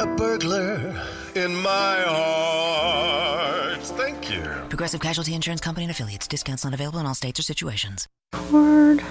a 0.00 0.06
burglar 0.06 1.02
in 1.34 1.54
my 1.56 2.02
heart. 2.06 3.82
Thank 3.82 4.30
you. 4.30 4.42
Progressive 4.68 5.00
Casualty 5.00 5.34
Insurance 5.34 5.60
Company 5.60 5.84
and 5.84 5.90
affiliates. 5.90 6.26
Discounts 6.26 6.64
not 6.64 6.74
available 6.74 6.98
in 6.98 7.06
all 7.06 7.14
states 7.14 7.40
or 7.40 7.42
situations. 7.42 8.06
Chord. 8.32 9.02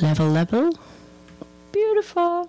Level, 0.00 0.28
level. 0.28 0.72
Beautiful. 1.72 2.48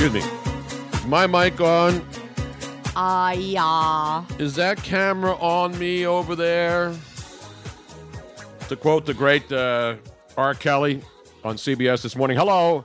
Excuse 0.00 0.24
me. 0.24 0.30
Is 0.94 1.06
my 1.08 1.26
mic 1.26 1.60
on? 1.60 2.02
Ah, 2.96 3.32
yeah. 3.32 4.24
Is 4.38 4.54
that 4.54 4.82
camera 4.82 5.34
on 5.34 5.78
me 5.78 6.06
over 6.06 6.34
there? 6.34 6.94
To 8.70 8.76
quote 8.76 9.04
the 9.04 9.12
great 9.12 9.52
uh, 9.52 9.96
R. 10.38 10.54
Kelly 10.54 11.02
on 11.44 11.56
CBS 11.56 12.00
this 12.00 12.16
morning 12.16 12.38
Hello, 12.38 12.82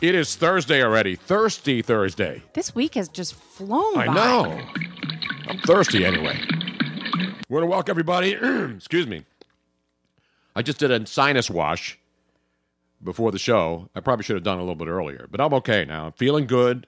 it 0.00 0.14
is 0.14 0.36
Thursday 0.36 0.84
already. 0.84 1.16
Thirsty 1.16 1.82
Thursday. 1.82 2.40
This 2.52 2.72
week 2.72 2.94
has 2.94 3.08
just 3.08 3.34
flown 3.34 3.98
I 3.98 4.06
by. 4.06 4.14
know. 4.14 4.60
I'm 5.48 5.58
thirsty 5.58 6.04
anyway. 6.04 6.38
We're 7.48 7.58
going 7.58 7.68
to 7.68 7.74
welcome 7.74 7.90
everybody. 7.90 8.34
Excuse 8.76 9.08
me. 9.08 9.24
I 10.54 10.62
just 10.62 10.78
did 10.78 10.92
a 10.92 11.04
sinus 11.04 11.50
wash 11.50 11.98
before 13.04 13.30
the 13.30 13.38
show. 13.38 13.88
I 13.94 14.00
probably 14.00 14.24
should 14.24 14.36
have 14.36 14.42
done 14.42 14.58
a 14.58 14.62
little 14.62 14.74
bit 14.74 14.88
earlier, 14.88 15.26
but 15.30 15.40
I'm 15.40 15.52
okay 15.54 15.84
now. 15.84 16.06
I'm 16.06 16.12
feeling 16.12 16.46
good. 16.46 16.86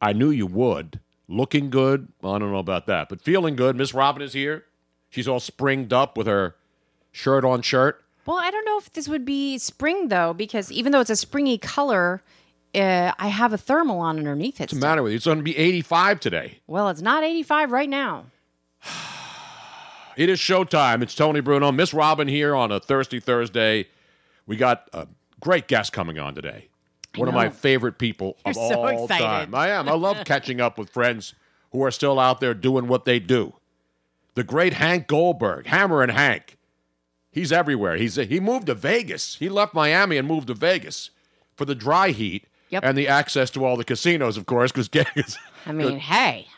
I 0.00 0.12
knew 0.12 0.30
you 0.30 0.46
would. 0.46 1.00
Looking 1.28 1.70
good. 1.70 2.08
Well, 2.22 2.34
I 2.34 2.38
don't 2.38 2.52
know 2.52 2.58
about 2.58 2.86
that, 2.86 3.08
but 3.08 3.20
feeling 3.20 3.56
good. 3.56 3.76
Miss 3.76 3.92
Robin 3.94 4.22
is 4.22 4.32
here. 4.32 4.64
She's 5.10 5.26
all 5.28 5.40
springed 5.40 5.92
up 5.92 6.16
with 6.16 6.26
her 6.26 6.56
shirt 7.12 7.44
on 7.44 7.62
shirt. 7.62 8.02
Well, 8.26 8.38
I 8.38 8.50
don't 8.50 8.64
know 8.64 8.78
if 8.78 8.92
this 8.92 9.08
would 9.08 9.24
be 9.24 9.58
spring 9.58 10.08
though, 10.08 10.32
because 10.32 10.70
even 10.72 10.92
though 10.92 11.00
it's 11.00 11.10
a 11.10 11.16
springy 11.16 11.58
color, 11.58 12.22
uh, 12.74 13.12
I 13.18 13.28
have 13.28 13.52
a 13.52 13.58
thermal 13.58 14.00
on 14.00 14.18
underneath 14.18 14.60
it. 14.60 14.64
What's 14.64 14.74
the 14.74 14.80
matter 14.80 15.02
with 15.02 15.12
you? 15.12 15.16
It's 15.16 15.24
going 15.26 15.38
to 15.38 15.44
be 15.44 15.56
85 15.56 16.20
today. 16.20 16.58
Well, 16.66 16.88
it's 16.88 17.02
not 17.02 17.24
85 17.24 17.72
right 17.72 17.88
now. 17.88 18.26
It 20.16 20.30
is 20.30 20.38
showtime. 20.38 21.02
It's 21.02 21.14
Tony 21.14 21.40
Bruno. 21.40 21.70
Miss 21.70 21.92
Robin 21.92 22.26
here 22.26 22.54
on 22.56 22.72
a 22.72 22.80
Thirsty 22.80 23.20
Thursday. 23.20 23.86
We 24.46 24.56
got 24.56 24.88
a 24.92 25.06
great 25.40 25.66
guest 25.68 25.92
coming 25.92 26.18
on 26.18 26.34
today. 26.34 26.68
One 27.16 27.28
of 27.28 27.34
my 27.34 27.48
favorite 27.48 27.98
people 27.98 28.36
of 28.44 28.54
You're 28.54 28.68
so 28.68 28.80
all 28.82 29.04
excited. 29.04 29.24
time. 29.24 29.54
I 29.54 29.70
am. 29.70 29.88
I 29.88 29.94
love 29.94 30.18
catching 30.26 30.60
up 30.60 30.78
with 30.78 30.90
friends 30.90 31.34
who 31.72 31.82
are 31.82 31.90
still 31.90 32.18
out 32.20 32.40
there 32.40 32.52
doing 32.54 32.88
what 32.88 33.04
they 33.06 33.18
do. 33.18 33.54
The 34.34 34.44
great 34.44 34.74
Hank 34.74 35.06
Goldberg, 35.06 35.66
Hammer 35.66 36.02
and 36.02 36.12
Hank. 36.12 36.58
He's 37.32 37.52
everywhere. 37.52 37.96
He's 37.96 38.16
he 38.16 38.38
moved 38.40 38.66
to 38.66 38.74
Vegas. 38.74 39.36
He 39.36 39.48
left 39.48 39.72
Miami 39.74 40.16
and 40.18 40.28
moved 40.28 40.48
to 40.48 40.54
Vegas 40.54 41.10
for 41.54 41.64
the 41.64 41.74
dry 41.74 42.10
heat 42.10 42.46
Yep. 42.70 42.82
and 42.84 42.98
the 42.98 43.06
access 43.06 43.48
to 43.50 43.64
all 43.64 43.76
the 43.76 43.84
casinos, 43.84 44.36
of 44.36 44.44
course, 44.46 44.72
because 44.72 44.88
Vegas. 44.88 45.38
I 45.66 45.72
mean, 45.72 45.98
hey, 46.00 46.48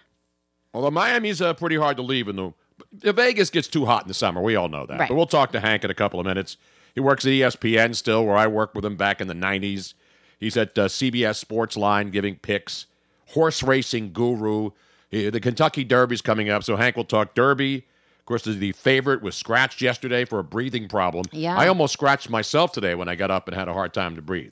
Although 0.73 0.91
Miami's 0.91 1.43
uh, 1.43 1.53
pretty 1.55 1.77
hard 1.77 1.97
to 1.99 2.03
leave 2.03 2.29
in 2.29 2.37
the, 2.37 2.53
the 2.93 3.13
Vegas 3.13 3.51
gets 3.51 3.69
too 3.69 3.85
hot 3.85 4.03
in 4.03 4.09
the 4.09 4.15
summer. 4.15 4.41
We 4.41 4.57
all 4.57 4.69
know 4.69 4.87
that. 4.87 4.99
Right. 5.01 5.09
But 5.09 5.17
we'll 5.17 5.27
talk 5.27 5.53
to 5.53 5.61
Hank 5.61 5.85
in 5.85 5.91
a 5.91 5.95
couple 5.95 6.19
of 6.19 6.27
minutes. 6.27 6.57
He 6.99 7.01
works 7.01 7.25
at 7.25 7.31
ESPN 7.31 7.95
still, 7.95 8.27
where 8.27 8.37
I 8.37 8.49
worked 8.49 8.75
with 8.75 8.85
him 8.85 8.97
back 8.97 9.21
in 9.21 9.29
the 9.29 9.35
'90s. 9.35 9.95
He's 10.41 10.57
at 10.57 10.77
uh, 10.77 10.87
CBS 10.89 11.37
Sports 11.37 11.77
Line 11.77 12.11
giving 12.11 12.35
picks. 12.35 12.87
Horse 13.29 13.63
racing 13.63 14.13
guru. 14.13 14.71
The 15.11 15.39
Kentucky 15.41 15.85
Derby's 15.85 16.21
coming 16.23 16.51
up, 16.51 16.65
so 16.65 16.75
Hank 16.75 16.97
will 16.97 17.05
talk 17.05 17.35
Derby. 17.35 17.77
Of 18.19 18.25
course, 18.27 18.43
the 18.43 18.73
favorite 18.73 19.23
was 19.23 19.37
scratched 19.37 19.81
yesterday 19.81 20.25
for 20.25 20.41
a 20.41 20.45
breathing 20.45 20.89
problem. 20.89 21.25
Yeah. 21.31 21.57
I 21.57 21.69
almost 21.69 21.93
scratched 21.93 22.29
myself 22.29 22.73
today 22.73 22.97
when 22.97 23.09
I 23.09 23.15
got 23.15 23.31
up 23.31 23.47
and 23.47 23.57
had 23.57 23.69
a 23.69 23.73
hard 23.73 23.95
time 23.95 24.17
to 24.17 24.23
breathe. 24.23 24.51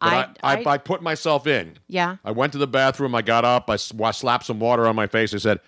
But 0.00 0.38
I, 0.42 0.54
I, 0.54 0.56
I- 0.62 0.72
I 0.74 0.78
put 0.78 1.02
myself 1.02 1.46
in. 1.46 1.78
yeah. 1.86 2.16
I 2.24 2.32
went 2.32 2.52
to 2.54 2.58
the 2.58 2.66
bathroom. 2.66 3.14
I 3.14 3.22
got 3.22 3.44
up. 3.44 3.70
I, 3.70 3.74
I 3.74 4.10
slapped 4.10 4.44
some 4.46 4.58
water 4.58 4.86
on 4.86 4.96
my 4.96 5.06
face. 5.06 5.32
I 5.32 5.38
said, 5.38 5.60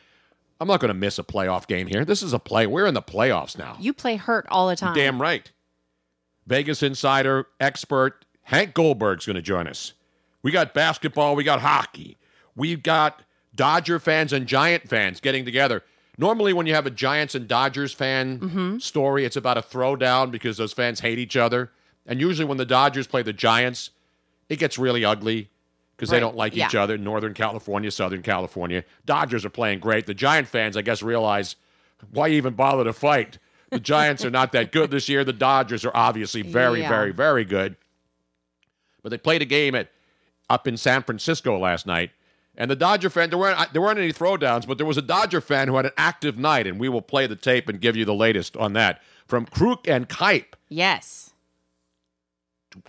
I'm 0.61 0.69
not 0.69 0.81
going 0.81 0.89
to 0.89 0.95
miss 0.95 1.19
a 1.19 1.23
playoff 1.23 1.67
game 1.67 1.87
here. 1.87 2.05
This 2.05 2.23
is 2.23 2.33
a 2.33 2.39
play. 2.39 2.67
We're 2.67 2.87
in 2.87 2.95
the 2.95 3.03
playoffs 3.03 3.57
now. 3.57 3.77
You 3.81 3.93
play 3.95 4.17
hurt 4.17 4.47
all 4.51 4.69
the 4.69 4.77
time. 4.77 4.95
Damn 4.95 5.21
right. 5.21 5.51
Vegas 6.47 6.83
insider, 6.83 7.47
expert, 7.61 8.25
Hank 8.45 8.75
Goldberg's 8.75 9.27
going 9.27 9.37
to 9.37 9.43
join 9.43 9.67
us. 9.67 9.93
We 10.43 10.53
got 10.53 10.75
basketball. 10.75 11.35
We 11.35 11.43
got 11.45 11.61
hockey. 11.61 12.17
We've 12.55 12.83
got 12.83 13.23
Dodger 13.55 13.99
fans 13.99 14.33
and 14.33 14.47
Giant 14.47 14.89
fans 14.89 15.21
getting 15.21 15.45
together. 15.45 15.83
Normally, 16.19 16.53
when 16.53 16.67
you 16.67 16.75
have 16.75 16.87
a 16.87 16.91
Giants 16.91 17.35
and 17.35 17.47
Dodgers 17.49 17.93
fan 17.93 18.39
Mm-hmm. 18.39 18.79
story, 18.79 19.25
it's 19.25 19.37
about 19.37 19.59
a 19.59 19.63
throwdown 19.63 20.31
because 20.31 20.57
those 20.57 20.73
fans 20.73 21.01
hate 21.01 21.19
each 21.19 21.37
other. 21.37 21.73
And 22.07 22.21
usually, 22.21 22.47
when 22.47 22.59
the 22.59 22.65
Dodgers 22.65 23.07
play 23.07 23.23
the 23.23 23.33
Giants, 23.33 23.91
it 24.49 24.59
gets 24.59 24.79
really 24.79 25.05
ugly 25.05 25.51
because 25.97 26.09
they 26.11 26.21
don't 26.21 26.37
like 26.37 26.57
each 26.57 26.75
other. 26.75 26.97
Northern 26.97 27.35
California, 27.35 27.91
Southern 27.91 28.23
California. 28.23 28.85
Dodgers 29.05 29.45
are 29.45 29.51
playing 29.51 29.81
great. 29.81 30.07
The 30.07 30.15
Giant 30.15 30.47
fans, 30.47 30.77
I 30.77 30.83
guess, 30.83 31.03
realize 31.03 31.57
why 32.13 32.29
even 32.29 32.55
bother 32.55 32.85
to 32.85 32.93
fight? 32.93 33.39
The 33.77 33.81
Giants 33.81 34.25
are 34.25 34.31
not 34.31 34.53
that 34.53 34.73
good 34.73 34.91
this 34.91 35.09
year. 35.09 35.25
The 35.25 35.33
Dodgers 35.33 35.85
are 35.85 35.93
obviously 35.95 36.43
very, 36.43 36.81
Yeah. 36.81 36.89
very, 36.89 37.13
very 37.13 37.45
good. 37.45 37.77
But 39.03 39.11
they 39.11 39.19
played 39.19 39.43
a 39.43 39.47
game 39.47 39.75
at 39.75 39.91
up 40.49 40.67
in 40.69 40.77
San 40.77 41.03
Francisco 41.03 41.59
last 41.59 41.87
night, 41.87 42.11
And 42.59 42.71
the 42.71 42.77
Dodger 42.77 43.11
fan, 43.11 43.29
there 43.31 43.39
weren't 43.39 43.73
there 43.75 43.83
weren't 43.83 43.99
any 43.99 44.13
throwdowns, 44.13 44.67
but 44.67 44.79
there 44.79 44.87
was 44.87 44.97
a 44.97 45.03
Dodger 45.03 45.41
fan 45.43 45.69
who 45.69 45.77
had 45.77 45.85
an 45.87 45.93
active 45.99 46.39
night, 46.39 46.67
and 46.67 46.81
we 46.81 46.89
will 46.89 47.03
play 47.03 47.27
the 47.27 47.37
tape 47.37 47.69
and 47.69 47.81
give 47.81 47.97
you 47.97 48.05
the 48.07 48.15
latest 48.15 48.57
on 48.57 48.73
that 48.73 49.03
from 49.27 49.45
Kruk 49.47 49.87
and 49.87 50.09
Kipe. 50.09 50.57
Yes. 50.71 51.33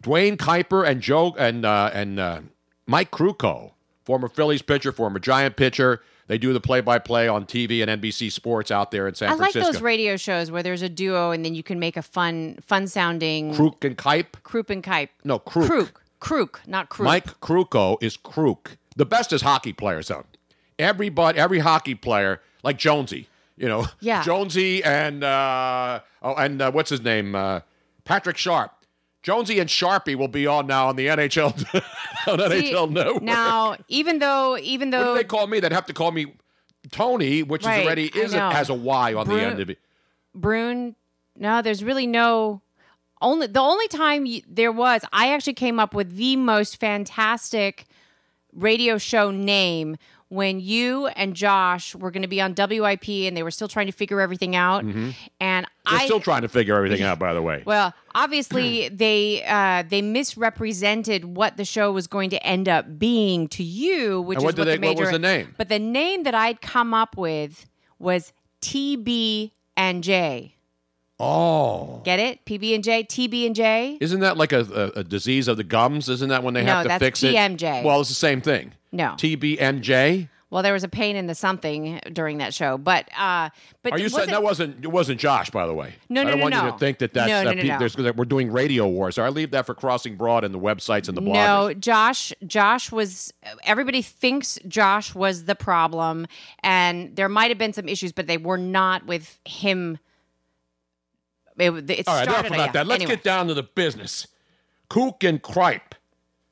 Duane 0.02 0.38
Kuiper 0.38 0.88
and 0.88 1.02
Joe 1.02 1.36
and 1.38 1.66
uh, 1.66 1.90
and 1.94 2.20
uh, 2.20 2.40
Mike 2.86 3.12
Krukow, 3.12 3.72
former 4.06 4.28
Phillies 4.30 4.62
pitcher, 4.62 4.92
former 4.92 5.20
Giant 5.20 5.56
pitcher. 5.58 6.02
They 6.28 6.38
do 6.38 6.52
the 6.54 6.60
play-by-play 6.60 7.28
on 7.28 7.46
TV 7.46 7.82
and 7.88 8.02
NBC 8.02 8.32
Sports 8.32 8.70
out 8.70 8.92
there 8.92 9.08
in 9.08 9.16
San 9.16 9.30
Francisco. 9.38 9.60
I 9.60 9.64
like 9.64 9.74
those 9.74 9.82
radio 9.82 10.18
shows 10.18 10.52
where 10.52 10.62
there's 10.62 10.82
a 10.82 10.90
duo 10.90 11.32
and 11.32 11.44
then 11.46 11.56
you 11.56 11.64
can 11.64 11.80
make 11.80 11.96
a 11.98 12.02
fun, 12.02 12.58
fun 12.62 12.88
sounding 12.88 13.54
Kruk 13.54 13.84
and 13.86 13.98
Kipe. 13.98 14.44
Croup 14.44 14.70
and 14.70 14.84
Kipe. 14.84 15.10
No. 15.24 15.40
Kruk. 15.40 15.92
Kruk, 16.20 16.58
not 16.68 16.90
Kruk. 16.90 17.06
Mike 17.06 17.40
Krukow 17.42 17.98
is 18.02 18.18
Kruk. 18.18 18.76
The 18.96 19.06
best 19.06 19.32
is 19.32 19.42
hockey 19.44 19.72
players, 19.72 20.08
though. 20.08 20.26
Everybody, 20.80 21.38
every 21.40 21.60
hockey 21.60 21.96
player, 21.96 22.42
like 22.64 22.78
Jonesy, 22.78 23.30
you 23.56 23.68
know, 23.68 23.86
Yeah. 24.00 24.24
Jonesy 24.24 24.84
and 24.84 25.24
uh, 25.24 26.00
oh, 26.22 26.36
and 26.36 26.62
uh, 26.62 26.72
what's 26.72 26.90
his 26.90 27.02
name, 27.02 27.36
uh, 27.36 27.62
Patrick 28.04 28.38
Sharp. 28.38 28.72
Jonesy 29.28 29.60
and 29.60 29.70
Sharpie 29.70 30.16
will 30.16 30.30
be 30.30 30.48
on 30.48 30.68
now 30.68 30.88
on 30.88 30.96
the 30.96 31.08
NHL 31.08 31.48
on 32.28 32.40
See, 32.50 32.72
NHL 32.72 32.90
Network. 32.90 33.22
Now, 33.22 33.76
even 33.90 34.20
though, 34.20 34.58
even 34.58 34.90
though 34.90 35.16
they 35.16 35.26
call 35.26 35.48
me? 35.48 35.60
They'd 35.60 35.74
have 35.74 35.88
to 35.88 35.94
call 35.94 36.12
me 36.12 36.28
Tony, 36.92 37.44
which 37.44 37.66
Right, 37.66 37.82
is 37.82 37.86
already 37.86 38.18
isn't 38.18 38.40
has 38.40 38.70
a 38.70 38.74
Y 38.74 39.14
on 39.14 39.28
the 39.28 39.42
end 39.42 39.60
of 39.60 39.70
it. 39.70 39.80
Brune, 40.34 40.96
no, 41.36 41.62
there's 41.62 41.84
really 41.84 42.08
no. 42.08 42.62
Only 43.22 43.48
the 43.48 43.60
only 43.60 43.90
time 43.90 44.26
you, 44.26 44.44
there 44.48 44.72
was, 44.72 45.02
I 45.12 45.34
actually 45.34 45.56
came 45.56 45.78
up 45.78 45.94
with 45.94 46.16
the 46.16 46.38
most 46.38 46.80
fantastic 46.80 47.86
radio 48.54 48.98
show 48.98 49.30
name 49.30 49.98
when 50.30 50.60
you 50.60 51.08
and 51.08 51.36
Josh 51.36 51.96
were 51.96 52.12
going 52.12 52.22
to 52.24 52.28
be 52.28 52.42
on 52.42 52.54
WIP 52.54 53.08
and 53.08 53.38
they 53.38 53.44
were 53.44 53.52
still 53.52 53.68
trying 53.70 53.86
to 53.86 53.92
figure 53.94 54.20
everything 54.20 54.56
out. 54.58 54.84
Mhm. 54.84 55.16
And 55.40 55.66
They're 55.90 56.00
I 56.00 56.06
still 56.06 56.20
trying 56.20 56.42
to 56.42 56.50
figure 56.50 56.76
everything 56.76 57.02
out, 57.02 57.18
by 57.18 57.34
the 57.34 57.42
way. 57.42 57.64
Well, 57.66 57.94
obviously 58.14 58.90
they 58.94 59.44
uh, 59.48 59.84
they 59.88 60.02
misrepresented 60.02 61.24
what 61.38 61.56
the 61.56 61.64
show 61.66 61.92
was 61.94 62.08
going 62.08 62.30
to 62.32 62.46
end 62.46 62.68
up 62.68 63.00
being 63.00 63.48
to 63.50 63.64
you, 63.64 64.22
which 64.22 64.38
And 64.38 64.42
is 64.42 64.46
what 64.46 64.58
what 64.58 64.66
they- 64.66 64.76
the 64.76 64.80
major. 64.82 64.96
what 64.96 65.02
was 65.04 65.12
the 65.12 65.20
name? 65.20 65.54
But 65.58 65.70
the 65.70 65.80
name 65.80 66.24
that 66.24 66.36
I'd 66.36 66.60
come 66.62 66.94
up 66.94 67.16
with 67.16 67.66
was 68.00 68.34
TB 68.62 69.52
and 69.78 70.04
J. 70.04 70.56
Oh, 71.20 72.02
Get 72.06 72.20
it? 72.20 72.46
PB 72.46 72.76
and 72.76 72.84
J, 72.84 73.04
TB 73.04 73.48
and 73.48 73.56
J. 73.56 73.98
isn't 74.00 74.20
that 74.20 74.38
like 74.38 74.52
a, 74.54 74.60
a, 74.96 75.00
a 75.00 75.04
disease 75.04 75.48
of 75.48 75.58
the 75.58 75.64
gums? 75.64 76.10
Isn't 76.10 76.30
that 76.30 76.44
when 76.44 76.54
they 76.54 76.64
No, 76.64 76.74
have 76.74 76.84
to 76.84 76.90
that's 76.90 77.04
fix 77.04 77.22
TMJ. 77.22 77.80
it? 77.82 77.86
Well, 77.86 78.00
it's 78.02 78.10
the 78.10 78.16
same 78.16 78.40
thing. 78.42 78.74
No. 78.92 79.10
TBMJ. 79.18 80.30
Well, 80.50 80.64
there 80.64 80.72
was 80.72 80.86
a 80.86 80.88
pain 80.88 81.18
in 81.18 81.28
the 81.28 81.36
something 81.36 82.00
during 82.14 82.38
that 82.38 82.54
show, 82.54 82.78
but 82.78 83.10
uh, 83.18 83.50
but 83.84 83.92
Are 83.92 84.00
you 84.00 84.08
saying 84.08 84.30
that 84.30 84.42
wasn't 84.44 84.82
it 84.82 84.88
wasn't 84.88 85.20
Josh, 85.20 85.50
by 85.50 85.68
the 85.68 85.74
way? 85.74 85.96
No, 86.08 86.22
I 86.22 86.24
no, 86.24 86.30
don't 86.30 86.40
no, 86.40 86.44
want 86.44 86.56
you 86.56 86.72
to 86.72 86.78
think 86.78 87.00
that 87.00 87.14
that's 87.14 87.28
No, 87.28 87.44
no, 87.44 87.50
that 87.50 87.56
no, 87.58 87.62
pe- 87.64 87.68
no. 87.68 87.78
there's- 87.80 87.96
that 87.96 88.16
we're 88.16 88.24
doing 88.24 88.50
radio 88.50 88.88
wars. 88.88 89.18
I 89.18 89.28
leave 89.28 89.52
that 89.52 89.66
for 89.66 89.74
Crossing 89.76 90.16
Broad 90.16 90.46
and 90.46 90.54
the 90.54 90.60
websites 90.60 91.10
and 91.10 91.18
the 91.18 91.22
bloggers. 91.22 91.34
No, 91.34 91.74
Josh. 91.74 92.32
Josh 92.46 92.94
was. 92.94 93.34
Everybody 93.66 94.02
thinks 94.02 94.58
Josh 94.70 95.14
was 95.14 95.44
the 95.46 95.56
problem, 95.56 96.28
and 96.64 97.14
there 97.18 97.28
might 97.28 97.50
have 97.52 97.58
been 97.58 97.74
some 97.74 97.90
issues, 97.90 98.14
but 98.14 98.28
they 98.28 98.38
were 98.38 98.58
not 98.58 99.06
with 99.06 99.40
him. 99.44 99.98
It, 101.58 101.90
it 101.90 102.08
All 102.08 102.16
right, 102.16 102.28
enough 102.28 102.48
about 102.48 102.58
yeah. 102.58 102.72
that. 102.74 102.88
Let's 102.88 103.02
Anyway. 103.04 103.16
get 103.16 103.24
down 103.24 103.48
to 103.48 103.54
the 103.54 103.64
business. 103.64 104.28
Kook 104.90 105.24
and 105.24 105.42
Kripe, 105.42 105.94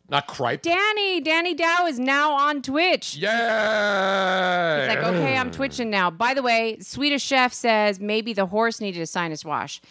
not 0.10 0.28
Kripe. 0.28 0.62
Danny. 0.62 1.22
Danny 1.22 1.54
Dow 1.54 1.86
is 1.88 2.00
now 2.00 2.34
on 2.34 2.62
Twitch. 2.62 3.16
Yeah. 3.16 4.80
He's 4.88 4.96
like, 4.96 5.06
okay, 5.06 5.38
I'm 5.38 5.52
twitching 5.52 5.90
now. 5.90 6.10
By 6.12 6.34
the 6.34 6.42
way, 6.42 6.78
Swedish 6.80 7.24
Chef 7.24 7.54
says 7.54 8.00
maybe 8.00 8.34
the 8.34 8.46
horse 8.48 8.82
needed 8.82 9.02
a 9.02 9.06
sinus 9.06 9.46
wash. 9.46 9.82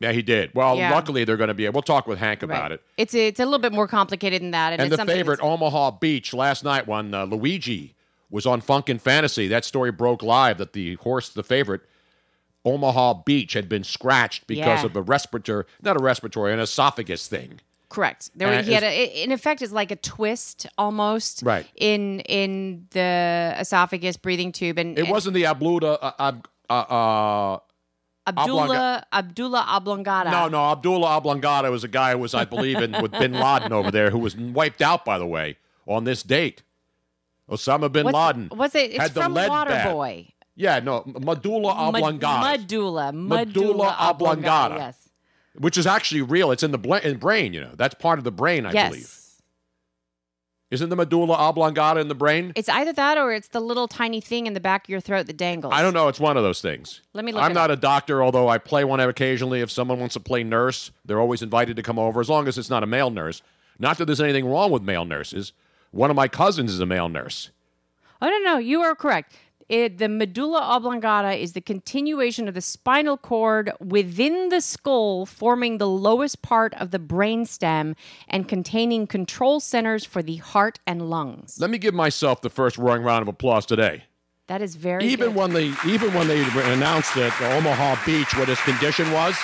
Yeah, 0.00 0.12
he 0.12 0.22
did. 0.22 0.50
Well, 0.54 0.76
Yeah. 0.76 0.90
luckily 0.92 1.24
they're 1.24 1.36
going 1.36 1.48
to 1.48 1.54
be. 1.54 1.68
We'll 1.68 1.82
talk 1.82 2.06
with 2.06 2.18
Hank 2.18 2.42
about 2.42 2.62
Right. 2.62 2.72
it. 2.72 2.82
It's 2.96 3.14
a, 3.14 3.28
it's 3.28 3.40
a 3.40 3.44
little 3.44 3.60
bit 3.60 3.72
more 3.72 3.86
complicated 3.86 4.42
than 4.42 4.50
that, 4.50 4.72
and, 4.72 4.82
And 4.82 4.92
the 4.92 5.04
favorite 5.06 5.40
Omaha 5.40 5.92
Beach 5.92 6.34
last 6.34 6.64
night 6.64 6.86
when 6.88 7.14
uh, 7.14 7.24
Luigi 7.24 7.94
was 8.28 8.44
on 8.46 8.60
Funkin' 8.62 9.00
Fantasy. 9.00 9.46
That 9.48 9.64
story 9.64 9.92
broke 9.92 10.22
live 10.22 10.58
that 10.58 10.72
the 10.72 10.94
horse, 10.96 11.28
the 11.28 11.44
favorite, 11.44 11.82
Omaha 12.64 13.14
Beach, 13.24 13.54
had 13.54 13.68
been 13.68 13.84
scratched 13.84 14.46
because 14.46 14.80
Yeah. 14.80 14.86
of 14.86 14.96
a 14.96 15.02
respiratory, 15.02 15.64
not 15.82 15.96
a 15.96 16.02
respiratory, 16.02 16.52
an 16.52 16.60
esophagus 16.60 17.26
thing. 17.26 17.60
Correct. 17.88 18.30
There 18.34 18.48
And 18.48 18.64
he 18.66 18.72
had 18.72 18.84
a, 18.84 19.22
in 19.22 19.32
effect, 19.32 19.60
it's 19.60 19.72
like 19.72 19.90
a 19.90 19.96
twist 19.96 20.66
almost, 20.78 21.42
Right. 21.44 21.66
In 21.76 22.20
in 22.20 22.86
the 22.90 23.54
esophagus 23.58 24.16
breathing 24.16 24.50
tube, 24.52 24.78
and 24.78 24.98
It 24.98 25.08
wasn't 25.08 25.34
the 25.34 25.42
abluta. 25.42 25.98
Uh, 26.00 26.12
ab- 26.18 26.48
uh, 26.70 26.72
uh, 26.72 27.58
Abdullah 28.26 29.04
Abdullah 29.12 29.66
Oblongata. 29.68 30.30
no, 30.30 30.48
no, 30.48 30.70
Abdullah 30.70 31.16
Oblongata 31.16 31.70
was 31.70 31.82
a 31.84 31.88
guy 31.88 32.12
who 32.12 32.18
was, 32.18 32.34
I 32.34 32.44
believe, 32.44 32.78
in 32.78 32.92
with 33.02 33.10
Bin 33.10 33.32
Laden 33.32 33.72
over 33.72 33.90
there, 33.90 34.10
who 34.10 34.18
was 34.18 34.36
wiped 34.36 34.80
out, 34.80 35.04
by 35.04 35.18
the 35.18 35.26
way, 35.26 35.58
on 35.86 36.04
this 36.04 36.22
date. 36.22 36.62
Osama 37.50 37.90
bin 37.92 38.04
What's, 38.04 38.14
Laden. 38.16 38.48
what's 38.54 38.74
it? 38.76 38.92
It's 38.94 39.08
from. 39.10 39.34
Waterboy. 39.34 40.28
Yeah, 40.54 40.80
no, 40.80 41.02
medulla 41.06 41.72
oblongata. 41.72 42.58
Medulla. 42.58 43.12
Medulla 43.12 43.46
Medulla 43.46 43.96
oblongata. 43.98 44.74
Yes. 44.76 45.08
which 45.56 45.78
is 45.78 45.86
actually 45.86 46.22
real. 46.22 46.50
It's 46.50 46.62
in 46.62 46.70
the 46.72 46.78
bla- 46.78 47.00
in 47.00 47.16
brain, 47.16 47.52
you 47.54 47.60
know. 47.60 47.72
That's 47.76 47.94
part 47.94 48.18
of 48.18 48.24
the 48.24 48.32
brain, 48.32 48.66
I 48.66 48.72
yes. 48.72 48.88
believe. 48.90 49.18
Isn't 50.70 50.88
the 50.88 50.96
medulla 50.96 51.34
oblongata 51.34 52.00
in 52.00 52.08
the 52.08 52.14
brain? 52.14 52.52
It's 52.56 52.68
either 52.70 52.94
that 52.94 53.18
or 53.18 53.30
it's 53.34 53.48
the 53.48 53.60
little 53.60 53.86
tiny 53.86 54.22
thing 54.22 54.46
in 54.46 54.54
the 54.54 54.60
back 54.60 54.86
of 54.86 54.88
your 54.88 55.00
throat 55.00 55.26
that 55.26 55.36
dangles. 55.36 55.74
I 55.76 55.82
don't 55.82 55.92
know. 55.92 56.08
It's 56.08 56.18
one 56.18 56.38
of 56.38 56.42
those 56.42 56.62
things. 56.62 57.02
Let 57.12 57.26
me 57.26 57.32
look 57.32 57.42
I'm 57.42 57.50
it 57.50 57.54
not 57.54 57.70
up. 57.70 57.76
a 57.78 57.80
doctor, 57.80 58.22
although 58.22 58.48
I 58.48 58.56
play 58.56 58.82
one 58.82 58.98
occasionally. 58.98 59.60
If 59.60 59.70
someone 59.70 60.00
wants 60.00 60.14
to 60.14 60.20
play 60.20 60.42
nurse, 60.42 60.90
they're 61.04 61.20
always 61.20 61.42
invited 61.42 61.76
to 61.76 61.82
come 61.82 61.98
over, 61.98 62.20
as 62.22 62.30
long 62.30 62.48
as 62.48 62.56
it's 62.56 62.70
not 62.70 62.82
a 62.82 62.86
male 62.86 63.10
nurse. 63.10 63.42
Not 63.78 63.98
that 63.98 64.06
there's 64.06 64.20
anything 64.20 64.46
wrong 64.46 64.70
with 64.70 64.82
male 64.82 65.04
nurses. 65.04 65.52
One 65.90 66.08
of 66.08 66.16
my 66.16 66.26
cousins 66.26 66.72
is 66.72 66.80
a 66.80 66.86
male 66.86 67.10
nurse. 67.10 67.50
Oh 68.22 68.28
no, 68.28 68.38
no, 68.38 68.56
you 68.56 68.80
are 68.80 68.94
correct. 68.94 69.34
It, 69.72 69.96
the 69.96 70.10
medulla 70.10 70.60
oblongata 70.60 71.32
is 71.32 71.54
the 71.54 71.62
continuation 71.62 72.46
of 72.46 72.52
the 72.52 72.60
spinal 72.60 73.16
cord 73.16 73.72
within 73.80 74.50
the 74.50 74.60
skull, 74.60 75.24
forming 75.24 75.78
the 75.78 75.88
lowest 75.88 76.42
part 76.42 76.74
of 76.74 76.90
the 76.90 76.98
brainstem 76.98 77.96
and 78.28 78.46
containing 78.46 79.06
control 79.06 79.60
centers 79.60 80.04
for 80.04 80.22
the 80.22 80.36
heart 80.36 80.78
and 80.86 81.08
lungs. 81.08 81.56
Let 81.58 81.70
me 81.70 81.78
give 81.78 81.94
myself 81.94 82.42
the 82.42 82.50
first 82.50 82.76
roaring 82.76 83.02
round 83.02 83.22
of 83.22 83.28
applause 83.28 83.64
today. 83.64 84.04
That 84.48 84.60
is 84.60 84.76
very 84.76 85.06
even 85.06 85.28
good. 85.28 85.36
when 85.36 85.54
they 85.54 85.72
even 85.86 86.12
when 86.12 86.28
they 86.28 86.42
announced 86.70 87.14
that 87.14 87.32
Omaha 87.40 88.04
Beach 88.04 88.36
what 88.36 88.48
his 88.48 88.60
condition 88.60 89.10
was, 89.10 89.34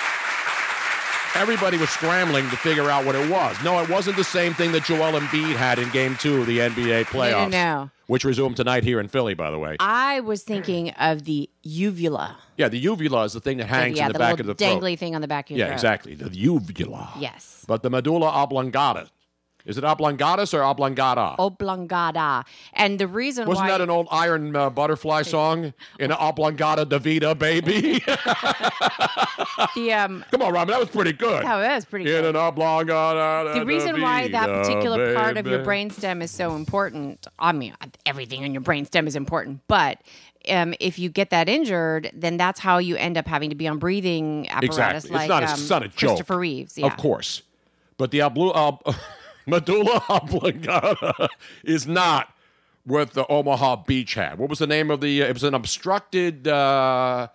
everybody 1.39 1.79
was 1.79 1.89
scrambling 1.91 2.51
to 2.51 2.57
figure 2.57 2.91
out 2.91 3.07
what 3.07 3.15
it 3.15 3.31
was. 3.31 3.57
No, 3.63 3.81
it 3.81 3.89
wasn't 3.89 4.17
the 4.17 4.25
same 4.25 4.55
thing 4.55 4.73
that 4.73 4.85
Joel 4.85 5.19
Embiid 5.19 5.55
had 5.55 5.79
in 5.79 5.89
Game 5.91 6.17
Two 6.17 6.41
of 6.41 6.47
the 6.47 6.59
NBA 6.59 7.05
playoffs, 7.05 7.53
no. 7.53 7.91
which 8.09 8.25
resumed 8.25 8.57
tonight 8.57 8.83
here 8.83 8.99
in 8.99 9.07
Philly, 9.07 9.35
by 9.35 9.51
the 9.53 9.59
way. 9.59 9.77
I 9.79 10.19
was 10.21 10.43
thinking 10.43 10.91
of 10.91 11.25
the 11.25 11.49
uvula. 11.63 12.37
yeah, 12.57 12.69
the 12.69 12.79
uvula 12.79 13.23
is 13.23 13.35
the 13.35 13.41
thing 13.41 13.59
that 13.59 13.67
hangs 13.69 13.97
yeah, 13.97 14.07
in 14.07 14.13
the, 14.13 14.19
back 14.19 14.41
of 14.41 14.47
the 14.47 14.55
throat. 14.55 14.83
dangly 14.83 14.99
thing 14.99 15.15
on 15.15 15.21
the 15.21 15.29
back 15.29 15.49
of 15.49 15.57
your 15.57 15.67
yeah, 15.67 15.71
throat. 15.71 15.75
exactly, 15.75 16.15
the 16.17 16.37
uvula. 16.37 17.13
Yes. 17.21 17.65
But 17.69 17.85
the 17.85 17.91
medulla 17.91 18.27
oblongata, 18.27 19.09
is 19.69 19.79
it 19.79 19.85
oblongatus 19.85 20.53
or 20.55 20.63
oblongata? 20.65 21.37
Oblongata. 21.39 22.45
And 22.73 22.99
the 22.99 23.07
reason 23.07 23.47
Wasn't 23.47 23.65
why 23.67 23.71
that 23.71 23.81
an 23.81 23.91
old 23.91 24.09
Iron 24.11 24.57
uh, 24.57 24.71
Butterfly 24.71 25.23
song? 25.23 25.73
In 26.01 26.11
oblongata 26.11 26.85
Davida, 26.87 27.39
baby. 27.39 28.01
the 29.75 29.93
um 29.93 30.25
Come 30.31 30.43
on, 30.43 30.53
Robin, 30.53 30.73
that 30.73 30.81
was 30.81 30.89
pretty 30.89 31.13
good. 31.13 31.45
That 31.45 31.75
was 31.75 31.85
pretty 31.85 32.13
In 32.13 32.25
an 32.25 32.35
oblongata. 32.37 33.59
the 33.59 33.67
reason 33.67 34.01
why 34.01 34.29
that 34.29 34.49
Davida, 34.49 34.63
particular 34.63 35.15
part 35.15 35.37
of 35.37 35.47
your 35.47 35.59
baby. 35.59 35.69
brainstem 35.91 36.23
is 36.23 36.31
so 36.31 36.57
important 36.57 37.27
i 37.39 37.53
mean 37.53 37.75
everything 38.07 38.43
in 38.43 38.53
your 38.53 38.63
brainstem 38.63 39.07
is 39.07 39.15
important 39.17 39.61
but 39.69 40.01
um, 40.49 40.75
if 40.81 40.99
you 40.99 41.09
get 41.11 41.31
that 41.31 41.49
injured 41.49 42.11
then 42.15 42.37
that's 42.37 42.61
how 42.61 42.79
you 42.79 42.97
end 42.97 43.17
up 43.19 43.27
having 43.27 43.51
to 43.51 43.57
be 43.57 43.69
on 43.69 43.79
breathing 43.79 44.49
apparatus 44.49 45.05
Exactly. 45.05 45.11
like 45.11 45.23
it's 45.25 45.29
not, 45.29 45.43
a, 45.43 45.47
um, 45.47 45.53
it's 45.53 45.71
not 45.71 45.83
a 45.83 45.89
joke. 45.89 45.97
christopher 46.11 46.39
reeves 46.39 46.79
yeah. 46.79 46.87
Of 46.87 46.97
course. 46.97 47.43
But 47.99 48.11
the 48.13 48.21
oblu- 48.21 48.55
ob- 48.55 48.83
medulla 49.49 50.03
oblongata 50.09 51.29
is 51.65 51.87
not 51.87 52.33
what 52.85 53.13
the 53.13 53.27
Omaha 53.29 53.77
Beach 53.87 54.15
had. 54.15 54.39
What 54.39 54.49
was 54.49 54.59
the 54.61 54.67
name 54.67 54.91
of 54.91 55.01
the? 55.01 55.23
uh, 55.23 55.27
It 55.27 55.33
was 55.35 55.45
an 55.45 55.55
obstructed. 55.55 56.49
Uh, 56.49 57.29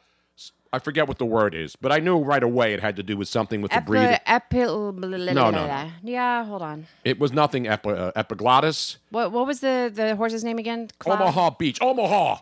I 0.75 0.79
forget 0.79 1.07
what 1.07 1.19
the 1.19 1.25
word 1.25 1.53
is, 1.53 1.75
but 1.75 1.91
I 1.91 1.99
knew 1.99 2.17
right 2.17 2.41
away 2.41 2.73
it 2.73 2.79
had 2.79 2.95
to 2.95 3.03
do 3.03 3.15
with 3.15 3.27
something 3.27 3.61
with 3.61 3.69
the 3.69 3.77
Epi- 3.77 3.85
breathing. 3.85 4.17
epi- 4.25 4.57
No, 4.57 4.91
no, 4.91 5.51
no. 5.51 5.91
yeah 6.03 6.43
hold 6.45 6.63
on 6.63 6.87
It 7.03 7.19
was 7.19 7.31
nothing 7.31 7.67
epi- 7.67 7.91
uh, 7.91 8.11
epiglottis. 8.15 8.97
what 9.11 9.31
what 9.31 9.45
was 9.45 9.59
the 9.59 9.91
the 9.93 10.15
horse's 10.15 10.43
name 10.43 10.57
again 10.57 10.89
Cloud? 10.97 11.21
Omaha 11.21 11.51
Beach. 11.59 11.77
Omaha. 11.79 12.37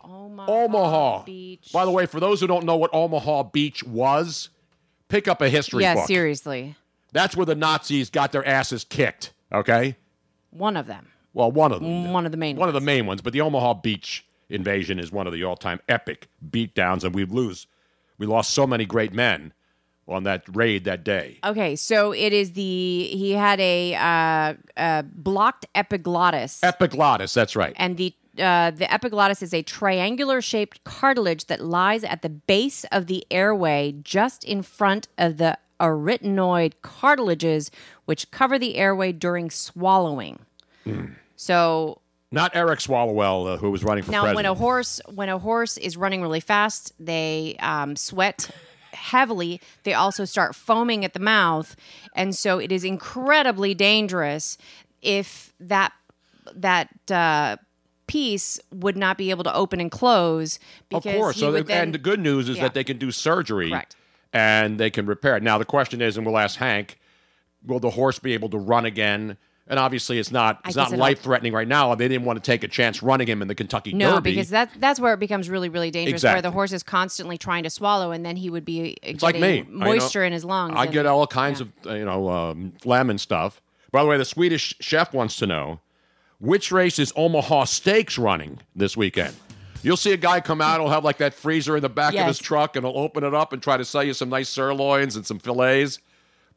Omaha. 0.48 1.24
Beach. 1.24 1.72
By 1.74 1.84
the 1.84 1.92
way, 1.92 2.06
for 2.06 2.22
those 2.22 2.40
who 2.40 2.48
don't 2.48 2.64
know 2.66 2.78
what 2.78 2.90
Omaha 2.94 3.44
Beach 3.44 3.84
was, 3.84 4.48
pick 5.10 5.28
up 5.28 5.42
a 5.42 5.50
history 5.50 5.84
yeah 5.84 5.96
book. 5.96 6.08
seriously 6.08 6.78
That's 7.12 7.36
where 7.36 7.46
the 7.46 7.56
Nazis 7.56 8.10
got 8.10 8.32
their 8.32 8.48
asses 8.48 8.86
kicked. 8.86 9.34
Okay. 9.52 9.96
one 10.52 10.78
of 10.78 10.88
them 10.88 11.08
Well, 11.34 11.52
one 11.52 11.72
of 11.72 11.82
them. 11.82 12.12
One 12.12 12.26
of 12.26 12.32
the 12.32 12.38
main 12.38 12.58
One 12.58 12.68
of 12.68 12.74
the 12.74 12.82
main 12.82 13.06
ones, 13.06 13.22
but 13.22 13.34
the 13.34 13.42
Omaha 13.42 13.76
Beach 13.76 14.26
invasion 14.50 15.00
is 15.00 15.12
one 15.12 15.28
of 15.28 15.34
the 15.34 15.44
all-time 15.44 15.80
epic 15.88 16.28
beatdowns, 16.50 17.04
and 17.04 17.16
we 17.16 17.26
lose. 17.26 17.68
We 18.18 18.26
lost 18.26 18.52
so 18.52 18.68
many 18.68 18.86
great 18.86 19.14
men 19.14 19.54
on 20.08 20.24
that 20.24 20.44
raid 20.54 20.84
that 20.84 21.04
day. 21.04 21.40
Okay, 21.44 21.76
so 21.76 22.12
it 22.12 22.34
is 22.34 22.52
the 22.54 23.06
he 23.08 23.32
had 23.32 23.60
a 23.60 23.96
uh, 23.96 24.54
uh, 24.78 25.02
blocked 25.04 25.66
epiglottis, 25.76 26.62
Epiglottis, 26.64 27.34
that's 27.34 27.56
right. 27.56 27.74
and 27.78 27.98
the 27.98 28.14
uh, 28.38 28.72
the 28.72 28.92
epiglottis 28.92 29.42
is 29.42 29.54
a 29.54 29.62
triangular 29.62 30.42
shaped 30.42 30.84
cartilage 30.84 31.46
that 31.46 31.62
lies 31.62 32.04
at 32.04 32.22
the 32.22 32.30
base 32.30 32.86
of 32.92 33.08
the 33.08 33.26
airway, 33.32 33.94
just 34.04 34.44
in 34.44 34.62
front 34.62 35.08
of 35.18 35.38
the 35.38 35.58
arytenoid 35.80 36.74
cartilages, 36.82 37.72
which 38.12 38.30
cover 38.30 38.60
the 38.60 38.76
airway 38.76 39.14
during 39.14 39.50
swallowing. 39.50 40.38
So 41.38 42.02
Not 42.30 42.54
Eric 42.54 42.80
Swallowell, 42.80 43.54
uh, 43.54 43.58
who 43.58 43.72
was 43.72 43.86
running 43.86 44.04
for 44.04 44.12
now, 44.12 44.24
president. 44.24 44.36
when 44.36 44.46
a 44.48 44.54
horse 44.54 45.00
when 45.16 45.30
a 45.30 45.40
horse 45.40 45.78
is 45.78 45.96
running 45.96 46.22
really 46.22 46.42
fast, 46.42 46.92
they 47.00 47.56
um, 47.62 47.96
sweat 47.96 48.50
heavily. 48.92 49.62
They 49.84 49.94
also 49.94 50.26
start 50.26 50.56
foaming 50.56 51.06
at 51.06 51.14
the 51.14 51.22
mouth, 51.22 51.78
and 52.14 52.36
so 52.36 52.60
it 52.60 52.70
is 52.70 52.84
incredibly 52.84 53.74
dangerous 53.74 54.58
if 55.02 55.54
that 55.62 55.94
that 56.54 56.90
uh, 57.10 57.56
piece 58.08 58.60
would 58.74 58.98
not 58.98 59.18
be 59.18 59.30
able 59.30 59.46
to 59.46 59.56
open 59.56 59.80
and 59.80 59.90
close. 59.90 60.60
Of 60.92 61.04
course. 61.04 61.38
So 61.38 61.54
the, 61.54 61.64
then- 61.64 61.84
and 61.84 61.94
the 61.94 61.98
good 61.98 62.20
news 62.20 62.50
is 62.50 62.58
Yeah. 62.58 62.64
that 62.64 62.74
they 62.74 62.84
can 62.84 62.98
do 62.98 63.10
surgery. 63.12 63.70
Correct. 63.70 63.96
And 64.34 64.78
they 64.78 64.90
can 64.90 65.06
repair 65.06 65.38
it. 65.38 65.44
Now 65.44 65.58
the 65.58 65.66
question 65.66 66.02
is, 66.02 66.18
and 66.18 66.26
we'll 66.26 66.38
ask 66.38 66.58
Hank, 66.60 66.98
will 67.66 67.80
the 67.80 67.90
horse 67.90 68.20
be 68.20 68.34
able 68.34 68.50
to 68.50 68.58
run 68.58 68.86
again? 68.86 69.38
And 69.68 69.80
obviously, 69.80 70.20
it's 70.20 70.32
not 70.32 70.60
it's 70.66 70.76
not 70.76 70.92
life 70.92 71.22
threatening 71.22 71.54
right 71.54 71.68
now. 71.68 71.94
They 71.96 72.08
didn't 72.08 72.26
want 72.26 72.44
to 72.44 72.46
take 72.46 72.64
a 72.64 72.68
chance 72.68 73.02
running 73.02 73.28
him 73.28 73.42
in 73.42 73.48
the 73.48 73.56
Kentucky 73.56 73.92
Derby. 73.92 74.04
No, 74.04 74.16
Derby. 74.16 74.32
because 74.32 74.50
that 74.50 74.70
that's 74.80 75.00
where 75.00 75.14
it 75.14 75.20
becomes 75.20 75.50
really, 75.50 75.70
really 75.70 75.92
dangerous. 75.92 76.24
Where 76.24 76.42
the 76.42 76.52
horse 76.52 76.74
is 76.74 76.84
constantly 76.84 77.38
trying 77.38 77.64
to 77.64 77.70
swallow, 77.70 78.12
and 78.12 78.26
then 78.26 78.36
he 78.36 78.50
would 78.50 78.66
be 78.66 78.98
it's 79.02 79.24
like 79.24 79.36
me. 79.36 79.42
I, 79.42 79.52
you 79.52 79.64
know, 79.66 79.86
moisture 79.86 80.24
in 80.24 80.34
his 80.34 80.44
lungs. 80.44 80.74
I 80.76 80.88
get 80.88 81.06
all 81.06 81.26
kinds 81.28 81.62
of 81.62 81.72
uh, 81.86 81.94
you 81.94 82.06
know 82.06 82.30
um, 82.30 82.74
phlegm 82.82 83.10
and 83.10 83.22
stuff. 83.22 83.62
By 83.92 84.02
the 84.04 84.10
way, 84.10 84.18
the 84.18 84.26
Swedish 84.26 84.76
chef 84.80 85.14
wants 85.14 85.36
to 85.38 85.48
know 85.48 85.80
which 86.40 86.72
race 86.72 86.98
is 86.98 87.14
Omaha 87.16 87.66
Steaks 87.66 88.18
running 88.18 88.60
this 88.76 88.98
weekend. 88.98 89.36
You'll 89.84 89.98
see 89.98 90.12
a 90.12 90.18
guy 90.18 90.42
come 90.42 90.62
out. 90.62 90.80
He'll 90.80 90.90
have 90.90 91.04
like 91.04 91.18
that 91.18 91.34
freezer 91.34 91.76
in 91.76 91.82
the 91.82 91.90
back 91.90 92.14
of 92.16 92.28
his 92.28 92.40
truck, 92.40 92.76
and 92.76 92.86
he'll 92.86 92.98
open 92.98 93.24
it 93.24 93.34
up 93.34 93.54
and 93.54 93.62
try 93.62 93.78
to 93.78 93.86
sell 93.86 94.04
you 94.04 94.14
some 94.14 94.30
nice 94.30 94.50
sirloins 94.50 95.16
and 95.16 95.26
some 95.26 95.40
fillets. 95.40 96.00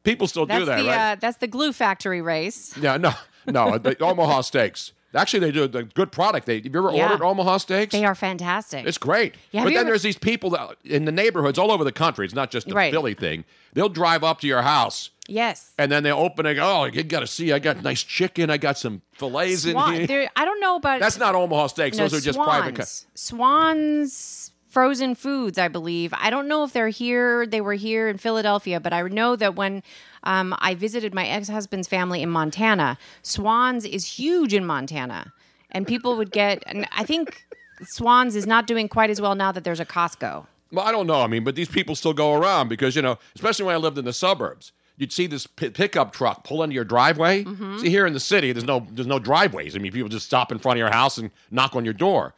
People 0.04 0.26
still 0.28 0.46
that's 0.46 0.60
do 0.60 0.64
that, 0.66 0.82
the 0.82 0.88
right? 0.88 1.12
uh, 1.12 1.16
that's 1.18 1.38
the 1.38 1.46
glue 1.48 1.72
factory 1.72 2.20
race. 2.22 2.76
Yeah, 2.76 2.96
no, 2.98 3.12
no, 3.46 3.78
the 3.78 4.00
Omaha 4.02 4.42
Steaks. 4.42 4.92
Actually, 5.16 5.38
they 5.40 5.52
do 5.52 5.62
a 5.62 5.68
good 5.84 6.10
product. 6.10 6.44
They 6.44 6.56
have 6.56 6.64
you 6.66 6.72
ever 6.76 6.90
Yeah. 6.92 7.04
ordered 7.10 7.24
Omaha 7.24 7.58
Steaks? 7.58 7.92
They 7.92 8.04
are 8.04 8.16
fantastic. 8.16 8.84
It's 8.84 8.98
great. 8.98 9.36
Yeah, 9.52 9.62
but 9.62 9.70
then 9.70 9.76
ever- 9.82 9.90
there's 9.90 10.02
these 10.02 10.18
people 10.18 10.50
that 10.50 10.76
in 10.84 11.04
the 11.04 11.12
neighborhoods 11.12 11.56
all 11.56 11.70
over 11.70 11.84
the 11.84 11.92
country. 11.92 12.24
It's 12.24 12.34
not 12.34 12.50
just 12.50 12.68
a 12.68 12.74
Right. 12.74 12.92
Philly 12.92 13.14
thing. 13.14 13.44
They'll 13.74 13.88
drive 13.88 14.24
up 14.24 14.40
to 14.40 14.48
your 14.48 14.62
house 14.62 15.10
yes. 15.28 15.70
and 15.78 15.90
then 15.92 16.02
they 16.02 16.10
open 16.10 16.46
and 16.46 16.56
go, 16.56 16.64
oh, 16.64 16.84
you 16.86 17.04
got 17.04 17.20
to 17.20 17.28
see, 17.28 17.52
I 17.52 17.60
got 17.60 17.80
nice 17.84 18.02
chicken. 18.02 18.50
I 18.50 18.56
got 18.56 18.76
some 18.76 19.02
fillets 19.12 19.62
Swan- 19.62 19.94
in 19.94 20.08
here. 20.08 20.28
I 20.34 20.44
don't 20.44 20.58
know 20.60 20.74
about 20.76 20.98
That's 20.98 21.16
not 21.18 21.36
Omaha 21.36 21.68
Steaks. 21.68 21.96
no, 21.96 22.08
Those 22.08 22.20
are 22.20 22.24
just 22.24 22.38
private. 22.38 22.74
Co- 22.74 22.84
Schwan's. 23.16 24.50
Frozen 24.74 25.14
foods, 25.14 25.56
I 25.56 25.68
believe. 25.68 26.12
I 26.16 26.30
don't 26.30 26.48
know 26.48 26.64
if 26.64 26.72
they're 26.72 26.88
here. 26.88 27.46
They 27.46 27.60
were 27.60 27.74
here 27.74 28.08
in 28.08 28.18
Philadelphia, 28.18 28.80
but 28.80 28.92
I 28.92 29.02
know 29.02 29.36
that 29.36 29.54
when 29.54 29.84
um, 30.24 30.52
I 30.58 30.74
visited 30.74 31.14
my 31.14 31.24
ex 31.28 31.48
husband's 31.48 31.86
family 31.86 32.22
in 32.22 32.28
Montana, 32.28 32.98
Schwan's 33.22 33.84
is 33.84 34.04
huge 34.18 34.52
in 34.52 34.66
Montana, 34.66 35.32
and 35.70 35.86
people 35.86 36.16
would 36.16 36.32
get. 36.32 36.64
And 36.66 36.88
I 36.90 37.04
think 37.04 37.46
Schwan's 37.82 38.34
is 38.34 38.48
not 38.48 38.66
doing 38.66 38.88
quite 38.88 39.10
as 39.10 39.20
well 39.20 39.36
now 39.36 39.52
that 39.52 39.62
there's 39.62 39.78
a 39.78 39.86
Costco. 39.86 40.44
well, 40.72 40.84
I 40.84 40.90
don't 40.90 41.06
know. 41.06 41.20
I 41.22 41.28
mean, 41.28 41.44
but 41.44 41.54
these 41.54 41.68
people 41.68 41.94
still 41.94 42.12
go 42.12 42.34
around 42.34 42.66
because, 42.68 42.96
you 42.96 43.02
know, 43.02 43.16
especially 43.36 43.66
when 43.66 43.76
I 43.76 43.78
lived 43.78 43.96
in 43.96 44.04
the 44.04 44.12
suburbs. 44.12 44.72
You'd 44.96 45.12
see 45.12 45.28
this 45.28 45.46
pi- 45.46 45.68
pickup 45.68 46.12
truck 46.12 46.42
pull 46.42 46.64
into 46.64 46.74
your 46.74 46.84
driveway. 46.84 47.44
Mm-hmm. 47.44 47.78
See, 47.78 47.90
here 47.90 48.06
in 48.06 48.12
the 48.12 48.18
city, 48.18 48.50
there's 48.50 48.66
no 48.66 48.84
there's 48.90 49.06
no 49.06 49.20
driveways. 49.20 49.76
I 49.76 49.78
mean, 49.78 49.92
people 49.92 50.08
just 50.08 50.26
stop 50.26 50.50
in 50.50 50.58
front 50.58 50.78
of 50.78 50.80
your 50.80 50.90
house 50.90 51.16
and 51.18 51.30
knock 51.52 51.76
on 51.76 51.84
your 51.84 51.94
door. 51.94 52.34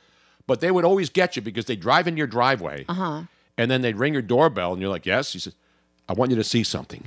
But 0.46 0.60
they 0.60 0.70
would 0.70 0.84
always 0.84 1.10
get 1.10 1.36
you 1.36 1.42
because 1.42 1.64
they 1.64 1.76
drive 1.76 2.06
into 2.06 2.18
your 2.18 2.26
driveway, 2.26 2.84
uh-huh. 2.88 3.22
and 3.58 3.70
then 3.70 3.82
they'd 3.82 3.96
ring 3.96 4.12
your 4.12 4.22
doorbell, 4.22 4.72
and 4.72 4.80
you're 4.80 4.90
like, 4.90 5.06
"Yes." 5.06 5.32
He 5.32 5.38
says, 5.38 5.54
"I 6.08 6.12
want 6.12 6.30
you 6.30 6.36
to 6.36 6.44
see 6.44 6.62
something," 6.62 7.04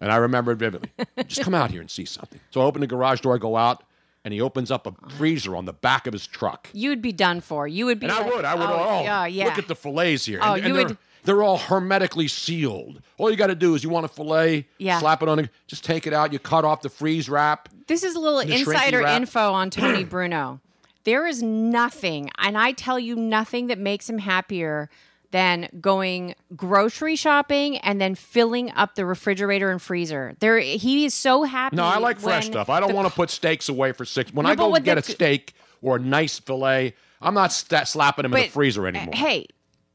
and 0.00 0.10
I 0.10 0.16
remember 0.16 0.52
it 0.52 0.56
vividly. 0.56 0.90
just 1.26 1.42
come 1.42 1.54
out 1.54 1.70
here 1.70 1.80
and 1.80 1.90
see 1.90 2.04
something. 2.06 2.40
So 2.50 2.60
I 2.62 2.64
open 2.64 2.80
the 2.80 2.86
garage 2.86 3.20
door, 3.20 3.34
I 3.34 3.38
go 3.38 3.56
out, 3.56 3.82
and 4.24 4.32
he 4.32 4.40
opens 4.40 4.70
up 4.70 4.86
a 4.86 4.92
freezer 5.10 5.54
on 5.56 5.66
the 5.66 5.72
back 5.74 6.06
of 6.06 6.12
his 6.14 6.26
truck. 6.26 6.68
You'd 6.72 7.02
be 7.02 7.12
done 7.12 7.40
for. 7.42 7.68
You 7.68 7.84
would 7.86 8.00
be. 8.00 8.06
And 8.06 8.14
I 8.14 8.22
would. 8.22 8.44
I 8.44 8.54
would. 8.54 8.64
Oh, 8.64 8.88
Oh, 8.88 9.02
yeah, 9.02 9.26
yeah. 9.26 9.44
look 9.44 9.58
at 9.58 9.68
the 9.68 9.74
fillets 9.76 10.24
here. 10.24 10.38
Oh, 10.42 10.54
and, 10.54 10.64
and 10.64 10.68
you 10.68 10.74
they're, 10.74 10.86
would- 10.88 10.98
they're 11.24 11.42
all 11.42 11.58
hermetically 11.58 12.28
sealed. 12.28 13.00
All 13.18 13.30
you 13.30 13.36
got 13.36 13.46
to 13.48 13.54
do 13.54 13.74
is 13.74 13.82
you 13.82 13.90
want 13.90 14.04
a 14.04 14.08
fillet, 14.08 14.66
Yeah. 14.78 14.98
slap 15.00 15.22
it 15.22 15.28
on 15.28 15.48
just 15.66 15.84
take 15.84 16.06
it 16.06 16.12
out. 16.12 16.32
You 16.32 16.38
cut 16.38 16.64
off 16.64 16.82
the 16.82 16.90
freeze 16.90 17.28
wrap. 17.28 17.68
This 17.86 18.02
is 18.02 18.14
a 18.14 18.20
little 18.20 18.40
insider 18.40 19.02
info 19.02 19.52
on 19.52 19.70
Tony 19.70 20.04
Bruno. 20.04 20.60
There 21.04 21.26
is 21.26 21.42
nothing, 21.42 22.30
and 22.38 22.56
I 22.56 22.72
tell 22.72 22.98
you 22.98 23.14
nothing 23.14 23.66
that 23.68 23.78
makes 23.78 24.08
him 24.08 24.18
happier 24.18 24.88
than 25.30 25.68
going 25.80 26.34
grocery 26.54 27.16
shopping 27.16 27.76
and 27.78 28.00
then 28.00 28.14
filling 28.14 28.70
up 28.70 28.94
the 28.94 29.04
refrigerator 29.04 29.70
and 29.70 29.82
freezer. 29.82 30.34
There, 30.38 30.58
he 30.60 31.04
is 31.04 31.12
so 31.12 31.42
happy. 31.42 31.74
No, 31.76 31.84
I 31.84 31.98
like 31.98 32.20
fresh 32.20 32.46
stuff. 32.46 32.70
I 32.70 32.78
don't 32.78 32.90
the 32.90 32.94
want 32.94 33.08
to 33.08 33.14
put 33.14 33.30
steaks 33.30 33.68
away 33.68 33.90
for 33.92 34.04
six. 34.04 34.32
When 34.32 34.44
No, 34.44 34.50
I 34.50 34.54
go 34.54 34.72
get 34.76 34.94
the- 34.94 35.00
a 35.00 35.02
steak 35.02 35.54
or 35.82 35.96
a 35.96 35.98
nice 35.98 36.38
fillet, 36.38 36.94
I'm 37.20 37.34
not 37.34 37.52
sta 37.52 37.84
slapping 37.84 38.22
them 38.22 38.34
in 38.34 38.42
the 38.44 38.48
freezer 38.48 38.86
eh, 38.86 38.90
anymore. 38.90 39.14
Hey, 39.14 39.48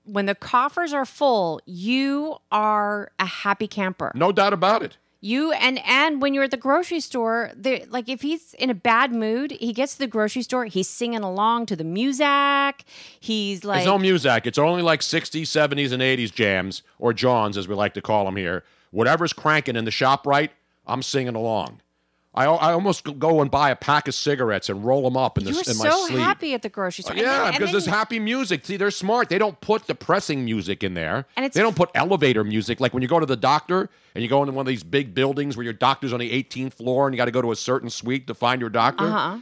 when 0.03 0.25
the 0.25 0.35
coffers 0.35 0.91
are 0.91 1.05
full, 1.05 1.61
you 1.65 2.37
are 2.51 3.11
a 3.17 3.25
happy 3.25 3.67
camper. 3.67 4.11
No 4.15 4.31
doubt 4.33 4.51
about 4.51 4.83
it. 4.83 4.97
You 5.21 5.51
and 5.51 5.79
and 5.85 6.21
when 6.21 6.33
you're 6.33 6.45
at 6.45 6.51
the 6.51 6.57
grocery 6.57 7.01
store, 7.01 7.51
there 7.55 7.81
like 7.89 8.07
if 8.07 8.21
he's 8.21 8.53
in 8.53 8.69
a 8.69 8.73
bad 8.73 9.13
mood, 9.13 9.51
he 9.51 9.73
gets 9.73 9.93
to 9.93 9.99
the 9.99 10.07
grocery 10.07 10.43
store, 10.43 10.65
he's 10.65 10.87
singing 10.87 11.21
along 11.21 11.65
to 11.67 11.75
the 11.75 11.83
music. 11.83 12.85
He's 13.19 13.65
like 13.65 13.79
It's 13.79 13.85
no 13.85 13.97
music. 13.97 14.47
It's 14.47 14.57
only 14.57 14.81
like 14.81 15.01
60s, 15.01 15.41
70s, 15.41 15.91
and 15.91 16.01
80s 16.01 16.33
jams, 16.33 16.83
or 16.99 17.11
Johns, 17.11 17.57
as 17.57 17.67
we 17.67 17.75
like 17.75 17.93
to 17.95 18.01
call 18.01 18.23
them 18.23 18.37
here. 18.37 18.63
Whatever's 18.91 19.33
cranking 19.33 19.75
in 19.75 19.83
the 19.85 19.91
shop 19.91 20.25
right, 20.25 20.51
I'm 20.87 21.03
singing 21.03 21.35
along. 21.35 21.81
I, 22.35 22.45
I 22.45 22.73
almost 22.73 23.03
go 23.17 23.41
and 23.41 23.49
buy 23.49 23.71
a 23.71 23.75
pack 23.75 24.07
of 24.07 24.13
cigarettes 24.13 24.69
and 24.69 24.85
roll 24.85 25.01
them 25.01 25.17
up 25.17 25.37
in, 25.39 25.45
the, 25.45 25.49
in 25.49 25.55
my 25.77 25.89
so 25.89 26.05
sleeve. 26.07 26.19
happy 26.19 26.53
at 26.53 26.61
the 26.61 26.69
grocery 26.69 27.01
store. 27.01 27.13
And 27.13 27.21
Yeah, 27.21 27.45
then- 27.45 27.53
because 27.53 27.71
there's 27.71 27.87
you- 27.87 27.91
happy 27.91 28.19
music. 28.19 28.65
See, 28.65 28.77
they're 28.77 28.91
smart. 28.91 29.29
They 29.29 29.39
don't 29.39 29.59
put 29.61 29.87
depressing 29.87 30.45
music 30.45 30.83
in 30.83 30.93
there. 30.93 31.25
And 31.35 31.43
it's- 31.45 31.55
they 31.55 31.61
don't 31.61 31.75
put 31.75 31.89
elevator 31.95 32.43
music. 32.43 32.79
Like 32.79 32.93
when 32.93 33.01
you 33.01 33.09
go 33.09 33.19
to 33.19 33.25
the 33.25 33.35
doctor 33.35 33.89
and 34.13 34.23
you 34.23 34.29
go 34.29 34.43
into 34.43 34.53
one 34.53 34.61
of 34.63 34.67
these 34.67 34.83
big 34.83 35.15
buildings 35.15 35.57
where 35.57 35.63
your 35.63 35.73
doctor's 35.73 36.13
on 36.13 36.19
the 36.19 36.31
18th 36.31 36.73
floor 36.75 37.07
and 37.07 37.15
you 37.15 37.17
got 37.17 37.25
to 37.25 37.31
go 37.31 37.41
to 37.41 37.51
a 37.51 37.55
certain 37.55 37.89
suite 37.89 38.27
to 38.27 38.35
find 38.35 38.61
your 38.61 38.69
doctor. 38.69 39.05
Uh-huh. 39.05 39.39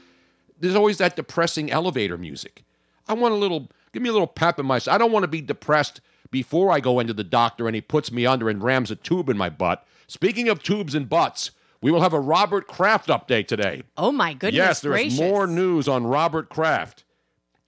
There's 0.60 0.76
always 0.76 0.98
that 1.00 1.16
depressing 1.18 1.70
elevator 1.70 2.18
music. 2.18 2.64
I 3.08 3.14
want 3.14 3.34
a 3.34 3.38
little, 3.38 3.68
give 3.92 4.02
me 4.02 4.10
a 4.10 4.14
little 4.14 4.28
pep 4.28 4.60
in 4.60 4.66
my. 4.66 4.80
I 4.88 4.98
don't 4.98 5.12
want 5.12 5.24
to 5.24 5.28
be 5.28 5.42
depressed 5.42 6.00
before 6.32 6.72
I 6.72 6.80
go 6.80 7.00
into 7.00 7.14
the 7.14 7.24
doctor 7.26 7.68
and 7.68 7.76
he 7.76 7.82
puts 7.82 8.12
me 8.14 8.26
under 8.26 8.50
and 8.50 8.64
rams 8.64 8.92
a 8.92 8.96
tube 8.96 9.30
in 9.30 9.38
my 9.38 9.50
butt. 9.50 9.86
Speaking 10.08 10.48
of 10.48 10.64
tubes 10.64 10.96
and 10.96 11.08
butts, 11.10 11.52
we 11.82 11.92
will 11.92 12.02
have 12.02 12.14
a 12.14 12.20
Robert 12.20 12.68
Kraft 12.68 13.08
update 13.10 13.48
today. 13.48 13.84
Oh 13.98 14.12
my 14.12 14.34
goodness 14.34 14.58
Yes, 14.58 14.82
there 14.82 14.94
is 14.94 15.16
gracious. 15.16 15.20
more 15.20 15.48
news 15.48 15.88
on 15.88 16.06
Robert 16.08 16.50
Kraft. 16.50 17.04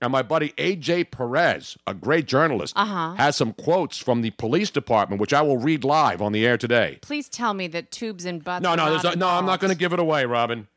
And 0.01 0.13
my 0.13 0.22
buddy 0.22 0.54
AJ 0.58 1.12
Perez, 1.12 1.78
a 1.86 1.94
great 1.94 2.25
journalist, 2.25 2.74
Uh-huh. 2.78 3.16
has 3.16 3.36
some 3.36 3.51
quotes 3.51 3.98
from 3.98 4.22
the 4.22 4.30
police 4.32 4.70
department, 4.70 5.20
which 5.20 5.34
I 5.34 5.42
will 5.42 5.58
read 5.58 5.84
live 5.84 6.22
on 6.22 6.32
the 6.32 6.46
air 6.46 6.58
today. 6.58 7.00
Please 7.01 7.28
tell 7.28 7.54
me 7.54 7.68
that 7.68 7.92
tubes 7.92 8.24
and 8.24 8.42
butts. 8.42 8.63
No, 8.63 8.75
no, 8.75 8.98
no, 9.01 9.12
no, 9.13 9.28
I'm 9.28 9.46
not 9.46 9.60
going 9.60 9.72
to 9.74 9.78
give 9.78 9.92
it 9.92 10.00
away, 10.00 10.24
Robin. 10.25 10.68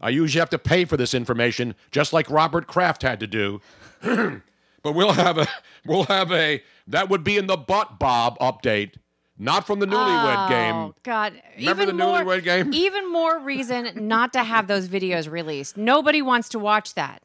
I 0.00 0.08
usually 0.08 0.40
have 0.40 0.50
to 0.50 0.58
pay 0.58 0.84
for 0.84 0.96
this 0.96 1.14
information, 1.14 1.76
just 1.92 2.12
like 2.12 2.28
Robert 2.28 2.66
Kraft 2.66 3.02
had 3.02 3.20
to 3.20 3.28
do. 3.28 3.60
but 4.02 4.94
we'll 4.96 5.12
have 5.12 5.38
a, 5.38 5.46
we'll 5.86 6.04
have 6.04 6.32
a, 6.32 6.60
that 6.88 7.08
would 7.08 7.22
be 7.22 7.38
in 7.38 7.46
the 7.46 7.56
butt 7.56 8.00
Bob 8.00 8.36
update, 8.40 8.94
not 9.38 9.66
from 9.66 9.80
the 9.80 9.86
newlywed 9.86 10.46
Oh, 10.46 10.48
game. 10.48 10.94
God. 11.02 11.32
Remember 11.58 11.82
even 11.82 11.96
the 11.96 12.04
more, 12.04 12.20
newlywed 12.20 12.44
game? 12.44 12.70
Even 12.74 13.10
more 13.10 13.38
reason 13.38 14.06
not 14.06 14.32
to 14.34 14.42
have 14.44 14.66
those 14.66 14.88
videos 14.88 15.30
released. 15.30 15.76
Nobody 15.76 16.22
wants 16.22 16.48
to 16.50 16.58
watch 16.58 16.94
that. 16.94 17.22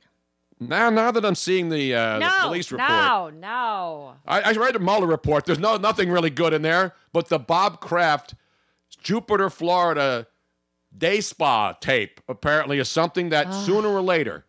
Now, 0.60 0.90
now 0.90 1.12
that 1.12 1.24
I'm 1.24 1.36
seeing 1.36 1.70
the, 1.70 1.94
uh, 1.94 2.18
no, 2.18 2.28
the 2.28 2.48
police 2.48 2.72
report, 2.72 2.90
no, 2.90 3.30
no. 3.30 4.14
I, 4.26 4.42
I 4.42 4.52
read 4.54 4.74
the 4.74 4.80
Mueller 4.80 5.06
report. 5.06 5.46
There's 5.46 5.60
no 5.60 5.78
nothing 5.78 6.10
really 6.10 6.32
good 6.32 6.52
in 6.52 6.64
there, 6.64 6.96
but 7.14 7.30
the 7.30 7.38
Bob 7.38 7.80
Kraft 7.80 8.34
Jupiter, 9.04 9.52
Florida 9.52 10.26
day 10.98 11.22
spa 11.22 11.74
tape 11.74 12.22
apparently 12.28 12.80
is 12.80 12.90
something 12.90 13.30
that 13.30 13.54
sooner 13.54 13.90
or 13.90 14.02
later 14.02 14.46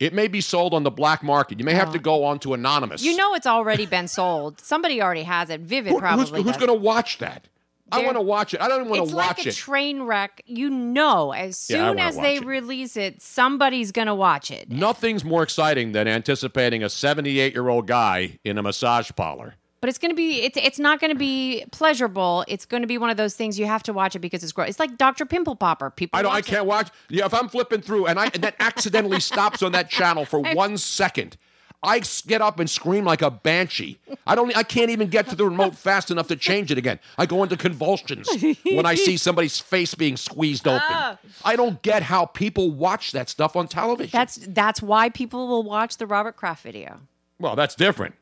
it 0.00 0.14
may 0.14 0.26
be 0.26 0.40
sold 0.40 0.72
on 0.72 0.82
the 0.82 0.90
black 0.90 1.22
market. 1.22 1.58
You 1.60 1.64
may 1.64 1.74
have 1.74 1.92
to 1.92 1.98
oh. 1.98 2.02
go 2.02 2.24
on 2.24 2.38
to 2.40 2.54
anonymous. 2.54 3.04
You 3.04 3.14
know 3.16 3.34
it's 3.34 3.46
already 3.46 3.84
been 3.86 4.08
sold. 4.08 4.58
Somebody 4.60 5.00
already 5.00 5.22
has 5.24 5.50
it. 5.50 5.60
Vivid 5.60 5.92
Who- 5.92 5.98
probably. 6.00 6.42
who's, 6.42 6.52
who's 6.52 6.56
going 6.56 6.68
to 6.68 6.74
watch 6.74 7.18
that? 7.18 7.44
I 7.92 7.98
They're- 7.98 8.06
want 8.06 8.16
to 8.16 8.22
watch 8.22 8.54
it. 8.54 8.60
I 8.62 8.68
don't 8.68 8.80
even 8.80 8.90
want 8.90 9.10
to 9.10 9.14
watch 9.16 9.26
like 9.26 9.38
it. 9.38 9.46
It's 9.48 9.58
like 9.58 9.62
a 9.62 9.66
train 9.66 10.02
wreck. 10.04 10.42
You 10.46 10.70
know, 10.70 11.32
as 11.32 11.58
soon 11.58 11.96
wanna 11.96 12.02
as 12.02 12.16
they 12.16 12.36
it. 12.36 12.46
release 12.46 12.96
it, 12.96 13.20
somebody's 13.20 13.92
gonna 13.92 14.14
watch 14.14 14.50
it. 14.50 14.70
Nothing's 14.70 15.24
more 15.24 15.42
exciting 15.42 15.92
than 15.92 16.08
anticipating 16.08 16.82
a 16.84 16.88
78 16.88 17.52
year 17.52 17.68
old 17.68 17.86
guy 17.86 18.38
in 18.44 18.58
a 18.58 18.62
massage 18.62 19.10
parlor. 19.16 19.56
But 19.80 19.88
it's 19.88 19.98
gonna 19.98 20.14
be 20.14 20.42
it's 20.42 20.58
it's 20.58 20.78
not 20.78 21.00
gonna 21.00 21.14
be 21.14 21.64
pleasurable. 21.72 22.44
It's 22.48 22.66
gonna 22.66 22.86
be 22.86 22.98
one 22.98 23.08
of 23.08 23.16
those 23.16 23.34
things 23.34 23.58
you 23.58 23.64
have 23.66 23.82
to 23.84 23.92
watch 23.94 24.14
it 24.14 24.18
because 24.18 24.42
it's 24.44 24.52
gross. 24.52 24.68
It's 24.68 24.78
like 24.78 24.98
Dr. 24.98 25.24
Pimple 25.24 25.56
Popper. 25.56 25.88
People 25.90 26.18
I 26.18 26.22
don't. 26.22 26.32
I 26.32 26.42
can't 26.42 26.66
watch. 26.66 26.90
Yeah, 27.08 27.24
if 27.24 27.32
I'm 27.32 27.48
flipping 27.48 27.80
through 27.80 28.06
and 28.06 28.18
I 28.18 28.26
and 28.34 28.42
that 28.44 28.56
accidentally 28.60 29.20
stops 29.30 29.62
on 29.62 29.72
that 29.72 29.88
channel 29.88 30.24
for 30.26 30.40
one 30.40 30.76
second. 30.76 31.36
I 31.82 32.02
get 32.26 32.42
up 32.42 32.60
and 32.60 32.68
scream 32.68 33.06
like 33.06 33.22
a 33.22 33.30
banshee. 33.30 33.98
I 34.26 34.34
don't. 34.34 34.54
I 34.54 34.64
can't 34.64 34.90
even 34.90 35.08
get 35.08 35.28
to 35.30 35.34
the 35.34 35.46
remote 35.46 35.74
fast 35.74 36.10
enough 36.10 36.28
to 36.28 36.36
change 36.36 36.70
it 36.70 36.76
again. 36.76 37.00
I 37.16 37.24
go 37.24 37.42
into 37.42 37.56
convulsions 37.56 38.28
when 38.64 38.84
I 38.84 38.96
see 38.96 39.16
somebody's 39.16 39.58
face 39.58 39.94
being 39.94 40.18
squeezed 40.18 40.68
open. 40.68 40.82
Ah. 40.82 41.18
I 41.42 41.56
don't 41.56 41.80
get 41.80 42.02
how 42.02 42.26
people 42.26 42.70
watch 42.70 43.12
that 43.12 43.30
stuff 43.30 43.56
on 43.56 43.66
television. 43.66 44.10
That's 44.12 44.36
that's 44.48 44.82
why 44.82 45.08
people 45.08 45.48
will 45.48 45.62
watch 45.62 45.96
the 45.96 46.06
Robert 46.06 46.36
Kraft 46.36 46.62
video. 46.64 47.00
well, 47.38 47.56
that's 47.56 47.74
different. 47.74 48.14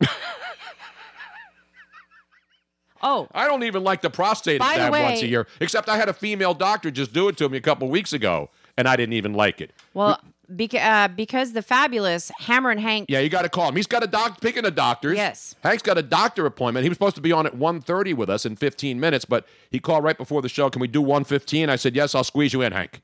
Oh, 3.02 3.28
I 3.32 3.46
don't 3.46 3.64
even 3.64 3.84
like 3.84 4.00
the 4.02 4.10
prostate 4.10 4.60
By 4.60 4.74
exam 4.74 4.92
once 4.92 5.22
a 5.22 5.26
year. 5.26 5.46
Except 5.60 5.88
I 5.88 5.96
had 5.96 6.08
a 6.08 6.12
female 6.12 6.54
doctor 6.54 6.90
just 6.90 7.12
do 7.12 7.28
it 7.28 7.36
to 7.38 7.48
me 7.48 7.58
a 7.58 7.60
couple 7.60 7.88
weeks 7.88 8.12
ago, 8.12 8.50
and 8.76 8.88
I 8.88 8.96
didn't 8.96 9.12
even 9.14 9.34
like 9.34 9.60
it. 9.60 9.72
well, 9.94 10.20
beca- 10.52 11.04
uh, 11.04 11.08
because 11.08 11.52
the 11.52 11.62
fabulous 11.62 12.30
Hammer 12.38 12.70
and 12.70 12.80
Hank. 12.80 13.06
Yeah, 13.08 13.20
you 13.20 13.28
got 13.28 13.42
to 13.42 13.48
call 13.48 13.68
him. 13.68 13.76
He's 13.76 13.86
got 13.86 14.02
a 14.02 14.06
doc. 14.06 14.40
Picking 14.40 14.64
of 14.64 14.74
doctors. 14.74 15.16
Yes. 15.16 15.54
Hank's 15.62 15.82
got 15.82 15.98
a 15.98 16.02
doctor 16.02 16.46
appointment. 16.46 16.84
He 16.84 16.88
was 16.88 16.96
supposed 16.96 17.16
to 17.16 17.22
be 17.22 17.32
on 17.32 17.46
at 17.46 17.54
1.30 17.54 18.14
with 18.14 18.30
us 18.30 18.46
in 18.46 18.56
15 18.56 18.98
minutes, 18.98 19.24
but 19.24 19.46
he 19.70 19.78
called 19.78 20.04
right 20.04 20.16
before 20.16 20.42
the 20.42 20.48
show. 20.48 20.70
Can 20.70 20.80
we 20.80 20.88
do 20.88 21.02
1.15? 21.02 21.68
I 21.68 21.76
said, 21.76 21.94
yes, 21.94 22.14
I'll 22.14 22.24
squeeze 22.24 22.52
you 22.52 22.62
in, 22.62 22.72
Hank. 22.72 23.00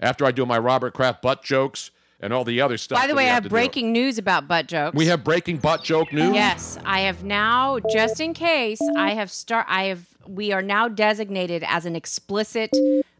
After 0.00 0.24
I 0.24 0.30
do 0.32 0.44
my 0.46 0.58
Robert 0.58 0.92
Kraft 0.94 1.22
butt 1.22 1.42
jokes 1.42 1.90
and 2.20 2.32
all 2.32 2.44
the 2.44 2.60
other 2.60 2.76
stuff. 2.76 2.98
By 2.98 3.06
the 3.06 3.14
way, 3.14 3.24
I 3.24 3.26
have 3.26 3.34
have 3.34 3.42
to 3.44 3.48
do. 3.48 3.52
breaking 3.52 3.92
news 3.92 4.18
about 4.18 4.48
butt 4.48 4.66
jokes. 4.66 4.96
We 4.96 5.06
have 5.06 5.24
breaking 5.24 5.58
butt 5.58 5.82
joke 5.82 6.12
news. 6.12 6.34
Yes, 6.34 6.78
I 6.84 7.00
have 7.00 7.24
now, 7.24 7.78
just 7.92 8.20
in 8.20 8.34
case, 8.34 8.80
I 8.96 9.10
have 9.14 9.30
start. 9.30 9.66
I 9.68 9.84
have. 9.84 10.08
We 10.26 10.52
are 10.52 10.62
now 10.62 10.88
designated 10.88 11.64
as 11.66 11.84
an 11.84 11.94
explicit, 11.96 12.70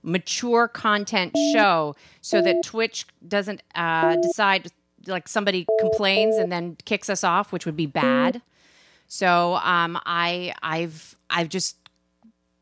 mature 0.02 0.68
content 0.68 1.36
show, 1.52 1.96
so 2.20 2.40
that 2.40 2.62
Twitch 2.64 3.06
doesn't 3.26 3.62
uh, 3.74 4.16
decide 4.16 4.70
like 5.06 5.28
somebody 5.28 5.66
complains 5.80 6.36
and 6.36 6.50
then 6.50 6.76
kicks 6.84 7.10
us 7.10 7.24
off, 7.24 7.52
which 7.52 7.66
would 7.66 7.76
be 7.76 7.86
bad. 7.86 8.40
So 9.06 9.56
um, 9.56 10.00
I 10.06 10.54
I've 10.62 11.16
I've 11.28 11.48
just 11.48 11.76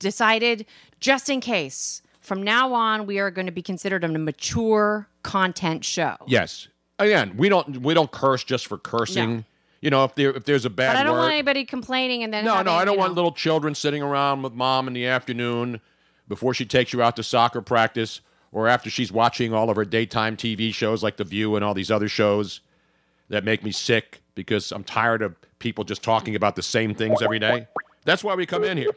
decided, 0.01 0.67
just 0.99 1.31
in 1.31 1.41
case, 1.41 2.03
from 2.23 2.43
now 2.43 2.73
on, 2.73 3.07
we 3.07 3.19
are 3.19 3.31
going 3.31 3.47
to 3.47 3.53
be 3.53 3.63
considered 3.63 4.05
a 4.05 4.09
mature 4.09 5.09
content 5.23 5.85
show. 5.85 6.17
Yes. 6.27 6.69
Again, 6.99 7.37
we 7.37 7.49
don't 7.49 7.83
we 7.83 7.95
don't 7.95 8.11
curse 8.11 8.45
just 8.45 8.67
for 8.67 8.79
cursing. 8.79 9.37
No. 9.39 9.45
You 9.81 9.91
know, 9.91 10.05
if 10.05 10.15
there 10.15 10.31
if 10.31 10.45
there's 10.45 10.65
a 10.65 10.71
bad 10.71 10.93
But 10.95 11.01
I 11.01 11.03
don't 11.03 11.15
word. 11.15 11.19
want 11.21 11.33
anybody 11.33 11.65
complaining 11.65 12.23
and 12.23 12.33
then 12.33 12.45
No, 12.45 12.53
having, 12.53 12.67
no, 12.67 12.73
I 12.73 12.85
don't 12.85 12.97
want 12.99 13.11
know- 13.13 13.17
little 13.17 13.33
children 13.33 13.75
sitting 13.75 14.03
around 14.03 14.43
with 14.43 14.53
mom 14.53 14.87
in 14.87 14.95
the 14.95 15.07
afternoon 15.07 15.81
before 16.29 16.55
she 16.55 16.65
takes 16.65 16.93
you 16.93 17.03
out 17.03 17.17
to 17.17 17.23
soccer 17.25 17.61
practice 17.61 18.21
or 18.53 18.69
after 18.69 18.89
she's 18.91 19.11
watching 19.11 19.53
all 19.53 19.69
of 19.71 19.77
her 19.77 19.85
daytime 19.85 20.37
TV 20.37 20.73
shows 20.73 21.03
like 21.03 21.17
The 21.17 21.25
View 21.25 21.57
and 21.57 21.65
all 21.65 21.75
these 21.75 21.91
other 21.91 22.09
shows 22.09 22.61
that 23.29 23.43
make 23.45 23.65
me 23.65 23.73
sick 23.73 24.23
because 24.37 24.71
I'm 24.71 24.85
tired 24.85 25.23
of 25.23 25.35
people 25.59 25.83
just 25.85 26.03
talking 26.03 26.37
about 26.37 26.55
the 26.55 26.63
same 26.63 26.95
things 26.95 27.21
every 27.23 27.39
day. 27.41 27.67
That's 28.05 28.23
why 28.23 28.35
we 28.37 28.47
come 28.47 28.63
in 28.63 28.77
here. 28.77 28.91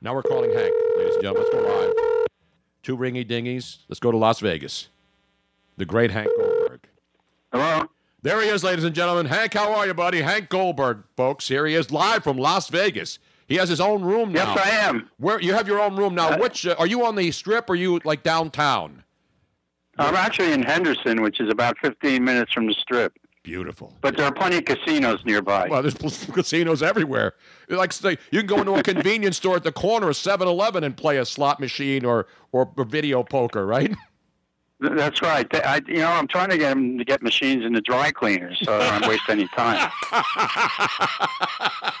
Now 0.00 0.14
we're 0.14 0.22
calling 0.22 0.50
Hank, 0.52 0.72
ladies 0.98 1.14
and 1.14 1.22
gentlemen. 1.22 1.48
Let's 1.52 1.54
go 1.54 1.78
live. 1.78 2.26
Two 2.82 2.96
ringy 2.96 3.28
dingies. 3.28 3.78
Let's 3.88 3.98
go 4.00 4.10
to 4.10 4.16
Las 4.16 4.40
Vegas. 4.40 4.88
The 5.76 5.84
great 5.84 6.10
Hank 6.10 6.28
Goldberg. 6.38 6.88
Hello. 7.52 7.86
There 8.22 8.40
he 8.42 8.48
is, 8.48 8.62
ladies 8.64 8.84
and 8.84 8.94
gentlemen. 8.94 9.26
Hank, 9.26 9.54
how 9.54 9.72
are 9.74 9.86
you, 9.86 9.94
buddy? 9.94 10.20
Hank 10.20 10.48
Goldberg, 10.48 11.04
folks. 11.16 11.48
Here 11.48 11.66
he 11.66 11.74
is, 11.74 11.90
live 11.90 12.22
from 12.24 12.36
Las 12.36 12.68
Vegas. 12.68 13.18
He 13.46 13.56
has 13.56 13.68
his 13.68 13.80
own 13.80 14.02
room 14.02 14.32
now. 14.32 14.54
Yes, 14.54 14.66
I 14.66 14.70
am. 14.70 15.08
Where 15.18 15.40
you 15.40 15.54
have 15.54 15.68
your 15.68 15.80
own 15.80 15.96
room 15.96 16.14
now? 16.14 16.38
Which 16.38 16.66
uh, 16.66 16.74
are 16.78 16.86
you 16.86 17.04
on 17.06 17.14
the 17.14 17.30
strip? 17.30 17.70
or 17.70 17.74
Are 17.74 17.76
you 17.76 18.00
like 18.04 18.22
downtown? 18.22 19.04
I'm 19.98 20.14
actually 20.14 20.52
in 20.52 20.62
Henderson, 20.62 21.22
which 21.22 21.40
is 21.40 21.48
about 21.50 21.78
15 21.78 22.22
minutes 22.22 22.52
from 22.52 22.66
the 22.66 22.74
strip. 22.74 23.16
Beautiful. 23.46 23.94
But 24.00 24.16
there 24.16 24.26
are 24.26 24.32
plenty 24.32 24.56
of 24.56 24.64
casinos 24.64 25.24
nearby. 25.24 25.68
Well, 25.70 25.80
there's 25.80 25.94
casinos 26.26 26.82
everywhere. 26.82 27.34
Like 27.68 27.92
say, 27.92 28.18
you 28.32 28.40
can 28.40 28.48
go 28.48 28.58
into 28.58 28.74
a 28.74 28.82
convenience 28.82 29.36
store 29.36 29.54
at 29.54 29.62
the 29.62 29.70
corner 29.70 30.08
of 30.08 30.16
7-Eleven 30.16 30.82
and 30.82 30.96
play 30.96 31.18
a 31.18 31.24
slot 31.24 31.60
machine 31.60 32.04
or 32.04 32.26
or, 32.50 32.68
video 32.76 33.22
poker, 33.22 33.64
right? 33.64 33.94
That's 34.80 35.22
right. 35.22 35.46
I, 35.64 35.80
you 35.86 35.98
know, 35.98 36.08
I'm 36.08 36.26
trying 36.26 36.50
to 36.50 36.58
get 36.58 36.70
them 36.70 36.98
to 36.98 37.04
get 37.04 37.22
machines 37.22 37.64
in 37.64 37.72
the 37.72 37.80
dry 37.80 38.10
cleaners, 38.10 38.58
so 38.64 38.80
I 38.80 38.98
don't 38.98 39.08
waste 39.08 39.22
any 39.28 39.46
time. 39.48 39.92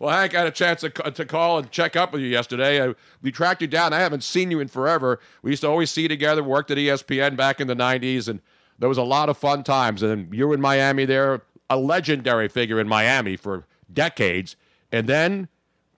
Well, 0.00 0.16
Hank, 0.16 0.34
I 0.34 0.38
had 0.38 0.46
a 0.46 0.52
chance 0.52 0.82
to, 0.82 0.90
to 0.90 1.24
call 1.24 1.58
and 1.58 1.70
check 1.72 1.96
up 1.96 2.12
with 2.12 2.22
you 2.22 2.28
yesterday. 2.28 2.88
I, 2.88 2.94
we 3.20 3.32
tracked 3.32 3.62
you 3.62 3.66
down. 3.66 3.92
I 3.92 3.98
haven't 3.98 4.22
seen 4.22 4.48
you 4.48 4.60
in 4.60 4.68
forever. 4.68 5.18
We 5.42 5.50
used 5.50 5.62
to 5.62 5.68
always 5.68 5.90
see 5.90 6.02
you 6.02 6.08
together, 6.08 6.44
worked 6.44 6.70
at 6.70 6.78
ESPN 6.78 7.36
back 7.36 7.60
in 7.60 7.66
the 7.66 7.74
90s, 7.74 8.28
and 8.28 8.40
there 8.78 8.88
was 8.88 8.98
a 8.98 9.02
lot 9.02 9.28
of 9.28 9.36
fun 9.36 9.62
times. 9.64 10.02
And 10.02 10.32
you 10.34 10.48
were 10.48 10.54
in 10.54 10.60
Miami 10.60 11.04
there, 11.04 11.42
a 11.68 11.76
legendary 11.76 12.48
figure 12.48 12.80
in 12.80 12.88
Miami 12.88 13.36
for 13.36 13.66
decades. 13.92 14.56
And 14.92 15.08
then 15.08 15.48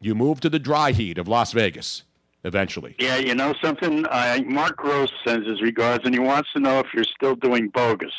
you 0.00 0.14
moved 0.14 0.42
to 0.42 0.50
the 0.50 0.58
dry 0.58 0.92
heat 0.92 1.18
of 1.18 1.28
Las 1.28 1.52
Vegas 1.52 2.04
eventually. 2.44 2.94
Yeah, 2.98 3.16
you 3.16 3.34
know 3.34 3.54
something? 3.62 4.06
I, 4.10 4.40
Mark 4.42 4.76
Gross 4.76 5.12
sends 5.26 5.46
his 5.46 5.60
regards, 5.60 6.04
and 6.04 6.14
he 6.14 6.20
wants 6.20 6.50
to 6.54 6.60
know 6.60 6.80
if 6.80 6.86
you're 6.94 7.04
still 7.04 7.34
doing 7.34 7.68
bogus. 7.68 8.14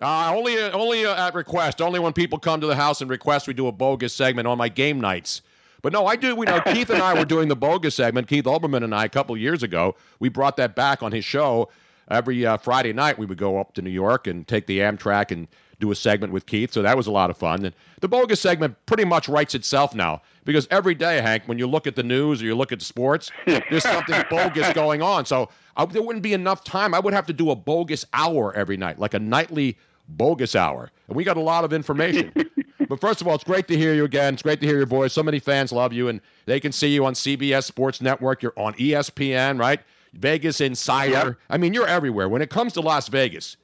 Uh, 0.00 0.32
only 0.34 0.58
only 0.58 1.06
uh, 1.06 1.28
at 1.28 1.34
request. 1.34 1.80
Only 1.80 2.00
when 2.00 2.12
people 2.12 2.38
come 2.38 2.60
to 2.60 2.66
the 2.66 2.74
house 2.74 3.00
and 3.00 3.08
request, 3.08 3.46
we 3.46 3.54
do 3.54 3.68
a 3.68 3.72
bogus 3.72 4.12
segment 4.12 4.48
on 4.48 4.58
my 4.58 4.68
game 4.68 5.00
nights. 5.00 5.40
But 5.82 5.92
no, 5.92 6.06
I 6.06 6.16
do. 6.16 6.34
We 6.34 6.46
know 6.46 6.60
Keith 6.60 6.90
and 6.90 7.02
I 7.02 7.14
were 7.14 7.26
doing 7.26 7.48
the 7.48 7.56
bogus 7.56 7.94
segment. 7.94 8.26
Keith 8.26 8.44
Olbermann 8.44 8.82
and 8.82 8.94
I 8.94 9.04
a 9.04 9.08
couple 9.08 9.36
years 9.36 9.62
ago. 9.62 9.94
We 10.18 10.30
brought 10.30 10.56
that 10.56 10.74
back 10.74 11.02
on 11.02 11.12
his 11.12 11.24
show. 11.24 11.68
Every 12.10 12.44
uh, 12.44 12.56
Friday 12.56 12.92
night, 12.92 13.18
we 13.18 13.26
would 13.26 13.38
go 13.38 13.58
up 13.58 13.74
to 13.74 13.82
New 13.82 13.90
York 13.90 14.26
and 14.26 14.46
take 14.46 14.66
the 14.66 14.80
Amtrak 14.80 15.30
and 15.30 15.48
do 15.80 15.90
a 15.90 15.94
segment 15.94 16.32
with 16.32 16.46
Keith. 16.46 16.72
So 16.72 16.82
that 16.82 16.96
was 16.96 17.06
a 17.06 17.10
lot 17.10 17.30
of 17.30 17.36
fun. 17.36 17.64
And 17.64 17.74
the 18.00 18.08
bogus 18.08 18.40
segment 18.40 18.76
pretty 18.86 19.04
much 19.04 19.28
writes 19.28 19.54
itself 19.54 19.94
now 19.94 20.22
because 20.44 20.68
every 20.70 20.94
day, 20.94 21.20
Hank, 21.20 21.44
when 21.46 21.58
you 21.58 21.66
look 21.66 21.86
at 21.86 21.96
the 21.96 22.02
news 22.02 22.42
or 22.42 22.46
you 22.46 22.54
look 22.54 22.72
at 22.72 22.78
the 22.78 22.84
sports, 22.84 23.30
there's 23.46 23.82
something 23.82 24.22
bogus 24.30 24.72
going 24.72 25.02
on. 25.02 25.26
So 25.26 25.48
I, 25.76 25.84
there 25.86 26.02
wouldn't 26.02 26.22
be 26.22 26.32
enough 26.32 26.64
time. 26.64 26.94
I 26.94 27.00
would 27.00 27.14
have 27.14 27.26
to 27.26 27.32
do 27.32 27.50
a 27.50 27.56
bogus 27.56 28.06
hour 28.12 28.54
every 28.54 28.76
night, 28.76 28.98
like 28.98 29.14
a 29.14 29.18
nightly 29.18 29.76
bogus 30.08 30.54
hour. 30.54 30.90
And 31.08 31.16
we 31.16 31.24
got 31.24 31.36
a 31.36 31.40
lot 31.40 31.64
of 31.64 31.72
information. 31.72 32.32
but 32.88 33.00
first 33.00 33.20
of 33.20 33.28
all, 33.28 33.34
it's 33.34 33.44
great 33.44 33.68
to 33.68 33.76
hear 33.76 33.94
you 33.94 34.04
again. 34.04 34.34
It's 34.34 34.42
great 34.42 34.60
to 34.60 34.66
hear 34.66 34.76
your 34.76 34.86
voice. 34.86 35.12
So 35.12 35.22
many 35.22 35.38
fans 35.38 35.72
love 35.72 35.92
you, 35.92 36.08
and 36.08 36.20
they 36.46 36.60
can 36.60 36.72
see 36.72 36.88
you 36.88 37.04
on 37.04 37.14
CBS 37.14 37.64
Sports 37.64 38.00
Network. 38.00 38.42
You're 38.42 38.52
on 38.56 38.74
ESPN, 38.74 39.58
right? 39.58 39.80
Vegas 40.14 40.60
Insider. 40.60 41.12
Yep. 41.12 41.36
I 41.50 41.58
mean, 41.58 41.74
you're 41.74 41.86
everywhere. 41.86 42.28
When 42.28 42.42
it 42.42 42.50
comes 42.50 42.72
to 42.74 42.80
Las 42.80 43.08
Vegas, 43.08 43.56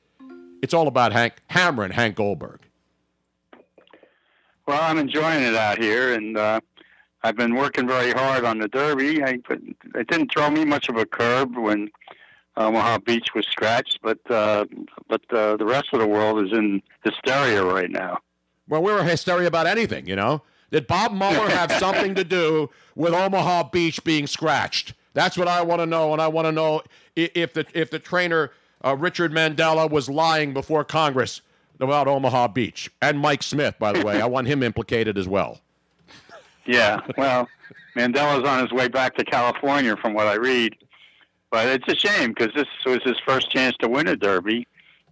it's 0.62 0.74
all 0.74 0.88
about 0.88 1.12
Hank 1.12 1.34
Hammer 1.48 1.84
and 1.84 1.92
Hank 1.92 2.16
Goldberg. 2.16 2.60
Well, 4.66 4.80
I'm 4.82 4.98
enjoying 4.98 5.42
it 5.42 5.54
out 5.54 5.78
here, 5.78 6.14
and 6.14 6.36
uh, 6.36 6.60
I've 7.22 7.36
been 7.36 7.54
working 7.54 7.88
very 7.88 8.12
hard 8.12 8.44
on 8.44 8.58
the 8.58 8.68
Derby. 8.68 9.22
I, 9.22 9.38
it 9.94 10.06
didn't 10.06 10.32
throw 10.32 10.50
me 10.50 10.64
much 10.64 10.88
of 10.88 10.96
a 10.96 11.06
curb 11.06 11.56
when 11.56 11.90
Omaha 12.56 12.98
Beach 12.98 13.28
was 13.34 13.46
scratched, 13.46 13.98
but 14.02 14.18
uh, 14.30 14.66
but 15.08 15.22
uh, 15.32 15.56
the 15.56 15.64
rest 15.64 15.88
of 15.92 16.00
the 16.00 16.06
world 16.06 16.44
is 16.46 16.52
in 16.52 16.82
hysteria 17.04 17.64
right 17.64 17.90
now. 17.90 18.18
Well, 18.68 18.82
we 18.82 18.92
were 18.92 19.02
hysteria 19.02 19.48
about 19.48 19.66
anything, 19.66 20.06
you 20.06 20.14
know. 20.14 20.42
Did 20.70 20.86
Bob 20.86 21.12
Mueller 21.12 21.48
have 21.50 21.72
something 21.78 22.14
to 22.14 22.22
do 22.22 22.70
with 22.94 23.12
Omaha 23.12 23.70
Beach 23.70 24.04
being 24.04 24.26
scratched? 24.26 24.94
That's 25.12 25.36
what 25.36 25.48
I 25.48 25.62
want 25.62 25.80
to 25.80 25.86
know, 25.86 26.12
and 26.12 26.22
I 26.22 26.28
want 26.28 26.46
to 26.46 26.52
know 26.52 26.82
if 27.16 27.52
the 27.52 27.66
if 27.74 27.90
the 27.90 27.98
trainer 27.98 28.52
uh, 28.84 28.96
Richard 28.96 29.32
Mandella 29.32 29.90
was 29.90 30.08
lying 30.08 30.52
before 30.52 30.84
Congress 30.84 31.42
about 31.80 32.06
Omaha 32.06 32.48
Beach 32.48 32.90
and 33.02 33.18
Mike 33.18 33.42
Smith. 33.42 33.74
By 33.78 33.92
the 33.92 34.04
way, 34.04 34.20
I 34.20 34.26
want 34.26 34.46
him 34.46 34.62
implicated 34.62 35.18
as 35.18 35.26
well. 35.26 35.60
Yeah, 36.66 37.00
well, 37.16 37.48
Mandella's 37.96 38.46
on 38.48 38.60
his 38.60 38.70
way 38.70 38.88
back 38.88 39.16
to 39.16 39.24
California, 39.24 39.96
from 39.96 40.14
what 40.14 40.26
I 40.26 40.34
read. 40.34 40.76
But 41.50 41.66
it's 41.66 41.88
a 41.88 41.96
shame 41.96 42.32
because 42.32 42.54
this 42.54 42.68
was 42.86 43.00
his 43.02 43.16
first 43.26 43.50
chance 43.50 43.76
to 43.80 43.88
win 43.88 44.06
a 44.06 44.14
Derby. 44.14 44.68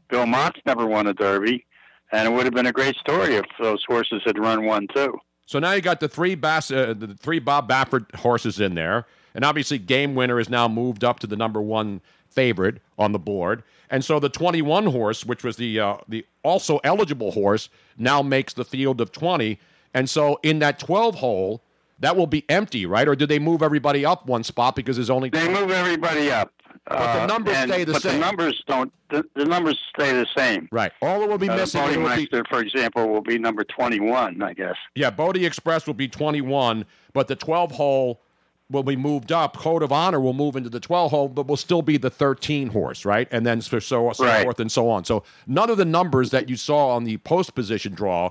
Bill 0.09 0.27
Mott's 0.27 0.61
never 0.67 0.87
won 0.87 1.09
a 1.09 1.15
Derby, 1.15 1.65
and 2.13 2.29
it 2.29 2.31
would 2.31 2.45
have 2.45 2.55
been 2.55 2.67
a 2.67 2.73
great 2.73 2.97
story 2.97 3.35
if 3.35 3.45
those 3.61 3.85
horses 3.89 4.23
had 4.25 4.39
run 4.39 4.65
one 4.65 4.87
too. 4.95 5.19
So 5.47 5.59
now 5.59 5.73
you 5.73 5.81
got 5.81 6.01
the 6.01 6.09
three 6.09 6.35
Bass, 6.35 6.71
uh, 6.71 6.95
the 6.97 7.15
three 7.15 7.39
Bob 7.41 7.69
Baffert 7.69 8.15
horses 8.15 8.61
in 8.61 8.75
there, 8.75 9.07
and 9.35 9.45
obviously 9.45 9.79
Game 9.79 10.15
Winner 10.15 10.39
is 10.41 10.49
now 10.49 10.69
moved 10.69 11.05
up 11.05 11.21
to 11.21 11.27
the 11.27 11.37
number 11.37 11.61
one 11.61 12.01
favorite 12.31 12.81
on 12.99 13.13
the 13.13 13.19
board, 13.19 13.63
and 13.91 14.05
so 14.05 14.21
the 14.21 14.29
21 14.29 14.87
horse, 14.87 15.25
which 15.25 15.43
was 15.45 15.57
the 15.57 15.81
uh, 15.81 15.97
the 16.09 16.25
also 16.43 16.79
eligible 16.85 17.31
horse, 17.33 17.69
now 17.97 18.23
makes 18.23 18.53
the 18.53 18.65
field 18.65 19.01
of 19.01 19.13
20, 19.13 19.59
and 19.95 20.09
so 20.11 20.39
in 20.43 20.59
that 20.61 20.79
12 20.79 21.15
hole, 21.17 21.63
that 22.01 22.17
will 22.17 22.27
be 22.27 22.45
empty, 22.49 22.87
right? 22.87 23.09
Or 23.09 23.17
did 23.17 23.29
they 23.29 23.39
move 23.39 23.63
everybody 23.63 24.05
up 24.05 24.27
one 24.27 24.45
spot 24.45 24.77
because 24.77 24.97
there's 24.97 25.11
only 25.11 25.31
They 25.31 25.49
move 25.49 25.71
everybody 25.71 26.31
up. 26.31 26.53
But 26.87 26.99
the 27.15 27.23
Uh, 27.23 27.27
numbers 27.27 27.55
and- 27.57 27.71
stay 27.71 27.85
the 27.85 27.93
but 27.93 28.03
same. 28.03 28.13
the 28.15 28.19
numbers 28.27 28.63
don't. 28.67 28.93
The, 29.11 29.25
the 29.35 29.45
numbers 29.45 29.79
stay 29.95 30.13
the 30.13 30.27
same. 30.37 30.69
right? 30.71 30.93
All 31.03 31.21
that 31.21 31.29
will 31.29 31.39
be 31.39 31.49
Uh, 31.49 31.57
missing 31.57 31.81
Bodie 31.81 31.97
will 31.99 32.05
be 32.11 32.17
Meister, 32.23 32.45
for 32.49 32.61
example, 32.61 33.09
will 33.09 33.21
be 33.23 33.39
number 33.39 33.65
21, 33.65 34.41
I 34.43 34.53
guess. 34.55 34.77
Yeah, 34.95 35.11
Bodexpress 35.11 35.87
will 35.87 35.95
be 35.95 36.09
21, 36.09 36.85
but 37.15 37.27
the 37.29 37.37
12 37.37 37.73
hole 37.73 38.21
will 38.71 38.83
be 38.83 38.97
moved 38.97 39.33
up. 39.33 39.57
Code 39.57 39.83
of 39.83 39.93
Honor 39.93 40.21
will 40.21 40.35
move 40.35 40.55
into 40.55 40.69
the 40.69 40.81
12 40.81 41.11
hole, 41.11 41.29
but 41.29 41.47
will 41.47 41.57
still 41.57 41.81
be 41.81 41.97
the 41.97 42.11
13 42.11 42.69
horse, 42.69 43.05
right? 43.05 43.27
And 43.31 43.47
then 43.47 43.63
so, 43.63 43.79
so, 43.79 44.13
so 44.13 44.25
Right. 44.27 44.45
forth 44.45 44.61
and 44.61 44.71
so 44.71 44.91
on. 44.91 45.05
So 45.05 45.23
none 45.47 45.71
of 45.71 45.79
the 45.79 45.85
numbers 45.87 46.31
that 46.31 46.49
you 46.51 46.57
saw 46.57 46.91
on 46.91 47.05
the 47.05 47.17
post 47.19 47.55
position 47.55 47.95
draw 47.95 48.31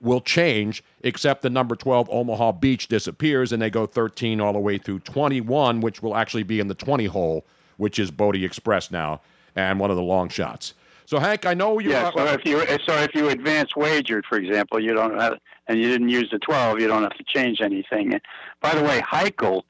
will 0.00 0.20
change, 0.20 0.84
except 1.02 1.42
the 1.42 1.50
number 1.50 1.74
12 1.74 2.08
Omaha 2.10 2.52
Beach 2.52 2.86
disappears, 2.88 3.50
and 3.50 3.60
they 3.62 3.70
go 3.70 3.86
13 3.86 4.40
all 4.40 4.52
the 4.52 4.58
way 4.58 4.78
through 4.78 5.00
21, 5.00 5.80
which 5.80 6.02
will 6.02 6.14
actually 6.16 6.42
be 6.44 6.60
in 6.60 6.68
the 6.68 6.74
20 6.74 7.06
hole, 7.06 7.44
which 7.78 7.98
is 7.98 8.10
Bodexpress 8.10 8.90
now, 8.92 9.20
and 9.56 9.80
one 9.80 9.90
of 9.90 9.96
the 9.96 10.02
long 10.02 10.28
shots. 10.28 10.74
So 11.06 11.18
Hank, 11.18 11.46
I 11.46 11.54
know 11.54 11.78
you. 11.78 11.90
Yeah. 11.90 12.10
So 12.14 12.24
if 12.26 12.44
you 12.44 12.60
eh, 12.60 12.76
so 12.86 12.92
if 12.96 13.14
you 13.14 13.30
advance 13.30 13.74
wagered, 13.74 14.26
for 14.28 14.36
example, 14.36 14.78
you 14.78 14.92
don't 14.92 15.18
have, 15.18 15.38
and 15.66 15.80
you 15.80 15.88
didn't 15.88 16.10
use 16.10 16.28
the 16.30 16.38
12, 16.38 16.80
you 16.80 16.86
don't 16.86 17.02
have 17.02 17.16
to 17.16 17.24
change 17.24 17.62
anything. 17.62 18.20
By 18.60 18.74
the 18.74 18.82
way, 18.82 19.00
Haikal, 19.00 19.62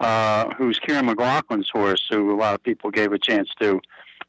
uh, 0.00 0.50
who's 0.54 0.78
Kiaran 0.78 1.12
McLaughlin's 1.12 1.70
horse, 1.70 2.06
who 2.10 2.34
a 2.34 2.36
lot 2.36 2.54
of 2.54 2.62
people 2.62 2.90
gave 2.90 3.12
a 3.12 3.18
chance 3.18 3.50
to, 3.60 3.80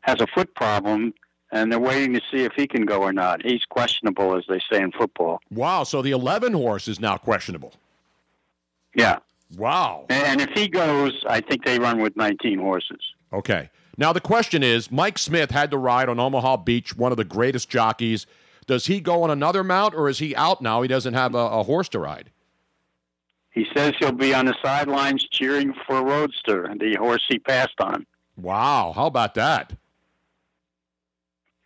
has 0.02 0.22
a 0.22 0.28
foot 0.28 0.54
problem, 0.56 1.14
and 1.52 1.72
they're 1.72 1.80
waiting 1.80 2.14
to 2.14 2.22
see 2.32 2.44
if 2.44 2.54
he 2.56 2.68
can 2.68 2.86
go 2.86 3.02
or 3.02 3.14
not. 3.14 3.44
He's 3.44 3.66
questionable, 3.66 4.38
as 4.38 4.46
they 4.48 4.60
say 4.72 4.82
in 4.82 4.92
football. 4.92 5.42
wow, 5.52 5.84
so 5.84 6.02
the 6.02 6.12
11 6.12 6.54
horse 6.54 6.88
is 6.88 7.00
now 7.00 7.18
questionable. 7.18 7.74
Yeah. 8.96 9.20
Wow. 9.58 10.06
And 10.10 10.42
if 10.42 10.50
he 10.52 10.68
goes, 10.68 11.24
I 11.28 11.42
think 11.42 11.66
they 11.66 11.80
run 11.80 12.02
with 12.02 12.16
19 12.16 12.60
horses. 12.60 13.00
Okay. 13.34 13.70
Now 13.98 14.14
the 14.14 14.22
question 14.22 14.64
is, 14.64 14.92
Mike 14.92 15.18
Smith 15.18 15.52
had 15.52 15.72
to 15.72 15.78
ride 15.78 16.08
on 16.08 16.20
Omaha 16.20 16.58
Beach, 16.58 16.96
one 16.96 17.12
of 17.12 17.18
the 17.18 17.26
greatest 17.26 17.70
jockeys. 17.70 18.26
Does 18.68 18.86
he 18.86 19.00
go 19.00 19.24
on 19.24 19.32
another 19.32 19.64
mount, 19.64 19.96
or 19.96 20.08
is 20.08 20.20
he 20.20 20.36
out 20.36 20.62
now? 20.62 20.82
He 20.82 20.88
doesn't 20.88 21.16
have 21.16 21.34
a, 21.34 21.38
a 21.38 21.64
horse 21.64 21.90
to 21.90 22.00
ride. 22.00 22.30
He 23.52 23.66
says 23.76 23.94
he'll 24.00 24.12
be 24.12 24.34
on 24.34 24.46
the 24.46 24.56
sidelines 24.64 25.28
cheering 25.32 25.74
for 25.88 26.04
Roadster, 26.04 26.66
and 26.66 26.80
the 26.80 26.96
horse 26.96 27.26
he 27.28 27.40
passed 27.40 27.80
on. 27.82 28.06
Wow, 28.38 28.94
how 28.96 29.08
about 29.08 29.34
that? 29.36 29.74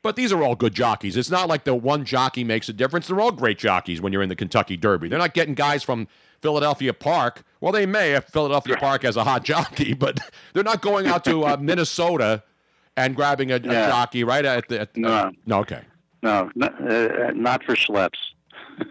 But 0.02 0.16
these 0.18 0.34
are 0.34 0.44
all 0.44 0.56
good 0.56 0.74
jockeys. 0.74 1.16
It's 1.16 1.30
not 1.30 1.48
like 1.48 1.64
the 1.64 1.74
one 1.76 2.04
jockey 2.04 2.44
makes 2.44 2.68
a 2.68 2.74
difference. 2.74 3.08
They're 3.08 3.22
all 3.22 3.32
great 3.32 3.58
jockeys 3.58 4.02
when 4.02 4.12
you're 4.12 4.22
in 4.22 4.30
the 4.30 4.36
Kentucky 4.36 4.76
Derby. 4.76 5.08
They're 5.08 5.20
not 5.20 5.34
getting 5.34 5.54
guys 5.54 5.82
from 5.82 6.08
Philadelphia 6.42 6.94
Park. 6.94 7.44
Well, 7.62 7.72
they 7.72 7.86
may 7.86 8.14
if 8.14 8.26
Philadelphia 8.26 8.76
Park 8.76 9.04
has 9.04 9.16
a 9.16 9.24
hot 9.24 9.44
jockey, 9.46 9.94
but 9.94 10.20
they're 10.54 10.64
not 10.64 10.82
going 10.82 11.08
out 11.08 11.24
to 11.26 11.46
uh, 11.46 11.58
Minnesota 11.62 12.44
and 12.98 13.16
grabbing 13.16 13.52
a, 13.52 13.56
a 13.56 13.60
jockey 13.60 14.24
right 14.26 14.44
at 14.44 14.68
the. 14.68 14.82
At, 14.82 14.98
No. 14.98 15.32
no, 15.46 15.60
okay. 15.60 15.82
No, 16.22 16.50
uh, 16.62 17.32
not 17.34 17.64
for 17.64 17.76
schleps. 17.76 18.18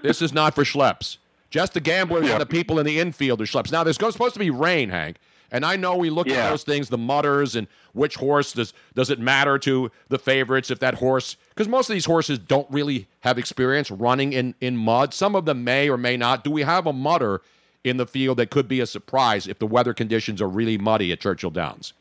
This 0.02 0.22
is 0.22 0.32
not 0.32 0.54
for 0.54 0.64
schleps. 0.64 1.18
Just 1.52 1.74
the 1.74 1.80
gamblers 1.80 2.30
and 2.30 2.40
the 2.40 2.46
people 2.46 2.78
in 2.78 2.86
the 2.86 2.98
infield 2.98 3.42
are 3.42 3.44
schleps. 3.44 3.70
Now, 3.70 3.84
there's 3.84 3.96
supposed 3.96 4.32
to 4.32 4.40
be 4.40 4.48
rain, 4.48 4.88
Hank. 4.88 5.18
And 5.50 5.66
I 5.66 5.76
know 5.76 5.98
we 5.98 6.08
look 6.08 6.28
at 6.28 6.48
those 6.48 6.64
things, 6.64 6.88
the 6.88 6.96
mutters, 6.96 7.56
and 7.56 7.66
which 7.92 8.14
horse 8.14 8.54
does 8.54 8.72
does 8.94 9.10
it 9.10 9.18
matter 9.20 9.58
to 9.58 9.90
the 10.08 10.18
favorites 10.18 10.70
if 10.70 10.78
that 10.78 10.94
horse 10.94 11.36
because 11.50 11.68
most 11.68 11.90
of 11.90 11.92
these 11.92 12.06
horses 12.06 12.38
don't 12.38 12.66
really 12.70 13.06
have 13.20 13.36
experience 13.36 13.90
running 13.90 14.32
in, 14.32 14.54
in 14.62 14.78
mud. 14.78 15.12
Some 15.12 15.36
of 15.36 15.44
them 15.44 15.62
may 15.62 15.90
or 15.90 15.98
may 15.98 16.16
not. 16.16 16.42
Do 16.42 16.50
we 16.50 16.62
have 16.62 16.86
a 16.86 16.92
mutter 16.92 17.42
in 17.84 17.98
the 17.98 18.06
field 18.06 18.38
that 18.38 18.48
could 18.48 18.66
be 18.66 18.80
a 18.80 18.86
surprise 18.86 19.46
if 19.46 19.58
the 19.58 19.66
weather 19.66 19.92
conditions 19.92 20.40
are 20.40 20.48
really 20.48 20.78
muddy 20.78 21.12
at 21.12 21.20
Churchill 21.20 21.50
Downs? 21.50 21.92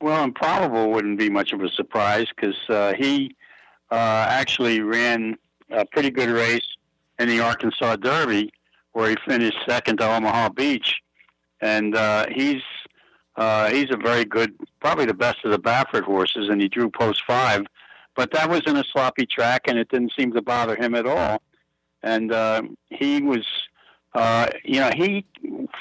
Well, 0.00 0.22
improbable 0.22 0.92
wouldn't 0.92 1.18
be 1.18 1.30
much 1.30 1.52
of 1.52 1.62
a 1.62 1.68
surprise 1.68 2.26
because 2.36 2.58
uh, 2.68 2.92
he 2.96 3.34
uh, 3.90 4.26
actually 4.28 4.80
ran 4.82 5.36
a 5.70 5.84
pretty 5.84 6.10
good 6.10 6.30
race 6.30 6.71
in 7.18 7.28
the 7.28 7.40
Arkansas 7.40 7.96
Derby, 7.96 8.52
where 8.92 9.10
he 9.10 9.16
finished 9.26 9.56
second 9.66 9.98
to 9.98 10.08
Omaha 10.08 10.50
Beach, 10.50 11.00
and 11.60 11.94
uh, 11.94 12.26
he's 12.30 12.62
uh, 13.36 13.70
he's 13.70 13.90
a 13.90 13.96
very 13.96 14.24
good, 14.24 14.54
probably 14.80 15.06
the 15.06 15.14
best 15.14 15.38
of 15.44 15.50
the 15.50 15.58
Baffert 15.58 16.02
horses, 16.02 16.48
and 16.50 16.60
he 16.60 16.68
drew 16.68 16.90
post 16.90 17.22
five. 17.26 17.64
But 18.14 18.30
that 18.32 18.50
was 18.50 18.60
in 18.66 18.76
a 18.76 18.84
sloppy 18.84 19.24
track, 19.26 19.62
and 19.66 19.78
it 19.78 19.88
didn't 19.88 20.12
seem 20.18 20.32
to 20.32 20.42
bother 20.42 20.76
him 20.76 20.94
at 20.94 21.06
all. 21.06 21.40
And 22.02 22.30
uh, 22.30 22.62
he 22.90 23.22
was, 23.22 23.46
uh, 24.14 24.48
you 24.64 24.80
know, 24.80 24.90
he 24.94 25.24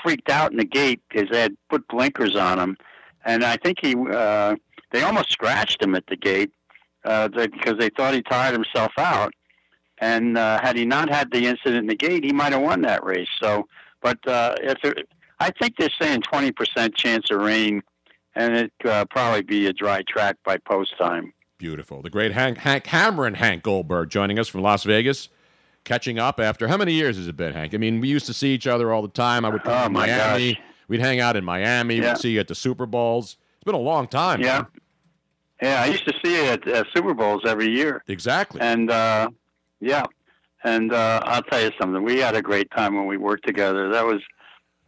freaked 0.02 0.30
out 0.30 0.52
in 0.52 0.58
the 0.58 0.66
gate 0.66 1.02
because 1.10 1.30
they 1.30 1.42
had 1.42 1.58
put 1.70 1.86
blinkers 1.90 2.36
on 2.36 2.58
him, 2.58 2.78
and 3.26 3.44
I 3.44 3.58
think 3.58 3.80
he, 3.82 3.96
uh, 3.96 4.56
they 4.92 5.02
almost 5.02 5.32
scratched 5.32 5.84
him 5.84 5.94
at 5.96 6.08
the 6.08 6.16
gate 6.16 6.52
uh, 7.04 7.28
because 7.28 7.78
they 7.78 7.90
thought 7.90 8.14
he 8.14 8.22
tired 8.22 8.54
himself 8.54 8.94
out. 8.98 9.34
And 10.02 10.38
uh, 10.38 10.60
had 10.62 10.76
he 10.76 10.84
not 10.86 11.10
had 11.10 11.32
the 11.32 11.46
incident 11.46 11.78
in 11.78 11.88
the 11.88 11.96
gate, 11.96 12.24
he 12.26 12.34
might 12.34 12.52
have 12.54 12.62
won 12.62 12.82
that 12.82 13.04
race. 13.04 13.30
So, 13.42 13.68
but 14.02 14.18
uh, 14.28 14.56
if 14.62 14.84
it, 14.84 15.08
I 15.40 15.52
think 15.52 15.76
they're 15.78 15.90
saying 16.02 16.22
twenty 16.22 16.52
percent 16.52 16.96
chance 16.96 17.30
of 17.32 17.40
rain, 17.40 17.82
and 18.36 18.56
it 18.56 18.74
uh, 18.84 19.06
probably 19.06 19.44
be 19.44 19.68
a 19.68 19.74
dry 19.74 20.02
track 20.10 20.38
by 20.44 20.58
post 20.58 20.98
time. 20.98 21.32
Beautiful. 21.60 22.02
The 22.02 22.10
great 22.10 22.32
Hank, 22.32 22.58
Hank 22.58 22.88
Hammer 22.88 23.28
and 23.28 23.38
Hank 23.38 23.62
Goldberg 23.62 24.10
joining 24.10 24.40
us 24.40 24.48
from 24.48 24.62
Las 24.64 24.84
Vegas, 24.84 25.30
catching 25.84 26.18
up 26.18 26.40
after 26.40 26.68
how 26.68 26.78
many 26.78 26.94
years 26.94 27.18
has 27.18 27.28
it 27.28 27.38
been, 27.38 27.54
Hank? 27.54 27.76
I 27.76 27.78
mean, 27.78 28.02
we 28.02 28.08
used 28.08 28.26
to 28.26 28.34
see 28.34 28.52
each 28.56 28.66
other 28.66 28.92
all 28.92 29.04
the 29.04 29.08
time. 29.08 29.46
I 29.46 29.50
would 29.50 29.64
come 29.64 29.74
Oh, 29.74 29.84
to 29.84 29.90
Miami. 29.92 30.54
gosh. 30.56 30.64
We'd 30.88 31.02
hang 31.02 31.20
out 31.20 31.36
in 31.36 31.46
Miami. 31.46 31.98
Yeah. 31.98 32.14
We'd 32.14 32.18
see 32.18 32.32
you 32.32 32.40
at 32.40 32.48
the 32.48 32.56
Super 32.56 32.88
Bowls. 32.88 33.38
It's 33.58 33.64
been 33.64 33.76
a 33.76 33.78
long 33.78 34.08
time. 34.08 34.42
Yeah, 34.42 34.58
man. 34.62 34.68
yeah. 35.62 35.82
I 35.84 35.86
used 35.86 36.06
to 36.08 36.14
see 36.26 36.36
you 36.36 36.50
at 36.50 36.68
uh, 36.68 36.84
Super 36.96 37.14
Bowls 37.14 37.44
every 37.46 37.70
year. 37.70 38.04
Exactly. 38.08 38.60
And 38.60 38.90
uh, 38.90 39.30
yeah, 39.82 40.06
and 40.64 40.94
uh, 40.94 41.22
I'll 41.26 41.44
tell 41.44 41.62
you 41.62 41.72
something. 41.80 42.04
We 42.04 42.20
had 42.20 42.36
a 42.36 42.42
great 42.42 42.70
time 42.72 42.96
when 42.96 43.08
we 43.08 43.18
worked 43.18 43.46
together. 43.46 43.90
That 43.90 44.06
was 44.06 44.22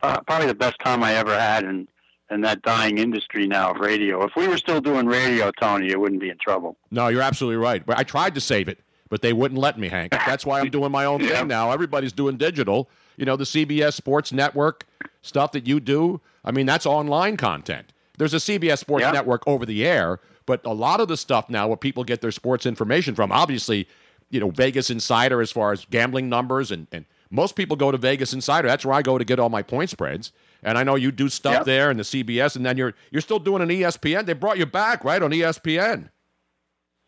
uh, 0.02 0.22
probably 0.22 0.48
the 0.48 0.56
best 0.56 0.76
time 0.84 1.04
I 1.04 1.16
ever 1.16 1.38
had 1.38 1.64
in 1.66 1.88
in 2.32 2.42
that 2.42 2.62
dying 2.64 2.98
industry 2.98 3.46
now 3.48 3.72
of 3.72 3.78
radio. 3.80 4.24
If 4.26 4.32
we 4.36 4.48
were 4.48 4.58
still 4.58 4.82
doing 4.82 5.06
radio, 5.06 5.52
Tony, 5.60 5.90
it 5.92 6.00
wouldn't 6.00 6.22
be 6.22 6.30
in 6.30 6.38
trouble. 6.38 6.78
No, 6.90 7.08
you're 7.10 7.22
absolutely 7.22 7.58
right. 7.58 7.86
But 7.86 8.00
I 8.00 8.04
tried 8.04 8.34
to 8.36 8.42
save 8.42 8.68
it, 8.70 8.80
but 9.10 9.22
they 9.22 9.34
wouldn't 9.34 9.60
let 9.60 9.78
me, 9.78 9.88
Hank. 9.90 10.12
That's 10.12 10.46
why 10.46 10.60
I'm 10.60 10.70
doing 10.72 10.92
my 10.92 11.06
own 11.06 11.20
Yeah. 11.24 11.40
thing 11.40 11.48
now. 11.50 11.72
Everybody's 11.72 12.14
doing 12.14 12.38
digital. 12.38 12.90
You 13.18 13.26
know, 13.26 13.36
the 13.36 13.44
CBS 13.44 13.94
Sports 13.94 14.32
Network 14.32 14.86
stuff 15.22 15.52
that 15.52 15.68
you 15.68 15.80
do. 15.80 16.22
I 16.44 16.52
mean, 16.52 16.66
that's 16.66 16.86
online 16.88 17.38
content. 17.38 17.94
There's 18.18 18.34
a 18.34 18.38
CBS 18.38 18.80
Sports 18.80 19.04
Yeah. 19.04 19.12
Network 19.12 19.44
over 19.48 19.66
the 19.66 19.86
air, 19.86 20.20
but 20.48 20.66
a 20.66 20.74
lot 20.74 21.02
of 21.02 21.10
the 21.10 21.18
stuff 21.18 21.50
now 21.50 21.68
where 21.68 21.78
people 21.78 22.04
get 22.04 22.22
their 22.22 22.32
sports 22.32 22.66
information 22.66 23.14
from, 23.16 23.32
obviously, 23.32 23.88
you 24.34 24.40
know, 24.40 24.50
Vegas 24.50 24.90
Insider 24.90 25.42
as 25.42 25.52
far 25.52 25.72
as 25.72 25.86
gambling 25.86 26.28
numbers 26.28 26.72
and, 26.72 26.88
and 26.92 27.06
most 27.30 27.56
people 27.56 27.76
go 27.76 27.92
to 27.92 27.98
Vegas 27.98 28.34
Insider. 28.34 28.68
That's 28.68 28.84
where 28.84 28.96
I 28.96 29.02
go 29.04 29.18
to 29.18 29.24
get 29.24 29.40
all 29.40 29.50
my 29.50 29.62
point 29.62 29.92
spreads. 29.92 30.32
And 30.64 30.78
I 30.78 30.84
know 30.84 30.96
you 30.96 31.12
do 31.12 31.30
stuff 31.30 31.54
Yep. 31.54 31.66
there 31.66 31.92
in 31.92 31.98
the 31.98 32.04
CBS, 32.04 32.56
and 32.56 32.66
then 32.66 32.78
you're 32.78 32.94
you're 33.12 33.22
still 33.22 33.40
doing 33.40 33.62
an 33.62 33.70
ESPN. 33.70 34.26
They 34.26 34.34
brought 34.34 34.58
you 34.58 34.66
back, 34.66 35.04
right, 35.04 35.22
on 35.22 35.32
ESPN. 35.32 36.10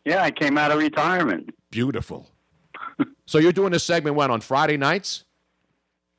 Yeah, 0.03 0.21
I 0.23 0.31
came 0.31 0.57
out 0.57 0.71
of 0.71 0.77
retirement. 0.77 1.49
Beautiful. 1.71 2.29
so 3.25 3.37
you're 3.37 3.53
doing 3.53 3.71
this 3.71 3.83
segment 3.83 4.15
when 4.15 4.29
on 4.29 4.41
Friday 4.41 4.77
nights? 4.77 5.23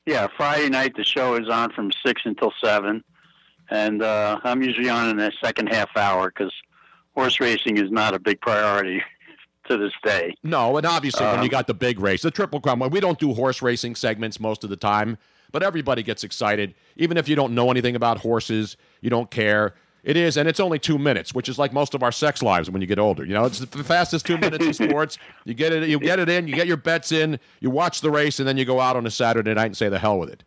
Yeah, 0.05 0.27
Friday 0.35 0.69
night 0.69 0.95
the 0.95 1.03
show 1.03 1.35
is 1.35 1.47
on 1.47 1.71
from 1.73 1.91
six 2.05 2.21
until 2.25 2.51
seven, 2.61 3.03
and 3.69 4.01
uh, 4.01 4.39
I'm 4.43 4.61
usually 4.63 4.89
on 4.89 5.09
in 5.09 5.17
the 5.17 5.31
second 5.43 5.67
half 5.67 5.95
hour 5.95 6.33
because 6.35 6.53
horse 7.13 7.39
racing 7.39 7.77
is 7.77 7.91
not 7.91 8.13
a 8.13 8.19
big 8.19 8.41
priority 8.41 9.03
to 9.67 9.77
this 9.77 9.93
day. 10.03 10.35
No, 10.43 10.77
and 10.77 10.85
obviously 10.85 11.25
when 11.25 11.37
Um, 11.39 11.43
you 11.43 11.49
got 11.49 11.67
the 11.67 11.73
big 11.73 11.99
race, 11.99 12.21
the 12.21 12.31
Triple 12.31 12.59
Crown. 12.59 12.79
We 12.89 12.99
don't 12.99 13.19
do 13.19 13.33
horse 13.33 13.61
racing 13.61 13.95
segments 13.95 14.39
most 14.39 14.63
of 14.63 14.69
the 14.69 14.75
time, 14.77 15.17
but 15.51 15.63
everybody 15.63 16.03
gets 16.03 16.23
excited, 16.23 16.73
even 16.95 17.17
if 17.17 17.27
you 17.29 17.35
don't 17.35 17.53
know 17.55 17.69
anything 17.71 17.95
about 17.95 18.17
horses, 18.19 18.77
you 19.01 19.09
don't 19.09 19.29
care. 19.31 19.75
It 20.03 20.15
is, 20.15 20.37
and 20.37 20.47
it's 20.47 20.59
only 20.61 20.79
two 20.79 20.97
minutes, 20.97 21.33
which 21.33 21.49
is 21.49 21.57
like 21.59 21.73
most 21.73 21.93
of 21.93 22.01
our 22.01 22.13
sex 22.13 22.41
lives 22.41 22.69
when 22.69 22.81
you 22.81 22.87
get 22.87 22.97
older. 22.99 23.25
You 23.25 23.33
know, 23.33 23.43
it's 23.45 23.59
the 23.59 23.83
fastest 23.83 24.25
two 24.25 24.37
minutes 24.37 24.65
in 24.65 24.73
sports. 24.89 25.17
You 25.43 25.53
get 25.53 25.73
it, 25.73 25.89
you 25.89 25.99
get 25.99 26.19
it 26.19 26.29
in, 26.29 26.47
you 26.47 26.55
get 26.55 26.65
your 26.67 26.77
bets 26.77 27.11
in, 27.11 27.39
you 27.59 27.69
watch 27.69 27.99
the 28.01 28.09
race, 28.11 28.39
and 28.39 28.47
then 28.47 28.55
you 28.57 28.63
go 28.63 28.79
out 28.79 28.95
on 28.95 29.05
a 29.05 29.11
Saturday 29.11 29.53
night 29.53 29.65
and 29.65 29.75
say 29.75 29.89
the 29.89 29.99
hell 29.99 30.17
with 30.17 30.29
it. 30.29 30.43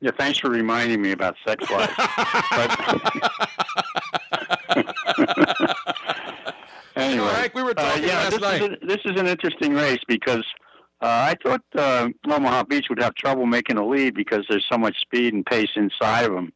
Yeah, 0.00 0.10
thanks 0.18 0.38
for 0.38 0.48
reminding 0.50 1.02
me 1.02 1.12
about 1.12 1.36
sex 1.46 1.68
life. 1.70 1.92
But- 2.50 3.32
anyway, 7.18 7.34
Hank, 7.34 7.54
we 7.54 7.62
were 7.62 7.74
talking 7.74 8.04
uh, 8.04 8.06
yeah, 8.06 8.18
last 8.18 8.30
this 8.30 8.40
night. 8.40 8.62
Is 8.62 8.68
a, 8.68 8.86
this 8.86 9.00
is 9.04 9.20
an 9.20 9.26
interesting 9.26 9.74
race 9.74 10.00
because 10.06 10.44
uh, 11.00 11.32
I 11.32 11.36
thought 11.42 11.62
uh, 11.74 12.08
Omaha 12.28 12.64
Beach 12.64 12.86
would 12.88 13.02
have 13.02 13.14
trouble 13.14 13.46
making 13.46 13.76
a 13.78 13.86
lead 13.86 14.14
because 14.14 14.44
there's 14.48 14.66
so 14.70 14.78
much 14.78 14.98
speed 15.00 15.34
and 15.34 15.44
pace 15.44 15.70
inside 15.76 16.24
of 16.24 16.32
them. 16.32 16.52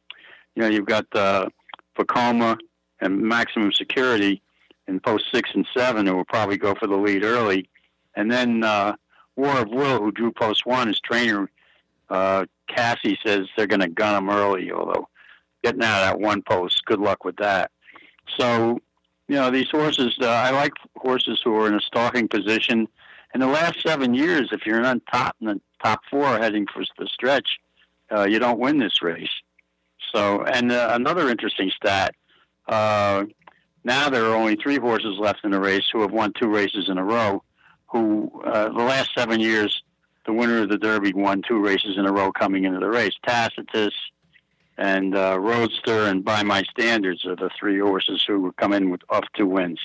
You 0.55 0.63
know, 0.63 0.69
you've 0.69 0.85
got 0.85 1.05
uh, 1.13 1.49
Vekoma 1.97 2.57
and 2.99 3.21
Maximum 3.21 3.71
Security 3.71 4.41
in 4.87 4.99
post 4.99 5.25
six 5.33 5.49
and 5.53 5.67
seven 5.75 6.05
who 6.05 6.15
will 6.15 6.25
probably 6.25 6.57
go 6.57 6.75
for 6.75 6.87
the 6.87 6.97
lead 6.97 7.23
early, 7.23 7.69
and 8.15 8.31
then 8.31 8.63
uh, 8.63 8.95
War 9.35 9.59
of 9.59 9.69
Will, 9.69 9.99
who 9.99 10.11
drew 10.11 10.31
post 10.31 10.65
one, 10.65 10.87
his 10.87 10.99
trainer 10.99 11.49
uh, 12.11 12.45
Casse 12.69 13.17
says 13.25 13.47
they're 13.55 13.67
going 13.67 13.79
to 13.79 13.87
gun 13.87 14.21
him 14.21 14.29
early, 14.29 14.71
although 14.71 15.07
getting 15.63 15.81
out 15.81 16.01
of 16.01 16.07
that 16.09 16.19
one 16.19 16.41
post, 16.41 16.85
good 16.85 16.99
luck 16.99 17.23
with 17.23 17.37
that. 17.37 17.71
So, 18.37 18.79
you 19.31 19.37
know, 19.37 19.49
these 19.49 19.69
horses, 19.69 20.13
uh, 20.21 20.27
I 20.27 20.49
like 20.49 20.73
horses 20.97 21.39
who 21.41 21.55
are 21.55 21.65
in 21.65 21.73
a 21.73 21.79
stalking 21.79 22.27
position. 22.27 22.85
In 23.33 23.39
the 23.39 23.47
last 23.47 23.81
seven 23.81 24.13
years, 24.13 24.49
if 24.51 24.65
you're 24.65 24.81
not 24.81 24.97
top 25.09 25.37
in 25.39 25.47
the 25.47 25.61
top 25.81 26.01
four 26.11 26.37
heading 26.37 26.67
for 26.67 26.83
the 26.99 27.07
stretch, 27.07 27.47
uh, 28.13 28.25
you 28.25 28.39
don't 28.39 28.59
win 28.59 28.77
this 28.77 29.01
race. 29.01 29.31
So, 30.13 30.43
and 30.43 30.69
uh, 30.69 30.89
another 30.91 31.29
interesting 31.29 31.71
stat. 31.73 32.13
Uh, 32.67 33.23
now 33.85 34.09
there 34.09 34.25
are 34.25 34.35
only 34.35 34.57
three 34.57 34.77
horses 34.77 35.15
left 35.17 35.45
in 35.45 35.51
the 35.51 35.61
race 35.61 35.85
who 35.93 36.01
have 36.01 36.11
won 36.11 36.33
two 36.37 36.49
races 36.49 36.89
in 36.89 36.97
a 36.97 37.03
row. 37.05 37.41
Who 37.87 38.29
uh, 38.45 38.67
the 38.67 38.83
last 38.83 39.11
seven 39.17 39.39
years, 39.39 39.81
the 40.25 40.33
winner 40.33 40.63
of 40.63 40.67
the 40.67 40.77
Derby 40.77 41.13
won 41.13 41.41
two 41.47 41.61
races 41.61 41.95
in 41.97 42.05
a 42.05 42.11
row 42.11 42.33
coming 42.33 42.65
into 42.65 42.79
the 42.79 42.89
race. 42.89 43.13
Tacitus 43.25 43.93
and 44.81 45.15
uh, 45.15 45.39
Roadster 45.39 46.07
and 46.07 46.25
By 46.25 46.41
My 46.41 46.63
Standards 46.63 47.23
are 47.25 47.35
the 47.35 47.51
three 47.57 47.79
horses 47.79 48.23
who 48.25 48.41
would 48.41 48.57
come 48.57 48.73
in 48.73 48.89
with 48.89 49.01
off 49.09 49.23
two 49.37 49.45
wins. 49.45 49.79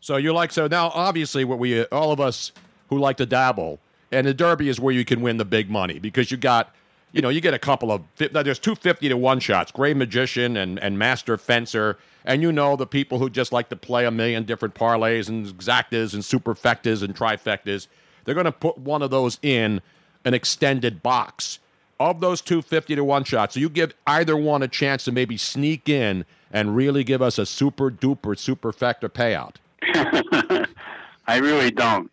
So 0.00 0.16
you 0.16 0.32
like 0.32 0.52
so 0.52 0.68
now 0.68 0.92
obviously 0.94 1.44
what 1.44 1.58
we 1.58 1.84
all 1.86 2.12
of 2.12 2.20
us 2.20 2.52
who 2.88 2.98
like 2.98 3.16
to 3.16 3.26
dabble 3.26 3.80
and 4.12 4.26
the 4.26 4.32
Derby 4.32 4.68
is 4.68 4.78
where 4.78 4.94
you 4.94 5.04
can 5.04 5.20
win 5.22 5.38
the 5.38 5.44
big 5.44 5.68
money 5.68 5.98
because 5.98 6.30
you 6.30 6.36
got 6.36 6.72
you 7.10 7.20
know 7.20 7.30
you 7.30 7.40
get 7.40 7.52
a 7.52 7.58
couple 7.58 7.90
of 7.90 8.02
there's 8.16 8.60
two 8.60 8.76
fifty 8.76 9.08
to 9.08 9.16
one 9.16 9.40
shots 9.40 9.72
Gray 9.72 9.92
Magician 9.92 10.56
and 10.56 10.78
and 10.78 10.96
Master 11.00 11.36
Fencer 11.36 11.98
and 12.24 12.40
you 12.40 12.52
know 12.52 12.76
the 12.76 12.86
people 12.86 13.18
who 13.18 13.28
just 13.28 13.52
like 13.52 13.68
to 13.70 13.76
play 13.76 14.04
a 14.04 14.10
million 14.12 14.44
different 14.44 14.76
parlays 14.76 15.28
and 15.28 15.46
exactas 15.46 16.14
and 16.14 16.22
superfectas 16.22 17.02
and 17.02 17.16
trifectas 17.16 17.88
they're 18.24 18.36
going 18.36 18.44
to 18.44 18.52
put 18.52 18.78
one 18.78 19.02
of 19.02 19.10
those 19.10 19.40
in 19.42 19.82
an 20.24 20.32
extended 20.32 21.02
box 21.02 21.58
of 22.00 22.20
those 22.20 22.40
two 22.40 22.62
fifty 22.62 22.94
to 22.94 23.04
one 23.04 23.24
shots. 23.24 23.54
So 23.54 23.60
you 23.60 23.68
give 23.68 23.94
either 24.06 24.36
one 24.36 24.62
a 24.62 24.68
chance 24.68 25.04
to 25.04 25.12
maybe 25.12 25.36
sneak 25.36 25.88
in 25.88 26.24
and 26.50 26.74
really 26.74 27.04
give 27.04 27.22
us 27.22 27.38
a 27.38 27.46
super 27.46 27.90
duper 27.90 28.34
superfecta 28.34 29.08
payout. 29.08 29.56
I 31.26 31.38
really 31.38 31.70
don't. 31.70 32.10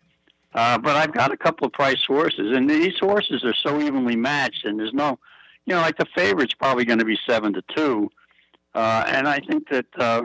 Uh, 0.54 0.78
but 0.78 0.96
I've 0.96 1.12
got 1.12 1.32
a 1.32 1.36
couple 1.36 1.66
of 1.66 1.72
price 1.74 2.02
horses, 2.06 2.56
and 2.56 2.68
these 2.68 2.98
horses 2.98 3.44
are 3.44 3.54
so 3.54 3.80
evenly 3.80 4.16
matched, 4.16 4.64
and 4.64 4.78
there's 4.78 4.94
no, 4.94 5.18
you 5.66 5.74
know, 5.74 5.82
like 5.82 5.98
the 5.98 6.06
favorite's 6.14 6.54
probably 6.54 6.86
going 6.86 6.98
to 6.98 7.04
be 7.04 7.18
seven 7.28 7.52
to 7.52 7.62
two, 7.74 8.10
uh, 8.74 9.04
and 9.06 9.28
I 9.28 9.40
think 9.40 9.68
that, 9.68 9.86
uh, 9.98 10.22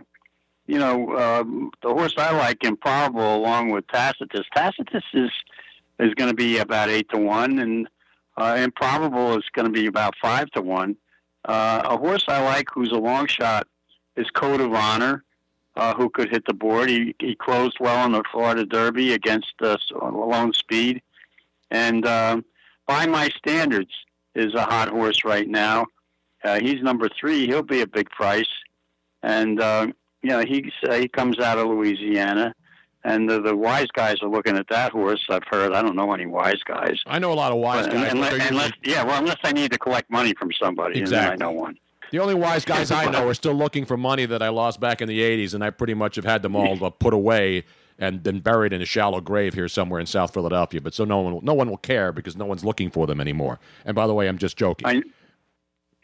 you 0.67 0.79
know, 0.79 1.17
um, 1.17 1.71
the 1.83 1.89
horse 1.89 2.13
I 2.17 2.31
like, 2.31 2.63
Improbable, 2.63 3.35
along 3.35 3.71
with 3.71 3.85
Tacitus. 3.87 4.45
Tacitus 4.55 5.03
is 5.13 5.31
is 5.99 6.13
going 6.15 6.29
to 6.29 6.35
be 6.35 6.59
about 6.59 6.89
eight 6.89 7.09
to 7.09 7.17
one, 7.17 7.59
and 7.59 7.89
uh, 8.37 8.55
Improbable 8.59 9.37
is 9.37 9.43
going 9.53 9.65
to 9.65 9.71
be 9.71 9.87
about 9.87 10.13
five 10.21 10.49
to 10.51 10.61
one. 10.61 10.95
Uh, 11.45 11.81
a 11.85 11.97
horse 11.97 12.25
I 12.27 12.43
like, 12.43 12.67
who's 12.73 12.91
a 12.91 12.97
long 12.97 13.27
shot, 13.27 13.67
is 14.15 14.29
Code 14.31 14.61
of 14.61 14.73
Honor 14.73 15.23
uh, 15.75 15.93
who 15.93 16.09
could 16.09 16.29
hit 16.29 16.45
the 16.45 16.53
board. 16.53 16.89
He 16.89 17.15
he 17.19 17.35
closed 17.35 17.77
well 17.79 18.05
in 18.05 18.11
the 18.11 18.23
Florida 18.31 18.65
Derby 18.65 19.13
against 19.13 19.53
uh, 19.61 19.77
Lone 20.01 20.53
Speed, 20.53 21.01
and 21.69 22.05
uh, 22.05 22.41
by 22.87 23.05
my 23.05 23.29
standards, 23.37 23.91
is 24.35 24.53
a 24.53 24.63
hot 24.63 24.89
horse 24.89 25.23
right 25.23 25.47
now. 25.47 25.85
Uh, 26.43 26.59
he's 26.59 26.81
number 26.81 27.07
three. 27.19 27.45
He'll 27.47 27.63
be 27.63 27.81
a 27.81 27.87
big 27.87 28.09
price, 28.09 28.49
and 29.23 29.61
uh, 29.61 29.87
you 30.21 30.29
know 30.29 30.41
he's 30.41 30.71
uh, 30.87 30.95
he 30.95 31.07
comes 31.07 31.39
out 31.39 31.57
of 31.57 31.67
Louisiana. 31.67 32.53
And 33.03 33.27
the, 33.29 33.41
the 33.41 33.55
wise 33.55 33.87
guys 33.93 34.17
are 34.21 34.29
looking 34.29 34.55
at 34.57 34.67
that 34.69 34.91
horse. 34.91 35.25
I've 35.29 35.43
heard. 35.49 35.73
I 35.73 35.81
don't 35.81 35.95
know 35.95 36.13
any 36.13 36.27
wise 36.27 36.61
guys. 36.65 36.99
I 37.07 37.17
know 37.19 37.31
a 37.31 37.35
lot 37.35 37.51
of 37.51 37.57
wise 37.57 37.87
But- 37.87 37.93
guys. 37.95 38.11
Unless, 38.11 38.49
unless, 38.49 38.71
yeah, 38.83 39.03
well, 39.03 39.17
unless 39.19 39.37
I 39.43 39.51
need 39.51 39.71
to 39.71 39.79
collect 39.79 40.09
money 40.11 40.33
from 40.37 40.51
somebody, 40.61 40.99
Exactly. 40.99 41.31
and 41.31 41.41
then 41.41 41.47
I 41.47 41.51
know 41.51 41.59
one. 41.59 41.77
The 42.11 42.19
only 42.19 42.35
wise 42.35 42.65
guys 42.65 42.91
I 42.91 43.09
know 43.09 43.27
are 43.27 43.33
still 43.33 43.53
looking 43.53 43.85
for 43.85 43.95
money 43.97 44.25
that 44.25 44.41
I 44.43 44.49
lost 44.49 44.79
back 44.81 45.01
in 45.01 45.07
the 45.07 45.19
80s, 45.21 45.53
and 45.53 45.63
I 45.63 45.69
pretty 45.69 45.93
much 45.93 46.15
have 46.17 46.25
had 46.25 46.41
them 46.41 46.55
all 46.57 46.83
uh, 46.83 46.89
put 46.89 47.13
away 47.13 47.63
and 47.97 48.23
then 48.23 48.39
buried 48.39 48.73
in 48.73 48.81
a 48.81 48.85
shallow 48.85 49.21
grave 49.21 49.53
here 49.53 49.67
somewhere 49.69 49.99
in 49.99 50.05
South 50.05 50.33
Philadelphia. 50.33 50.81
But 50.81 50.93
so 50.93 51.05
no 51.05 51.19
one, 51.21 51.33
will, 51.33 51.41
no 51.41 51.53
one 51.53 51.69
will 51.69 51.77
care 51.77 52.11
because 52.11 52.35
no 52.35 52.45
one's 52.45 52.65
looking 52.65 52.89
for 52.91 53.07
them 53.07 53.21
anymore. 53.21 53.59
And 53.85 53.95
by 53.95 54.07
the 54.07 54.13
way, 54.13 54.27
I'm 54.27 54.37
just 54.37 54.57
joking. 54.57 54.87
I 54.87 55.01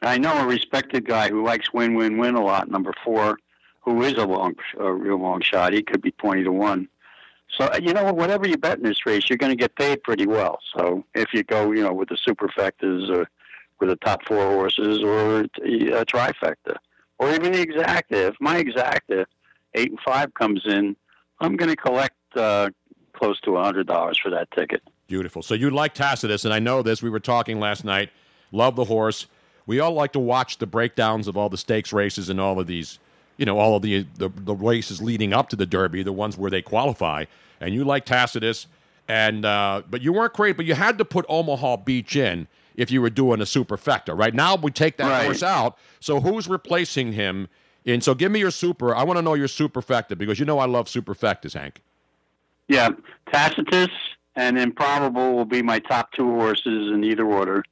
I 0.02 0.18
know 0.18 0.34
a 0.38 0.46
respected 0.46 1.06
guy 1.08 1.30
who 1.30 1.44
likes 1.44 1.74
win 1.74 1.96
win 1.96 2.18
win 2.18 2.36
a 2.36 2.44
lot. 2.44 2.70
Number 2.70 2.94
four, 3.04 3.38
who 3.88 4.04
is 4.04 4.14
a 4.14 4.26
long 4.26 4.56
a 4.78 4.92
real 4.92 5.18
long 5.18 5.42
shot. 5.42 5.74
He 5.74 5.82
could 5.82 6.02
be 6.02 6.12
twenty 6.12 6.44
to 6.44 6.52
one. 6.52 6.90
So 7.58 7.70
you 7.82 7.94
know 7.94 8.12
whatever 8.14 8.46
you 8.48 8.58
bet 8.58 8.78
in 8.78 8.84
this 8.84 9.06
race, 9.06 9.30
you're 9.30 9.38
going 9.38 9.52
to 9.52 9.56
get 9.56 9.76
paid 9.76 10.04
pretty 10.04 10.28
well. 10.28 10.60
So 10.76 11.06
if 11.16 11.34
you 11.34 11.44
go, 11.44 11.72
you 11.72 11.84
know, 11.84 11.94
with 11.94 12.10
the 12.10 12.18
superfectas 12.28 13.10
or 13.10 13.30
with 13.80 13.90
the 13.90 13.96
top 13.96 14.26
four 14.28 14.44
horses 14.44 15.02
or 15.02 15.42
a 15.42 16.06
trifecta 16.06 16.76
or 17.20 17.34
even 17.34 17.54
the 17.54 17.66
exacta. 17.66 18.30
If 18.30 18.36
my 18.42 18.62
exacta 18.62 19.26
eight 19.74 19.92
and 19.92 20.00
five 20.06 20.34
comes 20.34 20.64
in, 20.66 20.96
I'm 21.40 21.56
going 21.56 21.70
to 21.70 21.76
collect 21.76 22.16
uh, 22.36 22.70
close 23.14 23.40
to 23.42 23.56
a 23.58 23.64
hundred 23.64 23.88
dollars 23.88 24.20
for 24.22 24.30
that 24.32 24.52
ticket. 24.52 24.82
Beautiful. 25.08 25.42
So 25.42 25.54
you 25.54 25.70
like 25.70 25.94
Tacitus, 25.94 26.44
and 26.44 26.54
I 26.54 26.60
know 26.60 26.82
this. 26.82 27.02
We 27.02 27.10
were 27.10 27.22
talking 27.22 27.60
last 27.60 27.86
night. 27.86 28.10
Love 28.52 28.76
the 28.76 28.86
horse. 28.86 29.28
We 29.66 29.80
all 29.80 29.94
like 29.94 30.14
to 30.14 30.20
watch 30.20 30.58
the 30.58 30.68
breakdowns 30.68 31.28
of 31.28 31.38
all 31.38 31.50
the 31.50 31.58
stakes 31.58 31.94
races 31.94 32.30
and 32.30 32.40
all 32.40 32.60
of 32.60 32.68
these, 32.68 33.00
you 33.38 33.46
know, 33.46 33.60
all 33.60 33.76
of 33.76 33.82
the, 33.82 34.06
the 34.18 34.30
the 34.30 34.56
races 34.56 35.02
leading 35.02 35.34
up 35.34 35.50
to 35.50 35.56
the 35.56 35.66
Derby, 35.66 36.04
the 36.04 36.12
ones 36.14 36.38
where 36.38 36.52
they 36.52 36.62
qualify. 36.62 37.26
And 37.60 37.74
you 37.74 37.84
like 37.84 38.06
Tacitus, 38.06 38.68
and 39.08 39.46
uh, 39.46 39.82
but 39.90 40.02
you 40.02 40.14
weren't 40.14 40.34
great. 40.34 40.58
But 40.58 40.66
you 40.66 40.76
had 40.76 40.98
to 41.00 41.06
put 41.06 41.26
Omaha 41.30 41.78
Beach 41.78 42.16
in 42.16 42.48
if 42.76 42.92
you 42.92 43.02
were 43.02 43.10
doing 43.10 43.42
a 43.42 43.46
superfecta. 43.46 44.16
Right 44.18 44.34
now, 44.36 44.56
we 44.56 44.70
take 44.72 44.98
that 44.98 45.10
Right. 45.10 45.26
horse 45.26 45.42
out. 45.44 45.78
So 46.00 46.20
who's 46.20 46.48
replacing 46.48 47.14
him? 47.14 47.48
And 47.86 48.04
so 48.04 48.14
give 48.14 48.32
me 48.32 48.40
your 48.40 48.52
super. 48.52 48.94
I 48.96 49.04
want 49.04 49.18
to 49.18 49.22
know 49.22 49.34
your 49.34 49.48
superfecta 49.48 50.18
because 50.18 50.40
you 50.40 50.46
know 50.46 50.60
I 50.60 50.66
love 50.66 50.88
superfectas, 50.88 51.54
Hank. 51.54 51.82
Yeah, 52.68 52.90
Tacitus 53.32 53.90
and 54.36 54.60
Improbable 54.60 55.34
will 55.34 55.46
be 55.46 55.62
my 55.62 55.80
top 55.80 56.12
two 56.12 56.30
horses 56.32 56.92
in 56.92 57.04
either 57.04 57.26
order. 57.26 57.64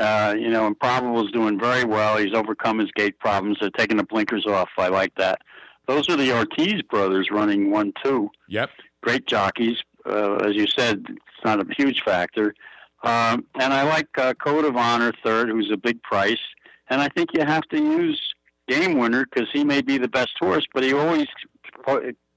Uh, 0.00 0.34
you 0.36 0.48
know, 0.48 0.66
Improbable 0.66 1.24
is 1.26 1.30
doing 1.32 1.60
very 1.60 1.84
well. 1.84 2.16
He's 2.16 2.34
overcome 2.34 2.78
his 2.78 2.90
gait 2.92 3.18
problems. 3.18 3.58
They're 3.60 3.70
taking 3.70 3.98
the 3.98 4.04
blinkers 4.04 4.46
off. 4.46 4.70
I 4.78 4.88
like 4.88 5.14
that. 5.16 5.42
Those 5.86 6.08
are 6.08 6.16
the 6.16 6.32
Ortiz 6.32 6.82
brothers 6.82 7.28
running 7.30 7.70
one 7.70 7.92
two. 8.02 8.30
Yep. 8.48 8.70
Great 9.02 9.26
jockeys. 9.26 9.78
Uh, 10.06 10.36
as 10.36 10.54
you 10.54 10.66
said, 10.66 11.04
it's 11.08 11.44
not 11.44 11.60
a 11.60 11.66
huge 11.76 12.02
factor. 12.02 12.54
Um, 13.02 13.44
and 13.58 13.72
I 13.72 13.82
like 13.82 14.08
uh, 14.16 14.34
Code 14.34 14.64
of 14.64 14.76
Honor 14.76 15.12
third, 15.24 15.48
who's 15.48 15.70
a 15.70 15.76
big 15.76 16.02
price. 16.02 16.40
And 16.88 17.00
I 17.00 17.08
think 17.08 17.30
you 17.34 17.44
have 17.44 17.62
to 17.68 17.78
use 17.78 18.20
Game 18.68 18.98
Winner 18.98 19.26
because 19.26 19.48
he 19.52 19.64
may 19.64 19.80
be 19.80 19.98
the 19.98 20.08
best 20.08 20.32
horse, 20.38 20.66
but 20.72 20.82
he 20.82 20.92
always 20.92 21.26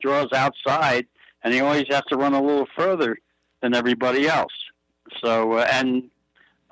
draws 0.01 0.31
outside, 0.33 1.05
and 1.43 1.53
he 1.53 1.59
always 1.59 1.85
has 1.89 2.03
to 2.09 2.17
run 2.17 2.33
a 2.33 2.41
little 2.41 2.67
further 2.75 3.17
than 3.61 3.73
everybody 3.73 4.27
else. 4.27 4.53
So, 5.23 5.53
uh, 5.53 5.67
and 5.71 6.09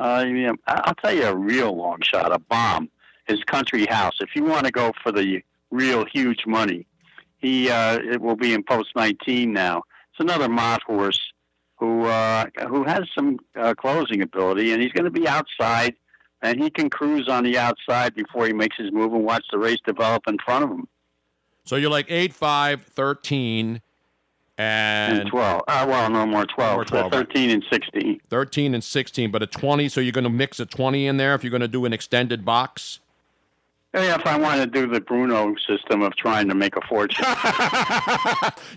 uh, 0.01 0.53
I- 0.67 0.81
I'll 0.85 0.95
tell 0.95 1.13
you 1.13 1.25
a 1.25 1.35
real 1.35 1.75
long 1.75 1.99
shot, 2.01 2.31
a 2.33 2.39
bomb, 2.39 2.89
is 3.27 3.39
Country 3.45 3.85
House. 3.85 4.13
If 4.19 4.35
you 4.35 4.43
want 4.43 4.65
to 4.65 4.71
go 4.71 4.91
for 5.03 5.11
the 5.11 5.41
real 5.69 6.05
huge 6.05 6.45
money, 6.45 6.87
he 7.37 7.69
uh, 7.69 7.97
it 7.99 8.21
will 8.21 8.35
be 8.35 8.53
in 8.53 8.63
post 8.63 8.89
19 8.95 9.51
now. 9.53 9.83
It's 10.11 10.19
another 10.19 10.49
Mott 10.49 10.81
horse 10.83 11.19
who 11.77 12.05
uh, 12.05 12.45
who 12.67 12.83
has 12.83 13.01
some 13.15 13.39
uh, 13.55 13.73
closing 13.75 14.21
ability, 14.21 14.71
and 14.73 14.81
he's 14.81 14.91
going 14.91 15.05
to 15.05 15.11
be 15.11 15.27
outside, 15.27 15.95
and 16.41 16.61
he 16.61 16.69
can 16.69 16.89
cruise 16.89 17.27
on 17.29 17.43
the 17.43 17.57
outside 17.57 18.13
before 18.13 18.45
he 18.47 18.53
makes 18.53 18.77
his 18.77 18.91
move 18.91 19.13
and 19.13 19.23
watch 19.23 19.45
the 19.51 19.57
race 19.57 19.79
develop 19.85 20.23
in 20.27 20.37
front 20.45 20.63
of 20.65 20.69
him. 20.71 20.87
So 21.63 21.75
you're 21.75 21.91
like 21.91 22.07
8, 22.09 22.33
5, 22.33 22.83
13, 22.83 23.81
and, 24.61 25.19
And 25.21 25.29
12. 25.29 25.61
Uh, 25.67 25.85
well, 25.89 26.09
no 26.09 26.25
more 26.25 26.45
12. 26.45 26.75
More 26.75 26.85
12, 26.85 27.05
Uh, 27.13 27.17
13 27.17 27.49
and 27.49 27.63
16. 27.71 28.21
13 28.29 28.73
and 28.73 28.83
16, 28.83 29.31
but 29.31 29.41
a 29.41 29.47
20. 29.47 29.89
So 29.89 29.99
you're 30.01 30.11
going 30.11 30.23
to 30.23 30.29
mix 30.29 30.59
a 30.59 30.65
20 30.65 31.07
in 31.07 31.17
there 31.17 31.33
if 31.35 31.43
you're 31.43 31.51
going 31.51 31.61
to 31.61 31.67
do 31.67 31.85
an 31.85 31.93
extended 31.93 32.45
box? 32.45 32.99
Yeah, 33.93 34.15
if 34.15 34.25
I 34.25 34.37
want 34.37 34.61
to 34.61 34.67
do 34.67 34.87
the 34.87 35.01
Bruno 35.01 35.53
system 35.67 36.01
of 36.01 36.15
trying 36.15 36.47
to 36.47 36.55
make 36.55 36.77
a 36.77 36.81
fortune. 36.87 37.25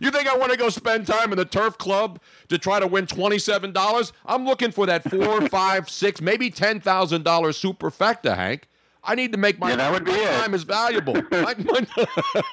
You 0.01 0.11
think 0.11 0.29
I 0.29 0.37
want 0.37 0.51
to 0.51 0.59
go 0.59 0.69
spend 0.71 1.07
time 1.07 1.31
in 1.33 1.39
the 1.39 1.45
turf 1.45 1.79
club 1.79 2.19
to 2.49 2.59
try 2.59 2.81
to 2.81 2.87
win 2.87 3.07
$27? 3.07 4.13
I'm 4.27 4.45
looking 4.45 4.73
for 4.73 4.87
that 4.87 5.09
four, 5.09 5.41
five, 5.49 5.89
six, 5.89 6.21
maybe 6.21 6.51
$10,000 6.51 6.83
superfecta, 7.23 8.37
Hank. 8.37 8.69
I 9.07 9.15
need 9.15 9.33
to 9.33 9.39
make 9.39 9.59
my, 9.59 9.71
Yeah, 9.71 9.77
that 9.77 9.93
would 9.93 10.05
be 10.05 10.13
my 10.13 10.25
time 10.41 10.55
is 10.55 10.63
valuable. 10.65 11.15
My- 11.31 11.55
my- 11.59 11.87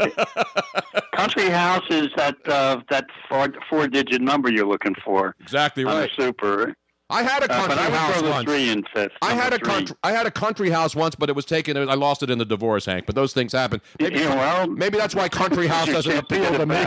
Country 1.16 1.50
House 1.50 1.84
is 1.90 2.08
that 2.18 2.36
uh, 2.48 2.82
that 2.90 3.06
four, 3.30 3.48
four 3.70 3.88
digit 3.88 4.22
number 4.22 4.52
you're 4.52 4.66
looking 4.68 4.96
for. 5.04 5.36
Exactly 5.40 5.86
right. 5.86 6.10
super. 6.18 6.74
I 7.10 7.24
had 7.24 7.44
a 7.44 7.52
Uh, 7.52 7.60
country 7.68 7.76
would 7.84 7.94
house 7.94 8.22
once. 8.24 8.88
fifth. 8.94 9.12
I 9.22 9.34
had 9.34 9.54
a 9.54 9.58
three. 9.58 9.68
country. 9.68 9.96
I 10.02 10.12
had 10.14 10.26
a 10.26 10.32
country 10.32 10.70
house 10.70 10.96
once, 10.96 11.14
but 11.14 11.30
it 11.30 11.36
was 11.36 11.44
taken. 11.46 11.76
I 11.78 11.94
lost 11.96 12.24
it 12.24 12.30
in 12.30 12.38
the 12.38 12.46
divorce, 12.46 12.86
Hank. 12.86 13.06
But 13.06 13.16
those 13.16 13.34
things 13.34 13.52
happen. 13.52 13.82
Maybe, 14.00 14.20
Yeah, 14.20 14.34
well, 14.36 14.68
maybe 14.68 14.98
that's 14.98 15.14
why 15.14 15.28
country 15.28 15.68
house 15.76 15.88
doesn't 15.88 16.18
appeal 16.18 16.58
to 16.58 16.66
me. 16.66 16.82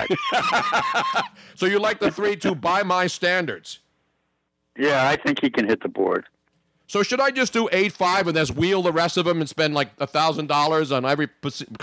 so 1.54 1.66
you 1.66 1.78
like 1.78 2.00
the 2.00 2.10
three 2.10 2.36
two 2.36 2.54
by 2.54 2.82
my 2.82 3.06
standards. 3.06 3.80
Yeah, 4.78 5.06
I 5.08 5.16
think 5.16 5.40
he 5.42 5.50
can 5.50 5.68
hit 5.68 5.82
the 5.82 5.88
board. 5.90 6.24
So 6.94 7.02
should 7.02 7.20
I 7.20 7.32
just 7.32 7.52
do 7.52 7.68
eight 7.72 7.90
five 7.90 8.28
and 8.28 8.36
then 8.36 8.46
wheel 8.54 8.80
the 8.80 8.92
rest 8.92 9.16
of 9.16 9.24
them 9.24 9.40
and 9.40 9.48
spend 9.48 9.74
like 9.74 9.90
a 9.98 10.06
thousand 10.06 10.46
dollars 10.46 10.92
on 10.92 11.04
every? 11.04 11.28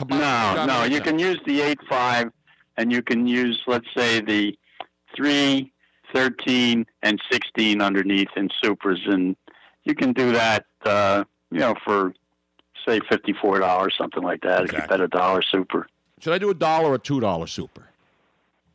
No, 0.10 0.65
no, 0.65 0.86
you 0.86 1.02
can 1.02 1.19
use 1.19 1.38
the 1.45 1.60
eight 1.60 1.80
five, 1.89 2.32
and 2.78 2.93
you 2.93 3.02
can 3.02 3.28
use 3.28 3.62
let's 3.67 3.88
say 3.93 4.21
the 4.21 4.58
three, 5.13 5.74
thirteen, 6.13 6.86
and 7.04 7.21
sixteen 7.30 7.82
underneath 7.82 8.30
in 8.38 8.47
supers, 8.63 9.02
and 9.06 9.36
you 9.84 9.95
can 9.95 10.13
do 10.13 10.32
that. 10.32 10.65
Uh, 10.86 11.26
you 11.52 11.60
know, 11.60 11.76
for 11.84 12.13
say 12.88 13.02
fifty 13.10 13.34
four 13.34 13.60
dollars, 13.60 13.93
something 13.97 14.24
like 14.24 14.39
that. 14.43 14.63
If 14.63 14.71
you 14.71 14.80
bet 14.88 15.02
a 15.02 15.10
dollar 15.10 15.41
super, 15.41 15.88
Should 16.21 16.32
I 16.32 16.38
do 16.38 16.52
a 16.52 16.54
dollar 16.54 16.89
or 16.89 16.97
two 16.97 17.19
dollar 17.19 17.47
super? 17.47 17.84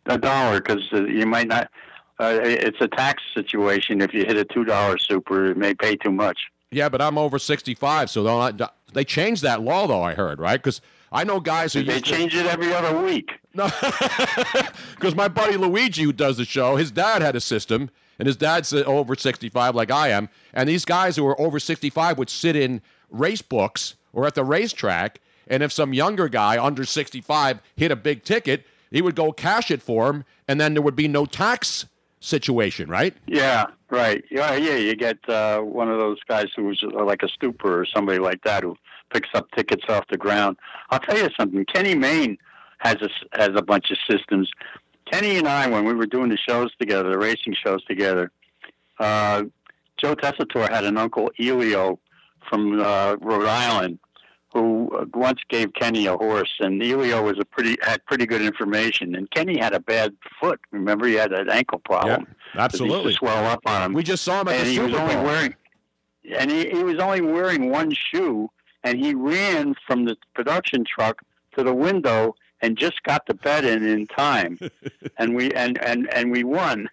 a 0.04 0.18
dollar, 0.18 0.60
because 0.60 0.82
uh, 0.92 1.04
you 1.04 1.24
might 1.24 1.48
not. 1.48 1.70
Uh, 2.18 2.38
it's 2.42 2.78
a 2.80 2.88
tax 2.88 3.22
situation. 3.34 4.00
If 4.00 4.14
you 4.14 4.24
hit 4.24 4.36
a 4.36 4.44
two 4.44 4.64
dollar 4.64 4.98
super, 4.98 5.46
it 5.50 5.56
may 5.56 5.74
pay 5.74 5.96
too 5.96 6.12
much. 6.12 6.38
Yeah, 6.70 6.88
but 6.88 7.00
I'm 7.02 7.18
over 7.18 7.38
sixty 7.38 7.74
five, 7.74 8.10
so 8.10 8.50
they 8.92 9.04
changed 9.04 9.42
that 9.42 9.62
law 9.62 9.86
though. 9.86 10.02
I 10.02 10.14
heard 10.14 10.38
right 10.38 10.56
because 10.60 10.80
I 11.12 11.24
know 11.24 11.40
guys 11.40 11.72
who 11.74 11.82
They 11.82 11.94
used 11.94 12.06
to- 12.06 12.10
change 12.10 12.34
it 12.34 12.46
every 12.46 12.72
other 12.72 12.98
week. 13.02 13.30
No, 13.54 13.66
because 14.94 15.14
my 15.14 15.28
buddy 15.28 15.56
Luigi, 15.56 16.02
who 16.02 16.12
does 16.12 16.36
the 16.36 16.44
show, 16.44 16.76
his 16.76 16.90
dad 16.90 17.22
had 17.22 17.36
a 17.36 17.40
system, 17.40 17.90
and 18.18 18.26
his 18.26 18.36
dad's 18.36 18.72
uh, 18.72 18.82
over 18.86 19.14
65, 19.14 19.74
like 19.74 19.90
I 19.90 20.08
am. 20.08 20.28
And 20.52 20.68
these 20.68 20.84
guys 20.84 21.16
who 21.16 21.26
are 21.26 21.40
over 21.40 21.58
65 21.58 22.18
would 22.18 22.28
sit 22.30 22.56
in 22.56 22.82
race 23.10 23.42
books 23.42 23.94
or 24.12 24.26
at 24.26 24.34
the 24.34 24.44
racetrack, 24.44 25.20
and 25.48 25.62
if 25.62 25.72
some 25.72 25.94
younger 25.94 26.28
guy 26.28 26.62
under 26.62 26.84
65 26.84 27.60
hit 27.76 27.90
a 27.90 27.96
big 27.96 28.24
ticket, 28.24 28.64
he 28.90 29.00
would 29.00 29.14
go 29.14 29.32
cash 29.32 29.70
it 29.70 29.80
for 29.82 30.10
him, 30.10 30.24
and 30.48 30.60
then 30.60 30.74
there 30.74 30.82
would 30.82 30.96
be 30.96 31.08
no 31.08 31.24
tax 31.26 31.86
situation, 32.26 32.88
right? 32.88 33.14
Yeah, 33.26 33.66
right. 33.90 34.24
Yeah, 34.30 34.54
yeah. 34.54 34.76
You 34.76 34.94
get 34.94 35.18
uh, 35.28 35.60
one 35.60 35.88
of 35.90 35.98
those 35.98 36.18
guys 36.28 36.46
who's 36.54 36.82
uh, 36.82 37.04
like 37.04 37.22
a 37.22 37.28
stooper 37.28 37.64
or 37.64 37.86
somebody 37.86 38.18
like 38.18 38.42
that 38.44 38.62
who 38.62 38.76
picks 39.12 39.28
up 39.34 39.50
tickets 39.52 39.84
off 39.88 40.04
the 40.10 40.16
ground. 40.16 40.56
I'll 40.90 41.00
tell 41.00 41.16
you 41.18 41.28
something. 41.38 41.64
Kenny 41.66 41.94
Mayne 41.94 42.36
has 42.78 42.96
a 42.96 43.08
has 43.38 43.50
a 43.54 43.62
bunch 43.62 43.90
of 43.90 43.98
systems. 44.10 44.50
Kenny 45.10 45.38
and 45.38 45.46
I, 45.46 45.68
when 45.68 45.84
we 45.84 45.94
were 45.94 46.06
doing 46.06 46.30
the 46.30 46.36
shows 46.36 46.74
together, 46.80 47.10
the 47.10 47.18
racing 47.18 47.54
shows 47.64 47.84
together, 47.84 48.32
uh, 48.98 49.44
Joe 49.98 50.16
Tessitore 50.16 50.68
had 50.68 50.84
an 50.84 50.96
uncle 50.98 51.30
Elio 51.38 52.00
from 52.48 52.80
uh, 52.80 53.16
Rhode 53.20 53.46
Island 53.46 53.98
who 54.56 54.90
uh, 54.98 55.04
once 55.12 55.40
gave 55.50 55.74
Kenny 55.74 56.06
a 56.06 56.16
horse, 56.16 56.52
and 56.60 56.82
Elio 56.82 57.22
was 57.22 57.38
a 57.38 57.44
pretty 57.44 57.76
had 57.82 58.02
pretty 58.06 58.24
good 58.24 58.40
information, 58.40 59.14
and 59.14 59.30
Kenny 59.30 59.58
had 59.58 59.74
a 59.74 59.80
bad 59.80 60.16
foot. 60.40 60.58
Remember, 60.70 61.06
he 61.06 61.12
had 61.12 61.32
an 61.32 61.50
ankle 61.50 61.78
problem. 61.80 62.20
used 62.20 62.58
absolutely. 62.58 63.12
to 63.12 63.18
swell 63.18 63.44
up 63.44 63.60
on 63.66 63.82
him. 63.82 63.92
We 63.92 64.02
just 64.02 64.24
saw 64.24 64.40
him 64.40 64.48
at 64.48 64.54
and 64.54 64.66
the 64.66 64.70
he 64.70 64.76
Super 64.76 64.88
was 64.88 64.94
only 64.94 65.14
Bowl. 65.14 65.24
wearing, 65.24 65.54
and 66.38 66.50
he, 66.50 66.70
he 66.70 66.82
was 66.82 66.98
only 66.98 67.20
wearing 67.20 67.70
one 67.70 67.92
shoe, 67.92 68.48
and 68.82 68.98
he 68.98 69.14
ran 69.14 69.74
from 69.86 70.06
the 70.06 70.16
production 70.34 70.84
truck 70.86 71.20
to 71.56 71.62
the 71.62 71.74
window 71.74 72.34
and 72.62 72.78
just 72.78 73.02
got 73.02 73.26
the 73.26 73.34
bet 73.34 73.66
in 73.66 73.86
in 73.86 74.06
time, 74.06 74.58
and 75.18 75.36
we 75.36 75.52
and 75.52 75.78
and 75.84 76.08
and 76.14 76.32
we 76.32 76.44
won. 76.44 76.88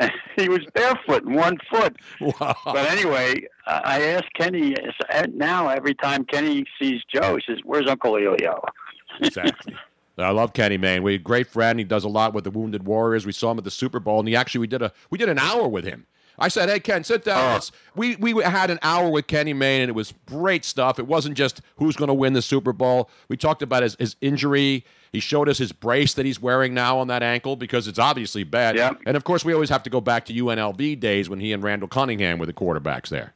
he 0.36 0.48
was 0.48 0.60
barefoot 0.74 1.24
in 1.24 1.34
one 1.34 1.58
foot. 1.70 1.96
Wow. 2.20 2.56
But 2.64 2.90
anyway, 2.90 3.46
I 3.66 4.02
asked 4.02 4.32
Kenny 4.34 4.74
uh, 5.10 5.26
now 5.34 5.68
every 5.68 5.94
time 5.94 6.24
Kenny 6.24 6.64
sees 6.80 7.02
Joe, 7.12 7.36
he 7.36 7.42
says, 7.46 7.58
"Where's 7.64 7.88
Uncle 7.88 8.16
Elio?" 8.16 8.62
Exactly. 9.20 9.74
I 10.18 10.30
love 10.30 10.52
Kenny 10.54 10.78
Mayne. 10.78 11.02
We 11.02 11.18
great 11.18 11.46
friend. 11.46 11.78
He 11.78 11.84
does 11.84 12.04
a 12.04 12.08
lot 12.08 12.32
with 12.34 12.44
the 12.44 12.50
Wounded 12.50 12.84
Warriors. 12.86 13.26
We 13.26 13.32
saw 13.32 13.50
him 13.50 13.58
at 13.58 13.64
the 13.64 13.70
Super 13.70 14.00
Bowl, 14.00 14.18
and 14.20 14.28
he 14.28 14.34
actually 14.36 14.60
we 14.60 14.66
did 14.66 14.82
a 14.82 14.92
we 15.10 15.18
did 15.18 15.28
an 15.28 15.38
hour 15.38 15.68
with 15.68 15.84
him. 15.84 16.06
I 16.38 16.48
said, 16.48 16.68
"Hey 16.70 16.80
Ken, 16.80 17.04
sit 17.04 17.24
down." 17.24 17.52
Let's- 17.54 17.72
We 17.94 18.16
we 18.16 18.42
had 18.42 18.70
an 18.70 18.78
hour 18.82 19.10
with 19.10 19.26
Kenny 19.26 19.52
Mayne, 19.52 19.82
and 19.82 19.88
it 19.90 19.94
was 19.94 20.14
great 20.26 20.64
stuff. 20.64 20.98
It 20.98 21.06
wasn't 21.06 21.36
just 21.36 21.60
who's 21.76 21.94
going 21.96 22.08
to 22.08 22.14
win 22.14 22.32
the 22.32 22.42
Super 22.42 22.72
Bowl. 22.72 23.10
We 23.28 23.36
talked 23.36 23.62
about 23.62 23.82
his, 23.82 23.96
his 23.98 24.16
injury. 24.22 24.84
He 25.12 25.20
showed 25.20 25.48
us 25.48 25.58
his 25.58 25.72
brace 25.72 26.14
that 26.14 26.24
he's 26.24 26.40
wearing 26.40 26.72
now 26.72 26.98
on 26.98 27.08
that 27.08 27.22
ankle 27.22 27.54
because 27.54 27.86
it's 27.86 27.98
obviously 27.98 28.44
bad. 28.44 28.76
Yeah. 28.76 28.92
And 29.04 29.14
of 29.16 29.24
course, 29.24 29.44
we 29.44 29.52
always 29.52 29.68
have 29.68 29.82
to 29.82 29.90
go 29.90 30.00
back 30.00 30.24
to 30.26 30.32
UNLV 30.32 30.98
days 31.00 31.28
when 31.28 31.38
he 31.38 31.52
and 31.52 31.62
Randall 31.62 31.88
Cunningham 31.88 32.38
were 32.38 32.46
the 32.46 32.54
quarterbacks 32.54 33.08
there. 33.08 33.34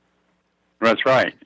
That's 0.80 1.04
right. 1.04 1.34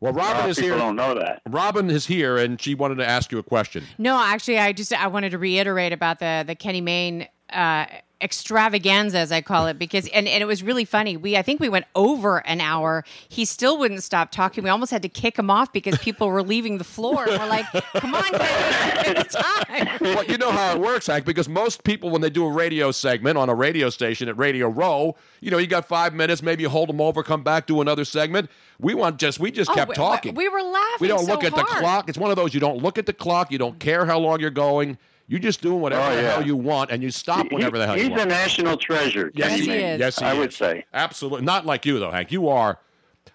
Well, 0.00 0.12
Robin 0.12 0.44
of 0.44 0.50
is 0.50 0.58
here. 0.58 0.76
don't 0.76 0.96
know 0.96 1.14
that. 1.14 1.42
Robin 1.48 1.88
is 1.88 2.06
here, 2.06 2.36
and 2.36 2.60
she 2.60 2.74
wanted 2.74 2.96
to 2.96 3.08
ask 3.08 3.30
you 3.30 3.38
a 3.38 3.44
question. 3.44 3.84
No, 3.96 4.18
actually, 4.20 4.58
I 4.58 4.72
just 4.72 4.92
I 4.92 5.06
wanted 5.06 5.30
to 5.30 5.38
reiterate 5.38 5.92
about 5.92 6.18
the 6.18 6.42
the 6.44 6.56
Kenny 6.56 6.80
Mayne 6.80 7.28
uh, 7.52 7.86
extravaganza, 8.22 9.18
as 9.18 9.32
I 9.32 9.40
call 9.40 9.66
it, 9.66 9.78
because 9.78 10.06
and, 10.08 10.26
and 10.28 10.42
it 10.42 10.46
was 10.46 10.62
really 10.62 10.84
funny. 10.84 11.16
We 11.16 11.36
I 11.36 11.42
think 11.42 11.60
we 11.60 11.68
went 11.68 11.86
over 11.94 12.38
an 12.46 12.60
hour. 12.60 13.04
He 13.28 13.44
still 13.44 13.78
wouldn't 13.78 14.02
stop 14.02 14.30
talking. 14.30 14.62
We 14.64 14.70
almost 14.70 14.90
had 14.90 15.02
to 15.02 15.08
kick 15.08 15.38
him 15.38 15.50
off 15.50 15.72
because 15.72 15.98
people 15.98 16.28
were 16.28 16.42
leaving 16.42 16.78
the 16.78 16.84
floor. 16.84 17.28
And 17.28 17.38
we're 17.40 17.48
like, 17.48 17.66
"Come 17.94 18.14
on, 18.14 18.24
it's 18.32 19.34
time." 19.34 19.98
well, 20.00 20.24
you 20.24 20.38
know 20.38 20.50
how 20.50 20.74
it 20.74 20.80
works, 20.80 21.06
Hank, 21.06 21.24
because 21.24 21.48
most 21.48 21.84
people, 21.84 22.10
when 22.10 22.20
they 22.20 22.30
do 22.30 22.46
a 22.46 22.50
radio 22.50 22.90
segment 22.92 23.38
on 23.38 23.48
a 23.48 23.54
radio 23.54 23.90
station 23.90 24.28
at 24.28 24.36
Radio 24.38 24.68
Row, 24.68 25.16
you 25.40 25.50
know, 25.50 25.58
you 25.58 25.66
got 25.66 25.86
five 25.86 26.14
minutes, 26.14 26.42
maybe 26.42 26.62
you 26.62 26.68
hold 26.68 26.88
them 26.88 27.00
over, 27.00 27.22
come 27.22 27.42
back, 27.42 27.66
do 27.66 27.80
another 27.80 28.04
segment. 28.04 28.50
We 28.78 28.94
want 28.94 29.18
just, 29.18 29.38
we 29.40 29.50
just 29.50 29.70
Oh, 29.70 29.74
kept 29.74 29.90
we- 29.90 29.94
talking. 29.94 30.34
We 30.34 30.48
were 30.48 30.62
laughing. 30.62 30.98
We 31.00 31.08
don't 31.08 31.24
so 31.24 31.32
look 31.32 31.44
at 31.44 31.54
the 31.54 31.62
clock. 31.62 32.08
It's 32.08 32.18
one 32.18 32.30
of 32.30 32.36
those 32.36 32.52
you 32.54 32.60
don't 32.60 32.82
look 32.82 32.98
at 32.98 33.06
the 33.06 33.12
clock, 33.12 33.50
you 33.52 33.58
don't 33.58 33.78
care 33.78 34.04
how 34.06 34.18
long 34.18 34.40
you're 34.40 34.50
going. 34.50 34.98
You're 35.28 35.40
just 35.40 35.62
doing 35.62 35.80
whatever 35.80 36.02
Oh, 36.02 36.16
the 36.16 36.22
hell 36.22 36.46
you 36.46 36.56
want, 36.56 36.90
and 36.90 37.02
you 37.02 37.10
stop 37.10 37.46
He- 37.48 37.54
whenever 37.54 37.78
the 37.78 37.86
hell 37.86 37.96
you 37.96 38.10
want. 38.10 38.14
He's 38.20 38.22
a 38.24 38.28
national 38.28 38.76
treasure. 38.76 39.30
Yes, 39.34 39.50
Kenny 39.50 39.62
he 39.62 39.70
is. 39.72 40.00
Yes, 40.00 40.18
he 40.18 40.24
I 40.26 40.34
would 40.34 40.52
say. 40.52 40.84
Absolutely. 40.92 41.44
Not 41.46 41.64
like 41.64 41.86
you, 41.86 41.98
though, 41.98 42.10
Hank. 42.10 42.30
You 42.32 42.48
are. 42.48 42.78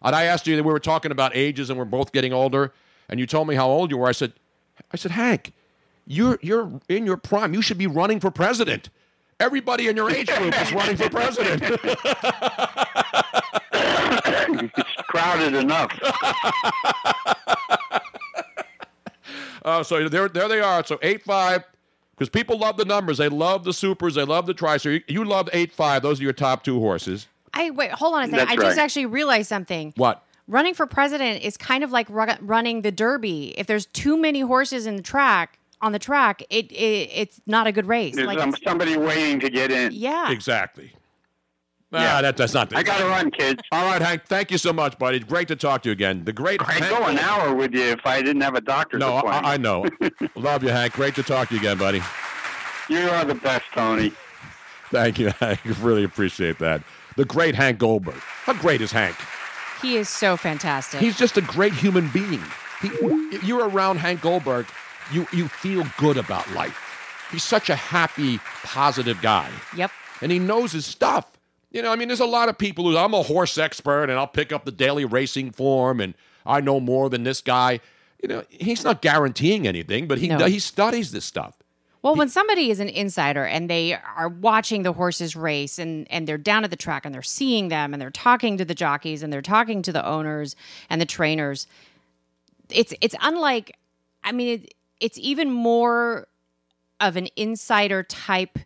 And 0.04 0.16
I 0.16 0.26
asked 0.26 0.46
you, 0.46 0.56
that 0.56 0.64
we 0.64 0.72
were 0.72 0.80
talking 0.80 1.12
about 1.12 1.36
ages 1.36 1.70
and 1.70 1.80
we're 1.80 1.86
both 1.86 2.12
getting 2.12 2.34
older, 2.34 2.72
and 3.10 3.20
you 3.20 3.26
told 3.26 3.48
me 3.48 3.56
how 3.56 3.68
old 3.68 3.90
you 3.90 3.98
were. 3.98 4.08
I 4.08 4.12
said, 4.12 4.34
I 4.94 4.98
said, 4.98 5.12
Hank, 5.12 5.54
you're, 6.06 6.38
you're 6.42 6.72
in 6.88 7.06
your 7.06 7.18
prime. 7.18 7.54
You 7.54 7.62
should 7.64 7.78
be 7.80 7.88
running 7.88 8.20
for 8.20 8.30
president. 8.30 8.90
Everybody 9.40 9.88
in 9.88 9.96
your 9.96 10.12
age 10.12 10.28
group 10.36 10.60
is 10.62 10.72
running 10.74 10.98
for 10.98 11.10
president. 11.10 11.62
it's 13.74 14.92
crowded 15.10 15.56
enough. 15.56 15.92
Uh, 19.66 19.84
so 19.84 20.08
there, 20.08 20.30
there 20.30 20.48
they 20.48 20.62
are. 20.62 20.86
So 20.86 20.98
eight 21.02 21.24
five, 21.24 21.62
because 22.18 22.30
people 22.30 22.58
love 22.58 22.78
the 22.78 22.86
numbers. 22.86 23.18
They 23.20 23.30
love 23.30 23.64
the 23.64 23.74
supers. 23.74 24.16
They 24.16 24.24
love 24.26 24.46
the 24.48 24.54
tri. 24.54 24.78
So 24.78 24.90
you, 24.90 25.02
you 25.08 25.24
love 25.24 25.50
eight 25.54 25.72
five. 25.72 26.02
Those 26.02 26.20
are 26.20 26.24
your 26.24 26.34
top 26.34 26.64
two 26.64 26.80
horses. 26.80 27.28
I 27.54 27.70
wait. 27.72 27.92
Hold 27.92 28.16
on 28.16 28.24
a 28.24 28.26
second. 28.26 28.40
That's 28.40 28.52
I 28.52 28.56
just 28.56 28.78
right. 28.78 28.84
actually 28.84 29.06
realized 29.06 29.48
something. 29.50 29.94
What? 29.98 30.24
Running 30.48 30.74
for 30.74 30.86
president 30.88 31.44
is 31.44 31.58
kind 31.58 31.84
of 31.84 31.92
like 31.92 32.08
ru- 32.10 32.26
running 32.42 32.82
the 32.82 32.92
Derby. 32.92 33.54
If 33.58 33.68
there's 33.68 33.86
too 33.88 34.18
many 34.18 34.40
horses 34.42 34.86
in 34.88 34.96
the 34.96 35.02
track 35.04 35.60
on 35.82 35.92
the 35.92 36.00
track, 36.00 36.42
it, 36.50 36.72
it 36.72 37.10
it's 37.14 37.42
not 37.46 37.68
a 37.68 37.72
good 37.72 37.86
race. 37.86 38.16
There's 38.16 38.28
Like 38.28 38.40
um, 38.40 38.50
it's- 38.50 38.64
somebody 38.64 38.96
waiting 38.98 39.40
to 39.42 39.50
get 39.50 39.72
in. 39.72 39.92
yeah. 39.94 40.32
Exactly. 40.32 40.94
Ah, 41.94 42.20
that, 42.22 42.36
that's 42.36 42.54
not. 42.54 42.76
I 42.76 42.84
got 42.84 42.98
to 42.98 43.06
run, 43.06 43.32
kids. 43.32 43.62
All 43.72 43.86
right, 43.86 44.02
Hank. 44.02 44.26
Thank 44.26 44.52
you 44.52 44.58
so 44.58 44.74
much, 44.74 45.00
buddy. 45.00 45.20
Great 45.20 45.48
to 45.48 45.56
talk 45.56 45.84
to 45.84 45.90
you 45.90 45.94
again. 45.94 46.26
The 46.26 46.34
great. 46.34 46.62
I'd 46.62 46.84
Hank- 46.84 46.90
go 46.98 47.06
an 47.06 47.18
hour 47.18 47.54
with 47.56 47.74
you 47.74 47.84
if 47.84 48.06
I 48.06 48.22
didn't 48.22 48.42
have 48.42 48.56
a 48.56 48.62
doctor's 48.62 49.00
No, 49.00 49.18
appointment. 49.18 49.46
I, 49.46 49.54
I 49.54 49.58
know. 49.58 49.86
Love 50.36 50.64
you, 50.64 50.70
Hank. 50.70 50.94
Great 50.94 51.16
to 51.16 51.24
talk 51.24 51.48
to 51.50 51.54
you 51.56 51.60
again, 51.62 51.78
buddy. 51.78 52.02
You 52.90 53.10
are 53.10 53.24
the 53.24 53.36
best, 53.36 53.64
Tony. 53.74 54.12
Thank 54.92 55.20
you, 55.20 55.30
Hank. 55.40 55.60
Really 55.82 56.04
appreciate 56.04 56.60
that. 56.60 56.82
The 57.16 57.26
great 57.26 57.56
Hank 57.56 57.80
Goldberg. 57.80 58.16
How 58.16 58.54
great 58.54 58.82
is 58.82 58.92
Hank? 58.92 59.16
He 59.82 59.96
is 59.96 60.10
so 60.10 60.36
fantastic. 60.38 61.00
He's 61.00 61.18
just 61.18 61.38
a 61.38 61.42
great 61.42 61.74
human 61.74 62.10
being. 62.10 62.42
He, 62.82 62.90
you're 63.44 63.68
around 63.70 63.98
Hank 63.98 64.22
Goldberg, 64.22 64.66
you 65.12 65.26
you 65.32 65.48
feel 65.48 65.86
good 65.98 66.18
about 66.18 66.50
life. 66.52 66.78
He's 67.32 67.44
such 67.44 67.70
a 67.70 67.76
happy, 67.76 68.40
positive 68.64 69.22
guy. 69.22 69.50
Yep. 69.76 69.92
And 70.22 70.32
he 70.32 70.40
knows 70.40 70.72
his 70.74 70.86
stuff. 70.86 71.26
You 71.78 71.84
know, 71.84 71.92
I 71.92 71.96
mean, 71.96 72.08
there's 72.08 72.20
a 72.20 72.26
lot 72.26 72.50
of 72.50 72.58
people 72.58 72.86
who 72.86 72.98
I'm 72.98 73.14
a 73.14 73.22
horse 73.22 73.56
expert 73.56 74.06
and 74.06 74.14
I'll 74.14 74.26
pick 74.26 74.52
up 74.52 74.66
the 74.66 74.72
daily 74.72 75.06
racing 75.06 75.52
form 75.52 76.02
and 76.02 76.16
I 76.44 76.60
know 76.60 76.80
more 76.80 77.08
than 77.08 77.22
this 77.22 77.40
guy. 77.40 77.82
You 78.20 78.30
know, 78.30 78.44
he's 78.50 78.84
not 78.84 79.04
guaranteeing 79.04 79.68
anything, 79.68 80.08
but 80.08 80.18
he 80.18 80.28
No. 80.28 80.44
he 80.48 80.58
studies 80.58 81.12
this 81.12 81.24
stuff. 81.24 81.54
Well, 82.02 82.16
when 82.16 82.30
somebody 82.30 82.72
is 82.72 82.80
an 82.80 82.90
insider 82.90 83.46
and 83.46 83.70
they 83.70 83.94
are 83.94 84.28
watching 84.28 84.82
the 84.82 84.94
horses 84.94 85.36
race 85.36 85.78
and, 85.78 86.08
and 86.10 86.28
they're 86.28 86.40
down 86.40 86.64
at 86.64 86.72
the 86.72 86.78
track 86.78 87.06
and 87.06 87.14
they're 87.14 87.22
seeing 87.22 87.68
them 87.68 87.94
and 87.94 88.02
they're 88.02 88.10
talking 88.10 88.58
to 88.58 88.66
the 88.66 88.74
jockeys 88.74 89.22
and 89.22 89.32
they're 89.32 89.44
talking 89.44 89.84
to 89.84 89.92
the 89.92 90.04
owners 90.04 90.56
and 90.90 91.00
the 91.00 91.06
trainers, 91.06 91.68
it's 92.72 92.92
it's 93.02 93.16
unlike. 93.22 93.78
I 94.24 94.32
mean, 94.32 94.62
it, 94.64 94.74
it's 95.00 95.20
even 95.20 95.52
more 95.52 96.28
of 97.00 97.18
an 97.18 97.28
insider 97.36 98.02
type 98.02 98.58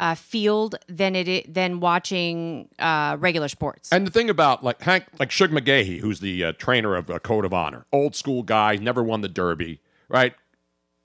uh, 0.00 0.14
field 0.16 0.74
than 0.88 1.14
it 1.14 1.52
than 1.52 1.78
watching 1.78 2.68
uh, 2.78 3.16
regular 3.20 3.48
sports. 3.48 3.92
And 3.92 4.06
the 4.06 4.10
thing 4.10 4.30
about 4.30 4.64
like 4.64 4.80
Hank, 4.80 5.04
like 5.20 5.30
Shug 5.30 5.50
McGaughey, 5.50 6.00
who's 6.00 6.20
the 6.20 6.44
uh, 6.44 6.52
trainer 6.54 6.96
of 6.96 7.10
uh, 7.10 7.18
Code 7.20 7.44
of 7.44 7.52
Honor, 7.52 7.84
old 7.92 8.16
school 8.16 8.42
guy, 8.42 8.76
never 8.76 9.02
won 9.02 9.20
the 9.20 9.28
Derby, 9.28 9.78
right? 10.08 10.34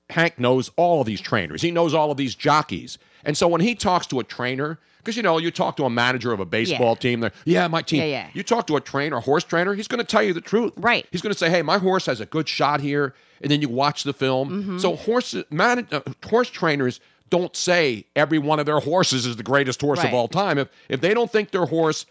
Hank 0.09 0.39
knows 0.39 0.71
all 0.77 1.01
of 1.01 1.07
these 1.07 1.19
trainers. 1.19 1.61
He 1.61 1.71
knows 1.71 1.93
all 1.93 2.09
of 2.09 2.17
these 2.17 2.35
jockeys. 2.35 2.97
And 3.23 3.35
so 3.37 3.47
when 3.47 3.61
he 3.61 3.75
talks 3.75 4.07
to 4.07 4.19
a 4.19 4.23
trainer, 4.23 4.79
Because 4.99 5.17
you 5.17 5.23
know, 5.23 5.39
you 5.39 5.51
talk 5.51 5.75
to 5.77 5.83
a 5.85 5.89
manager 5.89 6.31
of 6.31 6.39
a 6.39 6.45
baseball 6.45 6.95
team. 6.95 7.19
They're, 7.19 7.31
yeah, 7.43 7.67
my 7.67 7.81
team. 7.81 7.99
Yeah, 7.99 8.05
yeah. 8.05 8.29
You 8.33 8.43
talk 8.43 8.65
to 8.67 8.75
a 8.75 8.81
trainer, 8.81 9.17
a 9.17 9.21
horse 9.21 9.43
trainer. 9.43 9.73
He's 9.75 9.87
going 9.87 9.99
to 9.99 10.05
tell 10.05 10.23
you 10.23 10.33
the 10.33 10.41
truth. 10.41 10.73
Right. 10.77 11.05
He's 11.11 11.21
going 11.21 11.33
to 11.33 11.37
say, 11.37 11.49
"Hey, 11.49 11.61
my 11.61 11.77
horse 11.79 12.05
has 12.07 12.21
a 12.21 12.25
good 12.25 12.47
shot 12.47 12.81
here," 12.81 13.13
and 13.41 13.51
then 13.51 13.61
you 13.61 13.69
watch 13.69 14.03
the 14.03 14.13
film. 14.13 14.49
Mm-hmm. 14.49 14.77
So 14.79 14.95
horse 14.95 15.35
man, 15.51 15.87
uh, 15.91 16.01
horse 16.23 16.49
trainers 16.49 16.99
don't 17.29 17.55
say 17.55 18.05
every 18.15 18.37
one 18.39 18.59
of 18.59 18.65
their 18.65 18.79
horses 18.79 19.25
is 19.25 19.35
the 19.35 19.43
greatest 19.43 19.81
horse 19.81 19.99
Right. 19.99 20.07
of 20.07 20.13
all 20.13 20.27
time. 20.27 20.57
If 20.57 20.69
if 20.89 21.01
they 21.01 21.13
don't 21.13 21.31
think 21.31 21.51
their 21.51 21.65
horse 21.65 22.05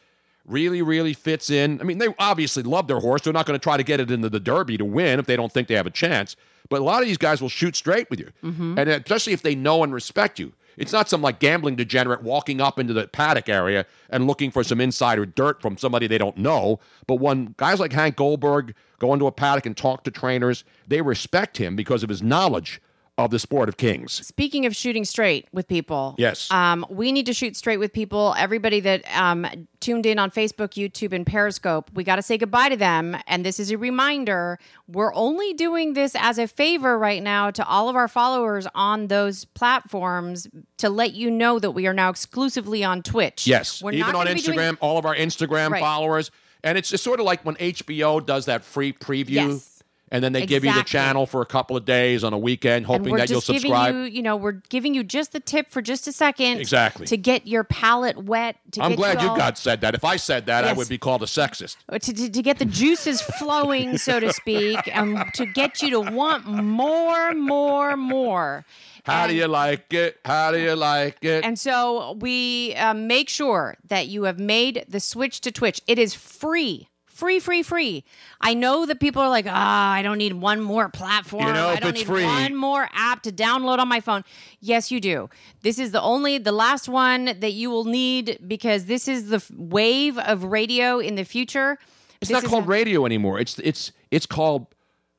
really, 0.47 0.83
really 0.83 1.15
fits 1.15 1.49
in. 1.49 1.81
I 1.81 1.85
mean, 1.85 1.97
they 1.97 2.09
obviously 2.19 2.63
love 2.63 2.87
their 2.87 3.01
horse. 3.01 3.23
They're 3.23 3.33
not 3.33 3.47
going 3.47 3.59
to 3.59 3.63
try 3.63 3.79
to 3.79 3.83
get 3.83 3.99
it 3.99 4.11
into 4.11 4.29
the 4.29 4.39
Derby 4.41 4.77
to 4.77 4.85
win 4.85 5.19
if 5.19 5.25
they 5.25 5.37
don't 5.37 5.51
think 5.51 5.69
they 5.69 5.75
have 5.75 5.87
a 5.87 5.91
chance. 5.91 6.37
But 6.69 6.83
a 6.83 6.85
lot 6.85 7.01
of 7.01 7.09
these 7.09 7.17
guys 7.17 7.41
will 7.41 7.49
shoot 7.49 7.75
straight 7.77 8.11
with 8.11 8.21
you, 8.21 8.31
Mm-hmm. 8.43 8.79
and 8.79 8.91
especially 8.91 9.33
if 9.33 9.41
they 9.43 9.55
know 9.55 9.83
and 9.83 9.95
respect 9.95 10.39
you. 10.39 10.53
It's 10.77 10.93
not 10.93 11.09
some 11.09 11.23
like 11.23 11.39
gambling 11.39 11.77
degenerate 11.77 12.23
walking 12.23 12.61
up 12.61 12.79
into 12.81 12.93
the 12.93 13.07
paddock 13.07 13.49
area 13.49 13.87
and 14.11 14.27
looking 14.27 14.51
for 14.51 14.65
some 14.65 14.81
insider 14.81 15.25
dirt 15.25 15.63
from 15.63 15.79
somebody 15.79 16.09
they 16.09 16.19
don't 16.19 16.37
know. 16.37 16.81
But 17.07 17.21
when 17.21 17.55
guys 17.57 17.79
like 17.81 17.93
Hank 17.93 18.17
Goldberg 18.17 18.75
go 18.99 19.15
into 19.15 19.27
a 19.27 19.33
paddock 19.33 19.67
and 19.67 19.77
talk 19.77 20.03
to 20.05 20.11
trainers, 20.11 20.65
they 20.89 21.01
respect 21.01 21.57
him 21.59 21.77
because 21.77 22.03
of 22.03 22.09
his 22.09 22.23
knowledge 22.23 22.83
of 23.17 23.31
the 23.31 23.39
sport 23.39 23.69
of 23.69 23.77
kings. 23.77 24.13
Speaking 24.27 24.67
of 24.67 24.75
shooting 24.75 25.05
straight 25.05 25.47
with 25.53 25.69
people, 25.69 26.17
Yes. 26.19 26.51
um, 26.51 26.85
we 26.91 27.13
need 27.13 27.27
to 27.27 27.33
shoot 27.33 27.55
straight 27.57 27.77
with 27.77 27.93
people. 27.93 28.35
Everybody 28.37 28.81
that 28.81 29.05
um, 29.17 29.47
tuned 29.79 30.05
in 30.05 30.19
on 30.19 30.33
Facebook, 30.33 30.71
YouTube, 30.71 31.13
and 31.13 31.25
Periscope, 31.25 31.91
we 31.95 32.03
got 32.03 32.17
to 32.17 32.23
say 32.23 32.37
goodbye 32.37 32.71
to 32.71 32.77
them. 32.77 33.17
And 33.29 33.47
this 33.47 33.61
is 33.61 33.71
a 33.71 33.79
reminder: 33.79 34.59
we're 34.89 35.15
only 35.15 35.53
doing 35.55 35.93
this 35.93 36.17
as 36.19 36.39
a 36.39 36.49
favor 36.49 36.99
right 36.99 37.23
now 37.23 37.53
to 37.53 37.65
all 37.67 37.89
of 37.89 37.95
our 37.95 38.09
followers 38.09 38.67
on 38.75 39.07
those 39.07 39.45
platforms 39.45 40.49
to 40.79 40.89
let 40.91 41.15
you 41.15 41.31
know 41.31 41.61
that 41.61 41.71
we 41.71 41.87
are 41.87 41.95
now 41.95 42.11
exclusively 42.11 42.83
on 42.83 43.01
Twitch. 43.03 43.47
Yes, 43.47 43.81
we're 43.81 43.93
even 43.93 44.17
on 44.17 44.27
Instagram, 44.27 44.55
doing- 44.55 44.79
all 44.81 44.99
of 44.99 45.07
our 45.07 45.15
Instagram 45.15 45.71
Right. 45.71 45.81
followers, 45.81 46.33
and 46.65 46.77
it's 46.77 46.91
just 46.91 47.05
sort 47.05 47.21
of 47.21 47.27
like 47.27 47.45
when 47.45 47.55
HBO 47.61 48.19
does 48.19 48.47
that 48.47 48.65
free 48.65 48.93
preview, 48.93 49.29
Yes. 49.53 49.74
And 50.15 50.23
then 50.23 50.33
they 50.33 50.47
give 50.47 50.65
you 50.65 50.73
the 50.73 50.85
channel 50.85 51.27
for 51.27 51.43
a 51.43 51.47
couple 51.47 51.77
of 51.77 51.85
days 51.85 52.23
on 52.23 52.33
a 52.33 52.39
weekend, 52.39 52.87
hoping 52.87 53.17
that 53.17 53.29
you'll 53.29 53.41
subscribe. 53.41 53.93
you, 53.93 54.03
you 54.03 54.23
know, 54.23 54.37
we're 54.37 54.53
giving 54.69 54.95
you 54.95 55.03
just 55.03 55.33
the 55.33 55.41
tip 55.41 55.73
for 55.73 55.83
just 55.83 56.07
a 56.07 56.13
second, 56.13 56.61
Exactly. 56.61 57.05
to 57.09 57.17
get 57.17 57.49
your 57.49 57.65
palate 57.65 58.23
wet. 58.23 58.57
To 58.73 58.83
I'm 58.85 58.93
get 58.93 58.97
glad 58.97 59.23
you 59.23 59.31
all- 59.31 59.37
got 59.37 59.59
said 59.59 59.81
that. 59.81 59.97
If 59.97 60.05
I 60.05 60.15
said 60.15 60.47
that, 60.47 60.63
I 60.65 60.73
would 60.73 60.89
be 60.89 60.99
called 60.99 61.25
a 61.25 61.27
sexist. 61.27 61.79
to, 61.91 61.99
to, 61.99 62.31
to 62.31 62.43
get 62.43 62.61
the 62.61 62.65
juices 62.65 63.21
flowing, 63.41 63.99
so 63.99 64.21
to 64.21 64.33
speak, 64.33 64.79
and 64.97 65.19
to 65.35 65.47
get 65.47 65.83
you 65.83 65.91
to 65.91 66.01
want 66.01 66.47
more, 66.47 67.35
more, 67.35 67.97
more. 67.97 68.65
How 69.05 69.27
do 69.27 69.35
you 69.35 69.49
like 69.49 69.93
it? 69.93 70.21
How 70.25 70.53
do 70.53 70.61
you 70.61 70.77
like 70.77 71.19
it? 71.23 71.45
And 71.45 71.59
so 71.59 72.13
we 72.21 72.77
uh, 72.77 72.95
make 72.95 73.29
sure 73.29 73.77
that 73.89 74.07
you 74.07 74.23
have 74.23 74.39
made 74.39 74.85
the 74.89 75.01
switch 75.01 75.41
to 75.41 75.51
Twitch. 75.51 75.81
It 75.89 75.99
is 75.99 76.15
free. 76.15 76.89
Free, 77.15 77.39
free, 77.39 77.63
free. 77.63 78.03
I 78.41 78.55
know 78.55 78.87
that 78.87 78.99
people 78.99 79.23
are 79.23 79.29
like, 79.29 79.47
ah, 79.49 79.93
I 79.93 80.03
don't 80.03 80.19
need 80.19 80.33
one 80.33 80.61
more 80.61 80.89
platform. 80.89 81.47
You 81.47 81.53
know, 81.53 81.69
I 81.69 81.77
don't 81.77 81.91
it's 81.91 82.01
need 82.01 82.07
free- 82.07 82.25
one 82.25 82.57
more 82.57 82.89
app 82.93 83.23
to 83.23 83.31
download 83.33 83.79
on 83.79 83.87
my 83.89 84.01
phone. 84.01 84.25
Yes, 84.61 84.91
you 84.91 85.01
do. 85.01 85.31
This 85.63 85.79
is 85.79 85.93
the 85.93 86.03
only, 86.03 86.39
the 86.39 86.51
last 86.53 86.89
one 86.89 87.27
that 87.39 87.53
you 87.53 87.71
will 87.71 87.85
need 87.85 88.41
because 88.49 88.87
this 88.87 89.07
is 89.07 89.29
the 89.29 89.37
f- 89.37 89.49
wave 89.57 90.19
of 90.19 90.43
radio 90.43 90.99
in 90.99 91.15
the 91.15 91.25
future. 91.25 91.79
it's 92.21 92.31
This 92.31 92.43
not 92.43 92.51
called 92.51 92.65
a- 92.65 92.69
radio 92.69 93.07
anymore. 93.07 93.39
It's 93.39 93.61
it's 93.61 93.93
it's 94.11 94.27
called 94.27 94.67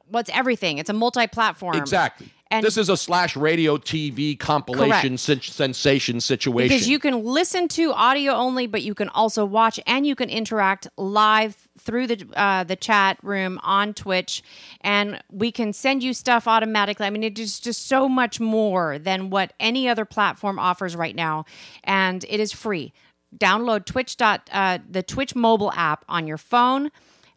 Well, 0.10 0.22
it's 0.22 0.30
everything. 0.34 0.78
It's 0.78 0.90
a 0.90 0.94
multi-platform. 0.94 1.76
exactly. 1.76 2.30
And 2.52 2.64
this 2.64 2.78
is 2.78 2.90
a 2.90 2.96
slash 2.96 3.36
radio 3.36 3.78
TV 3.78 4.38
compilation 4.38 5.18
sen- 5.18 5.42
sensation 5.42 6.22
situation. 6.22 6.70
because 6.70 6.88
you 6.88 7.00
can 7.00 7.24
listen 7.24 7.68
to 7.70 7.92
audio 7.92 8.34
only, 8.34 8.68
but 8.68 8.84
you 8.84 8.94
can 8.94 9.10
also 9.10 9.44
watch 9.44 9.80
and 9.88 10.06
you 10.06 10.16
can 10.16 10.30
interact 10.30 10.88
live 10.96 11.68
through 11.80 12.06
the 12.06 12.26
uh, 12.36 12.64
the 12.64 12.76
chat 12.76 13.18
room 13.24 13.60
on 13.64 13.96
Twitch, 13.96 14.44
and 14.82 15.24
we 15.32 15.52
can 15.52 15.74
send 15.74 16.04
you 16.04 16.14
stuff 16.14 16.48
automatically. 16.48 17.08
I 17.08 17.10
mean, 17.10 17.24
it 17.24 17.40
is 17.40 17.60
just 17.60 17.88
so 17.88 18.08
much 18.08 18.40
more 18.40 19.00
than 19.00 19.32
what 19.32 19.54
any 19.60 19.90
other 19.90 20.06
platform 20.06 20.60
offers 20.60 20.96
right 20.96 21.16
now, 21.16 21.46
and 21.84 22.24
it 22.30 22.40
is 22.40 22.54
free. 22.54 22.94
Download 23.36 23.84
Twitch 23.86 24.18
dot 24.18 24.50
uh, 24.54 24.78
the 24.88 25.02
Twitch 25.02 25.36
mobile 25.36 25.72
app 25.74 26.06
on 26.08 26.28
your 26.28 26.38
phone. 26.38 26.92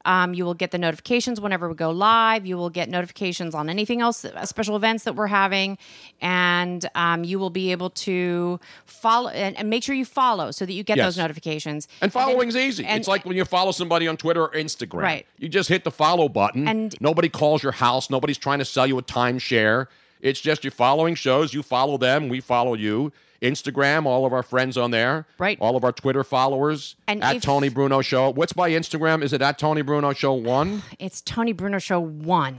Um, 0.08 0.32
you 0.32 0.44
will 0.46 0.54
get 0.54 0.70
the 0.70 0.78
notifications 0.78 1.38
whenever 1.38 1.68
we 1.68 1.74
go 1.74 1.90
live. 1.90 2.46
You 2.46 2.56
will 2.56 2.70
get 2.70 2.88
notifications 2.88 3.54
on 3.54 3.68
anything 3.68 4.00
else, 4.00 4.24
uh, 4.24 4.46
special 4.46 4.74
events 4.74 5.04
that 5.04 5.14
we're 5.14 5.26
having, 5.26 5.76
and 6.22 6.88
um, 6.94 7.24
you 7.24 7.38
will 7.38 7.50
be 7.50 7.70
able 7.72 7.90
to 7.90 8.58
follow 8.86 9.28
and, 9.28 9.54
and 9.58 9.68
make 9.68 9.82
sure 9.82 9.94
you 9.94 10.06
follow 10.06 10.50
so 10.50 10.64
that 10.64 10.72
you 10.72 10.82
get 10.82 10.96
Yes. 10.96 11.06
those 11.08 11.18
notifications. 11.18 11.86
And 12.00 12.10
then- 12.10 12.22
following's 12.22 12.56
easy. 12.56 12.86
and- 12.86 12.98
it's 12.98 13.06
like 13.08 13.26
when 13.26 13.36
you 13.36 13.44
follow 13.44 13.70
somebody 13.70 14.08
on 14.08 14.16
Twitter 14.16 14.44
or 14.44 14.52
Instagram. 14.52 15.02
Right. 15.02 15.26
You 15.38 15.48
just 15.50 15.68
hit 15.68 15.84
the 15.84 15.90
follow 15.90 16.28
button. 16.30 16.66
And- 16.66 16.96
nobody 17.00 17.28
calls 17.28 17.62
your 17.62 17.72
house. 17.72 18.08
Nobody's 18.08 18.38
trying 18.38 18.60
to 18.60 18.64
sell 18.64 18.86
you 18.86 18.96
a 18.98 19.02
timeshare. 19.02 19.88
It's 20.22 20.40
just 20.40 20.64
you're 20.64 20.70
following 20.70 21.16
shows. 21.16 21.52
You 21.52 21.62
follow 21.62 21.98
them. 21.98 22.28
We 22.30 22.40
follow 22.40 22.72
you. 22.74 23.12
Instagram, 23.42 24.04
all 24.06 24.26
of 24.26 24.32
our 24.32 24.42
friends 24.42 24.76
on 24.76 24.90
there. 24.90 25.26
Right. 25.38 25.58
All 25.60 25.76
of 25.76 25.84
our 25.84 25.92
Twitter 25.92 26.24
followers. 26.24 26.96
And 27.06 27.22
at 27.22 27.36
if- 27.36 27.42
Tony 27.42 27.68
Bruno 27.68 28.00
Show. 28.02 28.30
What's 28.30 28.56
my 28.56 28.70
Instagram? 28.70 29.22
Is 29.22 29.32
it 29.32 29.42
at 29.42 29.58
Tony 29.58 29.82
Bruno 29.82 30.12
Show 30.12 30.32
one? 30.34 30.82
it's 30.98 31.20
Tony 31.20 31.52
Bruno 31.52 31.78
Show 31.78 32.00
one. 32.00 32.58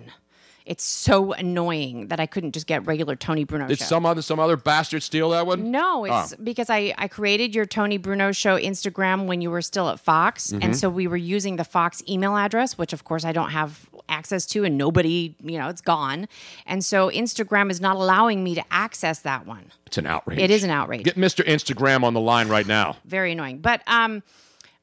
It's 0.70 0.84
so 0.84 1.34
annoying 1.34 2.10
that 2.10 2.20
I 2.20 2.28
couldn't 2.28 2.52
just 2.52 2.68
get 2.68 2.86
regular 2.86 3.16
Tony 3.16 3.44
Bruno 3.44 3.68
Did 3.68 3.80
Show. 3.80 3.86
some 3.86 4.06
other 4.06 4.22
some 4.22 4.40
other 4.40 4.56
bastard 4.56 5.02
steal 5.02 5.32
that 5.32 5.48
one? 5.48 5.72
No, 5.72 6.06
it's 6.06 6.34
Oh. 6.34 6.38
because 6.44 6.70
I, 6.70 6.94
I 6.98 7.08
created 7.08 7.56
your 7.56 7.66
Tony 7.66 7.98
Bruno 7.98 8.32
show 8.32 8.56
Instagram 8.56 9.26
when 9.26 9.42
you 9.42 9.50
were 9.50 9.64
still 9.64 9.90
at 9.90 10.00
Fox. 10.00 10.52
Mm-hmm. 10.52 10.62
And 10.64 10.78
so 10.78 10.88
we 10.88 11.08
were 11.08 11.18
using 11.18 11.56
the 11.56 11.64
Fox 11.64 12.04
email 12.08 12.38
address, 12.38 12.78
which 12.78 12.94
of 12.94 13.04
course 13.04 13.26
I 13.26 13.32
don't 13.32 13.50
have 13.50 13.90
access 14.08 14.46
to 14.48 14.64
and 14.64 14.78
nobody, 14.78 15.34
you 15.44 15.58
know, 15.58 15.70
it's 15.70 15.82
gone. 15.82 16.28
And 16.68 16.86
so 16.86 17.10
Instagram 17.10 17.72
is 17.72 17.82
not 17.82 17.96
allowing 17.96 18.44
me 18.44 18.54
to 18.56 18.64
access 18.72 19.20
that 19.22 19.48
one. 19.48 19.72
It's 19.88 19.98
an 19.98 20.06
outrage. 20.06 20.40
It 20.40 20.52
is 20.52 20.64
an 20.64 20.70
outrage. 20.70 21.04
Get 21.04 21.16
Mr. 21.16 21.44
Instagram 21.46 22.04
on 22.04 22.14
the 22.14 22.20
line 22.22 22.48
right 22.48 22.68
now. 22.68 22.98
Very 23.06 23.32
annoying. 23.32 23.58
But 23.58 23.82
um 23.88 24.22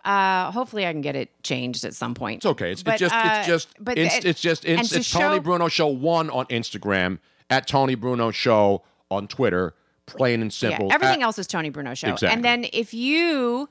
uh 0.07 0.50
hopefully 0.52 0.86
I 0.86 0.92
can 0.92 1.00
get 1.02 1.16
it 1.16 1.30
changed 1.42 1.84
at 1.84 1.94
some 1.94 2.14
point. 2.14 2.38
It's 2.38 2.46
okay. 2.46 2.72
It's, 2.72 2.82
But, 2.82 2.94
it's 2.94 3.00
just 3.00 3.14
uh, 3.14 3.34
it's 3.38 3.46
just 3.46 3.68
but 3.78 3.98
it's, 3.98 4.20
the- 4.20 4.28
it's 4.28 4.40
just 4.40 4.64
it's, 4.64 4.88
to 4.90 4.98
it's 4.98 5.11
Tony 5.11 5.40
Bruno 5.40 5.68
Show 5.68 5.88
one 5.88 6.30
on 6.30 6.46
Instagram 6.46 7.18
at 7.50 7.66
Tony 7.66 7.94
Bruno 7.94 8.30
Show 8.30 8.82
on 9.11 9.28
Twitter, 9.28 9.74
plain 10.07 10.40
and 10.42 10.52
simple. 10.52 10.88
Yeah, 10.88 10.94
everything 10.94 11.22
At- 11.22 11.26
else 11.26 11.38
is 11.38 11.46
Tony 11.46 11.70
Bruno 11.70 11.94
show. 11.94 12.09
Exactly. 12.09 12.34
And 12.34 12.44
then 12.44 12.66
if 12.72 12.94
you, 12.94 13.68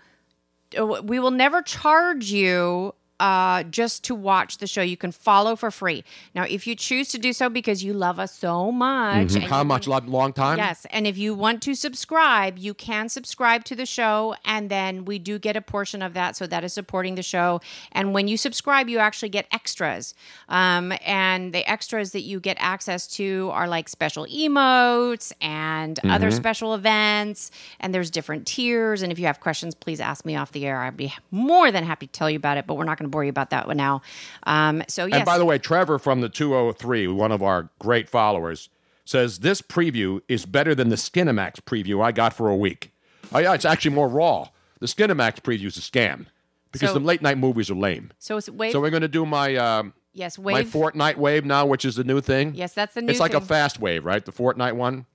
uh, 0.78 1.02
we 1.04 1.20
will 1.20 1.32
never 1.32 1.62
charge 1.62 2.32
you 2.32 2.94
uh, 3.20 3.64
just 3.64 4.04
to 4.06 4.16
watch 4.16 4.58
the 4.58 4.68
show. 4.68 4.82
You 4.82 4.98
can 4.98 5.12
follow 5.12 5.56
for 5.56 5.72
free. 5.72 6.04
Now, 6.34 6.44
if 6.44 6.68
you 6.68 6.76
choose 6.76 7.10
to 7.10 7.18
do 7.18 7.32
so 7.34 7.50
because 7.50 7.84
you 7.84 7.94
love 7.94 8.20
us 8.20 8.34
so 8.36 8.72
much, 8.72 9.30
Mhm. 9.30 9.44
How 9.48 9.64
much? 9.64 9.88
Lo- 9.88 10.02
Long 10.06 10.34
time? 10.34 10.58
Yes, 10.58 10.86
and 10.92 11.08
if 11.08 11.18
you 11.18 11.34
want 11.34 11.62
to 11.64 11.76
subscribe, 11.76 12.58
you 12.58 12.74
can 12.74 13.08
subscribe 13.10 13.64
to 13.66 13.76
the 13.76 13.86
show, 13.86 14.36
and 14.44 14.70
then 14.70 15.06
we 15.06 15.18
do 15.20 15.40
get 15.40 15.56
a 15.56 15.62
portion 15.62 16.02
of 16.02 16.14
that, 16.14 16.36
so 16.36 16.46
that 16.48 16.64
is 16.64 16.74
supporting 16.74 17.16
the 17.16 17.24
show. 17.24 17.62
And 17.92 18.14
when 18.14 18.28
you 18.28 18.36
subscribe, 18.38 18.90
you 18.90 18.98
actually 19.00 19.30
get 19.30 19.48
extras, 19.52 20.14
um, 20.50 20.92
and 21.06 21.54
the 21.54 21.70
extras 21.70 22.12
that 22.12 22.22
you 22.22 22.40
get 22.40 22.58
access 22.60 23.08
to 23.16 23.50
are 23.54 23.68
like 23.68 23.88
special 23.90 24.26
emotes 24.26 25.32
and 25.42 26.00
other 26.06 26.28
Mm-hmm. 26.28 26.36
special 26.38 26.74
events, 26.74 27.52
and 27.80 27.94
there's 27.94 28.10
different 28.10 28.48
tiers. 28.48 29.02
And 29.02 29.12
if 29.12 29.20
you 29.20 29.26
have 29.28 29.40
questions, 29.40 29.76
please 29.76 30.00
ask 30.00 30.26
me 30.26 30.36
off 30.36 30.52
the 30.52 30.66
air. 30.66 30.82
I'd 30.82 30.98
be 30.98 31.14
more 31.32 31.72
than 31.72 31.84
happy 31.84 32.08
to 32.08 32.12
tell 32.12 32.30
you 32.30 32.38
about 32.38 32.58
it, 32.58 32.66
but 32.68 32.76
we're 32.76 32.84
not 32.84 32.98
going 32.98 33.05
to 33.06 33.10
bore 33.10 33.24
you 33.24 33.30
about 33.30 33.50
that 33.52 33.68
one 33.68 33.78
now. 33.78 34.02
Um, 34.44 34.84
so 34.88 35.06
yes, 35.06 35.18
And 35.18 35.26
by 35.26 35.38
the 35.38 35.46
way, 35.46 35.58
Trevor 35.58 36.00
from 36.00 36.22
the 36.22 36.30
203, 36.30 37.08
one 37.08 37.32
of 37.32 37.42
our 37.44 37.70
great 37.80 38.10
followers, 38.10 38.70
says 39.06 39.40
this 39.40 39.62
preview 39.62 40.22
is 40.28 40.46
better 40.46 40.74
than 40.74 40.90
the 40.90 40.96
Skinamax 40.96 41.56
preview 41.62 42.04
I 42.04 42.12
got 42.12 42.34
for 42.34 42.50
a 42.50 42.56
week. 42.56 42.92
Oh 43.34 43.40
yeah, 43.40 43.54
it's 43.54 43.66
actually 43.66 43.96
more 43.96 44.08
raw. 44.10 44.50
The 44.80 44.88
Skinamax 44.88 45.42
preview 45.42 45.68
is 45.68 45.78
a 45.78 45.82
scam 45.82 46.26
because 46.72 46.90
So- 46.90 46.96
the 46.96 47.00
late 47.06 47.22
night 47.22 47.38
movies 47.38 47.70
are 47.70 47.76
lame. 47.76 48.12
so 48.20 48.38
it's 48.38 48.50
wave. 48.50 48.72
So 48.72 48.82
we're 48.82 48.90
going 48.90 49.02
to 49.02 49.08
do 49.08 49.26
my 49.26 49.56
um, 49.56 49.94
yes, 50.14 50.38
wave. 50.38 50.74
my. 50.74 50.80
Fortnite 50.80 51.18
wave 51.18 51.46
now, 51.46 51.66
which 51.66 51.86
is 51.86 51.96
the 51.96 52.04
new 52.04 52.20
thing. 52.22 52.54
yes, 52.56 52.74
that's 52.74 52.94
the 52.96 53.02
new. 53.02 53.08
Thing. 53.08 53.12
It's 53.12 53.20
like 53.20 53.34
a 53.34 53.42
fast 53.42 53.80
wave, 53.80 54.06
right? 54.06 54.24
The 54.26 54.32
Fortnite 54.32 54.74
one. 54.74 55.06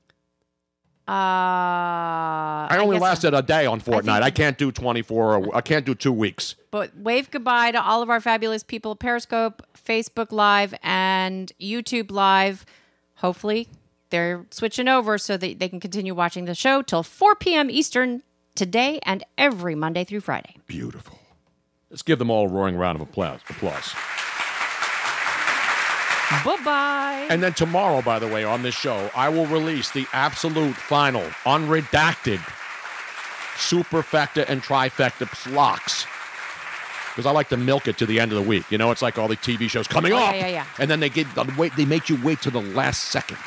Uh, 1.10 2.68
I 2.70 2.78
only 2.80 2.96
guess- 2.96 3.02
lasted 3.02 3.34
a 3.34 3.42
day 3.42 3.66
on 3.66 3.80
Fortnite. 3.80 4.08
I, 4.08 4.24
think- 4.24 4.36
can't 4.36 4.58
do 4.58 4.70
24. 4.70 5.34
Or, 5.36 5.56
I 5.56 5.60
can't 5.60 5.84
do 5.84 5.94
two 5.94 6.12
weeks. 6.12 6.54
But 6.70 6.96
wave 6.96 7.30
goodbye 7.30 7.72
to 7.72 7.82
all 7.82 8.00
of 8.00 8.10
our 8.10 8.20
fabulous 8.20 8.62
people 8.62 8.94
Periscope, 8.94 9.62
Facebook 9.74 10.30
Live, 10.30 10.72
and 10.84 11.50
YouTube 11.60 12.12
Live. 12.12 12.64
Hopefully, 13.16 13.68
they're 14.10 14.46
switching 14.50 14.86
over 14.86 15.18
so 15.18 15.36
that 15.36 15.58
they 15.58 15.68
can 15.68 15.80
continue 15.80 16.14
watching 16.14 16.44
the 16.44 16.54
show 16.54 16.80
till 16.80 17.02
4 17.02 17.34
p.m. 17.34 17.70
Eastern 17.70 18.22
today 18.54 19.00
and 19.02 19.24
every 19.36 19.74
Monday 19.74 20.04
through 20.04 20.20
Friday. 20.20 20.56
Beautiful. 20.66 21.18
Let's 21.90 22.02
give 22.02 22.20
them 22.20 22.30
all 22.30 22.46
a 22.46 22.48
roaring 22.48 22.76
round 22.76 23.00
of 23.00 23.02
applause. 23.02 23.40
applause. 23.48 23.94
Bye 26.44 26.56
bye. 26.64 27.26
And 27.30 27.42
then 27.42 27.52
tomorrow, 27.54 28.02
by 28.02 28.18
the 28.18 28.28
way, 28.28 28.44
on 28.44 28.62
this 28.62 28.74
show, 28.74 29.10
I 29.14 29.28
will 29.28 29.46
release 29.46 29.90
the 29.90 30.06
absolute 30.12 30.74
final, 30.76 31.22
unredacted 31.44 32.40
superfecta 33.56 34.44
and 34.48 34.62
trifecta 34.62 35.52
locks. 35.54 36.06
Because 37.10 37.26
I 37.26 37.32
like 37.32 37.48
to 37.48 37.56
milk 37.56 37.88
it 37.88 37.98
to 37.98 38.06
the 38.06 38.20
end 38.20 38.32
of 38.32 38.36
the 38.42 38.48
week. 38.48 38.70
You 38.70 38.78
know, 38.78 38.90
it's 38.92 39.02
like 39.02 39.18
all 39.18 39.28
the 39.28 39.36
TV 39.36 39.68
shows 39.68 39.88
coming 39.88 40.12
Oh, 40.12 40.18
yeah, 40.18 40.24
up, 40.26 40.34
yeah, 40.36 40.46
yeah. 40.48 40.66
and 40.78 40.88
then 40.90 41.00
they 41.00 41.08
get 41.08 41.26
the 41.34 41.52
wait. 41.58 41.72
They 41.76 41.84
make 41.84 42.08
you 42.08 42.18
wait 42.22 42.40
to 42.42 42.50
the 42.50 42.62
last 42.62 43.06
second. 43.06 43.38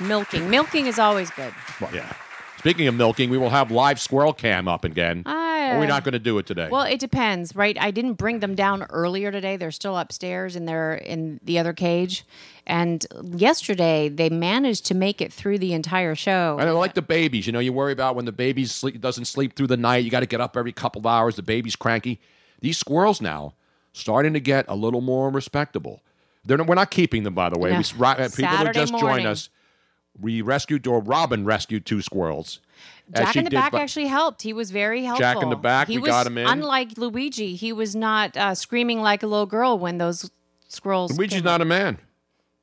Milking. 0.00 0.48
Milking 0.48 0.86
is 0.86 0.98
always 0.98 1.30
good. 1.32 1.52
Well, 1.80 1.90
yeah. 1.92 2.12
Speaking 2.58 2.86
of 2.86 2.94
milking, 2.94 3.30
we 3.30 3.38
will 3.38 3.50
have 3.50 3.70
live 3.72 4.00
squirrel 4.00 4.32
cam 4.32 4.68
up 4.68 4.84
again. 4.84 5.24
Ah, 5.26 5.47
Or 5.74 5.80
we're 5.80 5.86
not 5.86 6.04
going 6.04 6.12
to 6.12 6.18
do 6.18 6.38
it 6.38 6.46
today. 6.46 6.68
Well, 6.70 6.82
it 6.82 7.00
depends, 7.00 7.54
right? 7.54 7.76
I 7.80 7.90
didn't 7.90 8.14
bring 8.14 8.40
them 8.40 8.54
down 8.54 8.84
earlier 8.90 9.30
today. 9.32 9.56
They're 9.56 9.70
still 9.70 9.96
upstairs 9.96 10.56
in 10.56 10.66
their 10.66 10.94
in 10.94 11.40
the 11.42 11.58
other 11.58 11.72
cage. 11.72 12.24
And 12.66 13.06
yesterday 13.22 14.08
they 14.08 14.28
managed 14.28 14.84
to 14.86 14.94
make 14.94 15.20
it 15.20 15.32
through 15.32 15.58
the 15.58 15.72
entire 15.72 16.14
show. 16.14 16.58
And 16.60 16.68
I 16.68 16.72
like 16.72 16.94
the 16.94 17.02
babies. 17.02 17.46
You 17.46 17.52
know, 17.52 17.58
you 17.60 17.72
worry 17.72 17.92
about 17.92 18.14
when 18.14 18.24
the 18.24 18.32
baby 18.32 18.66
sleep, 18.66 19.00
doesn't 19.00 19.24
sleep 19.24 19.56
through 19.56 19.68
the 19.68 19.76
night. 19.76 20.04
You 20.04 20.10
got 20.10 20.20
to 20.20 20.26
get 20.26 20.40
up 20.40 20.56
every 20.56 20.72
couple 20.72 21.00
of 21.00 21.06
hours. 21.06 21.36
The 21.36 21.42
baby's 21.42 21.76
cranky. 21.76 22.20
These 22.60 22.78
squirrels 22.78 23.20
now 23.20 23.54
starting 23.92 24.32
to 24.34 24.40
get 24.40 24.64
a 24.68 24.76
little 24.76 25.00
more 25.00 25.30
respectable. 25.30 26.02
They're 26.44 26.58
not, 26.58 26.66
we're 26.66 26.74
not 26.74 26.90
keeping 26.90 27.24
them, 27.24 27.34
by 27.34 27.50
the 27.50 27.58
way. 27.58 27.70
No. 27.70 27.78
We, 27.78 27.82
people 27.82 28.04
who 28.04 28.28
Saturday 28.28 28.78
just 28.78 28.92
morning. 28.92 29.08
joined 29.08 29.26
us. 29.26 29.48
We 30.20 30.42
rescued, 30.42 30.86
or 30.86 31.00
Robin 31.00 31.44
rescued 31.44 31.86
two 31.86 32.02
squirrels. 32.02 32.60
Jack 33.14 33.36
in 33.36 33.44
the 33.44 33.50
back 33.50 33.72
by- 33.72 33.82
actually 33.82 34.06
helped. 34.06 34.42
He 34.42 34.52
was 34.52 34.70
very 34.70 35.02
helpful. 35.04 35.20
Jack 35.20 35.42
in 35.42 35.48
the 35.48 35.56
back, 35.56 35.88
He 35.88 35.96
we 35.96 36.02
was, 36.02 36.08
got 36.10 36.26
him 36.26 36.38
in. 36.38 36.46
Unlike 36.46 36.98
Luigi, 36.98 37.54
he 37.54 37.72
was 37.72 37.96
not 37.96 38.36
uh, 38.36 38.54
screaming 38.54 39.00
like 39.00 39.22
a 39.22 39.26
little 39.26 39.46
girl 39.46 39.78
when 39.78 39.98
those 39.98 40.30
squirrels. 40.68 41.16
Luigi's 41.16 41.42
not 41.44 41.60
a 41.60 41.64
man. 41.64 41.98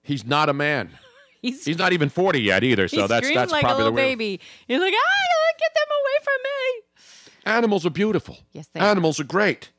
He's 0.03 0.26
not 0.26 0.49
a 0.49 0.53
man. 0.53 0.91
He's, 1.41 1.64
He's 1.64 1.78
not 1.78 1.93
even 1.93 2.10
40 2.10 2.41
yet 2.41 2.64
either. 2.64 2.88
So 2.88 3.08
that's 3.08 3.32
that's 3.32 3.51
like 3.51 3.62
a 3.64 3.66
probably 3.68 3.84
little 3.84 3.95
the 3.95 4.01
baby. 4.01 4.39
He's 4.68 4.80
like, 4.80 4.93
ah, 4.95 5.53
get 5.60 5.72
them 5.76 5.88
away 5.91 6.24
from 6.24 6.34
me. 6.43 7.58
Animals 7.58 7.86
are 7.86 7.91
beautiful. 7.91 8.39
Yes, 8.51 8.68
they 8.68 8.80
are. 8.80 8.88
Animals 8.88 9.20
are 9.20 9.26
great. 9.26 9.70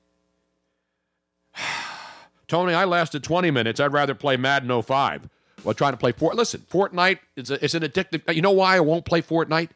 Tony, 2.48 2.72
I 2.72 2.84
lasted 2.84 3.24
20 3.24 3.50
minutes. 3.50 3.80
I'd 3.80 3.92
rather 3.92 4.14
play 4.14 4.36
Madden 4.36 4.80
05 4.80 5.28
while 5.62 5.74
trying 5.74 5.92
to 5.92 5.96
play 5.96 6.12
Fort. 6.12 6.36
Listen, 6.36 6.64
Fortnite 6.70 7.18
is 7.36 7.50
a, 7.50 7.64
it's 7.64 7.74
an 7.74 7.82
addictive. 7.82 8.34
You 8.34 8.42
know 8.42 8.52
why 8.52 8.76
I 8.76 8.80
won't 8.80 9.04
play 9.04 9.22
Fortnite? 9.22 9.70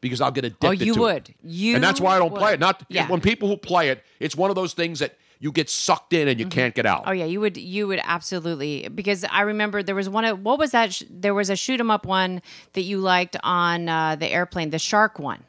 Because 0.00 0.20
I'll 0.20 0.30
get 0.30 0.44
addicted. 0.44 0.66
Oh, 0.66 0.70
you 0.70 0.94
would. 0.94 1.28
It. 1.28 1.36
You 1.42 1.74
and 1.74 1.84
that's 1.84 2.00
why 2.00 2.16
I 2.16 2.18
don't 2.18 2.34
play 2.34 2.54
it. 2.54 2.60
Not 2.60 2.82
Yeah. 2.88 3.06
when 3.08 3.20
people 3.20 3.48
who 3.48 3.56
play 3.56 3.90
it. 3.90 4.02
It's 4.18 4.34
one 4.34 4.48
of 4.50 4.56
those 4.56 4.72
things 4.72 4.98
that 5.00 5.16
you 5.40 5.52
get 5.52 5.68
sucked 5.70 6.12
in 6.12 6.28
and 6.28 6.38
you 6.40 6.46
can't 6.46 6.74
get 6.74 6.84
out. 6.86 7.04
Oh 7.06 7.12
yeah, 7.12 7.24
you 7.26 7.40
would 7.40 7.56
you 7.56 7.86
would 7.86 8.00
absolutely 8.02 8.88
because 8.88 9.24
I 9.30 9.42
remember 9.42 9.82
there 9.82 9.94
was 9.94 10.08
one 10.08 10.24
of 10.24 10.42
what 10.42 10.58
was 10.58 10.70
that? 10.72 10.92
Sh- 10.94 11.02
there 11.10 11.34
was 11.34 11.48
a 11.50 11.56
shoot 11.56 11.80
'em 11.80 11.90
up 11.90 12.04
one 12.06 12.42
that 12.74 12.82
you 12.82 12.98
liked 12.98 13.36
on 13.42 13.88
uh, 13.88 14.16
the 14.16 14.26
airplane, 14.28 14.70
the 14.70 14.78
shark 14.78 15.18
one. 15.18 15.44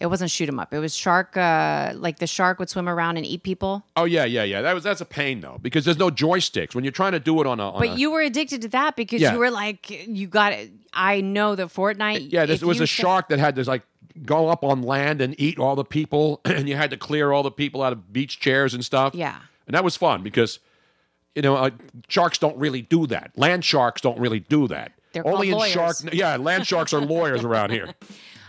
It 0.00 0.06
wasn't 0.06 0.30
shoot 0.30 0.48
'em 0.48 0.60
up. 0.60 0.72
It 0.72 0.78
was 0.78 0.94
shark. 0.94 1.36
Uh, 1.36 1.92
like 1.96 2.18
the 2.20 2.26
shark 2.28 2.60
would 2.60 2.70
swim 2.70 2.88
around 2.88 3.16
and 3.16 3.26
eat 3.26 3.42
people. 3.42 3.84
Oh 3.96 4.04
yeah, 4.04 4.24
yeah, 4.24 4.44
yeah. 4.44 4.62
That 4.62 4.72
was 4.74 4.84
that's 4.84 5.00
a 5.00 5.04
pain 5.04 5.40
though 5.40 5.58
because 5.60 5.84
there's 5.84 5.98
no 5.98 6.08
joysticks 6.08 6.74
when 6.74 6.84
you're 6.84 6.92
trying 6.92 7.12
to 7.12 7.20
do 7.20 7.40
it 7.40 7.46
on 7.48 7.58
a. 7.58 7.70
On 7.72 7.80
But 7.80 7.88
a- 7.90 7.98
you 7.98 8.10
were 8.12 8.20
addicted 8.20 8.62
to 8.62 8.68
that 8.68 8.94
because 8.94 9.20
Yeah. 9.20 9.32
you 9.32 9.38
were 9.40 9.50
like, 9.50 9.90
you 9.90 10.28
got 10.28 10.52
it. 10.52 10.70
I 10.92 11.20
know 11.20 11.54
that 11.56 11.66
Fortnite. 11.68 12.28
Yeah, 12.30 12.44
if 12.44 12.60
there 12.60 12.68
was 12.68 12.78
you 12.78 12.84
a 12.84 12.86
shark 12.86 13.28
that 13.30 13.40
had 13.40 13.56
to 13.56 13.64
like 13.64 13.82
go 14.24 14.48
up 14.48 14.62
on 14.62 14.82
land 14.82 15.20
and 15.20 15.34
eat 15.38 15.58
all 15.58 15.74
the 15.74 15.84
people, 15.84 16.40
and 16.44 16.68
you 16.68 16.76
had 16.76 16.90
to 16.90 16.96
clear 16.96 17.32
all 17.32 17.42
the 17.42 17.50
people 17.50 17.82
out 17.82 17.92
of 17.92 18.12
beach 18.12 18.38
chairs 18.38 18.74
and 18.74 18.84
stuff. 18.84 19.14
Yeah. 19.16 19.36
and 19.66 19.74
that 19.74 19.82
was 19.82 19.96
fun 19.96 20.22
because 20.22 20.60
you 21.34 21.42
know 21.42 21.56
uh, 21.56 21.70
sharks 22.08 22.38
don't 22.38 22.56
really 22.56 22.82
do 22.82 23.06
that. 23.08 23.32
Land 23.36 23.64
sharks 23.64 24.00
don't 24.00 24.18
really 24.20 24.40
do 24.40 24.68
that. 24.68 24.92
They're 25.12 25.26
Only 25.26 25.50
called 25.50 25.64
in 25.64 25.70
shark. 25.72 25.96
lawyers. 26.04 26.14
Yeah, 26.14 26.36
land 26.36 26.66
sharks 26.68 26.92
are 26.92 27.00
lawyers 27.00 27.42
around 27.42 27.70
here. 27.72 27.94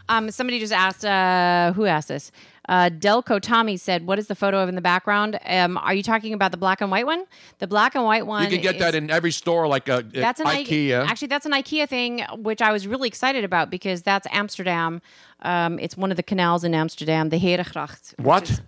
Um, 0.10 0.30
somebody 0.32 0.60
just 0.60 0.74
asked, 0.74 1.06
uh, 1.06 1.72
who 1.74 1.86
asked 1.86 2.10
this? 2.10 2.32
Uh, 2.68 2.90
Delco 2.90 3.40
Tommy 3.42 3.78
said, 3.78 4.06
"What 4.06 4.20
is 4.20 4.28
the 4.28 4.36
photo 4.36 4.62
of 4.62 4.70
in 4.70 4.76
the 4.76 4.82
background? 4.82 5.40
Um, 5.46 5.78
are 5.78 5.94
you 5.94 6.04
talking 6.04 6.34
about 6.34 6.52
the 6.52 6.58
black 6.58 6.82
and 6.82 6.92
white 6.92 7.06
one? 7.08 7.26
The 7.58 7.66
black 7.68 7.96
and 7.96 8.04
white 8.04 8.28
one. 8.28 8.44
You 8.44 8.50
can 8.50 8.62
get 8.62 8.76
is- 8.76 8.82
that 8.82 8.94
in 8.94 9.10
every 9.10 9.32
store, 9.32 9.68
like 9.68 9.90
uh, 9.90 9.94
at 10.00 10.14
That's 10.14 10.40
an 10.40 10.46
I- 10.48 10.64
IKEA. 10.64 11.04
Actually, 11.08 11.30
that's 11.30 11.48
an 11.48 11.52
IKEA 11.54 11.88
thing, 11.90 12.24
which 12.38 12.62
I 12.62 12.72
was 12.72 12.86
really 12.86 13.08
excited 13.08 13.44
about 13.44 13.72
because 13.72 14.04
that's 14.04 14.28
Amsterdam. 14.32 15.02
Um, 15.42 15.80
it's 15.80 15.98
one 15.98 16.12
of 16.12 16.18
the 16.18 16.24
canals 16.24 16.64
in 16.64 16.76
Amsterdam, 16.76 17.30
the 17.30 17.40
Herengracht. 17.40 18.14
what? 18.20 18.50
is- 18.52 18.62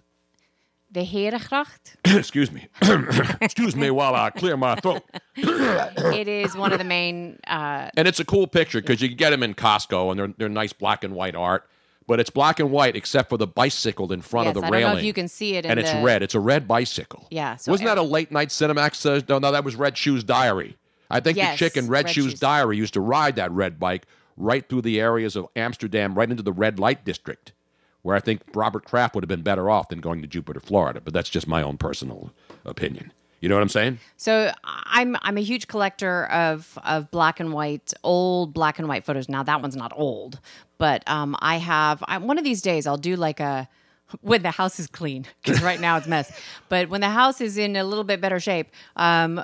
The 0.92 1.06
Herengracht. 1.06 1.96
Excuse 2.18 2.52
me. 2.52 2.68
Excuse 3.42 3.76
me 3.76 3.92
while 3.92 4.14
I 4.14 4.30
clear 4.30 4.58
my 4.58 4.76
throat. 4.76 5.04
it 5.36 6.28
is 6.28 6.56
one 6.56 6.74
of 6.74 6.80
the 6.80 6.84
main. 6.86 7.40
Uh, 7.48 7.90
And 7.96 8.08
it's 8.08 8.20
a 8.20 8.26
cool 8.26 8.46
picture 8.48 8.82
because 8.82 9.02
you 9.02 9.08
can 9.08 9.18
get 9.18 9.30
them 9.30 9.42
in 9.44 9.54
Costco 9.54 10.12
and 10.12 10.20
they're, 10.20 10.34
they're 10.38 10.50
nice 10.50 10.74
black 10.74 11.04
and 11.04 11.14
white 11.16 11.36
art. 11.36 11.68
But 12.08 12.20
it's 12.20 12.30
black 12.30 12.60
and 12.60 12.72
white 12.72 12.96
except 12.98 13.30
for 13.30 13.38
the 13.38 13.48
bicycle 13.48 14.12
in 14.12 14.22
front 14.22 14.48
Yes, 14.48 14.56
of 14.58 14.62
the 14.64 14.68
I 14.68 14.72
don't 14.82 14.82
know 14.94 14.98
if 14.98 15.04
you 15.06 15.14
can 15.14 15.28
see 15.30 15.56
it 15.56 15.64
in 15.66 15.72
and 15.72 15.80
it's 15.80 15.94
red. 16.04 16.22
It's 16.24 16.36
a 16.36 16.40
red 16.42 16.68
bicycle. 16.68 17.26
yeah. 17.32 17.56
So 17.56 17.72
Wasn't 17.72 17.88
that 17.88 17.98
a 17.98 18.02
late 18.02 18.32
night 18.32 18.50
Cinemax? 18.50 19.06
Uh, 19.06 19.22
no, 19.30 19.40
no, 19.40 19.52
that 19.52 19.64
was 19.64 19.76
Red 19.76 19.98
Shoes 19.98 20.24
Diary. 20.24 20.76
I 21.10 21.20
think 21.22 21.38
Yes, 21.38 21.54
the 21.54 21.66
chick 21.66 21.78
in 21.78 21.88
Red, 21.88 22.06
Red 22.06 22.14
Shoes, 22.14 22.32
Shoes. 22.32 22.40
Diary 22.40 22.76
used 22.76 22.94
to 22.96 23.02
ride 23.02 23.36
that 23.38 23.52
red 23.52 23.80
bike 23.80 24.08
right 24.36 24.68
through 24.68 24.82
the 24.82 25.00
areas 25.00 25.36
of 25.38 25.48
Amsterdam, 25.56 26.16
right 26.16 26.30
into 26.30 26.44
the 26.44 26.52
red 26.54 26.80
light 26.80 27.06
district, 27.06 27.54
where 28.02 28.16
I 28.16 28.20
think 28.20 28.42
Robert 28.54 28.86
Kraft 28.86 29.16
would 29.16 29.24
have 29.24 29.30
been 29.30 29.42
better 29.42 29.70
off 29.70 29.90
than 29.90 30.00
going 30.00 30.22
to 30.22 30.28
Jupiter, 30.28 30.60
Florida. 30.60 31.02
But 31.02 31.14
that's 31.14 31.30
just 31.30 31.48
my 31.48 31.62
own 31.62 31.78
personal 31.78 32.32
opinion. 32.66 33.12
You 33.42 33.50
know 33.50 33.56
what 33.56 33.64
I'm 33.64 33.70
saying? 33.70 34.00
So 34.18 34.54
I'm 34.64 35.18
I'm 35.22 35.36
a 35.36 35.42
huge 35.42 35.68
collector 35.68 36.26
of 36.28 36.78
of 36.86 37.10
black 37.10 37.40
and 37.40 37.52
white 37.52 37.92
old 38.04 38.54
black 38.54 38.78
and 38.78 38.88
white 38.88 39.04
photos. 39.04 39.28
Now 39.28 39.42
that 39.44 39.62
one's 39.62 39.76
not 39.76 39.92
old, 39.96 40.40
but 40.78 41.04
um, 41.10 41.36
I 41.40 41.58
have 41.58 42.04
I, 42.08 42.20
one 42.20 42.38
of 42.38 42.44
these 42.44 42.62
days 42.62 42.86
I'll 42.86 42.98
do 42.98 43.16
like 43.16 43.40
a 43.40 43.68
when 44.22 44.44
the 44.44 44.52
house 44.52 44.80
is 44.80 44.86
clean 44.86 45.26
because 45.44 45.62
right 45.64 45.80
now 45.80 45.98
it's 45.98 46.08
mess. 46.08 46.32
But 46.70 46.90
when 46.90 47.02
the 47.02 47.10
house 47.10 47.42
is 47.42 47.58
in 47.58 47.76
a 47.76 47.84
little 47.84 48.04
bit 48.04 48.22
better 48.22 48.40
shape, 48.40 48.70
um, 48.96 49.44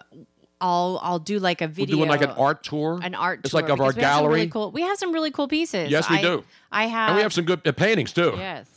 I'll 0.60 1.00
I'll 1.04 1.20
do 1.20 1.40
like 1.40 1.62
a 1.62 1.66
We're 1.66 1.70
video. 1.72 1.98
doing 1.98 2.10
like 2.10 2.22
an 2.22 2.32
art 2.32 2.64
tour. 2.64 3.00
An 3.04 3.14
art 3.16 3.42
It's 3.44 3.52
tour 3.52 3.62
like 3.62 3.70
of 3.70 3.80
our 3.80 3.88
have 3.88 3.96
really 3.96 4.02
gallery. 4.02 4.48
cool- 4.48 4.72
we 4.72 4.82
have 4.82 4.98
some 4.98 5.14
really 5.14 5.32
cool 5.32 5.48
pieces. 5.48 5.90
Yes, 5.92 6.10
we 6.10 6.18
I- 6.18 6.22
do. 6.22 6.44
I 6.72 6.86
have, 6.88 7.10
and 7.10 7.16
we 7.18 7.22
have 7.22 7.32
some 7.34 7.46
good 7.46 7.66
uh, 7.68 7.72
paintings 7.72 8.12
too. 8.14 8.34
Yes. 8.38 8.68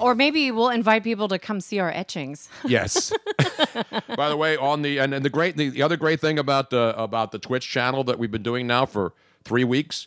Or 0.00 0.14
maybe 0.14 0.52
we'll 0.52 0.68
invite 0.68 1.02
people 1.02 1.26
to 1.26 1.40
come 1.40 1.60
see 1.60 1.80
our 1.80 1.90
etchings. 1.90 2.48
Yes. 2.64 3.12
By 4.16 4.28
the 4.28 4.36
way, 4.36 4.56
on 4.56 4.82
the 4.82 4.98
and, 4.98 5.12
and 5.12 5.24
the 5.24 5.30
great 5.30 5.56
the, 5.56 5.70
the 5.70 5.82
other 5.82 5.96
great 5.96 6.20
thing 6.20 6.38
about 6.38 6.70
the 6.70 6.94
about 6.96 7.32
the 7.32 7.38
Twitch 7.40 7.68
channel 7.68 8.04
that 8.04 8.16
we've 8.18 8.30
been 8.30 8.44
doing 8.44 8.68
now 8.68 8.86
for 8.86 9.12
three 9.42 9.64
weeks 9.64 10.06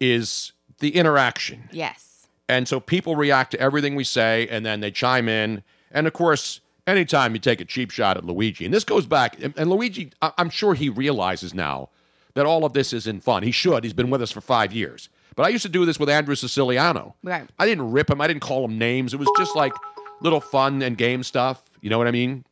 is 0.00 0.52
the 0.80 0.94
interaction. 0.96 1.68
Yes. 1.72 2.26
And 2.48 2.68
so 2.68 2.80
people 2.80 3.16
react 3.16 3.52
to 3.52 3.60
everything 3.60 3.94
we 3.94 4.04
say 4.04 4.46
and 4.48 4.66
then 4.66 4.80
they 4.80 4.90
chime 4.90 5.28
in. 5.28 5.62
And 5.90 6.06
of 6.06 6.12
course, 6.12 6.60
anytime 6.86 7.34
you 7.34 7.40
take 7.40 7.60
a 7.60 7.64
cheap 7.64 7.90
shot 7.90 8.16
at 8.16 8.24
Luigi, 8.24 8.64
and 8.64 8.72
this 8.74 8.84
goes 8.84 9.06
back, 9.06 9.42
and, 9.42 9.54
and 9.56 9.70
Luigi, 9.70 10.12
I- 10.20 10.32
I'm 10.38 10.50
sure 10.50 10.74
he 10.74 10.88
realizes 10.88 11.54
now 11.54 11.88
that 12.34 12.46
all 12.46 12.64
of 12.64 12.72
this 12.72 12.92
isn't 12.92 13.22
fun. 13.22 13.42
He 13.42 13.50
should. 13.50 13.84
He's 13.84 13.92
been 13.92 14.10
with 14.10 14.22
us 14.22 14.30
for 14.30 14.40
five 14.40 14.72
years. 14.72 15.08
But 15.36 15.44
I 15.46 15.48
used 15.48 15.62
to 15.62 15.68
do 15.68 15.84
this 15.86 15.98
with 15.98 16.08
Andrew 16.08 16.34
Siciliano. 16.34 17.14
Right. 17.22 17.48
I 17.58 17.66
didn't 17.66 17.90
rip 17.92 18.10
him. 18.10 18.20
I 18.20 18.26
didn't 18.26 18.42
call 18.42 18.64
him 18.64 18.78
names. 18.78 19.14
It 19.14 19.18
was 19.18 19.28
just 19.38 19.56
like 19.56 19.72
little 20.20 20.40
fun 20.40 20.82
and 20.82 20.96
game 20.96 21.22
stuff. 21.22 21.62
You 21.80 21.90
know 21.90 21.98
what 21.98 22.06
I 22.06 22.10
mean? 22.10 22.44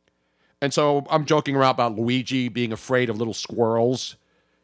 And 0.61 0.73
so 0.73 1.05
I'm 1.09 1.25
joking 1.25 1.55
around 1.55 1.71
about 1.71 1.95
Luigi 1.95 2.47
being 2.49 2.71
afraid 2.71 3.09
of 3.09 3.17
little 3.17 3.33
squirrels 3.33 4.15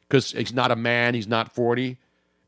because 0.07 0.32
he's 0.32 0.53
not 0.53 0.72
a 0.72 0.76
man. 0.76 1.13
He's 1.15 1.28
not 1.28 1.53
40. 1.53 1.97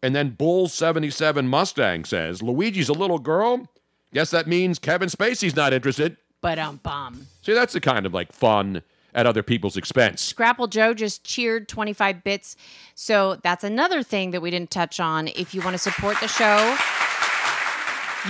And 0.01 0.15
then 0.15 0.29
Bull 0.31 0.67
77 0.67 1.47
Mustang 1.47 2.05
says, 2.05 2.41
Luigi's 2.41 2.89
a 2.89 2.93
little 2.93 3.19
girl. 3.19 3.67
Guess 4.13 4.31
that 4.31 4.47
means 4.47 4.79
Kevin 4.79 5.09
Spacey's 5.09 5.55
not 5.55 5.73
interested. 5.73 6.17
But 6.41 6.59
um, 6.59 6.79
bum. 6.83 7.27
See, 7.41 7.53
that's 7.53 7.73
the 7.73 7.81
kind 7.81 8.05
of 8.05 8.13
like 8.13 8.31
fun 8.31 8.81
at 9.13 9.25
other 9.25 9.43
people's 9.43 9.75
expense. 9.75 10.21
Scrapple 10.21 10.67
Joe 10.67 10.93
just 10.93 11.23
cheered 11.23 11.67
25 11.67 12.23
bits. 12.23 12.55
So 12.95 13.39
that's 13.43 13.63
another 13.63 14.03
thing 14.03 14.31
that 14.31 14.41
we 14.41 14.51
didn't 14.51 14.71
touch 14.71 14.99
on. 14.99 15.27
If 15.29 15.53
you 15.53 15.61
want 15.61 15.73
to 15.73 15.79
support 15.79 16.17
the 16.21 16.27
show, 16.27 16.77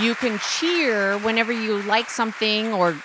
you 0.02 0.14
can 0.14 0.38
cheer 0.38 1.18
whenever 1.18 1.52
you 1.52 1.82
like 1.82 2.08
something 2.08 2.72
or 2.72 2.96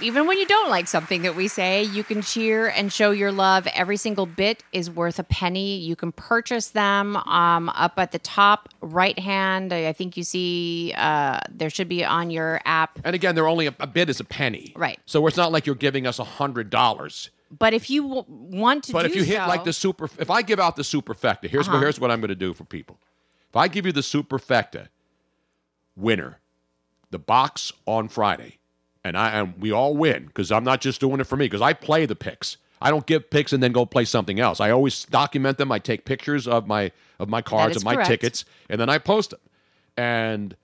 even 0.00 0.26
when 0.26 0.38
you 0.38 0.46
don't 0.46 0.70
like 0.70 0.88
something 0.88 1.22
that 1.22 1.36
we 1.36 1.48
say, 1.48 1.82
you 1.84 2.04
can 2.04 2.22
cheer 2.22 2.68
and 2.68 2.92
show 2.92 3.10
your 3.10 3.32
love. 3.32 3.66
Every 3.74 3.96
single 3.96 4.26
bit 4.26 4.62
is 4.72 4.90
worth 4.90 5.18
a 5.18 5.24
penny. 5.24 5.78
You 5.78 5.96
can 5.96 6.12
purchase 6.12 6.68
them 6.70 7.16
um, 7.16 7.68
up 7.70 7.94
at 7.98 8.12
the 8.12 8.18
top 8.18 8.68
right 8.80 9.18
hand. 9.18 9.72
I 9.72 9.92
think 9.92 10.16
you 10.16 10.24
see 10.24 10.92
uh, 10.96 11.40
there 11.50 11.70
should 11.70 11.88
be 11.88 12.04
on 12.04 12.30
your 12.30 12.60
app. 12.64 12.98
And 13.04 13.14
again, 13.14 13.34
they're 13.34 13.48
only 13.48 13.66
a, 13.66 13.74
a 13.80 13.86
bit 13.86 14.08
is 14.08 14.20
a 14.20 14.24
penny. 14.24 14.72
Right. 14.76 14.98
So 15.06 15.26
it's 15.26 15.36
not 15.36 15.52
like 15.52 15.66
you're 15.66 15.74
giving 15.74 16.06
us 16.06 16.18
a 16.18 16.24
$100. 16.24 17.30
But 17.56 17.72
if 17.74 17.88
you 17.88 18.02
w- 18.02 18.24
want 18.28 18.84
to 18.84 18.92
But 18.92 19.06
if 19.06 19.14
you 19.14 19.22
hit 19.22 19.38
like 19.46 19.64
the 19.64 19.72
super, 19.72 20.08
if 20.18 20.30
I 20.30 20.42
give 20.42 20.58
out 20.58 20.76
the 20.76 20.82
superfecta, 20.82 21.48
here's 21.48 21.68
Uh-huh. 21.68 21.78
here's 21.78 22.00
what 22.00 22.10
I'm 22.10 22.20
going 22.20 22.28
to 22.30 22.34
do 22.34 22.52
for 22.52 22.64
people. 22.64 22.98
If 23.50 23.56
I 23.56 23.68
give 23.68 23.86
you 23.86 23.92
the 23.92 24.00
superfecta 24.00 24.88
winner, 25.96 26.40
the 27.10 27.18
box 27.20 27.72
on 27.86 28.08
Friday, 28.08 28.58
and 29.04 29.16
I 29.16 29.30
and 29.30 29.54
we 29.60 29.70
all 29.70 29.96
win 29.96 30.26
because 30.26 30.50
I'm 30.50 30.64
not 30.64 30.80
just 30.80 31.00
doing 31.00 31.20
it 31.20 31.24
for 31.24 31.36
me 31.36 31.46
because 31.46 31.62
I 31.62 31.72
play 31.72 32.06
the 32.06 32.16
picks. 32.16 32.56
I 32.80 32.90
don't 32.90 33.06
give 33.06 33.30
picks 33.30 33.52
and 33.52 33.62
then 33.62 33.72
go 33.72 33.86
play 33.86 34.04
something 34.04 34.40
else. 34.40 34.60
I 34.60 34.70
always 34.70 35.04
document 35.04 35.58
them. 35.58 35.70
I 35.70 35.78
take 35.78 36.04
pictures 36.04 36.48
of 36.48 36.66
my 36.66 36.90
of 37.18 37.28
my 37.28 37.42
cards 37.42 37.76
and 37.76 37.84
my 37.84 37.94
correct. 37.94 38.08
tickets, 38.08 38.44
and 38.68 38.80
then 38.80 38.88
I 38.88 38.98
post 38.98 39.30
them. 39.30 39.40
And 39.96 40.56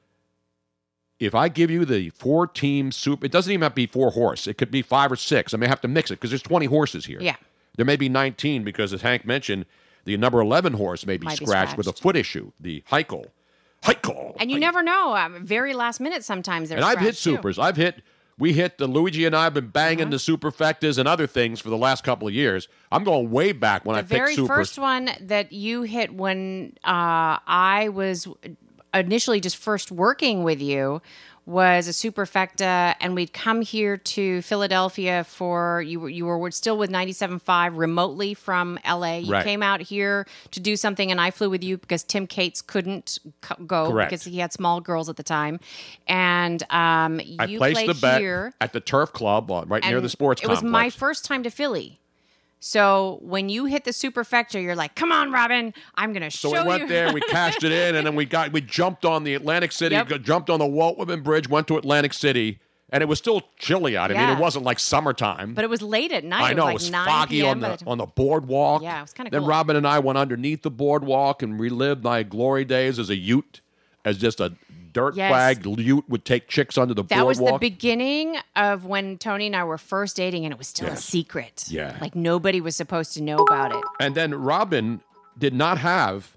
if 1.19 1.35
I 1.35 1.49
give 1.49 1.71
you 1.71 1.85
the 1.85 2.11
four 2.11 2.47
team 2.47 2.91
super, 2.91 3.25
it 3.27 3.33
doesn't 3.33 3.53
even 3.53 3.63
have 3.63 3.73
to 3.73 3.77
be 3.77 3.87
four 3.87 4.11
horse. 4.11 4.47
It 4.47 4.55
could 4.55 4.71
be 4.71 4.83
five 4.83 5.13
or 5.13 5.17
six. 5.17 5.55
I 5.55 5.59
may 5.59 5.69
have 5.69 5.81
to 5.83 5.89
mix 5.89 6.11
it 6.11 6.15
because 6.15 6.31
there's 6.31 6.43
20 6.43 6.67
horses 6.67 7.05
here. 7.05 7.21
Yeah. 7.21 7.37
There 7.77 7.85
may 7.85 7.97
be 7.97 8.09
19 8.09 8.65
because, 8.65 8.93
as 8.93 9.03
Hank 9.03 9.25
mentioned, 9.25 9.67
the 10.05 10.17
number 10.17 10.41
11 10.41 10.73
horse 10.73 11.07
may 11.07 11.19
be, 11.19 11.27
Might 11.27 11.39
be 11.39 11.45
scratched, 11.47 11.77
with 11.77 11.87
a 11.87 11.93
foot 11.93 12.17
issue, 12.17 12.53
the 12.59 12.83
Haikal. 12.91 13.27
Haikal. 13.83 14.35
And 14.39 14.51
you 14.51 14.59
never 14.59 14.83
know. 14.83 15.15
Um, 15.15 15.45
very 15.45 15.73
last 15.73 16.01
minute 16.01 16.25
sometimes 16.25 16.69
they're 16.71 16.79
and 16.79 16.85
I've 16.85 16.99
hit 16.99 17.17
scratched, 17.17 17.25
too. 17.25 17.37
supers. 17.37 17.59
I've 17.59 17.77
hit. 17.77 18.03
We 18.41 18.55
hit 18.55 18.79
the 18.79 18.87
Luigi 18.89 19.25
and 19.27 19.37
I 19.37 19.45
have 19.45 19.55
been 19.55 19.69
banging 19.69 20.01
Uh-huh. 20.09 20.11
the 20.11 20.17
superfectas 20.17 20.99
and 20.99 21.07
other 21.07 21.27
things 21.29 21.61
for 21.61 21.69
the 21.71 21.77
last 21.77 22.03
couple 22.03 22.27
of 22.27 22.35
years. 22.35 22.67
I'm 22.91 23.05
going 23.05 23.31
way 23.31 23.53
back 23.53 23.85
when 23.85 23.95
I 23.97 24.01
The 24.03 24.09
picked 24.09 24.37
very 24.37 24.47
first 24.49 24.79
one 24.79 25.11
that 25.21 25.53
you 25.53 25.83
hit 25.83 26.13
when 26.15 26.73
uh, 26.83 27.39
I 27.47 27.91
was 27.93 28.27
initially 28.93 29.41
just 29.41 29.57
first 29.57 29.93
working 29.93 30.43
with 30.43 30.61
you 30.61 31.01
was 31.47 31.89
a 31.89 31.91
superfecta, 31.91 32.95
and 33.01 33.15
we'd 33.15 33.33
come 33.33 33.63
here 33.63 33.97
to 33.97 34.43
Philadelphia 34.43 35.25
for 35.25 35.83
you. 35.83 36.01
Were, 36.01 36.09
you 36.09 36.27
were 36.27 36.51
still 36.51 36.79
with 36.79 36.91
97.5 36.91 37.77
remotely 37.77 38.35
from 38.35 38.79
LA. 38.87 39.17
You 39.19 39.33
Right. 39.33 39.45
came 39.45 39.63
out 39.63 39.81
here 39.81 40.27
to 40.53 40.61
do 40.61 40.77
something, 40.77 41.11
and 41.11 41.21
I 41.21 41.31
flew 41.31 41.51
with 41.51 41.65
you 41.65 41.79
because 41.79 42.03
Tim 42.05 42.27
Cates 42.27 42.63
couldn't 42.63 43.19
co- 43.41 43.63
go 43.65 43.91
Correct. 43.91 44.11
because 44.11 44.25
he 44.25 44.39
had 44.39 44.53
small 44.53 44.81
girls 44.81 45.09
at 45.09 45.17
the 45.17 45.23
time. 45.23 45.61
And 46.07 46.63
um, 46.71 47.21
you 47.21 47.37
I 47.39 47.47
placed 47.57 47.75
played 47.75 47.89
the 47.89 47.95
bet 47.95 48.21
here 48.21 48.53
at 48.61 48.73
the 48.73 48.81
Turf 48.81 49.13
Club 49.13 49.51
right 49.51 49.85
near 49.85 50.01
the 50.01 50.09
sports 50.09 50.43
It 50.43 50.49
was 50.49 50.63
my 50.63 50.91
first 50.91 51.25
time 51.25 51.43
to 51.43 51.51
Philly. 51.51 52.00
So 52.63 53.19
when 53.23 53.49
you 53.49 53.65
hit 53.65 53.85
the 53.85 53.91
superfecta, 53.91 54.63
you're 54.63 54.77
like, 54.77 54.95
"Come 54.95 55.11
on, 55.13 55.33
Robin, 55.33 55.73
I'm 55.95 56.13
gonna 56.13 56.29
show 56.31 56.51
you." 56.51 56.57
So 56.57 56.63
we 56.63 56.69
went 56.69 56.83
you." 56.83 56.89
there, 56.89 57.13
we 57.13 57.21
cashed 57.23 57.65
it 57.65 57.73
in, 57.73 57.95
and 57.97 58.07
then 58.07 58.15
we 58.15 58.27
got 58.27 58.53
we 58.53 58.61
jumped 58.61 59.05
on 59.07 59.25
the 59.25 59.35
Atlantic 59.35 59.73
City, 59.73 59.95
Yep. 59.95 60.23
jumped 60.23 60.51
on 60.51 60.59
the 60.59 60.67
Walt 60.67 60.99
Whitman 60.99 61.23
Bridge, 61.23 61.49
went 61.49 61.67
to 61.69 61.79
Atlantic 61.79 62.13
City, 62.13 62.59
and 62.91 63.03
it 63.03 63.07
was 63.07 63.19
still 63.19 63.43
chilly 63.59 63.97
out. 63.97 64.11
I 64.11 64.15
mean, 64.15 64.29
it 64.29 64.39
wasn't 64.39 64.65
like 64.67 64.79
summertime. 64.79 65.55
but 65.55 65.65
it 65.65 65.71
was 65.71 65.81
late 65.81 66.13
at 66.13 66.23
night. 66.23 66.51
I 66.51 66.53
know 66.53 66.67
it 66.67 66.73
it 66.73 66.75
was, 66.75 66.83
was 66.83 66.91
like 66.91 67.07
9 67.07 67.07
foggy 67.07 67.43
on 67.43 67.61
by 67.61 67.77
the 67.77 67.87
on 67.87 67.97
the 67.99 68.07
boardwalk. 68.07 68.83
Yeah, 68.83 68.99
it 68.99 69.03
was 69.03 69.13
kinda 69.15 69.31
Then 69.31 69.41
cool. 69.41 69.49
Robin 69.49 69.77
and 69.77 69.87
I 69.87 69.99
went 69.99 70.19
underneath 70.19 70.61
the 70.63 70.71
boardwalk 70.71 71.43
and 71.43 71.59
relived 71.59 72.05
my 72.05 72.23
glory 72.23 72.67
days 72.67 72.99
as 72.99 73.09
a 73.09 73.17
Ute, 73.17 73.63
as 74.05 74.19
just 74.19 74.39
a 74.39 74.53
dirt 74.93 75.17
Yes. 75.17 75.31
flag 75.31 75.67
Ute 75.79 76.09
would 76.09 76.25
take 76.25 76.49
chicks 76.49 76.77
under 76.79 76.95
the 76.95 77.03
boardwalk. 77.03 77.19
That 77.19 77.27
was 77.27 77.39
the 77.39 77.59
beginning 77.59 78.37
of 78.57 78.85
when 78.85 79.19
Tony 79.19 79.47
and 79.47 79.57
I 79.57 79.65
were 79.65 79.79
first 79.79 80.17
dating, 80.17 80.45
and 80.45 80.53
it 80.53 80.59
was 80.59 80.69
still 80.69 80.89
a 80.89 80.97
secret. 80.97 81.65
Yeah. 81.69 81.97
like 82.01 82.15
nobody 82.15 82.61
was 82.61 82.77
supposed 82.77 83.13
to 83.15 83.23
know 83.23 83.37
about 83.39 83.73
it. 83.75 83.83
and 84.01 84.15
then 84.15 84.35
Robin 84.35 85.01
did 85.39 85.55
not 85.55 85.79
have 85.79 86.37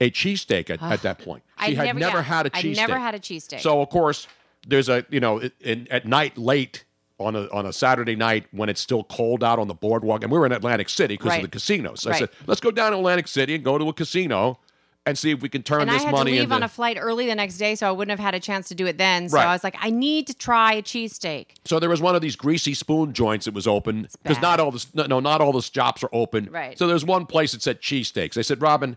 a 0.00 0.10
cheesesteak 0.10 0.68
at, 0.70 0.82
at 0.82 1.02
that 1.02 1.18
point. 1.18 1.42
She 1.60 1.68
I'd 1.72 1.76
had 1.76 1.84
never- 1.86 1.98
never 2.00 2.16
yeah, 2.18 2.22
had 2.22 2.46
a 2.46 2.50
cheesesteak. 2.50 2.76
never 2.76 2.98
had 2.98 3.14
a 3.14 3.18
cheesesteak. 3.18 3.60
So 3.60 3.80
of 3.80 3.88
course, 3.88 4.28
there's 4.66 4.88
a 4.88 5.04
you 5.10 5.20
know 5.20 5.40
in, 5.60 5.86
at 5.90 6.06
night 6.06 6.36
late 6.36 6.84
on 7.18 7.34
a 7.34 7.48
on 7.50 7.64
a 7.64 7.72
Saturday 7.72 8.14
night 8.14 8.46
when 8.50 8.68
it's 8.68 8.80
still 8.80 9.04
cold 9.04 9.42
out 9.42 9.58
on 9.58 9.68
the 9.68 9.74
boardwalk, 9.74 10.22
and 10.22 10.30
we 10.30 10.38
were 10.38 10.44
in 10.44 10.52
Atlantic 10.52 10.88
City 10.90 11.14
because 11.14 11.30
Right. 11.30 11.36
of 11.44 11.50
the 11.50 11.58
casinos. 11.58 12.02
So 12.02 12.10
I 12.10 12.18
said, 12.18 12.28
let's 12.46 12.60
go 12.60 12.70
down 12.70 12.92
to 12.92 12.98
Atlantic 12.98 13.26
City 13.28 13.54
and 13.54 13.64
go 13.64 13.78
to 13.78 13.88
a 13.88 13.92
casino 13.94 14.58
and 15.06 15.16
see 15.16 15.30
if 15.30 15.40
we 15.40 15.48
can 15.48 15.62
turn 15.62 15.82
and 15.82 15.90
I 15.90 15.94
this 15.94 16.02
had 16.04 16.14
to 16.16 16.24
leave 16.24 16.42
into. 16.42 16.54
on 16.54 16.62
a 16.64 16.68
flight 16.68 16.98
early 17.00 17.26
the 17.26 17.34
next 17.34 17.56
day, 17.58 17.76
so 17.76 17.88
I 17.88 17.92
wouldn't 17.92 18.10
have 18.10 18.24
had 18.24 18.34
a 18.34 18.40
chance 18.40 18.68
to 18.68 18.74
do 18.74 18.86
it 18.86 18.98
then. 18.98 19.28
So 19.28 19.36
Right. 19.36 19.46
I 19.46 19.52
was 19.52 19.62
like, 19.64 19.76
I 19.80 19.90
need 19.90 20.26
to 20.26 20.34
try 20.34 20.72
a 20.74 20.82
cheesesteak. 20.82 21.46
so 21.64 21.78
there 21.78 21.88
was 21.88 22.02
one 22.02 22.14
of 22.16 22.22
these 22.22 22.36
greasy 22.36 22.74
spoon 22.74 23.12
joints 23.12 23.44
that 23.46 23.54
was 23.54 23.66
open 23.66 24.08
because 24.22 24.42
not 24.42 24.58
all 24.60 24.72
the 24.72 24.84
no, 24.94 25.06
no 25.06 25.20
not 25.20 25.40
all 25.40 25.52
the 25.52 25.62
shops 25.62 26.02
are 26.02 26.10
open. 26.12 26.48
Right. 26.50 26.76
So 26.78 26.86
there's 26.86 27.04
one 27.04 27.24
place 27.26 27.52
that 27.52 27.62
said 27.62 27.80
cheesesteaks. 27.80 28.36
I 28.36 28.42
said, 28.42 28.60
Robin, 28.60 28.96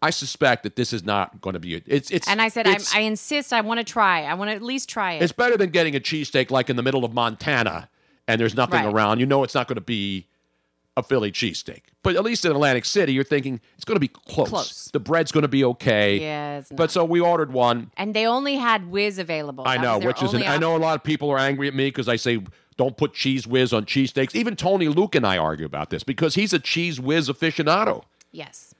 I 0.00 0.10
suspect 0.10 0.62
that 0.64 0.74
this 0.74 0.92
is 0.92 1.04
not 1.04 1.40
going 1.40 1.54
to 1.54 1.60
be. 1.60 1.76
A, 1.76 1.82
it's 1.86 2.10
it's. 2.10 2.26
And 2.28 2.40
I 2.42 2.48
said, 2.48 2.66
I'm, 2.66 2.80
I 2.94 3.00
insist, 3.00 3.52
I 3.52 3.60
want 3.60 3.78
to 3.78 3.84
try. 3.84 4.22
I 4.24 4.34
want 4.34 4.50
to 4.50 4.54
at 4.56 4.62
least 4.62 4.88
try 4.88 5.12
it. 5.14 5.22
It's 5.22 5.32
better 5.32 5.56
than 5.56 5.70
getting 5.70 5.94
a 5.94 6.00
cheesesteak 6.00 6.50
like 6.50 6.70
in 6.70 6.76
the 6.76 6.82
middle 6.82 7.04
of 7.04 7.12
Montana 7.12 7.88
and 8.26 8.40
there's 8.40 8.54
nothing 8.54 8.84
Right. 8.84 8.92
around. 8.94 9.20
You 9.20 9.26
know 9.26 9.44
it's 9.44 9.54
not 9.54 9.68
going 9.68 9.76
to 9.76 9.80
be 9.80 10.26
a 10.96 11.02
Philly 11.02 11.32
cheesesteak. 11.32 11.82
But 12.02 12.16
at 12.16 12.24
least 12.24 12.44
in 12.44 12.50
Atlantic 12.52 12.84
City, 12.84 13.12
you're 13.12 13.24
thinking 13.24 13.60
it's 13.76 13.84
going 13.84 13.96
to 13.96 14.00
be 14.00 14.08
close. 14.08 14.48
Close. 14.48 14.90
The 14.92 15.00
bread's 15.00 15.32
going 15.32 15.42
to 15.42 15.48
be 15.48 15.64
okay. 15.64 16.20
Yeah, 16.20 16.62
But 16.72 16.90
so 16.90 17.04
we 17.04 17.20
ordered 17.20 17.52
one. 17.52 17.90
and 17.96 18.12
they 18.14 18.26
only 18.26 18.56
had 18.56 18.90
whiz 18.90 19.18
available. 19.18 19.64
I 19.66 19.76
That 19.76 19.82
know, 19.82 19.98
which 20.06 20.22
is 20.22 20.34
an, 20.34 20.42
I 20.42 20.58
know 20.58 20.76
a 20.76 20.78
lot 20.78 20.94
of 20.96 21.02
people 21.04 21.30
are 21.30 21.38
angry 21.38 21.68
at 21.68 21.74
me 21.74 21.86
because 21.86 22.08
I 22.08 22.16
say 22.16 22.40
don't 22.76 22.96
put 22.96 23.14
cheese 23.14 23.46
whiz 23.46 23.72
on 23.72 23.84
cheesesteaks. 23.86 24.34
Even 24.34 24.56
Tony 24.56 24.88
Luke 24.88 25.14
and 25.14 25.26
I 25.26 25.38
argue 25.38 25.64
about 25.66 25.90
this 25.90 26.02
because 26.02 26.34
he's 26.34 26.52
a 26.52 26.58
cheese 26.58 27.00
whiz 27.00 27.28
aficionado. 27.28 28.02
Yes. 28.32 28.74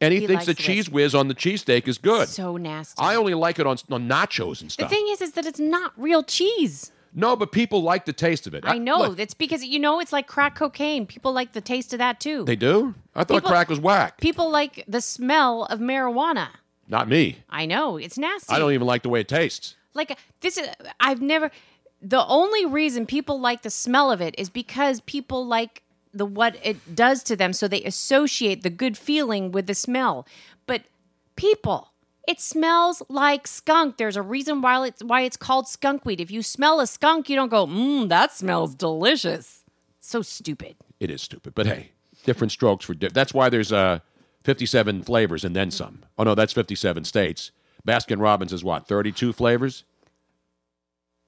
And 0.00 0.12
he, 0.12 0.20
He 0.20 0.26
thinks 0.26 0.46
the 0.46 0.54
the 0.54 0.60
cheese 0.62 0.90
whiz 0.90 1.14
on 1.14 1.28
the 1.28 1.34
cheesesteak 1.34 1.86
is 1.86 1.96
good. 1.98 2.28
So 2.28 2.56
nasty. 2.56 3.00
I 3.00 3.14
only 3.14 3.34
like 3.34 3.60
it 3.60 3.66
on, 3.68 3.76
on 3.90 4.08
nachos 4.08 4.60
and 4.60 4.72
stuff. 4.72 4.88
the 4.90 4.96
thing 4.96 5.06
is, 5.10 5.20
is 5.20 5.32
that 5.34 5.46
it's 5.46 5.60
not 5.60 5.92
real 5.96 6.24
cheese. 6.24 6.90
No, 7.14 7.36
but 7.36 7.52
people 7.52 7.82
like 7.82 8.04
the 8.06 8.12
taste 8.12 8.46
of 8.46 8.54
it. 8.54 8.64
I 8.66 8.78
know. 8.78 8.98
look, 8.98 9.18
It's 9.18 9.34
because 9.34 9.64
you 9.64 9.78
know 9.78 10.00
it's 10.00 10.12
like 10.12 10.26
crack 10.26 10.54
cocaine. 10.54 11.06
People 11.06 11.32
like 11.32 11.52
the 11.52 11.60
taste 11.60 11.92
of 11.92 11.98
that 11.98 12.20
too. 12.20 12.44
they 12.44 12.56
do? 12.56 12.94
I 13.14 13.24
thought 13.24 13.36
People- 13.36 13.50
crack 13.50 13.68
was 13.68 13.78
whack. 13.80 14.20
People 14.20 14.50
like 14.50 14.84
the 14.88 15.00
smell 15.00 15.64
of 15.64 15.78
marijuana. 15.80 16.48
Not 16.88 17.08
me. 17.08 17.38
I 17.48 17.66
know 17.66 17.96
it's 17.96 18.18
nasty. 18.18 18.52
I 18.52 18.58
don't 18.58 18.72
even 18.72 18.86
like 18.86 19.02
the 19.02 19.08
way 19.08 19.20
it 19.20 19.28
tastes. 19.28 19.76
like 19.94 20.18
this 20.40 20.56
is 20.58 20.68
I've 21.00 21.20
never 21.22 21.50
the 22.00 22.24
only 22.26 22.66
reason 22.66 23.06
people 23.06 23.38
like 23.40 23.62
the 23.62 23.70
smell 23.70 24.10
of 24.10 24.20
it 24.20 24.34
is 24.36 24.50
because 24.50 25.00
people 25.02 25.46
like 25.46 25.82
the 26.12 26.26
what 26.26 26.56
it 26.62 26.94
does 26.96 27.22
to 27.24 27.36
them 27.36 27.52
so 27.52 27.68
they 27.68 27.82
associate 27.84 28.62
the 28.62 28.70
good 28.70 28.98
feeling 28.98 29.52
with 29.52 29.66
the 29.66 29.74
smell. 29.74 30.26
But 30.66 30.82
people 31.36 31.91
it 32.28 32.40
smells 32.40 33.02
like 33.08 33.46
skunk. 33.46 33.96
There's 33.96 34.16
a 34.16 34.22
reason 34.22 34.60
why 34.62 34.86
it's 34.86 35.02
why 35.02 35.22
it's 35.22 35.36
called 35.36 35.68
skunk 35.68 36.04
weed. 36.04 36.20
If 36.20 36.30
you 36.30 36.42
smell 36.42 36.80
a 36.80 36.86
skunk, 36.86 37.28
you 37.28 37.36
don't 37.36 37.48
go, 37.50 37.66
"Mmm, 37.66 38.08
that 38.08 38.32
smells 38.32 38.74
delicious." 38.74 39.64
So 40.00 40.22
stupid. 40.22 40.76
It 41.00 41.10
is 41.10 41.22
stupid, 41.22 41.54
but 41.54 41.66
hey, 41.66 41.90
different 42.24 42.52
strokes 42.52 42.84
for. 42.84 42.94
Di- 42.94 43.08
that's 43.08 43.34
why 43.34 43.48
there's 43.48 43.72
uh, 43.72 43.98
57 44.44 45.02
flavors 45.02 45.44
and 45.44 45.54
then 45.56 45.70
some. 45.70 46.04
Oh 46.18 46.24
no, 46.24 46.34
that's 46.34 46.52
57 46.52 47.04
states. 47.04 47.50
Baskin 47.86 48.20
Robbins 48.20 48.52
is 48.52 48.62
what 48.62 48.86
32 48.86 49.32
flavors, 49.32 49.84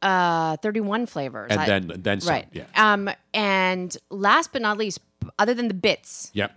Uh, 0.02 0.56
31 0.58 1.06
flavors. 1.06 1.48
and 1.50 1.60
I- 1.60 1.66
then 1.66 1.92
then 1.96 2.20
some. 2.20 2.34
right. 2.34 2.46
Yeah. 2.52 2.64
Um, 2.76 3.10
and 3.32 3.96
last 4.10 4.52
but 4.52 4.60
not 4.62 4.76
least, 4.76 5.00
other 5.38 5.54
than 5.54 5.68
the 5.68 5.74
bits, 5.74 6.30
Yep. 6.34 6.52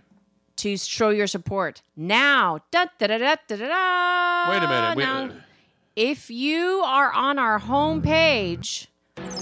To 0.58 0.76
show 0.76 1.10
your 1.10 1.26
support. 1.26 1.82
Now, 1.96 2.60
da, 2.70 2.86
da, 2.98 3.06
da, 3.06 3.18
da, 3.18 3.36
da, 3.48 3.56
da, 3.56 4.50
Wait 4.50 4.62
a 4.62 4.68
minute. 4.68 4.96
Wait, 4.96 5.04
now, 5.04 5.30
if 5.96 6.30
you 6.30 6.82
are 6.84 7.12
on 7.12 7.38
our 7.38 7.58
homepage, 7.58 8.86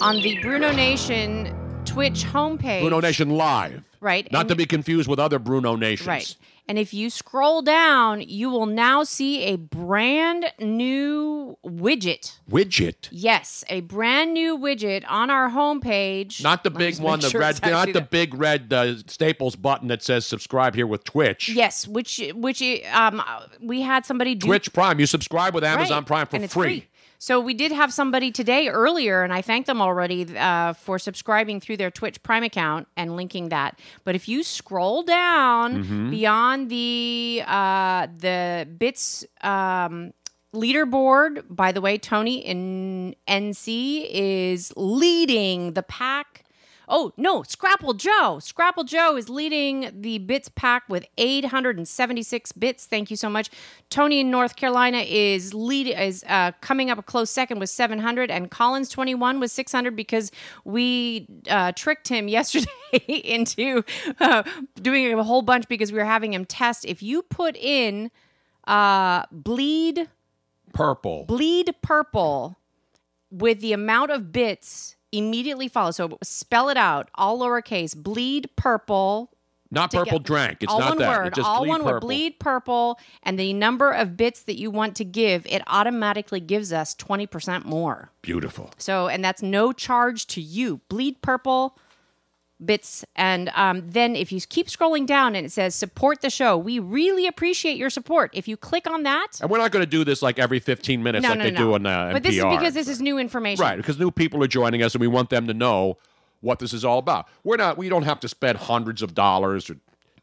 on 0.00 0.20
the 0.22 0.38
Bruno 0.40 0.72
Nation 0.72 1.54
Twitch 1.84 2.24
homepage, 2.24 2.80
Bruno 2.80 3.00
Nation 3.00 3.30
live. 3.30 3.82
right? 4.00 4.30
Not 4.32 4.48
to 4.48 4.56
be 4.56 4.66
confused 4.66 5.08
with 5.08 5.18
other 5.18 5.38
Bruno 5.38 5.76
Nations. 5.76 6.08
Right. 6.08 6.36
And 6.68 6.78
if 6.78 6.92
you 6.92 7.10
scroll 7.10 7.62
down, 7.62 8.22
you 8.22 8.50
will 8.50 8.66
now 8.66 9.04
see 9.04 9.44
a 9.44 9.56
brand 9.56 10.46
new 10.58 11.56
widget. 11.64 12.38
Widget. 12.50 13.08
Yes, 13.12 13.64
a 13.68 13.82
brand 13.82 14.34
new 14.34 14.58
widget 14.58 15.04
on 15.08 15.30
our 15.30 15.48
homepage. 15.50 16.42
Not 16.42 16.64
the 16.64 16.70
Let 16.70 16.78
big 16.78 16.98
one, 16.98 17.20
the 17.20 17.30
sure 17.30 17.40
red, 17.40 17.62
not 17.62 17.86
the 17.86 17.92
there. 17.94 18.02
big 18.02 18.34
red 18.34 18.72
uh, 18.72 18.96
Staples 19.06 19.54
button 19.54 19.86
that 19.88 20.02
says 20.02 20.26
subscribe 20.26 20.74
here 20.74 20.88
with 20.88 21.04
Twitch. 21.04 21.48
Yes, 21.50 21.86
which 21.86 22.20
which 22.34 22.62
um 22.92 23.22
we 23.60 23.82
had 23.82 24.04
somebody 24.04 24.34
do 24.34 24.46
Twitch 24.48 24.72
Prime. 24.72 24.98
You 24.98 25.06
subscribe 25.06 25.54
with 25.54 25.62
Amazon 25.62 25.98
Right. 25.98 26.06
Prime 26.06 26.26
for 26.26 26.36
it's 26.36 26.52
free. 26.52 26.86
So 27.18 27.40
we 27.40 27.55
did 27.55 27.72
have 27.72 27.92
somebody 27.92 28.30
today 28.30 28.68
earlier, 28.68 29.22
and 29.22 29.32
I 29.32 29.40
thanked 29.42 29.66
them 29.66 29.80
already 29.80 30.36
uh, 30.36 30.74
for 30.74 30.99
subscribing 30.99 31.61
through 31.61 31.78
their 31.78 31.90
Twitch 31.90 32.22
Prime 32.22 32.42
account 32.42 32.88
and 32.97 33.16
linking 33.16 33.49
that. 33.49 33.78
But 34.05 34.14
if 34.14 34.28
you 34.28 34.42
scroll 34.42 35.03
down 35.03 35.82
Mm-hmm. 35.82 36.11
beyond 36.11 36.68
the 36.70 37.42
uh, 37.47 38.07
the 38.18 38.68
bits 38.78 39.24
um, 39.40 40.12
leaderboard, 40.55 41.44
by 41.49 41.72
the 41.72 41.80
way, 41.80 41.99
Tony 41.99 42.38
in 42.38 43.14
NC 43.28 44.07
is 44.11 44.72
leading 44.76 45.72
the 45.72 45.82
pack. 45.82 46.44
Oh 46.89 47.12
no, 47.16 47.43
Scrapple 47.43 47.95
Joe. 47.95 48.39
Scrapple 48.41 48.84
Joe 48.84 49.16
is 49.16 49.28
leading 49.28 49.91
the 49.93 50.18
bits 50.18 50.49
pack 50.49 50.84
with 50.89 51.05
876 51.18 52.53
bits. 52.53 52.87
Thank 52.87 53.11
you 53.11 53.16
so 53.16 53.28
much. 53.28 53.51
Tony 53.91 54.20
in 54.20 54.30
North 54.30 54.57
Carolina 54.57 54.99
is 54.99 55.53
lead 55.53 55.89
is 55.89 56.24
uh, 56.28 56.53
coming 56.61 56.91
up 56.91 56.99
a 56.99 57.03
close 57.03 57.30
second 57.30 57.59
with 57.59 57.70
700, 57.70 58.30
and 58.30 58.51
Collins 58.51 58.89
21 58.89 59.41
with 59.41 59.51
600 59.51 59.97
because 59.97 60.30
we 60.64 61.26
uh, 61.51 61.72
tricked 61.72 62.09
him 62.09 62.28
yesterday 62.37 62.68
into 63.07 63.84
uh, 64.20 64.43
doing 64.80 65.12
a 65.12 65.24
whole 65.24 65.43
bunch 65.43 65.68
because 65.68 65.93
we 65.93 65.99
were 65.99 66.05
having 66.05 66.32
him 66.32 66.45
test. 66.45 66.84
If 66.84 67.03
you 67.03 67.22
put 67.22 67.57
in 67.57 68.11
uh, 68.66 69.24
bleed 69.30 70.09
Purple. 70.72 71.24
bleed 71.24 71.74
purple 71.80 72.59
with 73.30 73.61
the 73.61 73.72
amount 73.72 74.11
of 74.11 74.30
bits 74.30 74.95
immediately 75.16 75.68
follow. 75.68 75.90
So 75.90 76.18
spell 76.22 76.68
it 76.68 76.76
out, 76.76 77.08
all 77.14 77.38
lowercase, 77.40 77.96
bleed 77.96 78.50
purple, 78.56 79.32
Not 79.70 79.90
purple 79.92 80.18
get- 80.18 80.26
drank. 80.26 80.62
It's 80.62 80.72
all 80.72 80.78
not 80.80 80.88
one 80.90 80.98
that. 80.98 81.22
word. 81.22 81.38
All 81.40 81.58
bleed 81.60 81.68
one 81.68 81.84
word. 81.84 82.00
Bleed 82.00 82.38
purple, 82.38 82.98
and 83.22 83.38
the 83.38 83.52
number 83.52 83.90
of 83.90 84.16
bits 84.16 84.42
that 84.44 84.56
you 84.58 84.70
want 84.70 84.94
to 84.96 85.04
give, 85.04 85.46
it 85.46 85.62
automatically 85.66 86.40
gives 86.40 86.72
us 86.72 86.94
twenty 86.94 87.26
percent 87.26 87.64
more. 87.66 88.10
Beautiful. 88.22 88.70
So, 88.78 89.08
and 89.08 89.24
that's 89.24 89.42
no 89.42 89.72
charge 89.72 90.26
to 90.28 90.40
you. 90.40 90.80
Bleed 90.88 91.20
purple 91.22 91.78
bits, 92.64 93.04
and 93.14 93.50
um, 93.54 93.82
then 93.86 94.16
if 94.16 94.32
you 94.32 94.40
keep 94.40 94.68
scrolling 94.68 95.07
down 95.07 95.34
and 95.34 95.46
it 95.46 95.52
says 95.52 95.74
support 95.74 96.20
the 96.20 96.30
show, 96.30 96.57
we 96.57 96.78
really 96.78 97.26
appreciate 97.26 97.76
your 97.76 97.90
support. 97.90 98.30
If 98.32 98.48
you 98.48 98.57
click 98.57 98.88
on 98.88 99.02
that, 99.02 99.38
And 99.40 99.50
we're 99.50 99.59
not 99.59 99.72
going 99.72 99.84
to 99.84 99.90
do 99.90 100.04
this 100.04 100.22
like 100.22 100.38
every 100.38 100.59
15 100.59 101.02
minutes 101.02 101.22
no, 101.22 101.30
like 101.30 101.38
no, 101.38 101.44
they 101.44 101.50
no. 101.50 101.59
do 101.59 101.74
on 101.74 101.86
uh, 101.86 102.11
but 102.12 102.22
this 102.22 102.36
is 102.36 102.44
because 102.44 102.74
this 102.74 102.88
is 102.88 103.00
new 103.00 103.18
information, 103.18 103.62
Right, 103.62 103.76
because 103.76 103.98
new 103.98 104.11
people 104.11 104.42
are 104.42 104.48
joining 104.48 104.82
us 104.82 104.94
and 104.94 105.00
we 105.00 105.09
want 105.09 105.30
them 105.30 105.46
to 105.46 105.54
know 105.54 105.98
what 106.40 106.59
this 106.59 106.72
is 106.72 106.84
all 106.84 106.98
about. 106.98 107.26
We're 107.44 107.57
not 107.57 107.76
we 107.76 107.88
don't 107.88 108.04
have 108.04 108.20
to 108.20 108.28
spend 108.28 108.59
hundreds 108.59 109.02
of 109.02 109.14
dollars 109.14 109.68
or 109.70 109.76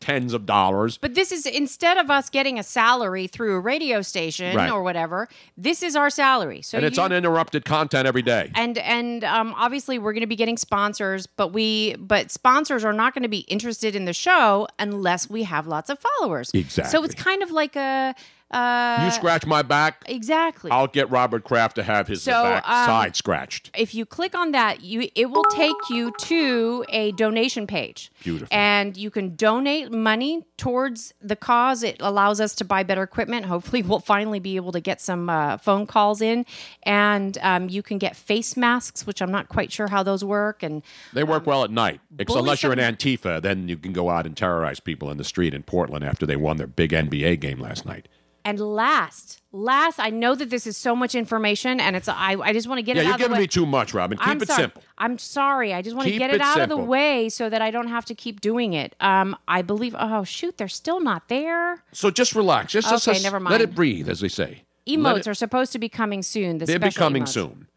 tens 0.03 0.33
of 0.33 0.45
dollars. 0.45 0.97
But 0.97 1.15
this 1.15 1.31
is 1.31 1.45
instead 1.45 1.97
of 1.97 2.09
us 2.09 2.29
getting 2.29 2.59
a 2.59 2.63
salary 2.63 3.27
through 3.27 3.55
a 3.55 3.59
radio 3.59 4.01
station 4.01 4.55
Right. 4.55 4.69
or 4.69 4.83
whatever, 4.83 5.29
this 5.57 5.81
is 5.81 5.95
our 5.95 6.09
salary. 6.09 6.61
So 6.61 6.77
and 6.77 6.85
it's 6.85 6.97
you- 6.97 7.03
uninterrupted 7.03 7.63
content 7.65 8.05
every 8.07 8.21
day. 8.21 8.51
and 8.55 8.77
and 8.79 9.23
um, 9.23 9.53
obviously 9.57 9.97
we're 9.99 10.13
going 10.13 10.21
to 10.21 10.27
be 10.27 10.35
getting 10.35 10.57
sponsors, 10.57 11.25
but 11.27 11.49
we 11.53 11.95
but 11.97 12.31
sponsors 12.31 12.83
are 12.83 12.93
not 12.93 13.13
going 13.13 13.23
to 13.23 13.29
be 13.29 13.39
interested 13.47 13.95
in 13.95 14.05
the 14.05 14.13
show 14.13 14.67
unless 14.79 15.29
we 15.29 15.43
have 15.43 15.67
lots 15.67 15.89
of 15.89 15.97
followers. 15.99 16.51
Exactly. 16.53 16.91
So 16.91 17.03
it's 17.03 17.15
kind 17.15 17.41
of 17.41 17.51
like 17.51 17.75
a 17.75 18.13
uh, 18.53 19.05
you 19.05 19.11
scratch 19.11 19.45
my 19.45 19.61
back, 19.63 20.03
exactly. 20.05 20.69
I'll 20.69 20.87
get 20.87 21.09
Robert 21.09 21.43
Kraft 21.43 21.75
to 21.75 21.83
have 21.83 22.07
his 22.07 22.21
So, 22.21 22.31
back 22.31 22.67
um, 22.67 22.85
side 22.85 23.15
scratched. 23.15 23.71
if 23.77 23.95
you 23.95 24.05
click 24.05 24.35
on 24.35 24.51
that, 24.51 24.83
you 24.83 25.09
it 25.15 25.31
will 25.31 25.43
take 25.45 25.75
you 25.89 26.11
to 26.19 26.85
a 26.89 27.11
donation 27.13 27.65
page. 27.65 28.11
Beautiful. 28.23 28.47
And 28.51 28.95
you 28.95 29.09
can 29.09 29.35
donate 29.35 29.91
money 29.91 30.45
towards 30.57 31.13
the 31.21 31.35
cause. 31.35 31.83
It 31.83 31.97
allows 31.99 32.39
us 32.39 32.53
to 32.55 32.65
buy 32.65 32.83
better 32.83 33.03
equipment. 33.03 33.47
Hopefully, 33.47 33.81
we'll 33.81 33.99
finally 33.99 34.39
be 34.39 34.55
able 34.55 34.71
to 34.71 34.79
get 34.79 35.01
some 35.01 35.29
uh, 35.29 35.57
phone 35.57 35.87
calls 35.87 36.21
in, 36.21 36.45
and 36.83 37.37
um, 37.41 37.69
you 37.69 37.81
can 37.81 37.97
get 37.97 38.15
face 38.15 38.55
masks, 38.55 39.07
which 39.07 39.21
I'm 39.21 39.31
not 39.31 39.49
quite 39.49 39.71
sure 39.71 39.87
how 39.87 40.03
those 40.03 40.23
work. 40.23 40.61
And 40.61 40.83
They 41.11 41.23
work 41.23 41.47
well 41.47 41.63
at 41.63 41.71
night, 41.71 42.01
unless 42.19 42.61
you're 42.61 42.73
an 42.73 42.79
Antifa. 42.79 43.41
Then 43.41 43.67
you 43.67 43.77
can 43.77 43.93
go 43.93 44.09
out 44.09 44.25
and 44.25 44.37
terrorize 44.37 44.79
people 44.79 45.09
in 45.09 45.17
the 45.17 45.23
street 45.23 45.53
in 45.53 45.63
Portland 45.63 46.05
after 46.05 46.25
they 46.25 46.35
won 46.35 46.57
their 46.57 46.67
big 46.67 46.91
NBA 46.91 47.39
game 47.39 47.59
last 47.59 47.85
night. 47.85 48.07
And 48.45 48.59
last, 48.59 49.41
last, 49.53 49.99
I 49.99 50.09
know 50.09 50.35
that 50.35 50.49
this 50.49 50.67
is 50.67 50.75
so 50.75 50.95
much 50.95 51.15
information, 51.15 51.79
and 51.79 51.95
it's 51.95 52.07
I 52.09 52.35
I 52.41 52.51
just 52.53 52.67
want 52.67 52.79
to 52.79 52.83
get 52.83 52.95
yeah, 52.97 53.03
it 53.03 53.05
you're 53.05 53.13
out 53.13 53.15
of 53.15 53.19
the 53.19 53.23
giving 53.27 53.37
way. 53.37 53.43
me 53.43 53.47
too 53.47 53.65
much, 53.65 53.93
Robin. 53.93 54.17
Keep 54.17 54.27
I'm 54.27 54.41
it 54.41 54.47
sorry. 54.47 54.61
simple. 54.63 54.83
I'm 54.97 55.17
sorry. 55.17 55.73
I 55.73 55.81
just 55.81 55.95
want 55.95 56.09
to 56.09 56.17
get 56.17 56.29
it, 56.29 56.35
it 56.35 56.41
out 56.41 56.59
of 56.59 56.69
the 56.69 56.77
way 56.77 57.29
so 57.29 57.49
that 57.49 57.61
I 57.61 57.71
don't 57.71 57.87
have 57.87 58.05
to 58.05 58.15
keep 58.15 58.41
doing 58.41 58.73
it. 58.73 58.95
Um, 58.99 59.35
I 59.47 59.61
believe. 59.61 59.95
Oh 59.97 60.23
shoot, 60.23 60.57
they're 60.57 60.67
still 60.67 60.99
not 60.99 61.29
there. 61.29 61.83
So 61.93 62.09
just 62.11 62.35
relax. 62.35 62.73
Just, 62.73 62.87
Okay, 62.87 63.13
just 63.13 63.23
never 63.23 63.39
let 63.39 63.61
it 63.61 63.73
breathe, 63.73 64.09
as 64.09 64.19
they 64.19 64.27
say. 64.27 64.63
Emotes 64.87 65.19
it- 65.19 65.27
are 65.27 65.33
supposed 65.33 65.71
to 65.71 65.79
be 65.79 65.87
coming 65.87 66.21
soon. 66.21 66.57
The 66.57 66.65
They're 66.65 66.75
special 66.77 66.99
becoming 66.99 67.23
emotes. 67.23 67.27
soon. 67.29 67.67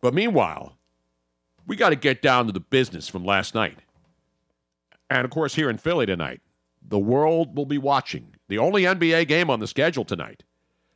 But 0.00 0.14
meanwhile, 0.14 0.76
we 1.66 1.76
got 1.76 1.90
to 1.90 1.96
get 1.96 2.22
down 2.22 2.46
to 2.46 2.52
the 2.52 2.60
business 2.60 3.08
from 3.08 3.24
last 3.24 3.54
night. 3.54 3.78
And 5.10 5.24
of 5.24 5.30
course, 5.30 5.54
here 5.54 5.68
in 5.70 5.76
Philly 5.78 6.06
tonight, 6.06 6.40
the 6.86 6.98
world 6.98 7.56
will 7.56 7.66
be 7.66 7.78
watching 7.78 8.33
the 8.48 8.58
only 8.58 8.82
NBA 8.82 9.28
game 9.28 9.50
on 9.50 9.60
the 9.60 9.66
schedule 9.66 10.04
tonight 10.04 10.42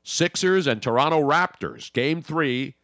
Sixers 0.03 0.67
and 0.67 0.83
Toronto 0.83 1.21
Raptors, 1.21 1.93
game 1.93 2.23
three. 2.23 2.75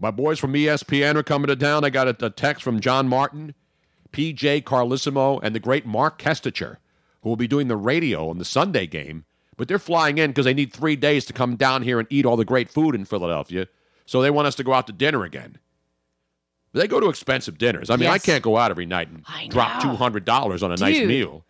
My 0.00 0.10
boys 0.10 0.38
from 0.38 0.54
ESPN 0.54 1.16
are 1.16 1.22
coming 1.22 1.48
to 1.48 1.56
town. 1.56 1.84
I 1.84 1.90
got 1.90 2.08
a, 2.08 2.26
a 2.26 2.30
text 2.30 2.62
from 2.62 2.80
John 2.80 3.08
Martin, 3.08 3.54
PJ 4.12 4.62
Carlesimo, 4.62 5.40
and 5.42 5.54
the 5.54 5.60
great 5.60 5.84
Marc 5.84 6.18
Kestecher, 6.18 6.76
who 7.22 7.28
will 7.28 7.36
be 7.36 7.48
doing 7.48 7.68
the 7.68 7.76
radio 7.76 8.30
on 8.30 8.38
the 8.38 8.44
Sunday 8.44 8.86
game. 8.86 9.24
But 9.56 9.66
they're 9.66 9.78
flying 9.80 10.18
in 10.18 10.30
because 10.30 10.44
they 10.44 10.54
need 10.54 10.72
three 10.72 10.94
days 10.94 11.24
to 11.26 11.32
come 11.32 11.56
down 11.56 11.82
here 11.82 11.98
and 11.98 12.06
eat 12.10 12.24
all 12.24 12.36
the 12.36 12.44
great 12.44 12.70
food 12.70 12.94
in 12.94 13.04
Philadelphia. 13.04 13.66
So 14.06 14.22
they 14.22 14.30
want 14.30 14.46
us 14.46 14.54
to 14.54 14.64
go 14.64 14.72
out 14.72 14.86
to 14.86 14.92
dinner 14.92 15.24
again. 15.24 15.58
But 16.72 16.80
they 16.80 16.86
go 16.86 17.00
to 17.00 17.08
expensive 17.08 17.58
dinners. 17.58 17.90
I 17.90 17.96
mean, 17.96 18.08
I 18.08 18.18
can't 18.18 18.44
go 18.44 18.56
out 18.56 18.70
every 18.70 18.86
night 18.86 19.08
and 19.08 19.50
drop 19.50 19.82
know. 19.82 19.90
two 19.90 19.96
hundred 19.96 20.24
dollars 20.24 20.62
on 20.62 20.70
a 20.70 20.76
nice 20.76 21.04
meal 21.04 21.44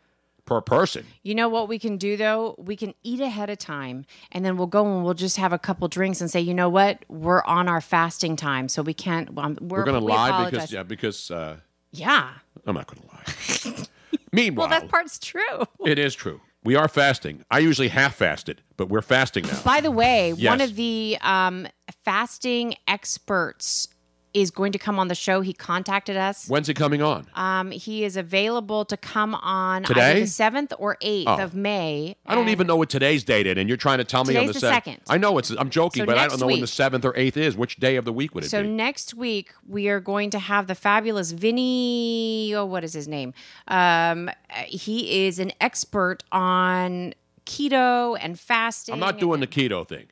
per 0.48 0.62
person. 0.62 1.04
You 1.22 1.34
know 1.34 1.50
what 1.50 1.68
we 1.68 1.78
can 1.78 1.98
do 1.98 2.16
though? 2.16 2.54
We 2.58 2.74
can 2.74 2.94
eat 3.02 3.20
ahead 3.20 3.50
of 3.50 3.58
time, 3.58 4.06
and 4.32 4.44
then 4.44 4.56
we'll 4.56 4.66
go 4.66 4.86
and 4.86 5.04
we'll 5.04 5.12
just 5.12 5.36
have 5.36 5.52
a 5.52 5.58
couple 5.58 5.86
drinks 5.88 6.22
and 6.22 6.30
say, 6.30 6.40
you 6.40 6.54
know 6.54 6.70
what? 6.70 7.04
We're 7.08 7.44
on 7.44 7.68
our 7.68 7.82
fasting 7.82 8.34
time, 8.34 8.68
so 8.68 8.80
we 8.82 8.94
can't. 8.94 9.28
Um, 9.36 9.58
we're, 9.60 9.78
We're, 9.80 9.84
going 9.84 10.00
to 10.00 10.06
we 10.06 10.12
lie 10.12 10.28
apologize. 10.30 10.50
because 10.52 10.72
yeah, 10.72 10.82
because 10.84 11.30
uh, 11.30 11.56
yeah. 11.92 12.30
I'm 12.66 12.74
not 12.74 12.86
going 12.86 13.02
to 13.02 13.72
lie. 13.74 13.86
Meanwhile, 14.32 14.68
Well, 14.70 14.80
that 14.80 14.88
part's 14.88 15.18
true. 15.18 15.66
it 15.84 15.98
is 15.98 16.14
true. 16.14 16.40
We 16.64 16.74
are 16.76 16.88
fasting. 16.88 17.44
I 17.50 17.58
usually 17.58 17.88
half 17.88 18.14
fasted, 18.16 18.62
but 18.78 18.88
we're 18.88 19.02
fasting 19.02 19.44
now. 19.46 19.60
By 19.62 19.80
the 19.82 19.90
way, 19.90 20.32
one 20.32 20.60
of 20.60 20.76
the 20.76 21.18
um, 21.20 21.68
fasting 22.04 22.74
experts 22.86 23.88
is 24.34 24.50
going 24.50 24.72
to 24.72 24.78
come 24.78 24.98
on 24.98 25.08
the 25.08 25.14
show. 25.14 25.40
He 25.40 25.52
contacted 25.52 26.16
us. 26.16 26.48
When's 26.48 26.66
he 26.68 26.74
coming 26.74 27.02
on? 27.02 27.26
Um, 27.34 27.70
he 27.70 28.04
is 28.04 28.16
available 28.16 28.84
to 28.86 28.96
come 28.96 29.34
on 29.34 29.84
Today? 29.84 30.20
the 30.20 30.26
seventh 30.26 30.72
or 30.78 30.96
eighth 31.00 31.28
Oh. 31.28 31.38
of 31.42 31.54
May. 31.54 32.16
I 32.26 32.34
don't 32.34 32.48
even 32.48 32.66
know 32.66 32.76
what 32.76 32.90
today's 32.90 33.24
date 33.24 33.46
is, 33.46 33.56
and 33.56 33.68
you're 33.68 33.76
trying 33.78 33.98
to 33.98 34.04
tell 34.04 34.24
me 34.24 34.36
on 34.36 34.46
the, 34.46 34.54
second. 34.54 34.98
I 35.08 35.18
know 35.18 35.38
it's. 35.38 35.50
I'm 35.50 35.70
joking, 35.70 36.02
So 36.02 36.06
but 36.06 36.18
I 36.18 36.28
don't 36.28 36.40
know 36.40 36.46
when 36.46 36.60
the 36.60 36.66
seventh 36.66 37.04
or 37.04 37.16
eighth 37.16 37.36
is. 37.36 37.56
Which 37.56 37.76
day 37.76 37.96
of 37.96 38.04
the 38.04 38.12
week 38.12 38.34
would 38.34 38.44
it 38.44 38.48
So 38.50 38.62
be? 38.62 38.68
So 38.68 38.72
next 38.72 39.14
week 39.14 39.52
we 39.66 39.88
are 39.88 40.00
going 40.00 40.30
to 40.30 40.38
have 40.38 40.66
the 40.66 40.74
fabulous 40.74 41.32
Vinny. 41.32 42.52
Oh, 42.54 42.64
what 42.64 42.84
is 42.84 42.92
his 42.92 43.08
name? 43.08 43.32
Um, 43.66 44.28
uh, 44.28 44.32
he 44.66 45.26
is 45.26 45.38
an 45.38 45.52
expert 45.60 46.22
on 46.32 47.14
keto 47.46 48.16
and 48.20 48.38
fasting. 48.38 48.92
I'm 48.92 49.00
not 49.00 49.18
doing 49.18 49.40
the 49.40 49.46
keto 49.46 49.86
thing. 49.86 50.06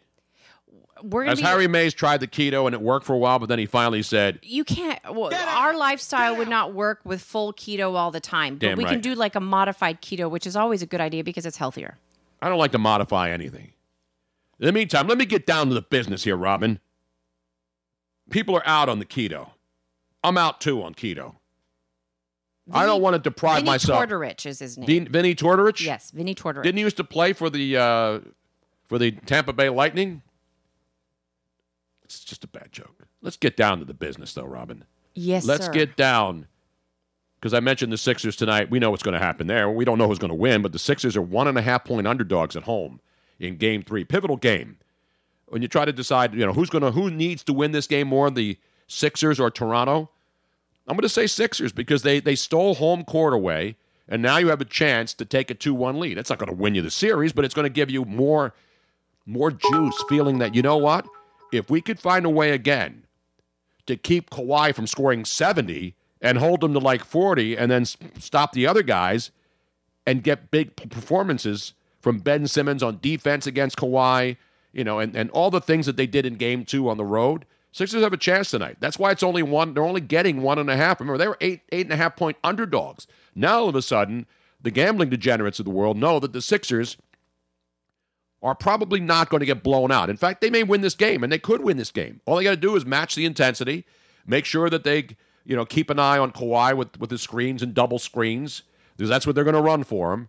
We're 1.03 1.25
gonna 1.25 1.33
As 1.33 1.39
be, 1.39 1.45
Harry 1.45 1.69
Mayes 1.69 1.95
tried 1.95 2.21
the 2.21 2.27
keto 2.27 2.67
and 2.67 2.75
it 2.75 2.81
worked 2.81 3.05
for 3.07 3.13
a 3.13 3.19
while, 3.19 3.39
but 3.39 3.49
then 3.49 3.59
he 3.59 3.67
finally 3.67 4.03
said, 4.03 4.39
You 4.43 4.65
can't. 4.65 4.99
Well, 5.15 5.35
our 5.35 5.77
lifestyle 5.77 6.37
would 6.37 6.49
not 6.49 6.73
work 6.73 7.01
with 7.05 7.21
full 7.21 7.53
keto 7.53 7.95
all 7.95 8.11
the 8.11 8.21
time, 8.21 8.55
but 8.55 8.69
Damn 8.69 8.79
we 8.79 8.85
can 8.85 9.01
do 9.01 9.15
like 9.15 9.35
a 9.35 9.41
modified 9.41 10.01
keto, 10.01 10.31
which 10.31 10.47
is 10.47 10.57
always 10.57 10.83
a 10.83 10.87
good 10.87 11.01
idea 11.01 11.23
because 11.23 11.45
it's 11.45 11.59
healthier. 11.59 11.99
I 12.41 12.49
don't 12.49 12.59
like 12.59 12.73
to 12.73 12.79
modify 12.79 13.31
anything. 13.31 13.73
In 14.59 14.67
the 14.67 14.73
meantime, 14.73 15.07
let 15.07 15.19
me 15.19 15.27
get 15.27 15.47
down 15.47 15.69
to 15.69 15.75
the 15.75 15.83
business 15.83 16.25
here, 16.25 16.37
Robin. 16.37 16.81
People 18.31 18.57
are 18.57 18.67
out 18.67 18.89
on 18.89 18.99
the 18.99 19.05
keto. 19.05 19.51
I'm 20.25 20.39
out 20.39 20.61
too 20.61 20.83
on 20.83 20.95
keto. 20.95 21.37
I 22.73 22.85
don't 22.85 23.01
want 23.01 23.15
to 23.15 23.21
deprive 23.21 23.59
Vinny 23.59 23.71
myself. 23.71 24.03
Tortorich 24.09 24.45
is 24.45 24.59
his 24.59 24.77
name. 24.77 24.87
Vin- 24.87 25.09
Vinny 25.09 25.35
Tortorich? 25.35 25.85
Yes, 25.85 26.11
Vinny 26.11 26.35
Tortorich. 26.35 26.65
Didn't 26.65 26.79
he 26.79 26.83
used 26.83 26.97
to 26.97 27.05
play 27.05 27.33
for 27.33 27.49
the 27.49 27.77
uh, 27.77 28.21
for 28.89 28.99
the 28.99 29.13
Tampa 29.13 29.53
Bay 29.53 29.69
Lightning? 29.69 30.23
It's 32.07 32.23
just 32.23 32.45
a 32.45 32.47
bad 32.47 32.71
joke. 32.71 33.09
Let's 33.21 33.37
get 33.37 33.57
down 33.57 33.81
to 33.81 33.85
the 33.85 33.93
business, 33.93 34.33
though, 34.33 34.45
Robin. 34.45 34.85
Yes, 35.15 35.45
Let's 35.45 35.67
sir. 35.67 35.73
get 35.73 35.97
down 35.97 36.47
because 37.41 37.53
I 37.53 37.59
mentioned 37.59 37.93
the 37.93 37.99
Sixers 37.99 38.37
tonight. 38.37 38.71
We 38.71 38.79
know 38.79 38.93
what's 38.93 39.03
going 39.03 39.19
to 39.19 39.25
happen 39.25 39.49
there. 39.49 39.69
We 39.69 39.85
don't 39.85 39.99
know 39.99 40.07
who's 40.07 40.21
going 40.21 40.29
to 40.31 40.37
win, 40.37 40.63
but 40.63 40.71
the 40.71 40.79
Sixers 40.79 41.17
are 41.17 41.23
one 41.23 41.49
and 41.49 41.59
a 41.59 41.63
half 41.63 41.85
point 41.85 42.07
underdogs 42.07 42.55
at 42.55 42.63
home 42.63 43.01
in 43.41 43.57
Game 43.57 43.83
Three, 43.83 44.05
pivotal 44.05 44.37
game. 44.37 44.77
When 45.49 45.63
you 45.63 45.69
try 45.69 45.85
to 45.85 45.93
decide, 45.93 46.33
you 46.33 46.47
know 46.47 46.53
who's 46.53 46.71
going 46.71 46.85
to 46.85 46.93
who 46.93 47.11
needs 47.11 47.43
to 47.45 47.53
win 47.53 47.73
this 47.73 47.89
game 47.89 48.07
more, 48.07 48.31
the 48.31 48.57
Sixers 48.87 49.41
or 49.41 49.51
Toronto. 49.51 50.09
I'm 50.87 50.95
going 50.95 51.03
to 51.03 51.09
say 51.09 51.27
Sixers 51.27 51.73
because 51.73 52.03
they 52.03 52.21
they 52.21 52.37
stole 52.37 52.77
home 52.77 53.03
court 53.03 53.35
away, 53.35 53.75
and 54.09 54.23
now 54.23 54.37
you 54.37 54.49
have 54.51 54.61
a 54.61 54.65
chance 54.65 55.13
to 55.15 55.25
take 55.25 55.51
a 55.51 55.55
two-one 55.55 55.99
lead. 55.99 56.17
That's 56.17 56.31
not 56.31 56.39
going 56.39 56.51
to 56.51 56.57
win 56.57 56.77
you 56.77 56.83
the 56.83 56.91
series, 56.93 57.33
but 57.33 57.45
it's 57.45 57.55
going 57.55 57.65
to 57.65 57.71
give 57.71 57.91
you 57.91 58.05
more 58.05 58.55
more 59.27 59.51
juice, 59.51 60.05
feeling 60.09 60.39
that 60.39 60.55
you 60.55 60.63
know 60.63 60.77
what, 60.77 61.05
if 61.53 61.71
we 61.71 61.81
could 61.81 62.01
find 62.01 62.25
a 62.25 62.31
way 62.31 62.51
again 62.51 63.07
to 63.87 63.97
keep 63.97 64.31
Kawhi 64.31 64.75
from 64.75 64.87
scoring 64.87 65.25
70 65.25 65.95
and 66.21 66.39
hold 66.39 66.65
him 66.65 66.73
to 66.73 66.79
like 66.79 67.05
40 67.05 67.57
and 67.57 67.71
then 67.71 67.85
stop 67.85 68.53
the 68.53 68.67
other 68.67 68.83
guys 68.83 69.31
and 70.07 70.23
get 70.23 70.51
big 70.51 70.77
performances 70.77 71.75
from 72.01 72.19
Ben 72.19 72.47
Simmons 72.47 72.83
on 72.83 72.99
defense 73.01 73.47
against 73.47 73.77
Kawhi, 73.77 74.37
you 74.73 74.85
know, 74.85 74.99
and, 74.99 75.17
and 75.17 75.31
all 75.31 75.51
the 75.51 75.61
things 75.61 75.87
that 75.87 75.97
they 75.97 76.07
did 76.07 76.27
in 76.27 76.35
game 76.35 76.65
two 76.65 76.89
on 76.89 76.97
the 76.97 77.05
road. 77.05 77.45
Sixers 77.73 78.03
have 78.03 78.13
a 78.13 78.17
chance 78.17 78.51
tonight. 78.51 78.79
That's 78.81 78.99
why 78.99 79.11
it's 79.11 79.23
only 79.23 79.43
one. 79.43 79.75
They're 79.75 79.85
only 79.85 80.01
getting 80.01 80.41
one 80.41 80.59
and 80.59 80.71
a 80.71 80.77
half. 80.77 80.99
Remember, 80.99 81.19
they 81.19 81.29
were 81.29 81.37
eight, 81.41 81.61
eight 81.73 81.87
and 81.87 81.93
a 81.93 81.97
half 81.97 82.17
point 82.17 82.39
underdogs. 82.43 83.07
Now, 83.35 83.61
all 83.61 83.69
of 83.69 83.75
a 83.75 83.83
sudden, 83.83 84.27
the 84.63 84.71
gambling 84.71 85.11
degenerates 85.11 85.59
of 85.59 85.65
the 85.67 85.71
world 85.71 85.97
know 85.97 86.19
that 86.21 86.33
the 86.33 86.41
Sixers 86.41 86.97
are 88.43 88.55
probably 88.55 89.01
not 89.01 89.29
going 89.31 89.41
to 89.41 89.47
get 89.47 89.63
blown 89.63 89.91
out. 89.91 90.11
In 90.11 90.17
fact, 90.17 90.41
they 90.41 90.51
may 90.51 90.63
win 90.63 90.81
this 90.83 90.95
game, 90.95 91.23
and 91.25 91.33
they 91.33 91.39
could 91.39 91.63
win 91.63 91.77
this 91.77 91.91
game. 91.91 92.21
All 92.27 92.37
they 92.37 92.45
got 92.45 92.51
to 92.51 92.57
do 92.57 92.77
is 92.77 92.85
match 92.87 93.15
the 93.15 93.25
intensity, 93.25 93.85
make 94.27 94.45
sure 94.45 94.71
that 94.71 94.85
they, 94.85 95.09
you 95.45 95.57
know, 95.57 95.65
keep 95.65 95.91
an 95.91 95.99
eye 95.99 96.19
on 96.19 96.33
Kawhi 96.33 96.77
with 96.77 96.99
with 97.01 97.11
the 97.11 97.19
screens 97.19 97.63
and 97.63 97.75
double 97.75 97.99
screens, 97.99 98.63
because 98.97 99.09
that's 99.09 99.27
what 99.27 99.35
they're 99.35 99.45
going 99.45 99.55
to 99.55 99.63
run 99.63 99.85
for 99.85 100.13
him. 100.13 100.29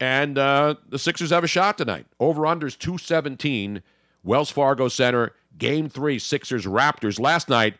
And 0.00 0.38
uh, 0.38 0.76
the 0.88 0.98
Sixers 0.98 1.30
have 1.30 1.42
a 1.42 1.48
shot 1.48 1.76
tonight. 1.78 2.06
Over 2.20 2.42
unders 2.42 2.78
two 2.78 2.98
seventeen, 2.98 3.82
Wells 4.22 4.50
Fargo 4.50 4.88
Center, 4.88 5.32
Game 5.56 5.88
Three, 5.88 6.18
Sixers 6.20 6.66
Raptors 6.66 7.18
last 7.18 7.48
night 7.48 7.74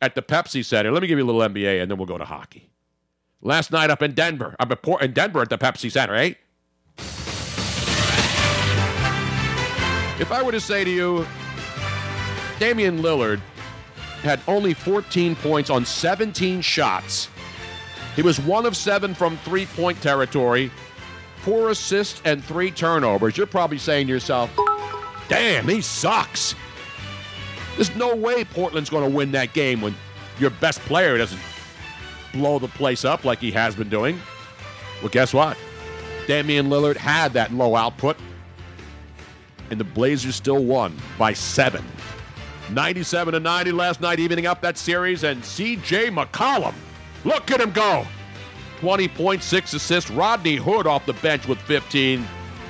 at 0.00 0.14
the 0.14 0.22
Pepsi 0.22 0.64
Center. 0.64 0.92
Let 0.92 1.02
me 1.02 1.08
give 1.08 1.18
you 1.18 1.24
a 1.24 1.30
little 1.30 1.42
NBA, 1.42 1.82
and 1.82 1.90
then 1.90 1.98
we'll 1.98 2.06
go 2.06 2.16
to 2.18 2.24
hockey. 2.24 2.70
last 3.42 3.70
night 3.72 3.90
up 3.90 4.00
in 4.00 4.12
Denver, 4.12 4.54
up 4.60 4.86
in 5.02 5.12
Denver 5.12 5.42
at 5.42 5.50
the 5.50 5.58
Pepsi 5.58 5.90
Center, 5.90 6.14
eh? 6.14 6.34
If 10.20 10.32
I 10.32 10.42
were 10.42 10.52
to 10.52 10.60
say 10.60 10.82
to 10.82 10.90
you, 10.90 11.26
Damian 12.58 12.98
Lillard 12.98 13.40
had 14.22 14.40
only 14.48 14.74
14 14.74 15.36
points 15.36 15.70
on 15.70 15.84
17 15.84 16.60
shots. 16.60 17.28
He 18.16 18.22
was 18.22 18.40
one 18.40 18.66
of 18.66 18.76
seven 18.76 19.14
from 19.14 19.36
three 19.38 19.66
point 19.66 20.02
territory, 20.02 20.72
four 21.42 21.70
assists 21.70 22.20
and 22.24 22.42
three 22.42 22.72
turnovers. 22.72 23.36
You're 23.36 23.46
probably 23.46 23.78
saying 23.78 24.08
to 24.08 24.12
yourself, 24.12 24.50
damn, 25.28 25.68
he 25.68 25.80
sucks. 25.80 26.56
There's 27.76 27.94
no 27.94 28.16
way 28.16 28.44
Portland's 28.44 28.90
going 28.90 29.08
to 29.08 29.16
win 29.16 29.30
that 29.32 29.52
game 29.52 29.80
when 29.80 29.94
your 30.40 30.50
best 30.50 30.80
player 30.80 31.16
doesn't 31.16 31.40
blow 32.32 32.58
the 32.58 32.66
place 32.66 33.04
up 33.04 33.24
like 33.24 33.38
he 33.38 33.52
has 33.52 33.76
been 33.76 33.88
doing. 33.88 34.20
Well, 35.00 35.10
guess 35.10 35.32
what? 35.32 35.56
Damian 36.26 36.68
Lillard 36.68 36.96
had 36.96 37.32
that 37.34 37.54
low 37.54 37.76
output, 37.76 38.16
and 39.70 39.78
the 39.78 39.84
Blazers 39.84 40.34
still 40.34 40.64
won 40.64 40.96
by 41.18 41.32
seven. 41.32 41.84
97 42.70 43.34
to 43.34 43.40
90 43.40 43.72
last 43.72 44.00
night, 44.00 44.20
evening 44.20 44.46
up 44.46 44.60
that 44.60 44.76
series, 44.76 45.24
and 45.24 45.42
CJ 45.42 46.14
McCollum. 46.14 46.74
Look 47.24 47.50
at 47.50 47.60
him 47.60 47.72
go. 47.72 48.06
20.6 48.80 49.74
assists. 49.74 50.10
Rodney 50.10 50.56
Hood 50.56 50.86
off 50.86 51.06
the 51.06 51.14
bench 51.14 51.48
with 51.48 51.58
15. 51.62 52.26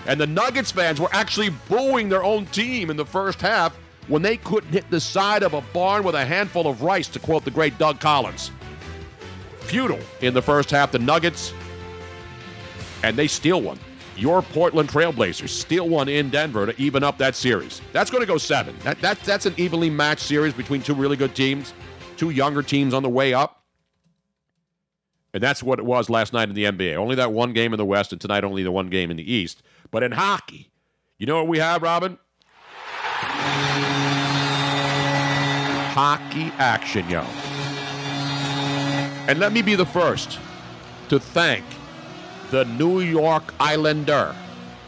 And 0.06 0.20
the 0.20 0.26
Nuggets 0.26 0.70
fans 0.70 1.00
were 1.00 1.10
actually 1.12 1.50
booing 1.68 2.08
their 2.08 2.24
own 2.24 2.46
team 2.46 2.90
in 2.90 2.96
the 2.96 3.04
first 3.04 3.40
half 3.40 3.76
when 4.06 4.22
they 4.22 4.38
couldn't 4.38 4.72
hit 4.72 4.88
the 4.90 5.00
side 5.00 5.42
of 5.42 5.52
a 5.52 5.60
barn 5.72 6.02
with 6.02 6.14
a 6.14 6.24
handful 6.24 6.66
of 6.66 6.82
rice, 6.82 7.08
to 7.08 7.18
quote 7.18 7.44
the 7.44 7.50
great 7.50 7.76
Doug 7.76 8.00
Collins. 8.00 8.50
Futile 9.60 10.00
in 10.22 10.32
the 10.32 10.40
first 10.40 10.70
half, 10.70 10.92
the 10.92 10.98
Nuggets, 10.98 11.52
and 13.02 13.16
they 13.16 13.26
steal 13.26 13.60
one. 13.60 13.78
Your 14.18 14.42
Portland 14.42 14.88
Trailblazers 14.88 15.48
steal 15.48 15.88
one 15.88 16.08
in 16.08 16.28
Denver 16.28 16.66
to 16.66 16.82
even 16.82 17.04
up 17.04 17.18
that 17.18 17.36
series. 17.36 17.80
That's 17.92 18.10
going 18.10 18.20
to 18.20 18.26
go 18.26 18.36
seven. 18.36 18.74
That, 18.82 19.00
that, 19.00 19.20
that's 19.20 19.46
an 19.46 19.54
evenly 19.56 19.90
matched 19.90 20.22
series 20.22 20.52
between 20.52 20.82
two 20.82 20.94
really 20.94 21.16
good 21.16 21.36
teams, 21.36 21.72
two 22.16 22.30
younger 22.30 22.62
teams 22.62 22.94
on 22.94 23.04
the 23.04 23.08
way 23.08 23.32
up. 23.32 23.62
And 25.32 25.40
that's 25.40 25.62
what 25.62 25.78
it 25.78 25.84
was 25.84 26.10
last 26.10 26.32
night 26.32 26.48
in 26.48 26.56
the 26.56 26.64
NBA. 26.64 26.96
Only 26.96 27.14
that 27.14 27.32
one 27.32 27.52
game 27.52 27.72
in 27.72 27.78
the 27.78 27.84
West, 27.84 28.10
and 28.10 28.20
tonight 28.20 28.42
only 28.42 28.64
the 28.64 28.72
one 28.72 28.88
game 28.88 29.12
in 29.12 29.16
the 29.16 29.32
East. 29.32 29.62
But 29.92 30.02
in 30.02 30.10
hockey, 30.10 30.72
you 31.18 31.26
know 31.26 31.36
what 31.36 31.46
we 31.46 31.58
have, 31.58 31.82
Robin? 31.82 32.18
Hockey 35.94 36.50
action, 36.58 37.08
yo. 37.08 37.20
And 39.28 39.38
let 39.38 39.52
me 39.52 39.62
be 39.62 39.76
the 39.76 39.86
first 39.86 40.40
to 41.08 41.20
thank 41.20 41.64
the 42.50 42.64
New 42.64 43.00
York 43.00 43.54
Islander 43.60 44.34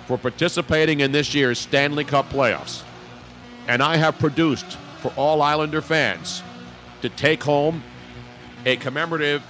for 0.07 0.19
participating 0.19 1.01
in 1.01 1.13
this 1.13 1.35
year's 1.35 1.59
Stanley 1.59 2.05
Cup 2.05 2.29
playoffs. 2.31 2.83
And 3.69 3.83
I 3.83 3.97
have 3.97 4.19
produced 4.19 4.77
for 5.01 5.13
all 5.17 5.43
Islander 5.43 5.81
fans 5.81 6.43
to 7.03 7.09
take 7.09 7.43
home 7.43 7.83
a 8.67 8.77
commemorative 8.77 9.43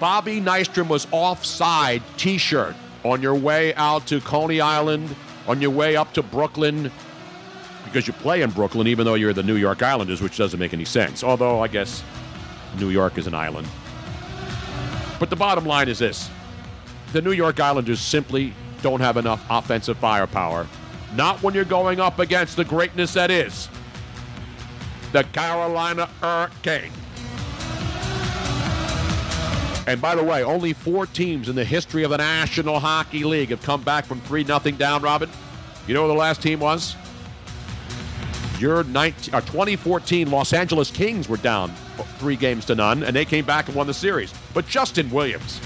Bobby 0.00 0.40
Nystrom 0.40 0.88
was 0.88 1.08
offside 1.10 2.02
t 2.16 2.38
shirt 2.38 2.76
on 3.04 3.20
your 3.20 3.34
way 3.34 3.74
out 3.74 4.06
to 4.06 4.20
Coney 4.20 4.60
Island, 4.60 5.14
on 5.48 5.60
your 5.60 5.70
way 5.70 5.96
up 5.96 6.12
to 6.14 6.22
Brooklyn, 6.22 6.90
because 7.84 8.06
you 8.06 8.12
play 8.12 8.42
in 8.42 8.50
Brooklyn, 8.50 8.86
even 8.86 9.04
though 9.04 9.14
you're 9.14 9.32
the 9.32 9.42
New 9.42 9.56
York 9.56 9.82
Islanders, 9.82 10.20
which 10.20 10.36
doesn't 10.36 10.60
make 10.60 10.72
any 10.72 10.84
sense. 10.84 11.24
Although, 11.24 11.60
I 11.60 11.68
guess 11.68 12.04
New 12.78 12.90
York 12.90 13.18
is 13.18 13.26
an 13.26 13.34
island. 13.34 13.66
But 15.18 15.30
the 15.30 15.36
bottom 15.36 15.64
line 15.66 15.88
is 15.88 15.98
this 15.98 16.30
the 17.12 17.22
New 17.22 17.32
York 17.32 17.60
Islanders 17.60 18.00
simply 18.00 18.52
don't 18.82 19.00
have 19.00 19.16
enough 19.16 19.44
offensive 19.50 19.96
firepower. 19.98 20.66
Not 21.14 21.42
when 21.42 21.54
you're 21.54 21.64
going 21.64 22.00
up 22.00 22.18
against 22.18 22.56
the 22.56 22.64
greatness 22.64 23.14
that 23.14 23.30
is 23.30 23.68
the 25.12 25.24
Carolina 25.24 26.06
Hurricane. 26.20 26.92
And 29.86 30.02
by 30.02 30.14
the 30.14 30.22
way, 30.22 30.44
only 30.44 30.74
four 30.74 31.06
teams 31.06 31.48
in 31.48 31.56
the 31.56 31.64
history 31.64 32.02
of 32.02 32.10
the 32.10 32.18
National 32.18 32.78
Hockey 32.78 33.24
League 33.24 33.48
have 33.48 33.62
come 33.62 33.82
back 33.82 34.04
from 34.04 34.20
3 34.20 34.44
0 34.44 34.58
down, 34.76 35.00
Robin. 35.00 35.30
You 35.86 35.94
know 35.94 36.02
who 36.02 36.08
the 36.08 36.14
last 36.14 36.42
team 36.42 36.60
was? 36.60 36.94
Your 38.58 38.84
19, 38.84 39.32
uh, 39.32 39.40
2014 39.40 40.30
Los 40.30 40.52
Angeles 40.52 40.90
Kings 40.90 41.26
were 41.26 41.38
down 41.38 41.72
three 42.18 42.36
games 42.36 42.66
to 42.66 42.74
none, 42.74 43.02
and 43.02 43.16
they 43.16 43.24
came 43.24 43.46
back 43.46 43.68
and 43.68 43.76
won 43.76 43.86
the 43.86 43.94
series. 43.94 44.34
But 44.52 44.66
Justin 44.66 45.08
Williams 45.10 45.58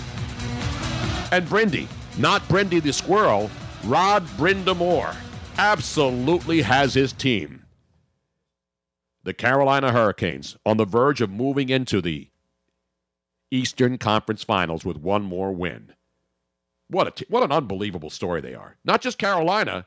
and 1.33 1.49
Brindy, 1.49 1.89
not 2.19 2.43
Brindy 2.43 2.81
the 2.81 2.93
squirrel, 2.93 3.51
Rod 3.85 4.25
Brind'Amour, 4.37 5.17
absolutely 5.59 6.63
has 6.63 6.95
his 6.95 7.13
team. 7.13 7.65
The 9.25 9.33
Carolina 9.33 9.93
Hurricanes 9.93 10.57
on 10.67 10.77
the 10.77 10.85
verge 10.85 11.21
of 11.21 11.31
moving 11.31 11.71
into 11.71 12.01
the 12.01 12.29
Eastern 13.51 13.99
Conference 13.99 14.45
Finals 14.45 14.85
with 14.85 14.97
one 14.99 15.23
more 15.23 15.53
win. 15.53 15.93
What 16.89 17.09
a 17.09 17.11
t- 17.13 17.27
what 17.29 17.43
an 17.43 17.53
unbelievable 17.53 18.11
story 18.11 18.41
they 18.41 18.55
are. 18.55 18.77
Not 18.85 19.01
just 19.01 19.19
Carolina, 19.19 19.87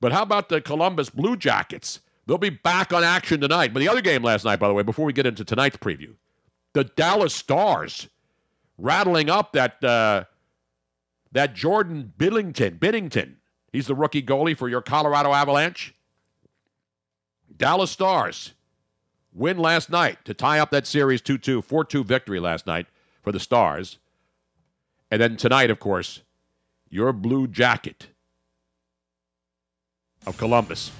but 0.00 0.12
how 0.12 0.22
about 0.22 0.48
the 0.48 0.60
Columbus 0.60 1.08
Blue 1.08 1.36
Jackets? 1.36 2.00
They'll 2.26 2.36
be 2.36 2.50
back 2.50 2.92
on 2.92 3.04
action 3.04 3.40
tonight. 3.40 3.72
But 3.72 3.80
the 3.80 3.88
other 3.88 4.02
game 4.02 4.22
last 4.22 4.44
night, 4.44 4.58
by 4.58 4.68
the 4.68 4.74
way, 4.74 4.82
before 4.82 5.06
we 5.06 5.14
get 5.14 5.24
into 5.24 5.44
tonight's 5.44 5.78
preview, 5.78 6.14
the 6.74 6.84
Dallas 6.84 7.34
Stars 7.34 8.08
rattling 8.76 9.30
up 9.30 9.52
that 9.52 9.82
uh, 9.82 10.24
that 11.32 11.54
Jordan 11.54 12.12
Billington. 12.16 12.78
Binnington. 12.78 13.34
He's 13.72 13.86
the 13.86 13.94
rookie 13.94 14.22
goalie 14.22 14.56
for 14.56 14.68
your 14.68 14.80
Colorado 14.80 15.32
Avalanche. 15.32 15.94
Dallas 17.56 17.90
Stars 17.90 18.52
win 19.34 19.58
last 19.58 19.90
night 19.90 20.24
to 20.24 20.34
tie 20.34 20.58
up 20.58 20.70
that 20.70 20.86
series 20.86 21.20
2 21.20 21.38
2, 21.38 21.62
4 21.62 21.84
2 21.84 22.04
victory 22.04 22.40
last 22.40 22.66
night 22.66 22.86
for 23.22 23.32
the 23.32 23.40
Stars. 23.40 23.98
And 25.10 25.20
then 25.20 25.36
tonight, 25.36 25.70
of 25.70 25.80
course, 25.80 26.22
your 26.90 27.12
blue 27.12 27.46
jacket 27.46 28.08
of 30.26 30.36
Columbus 30.36 30.90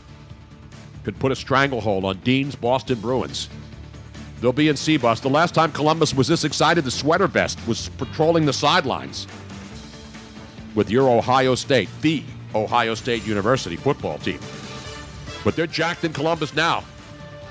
could 1.05 1.18
put 1.18 1.33
a 1.33 1.37
stranglehold 1.37 2.05
on 2.05 2.18
Dean's 2.18 2.55
Boston 2.55 3.01
Bruins. 3.01 3.49
They'll 4.41 4.53
be 4.53 4.68
in 4.68 4.76
C-Bus. 4.76 5.20
The 5.20 5.29
last 5.29 5.55
time 5.55 5.72
Columbus 5.72 6.14
was 6.14 6.29
this 6.29 6.45
excited, 6.45 6.85
the 6.85 6.91
sweater 6.91 7.26
vest 7.26 7.59
was 7.66 7.89
patrolling 7.91 8.47
the 8.47 8.53
sidelines 8.53 9.26
with 10.75 10.91
your 10.91 11.09
Ohio 11.09 11.55
State, 11.55 11.89
the 12.01 12.23
Ohio 12.55 12.95
State 12.95 13.27
University 13.27 13.77
football 13.77 14.19
team. 14.19 14.41
But 15.45 15.57
they're 15.57 15.66
jacked 15.66 16.05
in 16.05 16.12
Columbus 16.12 16.55
now. 16.55 16.85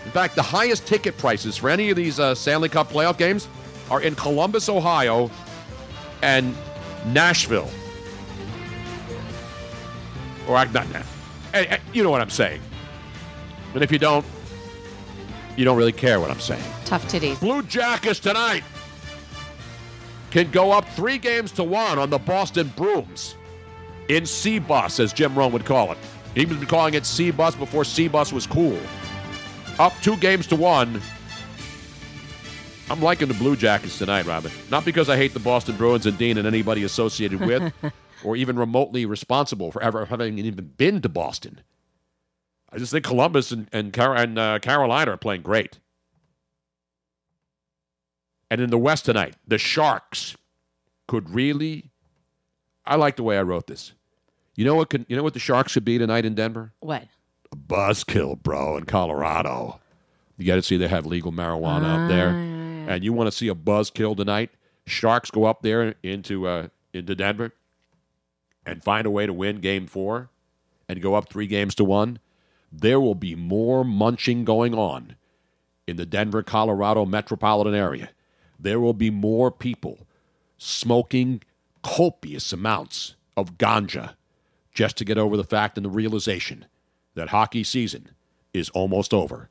In 0.06 0.12
fact, 0.12 0.36
the 0.36 0.42
highest 0.42 0.88
ticket 0.88 1.18
prices 1.18 1.58
for 1.58 1.70
any 1.70 1.90
of 1.90 1.98
these 1.98 2.20
uh, 2.20 2.34
Stanley 2.36 2.70
Cup 2.70 2.90
playoff 2.90 3.18
games 3.18 3.48
are 3.90 4.02
in 4.02 4.16
Columbus, 4.16 4.70
Ohio, 4.70 5.30
and 6.22 6.56
Nashville. 7.08 7.70
Or 10.48 10.54
not 10.66 10.72
that. 10.74 11.82
You 11.94 12.04
know 12.04 12.10
what 12.10 12.22
I'm 12.22 12.30
saying. 12.30 12.62
And 13.74 13.84
if 13.84 13.92
you 13.92 14.00
don't, 14.00 14.26
you 15.58 15.66
don't 15.66 15.78
really 15.78 15.92
care 15.92 16.20
what 16.20 16.32
I'm 16.32 16.40
saying. 16.40 16.64
Tough 16.86 17.06
titties. 17.12 17.40
Blue 17.40 17.64
Jackets 17.64 18.20
tonight 18.20 18.64
can 20.32 20.52
go 20.52 20.72
up 20.72 20.88
three 20.90 21.18
games 21.18 21.52
to 21.54 21.64
one 21.64 22.00
on 22.00 22.10
the 22.10 22.18
Boston 22.18 22.72
Brooms 22.76 23.36
in 24.10 24.26
C-Bus, 24.26 25.00
as 25.00 25.14
Jim 25.14 25.38
Rome 25.38 25.54
would 25.54 25.66
call 25.66 25.92
it. 25.92 25.98
He 26.36 26.46
was 26.46 26.64
calling 26.66 26.94
it 26.94 27.06
C-Bus 27.06 27.56
before 27.56 27.84
C-Bus 27.84 28.32
was 28.32 28.46
cool. 28.46 28.80
Up 29.80 29.94
two 30.02 30.18
games 30.18 30.48
to 30.48 30.56
one. 30.56 31.02
I'm 32.90 33.02
liking 33.02 33.28
the 33.28 33.34
Blue 33.34 33.56
Jackets 33.56 33.98
tonight, 33.98 34.26
Robin. 34.26 34.52
Not 34.72 34.86
because 34.86 35.10
I 35.10 35.18
hate 35.18 35.34
the 35.34 35.40
Boston 35.40 35.76
Bruins 35.76 36.06
and 36.06 36.18
Dean 36.18 36.38
and 36.38 36.48
anybody 36.48 36.84
associated 36.84 37.42
with 37.42 37.74
or 38.24 38.36
even 38.36 38.58
remotely 38.58 39.06
responsible 39.06 39.72
for 39.72 39.82
ever 39.84 40.06
having 40.06 40.38
even 40.38 40.74
been 40.78 41.02
to 41.02 41.10
Boston. 41.10 41.62
I 42.72 42.78
just 42.78 42.92
think 42.92 43.06
Columbus 43.06 43.52
and, 43.52 43.68
and, 43.72 43.94
Car- 43.94 44.16
and 44.16 44.38
uh, 44.40 44.60
Carolina 44.60 45.12
are 45.12 45.18
playing 45.18 45.42
great. 45.42 45.80
And 48.50 48.62
in 48.62 48.70
the 48.70 48.78
West 48.78 49.06
tonight, 49.06 49.36
the 49.48 49.58
Sharks 49.58 50.36
could 51.08 51.30
really. 51.30 51.92
I 52.86 52.96
like 52.96 53.18
the 53.18 53.24
way 53.24 53.38
I 53.38 53.42
wrote 53.42 53.68
this. 53.68 53.94
You 54.56 54.66
know 54.66 54.76
what? 54.76 54.90
Can, 54.90 55.06
you 55.10 55.16
know 55.16 55.24
what 55.24 55.34
the 55.34 55.40
Sharks 55.40 55.72
should 55.72 55.86
be 55.86 55.98
tonight 55.98 56.26
in 56.26 56.36
Denver? 56.36 56.72
What? 56.80 57.04
A 57.52 57.56
buzzkill, 57.56 58.42
bro, 58.42 58.78
in 58.78 58.86
Colorado. 58.86 59.80
You 60.38 60.46
got 60.46 60.56
to 60.56 60.62
see 60.62 60.78
they 60.78 60.88
have 60.88 61.06
legal 61.06 61.32
marijuana 61.32 62.04
up 62.04 62.10
there, 62.10 62.30
and 62.30 63.04
you 63.04 63.12
want 63.12 63.28
to 63.28 63.32
see 63.32 63.48
a 63.48 63.56
buzzkill 63.56 64.16
tonight. 64.16 64.52
Sharks 64.86 65.32
go 65.32 65.46
up 65.46 65.62
there 65.62 65.96
into 66.04 66.48
uh, 66.48 66.68
into 66.94 67.16
Denver 67.16 67.54
and 68.66 68.84
find 68.84 69.06
a 69.06 69.12
way 69.12 69.26
to 69.26 69.34
win 69.34 69.60
Game 69.60 69.88
Four, 69.88 70.30
and 70.88 71.02
go 71.02 71.16
up 71.16 71.30
three 71.30 71.48
games 71.48 71.76
to 71.76 71.84
one. 71.84 72.20
There 72.72 73.00
will 73.00 73.16
be 73.16 73.36
more 73.36 73.84
munching 73.84 74.46
going 74.46 74.74
on 74.74 75.16
in 75.86 75.96
the 75.98 76.06
Denver, 76.06 76.44
Colorado 76.44 77.06
metropolitan 77.06 77.74
area 77.74 78.10
there 78.60 78.80
will 78.80 78.94
be 78.94 79.10
more 79.10 79.52
people 79.52 80.08
smoking 80.58 81.42
copious 81.84 82.52
amounts 82.52 83.16
of 83.36 83.58
ganja 83.58 84.16
just 84.74 84.98
to 84.98 85.06
get 85.06 85.18
over 85.18 85.38
the 85.38 85.44
fact 85.44 85.78
and 85.78 85.86
the 85.86 85.90
realization 85.90 86.66
that 87.16 87.30
hockey 87.30 87.64
season 87.64 88.12
is 88.54 88.70
almost 88.72 89.14
over 89.14 89.50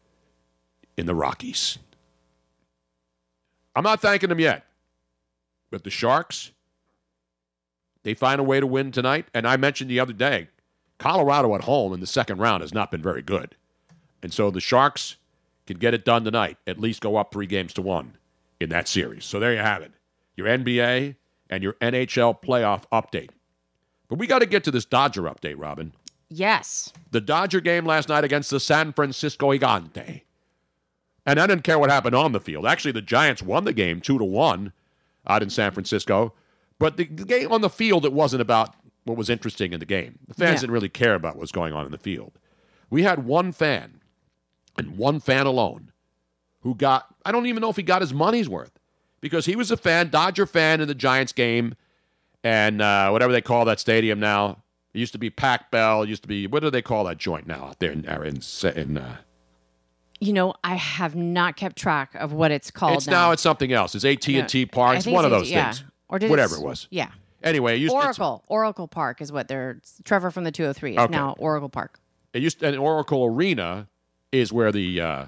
in 0.97 1.07
the 1.07 1.15
Rockies. 1.15 1.79
I'm 3.75 3.85
not 3.85 4.01
thanking 4.01 4.29
them 4.29 4.41
yet, 4.41 4.65
but 5.71 5.85
the 5.85 5.91
Sharks, 5.91 6.53
they 8.03 8.15
find 8.15 8.41
a 8.41 8.45
way 8.45 8.61
to 8.61 8.67
win 8.67 8.93
tonight. 8.93 9.27
And 9.35 9.47
I 9.47 9.57
mentioned 9.57 9.91
the 9.91 10.01
other 10.01 10.13
day, 10.13 10.49
Colorado 10.99 11.55
at 11.55 11.65
home 11.65 11.93
in 11.93 12.01
the 12.01 12.07
second 12.07 12.39
round 12.39 12.63
has 12.63 12.73
not 12.73 12.91
been 12.91 13.03
very 13.03 13.21
good. 13.21 13.55
And 14.23 14.33
so 14.33 14.51
the 14.51 14.61
Sharks 14.61 15.17
can 15.67 15.79
get 15.79 15.93
it 15.93 16.05
done 16.05 16.25
tonight, 16.25 16.57
at 16.67 16.81
least 16.81 17.03
go 17.03 17.17
up 17.17 17.33
three 17.33 17.47
games 17.47 17.75
to 17.75 17.83
one 17.83 18.17
in 18.61 18.69
that 18.71 18.89
series. 18.89 19.25
So 19.25 19.39
there 19.41 19.53
you 19.53 19.59
have 19.59 19.83
it 19.83 19.93
your 20.37 20.47
NBA 20.47 21.17
and 21.49 21.63
your 21.63 21.73
NHL 21.75 22.43
playoff 22.43 22.83
update. 22.93 23.31
But 24.09 24.19
we 24.19 24.27
got 24.27 24.41
to 24.41 24.47
get 24.47 24.65
to 24.65 24.71
this 24.71 24.85
Dodger 24.85 25.23
update, 25.23 25.55
Robin. 25.57 25.93
Yes. 26.29 26.93
The 27.11 27.21
Dodger 27.21 27.61
game 27.61 27.87
last 27.87 28.09
night 28.09 28.25
against 28.25 28.51
the 28.51 28.61
San 28.61 28.93
Francisco 28.93 29.53
Gigante. 29.53 30.23
And 31.25 31.41
I 31.41 31.47
didn't 31.47 31.65
care 31.65 31.79
what 31.79 31.91
happened 31.91 32.15
on 32.15 32.33
the 32.33 32.41
field. 32.41 32.67
Actually, 32.67 32.93
the 32.93 33.03
Giants 33.03 33.43
won 33.43 33.65
the 33.65 33.73
game 33.73 34.01
two 34.01 34.19
to 34.19 34.25
one 34.25 34.73
out 35.27 35.43
in 35.43 35.51
San 35.51 35.73
Francisco. 35.73 36.35
But 36.79 36.97
the, 36.99 37.07
the 37.07 37.25
game 37.25 37.51
on 37.51 37.63
the 37.63 37.71
field, 37.71 38.05
it 38.05 38.13
wasn't 38.13 38.43
about 38.43 38.75
what 39.05 39.17
was 39.17 39.31
interesting 39.31 39.73
in 39.73 39.81
the 39.81 39.87
game. 39.87 40.19
The 40.29 40.35
fans 40.35 40.57
Yeah. 40.57 40.61
didn't 40.61 40.73
really 40.73 40.89
care 40.89 41.15
about 41.15 41.35
what 41.37 41.41
was 41.41 41.53
going 41.53 41.73
on 41.73 41.87
in 41.87 41.93
the 41.93 41.99
field. 41.99 42.33
We 42.91 43.03
had 43.03 43.25
one 43.25 43.51
fan, 43.53 44.01
and 44.79 44.97
one 44.99 45.19
fan 45.21 45.47
alone, 45.47 45.91
who 46.67 46.75
got, 46.75 47.07
I 47.25 47.31
don't 47.31 47.47
even 47.47 47.61
know 47.61 47.71
if 47.71 47.77
he 47.77 47.85
got 47.85 48.01
his 48.01 48.13
money's 48.13 48.49
worth 48.49 48.73
because 49.21 49.47
he 49.47 49.55
was 49.55 49.71
a 49.71 49.77
fan, 49.77 50.11
Dodger 50.11 50.47
fan 50.47 50.81
in 50.81 50.89
the 50.89 50.97
Giants 50.97 51.33
game, 51.33 51.77
and 52.43 52.83
uh, 52.83 53.09
whatever 53.11 53.33
they 53.33 53.41
call 53.41 53.65
that 53.67 53.79
stadium 53.79 54.19
now. 54.19 54.63
It 54.93 54.99
used 54.99 55.13
to 55.13 55.19
be 55.19 55.31
Pac 55.31 55.71
Bell. 55.71 56.03
It 56.03 56.09
used 56.09 56.23
to 56.23 56.29
be, 56.29 56.49
what 56.49 56.63
do 56.63 56.71
they 56.71 56.83
call 56.83 57.05
that 57.05 57.19
joint 57.19 57.47
now 57.47 57.67
out 57.67 57.79
there 57.79 57.93
in, 57.93 58.05
in, 58.05 58.41
in 58.75 58.99
uh, 58.99 59.17
You 60.19 60.33
know, 60.33 60.55
I 60.65 60.75
have 60.75 61.15
not 61.15 61.55
kept 61.55 61.77
track 61.77 62.17
of 62.17 62.33
what 62.33 62.51
it's 62.51 62.73
called 62.73 62.97
it's 62.97 63.07
now. 63.07 63.31
it's 63.31 63.43
something 63.43 63.73
else. 63.73 63.95
It's 63.95 64.05
AT 64.05 64.27
and 64.29 64.49
T 64.49 64.67
Park. 64.67 64.97
It's 64.97 65.07
one 65.07 65.25
of 65.25 65.31
it's- 65.31 65.43
those 65.43 65.51
yeah. 65.53 65.73
things. 65.73 65.85
Or 66.09 66.19
did 66.19 66.31
whatever 66.31 66.57
it 66.57 66.63
was. 66.63 66.89
Yeah. 66.91 67.11
Anyway, 67.45 67.75
it 67.77 67.81
used 67.81 67.93
to, 67.93 67.97
Oracle. 67.97 68.45
Oracle 68.49 68.89
Park 68.89 69.21
is 69.21 69.31
what 69.31 69.47
they're. 69.47 69.81
Trevor 70.05 70.31
from 70.33 70.43
the 70.45 70.51
203 70.53 70.93
is 70.93 70.99
Okay. 70.99 71.13
now 71.13 71.37
Oracle 71.39 71.69
Park. 71.69 72.01
It 72.33 72.43
used 72.43 72.63
and 72.63 72.77
Oracle 72.77 73.25
Arena 73.25 73.89
is 74.33 74.53
where 74.53 74.73
the 74.73 75.01
uh, 75.01 75.25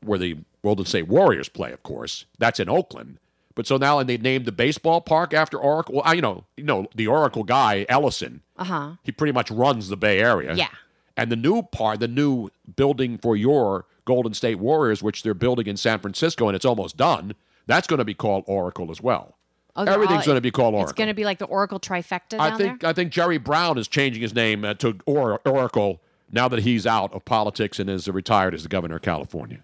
where 0.00 0.18
the 0.18 0.38
Golden 0.62 0.86
State 0.86 1.08
Warriors 1.08 1.48
play. 1.48 1.72
Of 1.72 1.82
course, 1.82 2.24
that's 2.38 2.60
in 2.60 2.68
Oakland. 2.68 3.18
But 3.54 3.66
so 3.66 3.76
now, 3.76 3.98
and 3.98 4.08
they 4.08 4.16
named 4.16 4.44
the 4.44 4.52
baseball 4.52 5.00
park 5.00 5.34
after 5.34 5.58
Oracle. 5.58 5.96
Well, 5.96 6.04
I, 6.04 6.12
you 6.12 6.22
know, 6.22 6.44
you 6.56 6.64
know 6.64 6.86
the 6.94 7.08
Oracle 7.08 7.42
guy 7.42 7.86
Ellison. 7.88 8.42
Uh 8.56 8.64
huh. 8.64 8.90
He 9.02 9.12
pretty 9.12 9.32
much 9.32 9.50
runs 9.50 9.88
the 9.88 9.96
Bay 9.96 10.20
Area. 10.20 10.54
Yeah. 10.54 10.68
And 11.16 11.32
the 11.32 11.36
new 11.36 11.62
part, 11.62 11.98
the 11.98 12.06
new 12.06 12.50
building 12.76 13.18
for 13.18 13.36
your 13.36 13.86
Golden 14.04 14.32
State 14.32 14.60
Warriors, 14.60 15.02
which 15.02 15.24
they're 15.24 15.34
building 15.34 15.66
in 15.66 15.76
San 15.76 15.98
Francisco, 15.98 16.46
and 16.48 16.54
it's 16.54 16.64
almost 16.64 16.96
done. 16.96 17.34
That's 17.66 17.86
going 17.86 17.98
to 17.98 18.04
be 18.04 18.14
called 18.14 18.44
Oracle 18.46 18.90
as 18.92 19.00
well. 19.02 19.34
Oh, 19.74 19.84
Everything's 19.84 20.24
going 20.24 20.36
to 20.36 20.40
be 20.40 20.50
called 20.50 20.74
Oracle. 20.74 20.90
It's 20.90 20.96
going 20.96 21.08
to 21.08 21.14
be 21.14 21.24
like 21.24 21.38
the 21.38 21.44
Oracle 21.46 21.78
trifecta 21.78 22.30
down 22.30 22.40
I 22.40 22.56
think 22.56 22.80
there. 22.80 22.90
I 22.90 22.92
think 22.92 23.12
Jerry 23.12 23.38
Brown 23.38 23.78
is 23.78 23.86
changing 23.86 24.22
his 24.22 24.34
name 24.34 24.64
uh, 24.64 24.74
to 24.74 24.98
or- 25.06 25.40
Oracle 25.44 26.00
now 26.32 26.48
that 26.48 26.60
he's 26.60 26.86
out 26.86 27.12
of 27.12 27.24
politics 27.24 27.78
and 27.78 27.88
is 27.90 28.08
retired 28.08 28.54
as 28.54 28.62
the 28.62 28.68
governor 28.68 28.96
of 28.96 29.02
California. 29.02 29.60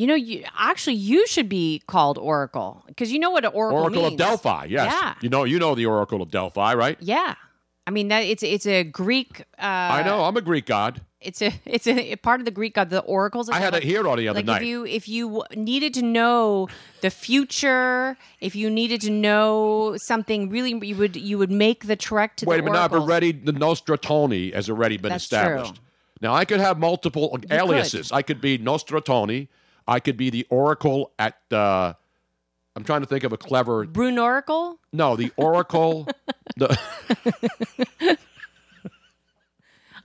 You 0.00 0.06
know, 0.06 0.14
you 0.14 0.44
actually 0.56 0.94
you 0.94 1.26
should 1.26 1.50
be 1.50 1.82
called 1.86 2.16
Oracle 2.16 2.82
because 2.86 3.12
you 3.12 3.18
know 3.18 3.28
what 3.28 3.44
an 3.44 3.50
Oracle 3.52 3.80
Oracle 3.80 4.02
means. 4.04 4.12
of 4.14 4.18
Delphi, 4.18 4.64
yes. 4.70 4.90
Yeah. 4.90 5.14
You 5.20 5.28
know 5.28 5.44
you 5.44 5.58
know 5.58 5.74
the 5.74 5.84
Oracle 5.84 6.22
of 6.22 6.30
Delphi, 6.30 6.72
right? 6.72 6.96
Yeah. 7.00 7.34
I 7.86 7.90
mean 7.90 8.08
that 8.08 8.20
it's 8.20 8.42
it's 8.42 8.64
a 8.64 8.82
Greek. 8.82 9.40
Uh, 9.58 9.66
I 9.66 10.02
know. 10.02 10.24
I'm 10.24 10.38
a 10.38 10.40
Greek 10.40 10.64
god. 10.64 11.02
It's 11.20 11.42
a 11.42 11.52
it's 11.66 11.86
a, 11.86 12.16
part 12.16 12.40
of 12.40 12.46
the 12.46 12.50
Greek 12.50 12.76
god. 12.76 12.88
The 12.88 13.00
oracles. 13.00 13.50
I 13.50 13.58
had 13.58 13.74
it 13.74 13.82
here 13.82 14.08
on 14.08 14.16
the 14.16 14.28
other 14.28 14.38
like 14.38 14.46
night. 14.46 14.62
if 14.62 14.68
you 14.68 14.86
if 14.86 15.06
you 15.06 15.44
needed 15.54 15.92
to 15.92 16.02
know 16.02 16.68
the 17.02 17.10
future, 17.10 18.16
if 18.40 18.56
you 18.56 18.70
needed 18.70 19.02
to 19.02 19.10
know 19.10 19.98
something 19.98 20.48
really, 20.48 20.70
you 20.82 20.96
would 20.96 21.14
you 21.14 21.36
would 21.36 21.50
make 21.50 21.88
the 21.88 21.96
trek 21.96 22.36
to. 22.36 22.46
Wait 22.46 22.56
the 22.56 22.62
a 22.62 22.64
minute, 22.64 22.78
oracles. 22.78 23.02
already 23.02 23.32
the 23.32 23.52
Nostratoni 23.52 24.54
has 24.54 24.70
already 24.70 24.96
been 24.96 25.10
That's 25.10 25.24
established. 25.24 25.74
true. 25.74 25.84
Now 26.22 26.32
I 26.32 26.46
could 26.46 26.60
have 26.60 26.78
multiple 26.78 27.36
could. 27.36 27.52
aliases. 27.52 28.10
I 28.12 28.22
could 28.22 28.40
be 28.40 28.56
Nostratoni. 28.58 29.48
I 29.90 30.00
could 30.00 30.16
be 30.16 30.30
the 30.30 30.46
Oracle 30.48 31.12
at. 31.18 31.36
Uh, 31.52 31.92
I'm 32.76 32.84
trying 32.84 33.00
to 33.00 33.06
think 33.06 33.24
of 33.24 33.32
a 33.32 33.36
clever. 33.36 33.84
Brune 33.84 34.18
Oracle. 34.18 34.78
No, 34.92 35.16
the 35.16 35.32
Oracle. 35.36 36.06
the 36.56 36.78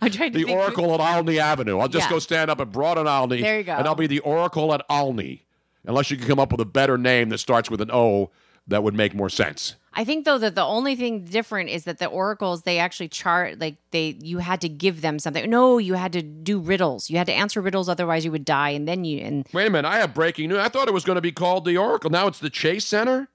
I 0.02 0.10
tried 0.10 0.34
to 0.34 0.40
the 0.40 0.46
think- 0.46 0.58
Oracle 0.58 0.94
at 0.94 1.00
Olney 1.18 1.40
Avenue. 1.40 1.80
I'll 1.80 1.88
just 1.88 2.08
Yeah. 2.08 2.16
go 2.16 2.20
stand 2.20 2.52
up 2.52 2.60
at 2.60 2.72
Broad 2.72 2.98
and 2.98 3.08
Olney. 3.08 3.42
There 3.42 3.58
you 3.60 3.64
go. 3.64 3.74
And 3.74 3.88
I'll 3.88 3.96
be 3.96 4.08
the 4.08 4.20
Oracle 4.20 4.74
at 4.74 4.82
Olney. 4.90 5.46
Unless 5.86 6.10
you 6.12 6.18
can 6.18 6.28
come 6.28 6.40
up 6.40 6.52
with 6.52 6.60
a 6.62 6.66
better 6.66 6.98
name 6.98 7.30
that 7.30 7.38
starts 7.38 7.70
with 7.70 7.80
an 7.80 7.92
O 7.92 8.32
that 8.68 8.84
would 8.84 8.94
make 8.96 9.14
more 9.14 9.30
sense. 9.30 9.76
I 9.98 10.04
think 10.04 10.26
though 10.26 10.38
that 10.40 10.56
the 10.56 10.64
only 10.64 10.96
thing 10.98 11.24
different 11.24 11.70
is 11.70 11.86
that 11.86 12.00
the 12.00 12.08
oracles 12.08 12.64
they 12.64 12.80
actually 12.80 13.08
chart 13.08 13.60
like 13.60 13.78
they 13.92 14.18
you 14.22 14.40
had 14.40 14.60
to 14.62 14.70
give 14.70 15.02
them 15.02 15.20
something. 15.20 15.50
No, 15.50 15.78
you 15.78 15.94
had 15.94 16.12
to 16.14 16.22
do 16.22 16.60
riddles. 16.60 17.10
You 17.10 17.18
had 17.18 17.28
to 17.28 17.34
answer 17.34 17.62
riddles, 17.62 17.88
otherwise 17.88 18.26
you 18.26 18.32
would 18.32 18.44
die. 18.44 18.70
And 18.72 18.88
then 18.88 19.06
you 19.06 19.20
and 19.20 19.48
Wait 19.54 19.68
a 19.68 19.70
minute, 19.70 19.88
I 19.88 20.00
have 20.00 20.14
breaking 20.14 20.50
news. 20.50 20.58
I 20.58 20.68
thought 20.68 20.88
it 20.90 20.94
was 20.94 21.06
going 21.06 21.16
to 21.16 21.22
be 21.22 21.32
called 21.32 21.64
the 21.64 21.78
Oracle. 21.78 22.10
Now 22.10 22.28
it's 22.28 22.40
the 22.40 22.50
Chase 22.50 22.86
Center? 22.86 23.30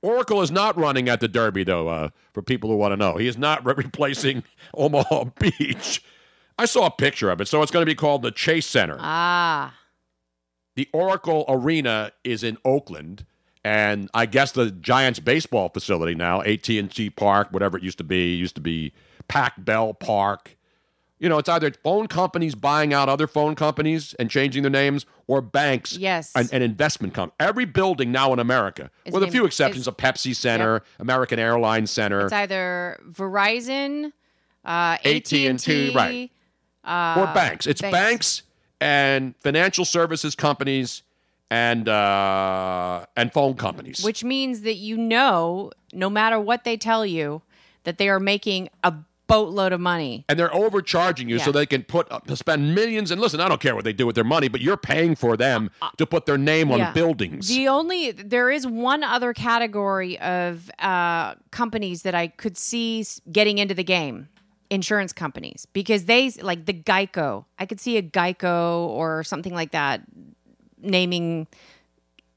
Oracle 0.00 0.42
is 0.42 0.50
not 0.50 0.76
running 0.76 1.08
at 1.08 1.20
the 1.20 1.28
Derby, 1.28 1.62
though, 1.62 1.86
uh, 1.86 2.08
for 2.32 2.42
people 2.42 2.68
who 2.68 2.76
want 2.76 2.90
to 2.90 2.96
know. 2.96 3.18
He 3.18 3.28
is 3.28 3.38
not 3.38 3.64
re- 3.64 3.74
replacing 3.76 4.42
Omaha 4.74 5.24
Beach. 5.38 6.02
I 6.58 6.64
saw 6.64 6.86
a 6.86 6.90
picture 6.90 7.30
of 7.30 7.40
it, 7.40 7.46
so 7.46 7.62
it's 7.62 7.70
going 7.70 7.82
to 7.82 7.90
be 7.90 7.94
called 7.94 8.22
the 8.22 8.32
Chase 8.32 8.66
Center. 8.66 8.96
ah, 8.98 9.72
the 10.74 10.88
Oracle 10.92 11.44
Arena 11.48 12.10
is 12.24 12.42
in 12.42 12.58
Oakland, 12.64 13.24
and 13.64 14.10
I 14.12 14.26
guess 14.26 14.52
the 14.52 14.70
Giants 14.70 15.20
baseball 15.20 15.68
facility 15.68 16.14
now, 16.14 16.40
AT&T 16.42 17.10
Park, 17.10 17.48
whatever 17.52 17.76
it 17.76 17.82
used 17.82 17.98
to 17.98 18.04
be, 18.04 18.34
used 18.34 18.54
to 18.56 18.60
be 18.60 18.92
Pac 19.28 19.64
Bell 19.64 19.94
Park. 19.94 20.56
You 21.20 21.28
know, 21.28 21.38
it's 21.38 21.48
either 21.48 21.70
phone 21.84 22.08
companies 22.08 22.56
buying 22.56 22.92
out 22.92 23.08
other 23.08 23.28
phone 23.28 23.54
companies 23.54 24.12
and 24.14 24.28
changing 24.28 24.64
their 24.64 24.70
names, 24.70 25.06
or 25.28 25.40
banks 25.40 25.96
Yes. 25.96 26.32
and, 26.34 26.48
and 26.52 26.64
investment 26.64 27.14
companies. 27.14 27.36
Every 27.38 27.64
building 27.64 28.10
now 28.10 28.32
in 28.32 28.40
America, 28.40 28.90
with 29.08 29.22
a 29.22 29.30
few 29.30 29.44
exceptions, 29.46 29.86
of 29.86 29.96
Pepsi 29.96 30.34
Center, 30.34 30.82
American 30.98 31.38
Airlines 31.38 31.92
Center, 31.92 32.22
it's 32.24 32.32
either 32.32 32.98
Verizon, 33.08 34.06
uh, 34.64 34.98
AT&T, 35.04 35.46
AT&T, 35.46 35.94
right. 35.94 36.30
uh, 36.84 37.20
or 37.20 37.32
banks. 37.32 37.68
It's 37.68 37.80
banks. 37.80 38.42
and 38.80 39.36
financial 39.38 39.84
services 39.84 40.34
companies 40.34 41.04
and 41.52 41.86
uh, 41.86 43.04
and 43.14 43.30
phone 43.32 43.54
companies. 43.54 44.02
which 44.02 44.24
means 44.24 44.62
that 44.62 44.76
you 44.76 44.96
know, 44.96 45.70
no 45.92 46.08
matter 46.08 46.40
what 46.40 46.64
they 46.64 46.76
tell 46.78 47.04
you, 47.04 47.42
that 47.84 47.98
they 47.98 48.08
are 48.08 48.18
making 48.20 48.70
a 48.82 48.94
boatload 49.26 49.72
of 49.72 49.80
money. 49.80 50.24
and 50.28 50.38
they're 50.38 50.54
overcharging 50.54 51.28
you 51.28 51.38
so 51.38 51.52
they 51.52 51.64
can 51.66 51.82
put 51.82 52.10
uh, 52.10 52.20
spend 52.34 52.74
millions. 52.74 53.10
And 53.10 53.20
listen, 53.20 53.38
I 53.40 53.48
don't 53.48 53.60
care 53.60 53.74
what 53.74 53.84
they 53.84 53.92
do 53.92 54.06
with 54.06 54.14
their 54.14 54.24
money, 54.24 54.48
but 54.48 54.60
you're 54.62 54.76
paying 54.78 55.14
for 55.14 55.36
them 55.36 55.70
to 55.98 56.06
put 56.06 56.24
their 56.26 56.38
name 56.38 56.70
on 56.72 56.80
Uh, 56.80 56.84
Yeah. 56.84 56.92
buildings. 56.92 57.48
The 57.48 57.68
only 57.68 58.12
there 58.12 58.50
is 58.50 58.66
one 58.66 59.02
other 59.04 59.32
category 59.34 60.18
of 60.20 60.70
uh, 60.78 61.34
companies 61.50 62.02
that 62.02 62.14
I 62.14 62.28
could 62.28 62.56
see 62.56 63.04
getting 63.30 63.58
into 63.58 63.74
the 63.74 63.84
game. 63.84 64.28
Insurance 64.70 65.12
companies 65.12 65.66
because 65.74 66.06
they 66.06 66.30
like 66.40 66.64
the 66.64 66.72
Geico. 66.72 67.44
I 67.58 67.66
could 67.66 67.78
see 67.78 67.98
a 67.98 68.02
Geico 68.02 68.86
or 68.88 69.22
something 69.22 69.52
like 69.52 69.72
that 69.72 70.00
naming. 70.82 71.46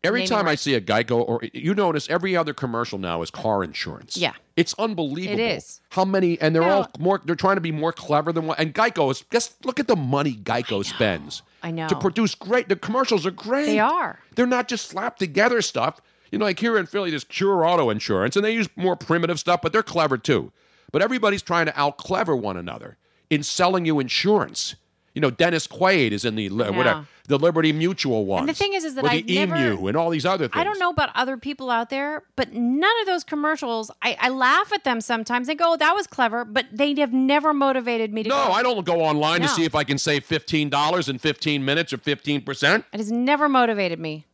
Every 0.03 0.19
naming 0.21 0.29
time 0.29 0.47
I 0.47 0.53
see 0.55 0.75
a 0.75 0.81
Geico, 0.81 1.27
or 1.27 1.41
you 1.51 1.73
notice 1.73 2.07
every 2.09 2.37
other 2.37 2.53
commercial 2.53 2.99
now 2.99 3.21
is 3.23 3.31
car 3.31 3.63
insurance. 3.63 4.15
Yeah. 4.15 4.33
it's 4.55 4.75
unbelievable. 4.77 5.39
It 5.39 5.57
is. 5.57 5.81
how 5.89 6.05
many, 6.05 6.39
and 6.39 6.55
they're 6.55 6.61
No. 6.61 6.69
all 6.69 6.91
more. 6.99 7.21
They're 7.25 7.35
trying 7.35 7.55
to 7.55 7.61
be 7.61 7.71
more 7.71 7.91
clever 7.91 8.31
than 8.31 8.45
what. 8.47 8.59
And 8.59 8.73
Geico 8.73 9.09
is 9.11 9.23
just 9.31 9.65
look 9.65 9.79
at 9.79 9.87
the 9.87 9.95
money 9.95 10.35
Geico 10.35 10.85
spends. 10.85 11.41
I 11.63 11.71
know. 11.71 11.87
to 11.87 11.95
produce 11.95 12.35
great. 12.35 12.69
The 12.69 12.75
commercials 12.75 13.25
are 13.25 13.31
great. 13.31 13.65
They 13.65 13.79
are. 13.79 14.19
They're 14.35 14.45
not 14.45 14.67
just 14.67 14.87
slapped 14.87 15.17
together 15.17 15.61
stuff. 15.63 15.99
You 16.31 16.37
know, 16.39 16.45
like 16.45 16.59
here 16.59 16.77
in 16.77 16.85
Philly, 16.85 17.09
there's 17.09 17.23
Cure 17.23 17.65
Auto 17.65 17.89
Insurance, 17.89 18.35
and 18.35 18.45
they 18.45 18.51
use 18.53 18.69
more 18.75 18.95
primitive 18.95 19.39
stuff, 19.39 19.61
but 19.63 19.71
they're 19.73 19.81
clever 19.83 20.17
too. 20.19 20.51
But 20.91 21.01
everybody's 21.01 21.41
trying 21.41 21.65
to 21.65 21.79
out 21.79 21.97
clever 21.97 22.35
one 22.35 22.57
another 22.57 22.97
in 23.31 23.41
selling 23.41 23.85
you 23.85 23.99
insurance. 23.99 24.75
You 25.15 25.21
know, 25.21 25.31
Dennis 25.31 25.65
Quaid 25.65 26.11
is 26.11 26.25
in 26.25 26.35
the 26.35 26.49
li- 26.49 26.65
know. 26.65 26.71
whatever 26.73 27.07
the 27.27 27.39
Liberty 27.39 27.73
Mutual 27.73 28.25
one. 28.27 28.41
And 28.41 28.49
the 28.49 28.53
thing 28.53 28.73
is, 28.73 28.83
is 28.83 28.93
that 28.95 29.05
I've 29.05 29.25
the 29.25 29.33
never- 29.35 29.55
Emu 29.55 29.87
and 29.87 29.97
all 29.97 30.09
these 30.11 30.25
other 30.25 30.47
things. 30.47 30.59
I 30.59 30.63
don't 30.63 30.77
know 30.77 30.91
about 30.91 31.09
other 31.15 31.37
people 31.37 31.71
out 31.71 31.89
there, 31.89 32.21
but 32.35 32.53
none 32.53 32.91
of 33.01 33.07
those 33.07 33.23
commercials. 33.23 33.89
I, 34.03 34.15
I 34.19 34.29
laugh 34.29 34.71
at 34.73 34.83
them 34.83 35.01
sometimes. 35.01 35.47
They 35.47 35.55
go, 35.55 35.73
oh, 35.73 35.77
"That 35.77 35.95
was 35.95 36.05
clever," 36.05 36.45
but 36.45 36.67
they 36.71 36.93
have 36.99 37.13
never 37.13 37.51
motivated 37.53 38.13
me 38.13 38.21
to. 38.23 38.29
No, 38.29 38.35
go. 38.47 38.51
I 38.51 38.61
don't 38.61 38.85
go 38.85 39.01
online 39.01 39.41
to 39.41 39.47
see 39.47 39.63
if 39.63 39.73
I 39.73 39.83
can 39.83 39.97
save 39.97 40.23
fifteen 40.25 40.69
dollars 40.69 41.09
in 41.09 41.17
fifteen 41.17 41.65
minutes 41.65 41.91
or 41.93 41.97
fifteen 41.97 42.41
percent. 42.41 42.85
It 42.93 42.97
has 42.99 43.11
never 43.11 43.49
motivated 43.49 43.99
me. 43.99 44.27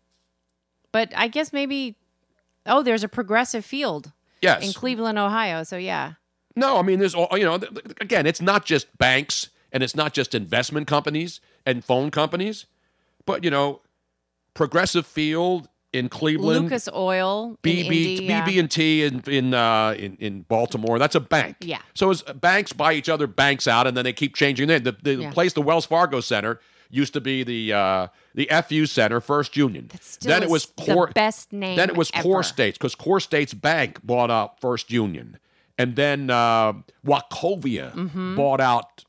But 0.92 1.14
I 1.16 1.28
guess 1.30 1.54
maybe 1.54 1.96
Oh, 2.66 2.84
there's 2.84 3.04
a 3.04 3.08
progressive 3.08 3.66
field 3.66 4.12
Yes. 4.42 4.66
in 4.66 4.74
Cleveland, 4.74 5.18
Ohio. 5.18 5.64
So 5.64 5.78
yeah. 5.78 6.14
No, 6.56 6.78
I 6.78 6.82
mean, 6.82 7.00
there's 7.00 7.16
all 7.16 7.30
you 7.38 7.46
know. 7.46 7.56
Again, 8.02 8.26
it's 8.26 8.42
not 8.42 8.66
just 8.66 8.86
banks 8.98 9.50
and 9.72 9.84
it's 9.84 9.96
not 9.96 10.14
just 10.14 10.34
investment 10.36 10.88
companies 10.88 11.40
and 11.66 11.84
phone 11.84 12.12
companies, 12.12 12.66
but 13.26 13.44
you 13.44 13.50
know, 13.52 13.82
Progressive 14.54 15.06
Field 15.06 15.70
in 15.94 16.08
Cleveland, 16.10 16.64
Lucas 16.66 16.88
Oil. 16.94 17.58
BB. 17.64 18.28
BB 18.28 18.60
and 18.60 18.72
T 18.72 19.04
in 19.04 19.22
in, 19.28 19.54
uh, 19.54 19.96
in 19.98 20.16
in 20.20 20.42
Baltimore. 20.44 21.00
That's 21.00 21.16
a 21.16 21.20
bank. 21.20 21.58
Yeah. 21.62 21.80
So 21.94 22.10
as 22.12 22.22
banks 22.22 22.74
buy 22.74 22.94
each 22.94 23.10
other 23.10 23.28
banks 23.28 23.68
out, 23.68 23.88
and 23.88 23.96
then 23.96 24.04
they 24.06 24.14
keep 24.14 24.36
changing 24.36 24.68
their 24.68 24.80
the, 24.80 24.94
the 25.02 25.16
Yeah. 25.16 25.32
place, 25.32 25.54
the 25.54 25.62
Wells 25.62 25.86
Fargo 25.86 26.20
Center 26.22 26.60
used 26.90 27.14
to 27.14 27.22
be 27.22 27.44
the 27.44 27.72
uh, 27.74 28.08
the 28.36 28.50
FU 28.68 28.86
Center, 28.86 29.22
First 29.22 29.56
Union. 29.56 29.90
still 30.02 30.30
then 30.32 30.44
it 30.44 30.50
was 30.50 30.66
the 30.78 30.94
core. 30.94 31.08
best 31.14 31.52
name 31.54 31.76
Then 31.78 31.90
it 31.90 31.96
was 31.98 32.12
Core. 32.12 32.44
States 32.44 32.78
because 32.78 32.96
Core 32.96 33.20
States 33.22 33.54
Bank 33.54 34.00
bought 34.06 34.30
out 34.32 34.60
First 34.60 34.92
Union, 34.92 35.40
and 35.78 35.96
then 35.96 36.30
uh, 36.30 36.74
Wachovia 37.06 37.94
Mhm. 37.94 38.36
bought 38.36 38.60
out 38.62 39.04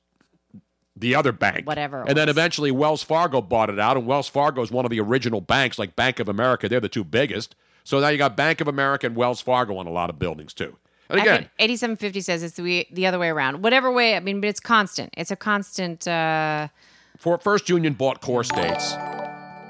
the 1.03 1.15
other 1.15 1.33
bank. 1.33 1.67
Whatever 1.67 2.05
And 2.09 2.17
then 2.17 2.31
eventually 2.31 2.71
Wells 2.71 3.03
Fargo 3.03 3.43
bought 3.43 3.69
it 3.69 3.79
out, 3.79 3.99
and 3.99 4.07
Wells 4.07 4.29
Fargo 4.29 4.63
is 4.63 4.71
one 4.71 4.87
of 4.87 4.91
the 4.91 5.01
original 5.01 5.43
banks, 5.43 5.79
like 5.79 5.95
Bank 5.95 6.19
of 6.19 6.29
America. 6.29 6.69
They're 6.69 6.81
the 6.81 6.89
two 6.89 7.05
biggest. 7.05 7.55
So 7.85 8.01
now 8.01 8.09
you 8.09 8.17
got 8.17 8.37
Bank 8.37 8.61
of 8.61 8.69
America 8.69 9.07
and 9.07 9.17
Wells 9.17 9.43
Fargo 9.43 9.77
on 9.77 9.87
a 9.87 9.91
lot 9.91 10.09
of 10.09 10.19
buildings 10.19 10.55
too. 10.55 10.79
And 11.11 11.21
again, 11.21 11.51
8750 11.59 12.21
says 12.23 12.43
it's 12.43 12.55
the, 12.55 12.87
the 12.91 13.07
other 13.07 13.19
way 13.19 13.29
around. 13.29 13.63
Whatever 13.63 13.93
way, 13.93 14.17
I 14.17 14.21
mean, 14.21 14.41
but 14.41 14.49
it's 14.49 14.61
constant. 14.61 15.13
It's 15.17 15.31
a 15.31 15.37
constant. 15.37 16.09
Uh, 16.09 16.69
for 17.19 17.37
First 17.37 17.69
Union 17.69 17.93
bought 17.93 18.23
Core 18.23 18.45
States. 18.45 18.95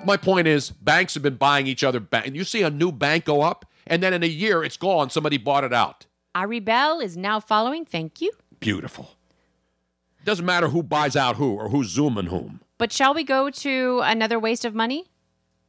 My 0.05 0.17
point 0.17 0.47
is, 0.47 0.71
banks 0.71 1.15
have 1.15 1.23
been 1.23 1.37
buying 1.37 1.67
each 1.67 1.83
other. 1.83 1.99
Bank, 1.99 2.27
and 2.27 2.37
you 2.37 2.45
see 2.45 2.63
a 2.63 2.71
new 2.71 2.93
bank 2.93 3.25
go 3.25 3.43
up, 3.43 3.65
and 3.87 4.03
then 4.03 4.13
in 4.13 4.23
a 4.23 4.29
year 4.29 4.63
it's 4.63 4.77
gone. 4.77 5.11
Somebody 5.11 5.37
bought 5.37 5.65
it 5.65 5.73
out. 5.73 6.07
Ari 6.35 6.61
Bell 6.61 7.01
is 7.01 7.17
now 7.17 7.41
following. 7.41 7.85
Thank 7.85 8.21
you. 8.21 8.31
Beautiful. 8.61 9.17
Doesn't 10.25 10.47
matter 10.47 10.69
who 10.69 10.83
buys 10.83 11.17
out 11.17 11.37
who 11.37 11.55
or 11.55 11.69
who's 11.69 11.89
zooming 11.89 12.27
whom. 12.27 12.61
But 12.79 12.93
shall 12.93 13.15
we 13.15 13.25
go 13.25 13.51
to 13.51 14.01
another 14.05 14.39
waste 14.39 14.65
of 14.65 14.75
money? 14.75 15.11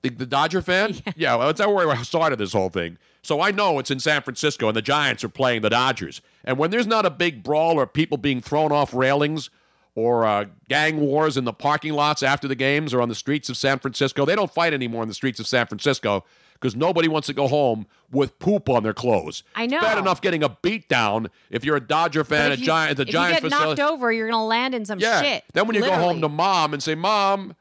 The, 0.01 0.09
the 0.09 0.25
Dodger 0.25 0.61
fan? 0.61 0.95
Yeah, 1.15 1.35
well, 1.35 1.47
that's 1.51 1.65
where 1.65 1.89
I 1.89 2.01
started 2.03 2.37
this 2.37 2.53
whole 2.53 2.69
thing. 2.69 2.97
So 3.21 3.39
I 3.39 3.51
know 3.51 3.79
it's 3.79 3.89
in 3.91 3.99
San 3.99 4.21
Francisco, 4.21 4.67
and 4.67 4.75
the 4.75 4.81
Giants 4.81 5.23
are 5.23 5.29
playing 5.29 5.61
the 5.61 5.69
Dodgers. 5.69 6.21
And 6.43 6.57
when 6.57 6.71
there's 6.71 6.87
not 6.87 7.05
a 7.05 7.09
big 7.09 7.41
brawl 7.41 7.79
or 7.79 7.87
people 7.87 8.17
being 8.17 8.41
thrown 8.41 8.71
off 8.71 8.93
railings 8.93 9.49
or 9.95 10.25
uh, 10.25 10.45
gang 10.67 10.99
wars 10.99 11.37
in 11.37 11.45
the 11.45 11.53
parking 11.53 11.93
lots 11.93 12.21
after 12.21 12.47
the 12.47 12.55
games 12.55 12.93
or 12.93 13.01
on 13.01 13.09
the 13.09 13.15
streets 13.15 13.47
of 13.49 13.55
San 13.55 13.79
Francisco, 13.79 14.25
they 14.25 14.35
don't 14.35 14.53
fight 14.53 14.73
anymore 14.73 15.03
in 15.03 15.07
the 15.07 15.13
streets 15.13 15.39
of 15.39 15.47
San 15.47 15.67
Francisco 15.67 16.25
because 16.63 16.77
nobody 16.77 17.09
wants 17.09 17.25
to 17.27 17.33
go 17.33 17.49
home 17.49 17.85
with 18.09 18.39
poop 18.39 18.69
on 18.69 18.83
their 18.83 18.93
clothes. 18.93 19.43
I 19.53 19.65
know. 19.65 19.79
It's 19.79 19.85
bad 19.85 19.97
enough 19.97 20.21
getting 20.21 20.43
a 20.43 20.49
beat 20.61 20.87
down 20.87 21.29
if 21.49 21.65
you're 21.65 21.75
a 21.75 21.81
Dodger 21.85 22.23
fan, 22.23 22.53
a 22.53 22.55
Giant, 22.55 22.95
the 22.95 23.01
if 23.03 23.09
you 23.09 23.13
get 23.15 23.41
facility. 23.41 23.81
knocked 23.81 23.91
over, 23.91 24.13
you're 24.13 24.29
going 24.29 24.39
to 24.39 24.45
land 24.45 24.73
in 24.73 24.85
some 24.85 24.97
Yeah. 24.97 25.21
shit. 25.21 25.43
Then 25.51 25.67
when 25.67 25.75
you 25.75 25.81
go 25.81 25.91
home 25.91 26.21
to 26.21 26.29
mom 26.29 26.73
and 26.73 26.81
say, 26.81 26.95
Mom, 26.95 27.53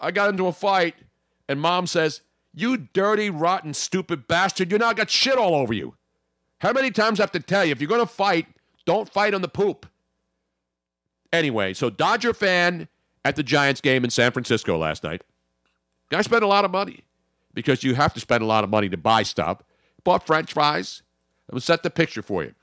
I 0.00 0.12
got 0.12 0.30
into 0.30 0.46
a 0.46 0.52
fight, 0.52 0.94
and 1.48 1.60
mom 1.60 1.88
says, 1.88 2.20
You 2.54 2.76
dirty, 2.76 3.28
rotten, 3.28 3.74
stupid 3.74 4.28
bastard, 4.28 4.70
you 4.70 4.78
now 4.78 4.92
got 4.92 5.10
shit 5.10 5.36
all 5.36 5.56
over 5.56 5.74
you. 5.74 5.96
How 6.58 6.72
many 6.72 6.92
times 6.92 7.18
I 7.18 7.24
have 7.24 7.32
to 7.32 7.40
tell 7.40 7.64
you, 7.64 7.72
if 7.72 7.80
you're 7.80 7.88
going 7.88 8.00
to 8.00 8.06
fight, 8.06 8.46
don't 8.86 9.08
fight 9.12 9.34
on 9.34 9.42
the 9.42 9.48
poop. 9.48 9.84
Anyway, 11.32 11.74
so 11.74 11.90
Dodger 11.90 12.32
fan 12.32 12.86
at 13.24 13.34
the 13.34 13.42
Giants 13.42 13.80
game 13.80 14.04
in 14.04 14.10
San 14.10 14.30
Francisco 14.30 14.78
last 14.78 15.02
night. 15.02 15.22
Guy 16.08 16.20
spent 16.22 16.44
a 16.44 16.46
lot 16.46 16.64
of 16.64 16.70
money 16.70 17.02
because 17.54 17.82
you 17.84 17.94
have 17.94 18.12
to 18.14 18.20
spend 18.20 18.42
a 18.42 18.46
lot 18.46 18.64
of 18.64 18.70
money 18.70 18.88
to 18.88 18.96
buy 18.96 19.22
stuff. 19.22 19.62
Bought 20.02 20.26
French 20.26 20.52
fries. 20.52 21.02
I'm 21.50 21.60
set 21.60 21.82
the 21.82 21.90
picture 21.90 22.22
for 22.22 22.42
you. 22.42 22.54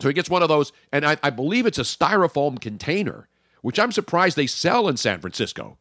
So 0.00 0.08
he 0.08 0.14
gets 0.14 0.30
one 0.30 0.42
of 0.42 0.48
those, 0.48 0.72
and 0.92 1.04
I, 1.04 1.16
I 1.22 1.30
believe 1.30 1.66
it's 1.66 1.78
a 1.78 1.82
styrofoam 1.82 2.60
container, 2.60 3.28
which 3.62 3.78
I'm 3.80 3.90
surprised 3.92 4.36
they 4.36 4.46
sell 4.46 4.88
in 4.88 4.96
San 4.96 5.20
Francisco. 5.20 5.76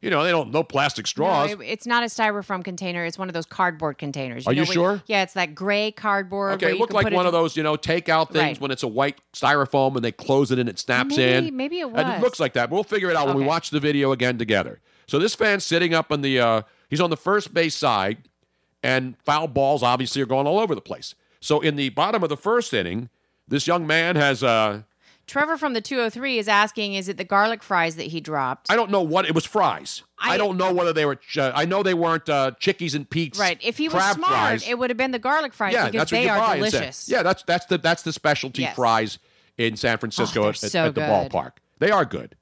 You 0.00 0.10
know, 0.10 0.24
they 0.24 0.32
don't 0.32 0.50
no 0.50 0.64
plastic 0.64 1.04
No, 1.04 1.08
straws. 1.08 1.50
it- 1.52 1.60
it's 1.60 1.86
not 1.86 2.02
a 2.02 2.06
styrofoam 2.06 2.64
container. 2.64 3.04
It's 3.04 3.18
one 3.18 3.28
of 3.28 3.34
those 3.34 3.46
cardboard 3.46 3.98
containers. 3.98 4.48
Are 4.48 4.52
you 4.52 4.62
when- 4.62 4.72
sure? 4.72 5.02
Yeah, 5.06 5.22
it's 5.22 5.34
that 5.34 5.54
gray 5.54 5.92
cardboard. 5.92 6.54
okay, 6.54 6.72
it 6.72 6.78
looked 6.78 6.92
like 6.92 7.04
one 7.12 7.24
it 7.24 7.28
of 7.28 7.32
those, 7.32 7.56
you 7.56 7.62
know, 7.62 7.76
takeout 7.76 8.30
things 8.32 8.56
Right. 8.56 8.60
when 8.60 8.70
it's 8.72 8.82
a 8.82 8.88
white 8.88 9.18
styrofoam 9.32 9.94
and 9.94 10.04
they 10.04 10.10
close 10.10 10.50
it 10.50 10.58
and 10.58 10.68
it 10.68 10.80
snaps 10.80 11.16
Maybe- 11.16 11.46
in. 11.48 11.56
maybe 11.56 11.78
it 11.78 11.88
was. 11.88 12.02
And 12.02 12.14
it 12.14 12.20
looks 12.20 12.40
like 12.40 12.54
that. 12.54 12.68
We'll 12.68 12.82
figure 12.82 13.10
it 13.10 13.16
out 13.16 13.28
when 13.28 13.36
we 13.36 13.44
watch 13.44 13.70
the 13.70 13.78
video 13.78 14.10
again 14.10 14.38
together. 14.38 14.80
So 15.06 15.20
this 15.20 15.36
fan's 15.36 15.62
sitting 15.62 15.94
up 15.94 16.10
on 16.10 16.22
the, 16.22 16.40
uh, 16.40 16.62
he's 16.92 17.00
on 17.00 17.08
the 17.08 17.16
first 17.16 17.54
base 17.54 17.74
side, 17.74 18.28
and 18.82 19.16
foul 19.24 19.48
balls 19.48 19.82
obviously 19.82 20.20
are 20.20 20.26
going 20.26 20.46
all 20.46 20.60
over 20.60 20.74
the 20.74 20.82
place. 20.82 21.14
So 21.40 21.60
in 21.60 21.76
the 21.76 21.88
bottom 21.88 22.22
of 22.22 22.28
the 22.28 22.36
first 22.36 22.74
inning, 22.74 23.08
this 23.48 23.66
young 23.66 23.86
man 23.86 24.16
has 24.16 24.44
uh, 24.44 24.82
Trevor 25.26 25.56
from 25.56 25.72
the 25.72 25.80
203 25.80 26.38
is 26.38 26.48
asking, 26.48 26.92
is 26.92 27.08
it 27.08 27.16
the 27.16 27.24
garlic 27.24 27.62
fries 27.62 27.96
that 27.96 28.08
he 28.08 28.20
dropped? 28.20 28.70
I 28.70 28.76
don't 28.76 28.90
know 28.90 29.00
what 29.00 29.24
it 29.24 29.34
was 29.34 29.46
fries. 29.46 30.02
I, 30.18 30.36
don't 30.36 30.58
know 30.58 30.74
whether 30.74 30.92
they 30.92 31.06
were. 31.06 31.18
Uh, 31.36 31.52
I 31.54 31.64
know 31.64 31.82
they 31.82 31.94
weren't 31.94 32.28
uh, 32.28 32.52
chickies 32.60 32.94
and 32.94 33.08
Pete's. 33.08 33.38
Right. 33.38 33.58
If 33.62 33.78
he 33.78 33.88
was 33.88 34.02
smart, 34.12 34.30
fries. 34.30 34.68
it 34.68 34.78
would 34.78 34.90
have 34.90 34.98
been 34.98 35.12
the 35.12 35.18
garlic 35.18 35.54
fries 35.54 35.72
yeah, 35.72 35.86
because 35.86 36.10
that's 36.10 36.12
what 36.12 36.18
they 36.18 36.28
are 36.28 36.56
delicious. 36.56 37.08
Yeah, 37.08 37.22
that's 37.22 37.42
that's 37.44 37.64
the 37.66 37.78
that's 37.78 38.02
the 38.02 38.12
specialty 38.12 38.62
Yes. 38.62 38.76
fries 38.76 39.18
in 39.56 39.76
San 39.76 39.98
Francisco 39.98 40.42
they're 40.42 40.50
at, 40.50 40.56
so 40.58 40.86
at 40.86 40.94
the 40.94 41.00
ballpark. 41.00 41.52
They 41.78 41.90
are 41.90 42.04
good. 42.04 42.36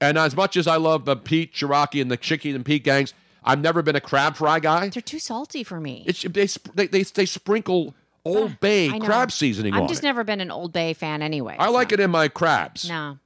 And 0.00 0.18
as 0.18 0.34
much 0.34 0.56
as 0.56 0.66
I 0.66 0.76
love 0.76 1.04
the 1.04 1.16
Pete 1.16 1.54
Ciarrocchi 1.54 2.00
and 2.00 2.10
the 2.10 2.16
Chickies 2.16 2.54
and 2.54 2.64
Pete 2.64 2.84
gangs, 2.84 3.14
I've 3.44 3.60
never 3.60 3.82
been 3.82 3.96
a 3.96 4.00
crab 4.00 4.36
fry 4.36 4.58
guy. 4.60 4.88
They're 4.88 5.02
too 5.02 5.18
salty 5.18 5.62
for 5.64 5.80
me. 5.80 6.04
It's 6.06 6.22
they 6.22 6.46
they 6.74 6.86
they, 6.86 7.02
they 7.02 7.26
sprinkle 7.26 7.94
Old 8.24 8.58
Bay 8.60 8.88
crab 9.00 9.30
seasoning 9.30 9.74
I've 9.74 9.82
on 9.82 9.88
just 9.88 10.02
it. 10.02 10.06
never 10.06 10.24
been 10.24 10.40
an 10.40 10.50
Old 10.50 10.72
Bay 10.72 10.94
fan 10.94 11.20
anyway. 11.22 11.56
I 11.58 11.68
like 11.68 11.92
it 11.92 12.00
in 12.00 12.10
my 12.10 12.28
crabs. 12.28 12.88
No. 12.88 13.18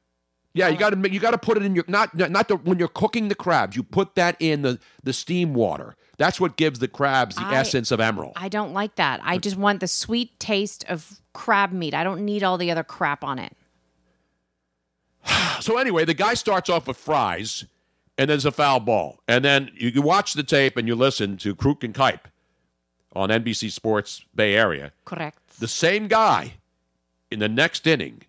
Yeah, 0.55 0.69
you 0.69 0.77
got 0.79 0.91
to 0.91 1.13
you 1.13 1.21
got 1.21 1.31
to 1.33 1.39
put 1.39 1.57
it 1.57 1.63
in 1.63 1.75
your 1.77 1.85
not 1.87 2.17
not 2.17 2.31
not 2.33 2.49
the, 2.49 2.57
when 2.57 2.79
you're 2.79 2.89
cooking 2.89 3.29
the 3.29 3.35
crabs. 3.37 3.77
You 3.77 3.83
put 3.85 4.17
that 4.17 4.37
in 4.41 4.63
the 4.63 4.81
the 5.05 5.13
steam 5.13 5.55
water. 5.55 5.95
That's 6.17 6.41
what 6.41 6.57
gives 6.57 6.81
the 6.81 6.89
crabs 6.89 7.37
the 7.37 7.45
I- 7.45 7.55
essence 7.55 7.93
of 7.93 8.01
emerald. 8.01 8.33
I 8.35 8.49
don't 8.49 8.73
like 8.73 8.97
that. 8.97 9.21
I 9.23 9.39
just 9.39 9.57
want 9.57 9.79
the 9.79 9.87
sweet 9.87 10.41
taste 10.41 10.85
of 10.89 11.21
crab 11.33 11.71
meat. 11.71 11.95
I 11.95 12.03
don't 12.03 12.25
need 12.25 12.43
all 12.43 12.59
the 12.59 12.73
other 12.73 12.83
crap 12.83 13.23
on 13.23 13.39
it. 13.39 13.53
So 15.61 15.77
anyway, 15.77 16.05
the 16.05 16.15
guy 16.15 16.35
starts 16.35 16.71
off 16.71 16.87
with 16.87 16.97
fries, 16.97 17.65
and 18.19 18.29
there's 18.29 18.45
a 18.45 18.51
foul 18.53 18.81
ball, 18.81 19.21
and 19.29 19.45
then 19.45 19.71
you, 19.75 19.89
you 19.91 20.03
watch 20.03 20.35
the 20.35 20.43
tape 20.43 20.77
and 20.77 20.87
you 20.89 20.95
listen 20.95 21.37
to 21.39 21.55
Kruk 21.55 21.85
and 21.85 21.95
Kuip 21.95 22.21
on 23.15 23.31
NBC 23.31 23.71
Sports 23.71 24.25
Bay 24.35 24.55
Area. 24.55 24.93
Correct. 25.05 25.39
The 25.61 25.69
same 25.69 26.09
guy 26.09 26.55
in 27.31 27.39
the 27.39 27.49
next 27.49 27.87
inning 27.87 28.23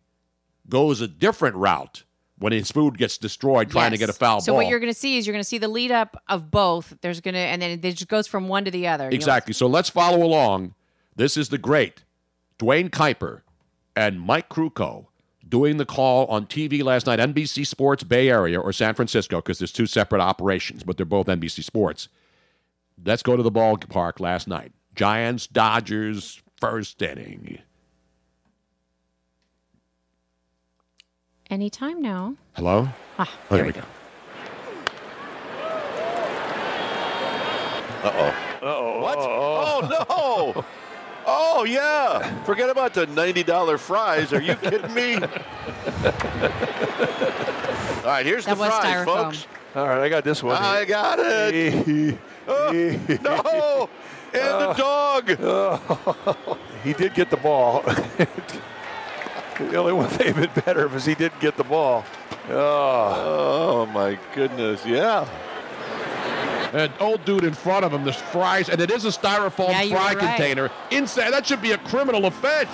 goes 0.70 1.02
a 1.02 1.08
different 1.08 1.56
route 1.56 2.04
when 2.38 2.54
his 2.54 2.72
food 2.72 2.98
gets 2.98 3.18
destroyed 3.18 3.70
trying 3.70 3.92
to 3.92 3.98
get 3.98 4.10
a 4.10 4.14
foul 4.14 4.40
so 4.40 4.54
ball. 4.54 4.56
So 4.60 4.64
what 4.64 4.70
you're 4.70 4.80
going 4.80 4.94
to 4.94 4.98
see 4.98 5.18
is 5.18 5.28
you're 5.28 5.34
going 5.34 5.44
to 5.44 5.48
see 5.48 5.58
the 5.58 5.68
lead 5.68 5.92
up 5.92 6.22
of 6.30 6.50
both. 6.50 6.96
There's 7.02 7.20
going 7.20 7.34
to 7.34 7.40
and 7.40 7.62
then 7.62 7.72
it 7.72 7.82
just 7.82 8.08
goes 8.08 8.28
from 8.28 8.48
one 8.48 8.66
to 8.66 8.72
the 8.72 8.88
other. 8.88 9.10
Exactly. 9.10 9.54
So 9.54 9.68
let's 9.68 9.90
follow 9.90 10.24
along. 10.24 10.76
This 11.16 11.36
is 11.36 11.50
the 11.50 11.58
great 11.58 12.06
Duane 12.58 12.90
Kuiper 12.90 13.42
and 13.96 14.22
Mike 14.22 14.48
Krukow 14.48 15.08
doing 15.50 15.78
the 15.78 15.86
call 15.86 16.28
on 16.28 16.46
TV 16.46 16.84
last 16.84 17.08
night, 17.08 17.20
NBC 17.20 17.66
Sports 17.66 18.04
Bay 18.04 18.30
Area 18.30 18.60
or 18.60 18.72
San 18.72 18.94
Francisco, 18.94 19.38
because 19.38 19.58
there's 19.60 19.72
two 19.72 19.86
separate 19.88 20.22
operations, 20.22 20.84
but 20.84 20.96
they're 20.98 21.06
both 21.06 21.28
NBC 21.28 21.64
Sports. 21.64 22.08
Let's 23.04 23.24
go 23.24 23.36
to 23.36 23.44
the 23.44 23.52
ballpark 23.52 24.20
last 24.20 24.48
night. 24.48 24.72
Giants, 24.96 25.48
Dodgers, 25.48 26.42
first 26.60 27.02
inning. 27.02 27.60
Anytime 31.50 32.02
now. 32.02 32.36
Hello? 32.56 32.90
Ah, 33.18 33.30
Oh, 33.50 33.56
there 33.56 33.66
we 33.66 33.72
go. 33.72 33.82
Uh 38.02 38.12
oh. 38.14 38.36
Uh-oh. 38.62 39.02
What? 39.02 39.18
Oh, 39.20 40.54
no. 40.56 40.66
Oh, 41.32 41.64
yeah. 41.64 42.44
Forget 42.44 42.70
about 42.70 42.94
the 42.94 43.06
$90 43.06 43.78
fries. 43.80 44.34
Are 44.34 44.42
you 44.42 44.56
kidding 44.56 44.94
me? 44.94 45.16
All 45.16 45.22
right, 48.06 48.26
here's 48.26 48.46
That 48.46 48.58
the 48.58 48.66
fries, 48.66 48.84
styrofoam. 48.84 49.06
folks. 49.06 49.48
All 49.76 49.88
right, 49.88 50.02
I 50.02 50.10
got 50.10 50.24
this 50.24 50.42
one. 50.42 50.58
I 50.58 50.86
got 50.86 51.20
it. 51.20 52.18
Oh, 52.52 52.72
no. 52.72 53.90
And 54.34 54.42
the 54.42 54.70
uh, 54.70 54.74
dog. 54.74 56.58
he 56.84 56.94
did 56.94 57.14
get 57.14 57.30
the 57.30 57.38
ball. 57.38 57.82
the 59.60 59.76
only 59.76 59.94
one 59.94 60.10
thing 60.10 60.34
been 60.34 60.50
better 60.66 60.88
was 60.88 61.06
he 61.06 61.14
didn't 61.14 61.40
get 61.40 61.58
the 61.58 61.64
ball. 61.64 62.04
Oh, 62.50 62.56
oh 62.56 63.86
my 63.88 64.18
goodness. 64.34 64.84
Yeah. 64.84 65.28
An 66.74 66.92
old 67.00 67.26
dude 67.26 67.44
in 67.44 67.54
front 67.54 67.84
of 67.86 67.92
him, 67.94 68.04
there's 68.04 68.16
fries, 68.16 68.70
and 68.70 68.80
it 68.80 68.92
is 68.92 69.06
a 69.06 69.10
styrofoam 69.10 69.70
Yeah, 69.70 69.96
fry 69.96 70.14
right. 70.14 70.18
container. 70.20 70.70
Inside, 70.92 71.32
that 71.32 71.46
should 71.48 71.62
be 71.62 71.72
a 71.72 71.78
criminal 71.80 72.26
offense. 72.26 72.70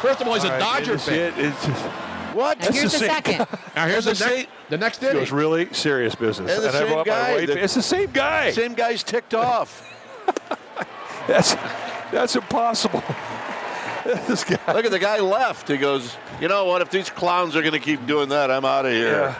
First 0.00 0.20
of 0.20 0.26
all, 0.28 0.34
he's 0.34 0.44
All 0.44 0.50
a 0.50 0.54
right, 0.54 0.60
Dodger 0.60 0.94
it's- 0.94 1.06
fan. 1.08 1.32
it's 1.36 1.64
just- 1.66 1.84
What? 2.34 2.58
That's 2.60 2.76
here's 2.76 2.92
the 2.92 2.98
same- 2.98 3.08
second. 3.10 3.46
Now 3.76 3.86
here's 3.86 4.04
the, 4.06 4.10
And 4.12 4.18
the 4.18 4.24
next, 4.24 4.34
same- 4.36 4.46
the 4.70 4.78
next 4.78 5.02
It 5.02 5.14
was 5.16 5.30
really 5.32 5.68
serious 5.72 6.14
business. 6.14 6.50
And 6.56 6.64
the 6.64 6.68
I 6.68 6.72
same 6.72 6.88
brought 6.88 7.06
guy. 7.06 7.32
wife- 7.34 7.46
the- 7.46 7.62
it's 7.62 7.74
the 7.74 7.82
same 7.82 8.10
guy. 8.10 8.50
Same 8.50 8.74
guy's 8.74 9.02
ticked 9.02 9.34
off. 9.34 9.88
That's 11.28 11.54
That's 12.10 12.34
impossible. 12.36 13.02
this 14.04 14.44
guy. 14.44 14.58
Look 14.72 14.84
at 14.84 14.90
the 14.90 14.98
guy 14.98 15.20
left. 15.20 15.68
He 15.68 15.76
goes, 15.76 16.16
you 16.40 16.48
know 16.48 16.64
what? 16.64 16.82
If 16.82 16.90
these 16.90 17.08
clowns 17.08 17.54
are 17.54 17.60
going 17.62 17.72
to 17.72 17.78
keep 17.78 18.04
doing 18.06 18.30
that, 18.30 18.50
I'm 18.50 18.64
out 18.64 18.84
of 18.86 18.92
here. 18.92 19.12
Yeah. 19.12 19.34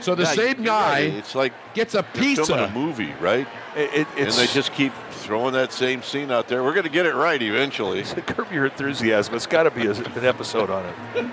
So 0.00 0.14
the 0.14 0.22
Yeah, 0.24 0.32
same 0.32 0.56
you're 0.58 0.66
guy 0.66 0.90
right. 1.06 1.14
It's 1.14 1.34
like 1.34 1.52
gets 1.74 1.94
a 1.94 1.98
you're 2.14 2.22
pizza. 2.22 2.44
filming 2.46 2.64
a 2.64 2.70
movie, 2.72 3.12
right? 3.20 3.46
It, 3.76 4.00
it, 4.00 4.08
and 4.18 4.32
they 4.32 4.46
just 4.48 4.72
keep 4.74 4.92
throwing 5.10 5.52
that 5.54 5.72
same 5.72 6.02
scene 6.02 6.30
out 6.30 6.48
there. 6.48 6.62
We're 6.62 6.72
going 6.74 6.84
to 6.84 6.90
get 6.90 7.06
it 7.06 7.14
right 7.14 7.40
eventually. 7.40 8.02
curb 8.26 8.52
your 8.52 8.66
enthusiasm. 8.66 9.34
It's 9.34 9.46
got 9.46 9.62
to 9.64 9.70
be 9.70 9.86
a, 9.86 9.92
an 9.92 10.24
episode 10.24 10.68
on 10.70 10.84
it. 10.86 11.26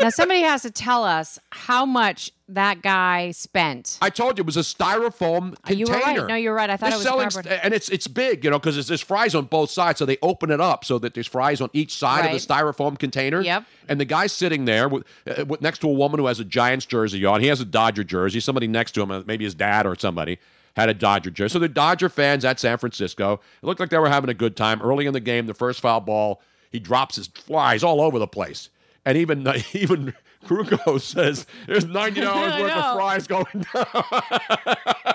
Now 0.00 0.10
somebody 0.10 0.42
has 0.42 0.62
to 0.62 0.70
tell 0.70 1.04
us 1.04 1.38
how 1.52 1.86
much 1.86 2.32
that 2.48 2.80
guy 2.80 3.32
spent. 3.32 3.98
I 4.00 4.10
told 4.10 4.38
you 4.38 4.42
it 4.42 4.46
was 4.46 4.56
a 4.56 4.60
styrofoam 4.60 5.54
container. 5.62 5.78
You 5.78 5.86
were 5.86 5.98
right. 5.98 6.26
No, 6.28 6.34
you're 6.34 6.54
right. 6.54 6.70
I 6.70 6.76
thought 6.76 6.90
They're 6.90 6.94
it 6.94 6.98
was 6.98 7.04
selling, 7.04 7.30
cardboard. 7.30 7.60
and 7.62 7.74
it's 7.74 7.88
it's 7.88 8.06
big, 8.06 8.44
you 8.44 8.50
know, 8.50 8.58
because 8.58 8.86
there's 8.86 9.00
fries 9.00 9.34
on 9.34 9.46
both 9.46 9.70
sides, 9.70 9.98
so 9.98 10.06
they 10.06 10.18
open 10.22 10.50
it 10.50 10.60
up 10.60 10.84
so 10.84 10.98
that 11.00 11.14
there's 11.14 11.26
fries 11.26 11.60
on 11.60 11.70
each 11.72 11.94
side 11.94 12.24
of 12.24 12.32
the 12.32 12.38
styrofoam 12.38 12.98
container. 12.98 13.40
Yep. 13.42 13.64
And 13.88 14.00
the 14.00 14.04
guy's 14.04 14.32
sitting 14.32 14.64
there 14.64 14.88
with, 14.88 15.04
uh, 15.26 15.44
with 15.44 15.60
next 15.60 15.80
to 15.80 15.88
a 15.88 15.92
woman 15.92 16.18
who 16.20 16.26
has 16.26 16.40
a 16.40 16.44
Giants 16.44 16.86
jersey 16.86 17.24
on. 17.24 17.40
He 17.40 17.48
has 17.48 17.60
a 17.60 17.64
Dodger 17.64 18.04
jersey. 18.04 18.40
Somebody 18.40 18.68
next 18.68 18.92
to 18.92 19.02
him, 19.02 19.10
uh, 19.10 19.22
maybe 19.26 19.44
his 19.44 19.54
dad 19.54 19.86
or 19.86 19.96
somebody, 19.96 20.38
had 20.76 20.88
a 20.88 20.94
Dodger 20.94 21.30
jersey. 21.30 21.52
So 21.52 21.58
they're 21.58 21.68
Dodger 21.68 22.08
fans 22.08 22.44
at 22.44 22.60
San 22.60 22.78
Francisco. 22.78 23.40
It 23.62 23.66
looked 23.66 23.80
like 23.80 23.90
they 23.90 23.98
were 23.98 24.08
having 24.08 24.30
a 24.30 24.34
good 24.34 24.56
time. 24.56 24.80
Early 24.82 25.06
in 25.06 25.12
the 25.12 25.20
game, 25.20 25.46
the 25.46 25.54
first 25.54 25.80
foul 25.80 26.00
ball, 26.00 26.40
he 26.70 26.78
drops 26.78 27.16
his 27.16 27.26
flies 27.26 27.82
all 27.82 28.00
over 28.00 28.18
the 28.18 28.26
place, 28.28 28.68
and 29.04 29.16
even 29.18 29.46
even. 29.72 30.14
Krukow 30.46 31.00
says 31.14 31.46
there's 31.66 31.84
ninety 32.00 32.20
dollars 32.20 32.60
worth 32.60 32.72
of 32.72 32.96
fries 32.96 33.26
going 33.26 33.44
down. 33.74 33.86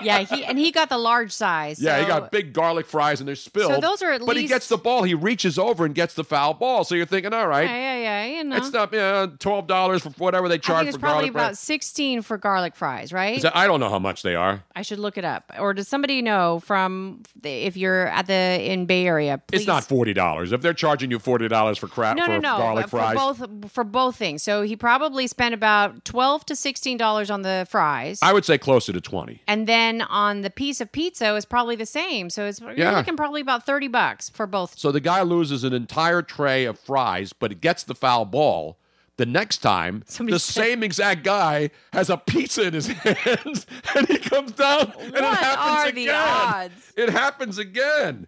yeah, 0.02 0.20
he 0.20 0.44
and 0.44 0.58
he 0.58 0.70
got 0.70 0.88
the 0.88 0.98
large 0.98 1.32
size. 1.32 1.80
Yeah, 1.80 2.00
he 2.00 2.06
got 2.06 2.30
big 2.30 2.52
garlic 2.52 2.86
fries 2.86 3.20
and 3.20 3.28
they're 3.28 3.34
spilled. 3.36 3.72
So 3.72 3.80
those 3.80 4.02
are 4.02 4.12
at 4.12 4.24
But 4.24 4.36
he 4.36 4.46
gets 4.46 4.68
the 4.68 4.76
ball. 4.76 5.02
He 5.02 5.14
reaches 5.14 5.58
over 5.58 5.84
and 5.84 5.94
gets 5.94 6.14
the 6.14 6.24
foul 6.24 6.54
ball. 6.54 6.84
So 6.84 6.94
you're 6.94 7.06
thinking, 7.06 7.32
all 7.32 7.46
right, 7.46 7.68
Yeah, 7.68 7.96
yeah, 7.96 8.24
yeah. 8.26 8.38
You 8.38 8.44
know, 8.44 8.56
it's 8.56 8.72
not 8.72 8.92
yeah, 8.92 9.26
twelve 9.38 9.66
dollars 9.66 10.02
for 10.02 10.10
whatever 10.10 10.48
they 10.48 10.54
I 10.54 10.58
charge 10.58 10.78
think 10.80 10.88
it's 10.88 10.96
for 10.96 11.00
probably 11.00 11.28
about 11.28 11.40
fries. 11.50 11.58
sixteen 11.58 12.22
for 12.22 12.36
garlic 12.38 12.74
fries, 12.76 13.12
right? 13.12 13.40
That- 13.42 13.56
I 13.56 13.66
don't 13.66 13.80
know 13.80 13.90
how 13.90 13.98
much 13.98 14.22
they 14.22 14.34
are. 14.34 14.62
I 14.74 14.82
should 14.82 14.98
look 14.98 15.16
it 15.18 15.24
up. 15.24 15.52
Or 15.58 15.74
does 15.74 15.88
somebody 15.88 16.22
know 16.22 16.60
from 16.60 17.22
the, 17.40 17.50
if 17.50 17.76
you're 17.76 18.06
at 18.08 18.26
the 18.26 18.32
in 18.32 18.86
Bay 18.86 19.06
Area? 19.06 19.38
Please. 19.46 19.58
It's 19.60 19.66
not 19.66 19.84
forty 19.84 20.12
dollars. 20.12 20.52
If 20.52 20.62
they're 20.62 20.74
charging 20.74 21.10
you 21.10 21.18
forty 21.18 21.48
dollars 21.48 21.78
for 21.78 21.86
crap 21.88 22.16
No, 22.16 22.24
for 22.26 22.32
no, 22.32 22.38
no. 22.38 22.58
garlic 22.58 22.84
for 22.88 22.98
fries, 22.98 23.14
both 23.16 23.70
for 23.72 23.84
both 23.84 24.16
things. 24.16 24.42
So 24.42 24.62
he 24.62 24.76
probably 24.76 25.21
spent 25.26 25.54
about 25.54 26.04
twelve 26.04 26.44
to 26.46 26.56
sixteen 26.56 26.96
dollars 26.96 27.30
on 27.30 27.42
the 27.42 27.66
fries. 27.68 28.18
I 28.22 28.32
would 28.32 28.44
say 28.44 28.58
closer 28.58 28.92
to 28.92 29.00
twenty. 29.00 29.42
and 29.46 29.66
then 29.66 30.02
on 30.02 30.42
the 30.42 30.50
piece 30.50 30.80
of 30.80 30.92
pizza 30.92 31.34
is 31.36 31.44
probably 31.44 31.76
the 31.76 31.86
same. 31.86 32.30
So 32.30 32.46
it's 32.46 32.60
you're 32.60 32.72
Yeah. 32.74 32.96
looking 32.96 33.16
probably 33.16 33.40
about 33.40 33.64
thirty 33.66 33.88
bucks 33.88 34.28
for 34.30 34.46
both. 34.46 34.78
So 34.78 34.92
the 34.92 35.00
guy 35.00 35.22
loses 35.22 35.64
an 35.64 35.72
entire 35.72 36.22
tray 36.22 36.64
of 36.64 36.78
fries, 36.78 37.32
but 37.32 37.50
he 37.50 37.54
gets 37.56 37.82
the 37.82 37.94
foul 37.94 38.24
ball. 38.24 38.78
The 39.18 39.26
next 39.26 39.58
time, 39.58 40.02
Somebody 40.06 40.34
the 40.34 40.38
said- 40.40 40.62
same 40.64 40.82
exact 40.82 41.22
guy 41.22 41.70
has 41.92 42.08
a 42.08 42.16
pizza 42.16 42.62
in 42.68 42.72
his 42.72 42.86
hands, 42.88 43.66
and 43.94 44.08
he 44.08 44.16
comes 44.18 44.52
down, 44.52 44.90
and 44.98 45.14
it 45.14 45.20
What 45.20 45.38
happens 45.38 45.58
are 45.68 45.86
again. 45.88 45.94
the 46.06 46.10
odds? 46.10 46.92
It 46.96 47.10
happens 47.10 47.58
again. 47.58 48.26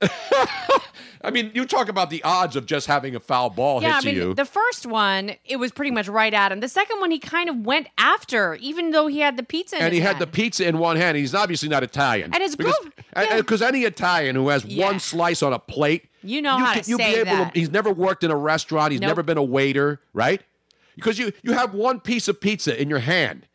I 1.22 1.30
mean, 1.32 1.50
you 1.54 1.64
talk 1.66 1.88
about 1.88 2.10
the 2.10 2.22
odds 2.22 2.54
of 2.54 2.66
just 2.66 2.86
having 2.86 3.16
a 3.16 3.20
foul 3.20 3.50
ball 3.50 3.82
yeah, 3.82 3.88
hit 3.88 3.96
I 3.96 4.00
to 4.00 4.06
mean, 4.06 4.14
you. 4.16 4.34
the 4.34 4.44
first 4.44 4.86
one 4.86 5.32
it 5.44 5.56
was 5.56 5.72
pretty 5.72 5.90
much 5.90 6.06
right 6.08 6.32
at 6.32 6.52
him. 6.52 6.60
The 6.60 6.68
second 6.68 7.00
one 7.00 7.10
he 7.10 7.18
kind 7.18 7.48
of 7.48 7.64
went 7.64 7.88
after, 7.98 8.54
even 8.56 8.90
though 8.90 9.06
he 9.06 9.20
had 9.20 9.36
the 9.36 9.42
pizza. 9.42 9.76
In 9.76 9.82
and 9.82 9.92
he 9.94 10.00
his 10.00 10.08
had 10.08 10.18
the 10.18 10.26
pizza 10.26 10.66
in 10.68 10.78
one 10.78 10.96
hand. 10.96 11.16
He's 11.16 11.34
obviously 11.34 11.68
not 11.68 11.82
Italian. 11.82 12.32
And 12.34 12.42
it's 12.42 12.54
because. 12.56 12.76
Because 13.36 13.62
any 13.62 13.82
Italian 13.84 14.36
who 14.36 14.48
has 14.48 14.64
one 14.66 15.00
slice 15.00 15.42
on 15.42 15.52
a 15.54 15.58
plate, 15.58 16.04
You 16.22 16.42
know 16.42 16.58
how 16.58 16.74
to 16.74 16.88
you'll 16.88 16.98
say 16.98 17.14
be 17.14 17.20
able 17.20 17.36
that. 17.44 17.54
to. 17.54 17.58
He's 17.58 17.70
never 17.70 17.90
worked 17.90 18.22
in 18.22 18.30
a 18.30 18.36
restaurant. 18.36 18.92
He's 18.92 19.00
Nope. 19.00 19.08
never 19.08 19.22
been 19.22 19.38
a 19.38 19.42
waiter, 19.42 20.00
right? 20.12 20.42
Because 20.94 21.18
you 21.18 21.32
you 21.42 21.52
have 21.54 21.74
one 21.74 21.98
piece 22.00 22.28
of 22.28 22.40
pizza 22.40 22.80
in 22.80 22.88
your 22.90 22.98
hand, 23.00 23.46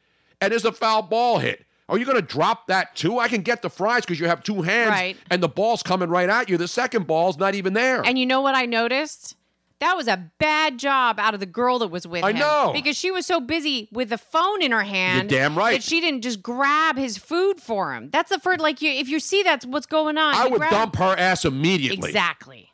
and 0.42 0.52
there's 0.52 0.66
a 0.66 0.72
foul 0.72 1.04
ball 1.04 1.38
hit. 1.40 1.64
Are 1.92 1.98
you 1.98 2.06
going 2.06 2.16
to 2.16 2.22
drop 2.22 2.68
that 2.68 2.96
too? 2.96 3.20
I 3.20 3.28
can 3.28 3.42
get 3.42 3.62
the 3.62 3.70
fries 3.70 4.04
because 4.06 4.20
you 4.20 4.28
have 4.28 4.42
two 4.42 4.62
hands, 4.62 4.90
Right. 4.92 5.18
and 5.30 5.44
the 5.44 5.50
ball's 5.50 5.84
coming 5.84 6.10
right 6.10 6.30
at 6.30 6.50
you. 6.50 6.58
The 6.58 6.68
second 6.68 7.06
ball's 7.06 7.38
not 7.38 7.54
even 7.54 7.74
there. 7.74 8.02
And 8.02 8.18
you 8.18 8.26
know 8.26 8.40
what 8.42 8.56
I 8.56 8.66
noticed? 8.66 9.36
That 9.82 9.98
was 9.98 10.08
a 10.08 10.30
bad 10.38 10.78
job 10.80 11.20
out 11.20 11.34
of 11.34 11.40
the 11.42 11.46
girl 11.48 11.80
that 11.80 11.88
was 11.90 12.08
with 12.08 12.24
I 12.24 12.30
him. 12.32 12.38
know. 12.40 12.72
Because 12.74 12.96
she 12.96 13.12
was 13.12 13.26
so 13.26 13.42
busy 13.42 13.90
with 13.92 14.10
the 14.10 14.18
phone 14.18 14.62
in 14.62 14.72
her 14.72 14.84
hand. 14.84 15.28
damn 15.30 15.58
right. 15.58 15.74
That 15.74 15.84
she 15.84 16.00
didn't 16.00 16.22
just 16.22 16.42
grab 16.42 16.98
his 16.98 17.18
food 17.18 17.60
for 17.60 17.94
him. 17.94 18.10
That's 18.12 18.30
the 18.30 18.40
first, 18.40 18.62
like, 18.62 18.82
you, 18.82 18.90
if 18.92 19.10
you 19.10 19.20
see 19.20 19.44
that's 19.44 19.66
what's 19.66 19.88
going 19.88 20.18
on. 20.18 20.34
I 20.36 20.48
would 20.48 20.60
grab- 20.60 20.72
dump 20.72 20.96
her 20.98 21.16
ass 21.18 21.44
immediately. 21.46 22.08
Exactly. 22.10 22.70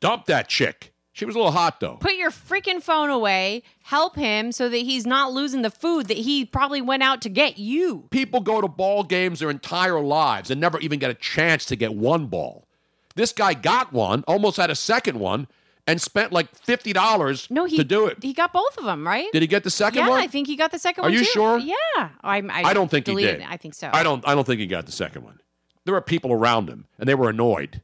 Dump 0.00 0.26
that 0.26 0.48
chick. 0.48 0.93
She 1.14 1.24
was 1.24 1.36
a 1.36 1.38
little 1.38 1.52
hot 1.52 1.78
though. 1.78 1.94
Put 1.94 2.16
your 2.16 2.32
freaking 2.32 2.82
phone 2.82 3.08
away. 3.08 3.62
Help 3.84 4.16
him 4.16 4.50
so 4.50 4.68
that 4.68 4.78
he's 4.78 5.06
not 5.06 5.32
losing 5.32 5.62
the 5.62 5.70
food 5.70 6.08
that 6.08 6.16
he 6.16 6.44
probably 6.44 6.82
went 6.82 7.04
out 7.04 7.22
to 7.22 7.28
get 7.28 7.56
you. 7.56 8.08
People 8.10 8.40
go 8.40 8.60
to 8.60 8.66
ball 8.66 9.04
games 9.04 9.38
their 9.38 9.48
entire 9.48 10.00
lives 10.00 10.50
and 10.50 10.60
never 10.60 10.80
even 10.80 10.98
get 10.98 11.12
a 11.12 11.14
chance 11.14 11.66
to 11.66 11.76
get 11.76 11.94
one 11.94 12.26
ball. 12.26 12.66
This 13.14 13.32
guy 13.32 13.54
got 13.54 13.92
one, 13.92 14.24
almost 14.26 14.56
had 14.56 14.70
a 14.70 14.74
second 14.74 15.20
one, 15.20 15.46
and 15.86 16.02
spent 16.02 16.32
like 16.32 16.52
fifty 16.52 16.92
dollars 16.92 17.46
No, 17.48 17.64
he 17.64 17.76
to 17.76 17.84
do 17.84 18.06
it. 18.08 18.20
He 18.20 18.32
got 18.32 18.52
both 18.52 18.76
of 18.76 18.84
them, 18.84 19.06
right? 19.06 19.28
Did 19.32 19.42
he 19.42 19.46
get 19.46 19.62
the 19.62 19.70
second 19.70 20.00
yeah, 20.00 20.08
one? 20.08 20.20
I 20.20 20.26
think 20.26 20.48
he 20.48 20.56
got 20.56 20.72
the 20.72 20.80
second 20.80 21.04
Are 21.04 21.10
one 21.10 21.12
Are 21.12 21.16
you 21.16 21.24
too. 21.24 21.30
sure? 21.30 21.58
Yeah, 21.58 21.74
I, 21.96 22.38
I, 22.38 22.42
I 22.64 22.74
don't 22.74 22.90
think 22.90 23.06
he 23.06 23.14
did. 23.14 23.40
it. 23.40 23.48
I 23.48 23.56
think 23.56 23.74
so. 23.74 23.88
I 23.92 24.02
don't. 24.02 24.26
I 24.26 24.34
don't 24.34 24.44
think 24.44 24.58
he 24.58 24.66
got 24.66 24.86
the 24.86 24.92
second 24.92 25.22
one. 25.22 25.38
There 25.84 25.94
were 25.94 26.00
people 26.00 26.32
around 26.32 26.68
him, 26.68 26.86
and 26.98 27.08
they 27.08 27.14
were 27.14 27.30
annoyed. 27.30 27.82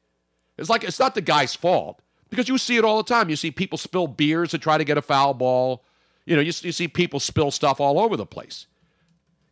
It's 0.58 0.68
like 0.68 0.82
it's 0.82 0.98
not 0.98 1.14
the 1.14 1.20
guy's 1.20 1.54
fault 1.54 2.02
because 2.30 2.48
you 2.48 2.56
see 2.58 2.76
it 2.76 2.84
all 2.84 2.96
the 2.96 3.02
time. 3.08 3.28
You 3.28 3.36
see 3.36 3.50
people 3.50 3.76
spill 3.78 4.06
beers 4.06 4.50
to 4.50 4.58
try 4.58 4.78
to 4.78 4.84
get 4.84 4.96
a 4.96 5.02
foul 5.02 5.34
ball. 5.34 5.84
You 6.26 6.36
know, 6.36 6.42
you, 6.42 6.52
you 6.62 6.72
see 6.72 6.88
people 6.88 7.20
spill 7.20 7.50
stuff 7.50 7.80
all 7.80 7.98
over 7.98 8.16
the 8.16 8.26
place, 8.26 8.66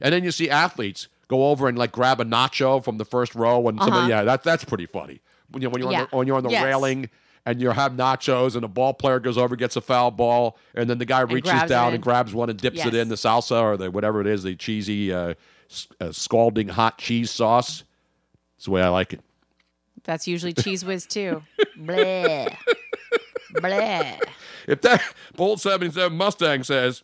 and 0.00 0.12
then 0.12 0.22
you 0.24 0.30
see 0.30 0.48
athletes 0.48 1.08
go 1.28 1.48
over 1.50 1.68
and 1.68 1.76
like 1.76 1.92
grab 1.92 2.20
a 2.20 2.24
nacho 2.24 2.82
from 2.82 2.98
the 2.98 3.04
first 3.04 3.34
row, 3.34 3.68
and 3.68 3.78
somebody, 3.80 4.00
Uh-huh. 4.12 4.20
yeah, 4.20 4.22
that 4.24 4.42
that's 4.44 4.64
pretty 4.64 4.86
funny. 4.86 5.20
When 5.50 5.62
you 5.62 5.70
when 5.70 5.82
you're 5.82 5.92
Yeah. 5.92 6.00
on 6.02 6.08
the, 6.10 6.16
when 6.16 6.26
you're 6.26 6.36
on 6.36 6.42
the 6.44 6.50
Yes. 6.50 6.64
railing. 6.64 7.10
And 7.46 7.62
you 7.62 7.70
have 7.70 7.92
nachos, 7.92 8.56
and 8.56 8.64
a 8.64 8.68
ball 8.68 8.92
player 8.92 9.20
goes 9.20 9.38
over, 9.38 9.56
gets 9.56 9.74
a 9.74 9.80
foul 9.80 10.10
ball, 10.10 10.58
and 10.74 10.90
then 10.90 10.98
the 10.98 11.06
guy 11.06 11.20
reaches 11.20 11.62
down 11.62 11.94
and 11.94 12.02
grabs 12.02 12.34
one 12.34 12.50
and 12.50 12.58
dips 12.58 12.76
Yes. 12.76 12.88
it 12.88 12.94
in 12.94 13.08
the 13.08 13.14
salsa 13.14 13.62
or 13.62 13.78
the 13.78 13.90
whatever 13.90 14.20
it 14.20 14.26
is, 14.26 14.42
the 14.42 14.54
cheesy, 14.54 15.10
uh, 15.14 15.32
s- 15.70 15.86
uh, 15.98 16.12
scalding 16.12 16.68
hot 16.68 16.98
cheese 16.98 17.30
sauce. 17.30 17.84
That's 18.56 18.66
the 18.66 18.70
way 18.72 18.82
I 18.82 18.88
like 18.88 19.14
it. 19.14 19.20
That's 20.08 20.26
usually 20.26 20.54
Cheez 20.54 20.84
Whiz 20.84 21.04
too. 21.06 21.42
Bleh. 21.78 22.56
Bleh. 23.56 24.18
If 24.66 24.80
that 24.80 25.02
Bolt 25.36 25.60
77 25.60 26.16
Mustang 26.16 26.62
says, 26.62 27.02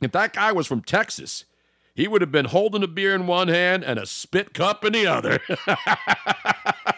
if 0.00 0.12
that 0.12 0.32
guy 0.32 0.52
was 0.52 0.68
from 0.68 0.80
Texas, 0.80 1.44
he 1.92 2.06
would 2.06 2.20
have 2.20 2.30
been 2.30 2.44
holding 2.46 2.84
a 2.84 2.86
beer 2.86 3.16
in 3.16 3.26
one 3.26 3.48
hand 3.48 3.82
and 3.82 3.98
a 3.98 4.06
spit 4.06 4.54
cup 4.54 4.84
in 4.84 4.94
the 4.94 5.06
other. 5.06 5.40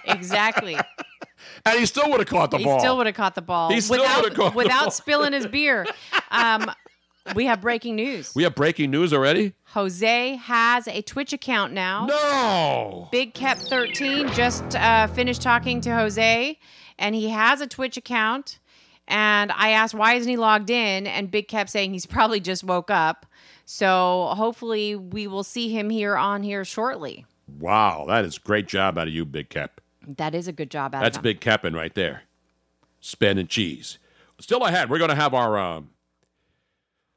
Exactly. 0.04 0.76
and 1.64 1.78
he 1.78 1.86
still 1.86 2.10
would 2.10 2.20
have 2.20 2.28
caught 2.28 2.50
the 2.50 2.58
he 2.58 2.64
ball. 2.64 2.74
He 2.74 2.80
still 2.80 2.96
would 2.98 3.06
have 3.06 3.14
caught 3.14 3.34
the 3.34 3.42
ball 3.42 3.70
He 3.70 3.80
still 3.80 4.00
without, 4.02 4.22
would've 4.22 4.36
caught 4.36 4.52
the 4.52 4.56
without 4.56 4.92
spilling 4.94 5.32
his 5.32 5.46
beer. 5.46 5.86
Um, 6.30 6.70
we 7.34 7.46
have 7.46 7.60
breaking 7.60 7.96
news. 7.96 8.32
we 8.34 8.42
have 8.42 8.54
breaking 8.54 8.90
news 8.90 9.12
already? 9.12 9.54
Jose 9.66 10.36
has 10.36 10.88
a 10.88 11.02
Twitch 11.02 11.32
account 11.32 11.72
now. 11.72 12.06
No. 12.06 13.08
Big 13.10 13.34
Cap 13.34 13.58
13 13.58 14.28
just 14.32 14.76
uh, 14.76 15.06
finished 15.08 15.42
talking 15.42 15.80
to 15.82 15.94
Jose, 15.94 16.58
and 16.98 17.14
he 17.14 17.28
has 17.28 17.60
a 17.60 17.66
Twitch 17.66 17.96
account. 17.96 18.58
And 19.08 19.50
I 19.52 19.70
asked, 19.70 19.94
why 19.94 20.14
isn't 20.14 20.30
he 20.30 20.36
logged 20.36 20.70
in? 20.70 21.06
And 21.06 21.30
Big 21.30 21.48
Cap 21.48 21.68
saying 21.68 21.92
he's 21.92 22.06
probably 22.16 22.40
just 22.40 22.64
woke 22.64 22.90
up. 22.90 23.26
So 23.64 24.32
hopefully 24.36 24.96
we 24.96 25.26
will 25.26 25.44
see 25.44 25.68
him 25.68 25.90
here 25.90 26.16
on 26.16 26.42
here 26.42 26.64
shortly. 26.64 27.24
Wow, 27.58 28.06
that 28.08 28.24
is 28.24 28.38
great 28.38 28.66
job 28.66 28.98
out 28.98 29.08
of 29.08 29.14
you, 29.14 29.24
Big 29.24 29.48
Cap. 29.48 29.80
That 30.06 30.34
is 30.34 30.48
a 30.48 30.52
good 30.52 30.70
job 30.70 30.94
out 30.94 31.02
That's 31.02 31.16
of 31.16 31.20
him. 31.20 31.30
Big 31.30 31.40
Capping 31.40 31.74
right 31.74 31.94
there. 31.94 32.22
Spin 33.00 33.38
and 33.38 33.48
cheese. 33.48 33.98
Still 34.40 34.64
ahead. 34.64 34.90
We're 34.90 34.98
going 34.98 35.10
to 35.10 35.14
have 35.16 35.34
our 35.34 35.58
um, 35.58 35.90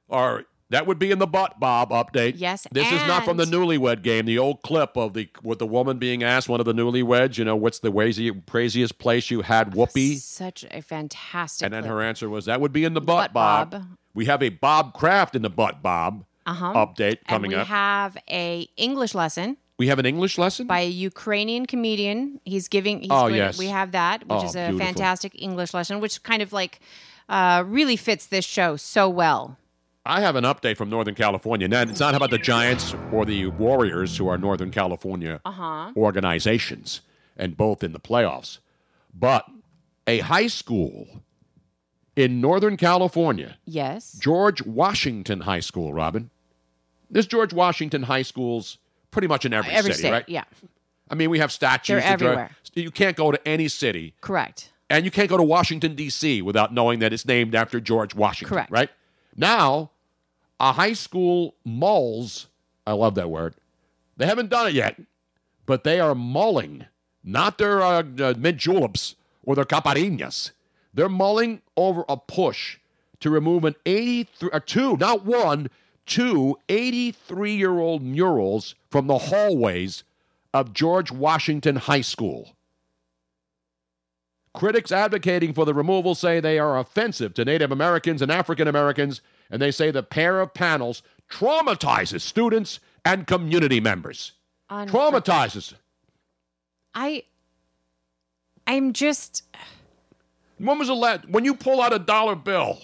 our 0.10 0.46
that 0.72 0.88
would 0.88 0.98
be 0.98 1.12
in 1.12 1.20
the 1.20 1.28
butt 1.28 1.60
Bob 1.60 1.92
update. 1.92 2.34
Yes, 2.38 2.66
This 2.72 2.92
is 2.92 3.00
not 3.08 3.24
from 3.24 3.38
the 3.38 3.46
newlywed 3.46 4.02
game. 4.02 4.26
The 4.26 4.40
old 4.40 4.64
clip 4.64 4.98
of 4.98 5.14
the 5.14 5.30
with 5.44 5.60
the 5.60 5.68
woman 5.68 6.00
being 6.00 6.24
asked 6.24 6.50
one 6.50 6.60
of 6.60 6.66
the 6.66 6.74
newlyweds, 6.74 7.38
you 7.38 7.46
know, 7.46 7.56
what's 7.56 7.80
the 7.80 7.92
crazy, 7.92 8.32
craziest 8.50 8.98
place 8.98 9.30
you 9.30 9.42
had 9.42 9.76
whoopee? 9.76 10.16
Such 10.16 10.66
a 10.72 10.82
fantastic. 10.82 11.66
And 11.66 11.74
then 11.74 11.84
clip. 11.84 11.92
her 11.92 12.02
answer 12.02 12.30
was 12.30 12.46
that 12.46 12.62
would 12.62 12.74
be 12.74 12.84
in 12.84 12.94
the 12.94 13.02
butt, 13.02 13.32
Butt 13.32 13.34
Bob. 13.34 13.72
Bob. 13.72 13.84
We 14.14 14.26
have 14.26 14.42
a 14.42 14.50
Bob 14.50 14.94
Kraft 14.94 15.36
in 15.36 15.42
the 15.44 15.50
butt 15.50 15.84
Bob 15.84 16.26
uh-huh. 16.46 16.74
update 16.74 17.20
and 17.20 17.28
coming 17.28 17.52
we 17.52 17.56
up. 17.58 17.68
We 17.68 17.72
have 17.72 18.18
a 18.30 18.68
English 18.78 19.14
lesson 19.14 19.58
we 19.78 19.88
have 19.88 20.00
an 20.00 20.06
English 20.06 20.38
lesson. 20.38 20.68
by 20.68 20.82
a 20.82 20.90
Ukrainian 20.90 21.66
comedian. 21.66 22.40
He's 22.46 22.68
giving. 22.68 23.02
He's 23.02 23.12
Oh, 23.12 23.28
yes. 23.28 23.58
we 23.58 23.68
have 23.68 23.92
that, 23.92 24.22
which 24.22 24.40
Oh, 24.42 24.46
is 24.46 24.56
a 24.56 24.70
beautiful. 24.70 24.86
fantastic 24.86 25.42
English 25.42 25.74
lesson, 25.74 26.00
which 26.00 26.24
kind 26.24 26.42
of 26.42 26.54
like 26.54 26.80
uh, 27.28 27.64
really 27.68 27.98
fits 27.98 28.28
this 28.28 28.46
show 28.46 28.78
so 28.78 29.10
well. 29.10 29.58
I 30.06 30.22
have 30.22 30.36
an 30.36 30.44
update 30.44 30.78
from 30.78 30.90
Northern 30.90 31.16
California. 31.16 31.68
Now, 31.68 31.82
it's 31.82 32.00
not 32.00 32.14
about 32.16 32.30
the 32.30 32.38
Giants 32.38 32.94
or 33.12 33.26
the 33.26 33.48
Warriors, 33.48 34.16
who 34.18 34.28
are 34.28 34.38
Northern 34.38 34.70
California 34.72 35.42
Uh 35.46 35.52
huh. 35.52 35.92
organizations, 35.98 37.02
and 37.38 37.58
both 37.58 37.84
in 37.84 37.92
the 37.92 38.00
playoffs. 38.00 38.60
But 39.14 39.46
a 40.06 40.20
high 40.20 40.48
school 40.48 41.08
in 42.16 42.40
Northern 42.40 42.78
California, 42.78 43.58
Yes. 43.66 44.14
George 44.20 44.62
Washington 44.66 45.42
High 45.42 45.60
School, 45.60 45.94
Robin. 45.94 46.30
This 47.10 47.26
George 47.26 47.54
Washington 47.54 48.04
High 48.04 48.22
Schools 48.22 48.78
pretty 49.12 49.28
much 49.28 49.46
in 49.46 49.54
every, 49.54 49.72
Every 49.72 49.92
city, 49.92 50.00
state. 50.04 50.12
right? 50.12 50.30
Yeah. 50.30 50.44
I 51.10 51.16
mean, 51.16 51.30
we 51.30 51.40
have 51.40 51.52
statues. 51.52 52.02
They're 52.02 52.12
everywhere. 52.14 52.52
You 52.74 52.92
can't 52.92 53.16
go 53.18 53.32
to 53.32 53.48
any 53.48 53.68
city, 53.68 54.14
Correct. 54.22 54.72
and 54.90 55.06
you 55.06 55.12
can't 55.12 55.30
go 55.30 55.38
to 55.38 55.44
Washington 55.44 55.96
D.C. 55.96 56.42
without 56.42 56.74
knowing 56.74 57.00
that 57.00 57.14
it's 57.14 57.26
named 57.26 57.54
after 57.56 57.80
George 57.80 58.14
Washington. 58.16 58.54
Correct. 58.56 58.72
Right 58.72 58.90
now, 59.36 59.92
a 60.60 60.74
high 60.74 60.94
school 60.94 61.56
mulls. 61.64 62.48
I 62.88 62.94
love 62.94 63.16
that 63.16 63.30
word. 63.30 63.56
They 64.18 64.26
haven't 64.26 64.50
done 64.50 64.68
it 64.68 64.74
yet, 64.74 65.00
but 65.66 65.84
they 65.84 66.00
are 66.00 66.16
mulling, 66.16 66.86
not 67.24 67.58
their 67.58 67.82
uh, 67.82 68.04
uh, 68.20 68.34
mid 68.38 68.58
juleps 68.58 69.16
or 69.44 69.56
their 69.56 69.66
caipirinhas. 69.66 70.52
They're 70.94 71.10
mulling 71.10 71.62
over 71.76 72.06
a 72.08 72.16
push 72.16 72.78
to 73.20 73.30
remove 73.30 73.66
an 73.66 73.76
83, 73.86 74.50
uh, 74.52 74.60
two, 74.66 74.98
not 74.98 75.26
one, 75.26 75.70
two 76.06 76.58
83 76.70 77.54
year 77.54 77.80
old 77.80 78.02
murals 78.02 78.76
from 78.90 79.08
the 79.08 79.18
hallways 79.18 80.04
of 80.54 80.74
George 80.74 81.12
Washington 81.12 81.76
High 81.76 82.02
School. 82.02 82.56
Critics 84.54 84.92
advocating 84.92 85.54
for 85.54 85.66
the 85.66 85.74
removal 85.74 86.16
say 86.16 86.40
they 86.40 86.58
are 86.58 86.80
offensive 86.80 87.34
to 87.34 87.44
Native 87.44 87.74
Americans 87.74 88.22
and 88.22 88.32
African 88.32 88.70
Americans, 88.70 89.22
and 89.50 89.62
they 89.62 89.72
say 89.72 89.92
the 89.92 90.04
pair 90.04 90.40
of 90.42 90.54
panels 90.54 91.04
traumatizes 91.30 92.22
students 92.22 92.80
and 93.04 93.28
community 93.28 93.80
members. 93.80 94.34
Traumatizes. 94.70 95.74
I 96.94 97.24
I'm 98.68 98.94
just 98.94 99.44
When 100.58 100.80
was 100.80 100.88
the 100.88 100.96
last 100.96 101.30
when 101.30 101.46
you 101.46 101.54
pull 101.56 101.82
out 101.82 101.94
a 101.94 102.00
dollar 102.00 102.36
bill 102.36 102.80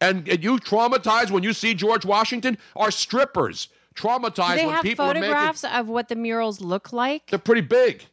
and, 0.00 0.28
and 0.28 0.42
you 0.42 0.58
traumatize 0.58 1.30
when 1.30 1.42
you 1.42 1.52
see 1.52 1.74
George 1.74 2.04
Washington? 2.04 2.58
Are 2.76 2.90
strippers 2.90 3.68
traumatized 3.94 4.56
they 4.56 4.66
when 4.66 4.74
have 4.74 4.82
people 4.82 5.04
are 5.04 5.14
making 5.14 5.30
photographs 5.30 5.64
of 5.64 5.88
what 5.88 6.08
the 6.08 6.16
murals 6.16 6.60
look 6.60 6.92
like? 6.92 7.30
they're 7.30 7.38
pretty 7.38 7.60
big. 7.60 8.04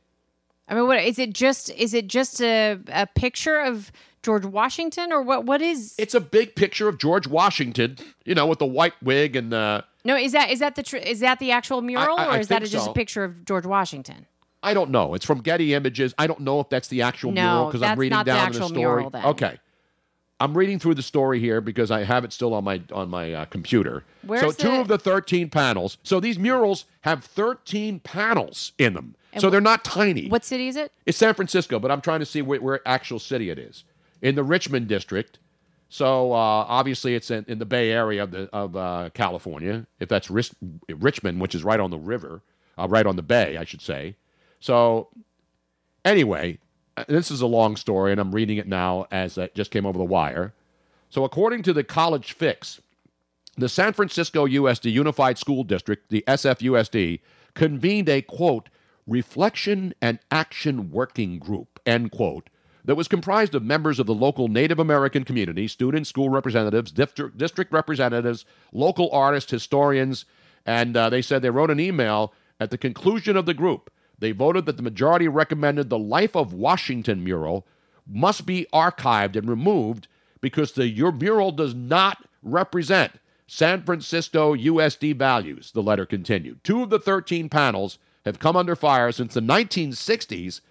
I 0.68 0.76
mean, 0.76 0.88
what 0.88 1.04
is 1.04 1.20
it? 1.20 1.34
Just 1.34 1.70
is 1.72 1.94
it 1.94 2.08
just 2.08 2.42
a, 2.42 2.80
a 2.88 3.08
picture 3.08 3.60
of 3.60 3.92
George 4.24 4.46
Washington, 4.46 5.12
or 5.12 5.22
what? 5.22 5.46
What 5.46 5.62
is? 5.62 5.96
It's 5.98 6.14
a 6.14 6.22
big 6.22 6.56
picture 6.56 6.88
of 6.88 6.98
George 6.98 7.28
Washington, 7.28 7.98
you 8.26 8.36
know, 8.36 8.46
with 8.46 8.60
the 8.60 8.66
white 8.66 8.94
wig 9.02 9.36
and 9.36 9.52
the 9.52 9.84
No, 10.06 10.16
is 10.16 10.32
that 10.34 10.52
is 10.52 10.60
that 10.60 10.76
the 10.76 10.84
tr- 10.84 10.98
is 10.98 11.20
that 11.22 11.40
the 11.40 11.52
actual 11.52 11.82
mural, 11.82 12.20
I- 12.20 12.26
I 12.26 12.36
or 12.38 12.40
is 12.40 12.48
that 12.50 12.62
think 12.62 12.72
just 12.72 12.86
so. 12.86 12.92
a 12.92 12.94
picture 12.94 13.24
of 13.24 13.46
George 13.46 13.66
Washington? 13.66 14.28
I 14.64 14.76
don't 14.76 14.92
know. 14.92 15.16
It's 15.16 15.26
from 15.26 15.42
Getty 15.42 15.74
Images. 15.74 16.14
I 16.20 16.28
don't 16.28 16.42
know 16.42 16.60
if 16.60 16.70
that's 16.70 16.88
the 16.88 17.02
actual 17.02 17.32
No, 17.32 17.42
mural 17.42 17.66
because 17.68 17.82
I'm 17.82 17.98
reading 17.98 18.18
the 18.20 18.24
down 18.24 18.54
in 18.54 18.60
the 18.60 18.68
story. 18.68 18.80
mural. 19.10 19.12
Okay, 19.32 19.58
I'm 20.40 20.56
reading 20.56 20.78
through 20.78 20.96
the 20.96 21.02
story 21.02 21.40
here 21.40 21.60
because 21.62 21.90
I 21.90 22.04
have 22.04 22.24
it 22.24 22.32
still 22.32 22.54
on 22.54 22.64
my 22.64 22.80
on 22.94 23.10
my 23.10 23.34
uh, 23.34 23.46
computer. 23.46 24.04
so 24.28 24.52
two 24.52 24.70
the- 24.70 24.82
of 24.82 24.88
the 24.88 25.00
13 25.00 25.50
panels. 25.50 25.98
So 26.04 26.20
these 26.20 26.38
murals 26.38 26.86
have 27.02 27.24
13 27.24 28.00
panels 28.02 28.74
in 28.78 28.94
them. 28.94 29.16
And 29.34 29.42
so 29.42 29.50
they're 29.50 29.62
not 29.62 29.84
tiny. 29.86 30.28
What 30.28 30.44
city 30.44 30.68
is 30.68 30.76
it? 30.76 30.92
It's 31.06 31.18
San 31.18 31.34
Francisco, 31.34 31.80
but 31.80 31.90
I'm 31.90 32.02
trying 32.02 32.20
to 32.20 32.26
see 32.26 32.42
where, 32.42 32.60
where 32.62 32.82
actual 32.86 33.18
city 33.18 33.50
it 33.50 33.58
is. 33.58 33.86
In 34.22 34.36
the 34.36 34.44
Richmond 34.44 34.88
district. 34.88 35.40
So 35.90 36.32
uh, 36.32 36.36
obviously 36.36 37.16
it's 37.16 37.32
in, 37.32 37.44
in 37.48 37.60
the 37.60 37.66
Bay 37.66 37.92
Area 37.92 38.24
of 38.24 38.32
the 38.32 38.50
of 38.54 38.76
uh, 38.76 39.10
California. 39.14 39.86
If 40.00 40.08
that's 40.08 40.30
Richmond, 40.30 41.42
which 41.42 41.54
is 41.54 41.64
right 41.64 41.80
on 41.80 41.92
the 41.92 41.98
river, 41.98 42.42
uh, 42.78 42.88
right 42.88 43.06
on 43.06 43.18
the 43.18 43.22
bay, 43.22 43.58
I 43.58 43.66
should 43.66 43.82
say. 43.82 44.16
So 44.60 45.10
anyway, 46.06 46.60
uh, 46.96 47.04
this 47.08 47.32
is 47.32 47.42
a 47.42 47.48
long 47.48 47.76
story, 47.76 48.12
and 48.12 48.22
I'm 48.22 48.34
reading 48.34 48.58
it 48.58 48.68
now 48.68 49.08
as 49.12 49.38
it 49.38 49.54
just 49.56 49.72
came 49.72 49.86
over 49.86 49.98
the 49.98 50.06
wire. 50.06 50.54
So 51.10 51.26
according 51.26 51.64
to 51.64 51.74
the 51.74 51.84
College 51.84 52.32
Fix, 52.32 52.80
the 53.58 53.68
San 53.68 53.92
Francisco 53.92 54.48
USD 54.48 54.92
Unified 54.92 55.38
School 55.38 55.64
District, 55.64 56.10
the 56.10 56.24
SFUSD, 56.28 57.20
convened 57.54 58.08
a 58.08 58.22
quote 58.22 58.70
reflection 59.08 59.94
and 60.02 60.20
action 60.32 60.90
working 60.92 61.38
group 61.38 61.80
end 61.86 62.12
quote 62.12 62.50
that 62.86 62.96
was 62.96 63.08
comprised 63.08 63.56
of 63.56 63.64
members 63.64 64.00
of 64.00 64.08
the 64.08 64.14
local 64.14 64.48
Native 64.48 64.80
American 64.80 65.24
community, 65.24 65.68
students, 65.68 66.10
school 66.10 66.30
representatives, 66.30 66.92
district, 66.92 67.72
representatives, 67.72 68.46
local 68.74 69.10
artists, 69.12 69.52
historians, 69.52 70.26
and 70.66 70.96
uh, 70.96 71.10
they 71.10 71.22
said 71.22 71.42
they 71.42 71.50
wrote 71.50 71.72
an 71.72 71.80
email 71.80 72.34
at 72.60 72.70
the 72.70 72.78
conclusion 72.78 73.36
of 73.36 73.46
the 73.46 73.54
group. 73.54 73.92
They 74.20 74.32
voted 74.32 74.66
that 74.68 74.78
the 74.78 74.84
majority 74.84 75.28
recommended 75.28 75.90
the 75.90 75.98
Life 75.98 76.36
of 76.36 76.54
Washington 76.54 77.24
mural 77.24 77.66
must 78.08 78.46
be 78.46 78.68
archived 78.74 79.36
and 79.36 79.50
removed 79.50 80.08
because 80.42 80.74
the 80.74 80.88
your 80.88 81.12
mural 81.12 81.52
does 81.52 81.74
not 81.74 82.26
represent 82.44 83.14
San 83.48 83.84
Francisco 83.84 84.56
USD 84.56 85.16
values, 85.16 85.72
the 85.72 85.84
letter 85.84 86.06
continued. 86.06 86.64
Two 86.64 86.84
of 86.84 86.90
the 86.90 87.00
13 87.00 87.50
panels 87.50 87.98
have 88.26 88.40
come 88.40 88.56
under 88.56 88.76
fire 88.76 89.12
since 89.12 89.34
the 89.34 89.42
1960s 89.42 90.62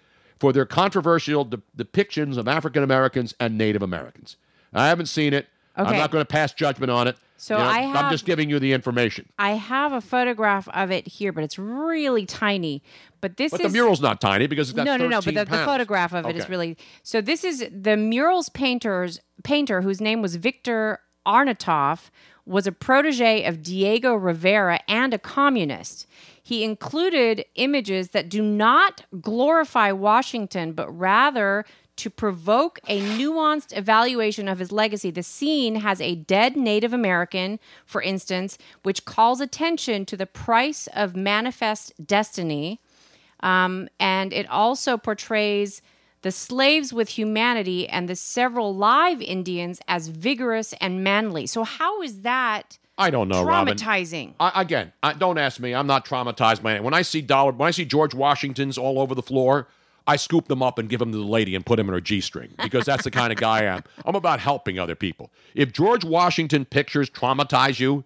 for 0.41 0.51
their 0.51 0.65
controversial 0.65 1.45
de- 1.45 1.61
depictions 1.77 2.35
of 2.35 2.47
African 2.47 2.81
Americans 2.81 3.35
and 3.39 3.59
Native 3.59 3.83
Americans. 3.83 4.37
I 4.73 4.87
haven't 4.87 5.05
seen 5.05 5.35
it. 5.35 5.45
I'm 5.75 5.95
not 5.95 6.09
going 6.09 6.23
to 6.23 6.27
pass 6.27 6.51
judgment 6.51 6.89
on 6.89 7.07
it. 7.07 7.15
So 7.37 7.57
You 7.57 7.63
know, 7.63 7.69
I 7.69 7.81
I'm 7.83 8.11
just 8.11 8.25
giving 8.25 8.49
you 8.49 8.57
the 8.57 8.73
information. 8.73 9.29
I 9.37 9.51
have 9.51 9.93
a 9.93 10.01
photograph 10.01 10.67
of 10.69 10.89
it 10.89 11.07
here, 11.07 11.31
but 11.31 11.43
it's 11.43 11.59
really 11.59 12.25
tiny. 12.25 12.81
But 13.21 13.37
this 13.37 13.51
But 13.51 13.61
is 13.61 13.71
the 13.71 13.77
mural's 13.77 14.01
not 14.01 14.19
tiny 14.19 14.47
because 14.47 14.69
it's 14.69 14.75
got 14.75 14.85
no, 14.85 14.97
no, 14.97 15.07
no. 15.07 15.21
But 15.21 15.35
the, 15.35 15.45
the 15.45 15.63
photograph 15.63 16.11
of 16.11 16.25
it 16.25 16.35
is 16.35 16.49
really 16.49 16.75
so. 17.03 17.21
This 17.21 17.43
is 17.43 17.63
the 17.71 17.95
murals 17.95 18.49
painters 18.49 19.19
painter 19.43 19.81
whose 19.83 20.01
name 20.01 20.23
was 20.23 20.37
Victor 20.37 21.01
Arnautoff 21.27 22.09
was 22.47 22.65
a 22.65 22.71
protege 22.71 23.43
of 23.43 23.61
Diego 23.61 24.15
Rivera 24.15 24.79
and 24.87 25.13
a 25.13 25.19
communist. 25.19 26.07
He 26.51 26.65
included 26.65 27.45
images 27.55 28.09
that 28.09 28.27
do 28.27 28.41
not 28.41 29.05
glorify 29.21 29.93
Washington, 29.93 30.73
but 30.73 30.91
rather 30.91 31.63
to 31.95 32.09
provoke 32.09 32.77
a 32.89 32.99
nuanced 32.99 33.77
evaluation 33.77 34.49
of 34.49 34.59
his 34.59 34.69
legacy. 34.69 35.11
The 35.11 35.23
scene 35.23 35.75
has 35.75 36.01
a 36.01 36.15
dead 36.15 36.57
Native 36.57 36.91
American, 36.91 37.57
for 37.85 38.01
instance, 38.01 38.57
which 38.83 39.05
calls 39.05 39.39
attention 39.39 40.05
to 40.07 40.17
the 40.17 40.25
price 40.25 40.89
of 40.93 41.15
manifest 41.15 41.93
destiny. 42.05 42.81
Um, 43.39 43.87
and 43.97 44.33
it 44.33 44.45
also 44.49 44.97
portrays 44.97 45.81
the 46.21 46.33
slaves 46.33 46.91
with 46.91 47.17
humanity 47.17 47.87
and 47.87 48.09
the 48.09 48.15
several 48.17 48.75
live 48.75 49.21
Indians 49.21 49.79
as 49.87 50.09
vigorous 50.09 50.73
and 50.81 51.01
manly. 51.01 51.47
So, 51.47 51.63
how 51.63 52.01
is 52.01 52.23
that 52.23 52.77
I 53.01 53.09
don't 53.09 53.29
know, 53.29 53.43
Robin. 53.43 53.75
traumatizing? 53.75 54.35
I, 54.39 54.61
again, 54.61 54.93
I, 55.01 55.13
don't 55.13 55.39
ask 55.39 55.59
me. 55.59 55.73
I'm 55.73 55.87
not 55.87 56.05
traumatized 56.05 56.61
by 56.61 56.75
it. 56.75 56.83
When 56.83 56.93
I 56.93 57.01
see 57.01 57.21
dollar, 57.21 57.51
when 57.51 57.67
I 57.67 57.71
see 57.71 57.83
George 57.83 58.13
Washingtons 58.13 58.77
all 58.77 58.99
over 58.99 59.15
the 59.15 59.23
floor, 59.23 59.67
I 60.05 60.17
scoop 60.17 60.47
them 60.47 60.61
up 60.61 60.77
and 60.77 60.87
give 60.87 60.99
them 60.99 61.11
to 61.11 61.17
the 61.17 61.23
lady 61.23 61.55
and 61.55 61.65
put 61.65 61.77
them 61.77 61.87
in 61.87 61.93
her 61.93 62.01
g-string 62.01 62.53
because 62.61 62.85
that's 62.85 63.03
the 63.03 63.09
kind 63.09 63.33
of 63.33 63.39
guy 63.39 63.61
I 63.61 63.63
am. 63.63 63.83
I'm 64.05 64.13
about 64.13 64.39
helping 64.39 64.77
other 64.77 64.93
people. 64.93 65.31
If 65.55 65.73
George 65.73 66.05
Washington 66.05 66.63
pictures 66.63 67.09
traumatize 67.09 67.79
you, 67.79 68.03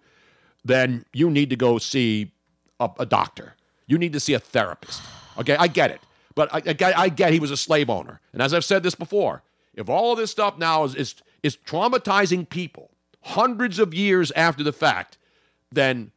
then 0.64 1.04
you 1.12 1.30
need 1.30 1.50
to 1.50 1.56
go 1.56 1.76
see 1.76 2.32
a, 2.80 2.88
a 2.98 3.04
doctor. 3.04 3.54
You 3.86 3.98
need 3.98 4.14
to 4.14 4.20
see 4.20 4.32
a 4.32 4.40
therapist. 4.40 5.02
Okay, 5.38 5.56
I 5.56 5.66
get 5.68 5.90
it, 5.90 6.00
but 6.34 6.52
I, 6.54 6.62
I, 6.64 6.72
get, 6.72 6.98
I 6.98 7.08
get 7.10 7.34
he 7.34 7.38
was 7.38 7.50
a 7.50 7.56
slave 7.58 7.90
owner, 7.90 8.20
and 8.32 8.40
as 8.40 8.54
I've 8.54 8.64
said 8.64 8.82
this 8.82 8.94
before, 8.94 9.42
if 9.74 9.90
all 9.90 10.12
of 10.12 10.18
this 10.18 10.30
stuff 10.30 10.56
now 10.56 10.84
is 10.84 10.94
is, 10.94 11.14
is 11.42 11.58
traumatizing 11.66 12.48
people 12.48 12.90
hundreds 13.26 13.78
of 13.78 13.92
years 13.92 14.30
after 14.32 14.62
the 14.62 14.72
fact, 14.72 15.18
then 15.72 16.12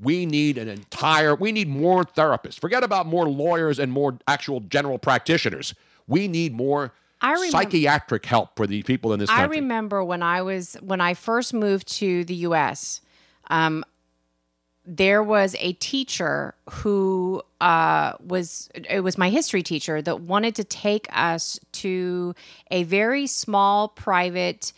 we 0.00 0.26
need 0.26 0.58
an 0.58 0.68
entire 0.68 1.34
we 1.34 1.52
need 1.52 1.68
more 1.68 2.04
therapists 2.04 2.58
forget 2.58 2.82
about 2.82 3.06
more 3.06 3.28
lawyers 3.28 3.78
and 3.78 3.92
more 3.92 4.18
actual 4.26 4.58
general 4.58 4.98
practitioners 4.98 5.72
we 6.08 6.26
need 6.26 6.52
more 6.52 6.92
I 7.20 7.34
remem- 7.34 7.50
psychiatric 7.50 8.26
help 8.26 8.56
for 8.56 8.66
the 8.66 8.82
people 8.82 9.12
in 9.12 9.20
this 9.20 9.30
I 9.30 9.44
remember 9.44 10.02
when 10.02 10.22
I 10.22 10.42
was 10.42 10.76
when 10.82 11.00
I 11.00 11.14
first 11.14 11.54
moved 11.54 11.88
to 11.98 12.24
the 12.24 12.34
U.S. 12.34 13.00
Um, 13.48 13.84
there 14.84 15.22
was 15.22 15.56
a 15.60 15.72
teacher 15.74 16.54
who 16.68 17.40
uh, 17.60 18.14
was 18.20 18.68
it 18.74 19.00
was 19.00 19.16
my 19.16 19.30
history 19.30 19.62
teacher 19.62 20.02
that 20.02 20.20
wanted 20.20 20.54
to 20.56 20.64
take 20.64 21.06
us 21.12 21.58
to 21.72 22.34
a 22.70 22.82
very 22.82 23.26
small 23.26 23.88
private 23.88 24.74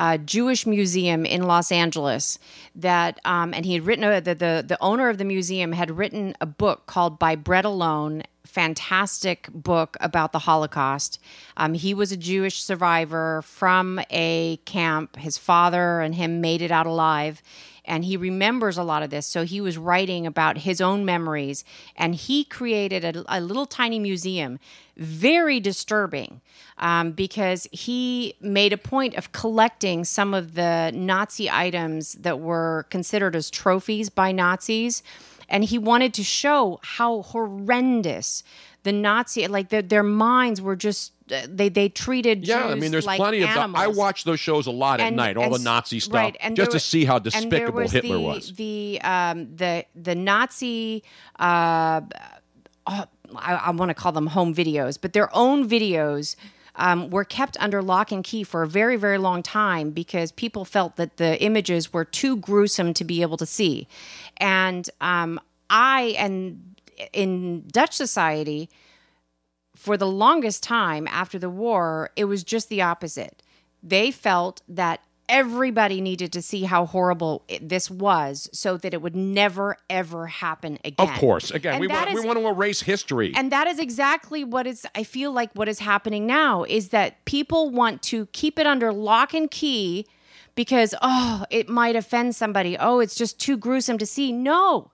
uh, 0.00 0.16
Jewish 0.16 0.66
museum 0.66 1.26
in 1.26 1.42
Los 1.42 1.70
Angeles. 1.70 2.38
That 2.74 3.20
um, 3.24 3.52
and 3.54 3.64
he 3.66 3.74
had 3.74 3.86
written 3.86 4.04
a, 4.04 4.20
the, 4.20 4.34
the 4.34 4.64
the 4.66 4.78
owner 4.80 5.08
of 5.08 5.18
the 5.18 5.24
museum 5.24 5.72
had 5.72 5.90
written 5.90 6.34
a 6.40 6.46
book 6.46 6.86
called 6.86 7.18
"By 7.18 7.36
Bread 7.36 7.64
Alone." 7.64 8.24
fantastic 8.42 9.48
book 9.52 9.96
about 10.00 10.32
the 10.32 10.40
Holocaust. 10.40 11.20
Um, 11.56 11.74
he 11.74 11.94
was 11.94 12.10
a 12.10 12.16
Jewish 12.16 12.60
survivor 12.60 13.42
from 13.42 14.00
a 14.10 14.56
camp. 14.64 15.14
His 15.14 15.38
father 15.38 16.00
and 16.00 16.16
him 16.16 16.40
made 16.40 16.60
it 16.60 16.72
out 16.72 16.86
alive. 16.86 17.42
And 17.90 18.04
he 18.04 18.16
remembers 18.16 18.78
a 18.78 18.84
lot 18.84 19.02
of 19.02 19.10
this. 19.10 19.26
So 19.26 19.44
he 19.44 19.60
was 19.60 19.76
writing 19.76 20.24
about 20.24 20.58
his 20.58 20.80
own 20.80 21.04
memories. 21.04 21.64
And 21.96 22.14
he 22.14 22.44
created 22.44 23.04
a, 23.04 23.24
a 23.28 23.40
little 23.40 23.66
tiny 23.66 23.98
museum, 23.98 24.60
very 24.96 25.58
disturbing, 25.58 26.40
um, 26.78 27.10
because 27.10 27.66
he 27.72 28.34
made 28.40 28.72
a 28.72 28.78
point 28.78 29.16
of 29.16 29.32
collecting 29.32 30.04
some 30.04 30.34
of 30.34 30.54
the 30.54 30.92
Nazi 30.94 31.50
items 31.50 32.12
that 32.12 32.38
were 32.38 32.86
considered 32.90 33.34
as 33.34 33.50
trophies 33.50 34.08
by 34.08 34.30
Nazis 34.30 35.02
and 35.50 35.64
he 35.64 35.78
wanted 35.78 36.14
to 36.14 36.22
show 36.22 36.78
how 36.82 37.22
horrendous 37.22 38.44
the 38.84 38.92
Nazi 38.92 39.46
like 39.48 39.68
their, 39.68 39.82
their 39.82 40.04
minds 40.04 40.62
were 40.62 40.76
just 40.76 41.12
they 41.48 41.68
they 41.68 41.88
treated 41.88 42.46
Yeah, 42.46 42.66
I 42.66 42.74
mean, 42.74 42.90
there's 42.90 43.06
like 43.06 43.18
plenty 43.18 43.42
of. 43.42 43.48
I 43.74 43.86
watch 43.86 44.24
those 44.24 44.40
shows 44.40 44.66
a 44.66 44.70
lot 44.70 45.00
at 45.00 45.08
And- 45.08 45.16
night, 45.16 45.36
all 45.36 45.44
and 45.44 45.54
the 45.54 45.58
Nazi 45.58 46.00
stuff, 46.00 46.14
right, 46.14 46.36
and 46.40 46.56
just 46.56 46.72
to 46.72 46.76
wa- 46.76 46.80
see 46.80 47.04
how 47.04 47.18
despicable 47.18 47.80
was 47.80 47.92
Hitler 47.92 48.16
the, 48.16 48.20
was. 48.20 48.54
The 48.54 49.00
um 49.02 49.54
the 49.56 49.84
the 49.94 50.14
Nazi 50.14 51.02
uh, 51.38 52.00
uh, 52.86 53.06
I, 53.36 53.54
I 53.54 53.70
want 53.70 53.90
to 53.90 53.94
call 53.94 54.12
them 54.12 54.28
home 54.28 54.54
videos, 54.54 54.98
but 55.00 55.12
their 55.12 55.34
own 55.34 55.68
videos 55.68 56.36
um, 56.76 57.10
were 57.10 57.24
kept 57.24 57.56
under 57.60 57.82
lock 57.82 58.10
and 58.12 58.24
key 58.24 58.42
for 58.42 58.62
a 58.62 58.66
very, 58.66 58.96
very 58.96 59.18
long 59.18 59.42
time 59.42 59.90
because 59.90 60.32
people 60.32 60.64
felt 60.64 60.96
that 60.96 61.16
the 61.16 61.40
images 61.42 61.92
were 61.92 62.04
too 62.04 62.36
gruesome 62.36 62.94
to 62.94 63.04
be 63.04 63.22
able 63.22 63.36
to 63.36 63.46
see. 63.46 63.86
And 64.38 64.88
um, 65.00 65.40
I, 65.68 66.14
and 66.18 66.74
in 67.12 67.64
Dutch 67.68 67.94
society, 67.94 68.70
for 69.80 69.96
the 69.96 70.06
longest 70.06 70.62
time 70.62 71.08
after 71.08 71.38
the 71.38 71.48
war, 71.48 72.10
it 72.14 72.26
was 72.26 72.44
just 72.44 72.68
the 72.68 72.82
opposite. 72.82 73.42
They 73.82 74.10
felt 74.10 74.60
that 74.68 75.00
everybody 75.26 76.02
needed 76.02 76.34
to 76.34 76.42
see 76.42 76.64
how 76.64 76.84
horrible 76.84 77.44
it, 77.48 77.66
this 77.66 77.90
was 77.90 78.50
so 78.52 78.76
that 78.76 78.92
it 78.92 79.00
would 79.00 79.16
never, 79.16 79.78
ever 79.88 80.26
happen 80.26 80.78
again. 80.84 81.08
Of 81.08 81.18
course, 81.18 81.50
again, 81.50 81.74
And 81.74 81.80
we 81.80 81.86
want, 81.86 82.12
we 82.12 82.20
want 82.20 82.38
to 82.38 82.46
erase 82.48 82.82
history. 82.82 83.32
and 83.34 83.50
that 83.52 83.68
is 83.68 83.78
exactly 83.78 84.44
what 84.44 84.66
is 84.66 84.86
I 84.94 85.02
feel 85.02 85.32
like 85.32 85.50
what 85.54 85.66
is 85.66 85.78
happening 85.78 86.26
now 86.26 86.64
is 86.64 86.90
that 86.90 87.24
people 87.24 87.70
want 87.70 88.02
to 88.02 88.26
keep 88.32 88.58
it 88.58 88.66
under 88.66 88.92
lock 88.92 89.32
and 89.32 89.50
key 89.50 90.04
because 90.56 90.94
oh, 91.00 91.46
it 91.48 91.70
might 91.70 91.96
offend 91.96 92.36
somebody. 92.36 92.76
Oh, 92.78 93.00
it's 93.00 93.14
just 93.14 93.40
too 93.40 93.56
gruesome 93.56 93.96
to 93.96 94.04
see. 94.04 94.30
No. 94.30 94.90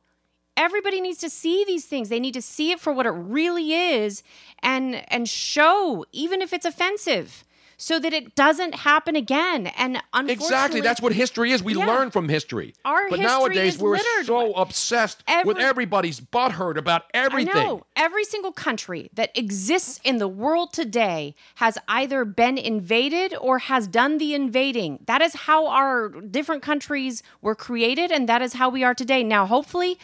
Everybody 0.57 1.01
needs 1.01 1.19
to 1.19 1.31
see 1.31 1.65
these 1.65 1.85
things. 1.85 2.09
They 2.09 2.21
need 2.21 2.35
to 2.35 2.43
see 2.43 2.71
it 2.73 2.81
for 2.81 2.93
what 2.93 3.07
it 3.07 3.11
really 3.11 3.73
is 3.75 4.23
and 4.63 5.05
and 5.13 5.29
show 5.29 6.05
even 6.13 6.41
if 6.43 6.53
it's 6.53 6.65
offensive 6.65 7.45
so 7.79 7.99
that 7.99 8.15
it 8.15 8.35
doesn't 8.35 8.75
happen 8.75 9.17
again. 9.17 9.67
And 9.67 9.97
unfortunately 10.15 10.33
Exactly. 10.33 10.81
That's 10.81 10.99
what 11.03 11.13
history 11.13 11.53
is. 11.53 11.63
We 11.63 11.75
Yeah. 11.75 11.85
learn 11.85 12.11
from 12.11 12.27
history. 12.31 12.75
Our 12.87 13.11
but 13.11 13.19
history 13.19 13.27
nowadays 13.39 13.77
we're 13.77 13.99
so 14.25 14.55
obsessed 14.55 15.23
with 15.45 15.59
every- 15.59 15.63
everybody's 15.63 16.19
butthurt 16.19 16.79
about 16.79 17.03
everything. 17.13 17.55
I 17.55 17.65
know. 17.65 17.85
Every 17.95 18.25
single 18.25 18.53
country 18.53 19.11
that 19.13 19.31
exists 19.37 20.01
in 20.05 20.17
the 20.17 20.27
world 20.27 20.73
today 20.73 21.35
has 21.57 21.77
either 21.87 22.25
been 22.25 22.57
invaded 22.57 23.35
or 23.39 23.59
has 23.59 23.87
done 23.87 24.17
the 24.17 24.35
invading. 24.35 25.01
That 25.05 25.21
is 25.21 25.35
how 25.35 25.67
our 25.67 26.09
different 26.09 26.63
countries 26.63 27.23
were 27.43 27.55
created, 27.55 28.11
and 28.11 28.27
that 28.27 28.41
is 28.41 28.55
how 28.55 28.71
we 28.71 28.85
are 28.85 28.95
today. 28.95 29.23
Now, 29.23 29.45
hopefully, 29.45 29.99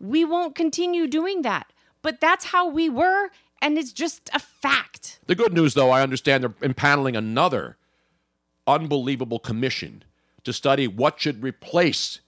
we 0.00 0.24
won't 0.24 0.54
continue 0.54 1.06
doing 1.06 1.42
that. 1.42 1.72
But 2.02 2.20
that's 2.20 2.46
how 2.46 2.68
we 2.68 2.88
were, 2.88 3.30
and 3.62 3.78
it's 3.78 3.92
just 3.92 4.28
a 4.34 4.38
fact. 4.38 5.18
The 5.26 5.34
good 5.34 5.54
news, 5.54 5.74
though, 5.74 5.90
I 5.90 6.02
understand 6.02 6.42
they're 6.42 6.50
impaneling 6.68 7.16
another 7.16 7.76
unbelievable 8.66 9.38
commission 9.38 10.04
to 10.44 10.52
study 10.52 10.86
what 10.86 11.20
should 11.20 11.42
replace 11.42 12.20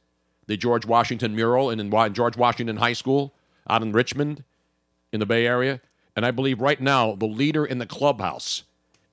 the 0.47 0.57
George 0.57 0.87
Washington 0.87 1.35
mural 1.35 1.71
in, 1.71 1.81
in 1.81 2.15
George 2.15 2.37
Washington 2.37 2.77
High 2.77 2.93
School 2.93 3.35
out 3.69 3.83
in 3.83 3.93
Richmond 3.93 4.45
in 5.13 5.21
the 5.21 5.27
Bay 5.27 5.47
Area. 5.47 5.81
And 6.15 6.25
I 6.25 6.31
believe 6.31 6.61
right 6.61 6.81
now 6.81 7.15
the 7.15 7.27
leader 7.27 7.65
in 7.65 7.79
the 7.79 7.87
clubhouse 7.87 8.63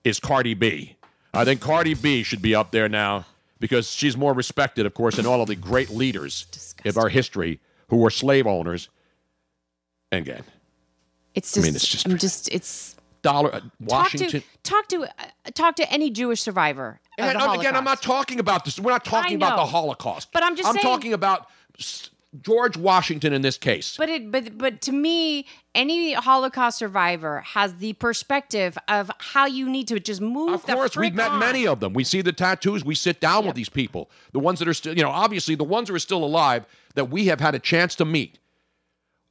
is 0.04 0.20
Cardi 0.20 0.54
B. 0.54 0.96
I 1.34 1.44
think 1.44 1.60
Cardi 1.60 1.94
B 1.96 2.24
should 2.24 2.42
be 2.42 2.56
up 2.56 2.72
there 2.72 2.88
now 2.88 3.26
because 3.60 3.90
she's 3.92 4.16
more 4.16 4.34
respected, 4.34 4.86
of 4.86 4.94
course, 4.94 5.16
than 5.16 5.26
all 5.26 5.42
of 5.42 5.48
the 5.48 5.56
great 5.56 5.90
leaders 5.90 6.76
of 6.86 6.98
our 6.98 7.10
history 7.10 7.60
who 7.90 7.98
were 7.98 8.10
slave 8.10 8.48
owners. 8.48 8.90
And 10.12 10.28
again, 10.28 10.44
It's 11.36 11.54
just, 11.54 11.66
I 11.66 11.68
mean, 11.68 11.76
it's 11.76 11.88
just 11.88 12.08
I'm 12.08 12.18
just, 12.18 12.50
it's 12.52 12.96
dollar 13.22 13.56
uh, 13.56 13.62
Washington. 13.80 14.44
talk 14.64 14.88
to 14.90 14.98
talk 14.98 15.08
to 15.08 15.24
uh, 15.24 15.52
talk 15.54 15.76
to 15.78 15.92
any 15.92 16.10
Jewish 16.12 16.42
survivor. 16.42 17.00
And 17.18 17.38
um, 17.38 17.60
again, 17.60 17.76
I'm 17.76 17.84
not 17.84 18.02
talking 18.02 18.40
about 18.40 18.66
this. 18.66 18.80
We're 18.80 18.92
not 18.92 19.06
talking 19.06 19.36
about 19.38 19.56
the 19.56 19.66
Holocaust. 19.66 20.30
But 20.34 20.44
I'm 20.44 20.56
just 20.56 20.68
I'm 20.68 20.76
saying- 20.76 20.84
talking 20.84 21.14
about 21.14 21.48
George 22.42 22.76
Washington 22.76 23.32
in 23.34 23.44
this 23.44 23.58
case. 23.60 23.96
But 23.98 24.10
it, 24.10 24.32
but 24.32 24.58
but 24.58 24.82
to 24.82 24.92
me, 24.92 25.46
any 25.76 26.14
Holocaust 26.14 26.80
survivor 26.80 27.42
has 27.42 27.76
the 27.76 27.94
perspective 27.94 28.76
of 28.88 29.12
how 29.20 29.46
you 29.46 29.70
need 29.70 29.88
to 29.90 30.00
just 30.00 30.20
move. 30.22 30.54
Of 30.54 30.64
course, 30.66 30.96
we've 30.98 31.14
met 31.14 31.34
many 31.36 31.68
of 31.68 31.80
them. 31.80 31.94
We 31.94 32.04
see 32.04 32.22
the 32.22 32.34
tattoos. 32.34 32.84
We 32.84 32.96
sit 32.96 33.20
down 33.20 33.46
with 33.46 33.56
these 33.56 33.70
people. 33.70 34.10
The 34.32 34.40
ones 34.40 34.58
that 34.60 34.68
are 34.68 34.74
still, 34.74 34.96
you 34.98 35.04
know, 35.04 35.12
obviously 35.12 35.54
the 35.56 35.64
ones 35.64 35.90
that 35.90 35.94
are 35.96 36.00
still 36.00 36.24
alive 36.24 36.66
that 36.96 37.06
we 37.06 37.28
have 37.28 37.40
had 37.40 37.56
a 37.56 37.60
chance 37.60 37.96
to 37.96 38.06
meet. 38.06 38.40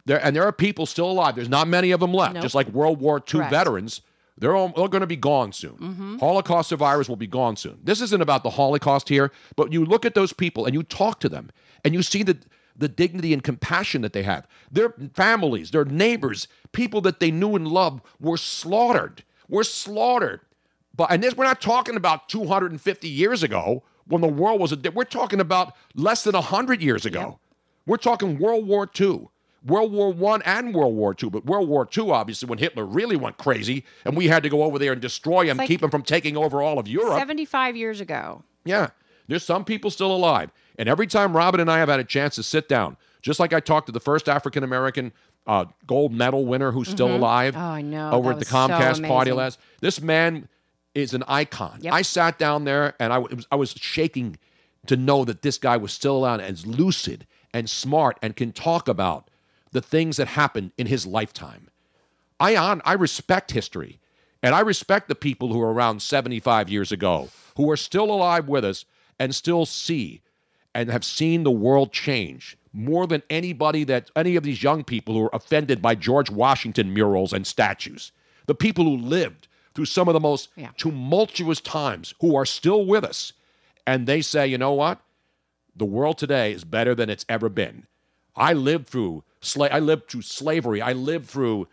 There 0.04 0.24
and 0.24 0.34
there 0.34 0.44
are 0.44 0.52
people 0.52 0.86
still 0.86 1.10
alive. 1.10 1.36
There's 1.36 1.48
not 1.48 1.68
many 1.68 1.92
of 1.92 2.00
them 2.00 2.12
left. 2.12 2.34
Nope. 2.34 2.42
Just 2.42 2.54
like 2.54 2.68
World 2.68 3.00
War 3.00 3.18
II 3.18 3.40
Correct. 3.40 3.50
veterans, 3.50 4.00
they're 4.36 4.56
all, 4.56 4.68
they're 4.68 4.88
going 4.88 5.02
to 5.02 5.06
be 5.06 5.16
gone 5.16 5.52
soon. 5.52 5.76
Mm-hmm. 5.76 6.18
Holocaust 6.18 6.68
survivors 6.68 7.08
will 7.08 7.16
be 7.16 7.26
gone 7.26 7.56
soon. 7.56 7.78
This 7.84 8.00
isn't 8.00 8.20
about 8.20 8.42
the 8.42 8.50
Holocaust 8.50 9.08
here, 9.08 9.30
but 9.54 9.72
you 9.72 9.84
look 9.84 10.04
at 10.04 10.14
those 10.14 10.32
people 10.32 10.66
and 10.66 10.74
you 10.74 10.82
talk 10.82 11.20
to 11.20 11.28
them 11.28 11.50
and 11.84 11.94
you 11.94 12.02
see 12.02 12.22
the 12.22 12.38
the 12.74 12.88
dignity 12.88 13.32
and 13.32 13.44
compassion 13.44 14.02
that 14.02 14.14
they 14.14 14.22
have. 14.22 14.46
Their 14.70 14.94
families, 15.12 15.70
their 15.70 15.84
neighbors, 15.84 16.48
people 16.72 17.02
that 17.02 17.20
they 17.20 17.30
knew 17.30 17.54
and 17.54 17.68
loved 17.68 18.02
were 18.18 18.38
slaughtered. 18.38 19.24
Were 19.48 19.64
slaughtered. 19.64 20.40
But 20.94 21.10
and 21.10 21.22
this 21.22 21.36
we're 21.36 21.44
not 21.44 21.60
talking 21.60 21.96
about 21.96 22.28
250 22.28 23.08
years 23.08 23.42
ago 23.42 23.82
when 24.06 24.20
the 24.20 24.28
world 24.28 24.60
was 24.60 24.72
a 24.72 24.90
we're 24.92 25.04
talking 25.04 25.40
about 25.40 25.74
less 25.94 26.24
than 26.24 26.34
100 26.34 26.82
years 26.82 27.06
ago. 27.06 27.38
We're 27.86 27.96
talking 27.96 28.38
World 28.38 28.66
War 28.66 28.88
II. 28.98 29.28
World 29.64 29.92
War 29.92 30.12
One 30.12 30.42
and 30.42 30.74
World 30.74 30.94
War 30.96 31.14
Two, 31.14 31.30
but 31.30 31.46
World 31.46 31.68
War 31.68 31.86
Two, 31.86 32.10
obviously, 32.10 32.48
when 32.48 32.58
Hitler 32.58 32.84
really 32.84 33.14
went 33.14 33.36
crazy, 33.38 33.84
and 34.04 34.16
we 34.16 34.26
had 34.26 34.42
to 34.42 34.48
go 34.48 34.64
over 34.64 34.76
there 34.76 34.90
and 34.92 35.00
destroy 35.00 35.46
him, 35.46 35.56
like- 35.56 35.68
keep 35.68 35.80
him 35.82 35.90
from 35.90 36.02
taking 36.02 36.36
over 36.36 36.60
all 36.60 36.80
of 36.80 36.88
Europe. 36.88 37.16
Seventy-five 37.18 37.76
years 37.76 38.00
ago. 38.00 38.42
Yeah. 38.64 38.88
There's 39.28 39.44
some 39.44 39.64
people 39.64 39.90
still 39.92 40.12
alive. 40.12 40.50
And 40.78 40.88
every 40.88 41.06
time 41.06 41.36
Robin 41.36 41.60
and 41.60 41.70
I 41.70 41.78
have 41.78 41.88
had 41.88 42.00
a 42.00 42.04
chance 42.04 42.34
to 42.34 42.42
sit 42.42 42.68
down, 42.68 42.96
just 43.22 43.38
like 43.38 43.52
I 43.52 43.60
talked 43.60 43.86
to 43.86 43.92
the 43.92 44.00
first 44.00 44.28
African 44.28 44.64
American 44.64 45.12
uh, 45.46 45.64
gold 45.86 46.12
medal 46.12 46.44
winner 46.44 46.72
who's 46.72 46.88
still 46.88 47.08
Mhm. 47.08 47.16
alive 47.16 47.56
Oh, 47.56 47.60
I 47.60 47.82
know. 47.82 48.10
over 48.10 48.30
That 48.30 48.34
at 48.34 48.34
the 48.34 48.38
was 48.40 48.48
so 48.48 48.56
Comcast 49.02 49.08
party 49.08 49.32
last. 49.32 49.58
This 49.80 50.00
man 50.00 50.48
is 50.94 51.14
an 51.14 51.22
icon. 51.28 51.78
Yep. 51.82 51.92
I 51.94 52.02
sat 52.02 52.38
down 52.38 52.64
there 52.64 52.94
and 53.00 53.12
I 53.12 53.18
was, 53.18 53.46
I 53.50 53.56
was 53.56 53.70
shaking 53.72 54.38
to 54.86 54.96
know 54.96 55.24
that 55.24 55.42
this 55.42 55.56
guy 55.58 55.76
was 55.76 55.92
still 55.92 56.16
alive 56.16 56.40
and 56.40 56.64
lucid 56.66 57.26
and 57.52 57.68
smart 57.68 58.18
and 58.22 58.36
can 58.36 58.52
talk 58.52 58.88
about 58.88 59.28
the 59.72 59.82
things 59.82 60.16
that 60.16 60.28
happened 60.28 60.72
in 60.76 60.86
his 60.86 61.06
lifetime. 61.06 61.68
I 62.38 62.56
on 62.56 62.82
I 62.84 62.94
respect 62.94 63.52
history. 63.52 63.98
And 64.42 64.54
I 64.54 64.60
respect 64.60 65.06
the 65.08 65.14
people 65.14 65.52
who 65.52 65.60
are 65.60 65.72
around 65.72 66.02
75 66.02 66.68
years 66.68 66.90
ago, 66.90 67.28
who 67.56 67.70
are 67.70 67.76
still 67.76 68.10
alive 68.10 68.48
with 68.48 68.64
us 68.64 68.84
and 69.18 69.34
still 69.34 69.64
see 69.64 70.20
and 70.74 70.90
have 70.90 71.04
seen 71.04 71.44
the 71.44 71.50
world 71.50 71.92
change 71.92 72.56
more 72.72 73.06
than 73.06 73.22
anybody 73.30 73.84
that 73.84 74.10
any 74.16 74.34
of 74.34 74.42
these 74.42 74.62
young 74.62 74.82
people 74.82 75.14
who 75.14 75.24
are 75.24 75.34
offended 75.34 75.80
by 75.80 75.94
George 75.94 76.30
Washington 76.30 76.92
murals 76.92 77.32
and 77.32 77.46
statues. 77.46 78.10
The 78.46 78.54
people 78.54 78.84
who 78.84 78.96
lived 78.96 79.46
through 79.74 79.84
some 79.84 80.08
of 80.08 80.14
the 80.14 80.20
most 80.20 80.48
tumultuous 80.76 81.60
times 81.60 82.14
who 82.20 82.34
are 82.34 82.46
still 82.46 82.84
with 82.84 83.04
us. 83.04 83.32
And 83.86 84.06
they 84.06 84.22
say, 84.22 84.46
you 84.46 84.58
know 84.58 84.72
what? 84.72 85.00
The 85.74 85.84
world 85.84 86.18
today 86.18 86.52
is 86.52 86.64
better 86.64 86.94
than 86.94 87.10
it's 87.10 87.24
ever 87.28 87.48
been. 87.48 87.86
I 88.36 88.52
lived 88.52 88.88
through 88.88 89.24
sla- 89.40 89.72
I 89.72 89.78
lived 89.78 90.08
through 90.08 90.22
slavery. 90.22 90.80
I 90.80 90.92
lived 90.92 91.28
through 91.28 91.68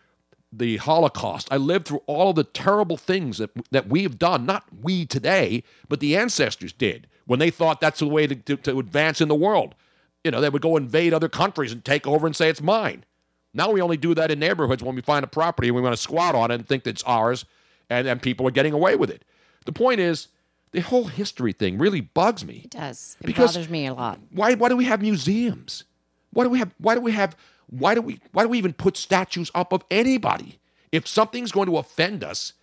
the 0.52 0.78
Holocaust. 0.78 1.48
I 1.52 1.58
lived 1.58 1.88
through 1.88 2.02
all 2.08 2.32
of 2.32 2.36
the 2.36 2.44
terrible 2.44 2.98
things 2.98 3.38
that 3.38 3.52
that 3.72 3.88
we've 3.88 4.18
done. 4.18 4.46
Not 4.46 4.66
we 4.82 5.06
today, 5.06 5.64
but 5.88 6.00
the 6.00 6.16
ancestors 6.18 6.74
did 6.74 7.08
when 7.26 7.40
they 7.40 7.52
thought 7.52 7.80
that's 7.80 8.00
the 8.00 8.08
way 8.08 8.26
to, 8.26 8.36
to, 8.36 8.56
to 8.58 8.80
advance 8.80 9.22
in 9.22 9.28
the 9.28 9.36
world. 9.36 9.76
You 10.24 10.32
know, 10.32 10.42
they 10.42 10.50
would 10.50 10.62
go 10.62 10.78
invade 10.78 11.14
other 11.14 11.30
countries 11.30 11.72
and 11.72 11.86
take 11.86 12.08
over 12.08 12.26
and 12.26 12.36
say 12.36 12.50
it's 12.50 12.62
mine. 12.62 13.06
Now 13.54 13.72
we 13.72 13.82
only 13.82 13.98
do 13.98 14.14
that 14.16 14.32
in 14.32 14.40
neighborhoods 14.40 14.84
when 14.84 14.96
we 14.96 15.02
find 15.02 15.24
a 15.24 15.28
property 15.28 15.70
and 15.70 15.76
we 15.76 15.82
want 15.82 15.94
to 15.94 16.02
squat 16.02 16.36
on 16.36 16.52
it 16.52 16.56
and 16.56 16.68
think 16.68 16.84
that 16.84 16.92
it's 16.92 17.04
ours, 17.04 17.46
and, 17.90 18.08
and 18.08 18.22
people 18.22 18.48
are 18.48 18.52
getting 18.52 18.74
away 18.74 18.96
with 18.96 19.10
it. 19.10 19.24
The 19.66 19.72
point 19.72 20.00
is, 20.00 20.28
the 20.72 20.82
whole 20.82 21.06
history 21.06 21.54
thing 21.54 21.78
really 21.78 22.02
bugs 22.02 22.46
me. 22.46 22.62
It 22.66 22.72
does. 22.72 23.18
It 23.22 23.28
Because- 23.28 23.54
bothers 23.54 23.70
me 23.70 23.88
a 23.88 23.94
lot. 23.94 24.20
Why 24.32 24.54
why 24.54 24.70
do 24.70 24.76
we 24.76 24.86
have 24.86 25.02
museums? 25.02 25.84
Why 26.32 26.44
do 26.44 26.50
we 26.50 26.60
have 26.60 26.74
why 26.78 26.96
do 26.96 27.02
we 27.02 27.12
have 27.12 27.36
why 27.68 27.96
do 27.96 28.02
we 28.02 28.20
why 28.32 28.44
do 28.44 28.50
we 28.50 28.58
even 28.58 28.74
put 28.74 28.98
statues 28.98 29.50
up 29.56 29.74
of 29.74 29.84
anybody? 29.90 30.60
If 30.92 31.08
something's 31.08 31.52
going 31.52 31.68
to 31.68 31.78
offend 31.78 32.24
us, 32.24 32.54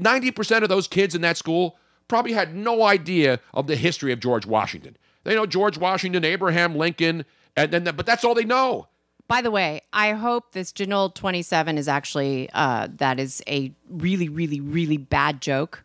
90% 0.00 0.62
of 0.62 0.68
those 0.68 0.86
kids 0.86 1.14
in 1.14 1.22
that 1.22 1.36
school 1.38 1.76
probably 2.08 2.32
had 2.32 2.54
no 2.54 2.82
idea 2.82 3.40
of 3.54 3.66
the 3.66 3.76
history 3.76 4.12
of 4.12 4.20
George 4.20 4.44
Washington. 4.44 4.96
They 5.24 5.34
know 5.34 5.46
George 5.46 5.78
Washington, 5.78 6.24
Abraham 6.24 6.74
Lincoln, 6.76 7.24
and 7.56 7.70
then 7.72 7.84
but 7.84 8.06
that's 8.06 8.24
all 8.24 8.34
they 8.34 8.44
know. 8.44 8.88
By 9.28 9.42
the 9.42 9.50
way, 9.52 9.82
I 9.92 10.10
hope 10.12 10.52
this 10.52 10.72
Janole 10.72 11.14
27 11.14 11.78
is 11.78 11.86
actually, 11.86 12.50
uh, 12.52 12.88
that 12.98 13.20
is 13.20 13.40
a 13.46 13.72
really, 13.88 14.28
really, 14.28 14.60
really 14.60 14.96
bad 14.96 15.40
joke 15.40 15.84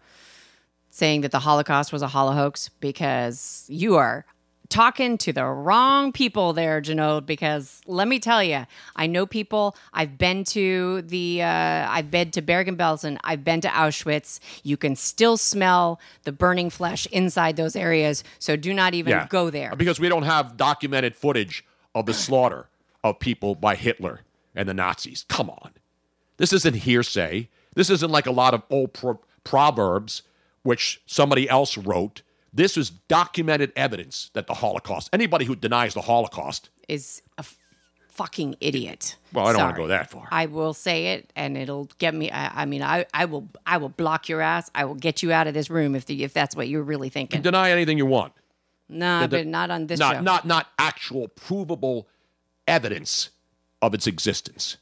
saying 0.96 1.20
that 1.20 1.32
the 1.32 1.40
Holocaust 1.40 1.92
was 1.92 2.02
a 2.02 2.08
holohoax 2.08 2.70
because 2.80 3.66
you 3.68 3.96
are 3.96 4.26
talking 4.70 5.18
to 5.18 5.34
the 5.34 5.44
wrong 5.44 6.14
people 6.14 6.54
there, 6.54 6.82
Janode. 6.82 7.26
Because 7.26 7.82
let 7.86 8.08
me 8.08 8.18
tell 8.18 8.42
you, 8.42 8.66
I 8.96 9.06
know 9.06 9.26
people. 9.26 9.76
I've 9.92 10.18
been 10.18 10.46
to 10.46 11.02
the, 11.02 11.42
uh, 11.42 11.88
I've 11.90 12.10
been 12.10 12.32
to 12.32 12.42
Bergen-Belsen. 12.42 13.18
I've 13.26 13.44
been 13.44 13.60
to 13.60 13.68
Auschwitz. 13.68 14.40
You 14.64 14.78
can 14.78 14.96
still 14.96 15.36
smell 15.36 16.00
the 16.24 16.32
burning 16.32 16.70
flesh 16.70 17.08
inside 17.08 17.58
those 17.58 17.76
areas. 17.76 18.24
So 18.40 18.56
do 18.56 18.74
not 18.74 18.94
even 18.94 19.28
go 19.28 19.50
there. 19.50 19.76
Because 19.76 20.00
we 20.00 20.08
don't 20.08 20.24
have 20.24 20.56
documented 20.56 21.14
footage 21.14 21.66
of 21.94 22.06
the 22.06 22.14
slaughter 22.14 22.70
of 23.04 23.20
people 23.20 23.54
by 23.54 23.76
Hitler 23.76 24.22
and 24.56 24.70
the 24.70 24.74
Nazis. 24.74 25.26
Come 25.28 25.50
on. 25.50 25.72
This 26.38 26.54
isn't 26.54 26.76
hearsay. 26.76 27.50
This 27.74 27.90
isn't 27.90 28.12
like 28.12 28.28
a 28.28 28.32
lot 28.32 28.54
of 28.54 28.64
old 28.70 28.94
pro- 28.94 29.20
proverbs 29.44 30.22
which 30.66 31.00
somebody 31.06 31.48
else 31.48 31.78
wrote. 31.78 32.24
This 32.52 32.76
is 32.78 32.90
documented 32.90 33.72
evidence 33.76 34.32
that 34.34 34.48
the 34.48 34.54
Holocaust, 34.56 35.10
anybody 35.14 35.46
who 35.46 35.56
denies 35.56 35.94
the 35.94 36.02
Holocaust, 36.02 36.70
is 36.88 37.22
a 37.38 37.42
f- 37.42 37.58
fucking 38.10 38.56
idiot. 38.62 39.18
well, 39.34 39.46
I 39.46 39.52
don't 39.54 39.62
want 39.62 39.76
to 39.76 39.82
go 39.82 39.88
that 39.88 40.10
far. 40.10 40.28
I 40.32 40.46
will 40.48 40.74
say 40.74 41.08
it, 41.08 41.32
and 41.36 41.58
it'll 41.58 41.90
get 42.00 42.16
me. 42.16 42.32
I, 42.32 42.62
I 42.64 42.66
mean, 42.66 42.82
I, 42.82 43.06
I 43.14 43.26
will, 43.26 43.50
I 43.66 43.78
will 43.78 43.90
block 43.90 44.28
your 44.30 44.42
ass. 44.42 44.72
I 44.74 44.86
will 44.86 44.96
get 44.96 45.22
you 45.22 45.32
out 45.34 45.48
of 45.48 45.54
this 45.54 45.70
room 45.70 45.96
if 45.96 46.06
the, 46.06 46.24
if 46.24 46.34
that's 46.34 46.56
what 46.56 46.68
you're 46.70 46.82
really 46.84 47.10
thinking. 47.10 47.42
Deny 47.42 47.70
anything 47.72 47.98
you 47.98 48.06
want. 48.06 48.34
No, 48.90 49.22
The- 49.22 49.28
the- 49.28 49.38
but 49.40 49.48
not 49.48 49.70
on 49.70 49.88
this 49.88 50.00
not, 50.00 50.16
show. 50.16 50.22
Not, 50.22 50.46
not 50.46 50.68
actual 50.80 51.28
provable 51.28 52.08
evidence 52.68 53.30
of 53.82 53.94
its 53.94 54.08
existence. 54.08 54.78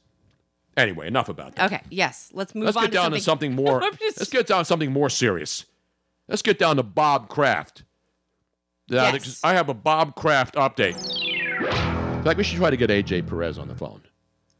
Anyway, 0.77 1.07
enough 1.07 1.27
about 1.29 1.55
that. 1.55 1.71
Okay. 1.71 1.81
Yes. 1.89 2.29
Let's 2.33 2.53
move 2.55 2.65
Let's 2.65 2.77
on 2.77 2.83
get 2.85 2.93
down 2.93 3.11
to 3.11 3.17
to 3.17 3.23
something 3.23 3.53
more. 3.63 3.81
Just- 3.99 4.19
Let's 4.19 4.29
get 4.29 4.45
down 4.47 4.59
to 4.59 4.65
something 4.65 4.91
more 4.91 5.09
serious. 5.09 5.65
Let's 6.27 6.41
get 6.41 6.57
down 6.59 6.77
to 6.77 6.83
Bob 6.83 7.29
Kraft. 7.29 7.83
Uh, 8.91 8.95
Yes. 9.13 9.39
I 9.43 9.53
have 9.53 9.69
a 9.69 9.73
Bob 9.73 10.15
Kraft 10.15 10.55
update. 10.55 10.97
In 12.17 12.23
fact, 12.23 12.37
we 12.37 12.43
should 12.43 12.57
try 12.57 12.69
to 12.69 12.77
get 12.77 12.89
AJ 12.89 13.27
Perez 13.27 13.57
on 13.57 13.67
the 13.67 13.75
phone. 13.75 14.01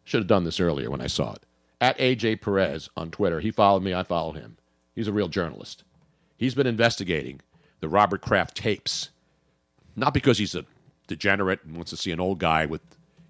Should 0.06 0.20
have 0.22 0.28
done 0.28 0.44
this 0.44 0.60
earlier 0.60 0.90
when 0.90 1.02
I 1.02 1.08
saw 1.08 1.34
it. 1.34 1.44
At 1.80 1.98
AJ 1.98 2.42
Perez 2.42 2.90
on 2.98 3.12
Twitter. 3.12 3.40
He 3.40 3.52
followed 3.52 3.84
me. 3.84 3.94
I 3.94 4.04
followed 4.04 4.36
him. 4.36 4.58
He's 4.96 5.08
a 5.08 5.14
real 5.14 5.28
journalist. 5.28 5.84
He's 6.38 6.56
been 6.56 6.68
investigating 6.68 7.42
the 7.80 7.90
Robert 7.90 8.22
Kraft 8.22 8.56
tapes, 8.56 9.10
not 9.96 10.14
because 10.14 10.38
he's 10.38 10.56
a 10.56 10.66
degenerate 11.08 11.60
and 11.66 11.76
wants 11.76 11.92
to 11.92 11.98
see 11.98 12.12
an 12.12 12.20
old 12.20 12.40
guy 12.40 12.66
with 12.66 12.82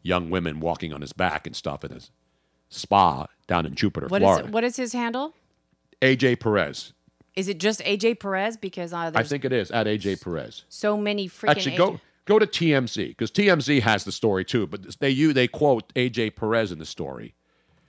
young 0.04 0.30
women 0.30 0.60
walking 0.60 0.94
on 0.94 1.02
his 1.02 1.14
back 1.14 1.46
and 1.48 1.56
stuff 1.56 1.84
in 1.84 1.92
his 1.92 2.12
spa 2.70 3.28
down 3.48 3.66
in 3.66 3.74
Jupiter, 3.76 4.08
What 4.08 4.22
is 4.22 4.26
Florida. 4.26 4.52
what 4.52 4.64
is 4.64 4.76
his 4.78 4.94
handle? 4.94 5.34
AJ 6.02 6.40
Perez. 6.40 6.94
Is 7.36 7.48
it 7.48 7.60
just 7.60 7.80
AJ 7.82 8.20
Perez? 8.20 8.58
Because 8.58 8.94
uh, 8.94 9.12
I 9.16 9.24
think 9.24 9.46
it 9.46 9.52
is 9.52 9.72
at 9.72 9.88
AJ 9.88 10.22
Perez. 10.22 10.66
so 10.70 10.98
many 10.98 11.28
freaking. 11.28 11.50
Actually, 11.50 11.78
go 11.78 11.92
AJ 11.92 12.00
go 12.26 12.40
to 12.40 12.48
TMZ 12.48 13.10
because 13.10 13.32
TMZ 13.32 13.82
has 13.82 14.04
the 14.04 14.12
story 14.12 14.46
too. 14.46 14.68
But 14.68 15.00
they 15.00 15.10
you 15.10 15.34
they 15.34 15.48
quote 15.48 15.94
AJ 15.94 16.36
Perez 16.36 16.72
in 16.72 16.80
the 16.80 16.86
story, 16.86 17.34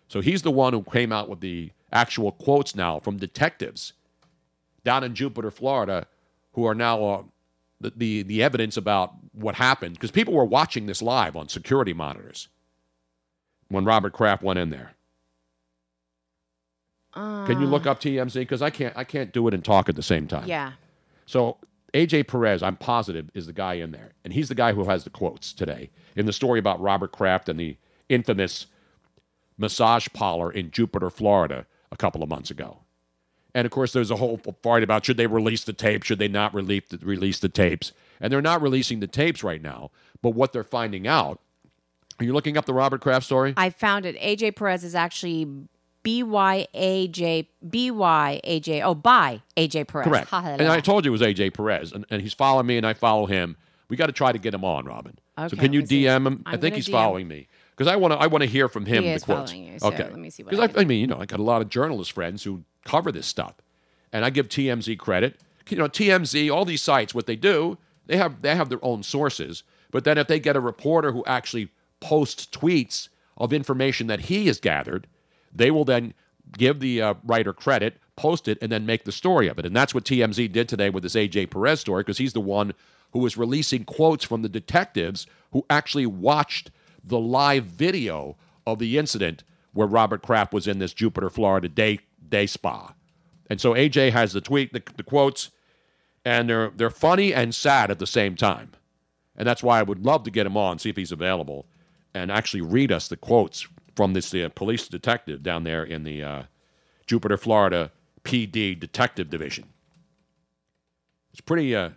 so 0.09 0.21
he's 0.21 0.43
the 0.43 0.51
one 0.51 0.73
who 0.73 0.83
came 0.83 1.13
out 1.13 1.29
with 1.29 1.41
the 1.41 1.71
actual 1.93 2.33
quotes 2.33 2.75
now 2.75 3.01
from 3.01 3.17
detectives 3.17 3.93
down 4.83 5.05
in 5.05 5.15
Jupiter, 5.15 5.51
Florida, 5.51 6.07
who 6.53 6.67
are 6.67 6.75
now 6.75 7.05
uh, 7.05 7.23
the, 7.81 7.93
the 7.97 8.23
the 8.23 8.43
evidence 8.43 8.77
about 8.77 9.15
what 9.33 9.55
happened 9.57 9.95
because 9.95 10.11
people 10.11 10.35
were 10.35 10.45
watching 10.45 10.87
this 10.87 11.03
live 11.03 11.37
on 11.37 11.49
security 11.49 11.93
monitors 11.93 12.49
when 13.69 13.85
Robert 13.85 14.13
Kraft 14.13 14.43
went 14.43 14.59
in 14.59 14.71
there. 14.71 14.93
Can 17.15 17.61
you 17.61 17.67
look 17.67 17.87
uh. 17.87 17.93
up 17.93 18.01
TMZ? 18.01 18.35
Because 18.35 18.63
I 18.63 18.71
can't 18.71 18.97
I 18.97 19.05
can't 19.05 19.33
do 19.33 19.47
it 19.49 19.55
and 19.55 19.65
talk 19.65 19.89
at 19.89 19.97
the 19.97 20.03
same 20.03 20.27
time. 20.27 20.49
Yeah. 20.49 20.73
So 21.27 21.59
AJ 21.95 22.27
Perez, 22.27 22.63
I'm 22.63 22.77
positive, 22.77 23.31
is 23.35 23.47
the 23.47 23.53
guy 23.53 23.75
in 23.75 23.93
there, 23.93 24.13
and 24.25 24.33
he's 24.33 24.49
the 24.49 24.55
guy 24.55 24.73
who 24.73 24.85
has 24.85 25.05
the 25.05 25.11
quotes 25.11 25.53
today 25.53 25.91
in 26.17 26.27
the 26.27 26.33
story 26.33 26.59
about 26.59 26.81
Robert 26.81 27.13
Kraft 27.13 27.49
and 27.49 27.59
the 27.59 27.77
infamous 28.09 28.67
massage 29.57 30.09
parlor 30.13 30.51
in 30.51 30.73
Jupiter, 30.73 31.09
Florida, 31.09 31.67
a 31.93 31.97
couple 31.97 32.23
of 32.23 32.29
months 32.29 32.51
ago. 32.51 32.79
And 33.55 33.65
of 33.65 33.71
course, 33.71 33.93
there's 33.93 34.11
a 34.11 34.17
whole 34.17 34.41
fight 34.63 34.83
about 34.83 35.07
should 35.07 35.17
they 35.17 35.29
release 35.29 35.63
the 35.63 35.73
tape, 35.73 36.03
should 36.03 36.19
they 36.19 36.27
not 36.27 36.53
release 36.53 36.89
the, 36.89 36.99
release 36.99 37.39
the 37.39 37.49
tapes, 37.49 37.93
and 38.21 38.33
they're 38.33 38.43
not 38.43 38.61
releasing 38.61 38.99
the 38.99 39.07
tapes 39.07 39.45
right 39.45 39.63
now. 39.63 39.93
But 40.21 40.31
what 40.31 40.53
they're 40.53 40.65
finding 40.65 41.07
out, 41.07 41.41
are 42.19 42.25
you 42.25 42.33
looking 42.33 42.57
up 42.57 42.67
the 42.67 42.75
Robert 42.75 43.01
Kraft 43.01 43.25
story? 43.25 43.55
I 43.57 43.71
found 43.71 44.07
it. 44.07 44.19
AJ 44.21 44.57
Perez 44.57 44.83
is 44.83 44.97
actually 44.97 45.47
B 46.05 46.23
Y 46.23 46.69
A 46.75 47.09
J 47.09 47.49
B 47.69 47.91
Y 47.91 48.41
A 48.45 48.61
J. 48.61 48.83
Oh, 48.83 48.95
by 48.95 49.43
AJ 49.57 49.89
Perez. 49.89 50.07
Correct. 50.07 50.33
And. 50.33 50.63
I 50.63 50.79
told 50.79 51.05
you 51.05 51.11
it 51.11 51.13
was 51.13 51.23
AJ 51.23 51.55
Perez, 51.55 51.91
and, 51.91 52.07
and 52.11 52.23
he's 52.23 52.35
following 52.35 52.67
me, 52.67 52.77
and 52.77 52.87
I 52.87 52.93
follow 52.95 53.27
him. 53.27 53.57
We 53.89 53.97
got 53.97 54.07
to 54.07 54.13
try 54.13 54.31
to 54.31 54.39
get 54.39 54.55
him 54.55 54.65
on, 54.65 54.85
Robin. 54.85 55.19
so 55.37 55.57
can 55.57 55.73
you 55.73 55.85
see. 55.85 56.05
DM 56.05 56.27
him? 56.27 56.43
I 56.47 56.53
I'm 56.53 56.61
think 56.61 56.73
gonna 56.73 56.77
he's 56.77 56.89
DM. 56.89 56.93
following 56.93 57.27
me 57.27 57.49
because 57.71 57.91
I 57.91 57.97
want 57.97 58.13
to. 58.13 58.19
I 58.19 58.29
want 58.29 58.43
to 58.43 58.49
hear 58.49 58.69
from 58.69 58.87
him. 58.87 59.03
He 59.03 59.09
the 59.09 59.15
is 59.17 59.25
quotes. 59.25 59.51
following 59.51 59.73
you, 59.73 59.79
so 59.81 59.89
okay. 59.89 60.05
let 60.05 60.19
me 60.19 60.31
see 60.31 60.45
what 60.45 60.51
Because 60.51 60.77
I, 60.77 60.83
I 60.83 60.85
mean, 60.85 61.01
you 61.01 61.07
know, 61.09 61.19
I 61.19 61.27
got 61.27 61.41
a 61.41 61.43
lot 61.43 61.61
of 61.63 61.69
journalist 61.69 62.13
friends 62.13 62.45
who 62.45 62.63
cover 62.85 63.11
this 63.11 63.27
stuff, 63.27 63.55
and 64.13 64.25
I 64.25 64.31
give 64.31 64.49
TMZ 64.49 64.97
credit. 64.99 65.41
You 65.69 65.79
know, 65.79 65.89
TMZ, 65.89 66.55
all 66.55 66.67
these 66.67 66.83
sites, 66.83 67.15
what 67.15 67.27
they 67.27 67.37
do, 67.37 67.79
they 68.07 68.19
have 68.19 68.43
they 68.43 68.55
have 68.55 68.69
their 68.69 68.85
own 68.85 69.03
sources. 69.03 69.63
But 69.91 70.05
then 70.05 70.19
if 70.19 70.27
they 70.27 70.39
get 70.39 70.57
a 70.57 70.61
reporter 70.61 71.13
who 71.13 71.25
actually 71.25 71.71
posts 72.01 72.47
tweets 72.47 73.09
of 73.39 73.53
information 73.53 74.07
that 74.09 74.21
he 74.21 74.47
has 74.49 74.61
gathered, 74.61 75.07
they 75.55 75.71
will 75.71 75.85
then 75.85 76.15
give 76.57 76.81
the 76.81 77.01
uh, 77.01 77.15
writer 77.25 77.53
credit, 77.53 77.99
post 78.17 78.49
it, 78.49 78.59
and 78.61 78.71
then 78.71 78.87
make 78.87 79.05
the 79.05 79.13
story 79.13 79.49
of 79.49 79.59
it. 79.59 79.67
And 79.67 79.75
that's 79.75 79.95
what 79.95 80.05
TMZ 80.05 80.53
did 80.53 80.69
today 80.69 80.91
with 80.91 81.03
this 81.03 81.15
AJ 81.15 81.51
Perez 81.51 81.81
story 81.81 82.03
because 82.03 82.19
he's 82.19 82.33
the 82.33 82.41
one 82.41 82.75
who 83.13 83.21
was 83.21 83.37
releasing 83.37 83.85
quotes 83.85 84.25
from 84.25 84.43
the 84.43 84.49
detectives 84.49 85.27
who 85.53 85.65
actually 85.71 86.07
watched 86.07 86.71
the 87.03 87.19
live 87.19 87.65
video 87.65 88.37
of 88.67 88.79
the 88.79 88.99
incident 88.99 89.45
where 89.73 89.87
Robert 89.87 90.23
Kraft 90.23 90.53
was 90.53 90.67
in 90.67 90.79
this 90.79 90.93
Jupiter, 90.93 91.31
Florida 91.31 91.69
day 91.69 92.01
day 92.29 92.47
spa. 92.47 92.95
And 93.51 93.61
so 93.61 93.75
AJ 93.75 94.13
has 94.13 94.33
the 94.33 94.41
tweet, 94.41 94.73
the, 94.73 94.83
the 94.97 95.03
quotes, 95.03 95.51
and 96.25 96.49
they're 96.49 96.71
they're 96.75 96.91
funny 96.91 97.35
and 97.35 97.55
sad 97.55 97.91
at 97.91 97.99
the 97.99 98.07
same 98.07 98.37
time. 98.37 98.73
And 99.37 99.47
that's 99.47 99.63
why 99.63 99.81
I 99.81 99.83
would 99.83 100.05
love 100.05 100.23
to 100.25 100.31
get 100.31 100.47
him 100.47 100.57
on, 100.57 100.79
see 100.79 100.91
if 100.91 100.97
he's 100.97 101.13
available, 101.13 101.67
and 102.15 102.31
actually 102.31 102.63
read 102.63 102.93
us 102.93 103.09
the 103.09 103.17
quotes 103.17 103.67
from 103.95 104.13
this 104.13 104.35
uh, 104.35 104.49
police 104.55 104.89
detective 104.89 105.43
down 105.43 105.65
there 105.65 105.85
in 105.85 106.05
the 106.05 106.23
uh, 106.23 106.43
Jupiter, 107.07 107.37
Florida 107.37 107.93
PD 108.25 108.79
Detective 108.79 109.31
Division. 109.31 109.67
It's 111.33 111.41
pretty. 111.41 111.75
Uh, 111.75 111.91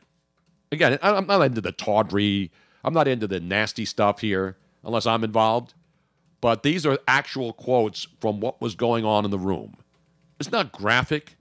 again, 0.71 0.97
I'm 1.01 1.27
not 1.27 1.41
into 1.41 1.61
the 1.61 1.71
tawdry. 1.71 2.51
I'm 2.83 2.93
not 2.93 3.07
into 3.07 3.27
the 3.27 3.39
nasty 3.39 3.85
stuff 3.85 4.21
here, 4.21 4.57
unless 4.83 5.05
I'm 5.05 5.23
involved. 5.23 5.73
But 6.39 6.63
these 6.63 6.85
are 6.85 6.99
actual 7.07 7.53
quotes 7.53 8.07
from 8.21 8.39
what 8.39 8.61
was 8.61 8.75
going 8.75 9.05
on 9.05 9.25
in 9.25 9.31
the 9.31 9.39
room. 9.39 9.75
It's 10.39 10.51
not 10.51 10.71
graphic, 10.71 11.37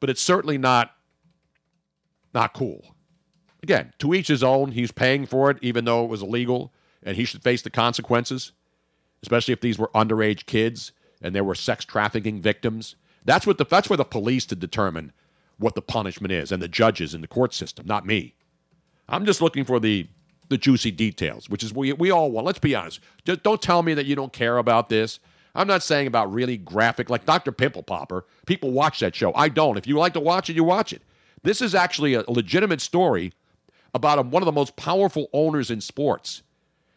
but 0.00 0.10
it's 0.10 0.20
certainly 0.20 0.58
not 0.58 0.94
not 2.34 2.54
cool. 2.54 2.94
Again, 3.62 3.92
to 3.98 4.14
each 4.14 4.28
his 4.28 4.42
own. 4.42 4.72
He's 4.72 4.90
paying 4.92 5.26
for 5.26 5.50
it, 5.50 5.58
even 5.60 5.84
though 5.84 6.04
it 6.04 6.08
was 6.08 6.22
illegal, 6.22 6.72
and 7.02 7.16
he 7.16 7.24
should 7.24 7.42
face 7.42 7.62
the 7.62 7.70
consequences, 7.70 8.52
especially 9.22 9.52
if 9.52 9.60
these 9.60 9.78
were 9.78 9.88
underage 9.94 10.46
kids 10.46 10.92
and 11.22 11.34
there 11.34 11.44
were 11.44 11.54
sex 11.54 11.84
trafficking 11.84 12.40
victims. 12.40 12.96
That's 13.24 13.46
what 13.46 13.58
the 13.58 13.64
that's 13.64 13.88
for 13.88 13.96
the 13.96 14.04
police 14.04 14.46
to 14.46 14.56
determine 14.56 15.12
what 15.58 15.74
the 15.74 15.82
punishment 15.82 16.32
is, 16.32 16.52
and 16.52 16.62
the 16.62 16.68
judges 16.68 17.14
in 17.14 17.20
the 17.20 17.28
court 17.28 17.52
system, 17.52 17.86
not 17.86 18.06
me. 18.06 18.34
I'm 19.08 19.26
just 19.26 19.42
looking 19.42 19.64
for 19.64 19.78
the 19.78 20.06
the 20.48 20.58
juicy 20.58 20.90
details, 20.90 21.48
which 21.48 21.62
is 21.62 21.74
we 21.74 21.92
we 21.92 22.10
all 22.10 22.30
want. 22.30 22.46
Let's 22.46 22.58
be 22.58 22.74
honest. 22.74 23.00
Just 23.24 23.42
don't 23.42 23.60
tell 23.60 23.82
me 23.82 23.94
that 23.94 24.06
you 24.06 24.16
don't 24.16 24.32
care 24.32 24.58
about 24.58 24.88
this. 24.88 25.20
I'm 25.54 25.66
not 25.66 25.82
saying 25.82 26.06
about 26.06 26.32
really 26.32 26.56
graphic, 26.56 27.10
like 27.10 27.26
Dr. 27.26 27.52
Pimple 27.52 27.82
Popper. 27.82 28.24
People 28.46 28.70
watch 28.70 29.00
that 29.00 29.14
show. 29.14 29.34
I 29.34 29.48
don't. 29.48 29.76
If 29.76 29.86
you 29.86 29.98
like 29.98 30.12
to 30.14 30.20
watch 30.20 30.48
it, 30.48 30.56
you 30.56 30.64
watch 30.64 30.92
it. 30.92 31.02
This 31.42 31.60
is 31.60 31.74
actually 31.74 32.14
a 32.14 32.24
legitimate 32.28 32.80
story 32.80 33.32
about 33.94 34.18
a, 34.18 34.22
one 34.22 34.42
of 34.42 34.46
the 34.46 34.52
most 34.52 34.76
powerful 34.76 35.28
owners 35.32 35.70
in 35.70 35.80
sports. 35.80 36.42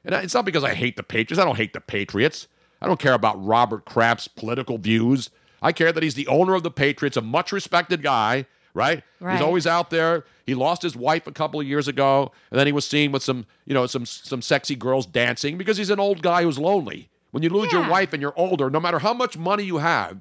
And 0.05 0.13
it's 0.15 0.33
not 0.33 0.45
because 0.45 0.63
I 0.63 0.73
hate 0.73 0.95
the 0.97 1.03
Patriots. 1.03 1.39
I 1.41 1.45
don't 1.45 1.55
hate 1.57 1.73
the 1.73 1.81
Patriots. 1.81 2.47
I 2.81 2.87
don't 2.87 2.99
care 2.99 3.13
about 3.13 3.43
Robert 3.43 3.85
Kraft's 3.85 4.27
political 4.27 4.77
views. 4.77 5.29
I 5.61 5.71
care 5.71 5.91
that 5.93 6.03
he's 6.03 6.15
the 6.15 6.27
owner 6.27 6.53
of 6.55 6.63
the 6.63 6.71
Patriots, 6.71 7.15
a 7.15 7.21
much 7.21 7.53
respected 7.53 8.03
guy, 8.03 8.45
right? 8.73 9.01
Right. 9.21 9.33
He's 9.33 9.41
always 9.41 9.65
out 9.65 9.89
there. 9.89 10.25
He 10.45 10.53
lost 10.55 10.81
his 10.81 10.93
wife 10.95 11.25
a 11.25 11.31
couple 11.31 11.61
of 11.61 11.65
years 11.65 11.87
ago, 11.87 12.33
and 12.51 12.59
then 12.59 12.67
he 12.67 12.73
was 12.73 12.85
seen 12.85 13.13
with 13.13 13.23
some, 13.23 13.45
you 13.65 13.73
know, 13.73 13.85
some 13.85 14.05
some 14.05 14.41
sexy 14.41 14.75
girls 14.75 15.05
dancing 15.05 15.57
because 15.57 15.77
he's 15.77 15.89
an 15.89 15.99
old 16.01 16.21
guy 16.21 16.43
who's 16.43 16.59
lonely. 16.59 17.09
When 17.31 17.41
you 17.41 17.49
lose 17.49 17.71
your 17.71 17.87
wife 17.89 18.11
and 18.11 18.21
you're 18.21 18.33
older, 18.37 18.69
no 18.69 18.79
matter 18.81 18.99
how 18.99 19.13
much 19.13 19.37
money 19.37 19.63
you 19.63 19.77
have, 19.77 20.19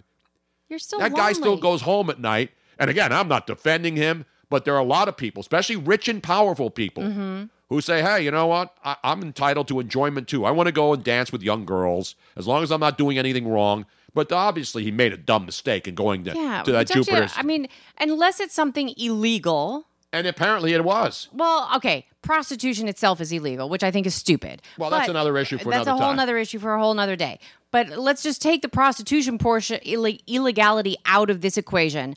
You're 0.68 0.78
still 0.78 1.00
that 1.00 1.12
guy 1.14 1.32
still 1.32 1.56
goes 1.58 1.82
home 1.82 2.08
at 2.08 2.20
night. 2.20 2.50
And 2.78 2.88
again, 2.88 3.12
I'm 3.12 3.28
not 3.28 3.46
defending 3.48 3.96
him, 3.96 4.24
but 4.48 4.64
there 4.64 4.74
are 4.74 4.80
a 4.80 4.84
lot 4.84 5.08
of 5.08 5.16
people, 5.16 5.40
especially 5.40 5.76
rich 5.76 6.08
and 6.08 6.22
powerful 6.22 6.70
people, 6.70 7.02
Mhm. 7.02 7.50
Who 7.72 7.80
say, 7.80 8.02
hey, 8.02 8.22
you 8.22 8.30
know 8.30 8.46
what? 8.46 8.76
I- 8.84 8.96
I'm 9.02 9.22
entitled 9.22 9.66
to 9.68 9.80
enjoyment 9.80 10.28
too. 10.28 10.44
I 10.44 10.50
want 10.50 10.66
to 10.66 10.72
go 10.72 10.92
and 10.92 11.02
dance 11.02 11.32
with 11.32 11.42
young 11.42 11.64
girls 11.64 12.14
as 12.36 12.46
long 12.46 12.62
as 12.62 12.70
I'm 12.70 12.80
not 12.80 12.98
doing 12.98 13.18
anything 13.18 13.48
wrong. 13.48 13.86
But 14.14 14.30
obviously, 14.30 14.84
he 14.84 14.90
made 14.90 15.14
a 15.14 15.16
dumb 15.16 15.46
mistake 15.46 15.88
in 15.88 15.94
going 15.94 16.24
to, 16.24 16.34
Yeah, 16.34 16.62
to 16.64 16.72
that 16.72 16.86
Jupiter's. 16.88 17.32
I 17.34 17.42
mean, 17.42 17.66
unless 17.98 18.40
it's 18.40 18.54
something 18.54 18.92
illegal. 18.98 19.86
and 20.12 20.26
apparently 20.26 20.74
it 20.74 20.84
was. 20.84 21.28
Well, 21.32 21.70
okay, 21.76 22.04
prostitution 22.20 22.88
itself 22.88 23.22
is 23.22 23.32
illegal, 23.32 23.70
which 23.70 23.82
I 23.82 23.90
think 23.90 24.06
is 24.06 24.14
stupid. 24.14 24.60
Well, 24.76 24.90
that's 24.90 25.06
But 25.06 25.12
another 25.12 25.38
issue 25.38 25.56
for 25.56 25.70
that's 25.70 25.86
a 25.86 25.92
whole 25.92 26.00
time. 26.00 26.18
other 26.18 26.36
issue 26.36 26.58
for 26.58 26.74
a 26.74 26.78
whole 26.78 26.98
other 27.00 27.16
day. 27.16 27.38
But 27.70 27.88
let's 27.96 28.22
just 28.22 28.42
take 28.42 28.60
the 28.60 28.68
prostitution 28.68 29.38
portion 29.38 29.80
ille- 29.86 30.20
illegality 30.26 30.96
out 31.06 31.30
of 31.30 31.40
this 31.40 31.56
equation, 31.56 32.14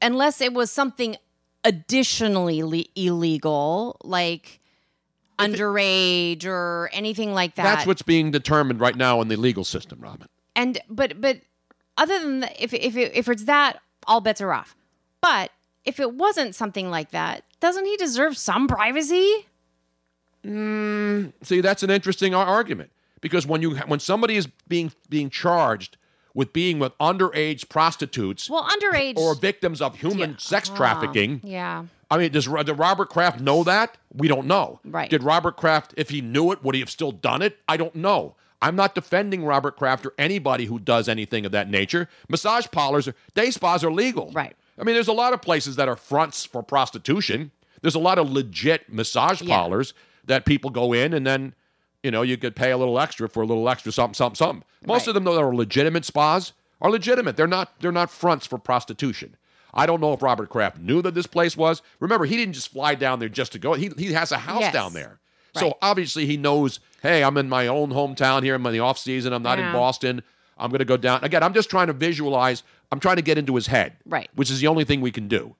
unless 0.00 0.40
it 0.40 0.54
was 0.54 0.70
something 0.70 1.16
additionally 1.62 2.62
le- 2.62 2.84
illegal, 2.94 3.98
like 4.02 4.60
underage 5.38 6.44
or 6.46 6.90
anything 6.92 7.32
like 7.34 7.54
that. 7.56 7.62
That's 7.62 7.86
what's 7.86 8.02
being 8.02 8.30
determined 8.30 8.80
right 8.80 8.96
now 8.96 9.20
in 9.20 9.28
the 9.28 9.36
legal 9.36 9.64
system, 9.64 10.00
Robin. 10.00 10.28
And 10.54 10.78
but 10.88 11.20
but 11.20 11.40
other 11.96 12.18
than 12.18 12.40
that, 12.40 12.56
if 12.60 12.72
if 12.72 12.96
it, 12.96 13.12
if 13.14 13.28
it's 13.28 13.44
that, 13.44 13.80
all 14.06 14.20
bets 14.20 14.40
are 14.40 14.52
off. 14.52 14.74
But 15.20 15.50
if 15.84 16.00
it 16.00 16.14
wasn't 16.14 16.54
something 16.54 16.90
like 16.90 17.10
that, 17.10 17.44
doesn't 17.60 17.84
he 17.84 17.96
deserve 17.96 18.36
some 18.36 18.66
privacy? 18.68 19.46
Mm, 20.44 21.32
see, 21.42 21.60
that's 21.60 21.82
an 21.82 21.90
interesting 21.90 22.34
argument 22.34 22.90
because 23.20 23.46
when 23.46 23.62
you 23.62 23.76
when 23.76 23.98
somebody 24.00 24.36
is 24.36 24.46
being 24.68 24.92
being 25.08 25.28
charged 25.30 25.96
with 26.34 26.52
being 26.52 26.78
with 26.78 26.96
underage 26.98 27.68
prostitutes 27.68 28.48
Well, 28.48 28.64
underage 28.68 29.16
or 29.16 29.34
victims 29.34 29.80
of 29.80 29.96
human 29.96 30.38
sex 30.38 30.70
Ah, 30.70 30.76
trafficking, 30.76 31.40
yeah. 31.42 31.84
I 32.10 32.18
mean, 32.18 32.30
does 32.32 32.46
did 32.46 32.78
Robert 32.78 33.08
Kraft 33.08 33.40
know 33.40 33.64
that? 33.64 33.96
We 34.14 34.28
don't 34.28 34.46
know. 34.46 34.80
Right. 34.84 35.10
Did 35.10 35.22
Robert 35.22 35.56
Kraft, 35.56 35.92
if 35.96 36.08
he 36.10 36.20
knew 36.20 36.52
it, 36.52 36.62
would 36.62 36.74
he 36.74 36.80
have 36.80 36.90
still 36.90 37.12
done 37.12 37.42
it? 37.42 37.58
I 37.68 37.76
don't 37.76 37.94
know. 37.96 38.36
I'm 38.62 38.76
not 38.76 38.94
defending 38.94 39.44
Robert 39.44 39.76
Kraft 39.76 40.06
or 40.06 40.12
anybody 40.16 40.64
who 40.66 40.78
does 40.78 41.08
anything 41.08 41.44
of 41.44 41.52
that 41.52 41.68
nature. 41.68 42.08
Massage 42.28 42.66
parlors, 42.70 43.06
are, 43.08 43.14
day 43.34 43.50
spas 43.50 43.84
are 43.84 43.92
legal. 43.92 44.30
Right. 44.32 44.56
I 44.78 44.84
mean, 44.84 44.94
there's 44.94 45.08
a 45.08 45.12
lot 45.12 45.32
of 45.32 45.42
places 45.42 45.76
that 45.76 45.88
are 45.88 45.96
fronts 45.96 46.44
for 46.44 46.62
prostitution. 46.62 47.50
There's 47.82 47.94
a 47.94 48.00
lot 48.00 48.18
of 48.18 48.30
legit 48.30 48.90
massage 48.92 49.42
Yeah. 49.42 49.56
parlors 49.56 49.92
that 50.24 50.44
people 50.44 50.70
go 50.70 50.92
in 50.92 51.12
and 51.12 51.26
then, 51.26 51.54
you 52.02 52.10
know, 52.10 52.22
you 52.22 52.36
could 52.36 52.56
pay 52.56 52.70
a 52.70 52.76
little 52.78 52.98
extra 52.98 53.28
for 53.28 53.42
a 53.42 53.46
little 53.46 53.68
extra 53.68 53.92
something, 53.92 54.14
something, 54.14 54.36
something. 54.36 54.64
Most 54.86 55.06
of 55.08 55.14
them, 55.14 55.24
though, 55.24 55.34
that 55.34 55.42
are 55.42 55.54
legitimate 55.54 56.04
spas, 56.04 56.52
are 56.80 56.90
legitimate. 56.90 57.36
They're 57.36 57.46
not. 57.46 57.72
They're 57.80 57.92
not 57.92 58.10
fronts 58.10 58.46
for 58.46 58.58
prostitution. 58.58 59.36
I 59.76 59.86
don't 59.86 60.00
know 60.00 60.12
if 60.12 60.22
Robert 60.22 60.48
Kraft 60.48 60.78
knew 60.78 61.02
that 61.02 61.14
this 61.14 61.26
place 61.26 61.56
was. 61.56 61.82
Remember, 62.00 62.24
he 62.24 62.36
didn't 62.36 62.54
just 62.54 62.72
fly 62.72 62.94
down 62.94 63.18
there 63.20 63.28
just 63.28 63.52
to 63.52 63.58
go. 63.58 63.74
He 63.74 63.90
he 63.98 64.12
has 64.14 64.32
a 64.32 64.38
house 64.38 64.62
Yes. 64.62 64.72
down 64.72 64.92
there. 64.94 65.20
So 65.54 65.78
obviously 65.80 66.26
he 66.26 66.36
knows, 66.36 66.80
hey, 67.02 67.24
I'm 67.24 67.38
in 67.38 67.48
my 67.48 67.66
own 67.66 67.88
hometown 67.90 68.42
here. 68.42 68.54
I'm 68.56 68.66
in 68.66 68.72
the 68.74 68.80
off 68.80 68.98
season. 68.98 69.32
I'm 69.32 69.42
not 69.42 69.58
Yeah. 69.58 69.68
in 69.68 69.72
Boston. 69.72 70.22
I'm 70.58 70.68
going 70.70 70.80
to 70.80 70.84
go 70.84 70.98
down. 70.98 71.24
Again, 71.24 71.42
I'm 71.42 71.54
just 71.54 71.70
trying 71.70 71.86
to 71.86 71.94
visualize. 71.94 72.62
I'm 72.92 73.00
trying 73.00 73.16
to 73.16 73.22
get 73.22 73.38
into 73.38 73.54
his 73.54 73.66
head. 73.66 73.96
Right. 74.04 74.28
Which 74.34 74.50
is 74.50 74.60
the 74.60 74.66
only 74.66 74.84
thing 74.84 75.00
we 75.00 75.10
can 75.12 75.28
do. 75.28 75.54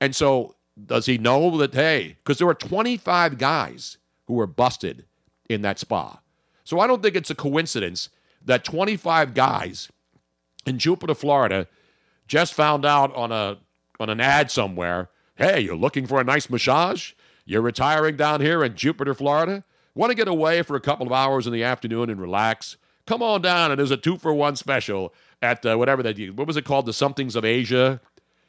And 0.00 0.16
so 0.16 0.56
does 0.84 1.06
he 1.06 1.16
know 1.16 1.56
that, 1.58 1.74
hey, 1.74 2.16
because 2.24 2.38
there 2.38 2.46
were 2.48 2.54
25 2.54 3.38
guys 3.38 3.98
who 4.26 4.34
were 4.34 4.48
busted 4.48 5.04
in 5.48 5.62
that 5.62 5.78
spa. 5.78 6.18
So 6.64 6.80
I 6.80 6.88
don't 6.88 7.00
think 7.00 7.14
it's 7.14 7.30
a 7.30 7.34
coincidence 7.36 8.08
that 8.44 8.64
25 8.64 9.32
guys 9.32 9.90
in 10.66 10.78
Jupiter, 10.80 11.14
Florida, 11.14 11.68
just 12.26 12.54
found 12.54 12.84
out 12.84 13.14
on 13.14 13.32
a 13.32 13.58
on 13.98 14.10
an 14.10 14.20
ad 14.20 14.50
somewhere, 14.50 15.08
hey, 15.36 15.60
you're 15.60 15.76
looking 15.76 16.06
for 16.06 16.20
a 16.20 16.24
nice 16.24 16.50
massage? 16.50 17.12
You're 17.44 17.62
retiring 17.62 18.16
down 18.16 18.40
here 18.40 18.62
in 18.64 18.74
Jupiter, 18.74 19.14
Florida? 19.14 19.64
Want 19.94 20.10
to 20.10 20.14
get 20.16 20.28
away 20.28 20.62
for 20.62 20.76
a 20.76 20.80
couple 20.80 21.06
of 21.06 21.12
hours 21.12 21.46
in 21.46 21.52
the 21.52 21.62
afternoon 21.62 22.10
and 22.10 22.20
relax? 22.20 22.76
Come 23.06 23.22
on 23.22 23.40
down, 23.40 23.70
and 23.70 23.78
there's 23.78 23.90
a 23.92 23.96
two 23.96 24.18
for 24.18 24.34
one 24.34 24.56
special 24.56 25.14
at 25.40 25.64
uh, 25.64 25.76
whatever 25.76 26.02
that. 26.02 26.18
What 26.34 26.46
was 26.46 26.56
it 26.56 26.64
called? 26.64 26.86
The 26.86 26.92
Somethings 26.92 27.36
of 27.36 27.44
Asia? 27.44 28.00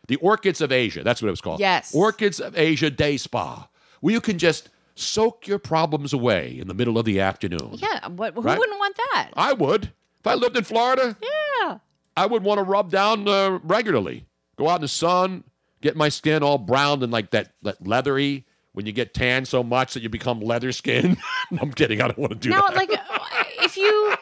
The 0.07 0.15
Orchids 0.17 0.61
of 0.61 0.71
Asia. 0.71 1.03
That's 1.03 1.21
what 1.21 1.27
it 1.27 1.31
was 1.31 1.41
called. 1.41 1.59
Yes. 1.59 1.93
Orchids 1.93 2.39
of 2.39 2.57
Asia 2.57 2.89
Day 2.89 3.17
Spa, 3.17 3.67
where 4.01 4.13
you 4.13 4.19
can 4.21 4.37
just 4.37 4.69
soak 4.95 5.45
your 5.47 5.59
problems 5.59 6.11
away 6.11 6.57
in 6.59 6.67
the 6.67 6.73
middle 6.73 6.97
of 6.97 7.05
the 7.05 7.19
afternoon. 7.19 7.75
Yeah. 7.75 8.07
What, 8.07 8.33
who 8.33 8.41
Right? 8.41 8.57
wouldn't 8.57 8.79
want 8.79 8.95
that? 9.13 9.29
I 9.35 9.53
would. 9.53 9.83
If 10.19 10.25
I 10.27 10.33
lived 10.33 10.57
in 10.57 10.63
Florida, 10.63 11.15
Yeah. 11.61 11.77
I 12.17 12.25
would 12.25 12.43
want 12.43 12.57
to 12.57 12.63
rub 12.63 12.91
down 12.91 13.27
uh, 13.27 13.59
regularly. 13.63 14.25
Go 14.57 14.67
out 14.67 14.77
in 14.77 14.81
the 14.81 14.87
sun, 14.87 15.43
get 15.81 15.95
my 15.95 16.09
skin 16.09 16.41
all 16.43 16.57
browned 16.57 17.03
and 17.03 17.11
like 17.11 17.31
that, 17.31 17.53
that 17.61 17.85
leathery. 17.87 18.45
When 18.73 18.85
you 18.85 18.91
get 18.91 19.15
tan 19.15 19.45
so 19.45 19.63
much 19.63 19.95
that 19.95 20.03
you 20.03 20.09
become 20.09 20.39
leather 20.39 20.71
skin. 20.71 21.17
I'm 21.61 21.71
kidding. 21.73 21.99
I 21.99 22.09
don't 22.09 22.19
want 22.19 22.33
to 22.33 22.37
do 22.37 22.51
that. 22.51 22.69
No, 22.69 22.75
like, 22.75 22.91
uh, 22.91 23.43
if 23.63 23.75
you 23.75 24.13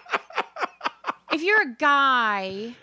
if 1.34 1.44
you're 1.44 1.62
a 1.62 1.76
guy, 1.78 2.74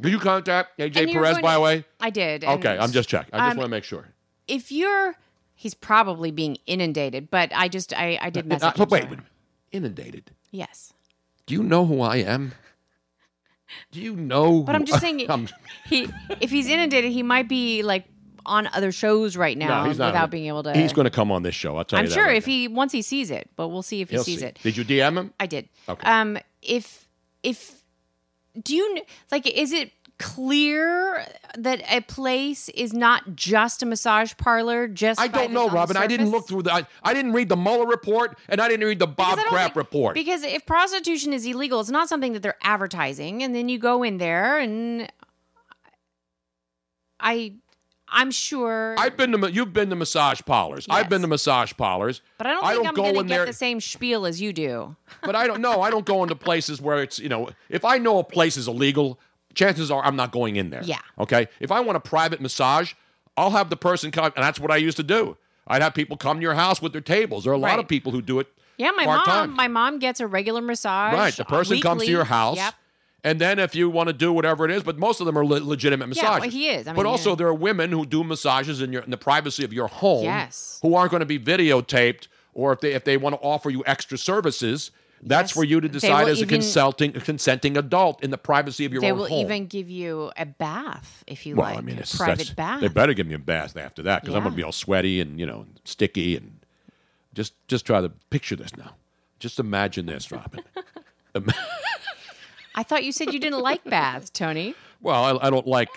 Did 0.00 0.10
you 0.12 0.18
contact 0.18 0.76
AJ 0.80 1.12
Perez, 1.12 1.38
by 1.38 1.54
the 1.54 1.60
way? 1.60 1.84
I 2.00 2.10
did. 2.10 2.42
Okay, 2.44 2.76
I'm 2.76 2.90
just 2.90 3.08
checking. 3.08 3.32
I 3.34 3.38
just 3.38 3.52
um, 3.52 3.58
want 3.58 3.66
to 3.66 3.70
make 3.70 3.84
sure. 3.84 4.08
If 4.48 4.72
you're, 4.72 5.14
he's 5.54 5.74
probably 5.74 6.32
being 6.32 6.58
inundated, 6.66 7.30
but 7.30 7.52
I 7.54 7.68
just 7.68 7.92
I 7.94 8.18
I 8.20 8.30
did 8.30 8.46
Uh, 8.46 8.48
message. 8.48 8.74
but 8.76 8.90
wait, 8.90 9.08
wait, 9.08 9.20
inundated. 9.70 10.32
Yes. 10.50 10.92
Do 11.46 11.54
you 11.54 11.62
know 11.62 11.86
who 11.86 12.00
I 12.00 12.16
am? 12.16 12.52
Do 13.92 14.00
you 14.00 14.14
know? 14.16 14.62
But 14.62 14.74
I'm 14.74 14.84
just 14.84 15.00
saying, 15.00 15.28
I'm- 15.30 15.48
he 15.86 16.08
if 16.40 16.50
he's 16.50 16.68
inundated, 16.68 17.12
he 17.12 17.22
might 17.22 17.48
be 17.48 17.82
like 17.82 18.04
on 18.44 18.68
other 18.72 18.92
shows 18.92 19.36
right 19.36 19.58
now 19.58 19.82
no, 19.82 19.88
he's 19.88 19.98
not. 19.98 20.06
without 20.12 20.30
being 20.30 20.46
able 20.46 20.62
to. 20.62 20.72
He's 20.72 20.92
going 20.92 21.04
to 21.06 21.10
come 21.10 21.32
on 21.32 21.42
this 21.42 21.54
show. 21.54 21.76
I'll 21.76 21.84
tell 21.84 21.98
I'm 21.98 22.04
you 22.04 22.08
that. 22.10 22.14
sure 22.14 22.24
right 22.26 22.36
if 22.36 22.46
he 22.46 22.68
once 22.68 22.92
he 22.92 23.02
sees 23.02 23.30
it, 23.30 23.50
but 23.56 23.68
we'll 23.68 23.82
see 23.82 24.00
if 24.02 24.10
he 24.10 24.16
He'll 24.16 24.24
sees 24.24 24.38
see. 24.40 24.46
it. 24.46 24.58
Did 24.62 24.76
you 24.76 24.84
DM 24.84 25.16
him? 25.18 25.34
I 25.40 25.46
did. 25.46 25.68
Okay. 25.88 26.06
Um, 26.08 26.38
if 26.62 27.08
if 27.42 27.82
do 28.62 28.74
you 28.76 29.02
like? 29.32 29.46
Is 29.48 29.72
it 29.72 29.90
clear 30.18 31.24
that 31.58 31.82
a 31.90 32.00
place 32.02 32.68
is 32.70 32.92
not 32.92 33.34
just 33.36 33.82
a 33.82 33.86
massage 33.86 34.32
parlor? 34.36 34.88
Just 34.88 35.20
I 35.20 35.28
don't 35.28 35.52
know, 35.52 35.68
Robin. 35.68 35.96
I 35.96 36.06
didn't 36.06 36.30
look 36.30 36.48
through 36.48 36.62
the. 36.62 36.72
I, 36.72 36.86
I 37.02 37.14
didn't 37.14 37.32
read 37.32 37.48
the 37.48 37.56
Mueller 37.56 37.86
report, 37.86 38.36
and 38.48 38.60
I 38.60 38.68
didn't 38.68 38.86
read 38.86 38.98
the 38.98 39.06
Bob 39.06 39.38
I 39.38 39.42
Kraft 39.44 39.74
think- 39.74 39.76
report. 39.76 40.14
Because 40.14 40.42
if 40.42 40.64
prostitution 40.66 41.32
is 41.32 41.44
illegal, 41.46 41.80
it's 41.80 41.90
not 41.90 42.08
something 42.08 42.32
that 42.32 42.42
they're 42.42 42.58
advertising, 42.62 43.42
and 43.42 43.54
then 43.54 43.68
you 43.68 43.78
go 43.78 44.02
in 44.02 44.18
there, 44.18 44.58
and 44.58 45.10
I, 47.18 47.54
I'm 48.08 48.30
sure, 48.30 48.94
I've 48.98 49.16
been 49.16 49.32
to 49.32 49.50
you've 49.52 49.72
been 49.72 49.90
to 49.90 49.96
massage 49.96 50.40
parlors. 50.44 50.86
I've 50.90 51.08
been 51.08 51.22
to 51.22 51.28
massage 51.28 51.72
parlors. 51.76 52.20
but 52.38 52.46
I 52.46 52.52
don't 52.52 52.64
I 52.64 52.72
think 52.72 52.78
don't 52.84 52.88
I'm 52.88 52.94
go 52.94 53.02
going 53.02 53.14
to 53.14 53.20
in 53.20 53.26
get 53.26 53.36
there- 53.36 53.46
the 53.46 53.52
same 53.52 53.80
spiel 53.80 54.26
as 54.26 54.40
you 54.40 54.52
do. 54.52 54.96
but 55.22 55.34
I 55.34 55.46
don't 55.46 55.60
know. 55.60 55.80
I 55.82 55.90
don't 55.90 56.04
go 56.06 56.22
into 56.22 56.36
places 56.36 56.80
where 56.80 57.02
it's 57.02 57.18
you 57.18 57.28
know. 57.28 57.50
If 57.68 57.84
I 57.84 57.98
know 57.98 58.18
a 58.18 58.24
place 58.24 58.56
is 58.56 58.68
illegal, 58.68 59.18
chances 59.56 59.90
are 59.90 60.04
I'm 60.04 60.14
not 60.14 60.30
going 60.30 60.54
in 60.54 60.70
there. 60.70 60.82
Yeah. 60.84 61.00
Okay. 61.18 61.48
If 61.58 61.72
I 61.72 61.80
want 61.80 61.96
a 61.96 62.00
private 62.00 62.40
massage, 62.40 62.92
I'll 63.36 63.50
have 63.50 63.70
the 63.70 63.76
person 63.76 64.12
come, 64.12 64.26
and 64.36 64.44
that's 64.44 64.60
what 64.60 64.70
I 64.70 64.76
used 64.76 64.96
to 64.98 65.02
do. 65.02 65.36
I'd 65.66 65.82
have 65.82 65.94
people 65.94 66.16
come 66.16 66.36
to 66.38 66.42
your 66.42 66.54
house 66.54 66.80
with 66.80 66.92
their 66.92 67.00
tables. 67.00 67.42
There 67.42 67.52
are 67.52 67.56
a 67.56 67.58
lot 67.58 67.80
of 67.80 67.88
people 67.88 68.12
who 68.12 68.22
do 68.22 68.38
it. 68.38 68.46
Yeah, 68.78 68.92
my 68.92 69.04
mom, 69.04 69.50
my 69.56 69.68
mom 69.68 69.98
gets 69.98 70.20
a 70.20 70.26
regular 70.26 70.60
massage. 70.60 71.14
Right. 71.14 71.34
The 71.34 71.44
uh, 71.44 71.48
person 71.48 71.80
comes 71.80 72.04
to 72.04 72.10
your 72.10 72.24
house. 72.24 72.56
Yep. 72.56 72.74
And 73.24 73.40
then 73.40 73.58
if 73.58 73.74
you 73.74 73.90
want 73.90 74.06
to 74.08 74.12
do 74.12 74.32
whatever 74.32 74.64
it 74.64 74.70
is, 74.70 74.84
but 74.84 74.98
most 74.98 75.18
of 75.18 75.26
them 75.26 75.36
are 75.36 75.44
le- 75.44 75.58
legitimate 75.58 76.14
Yeah, 76.14 76.22
massages. 76.22 76.40
well, 76.40 76.50
he 76.50 76.68
is. 76.68 76.86
I 76.86 76.92
but 76.92 77.06
also 77.06 77.30
yeah. 77.30 77.36
there 77.36 77.46
are 77.48 77.54
women 77.54 77.90
who 77.90 78.06
do 78.06 78.22
massages 78.22 78.80
in 78.80 78.92
your 78.92 79.02
in 79.02 79.10
the 79.10 79.16
privacy 79.16 79.64
of 79.64 79.72
your 79.72 79.88
home. 79.88 80.22
Yes. 80.22 80.78
Who 80.82 80.94
aren't 80.94 81.10
going 81.10 81.20
to 81.20 81.26
be 81.26 81.38
videotaped, 81.38 82.28
or 82.54 82.72
if 82.72 82.80
they 82.80 82.92
if 82.92 83.02
they 83.02 83.16
want 83.16 83.34
to 83.34 83.40
offer 83.40 83.68
you 83.70 83.82
extra 83.86 84.16
services, 84.16 84.92
that's 85.22 85.50
Yes. 85.50 85.54
for 85.56 85.64
you 85.64 85.80
to 85.80 85.88
decide 85.88 86.28
as 86.28 86.38
a 86.38 86.42
even- 86.42 86.48
consulting 86.60 87.16
a 87.16 87.20
consenting 87.20 87.76
adult 87.76 88.22
in 88.22 88.30
the 88.30 88.38
privacy 88.38 88.84
of 88.84 88.92
your 88.92 89.02
own 89.04 89.08
home. 89.10 89.18
They 89.18 89.34
will 89.34 89.40
even 89.40 89.66
give 89.66 89.88
you 89.90 90.30
a 90.36 90.44
bath 90.46 91.24
if 91.26 91.46
you 91.46 91.56
well, 91.56 91.70
like. 91.70 91.78
I 91.78 91.80
mean, 91.80 91.98
it's 91.98 92.14
a 92.14 92.16
private 92.18 92.54
bath. 92.56 92.80
They 92.80 92.88
better 92.88 93.14
give 93.14 93.26
me 93.26 93.34
a 93.34 93.38
bath 93.38 93.76
after 93.76 94.02
that 94.02 94.22
because 94.22 94.34
I'm 94.34 94.42
going 94.42 94.52
to 94.52 94.56
be 94.56 94.62
all 94.62 94.72
sweaty 94.72 95.20
and 95.20 95.38
you 95.40 95.46
know 95.46 95.66
sticky 95.84 96.36
and 96.36 96.58
just 97.34 97.54
just 97.68 97.84
try 97.86 98.00
to 98.00 98.10
picture 98.30 98.56
this 98.56 98.76
now. 98.76 98.94
Just 99.38 99.58
imagine 99.58 100.06
this, 100.06 100.30
Robin. 100.32 100.60
I 102.74 102.82
thought 102.82 103.04
you 103.04 103.12
said 103.12 103.32
you 103.32 103.40
didn't 103.40 103.60
like 103.60 103.84
baths, 103.90 104.30
Tony. 104.30 104.74
Well, 105.00 105.38
I, 105.40 105.46
I 105.46 105.50
don't 105.50 105.66
like 105.66 105.88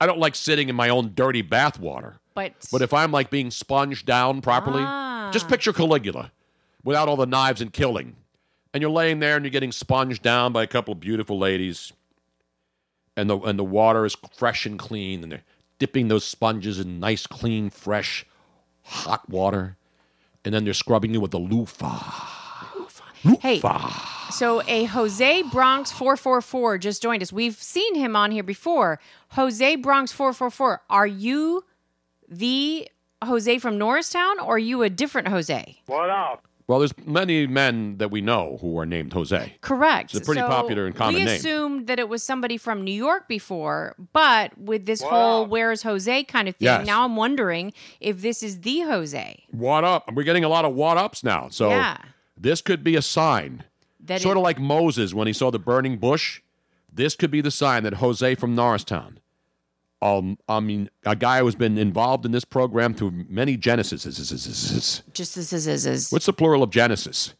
I 0.00 0.06
don't 0.06 0.18
like 0.18 0.34
sitting 0.34 0.68
in 0.68 0.76
my 0.76 0.88
own 0.88 1.12
dirty 1.14 1.42
bath 1.42 1.78
water. 1.80 2.16
But 2.34 2.52
But 2.70 2.82
if 2.82 2.94
I'm 2.94 3.10
like 3.10 3.30
being 3.30 3.50
sponged 3.50 4.04
down 4.06 4.40
properly, 4.40 4.82
Ah. 4.84 5.30
just 5.32 5.48
picture 5.48 5.72
Caligula 5.72 6.30
without 6.84 7.08
all 7.08 7.16
the 7.16 7.26
knives 7.26 7.60
and 7.60 7.72
killing. 7.72 8.14
And 8.72 8.82
you're 8.82 8.90
laying 8.90 9.20
there 9.20 9.36
and 9.36 9.44
you're 9.44 9.50
getting 9.50 9.72
sponged 9.72 10.20
down 10.22 10.52
by 10.52 10.62
a 10.62 10.66
couple 10.66 10.92
of 10.92 11.00
beautiful 11.00 11.38
ladies. 11.38 11.92
And 13.16 13.28
the 13.28 13.38
and 13.38 13.58
the 13.58 13.64
water 13.64 14.04
is 14.04 14.16
fresh 14.36 14.66
and 14.66 14.78
clean 14.78 15.22
and 15.22 15.32
they're 15.32 15.42
dipping 15.78 16.08
those 16.08 16.24
sponges 16.24 16.78
in 16.78 17.00
nice, 17.00 17.26
clean, 17.26 17.70
fresh, 17.70 18.26
hot 18.82 19.28
water, 19.28 19.76
and 20.44 20.54
then 20.54 20.64
they're 20.64 20.74
scrubbing 20.74 21.14
you 21.14 21.20
with 21.20 21.30
the 21.30 21.38
loofah. 21.38 22.26
Hey, 23.40 23.60
so 24.30 24.62
a 24.68 24.84
Jose 24.84 25.42
Bronx 25.50 25.90
444 25.90 26.78
just 26.78 27.02
joined 27.02 27.22
us. 27.22 27.32
We've 27.32 27.56
seen 27.56 27.96
him 27.96 28.14
on 28.14 28.30
here 28.30 28.44
before. 28.44 29.00
Jose 29.30 29.76
Bronx 29.76 30.12
444, 30.12 30.82
are 30.88 31.06
you 31.06 31.64
the 32.28 32.88
Jose 33.24 33.58
from 33.58 33.76
Norristown 33.76 34.38
or 34.38 34.54
are 34.54 34.58
you 34.58 34.82
a 34.82 34.90
different 34.90 35.28
Jose? 35.28 35.80
What 35.86 36.10
up? 36.10 36.47
Well, 36.68 36.80
there's 36.80 36.92
many 37.06 37.46
men 37.46 37.96
that 37.96 38.10
we 38.10 38.20
know 38.20 38.58
who 38.60 38.78
are 38.78 38.84
named 38.84 39.14
Jose. 39.14 39.54
Correct. 39.62 40.14
It's 40.14 40.20
a 40.22 40.24
pretty 40.24 40.42
So 40.42 40.48
popular 40.48 40.84
and 40.86 40.94
common 40.94 41.14
we 41.14 41.24
name. 41.24 41.36
assumed 41.36 41.86
that 41.86 41.98
it 41.98 42.10
was 42.10 42.22
somebody 42.22 42.58
from 42.58 42.84
New 42.84 42.92
York 42.92 43.26
before, 43.26 43.96
but 44.12 44.56
with 44.58 44.84
this 44.84 45.00
What 45.00 45.10
whole 45.10 45.42
up? 45.44 45.48
"Where's 45.48 45.82
Jose" 45.82 46.24
kind 46.24 46.46
of 46.46 46.56
thing, 46.56 46.66
Yes. 46.66 46.86
now 46.86 47.04
I'm 47.06 47.16
wondering 47.16 47.72
if 48.00 48.20
this 48.20 48.42
is 48.42 48.60
the 48.60 48.80
Jose. 48.80 49.44
What 49.50 49.82
up? 49.82 50.12
We're 50.12 50.24
getting 50.24 50.44
a 50.44 50.48
lot 50.50 50.66
of 50.66 50.74
what 50.74 50.98
ups 50.98 51.24
now. 51.24 51.48
So 51.50 51.70
Yeah. 51.70 51.96
this 52.36 52.60
could 52.60 52.84
be 52.84 52.96
a 52.96 53.02
sign. 53.02 53.64
That 54.04 54.20
sort 54.20 54.36
it- 54.36 54.40
of 54.40 54.44
like 54.44 54.58
Moses 54.60 55.14
when 55.14 55.26
he 55.26 55.32
saw 55.32 55.50
the 55.50 55.58
burning 55.58 55.96
bush. 55.96 56.42
This 56.92 57.16
could 57.16 57.30
be 57.30 57.40
the 57.40 57.50
sign 57.50 57.82
that 57.84 57.94
Jose 57.94 58.34
from 58.34 58.54
Norristown, 58.54 59.20
um, 60.00 60.38
I 60.48 60.60
mean, 60.60 60.88
a 61.04 61.16
guy 61.16 61.40
who's 61.40 61.54
been 61.54 61.78
involved 61.78 62.24
in 62.24 62.32
this 62.32 62.44
program 62.44 62.94
through 62.94 63.26
many 63.28 63.56
Genesis. 63.56 64.04
Just 64.04 66.12
What's 66.12 66.26
the 66.26 66.32
plural 66.32 66.62
of 66.62 66.70
Genesis? 66.70 67.34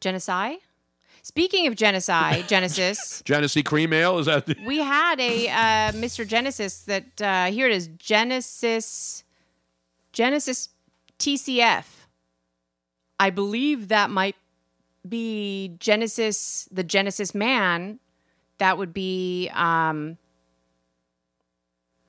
genocide. 0.00 0.58
Speaking 1.22 1.66
of 1.66 1.74
genocide, 1.74 2.46
Genesis, 2.48 3.20
Genesee 3.24 3.64
cream 3.64 3.92
ale? 3.92 4.18
Is 4.18 4.26
that? 4.26 4.46
The- 4.46 4.56
we 4.64 4.78
had 4.78 5.18
a 5.18 5.48
uh, 5.48 5.92
Mr. 5.92 6.26
Genesis 6.26 6.82
that 6.82 7.20
uh, 7.20 7.46
here 7.46 7.66
it 7.66 7.72
is 7.72 7.88
Genesis 7.98 9.24
Genesis 10.12 10.68
TCF. 11.18 11.84
I 13.18 13.30
believe 13.30 13.88
that 13.88 14.10
might 14.10 14.36
be 15.08 15.74
Genesis 15.80 16.68
the 16.70 16.84
Genesis 16.84 17.34
man. 17.34 17.98
That 18.58 18.78
would 18.78 18.94
be 18.94 19.50
um, 19.52 20.18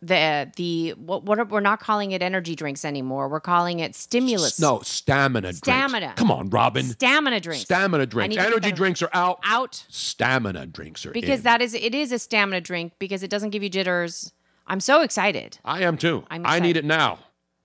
the 0.01 0.51
the 0.55 0.91
what, 0.91 1.23
what 1.23 1.39
are, 1.39 1.45
we're 1.45 1.59
not 1.59 1.79
calling 1.79 2.11
it 2.11 2.21
energy 2.21 2.55
drinks 2.55 2.85
anymore. 2.85 3.27
We're 3.27 3.39
calling 3.39 3.79
it 3.79 3.95
stimulus. 3.95 4.59
no, 4.59 4.81
stamina 4.81 5.47
drinks. 5.47 5.59
Stamina. 5.59 6.13
Come 6.15 6.31
on, 6.31 6.49
Robin. 6.49 6.85
Stamina 6.85 7.39
drinks. 7.39 7.63
Stamina 7.63 8.05
drinks. 8.05 8.35
need 8.35 8.41
to 8.41 8.41
get 8.41 8.53
Energy 8.53 8.71
drinks 8.71 9.01
are 9.01 9.09
out. 9.13 9.39
Out. 9.43 9.85
Stamina 9.89 10.67
drinks 10.67 11.05
are 11.05 11.11
because 11.11 11.39
in. 11.39 11.43
that 11.43 11.61
is 11.61 11.73
it 11.73 11.95
is 11.95 12.11
a 12.11 12.19
stamina 12.19 12.61
drink 12.61 12.93
because 12.99 13.23
it 13.23 13.29
doesn't 13.29 13.49
give 13.49 13.63
you 13.63 13.69
jitters. 13.69 14.31
I'm 14.67 14.79
so 14.79 15.01
excited. 15.01 15.57
I 15.65 15.83
am 15.83 15.97
too. 15.97 16.25
I'm 16.29 16.45
I 16.45 16.59
need 16.59 16.77
it 16.77 16.85
now. 16.85 17.19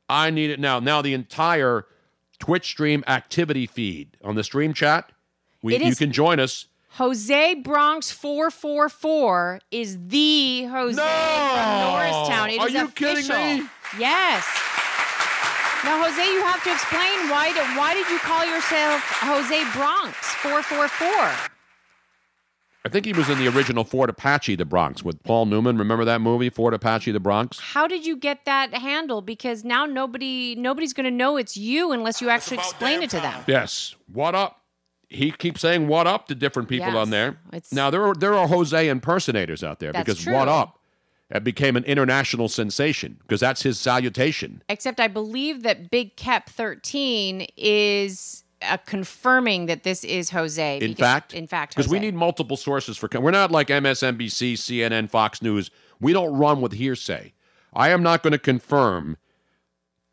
I 0.09 0.31
need 0.31 0.51
it 0.51 0.61
now. 0.61 0.79
Now 0.79 1.03
the 1.03 1.15
entire 1.15 1.87
Twitch 2.39 2.67
stream 2.67 3.05
activity 3.07 3.67
feed 3.67 4.17
on 4.23 4.35
the 4.35 4.45
stream 4.45 4.73
chat. 4.73 5.11
We, 5.63 5.77
you 5.77 5.95
can 5.95 6.13
join 6.13 6.41
us. 6.41 6.67
Jose 6.97 7.55
Bronx 7.55 8.11
444 8.13 9.61
is 9.71 9.99
the 10.09 10.65
Jose 10.65 11.01
from 11.01 11.79
Norristown. 11.81 12.51
It 12.51 12.61
Are 12.61 12.69
is 12.69 12.75
you 12.75 12.89
kidding 12.89 13.25
official. 13.25 13.37
me? 13.63 13.69
Yes. 13.99 14.47
Now, 15.85 16.05
Jose, 16.05 16.23
you 16.23 16.43
have 16.45 16.63
to 16.65 16.71
explain 16.73 17.31
why 17.31 17.51
did, 17.55 17.65
why 17.79 17.95
did 17.95 18.09
you 18.11 18.19
call 18.19 18.45
yourself 18.45 19.01
Jose 19.21 19.65
Bronx 19.73 20.17
444? 20.43 21.49
I 22.85 22.89
think 22.89 23.07
he 23.07 23.13
was 23.13 23.29
in 23.31 23.39
the 23.39 23.49
original 23.49 23.85
Fort 23.85 24.11
Apache, 24.11 24.57
the 24.57 24.65
Bronx, 24.65 25.03
with 25.03 25.23
Paul 25.23 25.47
Newman. 25.47 25.79
Remember 25.79 26.05
that 26.05 26.21
movie, 26.21 26.51
Fort 26.51 26.75
Apache, 26.75 27.13
the 27.13 27.21
Bronx? 27.21 27.59
How 27.59 27.87
did 27.87 28.05
you 28.05 28.17
get 28.17 28.45
that 28.45 28.75
handle? 28.75 29.23
Because 29.23 29.65
now 29.65 29.87
nobody 29.87 30.57
nobody's 30.57 30.93
going 30.93 31.05
to 31.05 31.11
know 31.11 31.37
it's 31.37 31.57
you 31.57 31.93
unless 31.93 32.21
you 32.21 32.29
actually 32.29 32.59
explain 32.59 33.03
it 33.03 33.11
to 33.11 33.21
them. 33.21 33.45
Yes. 33.47 33.95
What 34.13 34.35
up? 34.35 34.62
He 35.13 35.31
keeps 35.31 35.61
saying 35.61 35.89
what 35.89 36.07
up 36.07 36.27
to 36.29 36.35
different 36.35 36.69
people 36.69 36.89
Yes. 36.89 36.97
on 36.97 37.11
there. 37.11 37.39
Now 37.71 37.91
there 37.91 38.05
are 38.07 38.15
there 38.15 38.35
are 38.35 38.49
Jose 38.49 38.89
impersonators 38.89 39.63
out 39.63 39.79
there 39.79 39.93
because 39.93 40.21
true. 40.23 40.33
what 40.35 40.49
up 40.49 40.79
it 41.31 41.45
became 41.45 41.77
an 41.77 41.85
international 41.85 42.49
sensation 42.49 43.17
because 43.23 43.41
that's 43.41 43.63
his 43.63 43.79
salutation. 43.79 44.63
Except 44.69 45.01
I 45.01 45.09
believe 45.09 45.63
that 45.63 45.91
Big 45.91 46.17
Cap 46.17 46.51
13 46.51 47.47
is 47.57 48.45
uh, 48.63 48.77
confirming 48.87 49.67
that 49.67 49.83
this 49.83 50.05
is 50.05 50.31
Jose. 50.31 50.77
In 50.77 50.91
because- 50.91 50.99
fact, 50.99 51.35
in 51.35 51.47
fact, 51.47 51.75
because 51.77 51.91
we 51.91 51.99
need 51.99 52.15
multiple 52.15 52.57
sources 52.57 52.97
for. 52.97 53.09
We're 53.13 53.31
not 53.31 53.51
like 53.51 53.69
MSNBC, 53.69 54.55
CNN, 54.55 55.11
Fox 55.11 55.43
News. 55.43 55.71
We 56.01 56.13
don't 56.13 56.37
run 56.37 56.61
with 56.61 56.73
hearsay. 56.73 57.33
I 57.75 57.91
am 57.91 58.03
not 58.03 58.23
going 58.23 58.33
to 58.33 58.39
confirm 58.39 59.17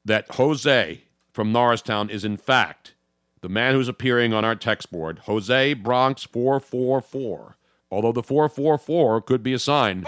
that 0.06 0.32
Jose 0.36 1.04
from 1.34 1.52
Norristown 1.52 2.10
is 2.10 2.24
in 2.24 2.38
fact 2.38 2.94
the 3.42 3.50
man 3.50 3.74
who's 3.74 3.88
appearing 3.88 4.34
on 4.34 4.44
our 4.46 4.56
text 4.56 4.92
board, 4.92 5.20
Jose 5.20 5.74
Bronx 5.76 6.24
four 6.24 6.60
four 6.60 7.02
four. 7.02 7.58
Although 7.92 8.12
the 8.12 8.24
four 8.24 8.48
four 8.50 8.78
four 8.78 9.22
could 9.22 9.42
be 9.44 9.54
a 9.54 9.60
sign. 9.60 10.06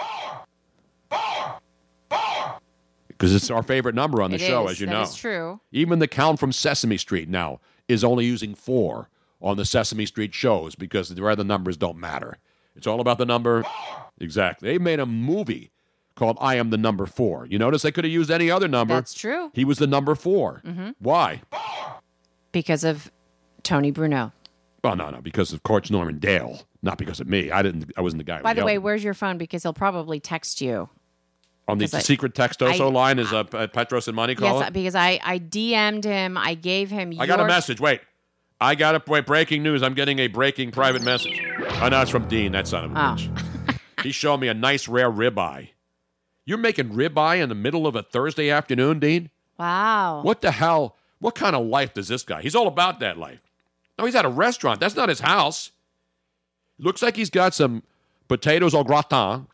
Because 3.08 3.34
it's 3.34 3.50
our 3.50 3.62
favorite 3.62 3.94
number 3.94 4.20
on 4.20 4.30
the 4.30 4.36
It 4.36 4.40
show, 4.40 4.64
is. 4.66 4.72
as 4.72 4.80
you 4.80 4.86
That 4.86 4.92
know. 4.92 4.98
That's 5.00 5.14
true. 5.16 5.60
Even 5.70 5.98
the 6.00 6.08
count 6.08 6.40
from 6.40 6.50
Sesame 6.52 6.96
Street 6.96 7.28
now 7.28 7.60
is 7.88 8.02
only 8.02 8.24
using 8.24 8.54
four 8.54 9.08
on 9.40 9.56
the 9.56 9.64
Sesame 9.64 10.06
Street 10.06 10.34
shows 10.34 10.74
because 10.74 11.08
the 11.08 11.24
other 11.26 11.44
numbers 11.44 11.76
don't 11.76 11.98
matter. 11.98 12.38
It's 12.74 12.86
all 12.86 13.00
about 13.00 13.18
the 13.18 13.26
number. 13.26 13.64
Exactly. 14.20 14.70
They 14.72 14.78
made 14.78 14.98
a 14.98 15.06
movie 15.06 15.70
called 16.14 16.36
I 16.40 16.56
Am 16.56 16.70
the 16.70 16.76
Number 16.78 17.06
Four. 17.06 17.46
You 17.46 17.58
notice 17.58 17.82
they 17.82 17.92
could 17.92 18.04
have 18.04 18.12
used 18.12 18.30
any 18.30 18.50
other 18.50 18.68
number. 18.68 18.94
That's 18.94 19.14
true. 19.14 19.50
He 19.54 19.64
was 19.64 19.78
the 19.78 19.86
number 19.86 20.14
4 20.14 20.62
Mhm. 20.64 20.94
Why? 20.98 21.42
because 22.50 22.84
of 22.84 23.10
Tony 23.62 23.90
Bruno. 23.90 24.32
Well, 24.84 24.96
no, 24.96 25.10
no, 25.10 25.20
because 25.20 25.52
of 25.52 25.62
Coach 25.62 25.90
Norman 25.90 26.18
Dale, 26.18 26.62
not 26.82 26.98
because 26.98 27.20
of 27.20 27.28
me. 27.28 27.50
I 27.52 27.62
didn't. 27.62 27.92
I 27.96 28.00
wasn't 28.00 28.18
the 28.20 28.24
guy. 28.24 28.42
By 28.42 28.52
the 28.52 28.58
yelled 28.58 28.66
way, 28.66 28.78
where's 28.78 29.04
your 29.04 29.14
phone? 29.14 29.38
Because 29.38 29.62
he'll 29.62 29.72
probably 29.72 30.18
text 30.18 30.60
you. 30.60 30.88
on 31.68 31.78
the 31.78 31.86
secret 31.86 32.34
textoso 32.34 32.80
I- 32.80 32.92
line 32.92 33.18
is 33.20 33.32
uh, 33.32 33.44
P- 33.44 33.66
Petros 33.68 34.08
and 34.08 34.16
Money 34.16 34.34
call 34.34 34.58
Yes, 34.60 34.70
because 34.70 34.94
I, 34.96 35.20
I 35.22 35.38
DM'd 35.38 36.02
him. 36.04 36.36
I 36.36 36.54
gave 36.54 36.90
him. 36.90 37.12
I 37.18 37.26
got 37.26 37.38
a 37.40 37.46
message. 37.46 37.80
Wait. 37.80 38.00
I 38.60 38.76
got 38.76 38.94
a 38.94 39.02
wait, 39.08 39.26
breaking 39.26 39.64
news. 39.64 39.82
I'm 39.82 39.94
getting 39.94 40.20
a 40.20 40.28
breaking 40.28 40.70
private 40.70 41.02
message. 41.02 41.40
Oh, 41.80 41.88
no, 41.88 42.00
it's 42.00 42.10
from 42.12 42.28
Dean. 42.28 42.52
That 42.52 42.68
son 42.68 42.84
of 42.84 42.92
a 42.92 42.94
Oh. 42.94 42.98
bitch. 43.16 43.78
He's 44.04 44.14
showing 44.14 44.38
me 44.40 44.46
a 44.48 44.54
nice 44.54 44.86
rare 44.88 45.10
ribeye. 45.10 45.70
You're 46.44 46.58
making 46.58 46.90
ribeye 46.90 47.40
in 47.42 47.48
the 47.48 47.54
middle 47.56 47.86
of 47.88 47.96
a 47.96 48.02
Thursday 48.04 48.50
afternoon, 48.50 48.98
Dean? 49.00 49.30
Wow. 49.58 50.22
What 50.22 50.42
the 50.42 50.50
hell? 50.52 50.96
What 51.18 51.34
kind 51.36 51.54
of 51.56 51.66
life 51.66 51.94
does 51.94 52.06
this 52.08 52.22
guy? 52.24 52.42
He's 52.42 52.54
all 52.54 52.66
about 52.68 53.00
that 53.00 53.16
life. 53.18 53.40
No, 53.98 54.04
he's 54.06 54.14
at 54.14 54.24
a 54.24 54.28
restaurant. 54.28 54.80
That's 54.80 54.96
not 54.96 55.08
his 55.08 55.20
house. 55.20 55.70
Looks 56.78 57.02
like 57.02 57.16
he's 57.16 57.30
got 57.30 57.54
some 57.54 57.82
potatoes 58.28 58.74
au 58.74 58.82
gratin, 58.84 59.46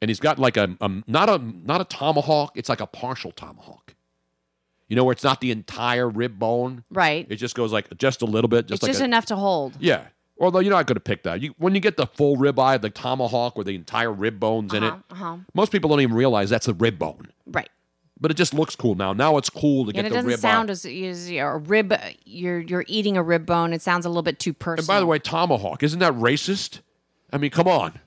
and 0.00 0.08
he's 0.10 0.20
got 0.20 0.38
like 0.38 0.56
a, 0.56 0.76
a 0.80 0.90
not 1.06 1.28
a 1.28 1.38
not 1.38 1.80
a 1.80 1.84
tomahawk. 1.84 2.52
It's 2.56 2.68
like 2.68 2.80
a 2.80 2.86
partial 2.86 3.30
tomahawk. 3.32 3.94
You 4.88 4.96
know 4.96 5.04
where 5.04 5.12
it's 5.12 5.22
not 5.24 5.40
the 5.42 5.50
entire 5.50 6.08
rib 6.08 6.38
bone. 6.38 6.84
Right. 6.90 7.26
It 7.28 7.36
just 7.36 7.54
goes 7.54 7.72
like 7.72 7.96
just 7.98 8.22
a 8.22 8.24
little 8.24 8.48
bit. 8.48 8.66
Just 8.68 8.78
it's 8.78 8.82
like 8.84 8.90
just 8.92 9.02
a, 9.02 9.04
enough 9.04 9.26
to 9.26 9.36
hold. 9.36 9.76
Yeah. 9.78 10.06
Although 10.40 10.60
you're 10.60 10.72
not 10.72 10.86
going 10.86 10.94
to 10.94 11.00
pick 11.00 11.24
that. 11.24 11.42
You, 11.42 11.52
when 11.58 11.74
you 11.74 11.80
get 11.80 11.96
the 11.96 12.06
full 12.06 12.36
ribeye, 12.36 12.80
the 12.80 12.90
tomahawk 12.90 13.58
with 13.58 13.66
the 13.66 13.74
entire 13.74 14.12
rib 14.12 14.38
bones 14.38 14.72
in 14.72 14.84
it, 14.84 14.94
Uh-huh. 15.10 15.38
most 15.52 15.72
people 15.72 15.90
don't 15.90 16.00
even 16.00 16.14
realize 16.14 16.48
that's 16.48 16.66
the 16.66 16.74
rib 16.74 16.96
bone. 16.98 17.26
Right. 17.44 17.68
But 18.20 18.32
it 18.32 18.34
just 18.34 18.52
looks 18.52 18.74
cool 18.74 18.96
now. 18.96 19.12
Now 19.12 19.36
it's 19.36 19.48
cool 19.48 19.84
to 19.84 19.90
And 19.90 19.94
get 19.94 20.06
it 20.06 20.08
the 20.08 20.16
doesn't 20.16 20.30
rib 20.30 20.40
sound 20.40 20.70
as, 20.70 20.84
as 20.84 21.30
a 21.30 21.56
rib. 21.56 21.94
You're 22.24 22.58
you're 22.58 22.84
eating 22.88 23.16
a 23.16 23.22
rib 23.22 23.46
bone. 23.46 23.72
It 23.72 23.80
sounds 23.80 24.04
a 24.04 24.08
little 24.08 24.22
bit 24.22 24.40
too 24.40 24.52
personal. 24.52 24.82
And 24.82 24.88
by 24.88 24.98
the 25.00 25.06
way, 25.06 25.20
tomahawk, 25.20 25.84
isn't 25.84 26.00
that 26.00 26.14
racist? 26.14 26.80
I 27.32 27.38
mean, 27.38 27.50
come 27.50 27.68
on. 27.68 28.00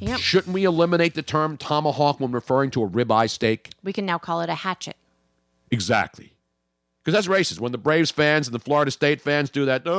Yep. 0.00 0.18
Shouldn't 0.18 0.52
we 0.52 0.64
eliminate 0.64 1.14
the 1.14 1.22
term 1.22 1.56
tomahawk 1.56 2.18
when 2.20 2.32
referring 2.32 2.70
to 2.72 2.82
a 2.82 2.88
ribeye 2.88 3.30
steak? 3.30 3.70
we 3.82 3.92
can 3.92 4.04
now 4.04 4.18
call 4.18 4.40
it 4.40 4.50
a 4.50 4.54
hatchet. 4.54 4.96
Exactly. 5.70 6.32
Because 7.02 7.14
that's 7.14 7.28
racist. 7.28 7.60
When 7.60 7.72
the 7.72 7.78
Braves 7.78 8.10
fans 8.10 8.48
and 8.48 8.54
the 8.54 8.58
Florida 8.58 8.90
State 8.90 9.20
fans 9.20 9.50
do 9.50 9.66
that, 9.66 9.82
oh, 9.86 9.90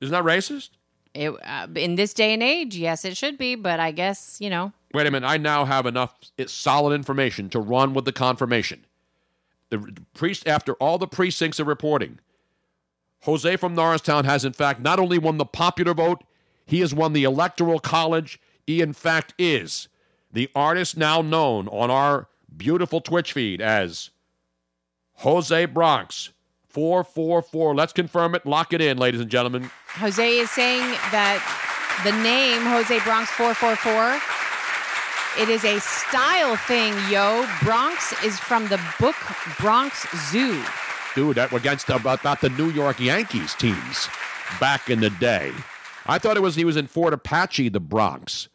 isn't 0.00 0.12
that 0.12 0.24
racist? 0.24 0.70
It, 1.14 1.30
uh, 1.30 1.68
in 1.76 1.94
this 1.94 2.12
day 2.12 2.34
and 2.34 2.42
age, 2.42 2.76
yes, 2.76 3.04
it 3.04 3.16
should 3.16 3.38
be. 3.38 3.54
But 3.54 3.78
I 3.80 3.92
guess 3.92 4.36
you 4.40 4.50
know. 4.50 4.72
Wait 4.94 5.08
a 5.08 5.10
minute. 5.10 5.26
I 5.26 5.38
now 5.38 5.64
have 5.64 5.86
enough 5.86 6.16
solid 6.46 6.94
information 6.94 7.50
to 7.50 7.58
run 7.58 7.94
with 7.94 8.04
the 8.04 8.12
confirmation. 8.12 8.86
The 9.70 9.92
priest, 10.14 10.46
after 10.46 10.74
all 10.74 10.98
the 10.98 11.08
precincts 11.08 11.58
are 11.58 11.64
reporting, 11.64 12.20
Jose 13.22 13.56
from 13.56 13.74
Norristown 13.74 14.24
has 14.24 14.44
in 14.44 14.52
fact 14.52 14.80
not 14.80 15.00
only 15.00 15.18
won 15.18 15.38
the 15.38 15.44
popular 15.44 15.94
vote, 15.94 16.22
he 16.64 16.78
has 16.78 16.94
won 16.94 17.12
the 17.12 17.24
electoral 17.24 17.80
college. 17.80 18.40
He 18.68 18.80
in 18.80 18.92
fact 18.92 19.34
is 19.36 19.88
the 20.32 20.48
artist 20.54 20.96
now 20.96 21.20
known 21.22 21.66
on 21.68 21.90
our 21.90 22.28
beautiful 22.56 23.00
Twitch 23.00 23.32
feed 23.32 23.60
as 23.60 24.10
Jose 25.14 25.64
Bronx 25.66 26.30
444. 26.68 27.74
Let's 27.74 27.92
confirm 27.92 28.36
it. 28.36 28.46
Lock 28.46 28.72
it 28.72 28.80
in, 28.80 28.98
ladies 28.98 29.20
and 29.20 29.30
gentlemen. 29.30 29.70
Jose 29.88 30.38
is 30.38 30.50
saying 30.52 30.82
that 31.10 31.42
the 32.04 32.12
name 32.22 32.62
Jose 32.62 33.00
Bronx 33.00 33.28
444 33.32 34.43
It 35.36 35.48
is 35.48 35.64
a 35.64 35.80
style 35.80 36.54
thing, 36.54 36.94
yo. 37.10 37.44
Bronx 37.62 38.14
is 38.24 38.38
from 38.38 38.68
the 38.68 38.80
book 39.00 39.16
Bronx 39.58 40.06
Zoo. 40.30 40.62
Dude, 41.16 41.36
that 41.36 41.50
was 41.50 41.60
against 41.60 41.90
uh, 41.90 41.96
about, 41.96 42.20
about 42.20 42.40
the 42.40 42.50
New 42.50 42.70
York 42.70 43.00
Yankees 43.00 43.54
teams 43.54 44.08
back 44.60 44.88
in 44.88 45.00
the 45.00 45.10
day. 45.10 45.52
I 46.06 46.18
thought 46.18 46.36
it 46.36 46.42
was 46.42 46.54
he 46.54 46.64
was 46.64 46.76
in 46.76 46.86
Fort 46.86 47.12
Apache, 47.12 47.70
the 47.70 47.80
Bronx, 47.80 48.48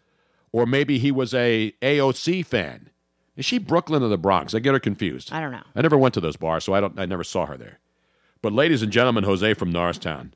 or 0.54 0.66
maybe 0.66 1.00
he 1.00 1.12
was 1.12 1.34
a 1.34 1.74
AOC 1.82 2.46
fan. 2.46 2.90
Is 3.36 3.46
she 3.46 3.58
Brooklyn 3.58 4.02
or 4.02 4.08
the 4.08 4.18
Bronx? 4.18 4.56
I 4.56 4.60
get 4.60 4.74
her 4.74 4.80
confused. 4.80 5.34
I 5.34 5.42
don't 5.42 5.52
know. 5.52 5.64
I 5.76 5.82
never 5.82 5.98
went 5.98 6.14
to 6.14 6.22
those 6.22 6.38
bars, 6.38 6.64
so 6.64 6.74
I 6.74 6.80
don't. 6.80 6.98
I 6.98 7.06
never 7.06 7.26
saw 7.26 7.46
her 7.46 7.58
there. 7.58 7.80
But 8.42 8.54
ladies 8.54 8.82
and 8.82 8.92
gentlemen, 8.92 9.26
Jose 9.26 9.54
from 9.56 9.72
Norristown 9.72 10.34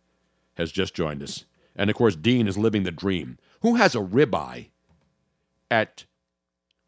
has 0.55 0.73
just 0.73 0.93
joined 0.93 1.23
us, 1.23 1.45
and 1.73 1.89
of 1.89 1.95
course, 1.95 2.17
Dean 2.17 2.47
is 2.47 2.57
living 2.57 2.83
the 2.83 2.91
dream. 2.91 3.37
Who 3.61 3.75
has 3.75 3.95
a 3.95 3.99
ribeye 3.99 4.67
at 5.71 6.03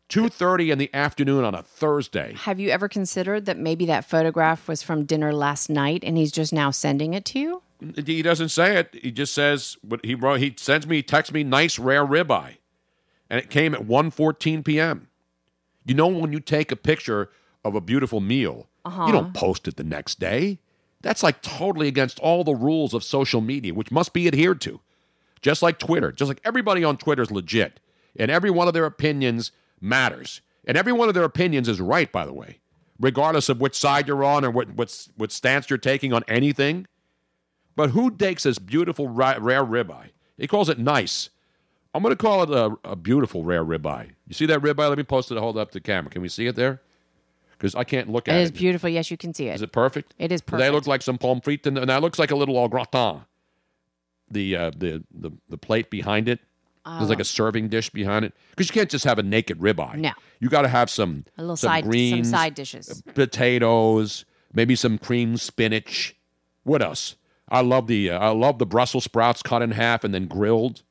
two 0.10 0.30
thirty 0.30 0.72
in 0.72 0.78
the 0.78 0.94
afternoon 0.94 1.44
on 1.44 1.56
a 1.56 1.64
Thursday? 1.64 2.34
Have 2.38 2.60
you 2.60 2.70
ever 2.70 2.88
considered 2.88 3.46
that 3.46 3.58
maybe 3.58 3.86
that 3.88 4.06
photograph 4.06 4.68
was 4.68 4.84
from 4.84 5.06
dinner 5.06 5.34
last 5.34 5.70
night 5.70 6.04
and 6.04 6.18
he's 6.18 6.32
just 6.32 6.54
now 6.54 6.72
sending 6.72 7.14
it 7.14 7.26
to 7.26 7.40
you? 7.40 7.62
He 8.06 8.22
doesn't 8.22 8.50
say 8.50 8.78
it. 8.78 8.96
He 9.02 9.12
just 9.12 9.34
says 9.34 9.78
what 9.82 10.04
he 10.06 10.16
wrote. 10.16 10.40
He 10.40 10.56
sends 10.58 10.88
me, 10.88 11.02
texts 11.04 11.34
me, 11.34 11.44
nice 11.44 11.78
rare 11.78 12.06
ribeye, 12.06 12.58
and 13.30 13.40
it 13.40 13.50
came 13.50 13.74
at 13.76 13.82
1.14 13.82 14.64
p.m. 14.64 15.08
You 15.86 15.94
know 15.94 16.08
when 16.08 16.32
you 16.32 16.40
take 16.40 16.72
a 16.72 16.76
picture 16.78 17.30
of 17.64 17.76
a 17.76 17.82
beautiful 17.82 18.22
meal, 18.22 18.68
Uh-huh. 18.86 19.06
you 19.08 19.12
don't 19.12 19.34
post 19.34 19.68
it 19.68 19.76
the 19.76 19.84
next 19.84 20.20
day. 20.20 20.60
That's 21.02 21.22
like 21.22 21.42
totally 21.42 21.88
against 21.88 22.18
all 22.20 22.44
the 22.44 22.56
rules 22.56 22.94
of 22.94 23.04
social 23.04 23.42
media, 23.42 23.74
which 23.74 23.92
must 23.92 24.14
be 24.14 24.26
adhered 24.28 24.62
to. 24.62 24.80
Just 25.42 25.62
like 25.62 25.78
Twitter, 25.78 26.12
just 26.12 26.30
like 26.30 26.42
everybody 26.44 26.84
on 26.84 26.98
Twitter 26.98 27.22
is 27.22 27.30
legit, 27.30 27.80
and 28.18 28.32
every 28.32 28.50
one 28.50 28.68
of 28.68 28.74
their 28.74 28.86
opinions 28.86 29.52
matters, 29.82 30.42
and 30.66 30.78
every 30.78 30.94
one 30.94 31.08
of 31.08 31.14
their 31.14 31.24
opinions 31.24 31.68
is 31.70 31.80
right, 31.82 32.12
by 32.12 32.26
the 32.26 32.34
way, 32.34 32.60
regardless 33.00 33.50
of 33.50 33.60
which 33.60 33.76
side 33.76 34.08
you're 34.08 34.24
on 34.24 34.44
or 34.46 34.52
what 34.52 34.72
what, 34.76 35.08
what 35.16 35.32
stance 35.32 35.70
you're 35.70 35.78
taking 35.78 36.14
on 36.14 36.24
anything. 36.28 36.88
But 37.76 37.90
who 37.90 38.10
takes 38.10 38.44
this 38.44 38.58
beautiful 38.58 39.08
ri- 39.10 39.38
rare 39.38 39.64
ribeye? 39.66 40.10
He 40.38 40.48
calls 40.48 40.70
it 40.70 40.80
nice. 40.80 41.30
I'm 41.94 42.04
going 42.04 42.12
to 42.12 42.22
call 42.22 42.44
it 42.44 42.50
a, 42.50 42.90
a 42.90 42.96
beautiful 42.96 43.44
rare 43.44 43.64
ribeye. 43.64 44.12
You 44.28 44.34
see 44.34 44.46
that 44.48 44.62
ribeye? 44.62 44.90
Let 44.90 44.98
me 44.98 45.04
post 45.04 45.32
it. 45.32 45.38
Hold 45.38 45.58
up 45.58 45.72
the 45.72 45.80
camera. 45.80 46.10
Can 46.10 46.22
we 46.22 46.30
see 46.30 46.48
it 46.48 46.56
there? 46.56 46.82
Because 47.52 47.74
I 47.74 47.86
can't 47.86 48.10
look 48.10 48.28
at 48.28 48.36
it. 48.36 48.40
It 48.40 48.42
is 48.44 48.52
beautiful. 48.52 48.90
Yes, 48.90 49.10
you 49.10 49.18
can 49.18 49.34
see 49.34 49.48
it. 49.48 49.56
Is 49.56 49.62
it 49.62 49.72
perfect? 49.72 50.14
It 50.20 50.32
is 50.32 50.42
perfect. 50.42 50.60
They 50.60 50.70
look 50.70 50.88
like 50.88 51.02
some 51.02 51.18
pommes 51.18 51.42
frites, 51.42 51.66
and 51.66 51.78
and 51.78 51.90
that 51.90 52.02
looks 52.02 52.20
like 52.20 52.32
a 52.32 52.36
little 52.36 52.58
au 52.58 52.68
gratin. 52.68 53.22
The 54.30 54.56
uh, 54.56 54.72
the 54.72 55.04
the 55.14 55.32
the 55.48 55.58
plate 55.58 55.90
behind 55.90 56.28
it. 56.28 56.40
There's 56.86 57.10
like 57.10 57.18
Oh. 57.18 57.22
a 57.22 57.26
serving 57.26 57.70
dish 57.70 57.90
behind 57.90 58.26
it 58.26 58.34
because 58.52 58.70
you 58.70 58.74
can't 58.74 58.90
just 58.90 59.06
have 59.06 59.18
a 59.18 59.24
naked 59.24 59.60
ribeye. 59.60 59.98
No. 59.98 60.12
you 60.40 60.50
got 60.50 60.62
to 60.62 60.68
have 60.68 60.90
some 60.90 61.26
A 61.38 61.42
little 61.42 61.56
some 61.58 61.70
side- 61.70 61.84
some 61.84 61.90
greens, 61.90 62.30
side 62.30 62.54
dishes. 62.56 63.02
potatoes, 63.16 64.26
maybe 64.54 64.76
some 64.76 64.98
cream 64.98 65.38
spinach. 65.38 66.16
What 66.64 66.82
else? 66.82 67.16
I 67.50 67.62
love 67.62 67.88
the 67.88 68.10
uh, 68.12 68.20
I 68.20 68.30
love 68.30 68.60
the 68.60 68.66
Brussels 68.66 69.04
sprouts 69.04 69.42
cut 69.42 69.62
in 69.62 69.72
half 69.72 70.04
and 70.04 70.14
then 70.14 70.28
grilled 70.28 70.82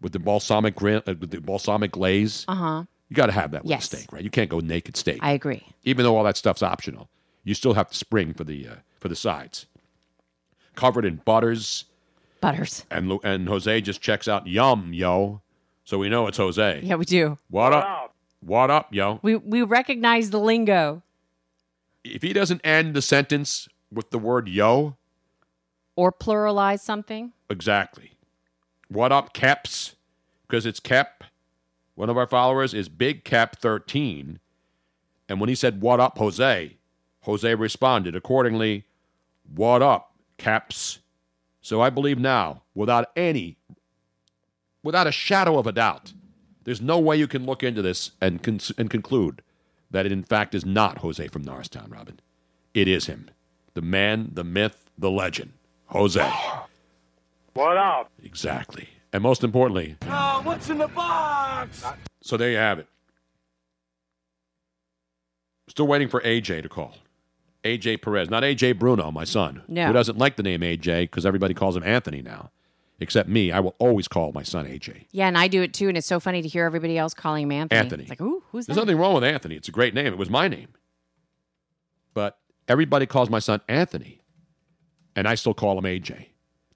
with 0.00 0.12
the 0.12 0.18
balsamic 0.18 0.74
gri- 0.74 0.96
uh, 0.96 1.14
with 1.20 1.30
the 1.30 1.40
balsamic 1.40 1.92
glaze. 1.92 2.44
Uh 2.48 2.54
huh. 2.54 2.84
You 3.08 3.14
got 3.16 3.26
to 3.26 3.32
have 3.32 3.50
that 3.52 3.62
with 3.64 3.70
Yes. 3.70 3.84
steak, 3.86 4.10
right? 4.12 4.24
You 4.24 4.30
can't 4.30 4.48
go 4.50 4.58
naked 4.60 4.96
steak. 4.96 5.18
I 5.22 5.32
agree. 5.32 5.62
Even 5.84 6.04
though 6.04 6.16
all 6.16 6.24
that 6.24 6.36
stuff's 6.38 6.62
optional, 6.62 7.08
you 7.44 7.52
still 7.54 7.74
have 7.74 7.90
to 7.90 7.96
spring 7.96 8.32
for 8.34 8.44
the 8.44 8.66
uh, 8.68 8.74
for 9.00 9.08
the 9.08 9.16
sides. 9.16 9.66
Covered 10.74 11.04
in 11.04 11.16
butters, 11.24 11.84
Butters. 12.42 12.84
and 12.90 13.18
and 13.24 13.48
Jose 13.48 13.80
just 13.80 14.02
checks 14.02 14.28
out 14.28 14.46
yum 14.46 14.92
yo, 14.92 15.40
so 15.84 15.96
we 15.96 16.08
know 16.10 16.26
it's 16.26 16.36
Jose. 16.36 16.80
Yeah, 16.82 16.96
we 16.96 17.04
do. 17.06 17.38
What 17.48 17.72
up? 17.72 18.14
What 18.40 18.68
up, 18.70 18.92
yo? 18.92 19.20
We 19.22 19.36
we 19.36 19.62
recognize 19.62 20.30
the 20.30 20.40
lingo 20.40 21.02
If 22.04 22.20
he 22.22 22.32
doesn't 22.34 22.60
end 22.64 22.94
the 22.94 23.00
sentence 23.02 23.68
with 23.92 24.10
the 24.10 24.18
word 24.18 24.48
yo, 24.48 24.96
or 25.96 26.12
pluralize 26.12 26.80
something. 26.80 27.32
exactly. 27.48 28.12
What 28.88 29.12
up, 29.12 29.32
Keps? 29.32 29.94
Because 30.46 30.66
it's 30.66 30.80
Kep. 30.80 31.24
One 31.94 32.10
of 32.10 32.18
our 32.18 32.26
followers 32.26 32.74
is 32.74 32.88
Big 32.88 33.22
Cap 33.24 33.56
thirteen, 33.56 34.40
and 35.28 35.38
when 35.40 35.48
he 35.48 35.54
said 35.54 35.80
"What 35.80 36.00
up, 36.00 36.18
Jose," 36.18 36.76
Jose 37.22 37.54
responded 37.54 38.16
accordingly. 38.16 38.84
What 39.54 39.80
up, 39.80 40.12
Keps? 40.38 40.98
So 41.62 41.80
I 41.80 41.90
believe 41.90 42.18
now, 42.18 42.62
without 42.74 43.10
any, 43.16 43.56
without 44.82 45.06
a 45.06 45.12
shadow 45.12 45.58
of 45.58 45.66
a 45.66 45.72
doubt, 45.72 46.12
there's 46.64 46.80
no 46.80 46.98
way 46.98 47.16
you 47.16 47.28
can 47.28 47.46
look 47.46 47.62
into 47.62 47.82
this 47.82 48.10
and 48.20 48.42
con- 48.42 48.60
and 48.76 48.90
conclude 48.90 49.42
that 49.90 50.04
it 50.06 50.12
in 50.12 50.22
fact 50.24 50.54
is 50.54 50.64
not 50.66 50.98
Jose 50.98 51.26
from 51.28 51.42
Norristown, 51.42 51.88
Robin. 51.90 52.18
It 52.74 52.88
is 52.88 53.06
him, 53.06 53.30
the 53.74 53.82
man, 53.82 54.30
the 54.32 54.44
myth, 54.44 54.90
the 54.98 55.10
legend, 55.10 55.52
Jose. 55.86 56.28
What 57.54 57.76
up? 57.76 58.10
Exactly. 58.22 58.88
And 59.12 59.22
most 59.22 59.44
importantly, 59.44 59.96
Oh, 60.06 60.40
what's 60.42 60.70
in 60.70 60.78
the 60.78 60.88
box? 60.88 61.84
so 62.22 62.36
there 62.36 62.50
you 62.50 62.56
have 62.56 62.78
it. 62.78 62.86
Still 65.68 65.86
waiting 65.86 66.08
for 66.08 66.20
AJ 66.22 66.62
to 66.62 66.68
call. 66.68 66.94
AJ 67.64 68.02
Perez, 68.02 68.28
not 68.30 68.42
AJ 68.42 68.78
Bruno, 68.78 69.10
my 69.10 69.24
son. 69.24 69.62
No. 69.68 69.86
Who 69.86 69.92
doesn't 69.92 70.18
like 70.18 70.36
the 70.36 70.42
name 70.42 70.60
AJ 70.60 71.02
because 71.02 71.24
everybody 71.24 71.54
calls 71.54 71.76
him 71.76 71.82
Anthony 71.82 72.22
now. 72.22 72.50
Except 73.00 73.28
me. 73.28 73.50
I 73.50 73.58
will 73.60 73.74
always 73.78 74.06
call 74.06 74.32
my 74.32 74.42
son 74.44 74.66
AJ. 74.66 75.06
Yeah, 75.10 75.26
and 75.26 75.36
I 75.36 75.48
do 75.48 75.62
it 75.62 75.74
too, 75.74 75.88
and 75.88 75.96
it's 75.98 76.06
so 76.06 76.20
funny 76.20 76.40
to 76.42 76.48
hear 76.48 76.64
everybody 76.64 76.96
else 76.96 77.14
calling 77.14 77.44
him 77.44 77.52
Anthony. 77.52 77.78
Anthony. 77.80 78.02
It's 78.04 78.10
like, 78.10 78.20
ooh, 78.20 78.42
who's 78.52 78.66
There's 78.66 78.76
that? 78.76 78.82
nothing 78.82 78.98
wrong 78.98 79.14
with 79.14 79.24
Anthony. 79.24 79.56
It's 79.56 79.68
a 79.68 79.72
great 79.72 79.92
name. 79.94 80.06
It 80.06 80.18
was 80.18 80.30
my 80.30 80.46
name. 80.46 80.68
But 82.14 82.38
everybody 82.68 83.06
calls 83.06 83.28
my 83.30 83.38
son 83.40 83.60
Anthony, 83.68 84.20
and 85.16 85.26
I 85.26 85.34
still 85.34 85.54
call 85.54 85.78
him 85.78 85.84
AJ. 85.84 86.26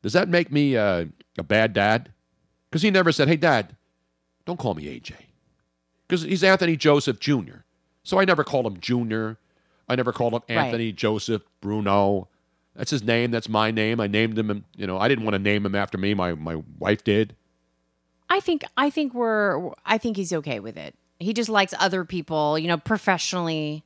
Does 0.02 0.14
that 0.14 0.28
make 0.28 0.50
me 0.50 0.76
uh, 0.76 1.06
a 1.38 1.42
bad 1.42 1.72
dad? 1.72 2.12
Because 2.70 2.82
he 2.82 2.90
never 2.90 3.12
said, 3.12 3.28
hey, 3.28 3.36
dad, 3.36 3.76
don't 4.44 4.58
call 4.58 4.74
me 4.74 4.84
AJ. 4.84 5.14
Because 6.08 6.22
he's 6.22 6.42
Anthony 6.44 6.76
Joseph 6.76 7.20
Jr. 7.20 7.58
So 8.02 8.18
I 8.18 8.24
never 8.24 8.44
called 8.44 8.66
him 8.66 8.78
Junior. 8.80 9.38
I 9.88 9.96
never 9.96 10.12
called 10.12 10.34
him 10.34 10.42
Right. 10.48 10.56
Anthony 10.66 10.92
Joseph 10.92 11.42
Bruno. 11.60 12.28
That's 12.74 12.90
his 12.90 13.02
name. 13.02 13.30
That's 13.30 13.48
my 13.48 13.70
name. 13.70 14.00
I 14.00 14.06
named 14.06 14.38
him. 14.38 14.64
You 14.76 14.86
know, 14.86 14.98
I 14.98 15.08
didn't 15.08 15.24
want 15.24 15.34
to 15.34 15.38
name 15.38 15.64
him 15.64 15.74
after 15.74 15.96
me. 15.98 16.12
My 16.14 16.34
my 16.34 16.62
wife 16.78 17.04
did. 17.04 17.34
I 18.28 18.40
think 18.40 18.64
I 18.76 18.90
think 18.90 19.14
we're 19.14 19.70
I 19.84 19.98
think 19.98 20.16
he's 20.16 20.32
okay 20.32 20.60
with 20.60 20.76
it. 20.76 20.94
He 21.18 21.32
just 21.32 21.48
likes 21.48 21.72
other 21.78 22.04
people, 22.04 22.58
you 22.58 22.68
know, 22.68 22.76
professionally 22.76 23.82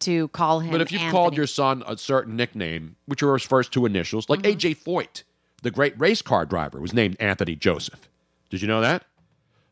to 0.00 0.28
call 0.28 0.60
him. 0.60 0.70
But 0.72 0.80
if 0.80 0.92
you 0.92 0.98
Anthony. 0.98 1.12
called 1.12 1.36
your 1.36 1.46
son 1.46 1.82
a 1.86 1.96
certain 1.96 2.36
nickname, 2.36 2.96
which 3.06 3.22
are 3.22 3.32
his 3.34 3.42
first 3.42 3.72
two 3.72 3.84
initials, 3.86 4.28
like 4.28 4.40
Mm-hmm. 4.42 4.58
AJ 4.58 4.76
Foyt, 4.82 5.22
the 5.62 5.70
great 5.70 5.98
race 5.98 6.22
car 6.22 6.46
driver, 6.46 6.80
was 6.80 6.92
named 6.94 7.16
Anthony 7.20 7.54
Joseph. 7.56 8.08
Did 8.50 8.62
you 8.62 8.68
know 8.68 8.80
that? 8.80 9.04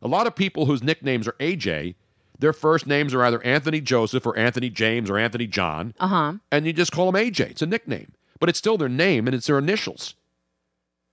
A 0.03 0.09
lot 0.09 0.27
of 0.27 0.35
people 0.36 0.66
whose 0.66 0.82
nicknames 0.82 1.27
are 1.27 1.32
AJ, 1.40 1.94
their 2.38 2.52
first 2.52 2.86
names 2.86 3.14
are 3.14 3.22
either 3.22 3.42
Anthony 3.42 3.80
Joseph 3.80 4.26
or 4.26 4.36
Anthony 4.36 4.70
James 4.70 5.10
or 5.10 5.18
Anthony 5.18 5.46
John, 5.46 5.94
uh 5.98 6.08
huh, 6.08 6.32
and 6.50 6.66
you 6.66 6.72
just 6.72 6.92
call 6.92 7.10
them 7.10 7.20
AJ. 7.20 7.50
It's 7.50 7.62
a 7.62 7.66
nickname, 7.66 8.12
but 8.40 8.48
it's 8.48 8.58
still 8.58 8.76
their 8.76 8.88
name 8.88 9.26
and 9.26 9.34
it's 9.34 9.46
their 9.46 9.58
initials. 9.58 10.14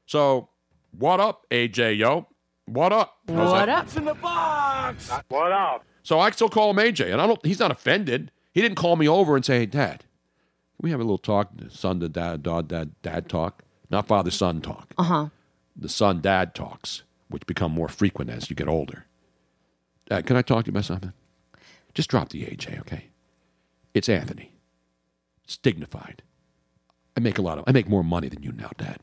So, 0.06 0.50
what 0.92 1.20
up, 1.20 1.46
AJ? 1.50 1.98
Yo, 1.98 2.28
what 2.66 2.92
up? 2.92 3.18
How's 3.28 3.52
what 3.52 3.66
that? 3.66 3.70
up? 3.70 3.86
What's 3.86 3.96
in 3.96 4.06
the 4.06 4.14
box? 4.14 5.10
What 5.30 5.52
up? 5.52 5.86
So 6.04 6.20
I 6.20 6.32
still 6.32 6.50
call 6.50 6.70
him 6.72 6.78
AJ, 6.78 7.12
and 7.12 7.22
I 7.22 7.28
don't. 7.28 7.44
He's 7.46 7.60
not 7.60 7.72
offended. 7.72 8.32
He 8.54 8.62
didn't 8.62 8.76
call 8.76 8.96
me 8.96 9.08
over 9.08 9.36
and 9.36 9.44
say, 9.46 9.60
"Hey, 9.60 9.66
Dad, 9.66 10.00
can 10.00 10.08
we 10.82 10.92
have 10.92 11.00
a 11.00 11.04
little 11.04 11.18
talk, 11.18 11.52
son 11.70 12.00
to 12.02 12.10
dad, 12.10 12.44
dad, 12.44 12.68
dad, 12.68 12.92
dad 13.02 13.30
talk, 13.30 13.64
not 13.90 14.08
father 14.08 14.32
son 14.32 14.62
talk. 14.62 14.94
Uh 14.98 15.04
huh. 15.04 15.28
The 15.76 15.90
son 15.90 16.22
dad 16.22 16.54
talks, 16.54 17.04
which 17.30 17.46
become 17.48 17.72
more 17.72 17.88
frequent 17.88 18.30
as 18.30 18.50
you 18.50 18.56
get 18.56 18.68
older. 18.68 19.06
Dad, 20.14 20.28
can 20.28 20.36
I 20.38 20.44
talk 20.44 20.66
to 20.66 20.70
you 20.70 20.74
about 20.74 20.86
something? 20.86 21.12
Just 21.96 22.08
drop 22.10 22.30
the 22.30 22.44
AJ, 22.46 22.80
okay? 22.82 23.08
It's 23.96 24.08
Anthony. 24.08 24.54
It's 25.44 25.58
dignified. 25.58 26.22
I 27.18 27.20
make 27.20 27.40
a 27.40 27.42
lot 27.42 27.58
of. 27.58 27.64
I 27.66 27.72
make 27.72 27.90
more 27.90 28.04
money 28.04 28.30
than 28.30 28.44
you 28.44 28.52
now, 28.52 28.70
Dad. 28.78 29.00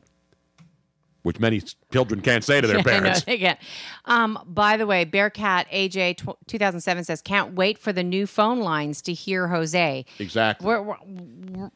Which 1.23 1.37
many 1.39 1.61
children 1.91 2.21
can't 2.21 2.43
say 2.45 2.61
to 2.61 2.67
their 2.67 2.81
parents. 2.91 3.23
they 3.23 3.37
can't. 3.37 3.59
Um, 4.05 4.39
by 4.47 4.77
the 4.77 4.87
way, 4.87 5.03
Bearcat 5.03 5.69
AJ 5.69 6.17
tw- 6.17 6.47
2007 6.47 7.03
says, 7.03 7.21
"Can't 7.21 7.53
wait 7.55 7.77
for 7.77 7.91
the 7.91 8.03
new 8.03 8.25
phone 8.25 8.59
lines 8.61 9.01
to 9.03 9.13
hear 9.13 9.49
Jose." 9.49 10.05
Exactly. 10.17 10.65
We're, 10.65 10.81
we're, 10.81 10.97
we're- 11.05 11.69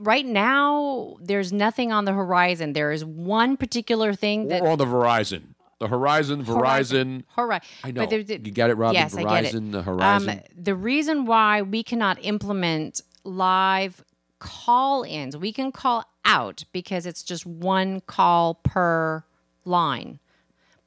right 0.00 0.24
now, 0.26 1.16
there's 1.20 1.52
nothing 1.52 1.90
on 1.92 2.04
the 2.04 2.12
horizon. 2.12 2.72
There 2.72 2.90
is 2.92 3.04
one 3.04 3.56
particular 3.56 4.14
thing 4.14 4.48
that 4.48 4.62
Or 4.62 4.68
on 4.68 4.78
the 4.78 4.86
Verizon. 4.86 5.42
The 5.78 5.88
Horizon, 5.88 6.42
Verizon. 6.44 7.24
Hooray. 7.28 7.60
I 7.84 7.90
know. 7.90 8.06
But 8.06 8.46
You 8.46 8.52
got 8.52 8.70
it, 8.70 8.74
Robin? 8.74 8.94
Yes, 8.94 9.14
I 9.14 9.24
get 9.42 9.54
it. 9.54 9.72
The 9.72 9.82
Horizon. 9.82 10.30
Um, 10.30 10.40
the 10.56 10.74
reason 10.74 11.26
why 11.26 11.62
we 11.62 11.82
cannot 11.82 12.18
implement 12.24 13.02
live 13.24 14.02
call 14.38 15.02
ins, 15.02 15.36
we 15.36 15.52
can 15.52 15.72
call 15.72 16.04
out 16.24 16.64
because 16.72 17.04
it's 17.04 17.22
just 17.22 17.44
one 17.44 18.00
call 18.00 18.54
per 18.54 19.24
line. 19.64 20.18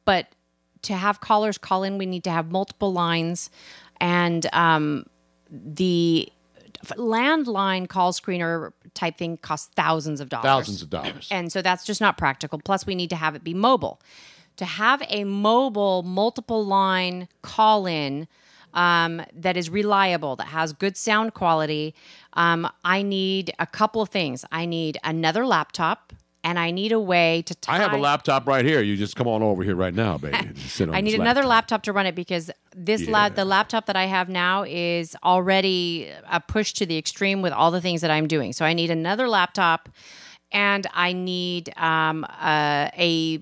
But 0.05 0.27
to 0.83 0.93
have 0.93 1.21
callers 1.21 1.57
call 1.57 1.83
in, 1.83 1.97
we 1.97 2.07
need 2.07 2.23
to 2.23 2.31
have 2.31 2.51
multiple 2.51 2.91
lines, 2.91 3.51
and 4.01 4.47
um, 4.53 5.05
the 5.51 6.31
landline 6.95 7.87
call 7.87 8.13
screener 8.13 8.71
type 8.93 9.17
thing 9.17 9.37
costs 9.37 9.71
thousands 9.75 10.19
of 10.19 10.29
dollars. 10.29 10.45
Thousands 10.45 10.81
of 10.81 10.89
dollars. 10.89 11.27
And 11.29 11.51
so 11.51 11.61
that's 11.61 11.85
just 11.85 12.01
not 12.01 12.17
practical. 12.17 12.59
Plus, 12.59 12.85
we 12.85 12.95
need 12.95 13.09
to 13.11 13.15
have 13.15 13.35
it 13.35 13.43
be 13.43 13.53
mobile. 13.53 14.01
To 14.59 14.65
have 14.65 15.01
a 15.07 15.23
mobile, 15.23 16.03
multiple 16.03 16.65
line 16.65 17.29
call 17.41 17.85
in 17.85 18.27
um, 18.73 19.21
that 19.33 19.55
is 19.55 19.69
reliable, 19.69 20.35
that 20.35 20.47
has 20.47 20.73
good 20.73 20.97
sound 20.97 21.33
quality, 21.33 21.95
um, 22.33 22.69
I 22.83 23.01
need 23.01 23.53
a 23.57 23.65
couple 23.65 24.01
of 24.01 24.09
things. 24.09 24.43
I 24.51 24.65
need 24.65 24.97
another 25.05 25.45
laptop. 25.45 26.11
And 26.41 26.57
I 26.57 26.71
need 26.71 26.93
a 26.93 26.99
way 27.01 27.41
to 27.47 27.55
tie. 27.55 27.75
I 27.75 27.79
have 27.79 27.91
a 27.91 27.97
laptop 27.97 28.47
right 28.47 28.63
here. 28.63 28.81
You 28.81 28.95
just 28.95 29.17
come 29.17 29.27
on 29.27 29.43
over 29.43 29.61
here 29.61 29.75
right 29.75 29.93
now, 29.93 30.17
baby. 30.17 30.37
sit 30.55 30.87
on 30.87 30.95
I 30.95 31.01
need 31.01 31.15
another 31.15 31.41
laptop. 31.41 31.49
laptop 31.49 31.83
to 31.83 31.93
run 31.93 32.05
it 32.05 32.15
because 32.15 32.49
this 32.73 33.09
lab, 33.09 33.35
the 33.35 33.43
laptop 33.43 33.87
that 33.87 33.97
I 33.97 34.05
have 34.05 34.29
now 34.29 34.63
is 34.63 35.17
already 35.21 36.09
a 36.31 36.39
push 36.39 36.71
to 36.75 36.85
the 36.85 36.97
extreme 36.97 37.41
with 37.41 37.51
all 37.51 37.71
the 37.71 37.81
things 37.81 37.99
that 37.99 38.09
I'm 38.09 38.25
doing. 38.25 38.53
So 38.53 38.63
I 38.63 38.71
need 38.71 38.89
another 38.89 39.27
laptop, 39.27 39.89
and 40.51 40.87
I 40.93 41.13
need 41.13 41.71
um, 41.77 42.23
uh, 42.23 42.89
a, 42.97 43.39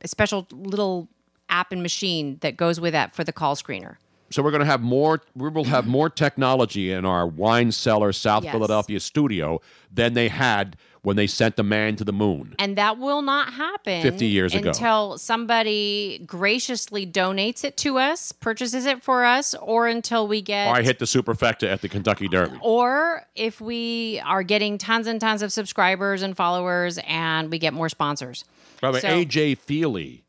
a 0.00 0.08
special 0.08 0.46
little 0.50 1.08
app 1.48 1.72
and 1.72 1.82
machine 1.82 2.38
that 2.40 2.56
goes 2.56 2.80
with 2.80 2.92
that 2.92 3.14
for 3.14 3.24
the 3.24 3.32
call 3.32 3.56
screener. 3.56 3.96
So 4.30 4.42
we're 4.42 4.50
going 4.50 4.60
to 4.60 4.66
have 4.66 4.82
more. 4.82 5.22
We 5.36 5.48
will 5.50 5.64
have 5.64 5.86
more 5.86 6.10
technology 6.10 6.90
in 6.90 7.04
our 7.04 7.26
wine 7.26 7.70
cellar, 7.70 8.12
South 8.12 8.42
Yes. 8.44 8.52
Philadelphia 8.52 8.98
studio 8.98 9.60
than 9.92 10.14
they 10.14 10.28
had 10.28 10.76
when 11.06 11.14
they 11.14 11.28
sent 11.28 11.54
the 11.54 11.62
man 11.62 11.94
to 11.94 12.02
the 12.02 12.12
moon. 12.12 12.52
And 12.58 12.76
that 12.78 12.98
will 12.98 13.22
not 13.22 13.52
happen 13.52 14.02
50 14.02 14.26
years 14.26 14.56
ago. 14.56 14.70
until 14.70 15.18
somebody 15.18 16.20
graciously 16.26 17.06
donates 17.06 17.62
it 17.62 17.76
to 17.76 17.96
us, 17.98 18.32
purchases 18.32 18.86
it 18.86 19.04
for 19.04 19.24
us, 19.24 19.54
or 19.62 19.86
until 19.86 20.26
we 20.26 20.42
get 20.42 20.66
Or 20.66 20.74
I 20.74 20.82
hit 20.82 20.98
the 20.98 21.04
superfecta 21.04 21.70
at 21.72 21.80
the 21.80 21.88
Kentucky 21.88 22.26
Derby. 22.26 22.58
or 22.60 23.24
if 23.36 23.60
we 23.60 24.20
are 24.24 24.42
getting 24.42 24.78
tons 24.78 25.06
and 25.06 25.20
tons 25.20 25.42
of 25.42 25.52
subscribers 25.52 26.22
and 26.22 26.36
followers 26.36 26.98
and 27.06 27.52
we 27.52 27.60
get 27.60 27.72
more 27.72 27.88
sponsors. 27.88 28.44
By 28.80 28.88
the 28.90 28.94
way, 28.94 29.00
So- 29.02 29.08
AJ 29.08 29.54
Feeley, 29.64 30.22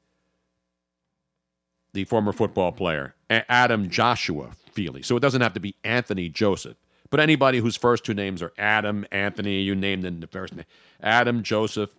the 1.93 2.03
former 2.03 2.31
football 2.31 2.71
player, 2.71 3.15
Adam 3.31 3.89
Joshua 3.89 4.51
Feeley. 4.75 5.03
So 5.03 5.17
it 5.17 5.21
doesn't 5.21 5.41
have 5.41 5.55
to 5.55 5.59
be 5.59 5.73
Anthony 5.83 6.29
Joseph, 6.29 6.77
but 7.09 7.19
anybody 7.19 7.59
whose 7.59 7.75
first 7.75 8.03
two 8.03 8.13
names 8.13 8.41
are 8.41 8.53
Adam, 8.57 9.05
Anthony, 9.11 9.61
you 9.61 9.75
named 9.75 10.05
in 10.05 10.19
the 10.19 10.27
first 10.27 10.55
name. 10.55 10.65
Adam 11.01 11.43
Joseph, 11.43 11.91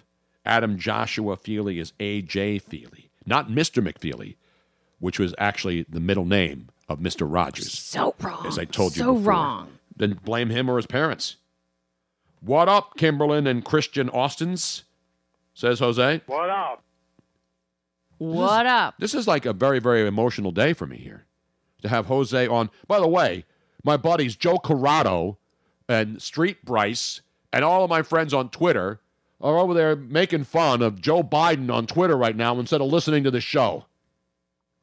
Adam 0.44 0.78
Joshua 0.78 1.36
Feeley 1.36 1.78
is 1.78 1.93
AJ 2.01 2.62
Feeley, 2.62 3.09
not 3.26 3.48
Mr. 3.48 3.82
McFeely, 3.86 4.36
which 4.98 5.18
was 5.18 5.35
actually 5.39 5.85
the 5.89 6.01
middle 6.01 6.24
name 6.24 6.68
of 6.89 6.98
Mr. 7.01 7.26
Rogers. 7.30 7.72
So 7.78 8.14
wrong. 8.20 8.47
As 8.47 8.59
I 8.59 8.64
told 8.64 8.97
you 8.97 9.02
So 9.02 9.14
before. 9.14 9.32
wrong. 9.32 9.68
Then 9.97 10.18
blame 10.24 10.51
him 10.51 10.70
or 10.70 10.76
his 10.76 10.86
parents. 10.86 11.36
What 12.40 12.68
up, 12.68 12.97
Kimberlyn 12.97 13.48
and 13.48 13.64
Christian 13.64 14.09
Austins? 14.10 14.85
Says 15.55 15.80
Jose. 15.80 16.20
What 16.26 16.48
up? 16.51 16.82
What 18.18 18.66
up? 18.66 18.94
This 18.98 19.14
is 19.14 19.26
like 19.28 19.44
a 19.47 19.52
very, 19.52 19.78
very 19.80 20.06
emotional 20.06 20.51
day 20.52 20.72
for 20.72 20.86
me 20.86 20.97
here 20.98 21.24
to 21.82 21.89
have 21.89 22.06
Jose 22.06 22.47
on. 22.47 22.70
By 22.86 23.01
the 23.01 23.09
way, 23.09 23.44
my 23.85 23.97
buddies 23.97 24.37
Joe 24.37 24.59
Corrado 24.59 25.39
and 25.89 26.21
Street 26.21 26.65
Bryce 26.65 27.21
and 27.53 27.65
all 27.65 27.85
of 27.85 27.91
my 27.91 28.03
friends 28.03 28.35
on 28.35 28.51
Twitter 28.51 29.01
are 29.41 29.59
over 29.59 29.73
there 29.75 29.95
making 29.97 30.45
fun 30.45 30.83
of 30.83 31.01
Joe 31.01 31.23
Biden 31.23 31.73
on 31.73 31.87
Twitter 31.87 32.17
right 32.17 32.37
now 32.37 32.59
instead 32.59 32.81
of 32.81 32.89
listening 32.89 33.25
to 33.25 33.31
the 33.31 33.41
show. 33.41 33.87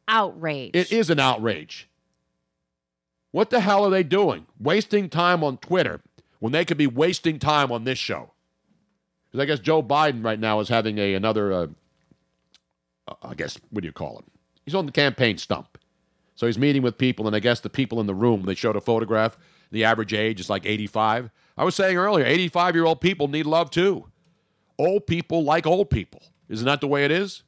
Outrage. 0.07 0.71
It 0.73 0.91
is 0.91 1.09
an 1.09 1.19
outrage. 1.19 1.89
What 3.31 3.49
the 3.49 3.59
hell 3.59 3.85
are 3.85 3.89
they 3.89 4.03
doing? 4.03 4.45
Wasting 4.59 5.09
time 5.09 5.43
on 5.43 5.57
Twitter 5.57 5.99
when 6.39 6.53
they 6.53 6.63
could 6.63 6.77
be 6.77 6.87
wasting 6.87 7.37
time 7.37 7.71
on 7.71 7.83
this 7.83 7.99
show. 7.99 8.31
Because 9.27 9.43
I 9.43 9.45
guess 9.45 9.59
Joe 9.59 9.83
Biden 9.83 10.23
right 10.23 10.39
now 10.39 10.59
is 10.61 10.69
having 10.69 10.97
a 10.97 11.15
another, 11.15 11.51
uh, 11.51 11.67
uh, 13.07 13.15
I 13.23 13.33
guess, 13.33 13.57
what 13.71 13.81
do 13.81 13.87
you 13.87 13.91
call 13.91 14.19
it? 14.19 14.25
He's 14.63 14.75
on 14.75 14.85
the 14.85 14.91
campaign 14.91 15.37
stump. 15.37 15.77
So 16.35 16.45
he's 16.45 16.57
meeting 16.59 16.81
with 16.81 16.97
people, 16.97 17.27
and 17.27 17.35
I 17.35 17.39
guess 17.39 17.61
the 17.61 17.69
people 17.69 17.99
in 18.01 18.07
the 18.07 18.13
room, 18.13 18.43
they 18.43 18.55
showed 18.55 18.75
a 18.75 18.81
photograph, 18.81 19.37
the 19.71 19.85
average 19.85 20.13
age 20.13 20.39
is 20.39 20.49
like 20.49 20.65
85. 20.65 21.29
I 21.57 21.63
was 21.63 21.75
saying 21.75 21.97
earlier, 21.97 22.25
85 22.25 22.75
year 22.75 22.85
old 22.85 23.01
people 23.01 23.27
need 23.27 23.45
love 23.45 23.71
too. 23.71 24.07
Old 24.77 25.07
people 25.07 25.43
like 25.43 25.65
old 25.65 25.89
people. 25.89 26.21
Isn't 26.49 26.65
that 26.65 26.81
the 26.81 26.87
way 26.87 27.05
it 27.05 27.11
is? 27.11 27.43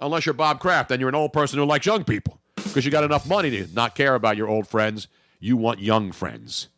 Unless 0.00 0.26
you're 0.26 0.34
Bob 0.34 0.58
Kraft, 0.60 0.88
then 0.88 1.00
you're 1.00 1.08
an 1.08 1.14
old 1.14 1.32
person 1.32 1.58
who 1.58 1.64
likes 1.64 1.86
young 1.86 2.04
people 2.04 2.40
because 2.56 2.84
you 2.84 2.90
got 2.90 3.04
enough 3.04 3.28
money 3.28 3.50
to 3.50 3.72
not 3.72 3.94
care 3.94 4.14
about 4.14 4.36
your 4.36 4.48
old 4.48 4.66
friends. 4.66 5.06
You 5.38 5.56
want 5.56 5.78
young 5.80 6.10
friends. 6.10 6.68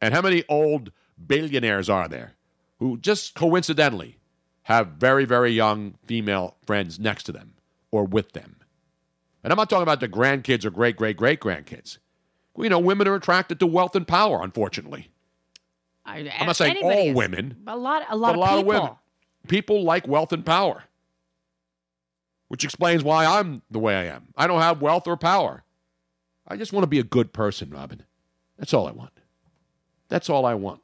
And 0.00 0.14
how 0.14 0.22
many 0.22 0.44
old 0.48 0.92
billionaires 1.24 1.88
are 1.90 2.08
there 2.08 2.32
who 2.78 2.96
just 2.98 3.34
coincidentally 3.34 4.18
have 4.62 4.88
very, 4.88 5.24
very 5.24 5.50
young 5.50 5.94
female 6.06 6.56
friends 6.66 6.98
next 6.98 7.24
to 7.24 7.32
them 7.32 7.54
or 7.90 8.04
with 8.04 8.32
them? 8.32 8.55
And 9.46 9.52
I'm 9.52 9.58
not 9.58 9.70
talking 9.70 9.84
about 9.84 10.00
the 10.00 10.08
grandkids 10.08 10.64
or 10.64 10.70
great, 10.70 10.96
great, 10.96 11.16
great 11.16 11.38
grandkids. 11.38 11.98
You 12.58 12.68
know, 12.68 12.80
women 12.80 13.06
are 13.06 13.14
attracted 13.14 13.60
to 13.60 13.66
wealth 13.68 13.94
and 13.94 14.04
power, 14.04 14.42
unfortunately. 14.42 15.08
I, 16.04 16.28
I'm 16.36 16.46
not 16.48 16.56
saying 16.56 16.78
all 16.82 17.14
women, 17.14 17.56
A 17.68 17.76
lot, 17.76 18.02
a 18.08 18.16
lot, 18.16 18.30
but 18.30 18.36
a 18.38 18.40
lot 18.40 18.54
of 18.54 18.58
of 18.58 18.66
women. 18.66 18.90
People 19.46 19.84
like 19.84 20.08
wealth 20.08 20.32
and 20.32 20.44
power, 20.44 20.82
which 22.48 22.64
explains 22.64 23.04
why 23.04 23.24
I'm 23.24 23.62
the 23.70 23.78
way 23.78 23.94
I 23.94 24.06
am. 24.06 24.26
I 24.36 24.48
don't 24.48 24.62
have 24.62 24.82
wealth 24.82 25.06
or 25.06 25.16
power. 25.16 25.62
I 26.48 26.56
just 26.56 26.72
want 26.72 26.82
to 26.82 26.88
be 26.88 26.98
a 26.98 27.04
good 27.04 27.32
person, 27.32 27.70
Robin. 27.70 28.02
That's 28.58 28.74
all 28.74 28.88
I 28.88 28.90
want. 28.90 29.12
That's 30.08 30.28
all 30.28 30.44
I 30.44 30.54
want. 30.54 30.80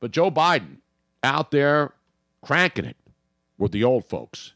But 0.00 0.10
Joe 0.10 0.32
Biden 0.32 0.78
out 1.22 1.52
there 1.52 1.92
cranking 2.42 2.84
it 2.84 2.96
with 3.58 3.70
the 3.70 3.84
old 3.84 4.08
folks. 4.08 4.54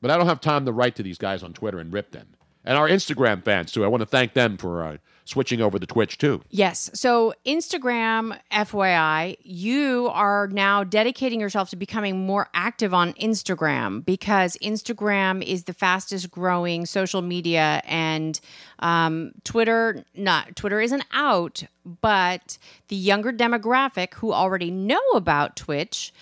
But 0.00 0.10
I 0.10 0.16
don't 0.16 0.26
have 0.26 0.40
time 0.40 0.64
to 0.66 0.72
write 0.72 0.96
to 0.96 1.02
these 1.02 1.18
guys 1.18 1.42
on 1.42 1.52
Twitter 1.52 1.78
and 1.78 1.92
rip 1.92 2.12
them. 2.12 2.28
And 2.64 2.76
our 2.76 2.88
Instagram 2.88 3.42
fans, 3.42 3.72
too. 3.72 3.84
I 3.84 3.88
want 3.88 4.02
to 4.02 4.06
thank 4.06 4.34
them 4.34 4.58
for 4.58 4.84
uh, 4.84 4.96
switching 5.24 5.62
over 5.62 5.78
to 5.78 5.86
Twitch, 5.86 6.18
too. 6.18 6.42
Yes. 6.50 6.90
So, 6.92 7.32
Instagram, 7.46 8.38
FYI, 8.52 9.38
you 9.42 10.10
are 10.12 10.46
now 10.48 10.84
dedicating 10.84 11.40
yourself 11.40 11.70
to 11.70 11.76
becoming 11.76 12.26
more 12.26 12.48
active 12.52 12.92
on 12.92 13.14
Instagram 13.14 14.04
because 14.04 14.58
Instagram 14.62 15.42
is 15.42 15.64
the 15.64 15.72
fastest 15.72 16.30
growing 16.30 16.84
social 16.84 17.22
media, 17.22 17.80
and 17.86 18.38
um, 18.80 19.32
Twitter, 19.44 20.04
not 20.14 20.54
Twitter 20.54 20.82
isn't 20.82 21.04
out, 21.12 21.62
but 22.02 22.58
the 22.88 22.96
younger 22.96 23.32
demographic 23.32 24.12
who 24.14 24.34
already 24.34 24.70
know 24.70 25.00
about 25.14 25.56
Twitch 25.56 26.12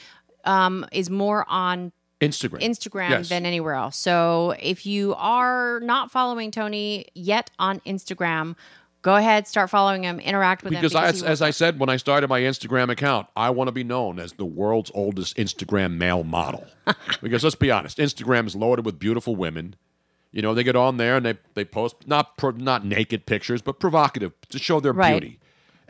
um, 0.44 0.86
is 0.92 1.10
more 1.10 1.44
on 1.48 1.90
Instagram. 2.20 2.60
Instagram 2.62 3.10
Yes. 3.10 3.28
than 3.28 3.46
anywhere 3.46 3.74
else. 3.74 3.96
So 3.96 4.54
if 4.60 4.84
you 4.86 5.14
are 5.16 5.80
not 5.80 6.10
following 6.10 6.50
Tony 6.50 7.06
yet 7.14 7.50
on 7.58 7.80
Instagram, 7.80 8.56
go 9.02 9.14
ahead, 9.16 9.46
start 9.46 9.70
following 9.70 10.02
him, 10.02 10.18
interact 10.18 10.64
with 10.64 10.72
Because, 10.72 10.92
him. 10.92 10.98
I, 10.98 11.12
he 11.12 11.24
as 11.24 11.40
I 11.40 11.50
said 11.50 11.78
when 11.78 11.88
I 11.88 11.96
started 11.96 12.28
my 12.28 12.40
Instagram 12.40 12.90
account, 12.90 13.28
I 13.36 13.50
want 13.50 13.68
to 13.68 13.72
be 13.72 13.84
known 13.84 14.18
as 14.18 14.32
the 14.32 14.44
world's 14.44 14.90
oldest 14.94 15.36
Instagram 15.36 15.96
male 15.96 16.24
model. 16.24 16.66
because 17.22 17.44
let's 17.44 17.54
be 17.56 17.70
honest, 17.70 17.98
Instagram 17.98 18.46
is 18.46 18.56
loaded 18.56 18.84
with 18.84 18.98
beautiful 18.98 19.36
women. 19.36 19.76
You 20.32 20.42
know, 20.42 20.52
they 20.54 20.64
get 20.64 20.76
on 20.76 20.96
there 20.98 21.16
and 21.16 21.24
they, 21.24 21.38
they 21.54 21.64
post 21.64 22.06
not 22.06 22.36
pro, 22.36 22.50
not 22.50 22.84
naked 22.84 23.24
pictures, 23.26 23.62
but 23.62 23.78
provocative 23.80 24.32
to 24.50 24.58
show 24.58 24.80
their 24.80 24.92
Right. 24.92 25.12
beauty. 25.20 25.38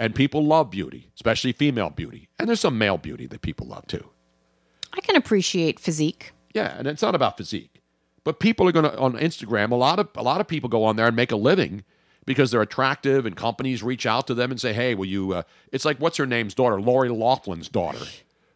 And 0.00 0.14
people 0.14 0.44
love 0.44 0.70
beauty, 0.70 1.10
especially 1.16 1.50
female 1.52 1.90
beauty. 1.90 2.28
And 2.38 2.48
there's 2.48 2.60
some 2.60 2.78
male 2.78 2.98
beauty 2.98 3.26
that 3.26 3.42
people 3.42 3.66
love 3.66 3.86
too. 3.88 4.08
I 4.92 5.00
can 5.00 5.16
appreciate 5.16 5.78
physique. 5.80 6.32
Yeah, 6.54 6.74
and 6.78 6.86
it's 6.86 7.02
not 7.02 7.14
about 7.14 7.36
physique. 7.36 7.80
But 8.24 8.40
people 8.40 8.68
are 8.68 8.72
going 8.72 8.84
to 8.84 8.98
on 8.98 9.14
Instagram. 9.14 9.70
A 9.70 9.74
lot 9.76 9.98
of 9.98 10.08
a 10.16 10.22
lot 10.22 10.40
of 10.40 10.48
people 10.48 10.68
go 10.68 10.84
on 10.84 10.96
there 10.96 11.06
and 11.06 11.16
make 11.16 11.32
a 11.32 11.36
living 11.36 11.84
because 12.26 12.50
they're 12.50 12.60
attractive, 12.62 13.24
and 13.24 13.34
companies 13.36 13.82
reach 13.82 14.04
out 14.06 14.26
to 14.26 14.34
them 14.34 14.50
and 14.50 14.60
say, 14.60 14.72
"Hey, 14.72 14.94
will 14.94 15.06
you?" 15.06 15.32
Uh, 15.32 15.42
it's 15.72 15.84
like 15.84 15.98
what's 15.98 16.16
her 16.18 16.26
name's 16.26 16.54
daughter, 16.54 16.80
Lori 16.80 17.08
Laughlin's 17.08 17.68
daughter. 17.68 18.04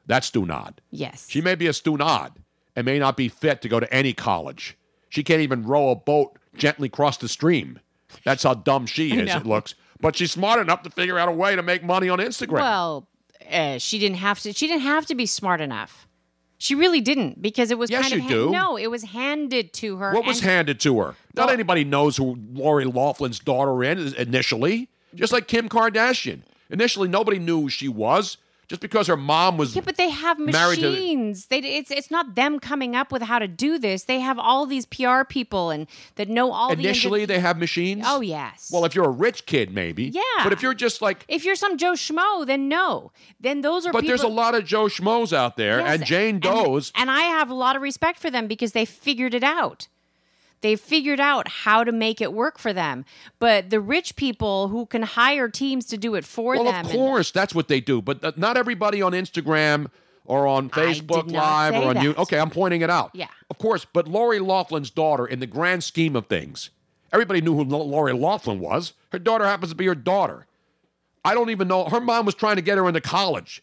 That's 0.06 0.30
Stunad. 0.30 0.78
Yes. 0.90 1.26
She 1.30 1.40
may 1.40 1.54
be 1.54 1.66
a 1.68 1.70
Stunad 1.72 2.32
and 2.74 2.84
may 2.84 2.98
not 2.98 3.16
be 3.16 3.28
fit 3.28 3.62
to 3.62 3.68
go 3.68 3.78
to 3.80 3.92
any 3.94 4.12
college. 4.12 4.76
She 5.08 5.22
can't 5.22 5.40
even 5.42 5.62
row 5.62 5.90
a 5.90 5.96
boat 5.96 6.36
gently 6.56 6.86
across 6.86 7.16
the 7.18 7.28
stream. 7.28 7.78
That's 8.24 8.42
how 8.42 8.54
dumb 8.54 8.86
she 8.86 9.12
is. 9.18 9.34
It 9.34 9.46
looks, 9.46 9.74
but 10.00 10.16
she's 10.16 10.32
smart 10.32 10.60
enough 10.60 10.82
to 10.82 10.90
figure 10.90 11.18
out 11.18 11.28
a 11.28 11.32
way 11.32 11.54
to 11.56 11.62
make 11.62 11.82
money 11.84 12.08
on 12.08 12.18
Instagram. 12.18 12.52
Well, 12.60 13.08
uh, 13.50 13.78
she 13.78 13.98
didn't 13.98 14.18
have 14.18 14.40
to. 14.40 14.52
She 14.52 14.66
didn't 14.66 14.82
have 14.82 15.06
to 15.06 15.14
be 15.14 15.24
smart 15.26 15.60
enough. 15.60 16.06
She 16.62 16.76
really 16.76 17.00
didn't 17.00 17.42
because 17.42 17.72
it 17.72 17.78
was 17.78 17.90
Yes, 17.90 18.02
kind 18.08 18.14
of 18.14 18.20
you 18.20 18.28
do. 18.28 18.50
no, 18.52 18.76
it 18.78 18.86
was 18.88 19.02
handed 19.02 19.72
to 19.74 19.96
her. 19.96 20.12
What 20.14 20.24
was 20.24 20.38
and- 20.38 20.46
handed 20.48 20.78
to 20.80 21.00
her? 21.00 21.16
Not 21.34 21.50
anybody 21.50 21.82
knows 21.82 22.16
who 22.16 22.38
Lori 22.52 22.84
Laughlin's 22.84 23.40
daughter 23.40 23.82
is 23.82 24.12
initially. 24.12 24.88
Just 25.12 25.32
like 25.32 25.48
Kim 25.48 25.68
Kardashian. 25.68 26.42
Initially, 26.70 27.08
nobody 27.08 27.40
knew 27.40 27.62
who 27.62 27.68
she 27.68 27.88
was. 27.88 28.36
Just 28.72 28.80
because 28.80 29.06
her 29.06 29.18
mom 29.18 29.58
was 29.58 29.76
Yeah, 29.76 29.82
but 29.84 29.98
they 29.98 30.08
have 30.08 30.38
married 30.38 30.80
to 30.80 30.92
machines. 30.92 31.48
They 31.48 31.58
it's 31.58 31.90
it's 31.90 32.10
not 32.10 32.36
them 32.36 32.58
coming 32.58 32.96
up 32.96 33.12
with 33.12 33.20
how 33.20 33.38
to 33.38 33.46
do 33.46 33.78
this. 33.78 34.04
They 34.04 34.20
have 34.20 34.38
all 34.38 34.64
these 34.64 34.86
PR 34.86 35.24
people 35.28 35.68
and 35.68 35.86
that 36.14 36.30
know 36.30 36.52
all 36.52 36.72
initially 36.72 37.26
the 37.26 37.34
they 37.34 37.38
have 37.38 37.58
machines. 37.58 38.02
Oh 38.06 38.22
yes. 38.22 38.70
Well, 38.72 38.86
if 38.86 38.94
you're 38.94 39.04
a 39.04 39.10
rich 39.10 39.44
kid, 39.44 39.74
maybe. 39.74 40.04
Yeah. 40.04 40.22
But 40.42 40.54
if 40.54 40.62
you're 40.62 40.72
just 40.72 41.02
like, 41.02 41.26
if 41.28 41.44
you're 41.44 41.54
some 41.54 41.76
Joe 41.76 41.92
Schmo, 41.92 42.46
then 42.46 42.70
no. 42.70 43.12
Then 43.38 43.60
those 43.60 43.84
are 43.84 43.92
but 43.92 44.00
people 44.00 44.16
there's 44.16 44.22
a 44.22 44.28
lot 44.28 44.54
of 44.54 44.64
Joe 44.64 44.86
Schmoes 44.86 45.34
out 45.34 45.58
there, 45.58 45.80
Yes, 45.80 45.94
and 45.94 46.06
Jane 46.06 46.38
Doe's. 46.38 46.92
And 46.94 47.10
I 47.10 47.24
have 47.24 47.50
a 47.50 47.54
lot 47.54 47.76
of 47.76 47.82
respect 47.82 48.20
for 48.20 48.30
them 48.30 48.46
because 48.46 48.72
they 48.72 48.86
figured 48.86 49.34
it 49.34 49.44
out. 49.44 49.88
They 50.62 50.76
figured 50.76 51.20
out 51.20 51.48
how 51.48 51.84
to 51.84 51.92
make 51.92 52.20
it 52.20 52.32
work 52.32 52.58
for 52.58 52.72
them. 52.72 53.04
But 53.38 53.70
the 53.70 53.80
rich 53.80 54.16
people 54.16 54.68
who 54.68 54.86
can 54.86 55.02
hire 55.02 55.48
teams 55.48 55.86
to 55.86 55.98
do 55.98 56.14
it 56.14 56.24
for 56.24 56.56
them. 56.56 56.64
well, 56.64 56.72
them. 56.72 56.86
of 56.86 56.90
and- 56.90 56.98
course, 56.98 57.30
that's 57.30 57.54
what 57.54 57.68
they 57.68 57.80
do. 57.80 58.00
But 58.00 58.38
not 58.38 58.56
everybody 58.56 59.02
on 59.02 59.12
Instagram 59.12 59.88
or 60.24 60.46
on 60.46 60.70
Facebook 60.70 61.30
Live 61.30 61.74
or 61.74 61.88
on 61.88 62.00
you. 62.00 62.14
Okay, 62.14 62.38
I'm 62.38 62.50
pointing 62.50 62.80
it 62.82 62.90
out. 62.90 63.10
Yeah. 63.12 63.28
Of 63.50 63.58
course, 63.58 63.84
but 63.92 64.08
Lori 64.08 64.38
Laughlin's 64.38 64.90
daughter, 64.90 65.26
in 65.26 65.40
the 65.40 65.46
grand 65.46 65.84
scheme 65.84 66.14
of 66.16 66.26
things, 66.26 66.70
everybody 67.12 67.40
knew 67.40 67.54
who 67.54 67.64
Lo- 67.64 67.82
Lori 67.82 68.12
Laughlin 68.12 68.60
was. 68.60 68.92
Her 69.10 69.18
daughter 69.18 69.44
happens 69.44 69.70
to 69.72 69.76
be 69.76 69.86
her 69.86 69.94
daughter. 69.94 70.46
I 71.24 71.34
don't 71.34 71.50
even 71.50 71.68
know. 71.68 71.84
Her 71.84 72.00
mom 72.00 72.26
was 72.26 72.34
trying 72.34 72.56
to 72.56 72.62
get 72.62 72.78
her 72.78 72.88
into 72.88 73.00
college. 73.00 73.62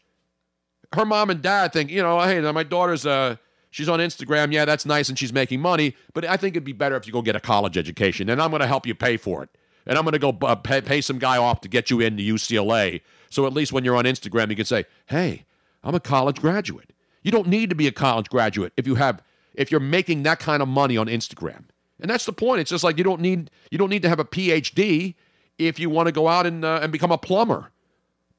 Her 0.94 1.06
mom 1.06 1.30
and 1.30 1.42
dad 1.42 1.72
think, 1.72 1.92
you 1.92 2.02
know, 2.02 2.20
hey, 2.22 2.40
my 2.52 2.64
daughter's 2.64 3.06
uh, 3.06 3.38
she's 3.70 3.90
on 3.90 4.00
Instagram. 4.00 4.52
Yeah, 4.52 4.66
that's 4.66 4.86
nice, 4.86 5.10
and 5.10 5.18
she's 5.18 5.34
making 5.34 5.62
money. 5.62 5.96
But 6.14 6.26
I 6.26 6.38
think 6.38 6.56
it'd 6.56 6.64
be 6.64 6.74
better 6.74 6.96
if 6.96 7.08
you 7.08 7.14
go 7.14 7.22
get 7.22 7.36
a 7.36 7.40
college 7.40 7.78
education, 7.78 8.30
and 8.30 8.42
I'm 8.42 8.50
going 8.50 8.62
to 8.62 8.68
help 8.68 8.86
you 8.86 8.96
pay 8.96 9.18
for 9.18 9.44
it. 9.44 9.50
And 9.86 9.98
I'm 9.98 10.04
going 10.04 10.14
to 10.14 10.20
go 10.20 10.38
uh, 10.46 10.56
pay, 10.56 10.82
pay 10.82 11.02
some 11.02 11.18
guy 11.18 11.38
off 11.38 11.62
to 11.62 11.68
get 11.68 11.90
you 11.90 12.00
into 12.00 12.22
UCLA. 12.22 13.02
So 13.30 13.48
at 13.48 13.54
least 13.54 13.74
when 13.74 13.84
you're 13.84 13.96
on 13.96 14.06
Instagram, 14.06 14.50
you 14.50 14.56
can 14.56 14.66
say, 14.66 14.86
hey, 15.08 15.46
I'm 15.84 15.96
a 15.96 16.00
college 16.00 16.40
graduate. 16.42 16.94
You 17.24 17.32
don't 17.32 17.48
need 17.48 17.70
to 17.70 17.76
be 17.76 17.88
a 17.88 17.92
college 17.92 18.30
graduate 18.30 18.74
if 18.78 18.86
you 18.88 18.96
have 18.96 19.22
if 19.54 19.72
you're 19.72 19.80
making 19.80 20.24
that 20.24 20.40
kind 20.40 20.62
of 20.62 20.68
money 20.68 20.96
on 20.96 21.08
Instagram. 21.08 21.66
And 22.00 22.10
that's 22.10 22.26
the 22.26 22.34
point. 22.34 22.62
It's 22.62 22.70
just 22.70 22.84
like 22.84 22.98
you 22.98 23.04
don't 23.04 23.22
need 23.22 23.52
you 23.72 23.78
don't 23.78 23.90
need 23.90 24.04
to 24.04 24.10
have 24.10 24.20
a 24.20 24.26
PhD 24.26 25.16
if 25.58 25.80
you 25.80 25.90
want 25.90 26.08
to 26.08 26.12
go 26.12 26.28
out 26.28 26.46
and 26.46 26.64
uh, 26.64 26.80
and 26.82 26.92
become 26.92 27.12
a 27.12 27.18
plumber 27.18 27.72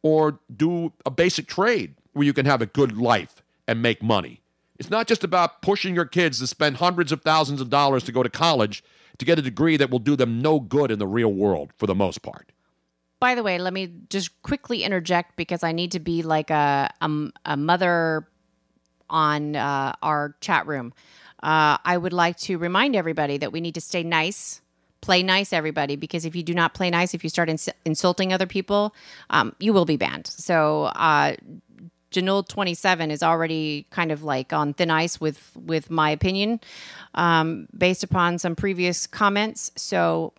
or 0.02 0.38
do 0.54 0.92
a 1.04 1.10
basic 1.10 1.46
trade 1.46 1.94
where 2.12 2.24
you 2.24 2.32
can 2.32 2.46
have 2.46 2.62
a 2.62 2.66
good 2.66 2.96
life 2.96 3.42
and 3.68 3.82
make 3.82 4.02
money. 4.02 4.40
It's 4.80 4.88
not 4.88 5.06
just 5.06 5.22
about 5.22 5.60
pushing 5.60 5.94
your 5.94 6.06
kids 6.06 6.38
to 6.38 6.46
spend 6.46 6.78
hundreds 6.78 7.12
of 7.12 7.20
thousands 7.20 7.60
of 7.60 7.68
dollars 7.68 8.02
to 8.04 8.12
go 8.12 8.22
to 8.22 8.30
college 8.30 8.82
to 9.18 9.26
get 9.26 9.38
a 9.38 9.42
degree 9.42 9.76
that 9.76 9.90
will 9.90 9.98
do 9.98 10.16
them 10.16 10.40
no 10.40 10.58
good 10.58 10.90
in 10.90 10.98
the 10.98 11.06
real 11.06 11.30
world 11.32 11.70
for 11.76 11.86
the 11.86 11.94
most 11.94 12.22
part. 12.22 12.50
By 13.20 13.34
the 13.34 13.42
way, 13.42 13.58
let 13.58 13.74
me 13.74 13.92
just 14.08 14.42
quickly 14.42 14.82
interject 14.82 15.36
because 15.36 15.62
I 15.62 15.72
need 15.72 15.92
to 15.92 16.00
be 16.00 16.22
like 16.22 16.48
a 16.48 16.90
a, 17.02 17.10
a 17.44 17.56
mother 17.58 18.26
on 19.10 19.54
uh, 19.54 19.92
our 20.02 20.34
chat 20.40 20.66
room. 20.66 20.94
Uh, 21.42 21.76
I 21.84 21.98
would 21.98 22.14
like 22.14 22.38
to 22.38 22.56
remind 22.56 22.96
everybody 22.96 23.36
that 23.36 23.52
we 23.52 23.60
need 23.60 23.74
to 23.74 23.82
stay 23.82 24.02
nice, 24.02 24.62
play 25.02 25.22
nice, 25.22 25.52
everybody, 25.52 25.96
because 25.96 26.24
if 26.24 26.34
you 26.34 26.42
do 26.42 26.54
not 26.54 26.72
play 26.72 26.88
nice, 26.88 27.12
if 27.12 27.22
you 27.22 27.28
start 27.28 27.50
ins- 27.50 27.68
insulting 27.84 28.32
other 28.32 28.46
people, 28.46 28.94
um, 29.28 29.54
you 29.58 29.74
will 29.74 29.84
be 29.84 29.98
banned. 29.98 30.26
So, 30.26 30.84
uh, 30.84 31.36
Janul 32.10 32.46
twenty 32.46 32.74
seven 32.74 33.10
is 33.10 33.22
already 33.22 33.86
kind 33.90 34.10
of 34.12 34.22
like 34.22 34.52
on 34.52 34.74
thin 34.74 34.90
ice 34.90 35.20
with 35.20 35.50
with 35.56 35.90
my 35.90 36.10
opinion, 36.10 36.60
um, 37.14 37.68
based 37.76 38.02
upon 38.02 38.38
some 38.38 38.56
previous 38.56 39.06
comments. 39.06 39.70
So, 39.76 40.32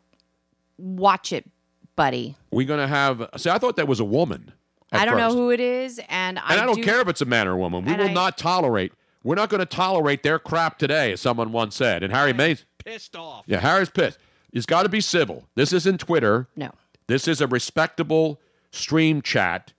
watch 0.78 1.32
it, 1.32 1.50
buddy. 1.96 2.36
We're 2.52 2.68
going 2.68 2.80
to 2.82 2.88
have. 2.88 3.30
See, 3.38 3.50
I 3.50 3.58
thought 3.58 3.76
that 3.78 3.88
was 3.88 4.00
a 4.00 4.06
woman. 4.06 4.52
I 4.92 5.06
don't 5.06 5.16
first. 5.18 5.34
know 5.36 5.42
who 5.42 5.52
it 5.52 5.62
is, 5.62 6.00
and, 6.10 6.38
And 6.38 6.40
I, 6.40 6.66
don't 6.66 6.76
do- 6.76 6.84
care 6.84 7.00
if 7.00 7.08
it's 7.08 7.22
a 7.22 7.26
man 7.26 7.48
or 7.48 7.52
a 7.54 7.58
woman. 7.58 7.86
We 7.86 7.94
will 7.94 8.10
I- 8.10 8.14
not 8.14 8.38
tolerate. 8.38 8.92
We're 9.24 9.36
not 9.36 9.50
going 9.50 9.60
to 9.60 9.66
tolerate 9.66 10.24
their 10.24 10.40
crap 10.40 10.78
today, 10.80 11.14
as 11.14 11.22
someone 11.22 11.52
once 11.52 11.76
said. 11.76 12.02
And 12.04 12.12
Harry 12.12 12.34
Mayes. 12.34 12.66
Pissed 12.84 13.16
off. 13.16 13.44
Yeah, 13.48 13.60
Harry's 13.60 13.90
pissed. 13.92 14.18
It's 14.52 14.66
got 14.66 14.84
to 14.84 14.90
be 14.90 15.00
civil. 15.00 15.48
This 15.56 15.72
isn't 15.72 16.00
Twitter. 16.00 16.48
No. 16.56 16.72
This 17.08 17.28
is 17.28 17.40
a 17.40 17.46
respectable 17.48 18.42
stream 18.72 19.22
chat. 19.22 19.74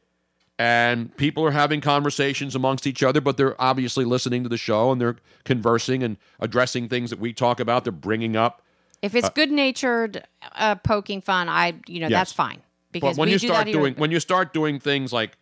And 0.62 1.16
people 1.16 1.44
are 1.44 1.50
having 1.50 1.80
conversations 1.80 2.54
amongst 2.54 2.86
each 2.86 3.02
other, 3.02 3.20
but 3.20 3.36
they're 3.36 3.60
obviously 3.60 4.04
listening 4.04 4.44
to 4.44 4.48
the 4.48 4.56
show 4.56 4.92
and 4.92 5.00
they're 5.00 5.16
conversing 5.44 6.04
and 6.04 6.16
addressing 6.38 6.88
things 6.88 7.10
that 7.10 7.18
we 7.18 7.32
talk 7.32 7.58
about. 7.58 7.82
They're 7.82 7.92
bringing 7.92 8.36
up. 8.36 8.62
If 9.02 9.16
it's 9.16 9.26
Uh, 9.26 9.30
good 9.34 9.50
natured 9.50 10.22
uh, 10.54 10.76
poking 10.76 11.20
fun, 11.20 11.48
I 11.48 11.74
you 11.88 11.98
know 11.98 12.06
Yes. 12.06 12.18
that's 12.20 12.32
fine 12.32 12.60
because 12.92 13.16
but 13.16 13.22
when 13.22 13.28
you 13.28 13.40
do 13.40 13.48
start 13.48 13.66
that 13.66 13.66
here. 13.66 13.80
doing 13.80 13.94
when 13.96 14.12
you 14.12 14.20
start 14.20 14.52
doing 14.52 14.78
things 14.78 15.12
like 15.12 15.36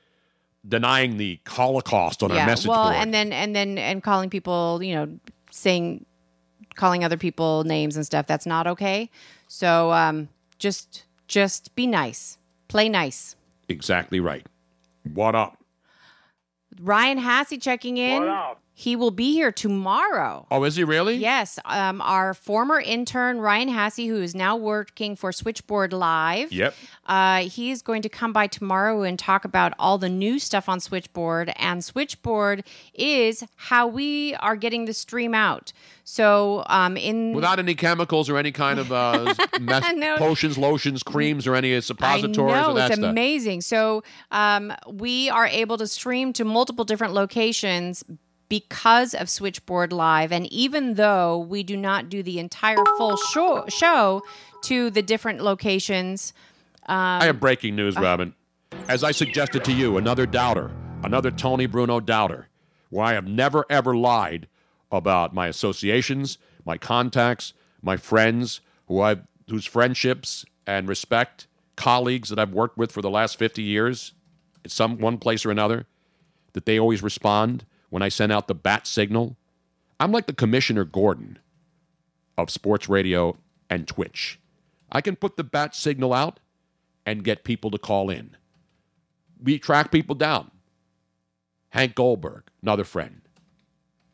denying 0.67 1.19
the 1.19 1.39
Holocaust 1.47 2.23
on 2.23 2.31
yeah, 2.31 2.41
our 2.41 2.47
message 2.47 2.69
well, 2.69 2.85
board, 2.85 2.97
and 2.97 3.13
then 3.13 3.31
and 3.31 3.55
then 3.55 3.77
and 3.77 4.03
calling 4.03 4.31
people, 4.31 4.81
you 4.83 4.95
know, 4.95 5.19
saying, 5.51 6.07
calling 6.77 7.05
other 7.05 7.19
people 7.19 7.65
names 7.65 7.95
and 7.95 8.07
stuff. 8.07 8.27
That's 8.27 8.47
not 8.47 8.67
okay. 8.67 9.11
So 9.49 9.93
um, 9.93 10.31
just 10.59 11.05
just 11.29 11.75
be 11.75 11.87
nice, 11.87 12.39
play 12.69 12.89
nice. 12.89 13.37
exactly 13.69 14.19
right. 14.21 14.47
What 15.05 15.35
up? 15.35 15.57
Ryan 16.81 17.19
Hassey 17.19 17.61
checking 17.61 17.97
in. 17.97 18.21
What 18.23 18.29
up? 18.29 18.63
He 18.81 18.97
will 18.97 19.11
be 19.11 19.35
here 19.35 19.53
tomorrow. 19.53 20.47
Oh, 20.51 20.65
is 20.65 20.75
he 20.77 20.85
really? 20.85 21.17
Yes, 21.17 21.59
um, 21.67 22.01
our 22.01 22.33
former 22.33 22.81
intern 22.81 23.39
Ryan 23.39 23.69
Hassey, 23.69 24.09
who 24.09 24.23
is 24.23 24.35
now 24.35 24.57
working 24.57 25.17
for 25.17 25.33
Switchboard 25.33 25.93
Live. 25.93 26.51
Yep. 26.51 26.75
Uh, 27.05 27.41
he 27.41 27.71
is 27.73 27.83
going 27.83 28.01
to 28.01 28.09
come 28.09 28.33
by 28.33 28.47
tomorrow 28.47 29.03
and 29.03 29.19
talk 29.19 29.45
about 29.45 29.75
all 29.79 29.99
the 29.99 30.09
new 30.09 30.39
stuff 30.39 30.67
on 30.67 30.81
Switchboard. 30.81 31.53
And 31.57 31.85
Switchboard 31.85 32.65
is 32.95 33.45
how 33.57 33.87
we 33.87 34.35
are 34.37 34.57
getting 34.57 34.87
the 34.87 34.95
stream 34.95 35.35
out. 35.35 35.75
So, 36.05 36.65
um, 36.67 36.97
in 36.97 37.35
Without 37.35 37.59
any 37.59 37.75
chemicals 37.75 38.31
or 38.31 38.39
any 38.39 38.51
kind 38.51 38.79
of 38.79 38.91
uh, 38.91 39.35
mess, 39.61 39.93
No. 39.95 40.17
potions, 40.17 40.57
lotions, 40.57 41.03
creams, 41.03 41.47
or 41.47 41.55
any 41.55 41.79
suppositories 41.83 42.55
I 42.55 42.61
know 42.63 42.77
it's 42.79 42.95
stuff. 42.95 43.11
amazing. 43.11 43.61
So 43.61 44.05
um, 44.31 44.73
we 44.89 45.29
are 45.29 45.47
able 45.47 45.77
to 45.77 45.87
stream 45.87 46.33
to 46.33 46.47
multiple 46.47 46.87
different 46.87 47.13
locations 47.13 48.03
because 48.51 49.15
of 49.15 49.31
Switchboard 49.31 49.93
Live, 49.93 50.33
and 50.33 50.47
even 50.53 50.95
though 50.95 51.39
we 51.39 51.63
do 51.63 51.77
not 51.77 52.11
do 52.11 52.23
the 52.23 52.39
entire 52.39 52.85
full 52.99 53.17
show, 53.17 53.65
show 53.69 54.23
to 54.65 54.91
the 54.91 55.01
different 55.01 55.41
locations, 55.41 56.35
um, 56.87 57.23
I 57.23 57.25
have 57.27 57.41
breaking 57.41 57.77
news, 57.77 57.97
Robin. 57.97 58.35
As 58.89 59.05
I 59.05 59.13
suggested 59.13 59.65
to 59.65 59.73
you, 59.73 59.97
another 59.97 60.27
doubter, 60.27 60.71
another 61.05 61.31
Tony 61.31 61.67
Bruno 61.67 62.01
doubter, 62.01 62.49
where 62.91 63.07
I 63.07 63.13
have 63.15 63.27
never 63.27 63.65
ever 63.71 63.97
lied 63.97 64.49
about 64.91 65.33
my 65.33 65.47
associations, 65.47 66.37
my 66.65 66.77
contacts, 66.77 67.53
my 67.81 67.97
friends, 67.97 68.61
who 68.89 69.01
I've 69.01 69.23
whose 69.49 69.65
friendships 69.65 70.45
and 70.67 70.89
respect, 70.89 71.47
colleagues 71.77 72.29
that 72.31 72.39
I've 72.39 72.53
worked 72.53 72.77
with 72.77 72.91
for 72.91 73.03
the 73.03 73.11
last 73.11 73.37
50 73.37 73.63
years, 73.63 74.13
at 74.65 74.71
some 74.73 74.99
one 74.99 75.19
place 75.19 75.47
or 75.47 75.51
another, 75.51 75.87
that 76.53 76.67
they 76.67 76.79
always 76.79 77.03
respond 77.03 77.65
when 77.91 78.03
I 78.03 78.09
send 78.09 78.33
out 78.33 78.49
the 78.49 78.55
bat 78.55 78.87
signal. 78.87 79.37
I'm 79.99 80.13
like 80.13 80.27
the 80.27 80.33
Commissioner 80.33 80.85
Gordon 80.85 81.39
of 82.39 82.51
sports 82.51 82.89
radio 82.89 83.37
and 83.69 83.87
Twitch. 83.87 84.39
I 84.91 85.01
can 85.01 85.17
put 85.17 85.37
the 85.37 85.45
bat 85.45 85.75
signal 85.75 86.15
out 86.15 86.41
and 87.05 87.25
get 87.25 87.45
people 87.45 87.71
to 87.71 87.79
call 87.79 88.09
in. 88.11 88.37
We 89.43 89.59
track 89.59 89.91
people 89.91 90.15
down. 90.15 90.51
Hank 91.71 91.95
Goldberg, 91.95 92.45
another 92.63 92.85
friend. 92.85 93.21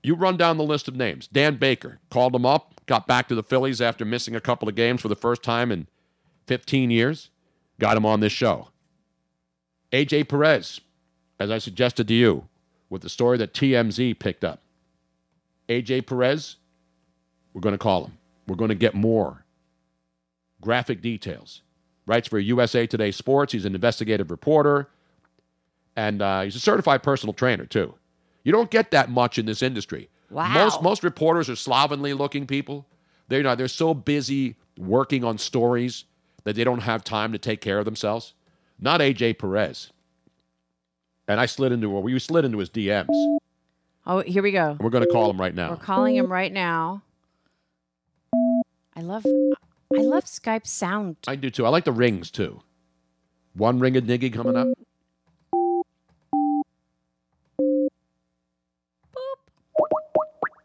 You 0.03 0.15
run 0.15 0.37
down 0.37 0.57
the 0.57 0.65
list 0.65 0.89
of 0.89 0.95
names. 0.95 1.27
Dan 1.27 1.57
Baker 1.57 1.99
called 2.11 2.35
him 2.35 2.47
up, 2.47 2.81
got 2.87 3.07
back 3.07 3.29
to 3.29 3.35
the 3.35 3.43
Phillies 3.43 3.81
after 3.81 4.05
missing 4.05 4.37
a 4.37 4.41
couple 4.41 4.69
of 4.69 4.75
games 4.75 5.01
for 5.01 5.09
the 5.09 5.17
first 5.17 5.43
time 5.43 5.73
in 5.73 5.89
15 6.47 6.91
years, 6.91 7.31
got 7.81 7.97
him 7.97 8.07
on 8.07 8.21
this 8.21 8.33
show. 8.33 8.69
AJ 9.93 10.29
Perez, 10.29 10.81
as 11.41 11.51
I 11.51 11.59
suggested 11.59 12.07
to 12.09 12.15
you, 12.15 12.49
with 12.91 13.03
the 13.03 13.09
story 13.09 13.39
that 13.39 13.53
TMZ 13.53 14.19
picked 14.19 14.45
up. 14.45 14.61
AJ 15.69 16.07
Perez, 16.07 16.57
we're 17.53 17.61
going 17.61 17.75
to 17.75 17.79
call 17.79 18.05
him. 18.05 18.19
We're 18.47 18.57
going 18.57 18.69
to 18.69 18.77
get 18.77 18.95
more 18.95 19.45
graphic 20.61 21.01
details. 21.01 21.63
Writes 22.07 22.29
for 22.29 22.39
USA 22.39 22.87
Today 22.87 23.11
Sports. 23.11 23.53
He's 23.53 23.65
an 23.65 23.75
investigative 23.75 24.31
reporter, 24.31 24.89
and 25.97 26.23
uh, 26.23 26.43
he's 26.43 26.55
a 26.55 26.61
certified 26.61 27.03
personal 27.03 27.33
trainer 27.33 27.67
too. 27.67 27.95
You 28.45 28.53
don't 28.53 28.71
get 28.71 28.93
that 28.93 29.11
much 29.11 29.39
in 29.39 29.47
this 29.47 29.61
industry. 29.61 30.09
Wow. 30.31 30.53
Most 30.53 30.83
most 30.83 31.03
reporters 31.03 31.51
are 31.51 31.57
slovenly 31.57 32.13
looking 32.15 32.47
people. 32.47 32.87
They're 33.29 33.43
not. 33.43 33.59
They're 33.59 33.69
so 33.69 33.93
busy 33.93 34.57
working 34.79 35.25
on 35.25 35.39
stories 35.39 36.05
that 36.45 36.55
they 36.55 36.63
don't 36.63 36.81
have 36.81 37.03
time 37.03 37.33
to 37.33 37.39
take 37.39 37.61
care 37.61 37.81
of 37.81 37.85
themselves. 37.85 38.35
Not 38.79 39.01
AJ 39.01 39.39
Perez 39.39 39.91
and 41.29 41.41
I 41.41 41.47
slid 41.47 41.73
into, 41.73 41.91
well, 41.91 42.03
we 42.03 42.19
slid 42.19 42.45
into 42.45 42.59
his 42.59 42.71
DMs. 42.71 43.09
Oh, 44.07 44.21
here 44.21 44.43
we 44.43 44.53
go. 44.53 44.77
We're 44.79 44.91
going 44.91 45.05
to 45.05 45.11
call 45.11 45.31
him 45.31 45.41
right 45.41 45.55
now. 45.55 45.71
We're 45.71 45.77
calling 45.77 46.15
him 46.15 46.33
right 46.33 46.53
now. 46.53 47.03
I 48.95 49.01
love, 49.01 49.27
I 49.27 50.01
love 50.01 50.25
Skype 50.25 50.67
sound. 50.67 51.17
I 51.27 51.35
do 51.37 51.51
too. 51.51 51.67
I 51.67 51.69
like 51.71 51.85
the 51.85 51.93
rings 51.93 52.31
too. 52.31 52.61
One 53.55 53.79
ring 53.81 53.97
of 53.97 54.05
niggy 54.05 54.33
coming 54.33 54.57
up. 54.57 54.69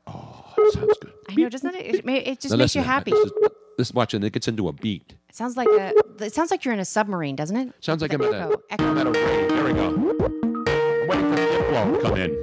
Oh, 0.08 0.54
that 0.58 0.72
sounds 0.74 0.98
good. 1.00 1.14
I 1.30 1.36
know, 1.36 1.50
doesn't 1.50 1.76
it? 1.76 1.96
It, 1.96 2.10
it 2.10 2.40
just 2.40 2.52
Now 2.52 2.58
makes 2.58 2.76
you 2.76 2.82
happy. 2.82 3.12
This, 3.12 3.90
is, 3.90 3.92
this. 3.92 4.14
It 4.14 4.34
gets 4.34 4.48
into 4.48 4.68
a 4.68 4.74
beat. 4.74 5.16
It 5.30 5.36
sounds 5.36 5.58
like 5.58 5.70
a. 5.70 5.94
It 6.20 6.34
sounds 6.34 6.52
like 6.52 6.66
you're 6.66 6.74
in 6.74 6.80
a 6.80 6.86
submarine, 6.86 7.36
doesn't 7.36 7.56
it? 7.56 7.74
Sounds 7.80 8.02
like 8.02 8.14
I'm 8.14 8.22
at 8.22 8.34
a, 8.34 8.42
echo, 8.42 8.62
echo. 8.70 8.86
I'm 8.86 8.98
at 8.98 9.08
a. 9.08 9.12
There 9.12 9.64
we 9.64 9.74
go. 9.74 10.51
I'm 11.82 11.92
waiting 11.94 12.02
for 12.02 12.02
Diplo 12.02 12.02
to 12.02 12.02
come 12.02 12.18
in. 12.18 12.38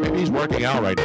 Maybe 0.00 0.18
he's 0.18 0.30
working 0.30 0.64
out 0.64 0.82
right 0.82 0.96
now. 0.96 1.04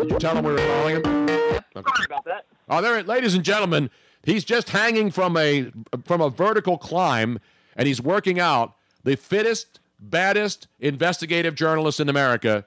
Did 0.00 0.10
you 0.10 0.18
tell 0.18 0.36
him 0.36 0.44
we 0.44 0.52
were 0.52 0.58
calling 0.58 0.96
him? 0.96 1.02
Sorry 1.02 2.04
about 2.04 2.24
that. 2.26 2.44
Oh, 2.68 2.82
there, 2.82 3.02
ladies 3.02 3.34
and 3.34 3.42
gentlemen, 3.44 3.88
he's 4.22 4.44
just 4.44 4.68
hanging 4.70 5.10
from 5.10 5.36
a 5.38 5.70
from 6.04 6.20
a 6.20 6.28
vertical 6.28 6.76
climb, 6.76 7.38
and 7.76 7.88
he's 7.88 8.02
working 8.02 8.38
out. 8.38 8.74
The 9.04 9.16
fittest, 9.16 9.80
baddest 9.98 10.68
investigative 10.80 11.54
journalist 11.54 12.00
in 12.00 12.10
America, 12.10 12.66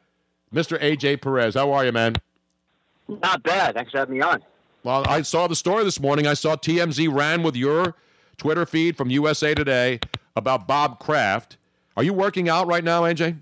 Mr. 0.51 0.81
AJ 0.81 1.21
Perez. 1.21 1.53
How 1.53 1.71
are 1.71 1.85
you, 1.85 1.91
man? 1.91 2.15
Not 3.21 3.43
bad. 3.43 3.75
Thanks 3.75 3.91
for 3.91 3.97
having 3.99 4.15
me 4.17 4.21
on. 4.21 4.41
Well, 4.83 5.03
I 5.07 5.21
saw 5.21 5.47
the 5.47 5.55
story 5.55 5.83
this 5.83 5.99
morning. 5.99 6.25
I 6.27 6.33
saw 6.33 6.55
TMZ 6.55 7.13
ran 7.13 7.43
with 7.43 7.55
your 7.55 7.95
Twitter 8.37 8.65
feed 8.65 8.97
from 8.97 9.09
USA 9.09 9.53
Today 9.53 9.99
about 10.35 10.67
Bob 10.67 10.99
Kraft. 10.99 11.57
Are 11.97 12.03
you 12.03 12.13
working 12.13 12.49
out 12.49 12.67
right 12.67 12.83
now, 12.83 13.01
AJ? 13.03 13.41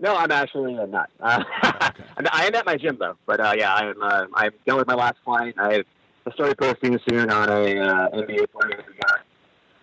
No, 0.00 0.14
I'm 0.14 0.30
actually 0.30 0.78
uh, 0.78 0.86
not. 0.86 1.10
Uh, 1.18 1.42
I'm- 1.62 2.26
I 2.32 2.46
am 2.46 2.54
at 2.54 2.66
my 2.66 2.76
gym 2.76 2.98
though, 3.00 3.16
but 3.26 3.40
uh, 3.40 3.54
yeah, 3.56 3.74
I'm 3.74 4.00
uh, 4.00 4.26
I'm 4.34 4.52
done 4.66 4.76
with 4.76 4.86
my 4.86 4.94
last 4.94 5.16
client. 5.24 5.56
I 5.58 5.82
I 6.26 6.30
started 6.34 6.56
posting 6.58 6.98
soon 7.08 7.30
on 7.30 7.48
a 7.48 7.78
uh, 7.80 8.08
NBA 8.10 8.46
player 8.52 8.84
who 8.86 8.92
got 9.00 9.20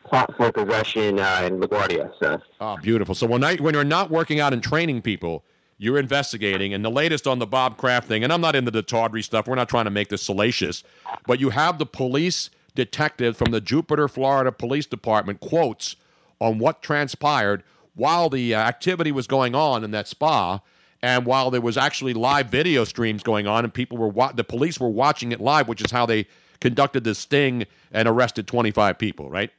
caught 0.09 0.37
for 0.37 0.51
possession 0.53 1.19
uh, 1.19 1.41
in 1.45 1.59
LaGuardia. 1.59 2.11
So 2.21 2.39
Oh, 2.61 2.77
beautiful. 2.77 3.13
So 3.15 3.25
when 3.27 3.43
I, 3.43 3.55
when 3.55 3.73
you're 3.73 3.83
not 3.83 4.09
working 4.11 4.39
out 4.39 4.53
and 4.53 4.61
training 4.63 5.01
people, 5.01 5.43
you're 5.77 5.97
investigating. 5.97 6.73
And 6.73 6.83
the 6.83 6.89
latest 6.89 7.27
on 7.27 7.39
the 7.39 7.47
Bob 7.47 7.77
Kraft 7.77 8.07
thing, 8.07 8.23
and 8.23 8.31
I'm 8.31 8.41
not 8.41 8.55
into 8.55 8.71
the 8.71 8.81
tawdry 8.81 9.21
stuff. 9.21 9.47
We're 9.47 9.55
not 9.55 9.69
trying 9.69 9.85
to 9.85 9.91
make 9.91 10.09
this 10.09 10.23
salacious, 10.23 10.83
but 11.25 11.39
you 11.39 11.49
have 11.49 11.77
the 11.77 11.85
police 11.85 12.49
detective 12.75 13.37
from 13.37 13.51
the 13.51 13.61
Jupiter, 13.61 14.07
Florida 14.07 14.51
Police 14.51 14.85
Department 14.85 15.39
quotes 15.39 15.95
on 16.39 16.59
what 16.59 16.81
transpired 16.81 17.63
while 17.95 18.29
the 18.29 18.53
uh, 18.53 18.59
activity 18.59 19.11
was 19.11 19.27
going 19.27 19.55
on 19.55 19.83
in 19.83 19.91
that 19.91 20.07
spa. 20.07 20.59
And 21.01 21.25
while 21.25 21.51
there 21.51 21.61
was 21.61 21.77
actually 21.77 22.13
live 22.13 22.47
video 22.47 22.83
streams 22.83 23.21
going 23.21 23.47
on, 23.47 23.63
and 23.63 23.73
people 23.73 23.97
were 23.97 24.07
wa- 24.07 24.31
the 24.31 24.43
police 24.43 24.79
were 24.79 24.89
watching 24.89 25.31
it 25.31 25.39
live, 25.39 25.67
which 25.67 25.81
is 25.81 25.91
how 25.91 26.05
they 26.05 26.25
conducted 26.59 27.03
this 27.03 27.19
sting 27.19 27.65
and 27.91 28.07
arrested 28.07 28.47
25 28.47 28.97
people, 28.97 29.29
right? 29.29 29.51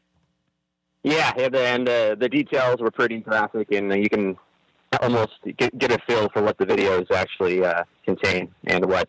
yeah, 1.04 1.32
and 1.36 1.88
uh, 1.88 2.16
the 2.16 2.28
details 2.28 2.80
were 2.80 2.90
pretty 2.90 3.20
graphic, 3.20 3.70
and 3.70 3.92
uh, 3.92 3.94
you 3.94 4.08
can 4.08 4.36
almost 5.00 5.32
get, 5.56 5.76
get 5.78 5.92
a 5.92 5.98
feel 6.06 6.28
for 6.30 6.42
what 6.42 6.58
the 6.58 6.66
videos 6.66 7.10
actually 7.10 7.64
uh, 7.64 7.84
contain 8.04 8.52
and 8.64 8.84
what 8.86 9.08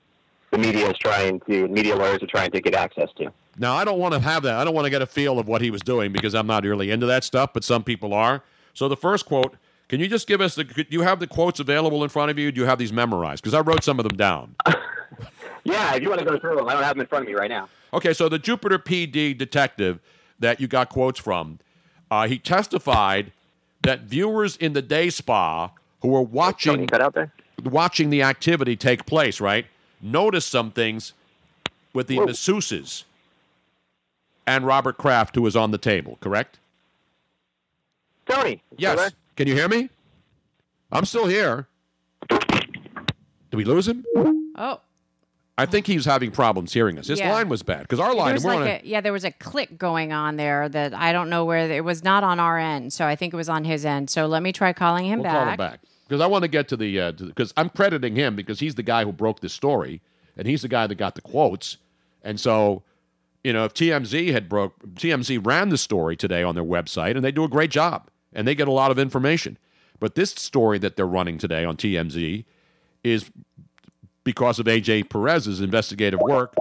the 0.52 0.58
media 0.58 0.90
is 0.90 0.98
trying 0.98 1.40
to 1.42 1.68
media 1.68 1.96
lawyers 1.96 2.22
are 2.24 2.28
trying 2.28 2.52
to 2.52 2.62
get 2.62 2.74
access 2.74 3.10
to. 3.18 3.32
Now, 3.58 3.76
I 3.76 3.86
don't 3.86 4.00
want 4.00 4.14
to 4.14 4.20
have 4.20 4.44
that. 4.44 4.56
I 4.56 4.64
don't 4.64 4.74
want 4.74 4.86
to 4.86 4.90
get 4.90 5.02
a 5.02 5.08
feel 5.08 5.40
of 5.40 5.48
what 5.48 5.62
he 5.62 5.72
was 5.72 5.82
doing 5.82 6.12
because 6.12 6.36
I'm 6.36 6.48
not 6.48 6.64
really 6.64 6.92
into 6.92 7.06
that 7.08 7.24
stuff, 7.24 7.52
but 7.54 7.64
some 7.64 7.84
people 7.84 8.14
are. 8.14 8.44
So 8.74 8.88
the 8.88 8.98
first 8.98 9.26
quote, 9.26 9.56
can 9.88 10.00
you 10.00 10.08
just 10.08 10.28
give 10.28 10.42
us 10.42 10.56
the? 10.56 10.64
Do 10.64 10.86
you 10.90 11.02
have 11.02 11.20
the 11.20 11.28
quotes 11.28 11.60
available 11.60 12.04
in 12.04 12.10
front 12.10 12.30
of 12.30 12.38
you? 12.38 12.52
Do 12.52 12.62
you 12.62 12.68
have 12.68 12.78
these 12.78 12.94
memorized? 12.94 13.42
Because 13.42 13.54
I 13.54 13.62
wrote 13.62 13.84
some 13.84 14.00
of 14.00 14.08
them 14.08 14.18
down. 14.18 14.56
Yeah, 15.68 15.96
if 15.96 16.02
you 16.02 16.08
want 16.08 16.20
to 16.20 16.26
go 16.26 16.40
through 16.40 16.56
them, 16.56 16.70
I 16.70 16.74
don't 16.74 16.84
have 16.84 16.96
them 16.96 17.02
in 17.02 17.08
front 17.08 17.24
of 17.24 17.28
me 17.28 17.34
right 17.34 17.50
now. 17.50 17.68
Okay, 17.94 18.14
so 18.14 18.30
the 18.30 18.40
Jupiter 18.40 18.80
PD 18.80 19.38
detective 19.38 20.00
that 20.40 20.62
you 20.62 20.68
got 20.68 20.88
quotes 20.88 21.20
from, 21.20 21.60
uh, 22.10 22.26
he 22.28 22.40
testified 22.40 23.34
that 23.88 24.02
viewers 24.02 24.58
in 24.58 24.74
the 24.74 24.82
day 24.82 25.10
spa 25.10 25.72
who 26.02 26.10
were 26.10 26.22
watching 26.22 26.90
watching 27.64 28.10
the 28.10 28.22
activity 28.22 28.76
take 28.76 29.06
place, 29.06 29.40
right, 29.40 29.66
noticed 30.02 30.50
some 30.50 30.72
things 30.72 31.14
with 31.94 32.08
the 32.08 32.18
masseuses 32.18 33.06
and 34.46 34.66
Robert 34.66 34.98
Kraft, 34.98 35.36
who 35.36 35.42
was 35.42 35.56
on 35.56 35.72
the 35.72 35.78
table. 35.78 36.18
Correct? 36.20 36.60
Tony. 38.28 38.62
Yes. 38.78 39.14
Can 39.38 39.48
you 39.48 39.56
hear 39.56 39.70
me? 39.70 39.90
I'm 40.92 41.06
still 41.06 41.26
here. 41.26 41.68
Did 42.30 43.54
we 43.54 43.64
lose 43.64 43.88
him? 43.88 44.06
Oh, 44.58 44.82
I 45.60 45.66
think 45.66 45.88
he 45.88 45.96
was 45.96 46.06
having 46.06 46.30
problems 46.32 46.72
hearing 46.74 47.00
us. 47.00 47.08
His 47.08 47.20
Yeah. 47.20 47.34
line 47.34 47.50
was 47.50 47.64
bad 47.64 47.82
because 47.82 48.00
our 48.00 48.14
line. 48.14 48.36
like 48.44 48.84
a, 48.84 48.88
yeah, 48.88 49.02
there 49.02 49.12
was 49.14 49.24
a 49.24 49.32
click 49.32 49.78
going 49.78 50.14
on 50.14 50.36
there 50.38 50.70
that 50.70 50.94
I 50.94 51.12
don't 51.12 51.30
know 51.30 51.46
where 51.46 51.70
it 51.72 51.84
was 51.84 52.04
not 52.04 52.24
on 52.24 52.40
our 52.40 52.60
end, 52.60 52.94
so 52.94 53.06
I 53.08 53.16
think 53.16 53.34
it 53.34 53.38
was 53.38 53.50
on 53.50 53.64
his 53.64 53.84
end. 53.84 54.10
So 54.12 54.28
let 54.28 54.44
me 54.44 54.52
try 54.52 54.72
calling 54.74 55.06
him 55.06 55.20
We'll 55.20 55.24
back. 55.24 55.34
call 55.44 55.50
him 55.50 55.58
back 55.58 55.80
because 56.08 56.22
I 56.22 56.28
want 56.28 56.44
to 56.44 56.48
get 56.48 56.68
to 56.70 56.78
the 56.78 57.00
uh, 57.02 57.12
because 57.14 57.54
I'm 57.58 57.70
crediting 57.70 58.16
him 58.16 58.36
because 58.36 58.60
he's 58.60 58.76
the 58.76 58.84
guy 58.84 59.04
who 59.04 59.12
broke 59.12 59.40
this 59.40 59.54
story 59.54 60.02
and 60.38 60.48
he's 60.48 60.62
the 60.62 60.68
guy 60.68 60.86
that 60.86 60.96
got 60.96 61.16
the 61.16 61.22
quotes. 61.22 61.78
And 62.22 62.40
so, 62.40 62.84
you 63.44 63.52
know, 63.52 63.66
if 63.66 63.74
TMZ 63.74 64.32
had 64.34 64.48
broke 64.48 64.78
TMZ 64.94 65.44
ran 65.44 65.70
the 65.70 65.78
story 65.80 66.16
today 66.16 66.44
on 66.44 66.54
their 66.54 66.64
website 66.64 67.16
and 67.16 67.26
they 67.26 67.32
do 67.32 67.44
a 67.44 67.48
great 67.50 67.72
job 67.72 68.10
and 68.32 68.48
they 68.48 68.54
get 68.54 68.68
a 68.68 68.72
lot 68.72 68.92
of 68.92 69.00
information. 69.00 69.58
But 70.00 70.14
this 70.14 70.30
story 70.32 70.78
that 70.80 70.96
they're 70.98 71.08
running 71.08 71.40
today 71.40 71.66
on 71.66 71.78
TMZ 71.78 72.46
is 73.04 73.32
because 74.28 74.60
of 74.60 74.66
AJ 74.66 75.10
Perez's 75.10 75.62
investigative 75.62 76.20
work 76.20 76.54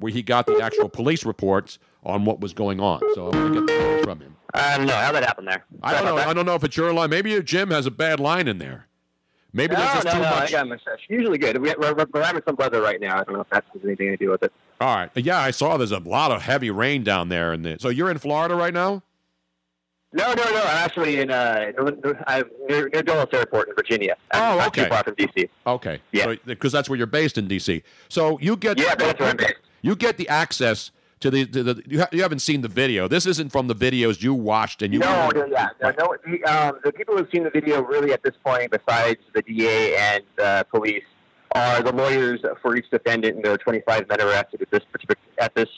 where 0.00 0.12
he 0.12 0.20
got 0.20 0.46
the 0.46 0.60
actual 0.60 0.88
police 0.88 1.24
reports 1.24 1.78
on 2.02 2.24
what 2.24 2.40
was 2.40 2.52
going 2.52 2.80
on. 2.80 2.98
So 3.14 3.28
I'm 3.28 3.52
going 3.52 3.66
to 3.66 3.72
get 3.72 3.98
the 3.98 4.02
from 4.02 4.18
him. 4.18 4.36
I 4.52 4.76
don't 4.76 4.86
know 4.86 4.96
how 4.96 5.12
that 5.12 5.22
happened 5.22 5.46
there. 5.46 5.64
I 5.80 5.92
don't 5.92 6.04
know. 6.04 6.16
I 6.16 6.34
don't 6.34 6.44
know 6.44 6.56
if 6.56 6.64
it's 6.64 6.76
your 6.76 6.92
line. 6.92 7.10
Maybe 7.10 7.30
your 7.30 7.42
gym 7.42 7.70
has 7.70 7.86
a 7.86 7.92
bad 7.92 8.18
line 8.18 8.48
in 8.48 8.58
there. 8.58 8.88
Maybe 9.52 9.74
no, 9.74 9.80
there's 9.80 9.92
just 9.92 10.06
no, 10.06 10.12
too 10.14 10.18
no, 10.18 10.30
much. 10.30 10.48
I 10.48 10.50
got 10.50 10.68
my. 10.68 10.78
Usually 11.08 11.38
good. 11.38 11.62
We, 11.62 11.72
we're, 11.78 11.94
we're, 11.94 12.06
we're 12.12 12.24
having 12.24 12.42
some 12.44 12.56
weather 12.56 12.82
right 12.82 13.00
now. 13.00 13.20
I 13.20 13.22
don't 13.22 13.34
know 13.34 13.42
if 13.42 13.50
that 13.50 13.64
has 13.72 13.84
anything 13.84 14.08
to 14.08 14.16
do 14.16 14.30
with 14.30 14.42
it. 14.42 14.52
All 14.80 14.96
right. 14.96 15.10
Yeah, 15.14 15.38
I 15.38 15.52
saw 15.52 15.76
there's 15.76 15.92
a 15.92 16.00
lot 16.00 16.32
of 16.32 16.42
heavy 16.42 16.72
rain 16.72 17.04
down 17.04 17.28
there. 17.28 17.52
And 17.52 17.64
the, 17.64 17.76
so 17.78 17.90
you're 17.90 18.10
in 18.10 18.18
Florida 18.18 18.56
right 18.56 18.74
now? 18.74 19.04
No, 20.14 20.32
no, 20.32 20.42
no. 20.44 20.60
I'm 20.60 20.84
actually 20.84 21.18
in 21.20 21.30
uh, 21.30 21.72
I'm 22.28 22.44
near, 22.68 22.88
near 22.88 23.02
Dulles 23.02 23.28
Airport 23.32 23.68
in 23.68 23.74
Virginia. 23.74 24.16
I'm 24.32 24.54
Oh, 24.54 24.58
not 24.58 24.68
okay. 24.68 24.84
too 24.84 24.88
far 24.88 25.02
from 25.04 25.14
DC. 25.16 25.48
Okay. 25.66 26.00
Yeah. 26.12 26.34
Because 26.46 26.70
that's 26.72 26.88
where 26.88 26.96
you're 26.96 27.06
based 27.08 27.36
in 27.36 27.48
D.C. 27.48 27.82
So 28.08 28.38
you 28.40 28.56
get 28.56 28.78
Yeah, 28.78 28.94
that's 28.94 29.18
where 29.18 29.30
I'm 29.30 29.36
based. 29.36 29.54
you 29.82 29.96
get 29.96 30.16
the 30.16 30.28
access 30.28 30.92
to 31.20 31.30
the 31.30 31.46
to 31.46 31.62
the 31.64 31.82
you, 31.86 32.00
ha- 32.00 32.08
you 32.12 32.22
haven't 32.22 32.38
seen 32.40 32.60
the 32.60 32.68
video. 32.68 33.08
This 33.08 33.26
isn't 33.26 33.50
from 33.50 33.66
the 33.66 33.74
videos 33.74 34.22
you 34.22 34.34
watched 34.34 34.82
and 34.82 34.92
you. 34.92 35.00
No, 35.00 35.30
no, 35.30 35.46
yeah, 35.46 35.68
no, 35.82 35.92
no. 35.98 36.16
The, 36.24 36.44
um, 36.44 36.78
the 36.84 36.92
people 36.92 37.16
who've 37.16 37.28
seen 37.34 37.42
the 37.44 37.50
video 37.50 37.82
really 37.82 38.12
at 38.12 38.22
this 38.22 38.34
point, 38.44 38.70
besides 38.70 39.18
the 39.34 39.42
DA 39.42 39.96
and 39.96 40.22
uh, 40.40 40.62
police, 40.64 41.04
are 41.56 41.82
the 41.82 41.92
lawyers 41.92 42.40
for 42.62 42.76
each 42.76 42.88
defendant, 42.90 43.36
and 43.36 43.44
there 43.44 43.52
are 43.52 43.58
25 43.58 44.08
men 44.08 44.20
arrested 44.20 44.62
at 44.62 44.70
this 44.70 44.82
particular 44.92 45.16
at 45.38 45.54
this 45.56 45.68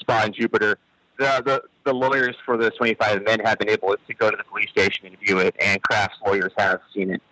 spot 0.00 0.26
in 0.26 0.32
Jupiter. 0.32 0.78
The, 1.16 1.42
the 1.44 1.62
the 1.84 1.94
lawyers 1.94 2.34
for 2.44 2.56
the 2.56 2.70
25 2.70 3.24
men 3.24 3.40
have 3.40 3.58
been 3.58 3.68
able 3.68 3.94
to 3.94 4.14
go 4.14 4.30
to 4.30 4.36
the 4.36 4.44
police 4.44 4.70
station 4.70 5.06
and 5.06 5.18
view 5.18 5.38
it, 5.38 5.54
and 5.60 5.80
Kraft's 5.82 6.16
lawyers 6.26 6.52
have 6.56 6.80
seen 6.94 7.10
it. 7.10 7.22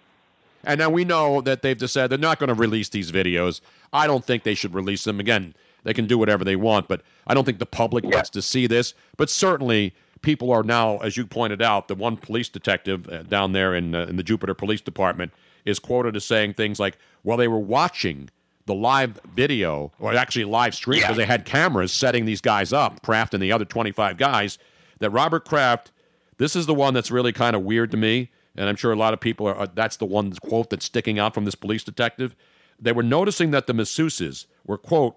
And 0.64 0.78
now 0.78 0.90
we 0.90 1.04
know 1.04 1.40
that 1.40 1.62
they've 1.62 1.76
decided 1.76 2.10
they're 2.10 2.18
not 2.18 2.38
going 2.38 2.48
to 2.48 2.54
release 2.54 2.88
these 2.88 3.10
videos. 3.10 3.60
I 3.92 4.06
don't 4.06 4.24
think 4.24 4.44
they 4.44 4.54
should 4.54 4.74
release 4.74 5.04
them. 5.04 5.18
Again, 5.18 5.54
they 5.82 5.92
can 5.94 6.06
do 6.06 6.16
whatever 6.16 6.44
they 6.44 6.54
want, 6.54 6.86
but 6.86 7.02
I 7.26 7.34
don't 7.34 7.44
think 7.44 7.58
the 7.58 7.66
public 7.66 8.04
wants 8.04 8.30
to 8.30 8.42
see 8.42 8.66
this. 8.66 8.94
But 9.16 9.28
certainly, 9.28 9.94
people 10.20 10.52
are 10.52 10.62
now, 10.62 10.98
as 10.98 11.16
you 11.16 11.26
pointed 11.26 11.60
out, 11.60 11.88
the 11.88 11.96
one 11.96 12.16
police 12.16 12.48
detective 12.48 13.08
uh, 13.08 13.24
down 13.24 13.52
there 13.52 13.74
in, 13.74 13.94
uh, 13.94 14.06
in 14.06 14.16
the 14.16 14.22
Jupiter 14.22 14.54
Police 14.54 14.80
Department 14.80 15.32
is 15.64 15.78
quoted 15.78 16.14
as 16.14 16.24
saying 16.24 16.54
things 16.54 16.78
like, 16.78 16.98
well, 17.24 17.36
they 17.36 17.48
were 17.48 17.58
watching 17.58 18.30
the 18.66 18.74
live 18.74 19.20
video, 19.34 19.92
or 19.98 20.14
actually 20.14 20.44
live 20.44 20.74
stream, 20.74 21.00
because 21.00 21.16
they 21.16 21.26
had 21.26 21.44
cameras 21.44 21.92
setting 21.92 22.24
these 22.24 22.40
guys 22.40 22.72
up, 22.72 23.02
Kraft 23.02 23.34
and 23.34 23.42
the 23.42 23.52
other 23.52 23.64
25 23.64 24.16
guys, 24.16 24.58
that 25.00 25.10
Robert 25.10 25.44
Kraft, 25.44 25.90
this 26.38 26.54
is 26.54 26.66
the 26.66 26.74
one 26.74 26.94
that's 26.94 27.10
really 27.10 27.32
kind 27.32 27.56
of 27.56 27.62
weird 27.62 27.90
to 27.90 27.96
me, 27.96 28.30
and 28.54 28.68
I'm 28.68 28.76
sure 28.76 28.92
a 28.92 28.96
lot 28.96 29.14
of 29.14 29.20
people 29.20 29.46
are, 29.48 29.58
uh, 29.58 29.66
that's 29.74 29.96
the 29.96 30.06
one 30.06 30.32
quote 30.34 30.70
that's 30.70 30.84
sticking 30.84 31.18
out 31.18 31.34
from 31.34 31.44
this 31.44 31.54
police 31.54 31.82
detective. 31.82 32.36
They 32.78 32.92
were 32.92 33.02
noticing 33.02 33.50
that 33.50 33.66
the 33.66 33.72
masseuses 33.72 34.46
were, 34.64 34.78
quote, 34.78 35.16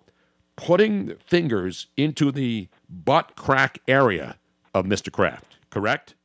putting 0.56 1.16
fingers 1.18 1.88
into 1.98 2.32
the 2.32 2.68
butt 2.90 3.36
crack 3.36 3.80
area 3.88 4.38
of 4.74 4.86
Mr. 4.86 5.12
Kraft, 5.12 5.58
correct? 5.70 6.16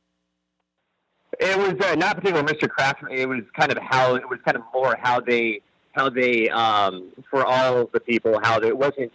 It 1.39 1.57
was 1.57 1.79
uh, 1.85 1.95
not 1.95 2.17
particularly 2.17 2.53
Mr. 2.53 2.69
Kraft. 2.69 3.03
It 3.09 3.27
was 3.27 3.41
kind 3.55 3.71
of 3.71 3.77
how 3.79 4.15
it 4.15 4.29
was 4.29 4.39
kind 4.45 4.57
of 4.57 4.63
more 4.73 4.97
how 5.01 5.19
they 5.19 5.61
how 5.93 6.09
they 6.09 6.49
um, 6.49 7.11
for 7.29 7.45
all 7.45 7.77
of 7.77 7.91
the 7.91 7.99
people 7.99 8.39
how 8.43 8.59
it 8.59 8.77
wasn't 8.77 9.11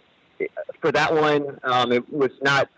for 0.81 0.91
that 0.91 1.13
one. 1.13 1.59
Um, 1.63 1.91
it 1.91 2.11
was 2.11 2.31
not. 2.41 2.69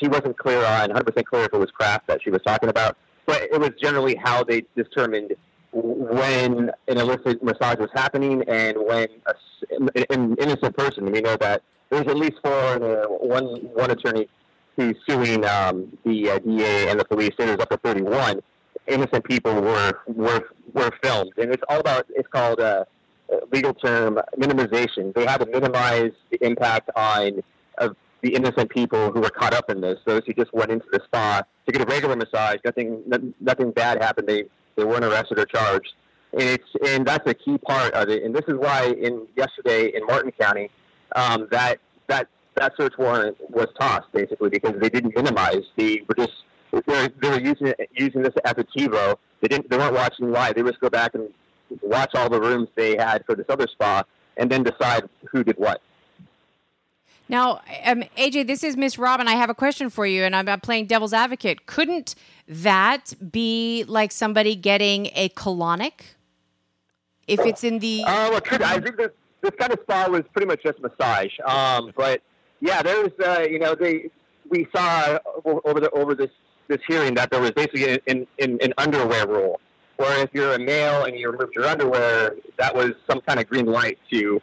She 0.00 0.08
wasn't 0.08 0.38
clear 0.38 0.64
on 0.64 0.88
100 0.88 1.04
percent 1.04 1.26
clear 1.26 1.44
if 1.44 1.52
it 1.52 1.58
was 1.58 1.70
Kraft 1.70 2.06
that 2.06 2.22
she 2.22 2.30
was 2.30 2.40
talking 2.46 2.68
about, 2.68 2.96
but 3.26 3.42
it 3.42 3.60
was 3.60 3.70
generally 3.80 4.14
how 4.14 4.44
they 4.44 4.64
determined 4.76 5.34
when 5.72 6.70
an 6.88 6.96
illicit 6.96 7.42
massage 7.42 7.78
was 7.78 7.90
happening 7.94 8.42
and 8.48 8.76
when 8.78 9.08
a 9.26 10.04
an 10.10 10.36
innocent 10.38 10.76
person. 10.76 11.10
We 11.10 11.20
know 11.20 11.36
that 11.36 11.62
there's 11.90 12.06
at 12.06 12.16
least 12.16 12.36
four. 12.42 12.52
Uh, 12.52 13.06
one 13.08 13.44
one 13.74 13.90
attorney 13.90 14.28
who's 14.76 14.96
suing 15.08 15.44
um, 15.44 15.98
the 16.04 16.30
uh, 16.30 16.38
DA 16.38 16.88
and 16.88 17.00
the 17.00 17.04
police. 17.04 17.32
It 17.38 17.46
was 17.46 17.58
up 17.58 17.70
to 17.70 17.78
31 17.78 18.40
innocent 18.88 19.24
people 19.24 19.54
were 19.60 19.92
were 20.06 20.48
were 20.72 20.90
filmed, 21.02 21.32
and 21.36 21.52
it's 21.52 21.62
all 21.68 21.80
about. 21.80 22.06
It's 22.10 22.28
called 22.28 22.60
uh, 22.60 22.84
legal 23.52 23.74
term 23.74 24.18
minimization. 24.36 25.14
They 25.14 25.26
had 25.26 25.38
to 25.38 25.46
minimize 25.46 26.12
the 26.30 26.44
impact 26.44 26.90
on 26.96 27.42
of 27.78 27.96
the 28.22 28.34
innocent 28.34 28.70
people 28.70 29.12
who 29.12 29.20
were 29.20 29.30
caught 29.30 29.54
up 29.54 29.70
in 29.70 29.80
this. 29.80 29.98
Those 30.06 30.22
who 30.26 30.32
just 30.32 30.52
went 30.52 30.70
into 30.70 30.86
the 30.92 31.00
spa 31.04 31.42
to 31.66 31.72
get 31.72 31.82
a 31.82 31.86
regular 31.86 32.16
massage, 32.16 32.56
nothing 32.64 33.02
nothing- 33.40 33.70
bad 33.72 34.02
happened. 34.02 34.28
They 34.28 34.44
they 34.76 34.84
weren't 34.84 35.04
arrested 35.04 35.38
or 35.38 35.44
charged. 35.44 35.92
And 36.32 36.42
it's 36.42 36.68
and 36.86 37.06
that's 37.06 37.28
a 37.28 37.34
key 37.34 37.58
part 37.58 37.92
of 37.94 38.08
it. 38.08 38.22
And 38.22 38.34
this 38.34 38.44
is 38.48 38.54
why 38.56 38.86
in 38.86 39.26
yesterday 39.36 39.92
in 39.94 40.04
Martin 40.06 40.32
County, 40.32 40.70
um, 41.14 41.48
that 41.50 41.78
that 42.08 42.28
that 42.56 42.72
search 42.76 42.94
warrant 42.98 43.36
was 43.50 43.68
tossed 43.78 44.10
basically 44.12 44.50
because 44.50 44.74
they 44.80 44.88
didn't 44.88 45.14
minimize. 45.14 45.62
They 45.76 46.02
were 46.08 46.14
just 46.14 46.32
they 46.72 46.80
were, 46.86 47.08
they 47.20 47.28
were 47.30 47.40
using 47.40 47.72
using 47.92 48.22
this 48.22 48.34
as 48.44 48.54
a 48.58 48.64
TiVo. 48.64 49.16
They 49.40 49.48
didn't 49.48 49.70
they 49.70 49.78
weren't 49.78 49.94
watching 49.94 50.30
live. 50.30 50.54
They 50.54 50.62
just 50.62 50.80
go 50.80 50.90
back 50.90 51.14
and 51.14 51.28
watch 51.82 52.14
all 52.14 52.28
the 52.28 52.40
rooms 52.40 52.68
they 52.74 52.96
had 52.96 53.24
for 53.26 53.34
this 53.34 53.46
other 53.48 53.66
spa 53.66 54.04
and 54.36 54.50
then 54.50 54.62
decide 54.62 55.08
who 55.30 55.44
did 55.44 55.56
what. 55.58 55.80
Now, 57.28 57.60
um, 57.84 58.04
AJ, 58.16 58.46
this 58.46 58.64
is 58.64 58.76
Miss 58.76 58.98
Robin. 58.98 59.28
I 59.28 59.32
have 59.32 59.50
a 59.50 59.54
question 59.54 59.90
for 59.90 60.06
you, 60.06 60.22
and 60.22 60.34
I'm, 60.34 60.48
I'm 60.48 60.60
playing 60.60 60.86
devil's 60.86 61.12
advocate. 61.12 61.66
Couldn't 61.66 62.14
that 62.46 63.12
be 63.30 63.84
like 63.86 64.12
somebody 64.12 64.56
getting 64.56 65.10
a 65.14 65.28
colonic? 65.30 66.14
If 67.26 67.40
it's 67.40 67.62
in 67.64 67.80
the. 67.80 68.04
Uh, 68.06 68.30
well, 68.30 68.40
could, 68.40 68.62
I 68.62 68.80
think 68.80 68.96
this, 68.96 69.10
this 69.42 69.50
kind 69.58 69.72
of 69.72 69.80
spa 69.82 70.08
was 70.08 70.22
pretty 70.32 70.46
much 70.46 70.62
just 70.62 70.80
massage. 70.80 71.32
Um, 71.46 71.92
but 71.94 72.22
yeah, 72.60 72.80
there 72.80 73.02
was, 73.02 73.12
uh, 73.22 73.42
you 73.42 73.58
know, 73.58 73.74
they 73.74 74.10
we 74.48 74.66
saw 74.74 75.18
over 75.44 75.80
the 75.80 75.90
over 75.90 76.14
this 76.14 76.30
this 76.68 76.80
hearing 76.86 77.14
that 77.14 77.30
there 77.30 77.40
was 77.40 77.50
basically 77.52 78.00
an, 78.06 78.26
an, 78.38 78.58
an 78.62 78.72
underwear 78.78 79.26
rule, 79.26 79.60
where 79.98 80.22
if 80.22 80.30
you're 80.32 80.54
a 80.54 80.58
male 80.58 81.04
and 81.04 81.18
you 81.18 81.30
removed 81.30 81.54
your 81.54 81.66
underwear, 81.66 82.34
that 82.56 82.74
was 82.74 82.92
some 83.10 83.20
kind 83.20 83.38
of 83.38 83.46
green 83.48 83.66
light 83.66 83.98
to 84.10 84.40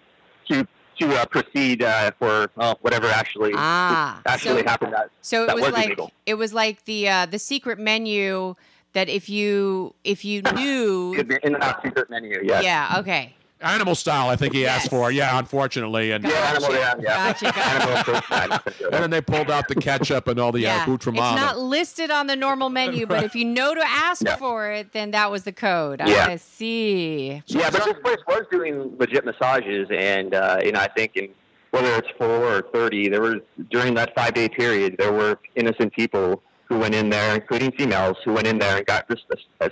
to 0.52 0.68
to 1.00 1.14
uh, 1.16 1.26
proceed 1.26 1.82
uh, 1.84 2.12
for 2.20 2.50
uh, 2.58 2.76
whatever 2.82 3.08
actually 3.08 3.52
Ah, 3.56 4.22
actually 4.26 4.62
so- 4.62 4.68
happened. 4.68 4.94
That 4.94 5.10
So 5.22 5.44
it 5.44 5.48
that 5.48 5.56
was 5.56 5.72
like 5.72 5.86
illegal. 5.88 6.12
it 6.26 6.36
was 6.36 6.54
like 6.54 6.86
the 6.86 7.10
uh, 7.10 7.26
the 7.26 7.40
secret 7.40 7.80
menu 7.80 8.56
that 8.94 9.10
if 9.10 9.28
you 9.30 9.94
if 10.04 10.24
you 10.24 10.42
knew. 10.56 11.14
in 11.16 11.28
the 11.54 11.78
secret 11.84 12.10
menu. 12.10 12.40
Yes. 12.44 12.64
Yeah. 12.64 12.98
Okay. 13.00 13.34
Animal 13.62 13.96
style, 13.96 14.28
I 14.28 14.36
think 14.36 14.54
he 14.54 14.68
asked 14.68 14.90
for. 14.90 15.10
Yeah, 15.12 15.40
unfortunately, 15.40 16.12
and 16.12 16.24
Yeah, 16.26 16.32
animal, 16.32 16.74
yeah, 16.74 16.94
yeah. 17.00 17.34
Gotcha, 17.34 17.58
Animal 17.58 18.62
and 18.92 18.94
then 19.04 19.10
they 19.10 19.22
pulled 19.22 19.50
out 19.50 19.70
the 19.70 19.76
ketchup 19.76 20.28
and 20.28 20.38
all 20.40 20.52
the 20.52 20.60
Yeah. 20.60 20.82
accoutrement. 20.84 21.26
It's 21.26 21.36
not 21.42 21.58
listed 21.58 22.12
on 22.12 22.28
the 22.28 22.36
normal 22.36 22.70
menu, 22.70 23.06
but 23.06 23.24
if 23.24 23.34
you 23.34 23.46
know 23.46 23.74
to 23.74 23.82
ask 23.82 24.24
Yeah. 24.26 24.36
for 24.36 24.72
it, 24.72 24.92
then 24.92 25.12
that 25.12 25.32
was 25.32 25.44
the 25.46 25.54
code. 25.54 26.02
Yeah. 26.06 26.28
I 26.28 26.36
see. 26.36 27.42
Yeah, 27.48 27.70
but 27.70 27.86
this 27.86 27.96
place 28.04 28.18
was 28.28 28.44
doing 28.52 28.94
legit 29.00 29.24
massages, 29.24 29.88
and 29.90 30.36
uh, 30.36 30.60
you 30.64 30.74
know, 30.74 30.82
I 30.82 30.90
think 30.90 31.16
in 31.16 31.30
whether 31.72 31.96
it's 31.96 32.10
four 32.18 32.28
or 32.58 32.62
thirty, 32.74 33.08
there 33.08 33.22
was 33.22 33.36
during 33.72 33.94
that 33.96 34.14
five 34.16 34.34
day 34.34 34.50
period, 34.50 34.98
there 35.00 35.14
were 35.14 35.40
innocent 35.56 35.94
people 35.94 36.42
who 36.66 36.78
went 36.78 36.94
in 36.94 37.10
there, 37.10 37.36
including 37.36 37.72
females, 37.72 38.18
who 38.26 38.34
went 38.34 38.48
in 38.48 38.60
there 38.60 38.78
and 38.78 38.86
got 38.86 39.08
just 39.10 39.24
a, 39.62 39.66
a, 39.66 39.70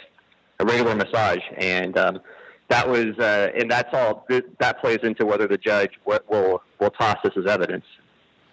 a 0.60 0.66
regular 0.66 0.96
massage, 0.96 1.40
and 1.58 1.98
um, 1.98 2.20
that 2.74 2.90
was, 2.90 3.18
uh, 3.20 3.52
and 3.56 3.70
that's 3.70 3.94
all. 3.94 4.26
That 4.60 4.80
plays 4.82 5.00
into 5.04 5.26
whether 5.26 5.48
the 5.48 5.58
judge 5.58 5.92
will 6.06 6.62
will, 6.80 6.90
toss 6.92 7.18
this 7.24 7.34
as 7.38 7.46
evidence. 7.46 7.86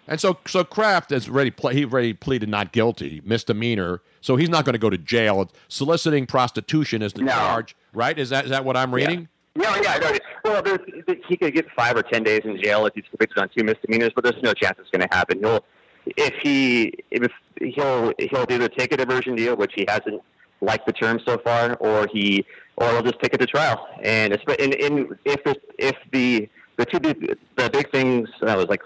And 0.07 0.19
so, 0.19 0.37
so 0.45 0.63
Kraft 0.63 1.09
has 1.11 1.27
already 1.27 1.51
ple- 1.51 1.71
he 1.71 1.85
already 1.85 2.13
pleaded 2.13 2.49
not 2.49 2.71
guilty, 2.71 3.21
misdemeanor. 3.23 4.01
So 4.21 4.35
he's 4.35 4.49
not 4.49 4.65
going 4.65 4.73
to 4.73 4.79
go 4.79 4.89
to 4.89 4.97
jail. 4.97 5.49
Soliciting 5.69 6.27
prostitution 6.27 7.01
is 7.01 7.13
the 7.13 7.25
charge, 7.25 7.75
right? 7.93 8.17
Is 8.17 8.29
that 8.29 8.45
is 8.45 8.51
that 8.51 8.63
what 8.63 8.77
I'm 8.77 8.93
reading? 8.93 9.27
Yeah, 9.55 9.75
yeah. 9.81 9.97
No, 9.97 10.17
well, 10.45 10.61
there's, 10.61 10.79
he 11.27 11.35
could 11.35 11.53
get 11.53 11.65
five 11.75 11.97
or 11.97 12.03
ten 12.03 12.23
days 12.23 12.41
in 12.45 12.61
jail 12.61 12.85
if 12.85 12.93
he's 12.93 13.03
convicted 13.09 13.37
on 13.39 13.49
two 13.55 13.63
misdemeanors, 13.63 14.11
but 14.15 14.23
there's 14.23 14.41
no 14.43 14.53
chance 14.53 14.77
it's 14.79 14.89
going 14.91 15.07
to 15.07 15.13
happen. 15.13 15.39
He'll, 15.39 15.65
if 16.05 16.33
he, 16.41 16.93
if 17.09 17.31
he'll, 17.59 18.13
he'll 18.17 18.45
either 18.49 18.69
take 18.69 18.93
a 18.93 18.97
diversion 18.97 19.35
deal, 19.35 19.55
which 19.57 19.73
he 19.75 19.85
hasn't 19.87 20.21
liked 20.61 20.85
the 20.85 20.93
term 20.93 21.19
so 21.25 21.37
far, 21.39 21.73
or 21.75 22.07
he, 22.13 22.45
or 22.77 22.89
he'll 22.89 23.03
just 23.03 23.19
take 23.21 23.33
it 23.33 23.39
to 23.39 23.45
trial. 23.45 23.87
And 24.01 24.33
it's, 24.33 24.43
and, 24.59 24.73
and 24.75 25.15
if 25.25 25.45
it, 25.45 25.61
if 25.77 25.95
the 26.11 26.49
the 26.77 26.85
two 26.85 26.99
big, 26.99 27.37
the 27.57 27.69
big 27.69 27.91
things 27.91 28.29
that 28.41 28.57
was 28.57 28.67
like 28.67 28.81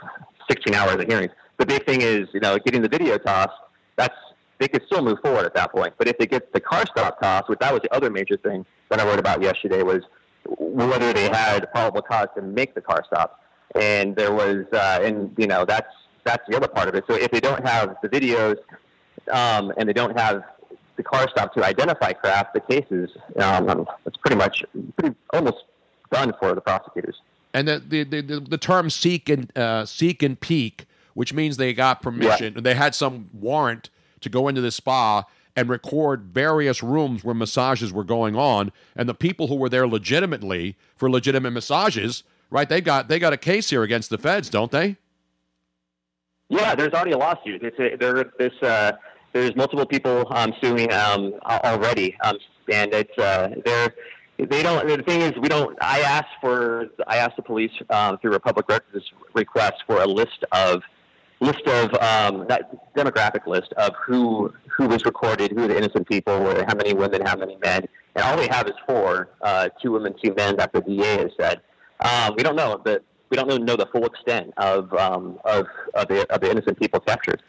16 0.49 0.73
hours 0.73 0.95
of 0.95 1.07
hearings. 1.07 1.31
The 1.57 1.65
big 1.65 1.85
thing 1.85 2.01
is, 2.01 2.27
you 2.33 2.39
know, 2.39 2.57
getting 2.57 2.81
the 2.81 2.89
video 2.89 3.17
tossed. 3.17 3.53
That's 3.95 4.15
they 4.59 4.67
could 4.67 4.83
still 4.85 5.01
move 5.01 5.19
forward 5.21 5.45
at 5.45 5.53
that 5.55 5.71
point. 5.71 5.93
But 5.97 6.07
if 6.07 6.17
they 6.17 6.25
get 6.25 6.53
the 6.53 6.59
car 6.59 6.85
stop 6.85 7.19
tossed, 7.21 7.49
which 7.49 7.59
that 7.59 7.73
was 7.73 7.81
the 7.81 7.93
other 7.93 8.09
major 8.09 8.37
thing 8.37 8.65
that 8.89 8.99
I 8.99 9.05
wrote 9.05 9.19
about 9.19 9.41
yesterday, 9.41 9.83
was 9.83 10.01
whether 10.47 11.11
they 11.11 11.29
had 11.29 11.71
probable 11.71 12.01
cause 12.01 12.27
to 12.35 12.41
make 12.41 12.73
the 12.75 12.81
car 12.81 13.03
stop. 13.05 13.41
And 13.75 14.15
there 14.15 14.31
was, 14.31 14.65
uh, 14.71 14.99
and 15.03 15.33
you 15.37 15.47
know, 15.47 15.65
that's 15.65 15.91
that's 16.23 16.43
the 16.49 16.55
other 16.55 16.67
part 16.67 16.87
of 16.87 16.95
it. 16.95 17.03
So 17.07 17.15
if 17.15 17.31
they 17.31 17.39
don't 17.39 17.65
have 17.65 17.95
the 18.01 18.09
videos 18.09 18.57
um, 19.31 19.71
and 19.77 19.87
they 19.87 19.93
don't 19.93 20.17
have 20.17 20.43
the 20.95 21.03
car 21.03 21.27
stop 21.29 21.53
to 21.55 21.63
identify 21.63 22.13
Kraft, 22.13 22.53
the 22.53 22.61
cases, 22.61 23.09
um, 23.37 23.87
it's 24.05 24.17
pretty 24.17 24.35
much 24.35 24.63
pretty 24.97 25.15
almost 25.33 25.57
done 26.11 26.33
for 26.39 26.53
the 26.53 26.61
prosecutors. 26.61 27.15
And 27.53 27.67
the 27.67 27.79
the, 27.79 28.03
the, 28.03 28.39
the, 28.39 28.57
term 28.57 28.89
seek 28.89 29.29
and 29.29 29.55
uh, 29.57 29.85
sneak 29.85 30.21
and 30.23 30.39
peek, 30.39 30.85
which 31.13 31.33
means 31.33 31.57
they 31.57 31.73
got 31.73 32.01
permission. 32.01 32.61
They 32.63 32.75
had 32.75 32.93
some 32.93 33.29
warrant 33.33 33.89
to 34.21 34.29
go 34.29 34.47
into 34.47 34.61
the 34.61 34.71
spa 34.71 35.23
and 35.55 35.69
record 35.69 36.23
various 36.33 36.83
rooms 36.83 37.23
where 37.23 37.33
massages 37.33 37.93
were 37.93 38.03
going 38.03 38.35
on, 38.35 38.71
and 38.95 39.07
the 39.07 39.13
people 39.13 39.47
who 39.47 39.55
were 39.55 39.69
there 39.69 39.87
legitimately 39.87 40.75
for 40.95 41.09
legitimate 41.09 41.51
massages, 41.51 42.23
right? 42.49 42.67
They 42.67 42.81
got 42.81 43.07
they 43.07 43.19
got 43.19 43.33
a 43.33 43.37
case 43.37 43.69
here 43.69 43.83
against 43.83 44.09
the 44.09 44.17
feds, 44.17 44.49
don't 44.49 44.71
they? 44.71 44.97
Yeah, 46.49 46.75
there's 46.75 46.93
already 46.93 47.11
a 47.11 47.17
lawsuit. 47.17 47.63
It's 47.63 47.79
a, 47.79 47.95
there. 47.97 48.31
This 48.37 48.53
uh, 48.61 48.93
there's 49.35 49.55
multiple 49.57 49.85
people 49.85 50.25
um, 50.33 50.53
suing 50.61 50.91
um, 50.93 51.33
already, 51.43 52.15
um, 52.23 52.37
and 52.71 52.93
it's 52.93 53.17
uh, 53.17 53.49
they're 53.65 53.93
they 54.37 54.63
don't. 54.63 54.87
The 54.87 55.03
thing 55.03 55.21
is, 55.21 55.33
we 55.41 55.49
don't. 55.49 55.77
I 55.81 55.99
asked 55.99 56.35
for 56.39 56.87
I 57.05 57.17
asked 57.17 57.35
the 57.35 57.41
police 57.41 57.71
um, 57.89 58.17
through 58.19 58.33
a 58.33 58.39
public 58.39 58.69
records 58.69 59.05
request 59.33 59.83
for 59.85 60.01
a 60.01 60.07
list 60.07 60.45
of 60.53 60.81
list 61.41 61.67
of 61.67 61.93
um, 61.95 62.45
that 62.47 62.93
demographic 62.95 63.45
list 63.45 63.73
of 63.73 63.91
who 64.05 64.53
who 64.77 64.87
was 64.87 65.03
recorded, 65.03 65.51
who 65.51 65.67
the 65.67 65.77
innocent 65.77 66.07
people 66.07 66.39
were, 66.39 66.63
how 66.65 66.75
many 66.75 66.93
women, 66.93 67.21
how 67.25 67.35
many 67.35 67.57
men, 67.57 67.85
and 68.15 68.23
all 68.23 68.37
we 68.37 68.47
have 68.47 68.67
is 68.67 68.73
four, 68.87 69.31
uh, 69.41 69.67
two 69.81 69.91
women, 69.91 70.15
two 70.23 70.33
men. 70.33 70.55
That 70.55 70.71
the 70.71 70.79
DA 70.79 71.17
has 71.17 71.31
said. 71.39 71.61
Um, 71.99 72.35
we 72.37 72.43
don't 72.43 72.55
know 72.55 72.81
the 72.85 73.01
we 73.29 73.35
don't 73.35 73.65
know 73.65 73.75
the 73.75 73.87
full 73.91 74.05
extent 74.05 74.53
of 74.55 74.93
um, 74.93 75.39
of 75.43 75.67
of 75.93 76.07
the, 76.07 76.25
of 76.33 76.39
the 76.39 76.49
innocent 76.49 76.79
people 76.79 77.01
captured. 77.01 77.43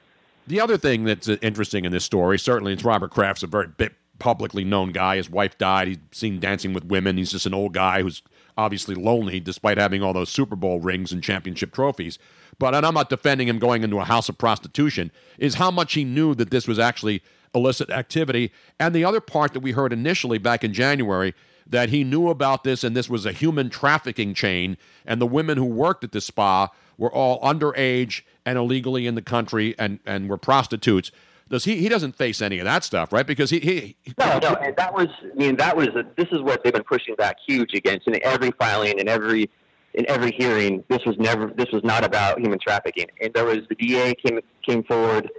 The 0.46 0.60
other 0.60 0.78
thing 0.78 1.04
that's 1.04 1.28
uh, 1.28 1.36
interesting 1.42 1.84
in 1.84 1.92
this 1.92 2.04
story, 2.04 2.38
certainly, 2.38 2.72
it's 2.72 2.84
Robert 2.84 3.10
Kraft's 3.10 3.42
a 3.42 3.46
very 3.46 3.68
bit 3.68 3.94
publicly 4.18 4.64
known 4.64 4.92
guy. 4.92 5.16
His 5.16 5.28
wife 5.28 5.58
died. 5.58 5.88
He's 5.88 5.98
seen 6.12 6.40
dancing 6.40 6.72
with 6.72 6.84
women. 6.84 7.16
He's 7.16 7.32
just 7.32 7.46
an 7.46 7.54
old 7.54 7.74
guy 7.74 8.02
who's 8.02 8.22
obviously 8.56 8.94
lonely, 8.94 9.40
despite 9.40 9.76
having 9.76 10.02
all 10.02 10.12
those 10.12 10.30
Super 10.30 10.56
Bowl 10.56 10.80
rings 10.80 11.12
and 11.12 11.22
championship 11.22 11.72
trophies. 11.72 12.18
But 12.58 12.74
and 12.74 12.86
I'm 12.86 12.94
not 12.94 13.10
defending 13.10 13.48
him 13.48 13.58
going 13.58 13.82
into 13.82 13.98
a 13.98 14.04
house 14.04 14.28
of 14.28 14.38
prostitution. 14.38 15.10
Is 15.38 15.54
how 15.56 15.70
much 15.70 15.94
he 15.94 16.04
knew 16.04 16.34
that 16.36 16.50
this 16.50 16.66
was 16.66 16.78
actually 16.78 17.22
illicit 17.54 17.90
activity. 17.90 18.52
And 18.78 18.94
the 18.94 19.04
other 19.04 19.20
part 19.20 19.52
that 19.52 19.60
we 19.60 19.72
heard 19.72 19.92
initially 19.92 20.38
back 20.38 20.62
in 20.62 20.72
January 20.72 21.34
that 21.66 21.88
he 21.88 22.04
knew 22.04 22.28
about 22.28 22.62
this 22.62 22.84
and 22.84 22.96
this 22.96 23.10
was 23.10 23.26
a 23.26 23.32
human 23.32 23.68
trafficking 23.68 24.34
chain, 24.34 24.76
and 25.04 25.20
the 25.20 25.26
women 25.26 25.58
who 25.58 25.64
worked 25.64 26.04
at 26.04 26.12
the 26.12 26.20
spa 26.20 26.68
were 26.98 27.12
all 27.12 27.40
underage 27.40 28.22
and 28.44 28.58
illegally 28.58 29.06
in 29.06 29.14
the 29.14 29.22
country 29.22 29.74
and, 29.78 29.98
and 30.06 30.28
were 30.28 30.38
prostitutes. 30.38 31.10
Does 31.48 31.64
he? 31.64 31.76
He 31.76 31.88
doesn't 31.88 32.16
face 32.16 32.42
any 32.42 32.58
of 32.58 32.64
that 32.64 32.82
stuff, 32.82 33.12
right? 33.12 33.26
Because 33.26 33.50
he, 33.50 33.60
he 33.60 33.96
No, 34.18 34.38
no, 34.40 34.54
and 34.56 34.74
that 34.76 34.92
was. 34.92 35.06
I 35.22 35.34
mean, 35.36 35.56
that 35.56 35.76
was. 35.76 35.88
this 36.16 36.26
is 36.32 36.40
what 36.40 36.64
they've 36.64 36.72
been 36.72 36.82
pushing 36.82 37.14
back 37.14 37.36
huge 37.46 37.72
against 37.74 38.08
in 38.08 38.18
every 38.24 38.50
filing 38.58 38.98
and 38.98 39.08
every 39.08 39.48
in 39.94 40.04
every 40.08 40.32
hearing. 40.32 40.82
This 40.88 41.04
was 41.06 41.16
never. 41.18 41.46
This 41.56 41.70
was 41.72 41.84
not 41.84 42.04
about 42.04 42.40
human 42.40 42.58
trafficking. 42.58 43.06
And 43.20 43.32
there 43.32 43.44
was 43.44 43.58
the 43.68 43.76
DA 43.76 44.14
came 44.14 44.40
came 44.66 44.82
forward 44.82 45.30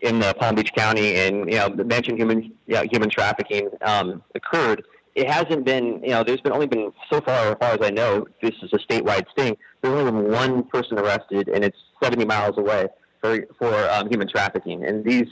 in 0.00 0.22
uh, 0.22 0.32
Palm 0.34 0.54
Beach 0.54 0.72
County 0.76 1.16
and 1.16 1.50
you 1.50 1.58
know 1.58 1.68
mentioned 1.70 2.18
human 2.18 2.52
yeah, 2.68 2.84
human 2.90 3.10
trafficking 3.10 3.68
um, 3.82 4.22
occurred. 4.36 4.84
It 5.18 5.28
hasn't 5.28 5.64
been. 5.64 6.00
You 6.04 6.10
know, 6.10 6.22
there's 6.22 6.40
been 6.40 6.52
only 6.52 6.68
been 6.68 6.92
so 7.10 7.20
far, 7.20 7.50
as 7.50 7.56
far 7.58 7.72
as 7.72 7.80
I 7.82 7.90
know, 7.90 8.24
this 8.40 8.54
is 8.62 8.72
a 8.72 8.78
statewide 8.78 9.28
sting. 9.32 9.56
There's 9.82 9.92
only 9.92 10.12
been 10.12 10.30
one 10.30 10.62
person 10.62 10.96
arrested, 10.96 11.48
and 11.48 11.64
it's 11.64 11.76
70 12.00 12.24
miles 12.24 12.56
away 12.56 12.86
for 13.20 13.44
for 13.58 13.90
um, 13.90 14.08
human 14.08 14.28
trafficking. 14.28 14.84
And 14.84 15.04
these 15.04 15.26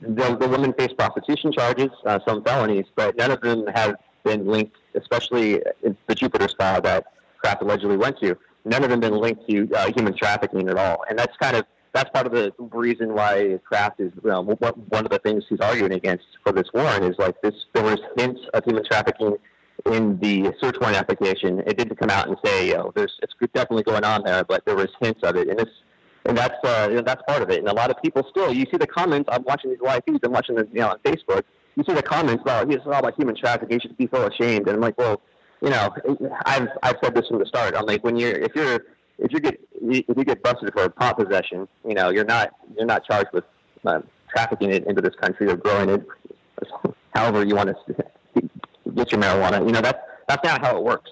the, 0.00 0.36
the 0.40 0.48
women 0.48 0.72
face 0.72 0.94
prostitution 0.96 1.52
charges, 1.52 1.90
uh, 2.06 2.18
some 2.26 2.42
felonies, 2.44 2.86
but 2.94 3.14
none 3.18 3.30
of 3.30 3.42
them 3.42 3.66
have 3.74 3.96
been 4.24 4.46
linked, 4.46 4.76
especially 4.94 5.62
the 6.06 6.14
Jupiter 6.14 6.48
spa 6.48 6.80
that 6.80 7.04
Kraft 7.38 7.60
allegedly 7.60 7.98
went 7.98 8.18
to. 8.20 8.38
None 8.64 8.84
of 8.84 8.88
them 8.88 9.00
been 9.00 9.18
linked 9.18 9.46
to 9.50 9.70
uh, 9.74 9.92
human 9.94 10.16
trafficking 10.16 10.70
at 10.70 10.78
all, 10.78 11.04
and 11.10 11.18
that's 11.18 11.36
kind 11.36 11.56
of 11.56 11.66
that's 11.96 12.10
part 12.10 12.26
of 12.26 12.32
the 12.32 12.52
reason 12.58 13.14
why 13.14 13.58
Kraft 13.64 14.00
is 14.00 14.12
you 14.22 14.28
know, 14.28 14.42
one 14.42 15.04
of 15.06 15.10
the 15.10 15.18
things 15.24 15.44
he's 15.48 15.60
arguing 15.60 15.92
against 15.92 16.26
for 16.44 16.52
this 16.52 16.66
warrant 16.74 17.04
is 17.04 17.16
like 17.18 17.40
this. 17.40 17.54
There 17.72 17.82
was 17.82 17.98
hints 18.18 18.40
of 18.52 18.64
human 18.64 18.84
trafficking 18.84 19.36
in 19.86 20.18
the 20.18 20.52
search 20.60 20.76
warrant 20.78 20.98
application. 20.98 21.60
It 21.60 21.78
didn't 21.78 21.96
come 21.96 22.10
out 22.10 22.28
and 22.28 22.36
say, 22.44 22.68
you 22.68 22.74
know, 22.74 22.92
there's 22.94 23.14
it's 23.22 23.32
definitely 23.54 23.84
going 23.84 24.04
on 24.04 24.22
there, 24.24 24.44
but 24.44 24.62
there 24.66 24.76
was 24.76 24.88
hints 25.00 25.20
of 25.22 25.36
it, 25.36 25.48
and 25.48 25.58
it's 25.58 25.70
and 26.26 26.36
that's 26.36 26.62
uh, 26.62 26.88
you 26.90 26.96
know, 26.96 27.02
that's 27.02 27.22
part 27.26 27.42
of 27.42 27.48
it. 27.48 27.60
And 27.60 27.68
a 27.68 27.74
lot 27.74 27.90
of 27.90 27.96
people 28.02 28.22
still, 28.28 28.52
you 28.52 28.66
see 28.70 28.76
the 28.76 28.86
comments. 28.86 29.30
I'm 29.32 29.44
watching 29.44 29.70
these 29.70 29.80
live 29.80 30.02
feeds. 30.06 30.20
I'm 30.22 30.32
watching 30.32 30.56
the 30.56 30.68
you 30.70 30.80
know 30.80 30.90
on 30.90 30.98
Facebook. 30.98 31.44
You 31.76 31.84
see 31.88 31.94
the 31.94 32.02
comments 32.02 32.42
about 32.42 32.68
this 32.68 32.76
is 32.76 32.86
all 32.86 32.94
about 32.94 33.14
human 33.16 33.36
trafficking. 33.36 33.72
You 33.72 33.80
should 33.80 33.96
be 33.96 34.08
so 34.12 34.26
ashamed. 34.26 34.68
And 34.68 34.76
I'm 34.76 34.82
like, 34.82 34.98
well, 34.98 35.22
you 35.62 35.70
know, 35.70 35.94
I've 36.44 36.68
I've 36.82 36.96
said 37.02 37.14
this 37.14 37.26
from 37.28 37.38
the 37.38 37.46
start. 37.46 37.74
I'm 37.74 37.86
like, 37.86 38.04
when 38.04 38.16
you're 38.16 38.32
if 38.32 38.54
you're 38.54 38.80
if 39.18 39.32
you 39.32 39.40
get 39.40 39.60
if 39.82 40.16
you 40.16 40.24
get 40.24 40.42
busted 40.42 40.72
for 40.72 40.88
pot 40.88 41.18
possession, 41.18 41.68
you 41.86 41.94
know, 41.94 42.10
you're 42.10 42.24
not 42.24 42.50
you're 42.76 42.86
not 42.86 43.04
charged 43.04 43.30
with 43.32 43.44
uh, 43.84 44.00
trafficking 44.28 44.70
it 44.70 44.86
into 44.86 45.00
this 45.00 45.14
country 45.20 45.48
or 45.48 45.56
growing 45.56 45.88
it, 45.90 46.06
however 47.14 47.44
you 47.44 47.54
want 47.54 47.70
to 47.70 47.94
get 48.94 49.12
your 49.12 49.20
marijuana. 49.20 49.64
You 49.64 49.72
know, 49.72 49.80
that's 49.80 49.98
that's 50.28 50.44
not 50.44 50.64
how 50.64 50.76
it 50.76 50.82
works. 50.82 51.10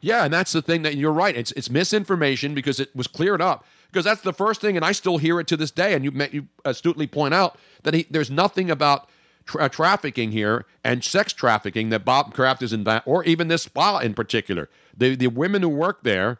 Yeah, 0.00 0.24
and 0.24 0.32
that's 0.32 0.52
the 0.52 0.62
thing 0.62 0.82
that 0.82 0.96
you're 0.96 1.12
right. 1.12 1.36
It's 1.36 1.52
it's 1.52 1.70
misinformation 1.70 2.54
because 2.54 2.78
it 2.78 2.94
was 2.94 3.06
cleared 3.06 3.42
up. 3.42 3.64
Because 3.90 4.04
that's 4.04 4.20
the 4.20 4.34
first 4.34 4.60
thing, 4.60 4.76
and 4.76 4.84
I 4.84 4.92
still 4.92 5.16
hear 5.16 5.40
it 5.40 5.46
to 5.46 5.56
this 5.56 5.70
day. 5.70 5.94
And 5.94 6.04
you 6.04 6.12
you 6.30 6.48
astutely 6.64 7.06
point 7.06 7.34
out 7.34 7.58
that 7.82 7.94
he, 7.94 8.06
there's 8.10 8.30
nothing 8.30 8.70
about 8.70 9.08
tra- 9.46 9.68
trafficking 9.68 10.30
here 10.30 10.66
and 10.84 11.02
sex 11.02 11.32
trafficking 11.32 11.88
that 11.88 12.04
Bob 12.04 12.34
Kraft 12.34 12.62
is 12.62 12.72
in, 12.72 12.86
or 13.06 13.24
even 13.24 13.48
this 13.48 13.62
spa 13.62 13.98
in 13.98 14.14
particular. 14.14 14.68
The 14.96 15.16
the 15.16 15.28
women 15.28 15.62
who 15.62 15.70
work 15.70 16.04
there 16.04 16.38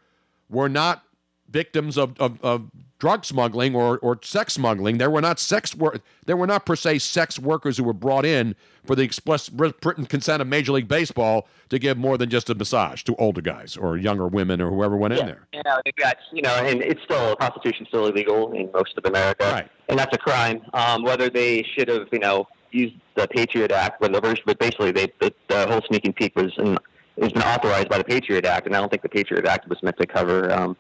were 0.49 0.69
not 0.69 1.03
victims 1.51 1.97
of, 1.97 2.19
of, 2.21 2.43
of 2.43 2.71
drug 2.99 3.25
smuggling 3.25 3.75
or, 3.75 3.99
or 3.99 4.19
sex 4.23 4.55
smuggling. 4.55 4.99
There 4.99 5.11
were 5.11 5.21
not 5.21 5.39
sex 5.39 5.75
wor- 5.75 6.01
there 6.27 6.37
were 6.37 6.47
not 6.47 6.67
per 6.67 6.77
se 6.77 6.99
sex 6.99 7.39
workers 7.39 7.77
who 7.77 7.85
were 7.85 7.93
brought 7.93 8.25
in 8.25 8.55
for 8.85 8.97
the 8.97 9.03
express 9.03 9.51
written 9.51 10.07
consent 10.07 10.43
of 10.43 10.49
Major 10.49 10.73
League 10.73 10.89
Baseball 10.89 11.47
to 11.69 11.79
give 11.79 11.97
more 11.97 12.19
than 12.19 12.29
just 12.29 12.51
a 12.51 12.55
massage 12.55 13.03
to 13.05 13.15
older 13.17 13.41
guys 13.41 13.77
or 13.77 13.97
younger 13.97 14.27
women 14.27 14.61
or 14.61 14.71
whoever 14.71 14.97
went 14.97 15.15
in 15.15 15.27
there. 15.27 15.47
Know, 15.65 15.81
they've 15.85 15.95
got, 15.97 16.17
you 16.33 16.43
know, 16.43 16.55
and 16.55 16.83
it's 16.83 17.03
still 17.05 17.37
prostitution's 17.37 17.89
still 17.89 18.07
illegal 18.07 18.53
in 18.53 18.71
most 18.73 18.97
of 18.97 19.05
America, 19.07 19.45
right. 19.45 19.71
and 19.89 19.99
that's 19.99 20.15
a 20.15 20.19
crime. 20.19 20.61
Um, 20.75 21.03
whether 21.03 21.31
they 21.31 21.65
should 21.77 21.89
have, 21.89 22.09
you 22.13 22.19
know, 22.19 22.47
used 22.71 22.97
the 23.15 23.27
Patriot 23.29 23.71
Act, 23.71 24.01
but 24.01 24.13
basically 24.59 24.93
they, 24.93 25.13
the, 25.21 25.33
the 25.49 25.67
whole 25.67 25.81
sneak 25.89 26.05
and 26.05 26.15
peek 26.15 26.37
was 26.37 26.53
in, 26.59 26.77
has 27.21 27.33
been 27.33 27.43
authorized 27.43 27.89
by 27.89 27.99
the 27.99 28.05
Patriot 28.05 28.45
Act, 28.45 28.67
and 28.67 28.77
I 28.77 28.81
don't 28.81 28.89
think 28.89 29.03
the 29.03 29.09
Patriot 29.09 29.47
Act 29.47 29.69
was 29.69 29.83
meant 29.83 29.97
to 29.99 30.07
cover 30.07 30.53
um, 30.53 30.77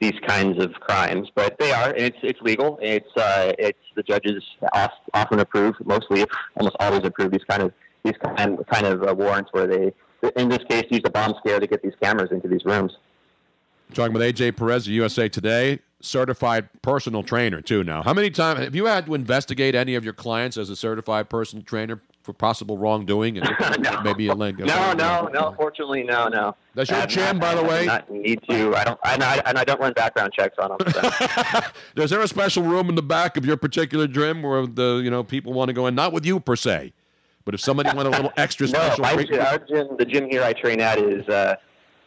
these 0.00 0.14
kinds 0.26 0.62
of 0.62 0.72
crimes, 0.74 1.28
but 1.34 1.58
they 1.58 1.72
are, 1.72 1.88
and 1.90 1.98
it's 1.98 2.18
it's 2.22 2.40
legal. 2.40 2.78
It's 2.80 3.08
uh, 3.16 3.52
it's 3.58 3.78
the 3.96 4.02
judges 4.02 4.42
often 5.14 5.40
approve, 5.40 5.74
mostly 5.84 6.24
almost 6.56 6.76
always 6.78 7.02
approve 7.04 7.32
these 7.32 7.44
kind 7.48 7.62
of 7.62 7.72
these 8.04 8.14
kind 8.22 8.58
kind 8.70 8.86
of 8.86 9.02
uh, 9.02 9.14
warrants 9.14 9.50
where 9.52 9.66
they, 9.66 9.92
in 10.36 10.48
this 10.48 10.60
case, 10.68 10.84
use 10.90 11.02
the 11.02 11.10
bomb 11.10 11.34
scare 11.38 11.58
to 11.58 11.66
get 11.66 11.82
these 11.82 11.94
cameras 12.00 12.30
into 12.30 12.48
these 12.48 12.64
rooms. 12.64 12.92
talking 13.92 14.12
with 14.12 14.22
AJ 14.22 14.56
Perez 14.56 14.86
of 14.86 14.92
USA 14.92 15.28
Today, 15.28 15.80
certified 16.00 16.68
personal 16.82 17.22
trainer 17.22 17.60
too. 17.60 17.82
Now, 17.82 18.02
how 18.02 18.14
many 18.14 18.30
times 18.30 18.60
have 18.60 18.74
you 18.74 18.86
had 18.86 19.06
to 19.06 19.14
investigate 19.14 19.74
any 19.74 19.94
of 19.96 20.04
your 20.04 20.14
clients 20.14 20.56
as 20.56 20.70
a 20.70 20.76
certified 20.76 21.28
personal 21.28 21.64
trainer 21.64 22.00
for 22.28 22.34
possible 22.34 22.76
wrongdoing 22.76 23.38
and 23.38 23.48
no. 23.82 24.02
maybe 24.02 24.26
a 24.26 24.34
link? 24.34 24.58
No, 24.58 24.92
no, 24.92 25.30
no. 25.32 25.54
Fortunately, 25.56 26.02
no, 26.02 26.28
no. 26.28 26.54
That's 26.74 26.90
your 26.90 27.06
chin, 27.06 27.38
by 27.38 27.54
the 27.54 27.62
I 27.62 27.66
way? 27.66 27.86
Not 27.86 28.10
need 28.10 28.42
to. 28.50 28.76
I 28.76 28.84
don't. 28.84 29.00
And 29.02 29.24
I, 29.24 29.40
and 29.46 29.56
I 29.56 29.64
don't 29.64 29.80
run 29.80 29.94
background 29.94 30.34
checks 30.38 30.54
on 30.60 30.76
them. 30.76 30.92
So. 30.92 31.60
Is 32.02 32.10
there 32.10 32.20
a 32.20 32.28
special 32.28 32.64
room 32.64 32.90
in 32.90 32.96
the 32.96 33.02
back 33.02 33.38
of 33.38 33.46
your 33.46 33.56
particular 33.56 34.06
gym 34.06 34.42
where 34.42 34.66
the 34.66 35.00
you 35.02 35.10
know 35.10 35.24
people 35.24 35.54
want 35.54 35.70
to 35.70 35.72
go 35.72 35.86
in? 35.86 35.94
Not 35.94 36.12
with 36.12 36.26
you 36.26 36.38
per 36.38 36.54
se, 36.54 36.92
but 37.46 37.54
if 37.54 37.62
somebody 37.62 37.96
want 37.96 38.08
a 38.08 38.10
little 38.10 38.32
extra 38.36 38.66
no, 38.66 38.72
special. 38.74 39.04
treatment- 39.06 39.40
our 39.40 39.58
gym, 39.60 39.88
the 39.98 40.04
gym 40.04 40.28
here 40.28 40.42
I 40.42 40.52
train 40.52 40.82
at 40.82 40.98
is, 40.98 41.26
uh, 41.30 41.54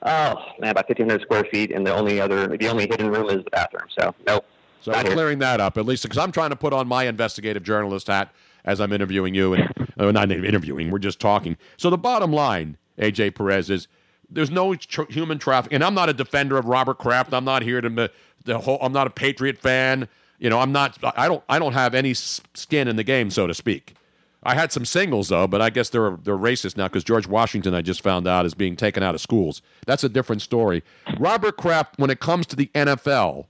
oh 0.03 0.35
man, 0.59 0.69
about 0.69 0.87
1,500 0.87 1.21
square 1.23 1.45
feet, 1.51 1.71
and 1.71 1.85
the 1.85 1.95
only 1.95 2.21
other, 2.21 2.55
the 2.55 2.67
only 2.67 2.85
hidden 2.87 3.09
room 3.09 3.27
is 3.29 3.43
the 3.43 3.49
bathroom. 3.49 3.87
So 3.99 4.13
nope. 4.27 4.45
So 4.81 4.91
clearing 4.93 5.39
that 5.39 5.59
up 5.59 5.79
at 5.79 5.87
least 5.87 6.03
because 6.03 6.19
I'm 6.19 6.31
trying 6.31 6.51
to 6.51 6.55
put 6.55 6.73
on 6.73 6.87
my 6.87 7.05
investigative 7.05 7.63
journalist 7.63 8.05
hat 8.05 8.31
as 8.65 8.79
I'm 8.81 8.93
interviewing 8.93 9.33
you 9.35 9.53
and 9.53 9.73
uh, 9.99 10.11
not 10.11 10.31
interviewing. 10.31 10.91
We're 10.91 10.99
just 10.99 11.19
talking. 11.19 11.57
So 11.77 11.89
the 11.89 11.97
bottom 11.97 12.31
line, 12.31 12.77
AJ 12.97 13.35
Perez, 13.35 13.69
is 13.69 13.87
there's 14.29 14.51
no 14.51 14.75
tr- 14.75 15.09
human 15.09 15.39
trafficking. 15.39 15.75
And 15.75 15.83
I'm 15.83 15.93
not 15.93 16.09
a 16.09 16.13
defender 16.13 16.57
of 16.57 16.65
Robert 16.65 16.97
Kraft. 16.97 17.33
I'm 17.33 17.45
not 17.45 17.63
here 17.63 17.81
to 17.81 18.09
the 18.45 18.59
whole. 18.59 18.77
I'm 18.81 18.93
not 18.93 19.07
a 19.07 19.11
Patriot 19.11 19.57
fan. 19.57 20.07
You 20.39 20.49
know, 20.49 20.59
I'm 20.59 20.71
not. 20.71 20.97
I 21.17 21.27
don't. 21.27 21.43
I 21.49 21.59
don't 21.59 21.73
have 21.73 21.93
any 21.93 22.13
skin 22.13 22.87
in 22.87 22.95
the 22.95 23.03
game, 23.03 23.29
so 23.29 23.47
to 23.47 23.53
speak. 23.53 23.95
I 24.43 24.55
had 24.55 24.71
some 24.71 24.85
singles 24.85 25.29
though, 25.29 25.45
but 25.47 25.61
I 25.61 25.69
guess 25.69 25.89
they're 25.89 26.17
they're 26.23 26.37
racist 26.37 26.75
now 26.77 26.87
because 26.87 27.03
George 27.03 27.27
Washington, 27.27 27.75
I 27.75 27.81
just 27.81 28.01
found 28.01 28.27
out, 28.27 28.45
is 28.45 28.55
being 28.55 28.75
taken 28.75 29.03
out 29.03 29.13
of 29.13 29.21
schools. 29.21 29.61
That's 29.85 30.03
a 30.03 30.09
different 30.09 30.41
story. 30.41 30.83
Robert 31.19 31.57
Kraft, 31.57 31.99
when 31.99 32.09
it 32.09 32.19
comes 32.19 32.47
to 32.47 32.55
the 32.55 32.71
NFL, 32.73 33.45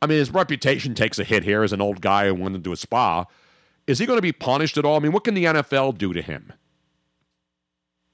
I 0.00 0.06
mean, 0.06 0.18
his 0.18 0.30
reputation 0.30 0.94
takes 0.94 1.18
a 1.18 1.24
hit 1.24 1.42
here 1.42 1.64
as 1.64 1.72
an 1.72 1.80
old 1.80 2.00
guy 2.00 2.26
who 2.28 2.34
went 2.34 2.54
into 2.54 2.70
a 2.70 2.76
spa. 2.76 3.24
Is 3.86 3.98
he 3.98 4.06
going 4.06 4.18
to 4.18 4.22
be 4.22 4.32
punished 4.32 4.76
at 4.78 4.84
all? 4.84 4.96
I 4.96 4.98
mean, 5.00 5.12
what 5.12 5.24
can 5.24 5.34
the 5.34 5.44
NFL 5.44 5.98
do 5.98 6.12
to 6.12 6.22
him? 6.22 6.52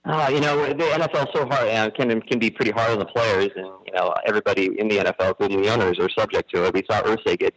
Uh, 0.04 0.28
you 0.32 0.40
know, 0.40 0.66
the 0.66 0.84
NFL 0.84 1.32
so 1.32 1.46
hard 1.46 1.68
uh, 1.68 1.90
can 1.90 2.20
can 2.22 2.38
be 2.40 2.50
pretty 2.50 2.72
hard 2.72 2.90
on 2.90 2.98
the 2.98 3.04
players, 3.04 3.50
and 3.54 3.66
you 3.86 3.92
know 3.94 4.12
everybody 4.26 4.66
in 4.78 4.88
the 4.88 4.98
NFL, 4.98 5.28
including 5.28 5.62
the 5.62 5.72
owners, 5.72 5.98
are 6.00 6.08
subject 6.18 6.52
to 6.52 6.64
it. 6.66 6.74
We 6.74 6.82
saw 6.90 7.02
Irsay 7.02 7.38
get 7.38 7.54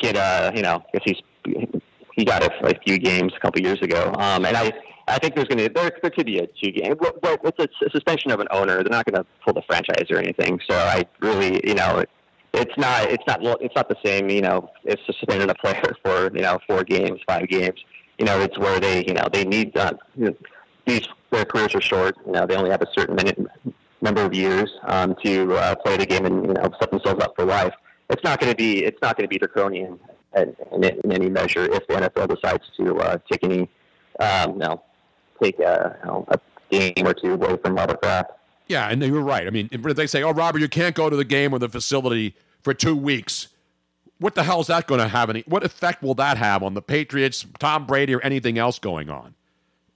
get 0.00 0.16
uh, 0.16 0.50
you 0.54 0.62
know, 0.62 0.82
I 0.92 0.98
guess 0.98 1.02
he's 1.04 1.80
he 2.14 2.24
got 2.24 2.42
a, 2.42 2.74
few 2.84 2.98
games 2.98 3.32
a 3.36 3.40
couple 3.40 3.62
years 3.62 3.80
ago, 3.82 4.12
um, 4.18 4.44
and 4.44 4.56
I 4.56 4.72
I 5.06 5.18
think 5.20 5.36
there's 5.36 5.46
going 5.46 5.58
to 5.58 5.68
there, 5.72 5.92
there 6.02 6.10
could 6.10 6.26
be 6.26 6.38
a 6.38 6.48
two 6.60 6.72
game, 6.72 6.96
but 6.98 7.40
it's 7.44 7.58
a, 7.60 7.90
suspension 7.90 8.32
of 8.32 8.40
an 8.40 8.48
owner. 8.50 8.82
They're 8.82 8.90
not 8.90 9.04
going 9.04 9.22
to 9.22 9.26
pull 9.44 9.54
the 9.54 9.62
franchise 9.62 10.10
or 10.10 10.18
anything. 10.18 10.58
So 10.68 10.76
I 10.76 11.04
really, 11.20 11.60
you 11.64 11.74
know, 11.74 12.04
it's 12.56 12.76
not 12.76 13.10
it's 13.10 13.24
not 13.26 13.40
it's 13.60 13.74
not 13.74 13.88
the 13.88 13.96
same. 14.04 14.28
You 14.30 14.42
know, 14.42 14.70
it's 14.84 15.02
suspending 15.06 15.50
a 15.50 15.54
player 15.54 15.94
for 16.04 16.30
you 16.34 16.42
know 16.42 16.58
four 16.66 16.84
games, 16.84 17.20
five 17.26 17.48
games. 17.48 17.78
You 18.18 18.24
know, 18.24 18.40
it's 18.40 18.58
where 18.58 18.80
they 18.80 19.04
you 19.06 19.14
know 19.14 19.28
they 19.32 19.44
need 19.44 19.76
uh, 19.76 19.92
you 20.16 20.26
know, 20.26 20.36
these 20.86 21.06
their 21.30 21.44
careers 21.44 21.74
are 21.74 21.80
short. 21.80 22.16
You 22.26 22.32
know, 22.32 22.46
they 22.46 22.56
only 22.56 22.70
have 22.70 22.82
a 22.82 22.88
certain 22.96 23.14
minute 23.14 23.38
number 24.00 24.22
of 24.22 24.34
years 24.34 24.70
um, 24.84 25.14
to 25.24 25.54
uh, 25.54 25.74
play 25.76 25.96
the 25.96 26.06
game 26.06 26.24
and 26.24 26.46
you 26.46 26.54
know 26.54 26.70
set 26.80 26.90
themselves 26.90 27.22
up 27.22 27.34
for 27.36 27.44
life. 27.44 27.74
It's 28.08 28.22
not 28.24 28.40
going 28.40 28.52
to 28.52 28.56
be 28.56 28.84
it's 28.84 29.00
not 29.02 29.16
going 29.16 29.24
to 29.24 29.28
be 29.28 29.38
draconian 29.38 29.98
in, 30.36 30.56
in, 30.72 30.84
in 30.84 31.12
any 31.12 31.28
measure 31.28 31.64
if 31.64 31.86
the 31.88 31.94
NFL 31.94 32.34
decides 32.34 32.64
to 32.78 32.96
uh, 32.98 33.18
take 33.30 33.44
any 33.44 33.68
um, 34.20 34.52
you 34.52 34.58
know 34.58 34.82
take 35.42 35.58
a, 35.58 35.96
you 36.02 36.06
know, 36.06 36.26
a 36.28 36.38
game 36.70 37.06
or 37.06 37.12
two 37.12 37.34
away 37.34 37.56
from 37.62 37.74
Robert 37.74 38.00
Kraft. 38.00 38.30
Yeah, 38.68 38.88
and 38.88 39.00
you're 39.02 39.20
right. 39.20 39.46
I 39.46 39.50
mean, 39.50 39.68
they 39.70 40.06
say, 40.08 40.22
"Oh, 40.24 40.32
Robert, 40.32 40.58
you 40.58 40.68
can't 40.68 40.94
go 40.94 41.08
to 41.08 41.14
the 41.14 41.24
game 41.24 41.52
or 41.52 41.60
the 41.60 41.68
facility 41.68 42.34
for 42.66 42.74
two 42.74 42.96
weeks," 42.96 43.46
what 44.18 44.34
the 44.34 44.42
hell 44.42 44.60
is 44.60 44.66
that 44.66 44.88
going 44.88 44.98
to 45.00 45.06
have 45.06 45.30
any? 45.30 45.44
What 45.46 45.62
effect 45.62 46.02
will 46.02 46.16
that 46.16 46.36
have 46.36 46.64
on 46.64 46.74
the 46.74 46.82
Patriots, 46.82 47.46
Tom 47.60 47.86
Brady, 47.86 48.12
or 48.12 48.20
anything 48.22 48.58
else 48.58 48.80
going 48.80 49.08
on? 49.08 49.34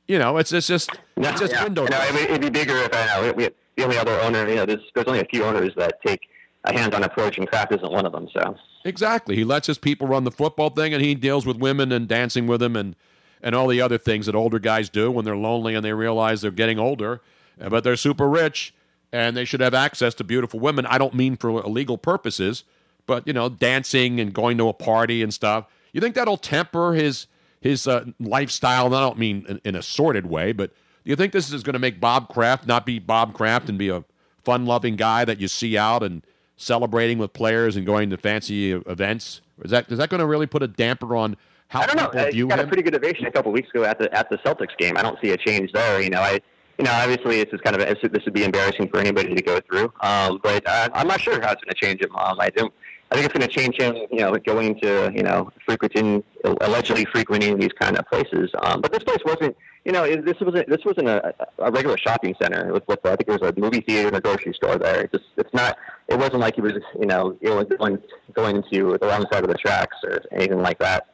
You 0.07 0.21
know, 0.21 0.37
it's 0.37 0.53
it's 0.53 0.69
just 0.69 0.89
No, 1.17 1.31
it's 1.31 1.41
just 1.41 1.53
yeah. 1.53 1.65
window. 1.65 1.85
Know, 1.85 2.01
it'd, 2.01 2.15
be, 2.15 2.23
it'd 2.23 2.41
be 2.41 2.51
bigger 2.51 2.77
if 2.77 2.95
I 2.95 3.07
know 3.07 3.33
we, 3.33 3.49
the 3.77 3.83
only 3.83 3.99
other 3.99 4.21
owner. 4.21 4.49
You 4.49 4.55
know, 4.55 4.67
there's 4.67 4.85
there's 4.95 5.09
only 5.09 5.19
a 5.19 5.25
few 5.25 5.43
owners 5.43 5.73
that 5.77 6.01
take 6.07 6.21
a 6.65 6.73
hands-on 6.73 7.03
approach, 7.03 7.39
and 7.39 7.49
Kraft 7.49 7.73
isn't 7.73 7.91
one 7.91 8.07
of 8.07 8.13
them. 8.13 8.29
So 8.33 8.55
Exactly. 8.85 9.35
He 9.35 9.43
lets 9.43 9.67
his 9.67 9.79
people 9.79 10.07
run 10.07 10.23
the 10.23 10.31
football 10.31 10.71
thing, 10.71 10.95
and 10.95 11.03
he 11.03 11.17
deals 11.17 11.45
with 11.45 11.57
women 11.57 11.91
and 11.91 12.07
dancing 12.07 12.47
with 12.47 12.61
them 12.61 12.77
and 12.77 12.95
and 13.43 13.55
all 13.55 13.67
the 13.67 13.81
other 13.81 13.99
things 13.99 14.27
that 14.27 14.35
older 14.37 14.61
guys 14.61 14.89
do 14.91 15.11
when 15.11 15.25
they're 15.25 15.37
lonely 15.37 15.75
and 15.75 15.85
they 15.85 15.93
realize 15.95 16.43
they're 16.43 16.51
getting 16.51 16.79
older, 16.79 17.21
uh, 17.61 17.69
but 17.71 17.83
they're 17.83 17.97
super 17.97 18.29
rich 18.29 18.75
and 19.13 19.37
they 19.37 19.45
should 19.45 19.61
have 19.61 19.75
access 19.75 20.15
to 20.15 20.25
beautiful 20.25 20.61
women. 20.61 20.87
I 20.87 20.99
don't 20.99 21.15
mean 21.15 21.37
for 21.37 21.51
illegal 21.51 21.99
purposes, 21.99 22.65
but 23.07 23.27
you 23.27 23.33
know, 23.33 23.49
dancing 23.49 24.21
and 24.21 24.33
going 24.33 24.59
to 24.59 24.69
a 24.69 24.73
party 24.73 25.23
and 25.23 25.33
stuff. 25.33 25.67
You 25.93 26.01
think 26.01 26.15
that'll 26.15 26.37
temper 26.37 26.93
his 26.93 27.27
his 27.61 27.87
uh, 27.87 28.07
lifestyle? 28.19 28.87
And 28.87 28.95
I 28.95 29.01
don't 29.01 29.19
mean 29.19 29.45
in, 29.49 29.61
in 29.65 29.75
a 29.75 29.83
sordid 29.83 30.27
way, 30.27 30.53
but 30.53 30.71
do 31.05 31.11
you 31.11 31.17
think 31.17 31.33
this 31.33 31.53
is 31.53 31.63
going 31.63 31.75
to 31.75 31.81
make 31.81 32.01
Bob 32.01 32.29
Kraft 32.29 32.67
not 32.67 32.87
be 32.87 32.99
Bob 32.99 33.35
Kraft 33.35 33.69
and 33.69 33.79
be 33.79 33.89
a 33.89 34.05
fun-loving 34.45 34.97
guy 34.97 35.25
that 35.25 35.41
you 35.41 35.49
see 35.49 35.77
out 35.77 36.03
and 36.03 36.25
celebrating 36.57 37.19
with 37.19 37.33
players 37.33 37.77
and 37.77 37.87
going 37.87 38.11
to 38.11 38.17
fancy 38.17 38.73
events? 38.73 39.41
Is 39.65 39.71
that 39.71 39.91
is 39.91 39.99
that 39.99 40.09
going 40.09 40.21
to 40.21 40.27
really 40.27 40.47
put 40.47 40.63
a 40.63 40.69
damper 40.69 41.17
on 41.17 41.37
how 41.69 41.83
I 41.83 41.87
don't 41.87 41.97
know. 41.97 42.09
people 42.09 42.31
view 42.31 42.45
He 42.45 42.49
got 42.49 42.59
him? 42.59 42.65
a 42.67 42.69
pretty 42.69 42.83
good 42.83 42.95
ovation 42.95 43.27
a 43.27 43.31
couple 43.31 43.53
weeks 43.53 43.71
ago 43.71 43.85
at 43.85 43.99
the 43.99 44.13
at 44.17 44.29
the 44.31 44.37
Celtics 44.39 44.77
game. 44.79 44.97
I 44.97 45.03
don't 45.03 45.19
see 45.21 45.31
a 45.31 45.37
change 45.37 45.73
there. 45.73 46.01
You 46.01 46.11
know, 46.11 46.21
I 46.21 46.41
you 46.81 46.87
know 46.87 46.95
obviously 47.03 47.35
this 47.45 47.53
is 47.53 47.61
kind 47.67 47.77
of 47.77 47.83
a, 47.83 48.09
this 48.09 48.25
would 48.25 48.37
be 48.41 48.45
embarrassing 48.51 48.89
for 48.89 48.99
anybody 49.05 49.35
to 49.35 49.43
go 49.43 49.61
through. 49.67 49.93
Um, 50.01 50.41
but 50.43 50.63
I, 50.67 50.89
I'm 50.99 51.09
not 51.13 51.21
sure 51.21 51.35
how 51.45 51.53
it's 51.53 51.63
going 51.63 51.75
to 51.77 51.81
change 51.85 51.99
him. 52.01 52.13
Um, 52.17 52.37
I 52.41 52.49
don't. 52.49 52.73
I 53.11 53.17
think 53.17 53.27
it's 53.27 53.37
going 53.37 53.49
to 53.51 53.55
change 53.61 53.75
him, 53.77 53.93
you 54.13 54.21
know, 54.21 54.31
going 54.37 54.79
to, 54.83 55.11
you 55.13 55.25
know, 55.25 55.51
frequenting, 55.67 56.23
allegedly 56.61 57.05
frequenting 57.07 57.59
these 57.59 57.73
kind 57.83 57.99
of 57.99 58.07
places. 58.07 58.53
Um, 58.63 58.81
but 58.81 58.93
this 58.93 59.03
place 59.03 59.19
wasn't, 59.25 59.57
you 59.85 59.91
know, 59.91 60.05
it, 60.05 60.25
this 60.25 60.39
wasn't 60.41 60.69
this 60.69 60.85
wasn't 60.85 61.09
a, 61.09 61.35
a 61.59 61.73
regular 61.73 61.99
shopping 61.99 62.37
center. 62.41 62.69
It 62.69 62.73
was 62.73 62.83
with, 62.87 63.05
I 63.05 63.17
think 63.17 63.27
there 63.27 63.39
was 63.39 63.51
a 63.51 63.61
movie 63.61 63.81
theater 63.81 64.07
and 64.07 64.17
a 64.17 64.21
grocery 64.21 64.55
store 64.55 64.79
there. 64.79 65.01
It 65.01 65.11
just, 65.11 65.25
it's 65.37 65.53
not, 65.53 65.77
it 66.07 66.19
wasn't 66.25 66.39
like 66.39 66.55
he 66.55 66.61
was, 66.61 66.75
you 67.01 67.07
know, 67.07 67.37
it 67.41 67.51
was 67.51 67.67
going 67.77 67.99
going 68.33 68.55
into 68.63 68.97
the 68.97 69.07
wrong 69.09 69.27
side 69.33 69.43
of 69.43 69.51
the 69.51 69.59
tracks 69.59 69.97
or 70.05 70.23
anything 70.31 70.63
like 70.63 70.79
that. 70.79 71.09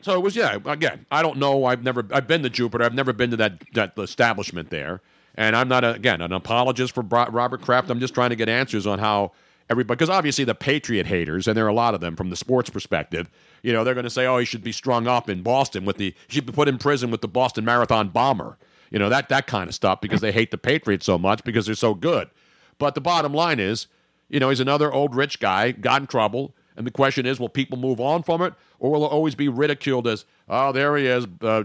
So 0.00 0.14
it 0.14 0.22
was 0.22 0.36
yeah. 0.36 0.58
Again, 0.64 1.06
I 1.10 1.22
don't 1.22 1.38
know. 1.38 1.64
I've 1.64 1.82
never 1.82 2.06
I've 2.12 2.26
been 2.26 2.42
to 2.42 2.50
Jupiter. 2.50 2.84
I've 2.84 2.94
never 2.94 3.12
been 3.12 3.30
to 3.30 3.36
that 3.36 3.62
that 3.74 3.98
establishment 3.98 4.70
there. 4.70 5.00
And 5.34 5.54
I'm 5.54 5.68
not 5.68 5.84
a, 5.84 5.92
again 5.94 6.20
an 6.20 6.32
apologist 6.32 6.94
for 6.94 7.02
Robert 7.02 7.62
Kraft. 7.62 7.90
I'm 7.90 8.00
just 8.00 8.14
trying 8.14 8.30
to 8.30 8.36
get 8.36 8.48
answers 8.48 8.86
on 8.86 8.98
how 8.98 9.32
everybody 9.68 9.96
because 9.96 10.10
obviously 10.10 10.44
the 10.44 10.54
Patriot 10.54 11.06
haters 11.06 11.46
and 11.46 11.56
there 11.56 11.64
are 11.64 11.68
a 11.68 11.74
lot 11.74 11.94
of 11.94 12.00
them 12.00 12.16
from 12.16 12.30
the 12.30 12.36
sports 12.36 12.70
perspective. 12.70 13.30
You 13.62 13.72
know 13.72 13.84
they're 13.84 13.94
going 13.94 14.04
to 14.04 14.10
say 14.10 14.26
oh 14.26 14.38
he 14.38 14.44
should 14.44 14.64
be 14.64 14.72
strung 14.72 15.06
up 15.06 15.28
in 15.28 15.42
Boston 15.42 15.84
with 15.84 15.96
the 15.96 16.14
he 16.28 16.34
should 16.34 16.46
be 16.46 16.52
put 16.52 16.68
in 16.68 16.78
prison 16.78 17.10
with 17.10 17.20
the 17.20 17.28
Boston 17.28 17.64
Marathon 17.64 18.08
bomber. 18.08 18.56
You 18.90 18.98
know 18.98 19.08
that 19.08 19.28
that 19.28 19.46
kind 19.46 19.68
of 19.68 19.74
stuff 19.74 20.00
because 20.00 20.20
they 20.20 20.32
hate 20.32 20.50
the 20.50 20.58
Patriots 20.58 21.06
so 21.06 21.18
much 21.18 21.44
because 21.44 21.66
they're 21.66 21.74
so 21.74 21.94
good. 21.94 22.30
But 22.78 22.94
the 22.94 23.00
bottom 23.00 23.34
line 23.34 23.60
is, 23.60 23.86
you 24.30 24.40
know, 24.40 24.48
he's 24.48 24.58
another 24.58 24.92
old 24.92 25.14
rich 25.14 25.38
guy, 25.38 25.70
got 25.72 26.00
in 26.00 26.06
trouble, 26.06 26.54
and 26.80 26.86
the 26.86 26.90
question 26.90 27.26
is, 27.26 27.38
will 27.38 27.50
people 27.50 27.76
move 27.76 28.00
on 28.00 28.22
from 28.22 28.40
it, 28.40 28.54
or 28.78 28.90
will 28.90 29.04
it 29.04 29.08
always 29.08 29.34
be 29.34 29.48
ridiculed 29.48 30.08
as, 30.08 30.24
oh, 30.48 30.72
there 30.72 30.96
he 30.96 31.06
is, 31.06 31.26
uh, 31.42 31.64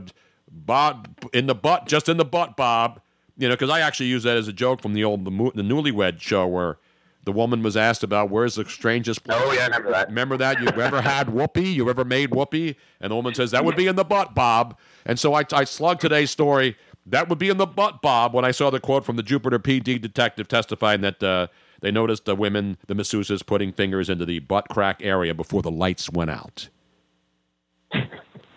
Bob 0.51 1.07
in 1.31 1.47
the 1.47 1.55
butt, 1.55 1.87
just 1.87 2.09
in 2.09 2.17
the 2.17 2.25
butt, 2.25 2.57
Bob. 2.57 2.99
You 3.37 3.47
know, 3.47 3.53
because 3.53 3.69
I 3.69 3.79
actually 3.79 4.07
use 4.07 4.23
that 4.23 4.35
as 4.35 4.49
a 4.49 4.53
joke 4.53 4.81
from 4.81 4.91
the 4.91 5.05
old 5.05 5.23
the, 5.23 5.31
the 5.31 5.61
Newlywed 5.61 6.19
show 6.19 6.45
where 6.47 6.79
the 7.23 7.31
woman 7.31 7.63
was 7.63 7.77
asked 7.77 8.03
about 8.03 8.29
where's 8.29 8.55
the 8.55 8.65
strangest 8.65 9.23
place. 9.23 9.39
Oh 9.41 9.53
yeah, 9.53 9.69
I 9.71 9.77
remember 9.77 9.91
that. 9.91 10.07
Remember 10.09 10.37
that? 10.37 10.59
You 10.59 10.67
ever 10.81 10.99
had 10.99 11.29
whoopee? 11.29 11.71
You 11.71 11.89
ever 11.89 12.03
made 12.03 12.35
whoopee? 12.35 12.75
And 12.99 13.11
the 13.11 13.15
woman 13.15 13.33
says 13.33 13.51
that 13.51 13.63
would 13.63 13.77
be 13.77 13.87
in 13.87 13.95
the 13.95 14.03
butt, 14.03 14.35
Bob. 14.35 14.77
And 15.05 15.17
so 15.17 15.33
I, 15.33 15.43
I 15.53 15.63
slugged 15.63 16.01
today's 16.01 16.29
story. 16.29 16.75
That 17.05 17.29
would 17.29 17.39
be 17.39 17.47
in 17.47 17.55
the 17.55 17.65
butt, 17.65 18.01
Bob. 18.01 18.33
When 18.33 18.43
I 18.43 18.51
saw 18.51 18.69
the 18.69 18.81
quote 18.81 19.05
from 19.05 19.15
the 19.15 19.23
Jupiter 19.23 19.59
PD 19.59 20.01
detective 20.01 20.49
testifying 20.49 20.99
that 21.01 21.23
uh, 21.23 21.47
they 21.81 21.91
noticed 21.91 22.25
the 22.25 22.35
women, 22.35 22.77
the 22.87 22.93
masseuses, 22.95 23.45
putting 23.45 23.71
fingers 23.71 24.09
into 24.09 24.25
the 24.25 24.39
butt 24.39 24.67
crack 24.69 25.01
area 25.03 25.33
before 25.33 25.61
the 25.61 25.71
lights 25.71 26.09
went 26.09 26.29
out. 26.31 26.69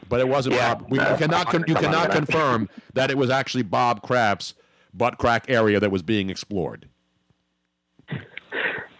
But 0.08 0.20
it 0.20 0.28
wasn't 0.28 0.56
Bob. 0.56 0.86
We, 0.88 0.98
you 0.98 1.04
cannot 1.18 1.48
con- 1.48 1.64
you 1.68 1.74
cannot 1.74 2.10
confirm 2.10 2.68
that 2.94 3.10
it 3.10 3.18
was 3.18 3.28
actually 3.28 3.62
Bob 3.64 4.02
Kraft's 4.02 4.54
butt 4.94 5.18
crack 5.18 5.46
area 5.48 5.78
that 5.80 5.90
was 5.90 6.02
being 6.02 6.30
explored. 6.30 6.88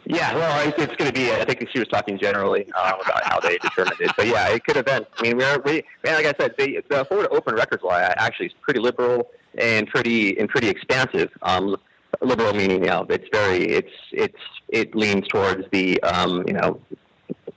Yeah, 0.04 0.34
well, 0.34 0.50
I- 0.50 0.74
it's 0.76 0.96
going 0.96 1.10
to 1.10 1.12
be. 1.12 1.30
I 1.32 1.44
think 1.44 1.68
she 1.70 1.78
was 1.78 1.88
talking 1.88 2.18
generally 2.18 2.70
um, 2.72 3.00
about 3.00 3.24
how 3.24 3.40
they 3.40 3.58
determined 3.58 4.00
it, 4.00 4.10
but 4.16 4.26
yeah, 4.26 4.48
it 4.48 4.64
could 4.64 4.76
have 4.76 4.86
been. 4.86 5.04
I 5.18 5.22
mean, 5.22 5.36
we're, 5.36 5.58
we, 5.66 5.82
man, 6.02 6.14
like 6.22 6.26
I 6.26 6.34
said, 6.38 6.54
the, 6.58 6.82
the 6.88 7.04
Florida 7.04 7.28
Open 7.30 7.54
Records 7.54 7.82
Law 7.82 7.98
actually 7.98 8.46
is 8.46 8.54
pretty 8.60 8.80
liberal 8.80 9.30
and 9.56 9.86
pretty 9.86 10.38
and 10.38 10.48
pretty 10.48 10.68
expansive. 10.68 11.30
Um, 11.42 11.76
liberal 12.20 12.52
meaning, 12.52 12.84
you 12.84 12.90
know, 12.90 13.06
it's 13.08 13.28
very, 13.32 13.68
it's 13.68 13.92
it's 14.12 14.42
it 14.68 14.94
leans 14.94 15.26
towards 15.28 15.64
the, 15.72 16.00
um, 16.02 16.44
you 16.46 16.54
know, 16.54 16.80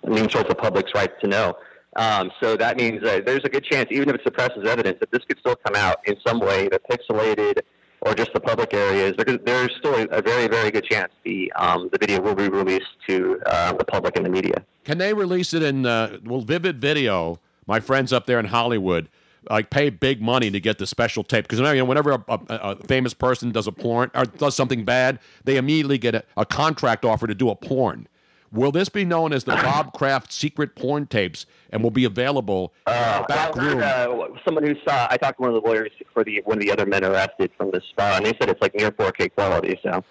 leans 0.03 0.31
towards 0.31 0.49
the 0.49 0.55
public's 0.55 0.91
right 0.93 1.11
to 1.21 1.27
know. 1.27 1.55
Um, 1.95 2.31
so 2.41 2.55
that 2.55 2.77
means 2.77 3.03
that 3.03 3.25
there's 3.25 3.43
a 3.43 3.49
good 3.49 3.65
chance, 3.65 3.89
even 3.91 4.09
if 4.09 4.15
it 4.15 4.21
suppresses 4.23 4.65
evidence, 4.65 4.97
that 5.01 5.11
this 5.11 5.23
could 5.27 5.39
still 5.39 5.57
come 5.57 5.75
out 5.75 5.97
in 6.05 6.15
some 6.25 6.39
way, 6.39 6.69
the 6.69 6.79
pixelated 6.79 7.59
or 8.01 8.15
just 8.15 8.33
the 8.33 8.39
public 8.39 8.73
areas. 8.73 9.13
There, 9.17 9.37
there's 9.37 9.71
still 9.77 10.07
a 10.09 10.21
very, 10.21 10.47
very 10.47 10.71
good 10.71 10.85
chance 10.85 11.11
the 11.23 11.51
um, 11.53 11.89
the 11.91 11.97
video 11.99 12.21
will 12.21 12.35
be 12.35 12.49
released 12.49 12.85
to 13.07 13.39
uh, 13.45 13.73
the 13.73 13.85
public 13.85 14.15
and 14.15 14.25
the 14.25 14.29
media. 14.29 14.63
Can 14.83 14.97
they 14.97 15.13
release 15.13 15.53
it 15.53 15.63
in 15.63 15.85
uh, 15.85 16.17
well 16.23 16.41
Vivid 16.41 16.79
Video? 16.79 17.39
My 17.67 17.79
friends 17.79 18.11
up 18.11 18.25
there 18.25 18.39
in 18.39 18.47
Hollywood 18.47 19.07
like 19.49 19.69
pay 19.69 19.89
big 19.89 20.21
money 20.21 20.51
to 20.51 20.59
get 20.59 20.77
the 20.77 20.85
special 20.85 21.23
tape 21.23 21.47
because 21.47 21.59
you 21.59 21.65
know, 21.65 21.85
whenever 21.85 22.11
a, 22.11 22.23
a, 22.27 22.39
a 22.49 22.75
famous 22.87 23.13
person 23.13 23.51
does 23.51 23.67
a 23.67 23.71
porn 23.71 24.11
or 24.13 24.25
does 24.25 24.55
something 24.55 24.85
bad, 24.85 25.19
they 25.43 25.57
immediately 25.57 25.97
get 25.97 26.15
a, 26.15 26.23
a 26.37 26.45
contract 26.45 27.05
offer 27.05 27.27
to 27.27 27.35
do 27.35 27.49
a 27.49 27.55
porn. 27.55 28.07
Will 28.51 28.71
this 28.71 28.89
be 28.89 29.05
known 29.05 29.31
as 29.31 29.45
the 29.45 29.55
Bob 29.63 29.93
Kraft 29.93 30.31
secret 30.31 30.75
porn 30.75 31.07
tapes 31.07 31.45
and 31.71 31.81
will 31.81 31.91
be 31.91 32.03
available 32.03 32.73
in 32.85 32.93
the 32.93 33.25
back 33.27 33.55
room? 33.55 33.81
uh, 33.81 34.27
someone 34.43 34.65
who 34.65 34.75
saw, 34.85 35.07
I 35.09 35.17
talked 35.17 35.37
to 35.37 35.43
one 35.43 35.55
of 35.55 35.63
the 35.63 35.67
lawyers 35.67 35.91
for 36.13 36.23
the 36.23 36.41
one 36.43 36.57
of 36.57 36.61
the 36.63 36.71
other 36.71 36.85
men 36.85 37.03
arrested 37.03 37.51
from 37.57 37.71
this 37.71 37.83
spa, 37.89 38.17
and 38.17 38.25
they 38.25 38.33
said 38.37 38.49
it's 38.49 38.61
like 38.61 38.75
near 38.75 38.91
4K 38.91 39.33
quality. 39.33 39.79
So 39.81 40.03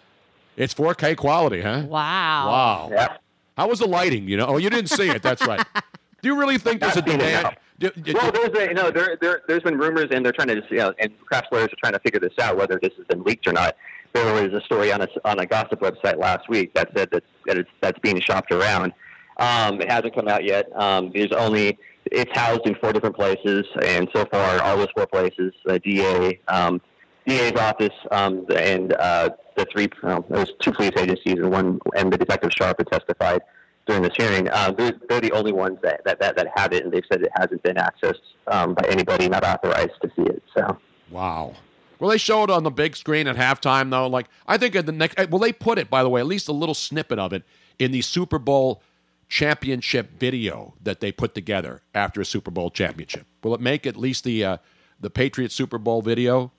It's 0.57 0.73
4K 0.74 1.16
quality, 1.16 1.61
huh? 1.61 1.85
Wow. 1.86 2.90
Wow. 2.90 3.16
How 3.57 3.69
was 3.69 3.81
the 3.81 3.86
lighting? 3.86 4.27
You 4.27 4.39
know, 4.39 4.47
oh, 4.47 4.57
you 4.57 4.70
didn't 4.70 4.89
see 4.89 5.11
it. 5.11 5.23
That's 5.23 5.47
right. 5.47 5.65
Do 6.22 6.28
you 6.28 6.38
really 6.38 6.59
think 6.59 6.80
there's 6.80 6.97
a 6.97 7.02
demand? 7.02 7.56
Do- 7.78 7.90
do- 7.90 8.12
well, 8.12 8.30
there's 8.30 8.56
a, 8.59 8.68
you 8.68 8.74
know, 8.74 8.90
there, 8.90 9.16
there, 9.20 9.40
there's 9.48 9.62
been 9.62 9.78
rumors, 9.78 10.09
and 10.10 10.24
they're 10.24 10.32
trying 10.32 10.48
to, 10.48 10.62
you 10.70 10.76
know, 10.76 10.92
and 10.98 11.10
Kraft's 11.24 11.48
lawyers 11.51 11.68
are 11.68 11.76
trying 11.80 11.94
to 11.94 11.98
figure 12.01 12.20
this 12.20 12.34
out 12.38 12.56
whether 12.59 12.78
this 12.80 12.92
has 12.98 13.06
been 13.06 13.22
leaked 13.22 13.47
or 13.47 13.52
not. 13.52 13.74
There 14.12 14.34
was 14.34 14.52
a 14.52 14.60
story 14.64 14.92
on 14.92 15.01
a 15.02 15.09
on 15.24 15.38
a 15.38 15.47
gossip 15.47 15.80
website 15.80 16.18
last 16.18 16.48
week 16.48 16.74
that 16.74 16.90
said 16.97 17.10
that 17.12 17.22
that 17.47 17.59
it's 17.59 17.70
that's 17.80 17.98
being 18.01 18.20
shopped 18.20 18.52
around. 18.52 18.92
Um, 19.38 19.80
it 19.80 19.90
hasn't 19.90 20.14
come 20.14 20.28
out 20.28 20.44
yet. 20.44 20.66
Um, 20.74 21.12
there's 21.14 21.32
only 21.32 21.78
it's 22.06 22.30
housed 22.36 22.66
in 22.66 22.74
four 22.74 22.92
different 22.92 23.16
places, 23.16 23.64
and 23.82 24.09
so 24.14 24.26
far, 24.26 24.60
all 24.62 24.76
those 24.76 24.88
four 24.94 25.06
places, 25.06 25.52
the 25.64 25.78
DA, 25.78 26.40
um, 26.48 26.80
DA's 27.26 27.52
office, 27.52 27.94
um, 28.10 28.44
and 28.55 28.92
uh, 28.94 29.30
the 29.56 29.64
three, 29.72 29.88
well, 30.02 30.24
there's 30.28 30.52
two 30.60 30.72
police 30.72 30.92
agencies, 30.98 31.34
and 31.34 31.51
one, 31.51 31.78
and 31.97 32.12
the 32.12 32.18
detective 32.18 32.51
Sharp 32.52 32.78
had 32.78 32.88
testified 32.90 33.40
during 33.86 34.02
this 34.02 34.12
hearing. 34.16 34.48
Uh, 34.48 34.73
they're, 34.77 34.93
they're 35.09 35.20
the 35.20 35.32
only 35.32 35.52
ones 35.52 35.78
that, 35.82 36.02
that, 36.05 36.20
that, 36.20 36.36
that 36.36 36.47
have 36.55 36.73
it, 36.73 36.85
and 36.85 36.93
they've 36.93 37.05
said 37.11 37.23
it 37.23 37.32
hasn't 37.35 37.62
been 37.62 37.77
accessed 37.77 38.20
um, 38.47 38.74
by 38.74 38.86
anybody 38.89 39.28
not 39.28 39.44
authorized 39.44 40.01
to 40.02 40.11
see 40.16 40.23
it. 40.23 40.43
So. 40.57 40.78
Wow. 41.11 41.55
Will 41.98 42.09
they 42.09 42.19
show 42.19 42.44
it 42.44 42.51
on 42.51 42.62
the 42.62 42.70
big 42.70 42.97
screen 42.97 43.28
at 43.28 43.36
halftime 43.36 43.90
though? 43.90 44.07
Like 44.07 44.27
I 44.47 44.57
think 44.57 44.74
at 44.74 44.86
the 44.86 44.93
next. 44.93 45.19
Will 45.31 45.39
they 45.39 45.52
put 45.52 45.78
it? 45.78 45.90
By 45.90 46.02
the 46.02 46.09
way, 46.09 46.20
at 46.20 46.27
least 46.27 46.48
a 46.48 46.52
little 46.52 46.74
snippet 46.74 47.19
of 47.19 47.35
it 47.35 47.43
in 47.78 47.93
the 47.93 48.01
Super 48.01 48.39
Bowl 48.39 48.82
championship 49.28 50.19
video 50.19 50.74
that 50.82 51.01
they 51.01 51.12
put 51.12 51.35
together 51.35 51.82
after 51.94 52.23
a 52.23 52.24
Super 52.24 52.51
Bowl 52.51 52.70
championship. 52.70 53.27
Will 53.44 53.55
it 53.55 53.61
make 53.61 53.86
at 53.86 53.97
least 53.97 54.24
the 54.24 54.44
uh, 54.44 54.57
the 54.98 55.11
Patriots 55.11 55.55
Super 55.55 55.77
Bowl 55.77 56.01
video? 56.01 56.52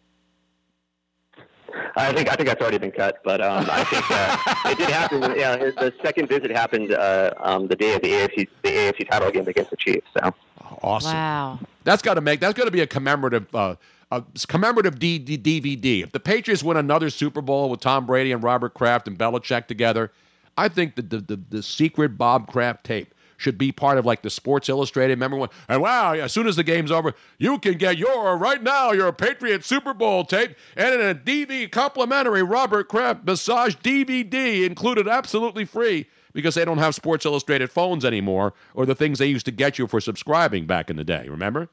I 1.96 2.14
think 2.14 2.30
I 2.32 2.36
think 2.36 2.48
that's 2.48 2.62
already 2.62 2.78
been 2.78 2.92
cut, 2.92 3.20
but 3.24 3.42
um, 3.42 3.66
I 3.70 3.84
think 3.86 4.04
uh, 4.10 4.72
it 4.72 4.78
did 4.78 4.90
happen. 4.90 5.22
Yeah, 5.38 5.58
his- 5.58 5.76
the 5.76 5.94
second 6.04 6.28
visit 6.30 6.52
happened 6.52 6.94
uh, 6.94 7.32
um, 7.40 7.68
the 7.68 7.76
day 7.76 7.96
of 7.96 8.02
the 8.02 8.10
AFC 8.12 8.48
the 8.64 8.70
AFC 8.70 9.10
title 9.10 9.32
game 9.32 9.48
against 9.48 9.72
the 9.72 9.78
Chiefs. 9.78 10.08
So 10.18 10.34
Awesome. 10.82 11.14
Wow. 11.14 11.60
That's 11.84 12.02
got 12.02 12.16
to 12.16 12.22
make 12.22 12.40
that's 12.40 12.58
got 12.58 12.66
to 12.66 12.72
be 12.72 12.82
a 12.82 12.88
commemorative 12.88 13.54
uh, 13.54 13.76
a 14.12 14.24
commemorative 14.48 15.00
D- 15.00 15.20
D- 15.20 15.38
DVD. 15.38 16.04
If 16.04 16.12
the 16.12 16.20
Patriots 16.20 16.64
win 16.64 16.78
another 16.78 17.10
Super 17.10 17.42
Bowl 17.42 17.70
with 17.70 17.80
Tom 17.82 18.06
Brady 18.06 18.32
and 18.32 18.44
Robert 18.44 18.74
Kraft 18.74 19.08
and 19.08 19.18
Belichick 19.18 19.68
together, 19.68 20.12
I 20.58 20.68
think 20.70 20.96
that 20.96 21.10
the, 21.10 21.20
the 21.20 21.40
the 21.50 21.64
secret 21.64 22.18
Bob 22.18 22.48
Kraft 22.52 22.84
tape 22.84 23.14
should 23.42 23.58
be 23.58 23.72
part 23.72 23.98
of 23.98 24.06
like 24.06 24.22
the 24.22 24.30
Sports 24.30 24.70
Illustrated. 24.70 25.14
Remember 25.14 25.38
when? 25.38 25.50
And 25.68 25.82
wow, 25.82 26.14
as 26.14 26.32
soon 26.32 26.48
as 26.48 26.56
the 26.56 26.64
game's 26.64 26.92
over, 26.92 27.14
you 27.38 27.58
can 27.60 27.74
get 27.78 27.98
your 27.98 28.38
right 28.38 28.62
now 28.62 28.92
your 28.92 29.12
Patriot 29.12 29.66
Super 29.66 29.94
Bowl 29.94 30.24
tape 30.24 30.56
and 30.78 30.94
in 30.94 31.02
a 31.02 31.16
DV 31.16 31.72
complimentary 31.72 32.44
Robert 32.44 32.88
Kraft 32.88 33.26
massage 33.26 33.76
DVD 33.78 34.66
included 34.66 35.08
absolutely 35.08 35.66
free 35.66 36.08
because 36.34 36.56
they 36.56 36.64
don't 36.64 36.78
have 36.78 36.96
Sports 36.96 37.26
Illustrated 37.26 37.72
phones 37.72 38.06
anymore 38.06 38.54
or 38.74 38.86
the 38.86 38.96
things 38.96 39.20
they 39.20 39.26
used 39.26 39.46
to 39.46 39.52
get 39.52 39.78
you 39.78 39.88
for 39.88 40.00
subscribing 40.00 40.66
back 40.66 40.90
in 40.90 40.96
the 40.96 41.04
day. 41.04 41.28
Remember? 41.28 41.70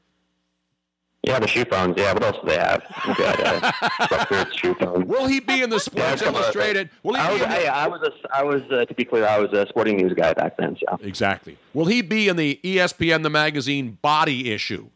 Yeah, 1.23 1.37
the 1.39 1.47
shoe 1.47 1.65
phones. 1.65 1.95
Yeah, 1.97 2.13
what 2.13 2.23
else 2.23 2.37
do 2.41 2.47
they 2.47 2.57
have? 2.57 2.81
Got, 3.17 4.31
uh, 4.31 4.45
shoe 4.55 4.73
phones. 4.75 5.05
Will 5.05 5.27
he 5.27 5.39
be 5.39 5.61
in 5.61 5.69
the 5.69 5.79
Sports 5.79 6.21
the- 6.21 6.27
Illustrated? 6.27 6.89
Will 7.03 7.15
he 7.15 7.19
I 7.21 7.31
was, 7.31 7.41
be 7.41 7.45
the- 7.47 7.67
I, 7.67 7.83
I 7.83 7.87
was, 7.87 8.01
a, 8.01 8.35
I 8.35 8.43
was 8.43 8.61
uh, 8.71 8.85
to 8.85 8.93
be 8.93 9.03
clear, 9.05 9.25
I 9.27 9.37
was 9.39 9.51
a 9.53 9.67
sporting 9.67 9.97
news 9.97 10.13
guy 10.13 10.33
back 10.33 10.57
then. 10.57 10.77
So 10.79 10.97
Exactly. 11.01 11.57
Will 11.73 11.85
he 11.85 12.01
be 12.01 12.27
in 12.29 12.35
the 12.37 12.59
ESPN 12.63 13.23
the 13.23 13.29
magazine 13.29 13.97
body 14.01 14.51
issue? 14.51 14.87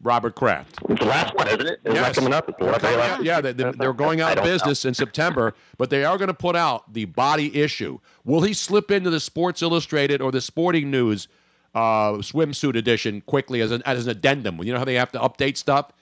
Robert 0.00 0.36
Kraft. 0.36 0.78
it's 0.88 1.00
the 1.00 1.06
last 1.06 1.34
one, 1.34 1.48
isn't 1.48 1.66
it? 1.66 1.80
Isn't 1.84 2.00
that 2.00 2.14
coming 2.14 2.32
up? 2.32 2.48
It's 2.48 2.56
the 2.58 2.66
last- 2.66 2.82
Coming 2.82 3.00
out- 3.00 3.24
yeah, 3.24 3.40
they, 3.40 3.52
they're 3.52 3.92
going 3.92 4.20
out 4.20 4.38
of 4.38 4.44
know. 4.44 4.50
business 4.50 4.84
in 4.84 4.94
September, 4.94 5.54
but 5.76 5.90
they 5.90 6.04
are 6.04 6.16
going 6.16 6.28
to 6.28 6.34
put 6.34 6.54
out 6.54 6.92
the 6.92 7.06
body 7.06 7.60
issue. 7.60 7.98
Will 8.24 8.42
he 8.42 8.52
slip 8.52 8.92
into 8.92 9.10
the 9.10 9.18
Sports 9.18 9.60
Illustrated 9.60 10.20
or 10.22 10.30
the 10.30 10.40
Sporting 10.40 10.88
News 10.88 11.26
uh, 11.74 12.12
swimsuit 12.14 12.76
edition 12.76 13.20
quickly 13.22 13.60
as 13.60 13.70
an, 13.70 13.82
as 13.84 14.06
an 14.06 14.10
addendum? 14.10 14.62
You 14.62 14.72
know 14.72 14.78
how 14.78 14.84
they 14.84 14.94
have 14.94 15.12
to 15.12 15.18
update 15.18 15.56
stuff, 15.56 15.92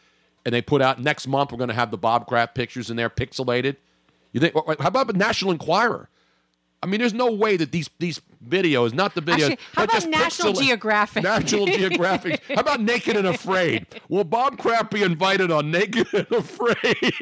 and 0.44 0.54
they 0.54 0.62
put 0.62 0.82
out 0.82 1.00
next 1.00 1.26
month. 1.26 1.52
We're 1.52 1.58
going 1.58 1.68
to 1.68 1.74
have 1.74 1.90
the 1.90 1.98
Bob 1.98 2.26
Kraft 2.26 2.54
pictures 2.54 2.90
in 2.90 2.96
there, 2.96 3.10
pixelated. 3.10 3.76
You 4.32 4.40
think? 4.40 4.54
How 4.54 4.88
about 4.88 5.06
the 5.06 5.12
National 5.12 5.52
Enquirer? 5.52 6.08
I 6.82 6.86
mean, 6.86 7.00
there's 7.00 7.14
no 7.14 7.32
way 7.32 7.56
that 7.56 7.72
these 7.72 7.88
these 7.98 8.20
videos, 8.46 8.92
not 8.92 9.14
the 9.14 9.22
videos, 9.22 9.50
Actually, 9.52 9.58
how 9.72 9.82
but 9.82 9.84
about 9.84 9.92
just 9.94 10.08
National 10.08 10.52
pixel- 10.52 10.62
Geographic? 10.66 11.22
National 11.24 11.66
Geographic. 11.80 12.42
How 12.48 12.60
about 12.60 12.80
Naked 12.82 13.16
and 13.16 13.26
Afraid? 13.26 13.86
Will 14.08 14.24
Bob 14.24 14.58
Kraft 14.58 14.90
be 14.92 15.02
invited 15.02 15.50
on 15.50 15.70
Naked 15.70 16.06
and 16.12 16.30
Afraid? 16.32 17.12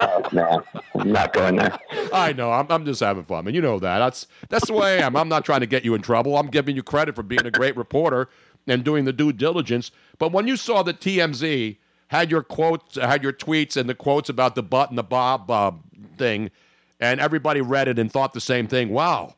Oh 0.00 0.22
no, 0.32 0.62
I'm 0.94 1.12
not 1.12 1.32
going 1.34 1.56
there. 1.56 1.78
I 2.12 2.32
know. 2.32 2.50
I'm, 2.50 2.66
I'm 2.70 2.84
just 2.86 3.00
having 3.00 3.24
fun, 3.24 3.46
and 3.46 3.54
you 3.54 3.60
know 3.60 3.78
that. 3.78 3.98
That's 3.98 4.26
that's 4.48 4.66
the 4.66 4.72
way 4.72 4.98
I 5.02 5.06
am. 5.06 5.14
I'm 5.16 5.28
not 5.28 5.44
trying 5.44 5.60
to 5.60 5.66
get 5.66 5.84
you 5.84 5.94
in 5.94 6.02
trouble. 6.02 6.36
I'm 6.38 6.48
giving 6.48 6.74
you 6.74 6.82
credit 6.82 7.14
for 7.14 7.22
being 7.22 7.44
a 7.44 7.50
great 7.50 7.76
reporter 7.76 8.28
and 8.66 8.82
doing 8.82 9.04
the 9.04 9.12
due 9.12 9.32
diligence. 9.32 9.90
But 10.18 10.32
when 10.32 10.46
you 10.48 10.56
saw 10.56 10.82
that 10.84 11.00
TMZ 11.00 11.76
had 12.08 12.30
your 12.30 12.42
quotes, 12.42 12.96
had 12.96 13.22
your 13.22 13.32
tweets, 13.32 13.76
and 13.76 13.88
the 13.88 13.94
quotes 13.94 14.28
about 14.28 14.54
the 14.54 14.62
butt 14.62 14.88
and 14.88 14.98
the 14.98 15.02
Bob 15.02 15.50
uh, 15.50 15.72
thing, 16.16 16.50
and 17.00 17.20
everybody 17.20 17.60
read 17.60 17.88
it 17.88 17.98
and 17.98 18.10
thought 18.12 18.32
the 18.32 18.40
same 18.40 18.66
thing. 18.68 18.90
Wow, 18.90 19.34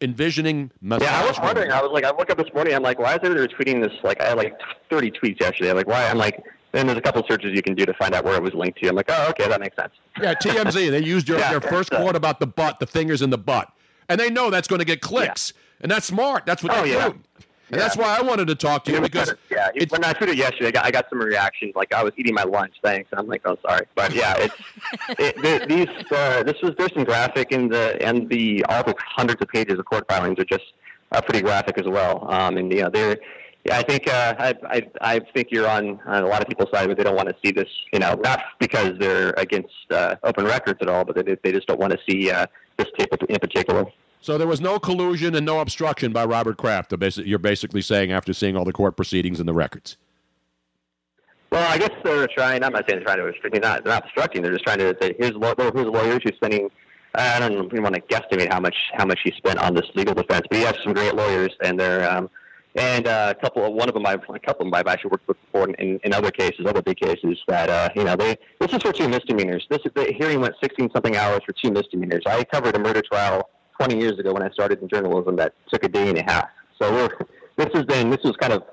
envisioning 0.00 0.70
massage. 0.80 1.06
Yeah, 1.08 1.20
I 1.22 1.26
was 1.26 1.38
wondering. 1.40 1.70
I 1.70 1.80
was 1.82 1.90
like, 1.92 2.04
I 2.04 2.12
woke 2.12 2.30
up 2.30 2.38
this 2.38 2.52
morning. 2.54 2.74
I'm 2.74 2.82
like, 2.82 2.98
why 2.98 3.14
is 3.14 3.20
everybody 3.22 3.52
tweeting 3.54 3.82
this? 3.82 3.92
Like, 4.02 4.20
I 4.20 4.28
had 4.30 4.36
like 4.36 4.54
30 4.90 5.10
tweets 5.12 5.40
yesterday. 5.40 5.70
I'm 5.70 5.76
like, 5.76 5.86
why? 5.86 6.04
I'm 6.08 6.18
like, 6.18 6.42
then 6.72 6.86
there's 6.86 6.98
a 6.98 7.02
couple 7.02 7.22
searches 7.28 7.52
you 7.54 7.62
can 7.62 7.74
do 7.74 7.86
to 7.86 7.94
find 7.94 8.14
out 8.14 8.24
where 8.24 8.34
it 8.34 8.42
was 8.42 8.52
linked 8.54 8.80
to. 8.82 8.88
I'm 8.88 8.96
like, 8.96 9.06
oh, 9.08 9.28
okay, 9.30 9.48
that 9.48 9.60
makes 9.60 9.76
sense. 9.76 9.92
Yeah, 10.20 10.34
TMZ. 10.34 10.90
They 10.90 11.02
used 11.02 11.28
your, 11.28 11.38
Yeah, 11.44 11.50
their 11.50 11.60
first 11.60 11.92
uh, 11.92 11.98
quote 12.00 12.16
about 12.16 12.40
the 12.40 12.46
butt, 12.46 12.80
the 12.80 12.86
fingers 12.86 13.22
in 13.22 13.30
the 13.30 13.38
butt, 13.38 13.70
and 14.08 14.18
they 14.20 14.28
know 14.30 14.50
that's 14.50 14.68
going 14.68 14.80
to 14.80 14.84
get 14.84 15.00
clicks, 15.00 15.52
and 15.80 15.90
that's 15.90 16.06
smart. 16.06 16.46
That's 16.46 16.62
what 16.62 16.72
Oh, 16.76 16.82
they 16.82 16.92
yeah. 16.94 17.10
do, 17.10 17.20
and 17.70 17.80
that's 17.80 17.96
why 17.96 18.16
I 18.18 18.22
wanted 18.22 18.48
to 18.48 18.54
talk 18.54 18.84
to 18.84 18.92
you 18.92 19.00
because 19.00 19.34
yeah, 19.50 19.70
he- 19.74 19.86
when 19.88 20.04
I 20.04 20.12
tweeted 20.12 20.36
yesterday, 20.36 20.68
I 20.68 20.70
got, 20.70 20.84
I 20.86 20.90
got 20.90 21.06
some 21.08 21.18
reactions. 21.20 21.72
Like 21.74 21.92
I 21.92 22.02
was 22.02 22.12
eating 22.16 22.34
my 22.34 22.44
lunch, 22.44 22.74
thanks. 22.82 23.08
And 23.10 23.18
I'm 23.20 23.26
like, 23.26 23.42
oh, 23.44 23.56
sorry, 23.66 23.86
but 23.94 24.14
yeah, 24.14 24.34
it's 24.38 24.54
it, 25.18 25.36
th- 25.42 25.68
these. 25.68 26.12
Uh, 26.12 26.42
this 26.42 26.56
was 26.62 26.72
there's 26.78 26.92
some 26.94 27.04
graphic 27.04 27.52
in 27.52 27.68
the 27.68 27.96
and 28.02 28.28
the 28.28 28.64
all 28.68 28.82
the 28.84 28.94
hundreds 28.98 29.40
of 29.42 29.48
pages 29.48 29.78
of 29.78 29.84
court 29.86 30.04
filings 30.08 30.38
are 30.38 30.44
just 30.44 30.64
uh, 31.12 31.20
pretty 31.20 31.40
graphic 31.42 31.78
as 31.78 31.86
well. 31.86 32.30
Um, 32.30 32.56
and 32.56 32.72
you 32.72 32.82
know 32.82 32.90
they're. 32.90 33.18
Yeah, 33.66 33.78
I 33.78 33.82
think 33.82 34.06
uh, 34.12 34.34
I, 34.38 34.54
I 34.68 34.82
I 35.00 35.20
think 35.32 35.48
you're 35.50 35.66
on, 35.66 35.98
on 36.04 36.22
a 36.22 36.26
lot 36.26 36.42
of 36.42 36.48
people's 36.48 36.68
side, 36.70 36.86
but 36.86 36.98
they 36.98 37.02
don't 37.02 37.16
want 37.16 37.30
to 37.30 37.34
see 37.42 37.50
this. 37.50 37.68
You 37.94 37.98
know, 37.98 38.12
not 38.22 38.42
because 38.60 38.92
they're 38.98 39.32
against 39.38 39.72
uh, 39.90 40.16
open 40.22 40.44
records 40.44 40.80
at 40.82 40.88
all, 40.90 41.06
but 41.06 41.16
they 41.16 41.36
they 41.42 41.50
just 41.50 41.66
don't 41.66 41.80
want 41.80 41.92
to 41.92 41.98
see 42.06 42.30
uh, 42.30 42.44
this 42.76 42.88
tape 42.98 43.08
in 43.26 43.38
particular. 43.38 43.86
So 44.24 44.38
there 44.38 44.46
was 44.46 44.62
no 44.62 44.78
collusion 44.78 45.34
and 45.34 45.44
no 45.44 45.60
obstruction 45.60 46.10
by 46.10 46.24
Robert 46.24 46.56
Kraft. 46.56 46.94
You're 47.18 47.38
basically 47.38 47.82
saying 47.82 48.10
after 48.10 48.32
seeing 48.32 48.56
all 48.56 48.64
the 48.64 48.72
court 48.72 48.96
proceedings 48.96 49.38
and 49.38 49.46
the 49.46 49.52
records. 49.52 49.98
Well, 51.52 51.70
I 51.70 51.76
guess 51.76 51.90
they're 52.02 52.26
trying. 52.28 52.64
I'm 52.64 52.72
not 52.72 52.88
saying 52.88 53.00
they're 53.00 53.04
trying 53.04 53.18
to 53.18 53.26
obstruct. 53.26 53.52
They're 53.52 53.60
not, 53.60 53.84
not 53.84 54.04
obstructing. 54.04 54.40
They're 54.40 54.52
just 54.52 54.64
trying 54.64 54.78
to. 54.78 54.96
Say, 54.98 55.14
here's 55.18 55.32
law- 55.32 55.52
here's 55.58 55.74
lawyers 55.74 56.20
who's 56.24 56.36
spending. 56.36 56.70
I 57.14 57.38
don't 57.38 57.66
even 57.66 57.82
want 57.82 57.96
to 57.96 58.00
guesstimate 58.00 58.50
how 58.50 58.60
much 58.60 58.74
how 58.94 59.04
much 59.04 59.20
he 59.22 59.30
spent 59.36 59.58
on 59.58 59.74
this 59.74 59.84
legal 59.94 60.14
defense, 60.14 60.46
but 60.48 60.56
he 60.56 60.64
has 60.64 60.74
some 60.82 60.94
great 60.94 61.14
lawyers, 61.14 61.50
and 61.62 61.78
they're 61.78 62.10
um, 62.10 62.30
and 62.76 63.06
uh, 63.06 63.34
a 63.36 63.38
couple 63.38 63.66
of 63.66 63.74
one 63.74 63.90
of 63.90 63.94
them 63.94 64.06
I've 64.06 64.22
a 64.30 64.38
couple 64.38 64.66
of 64.66 64.72
them 64.72 64.74
I've 64.74 64.86
actually 64.86 65.10
worked 65.10 65.28
with 65.28 65.36
before 65.42 65.68
in, 65.68 66.00
in 66.02 66.14
other 66.14 66.30
cases, 66.30 66.64
other 66.66 66.80
big 66.80 66.96
cases 66.96 67.38
that 67.46 67.68
uh, 67.68 67.90
you 67.94 68.04
know 68.04 68.16
they 68.16 68.38
this 68.58 68.72
is 68.72 68.82
for 68.82 68.94
two 68.94 69.06
misdemeanors. 69.06 69.66
This 69.68 69.80
is 69.84 69.92
the 69.94 70.14
hearing 70.18 70.40
went 70.40 70.54
16 70.62 70.92
something 70.94 71.14
hours 71.14 71.42
for 71.44 71.52
two 71.62 71.70
misdemeanors. 71.70 72.22
I 72.26 72.42
covered 72.44 72.74
a 72.74 72.78
murder 72.78 73.02
trial 73.02 73.50
20 73.78 73.98
years 73.98 74.18
ago 74.18 74.32
when 74.32 74.42
I 74.42 74.50
started 74.50 74.80
in 74.82 74.88
journalism 74.88 75.36
that 75.36 75.54
took 75.72 75.84
a 75.84 75.88
day 75.88 76.08
and 76.08 76.18
a 76.18 76.22
half. 76.22 76.48
So 76.80 76.92
we're 76.92 77.08
this 77.56 77.72
has 77.74 77.84
been 77.84 78.10
this 78.10 78.22
was 78.24 78.36
kind 78.36 78.52
of 78.52 78.64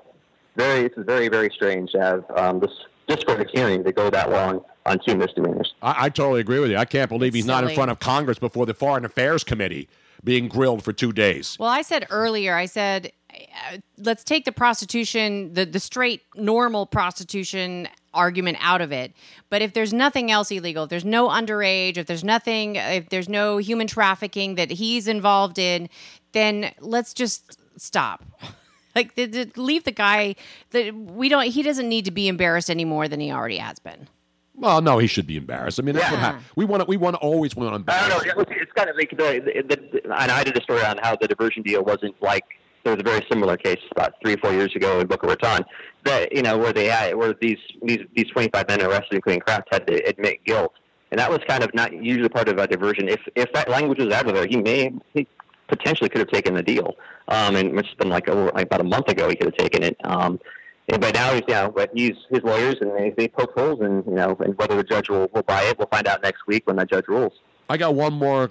very 0.56 0.82
this 0.82 0.92
is 0.96 1.04
very 1.06 1.28
very 1.28 1.50
strange 1.54 1.92
to 1.92 2.00
have 2.00 2.24
um, 2.36 2.60
this 2.60 2.70
just 3.08 3.24
for 3.26 3.44
hearing 3.52 3.84
to 3.84 3.92
go 3.92 4.10
that 4.10 4.30
long 4.30 4.64
on 4.86 4.98
two 5.06 5.16
misdemeanors. 5.16 5.74
I, 5.82 6.06
I 6.06 6.08
totally 6.08 6.40
agree 6.40 6.60
with 6.60 6.70
you. 6.70 6.76
I 6.76 6.84
can't 6.84 7.08
believe 7.08 7.34
he's 7.34 7.46
not 7.46 7.64
in 7.64 7.74
front 7.74 7.90
of 7.90 7.98
Congress 7.98 8.38
before 8.38 8.66
the 8.66 8.74
Foreign 8.74 9.04
Affairs 9.04 9.44
Committee 9.44 9.88
being 10.24 10.48
grilled 10.48 10.84
for 10.84 10.92
two 10.92 11.12
days. 11.12 11.56
Well, 11.58 11.68
I 11.68 11.82
said 11.82 12.06
earlier, 12.10 12.54
I 12.54 12.66
said, 12.66 13.12
uh, 13.30 13.78
let's 13.98 14.22
take 14.22 14.44
the 14.44 14.52
prostitution, 14.52 15.52
the, 15.54 15.64
the 15.64 15.80
straight, 15.80 16.22
normal 16.36 16.86
prostitution 16.86 17.88
argument 18.14 18.58
out 18.60 18.80
of 18.80 18.92
it. 18.92 19.12
But 19.50 19.62
if 19.62 19.72
there's 19.72 19.92
nothing 19.92 20.30
else 20.30 20.50
illegal, 20.50 20.84
if 20.84 20.90
there's 20.90 21.04
no 21.04 21.28
underage, 21.28 21.96
if 21.96 22.06
there's 22.06 22.24
nothing, 22.24 22.76
if 22.76 23.08
there's 23.10 23.28
no 23.28 23.58
human 23.58 23.86
trafficking 23.86 24.54
that 24.56 24.70
he's 24.70 25.08
involved 25.08 25.58
in, 25.58 25.88
then 26.32 26.72
let's 26.80 27.14
just 27.14 27.58
stop. 27.76 28.24
Like, 28.94 29.14
the, 29.14 29.24
the, 29.24 29.50
leave 29.56 29.84
the 29.84 29.90
guy. 29.90 30.34
That 30.72 30.94
we 30.94 31.30
don't. 31.30 31.46
He 31.46 31.62
doesn't 31.62 31.88
need 31.88 32.04
to 32.04 32.10
be 32.10 32.28
embarrassed 32.28 32.68
any 32.68 32.84
more 32.84 33.08
than 33.08 33.20
he 33.20 33.32
already 33.32 33.56
has 33.56 33.78
been. 33.78 34.06
Well, 34.54 34.82
no, 34.82 34.98
he 34.98 35.06
should 35.06 35.26
be 35.26 35.38
embarrassed. 35.38 35.80
I 35.80 35.82
mean, 35.82 35.94
that's 35.94 36.10
what 36.10 36.18
Yeah. 36.18 36.24
happened. 36.26 36.44
We 36.56 36.66
want 36.66 36.82
to. 36.82 36.84
We 36.86 36.98
want 36.98 37.14
to 37.16 37.20
always 37.20 37.56
want 37.56 37.70
to 37.70 37.72
I 37.72 37.76
embarrass. 37.76 38.22
don't 38.24 38.36
know. 38.36 38.44
It's 38.50 38.72
kind 38.72 38.90
of 38.90 38.96
like 38.96 39.08
the, 39.12 39.62
the, 39.66 39.76
the, 39.92 40.02
and 40.20 40.30
I 40.30 40.44
did 40.44 40.58
a 40.58 40.62
story 40.62 40.82
on 40.84 40.98
how 41.02 41.16
the 41.16 41.26
diversion 41.26 41.62
deal 41.62 41.82
wasn't 41.82 42.14
like 42.20 42.44
there 42.84 42.92
was 42.92 43.00
a 43.00 43.02
very 43.02 43.24
similar 43.32 43.56
case 43.56 43.80
about 43.92 44.12
three 44.22 44.34
or 44.34 44.36
four 44.36 44.52
years 44.52 44.76
ago 44.76 45.00
in 45.00 45.06
Boca 45.06 45.26
Raton 45.26 45.64
that 46.04 46.32
you 46.32 46.42
know 46.42 46.58
where 46.58 46.72
they 46.72 46.86
had 46.86 47.14
where 47.14 47.34
these 47.40 47.58
these 47.82 48.00
these 48.14 48.26
25 48.30 48.68
men 48.68 48.82
arrested 48.82 49.14
including 49.14 49.40
Kraft 49.40 49.68
had 49.70 49.86
to 49.86 49.94
admit 50.06 50.44
guilt. 50.44 50.72
And 51.10 51.18
that 51.18 51.30
was 51.30 51.40
kind 51.46 51.62
of 51.62 51.74
not 51.74 51.92
usually 51.92 52.28
part 52.28 52.48
of 52.48 52.58
a 52.58 52.66
diversion. 52.66 53.08
If 53.08 53.20
if 53.34 53.52
that 53.52 53.68
language 53.68 53.98
was 53.98 54.12
out 54.12 54.26
of 54.26 54.34
there 54.34 54.46
he 54.46 54.56
may 54.56 54.92
he 55.14 55.26
potentially 55.68 56.08
could 56.08 56.20
have 56.20 56.30
taken 56.30 56.54
the 56.54 56.62
deal. 56.62 56.96
Um 57.28 57.56
and 57.56 57.78
it's 57.78 57.94
been 57.94 58.08
like, 58.08 58.28
over, 58.28 58.50
like 58.54 58.66
about 58.66 58.80
a 58.80 58.84
month 58.84 59.08
ago 59.08 59.28
he 59.28 59.36
could 59.36 59.46
have 59.46 59.56
taken 59.56 59.82
it. 59.82 59.96
Um 60.04 60.40
and 60.88 61.00
but 61.00 61.14
now 61.14 61.32
he's 61.32 61.42
you 61.46 61.54
know 61.54 61.70
but 61.70 61.90
he's 61.94 62.16
his 62.30 62.42
lawyers 62.42 62.76
and 62.80 62.90
they, 62.96 63.14
they 63.16 63.28
poke 63.28 63.52
holes 63.54 63.80
and 63.80 64.04
you 64.06 64.14
know 64.14 64.36
and 64.40 64.56
whether 64.58 64.76
the 64.76 64.84
judge 64.84 65.08
will, 65.08 65.28
will 65.32 65.42
buy 65.42 65.62
it 65.62 65.78
we'll 65.78 65.88
find 65.88 66.06
out 66.06 66.22
next 66.22 66.46
week 66.46 66.66
when 66.66 66.76
that 66.76 66.90
judge 66.90 67.06
rules. 67.08 67.32
I 67.68 67.76
got 67.76 67.94
one 67.94 68.12
more 68.12 68.50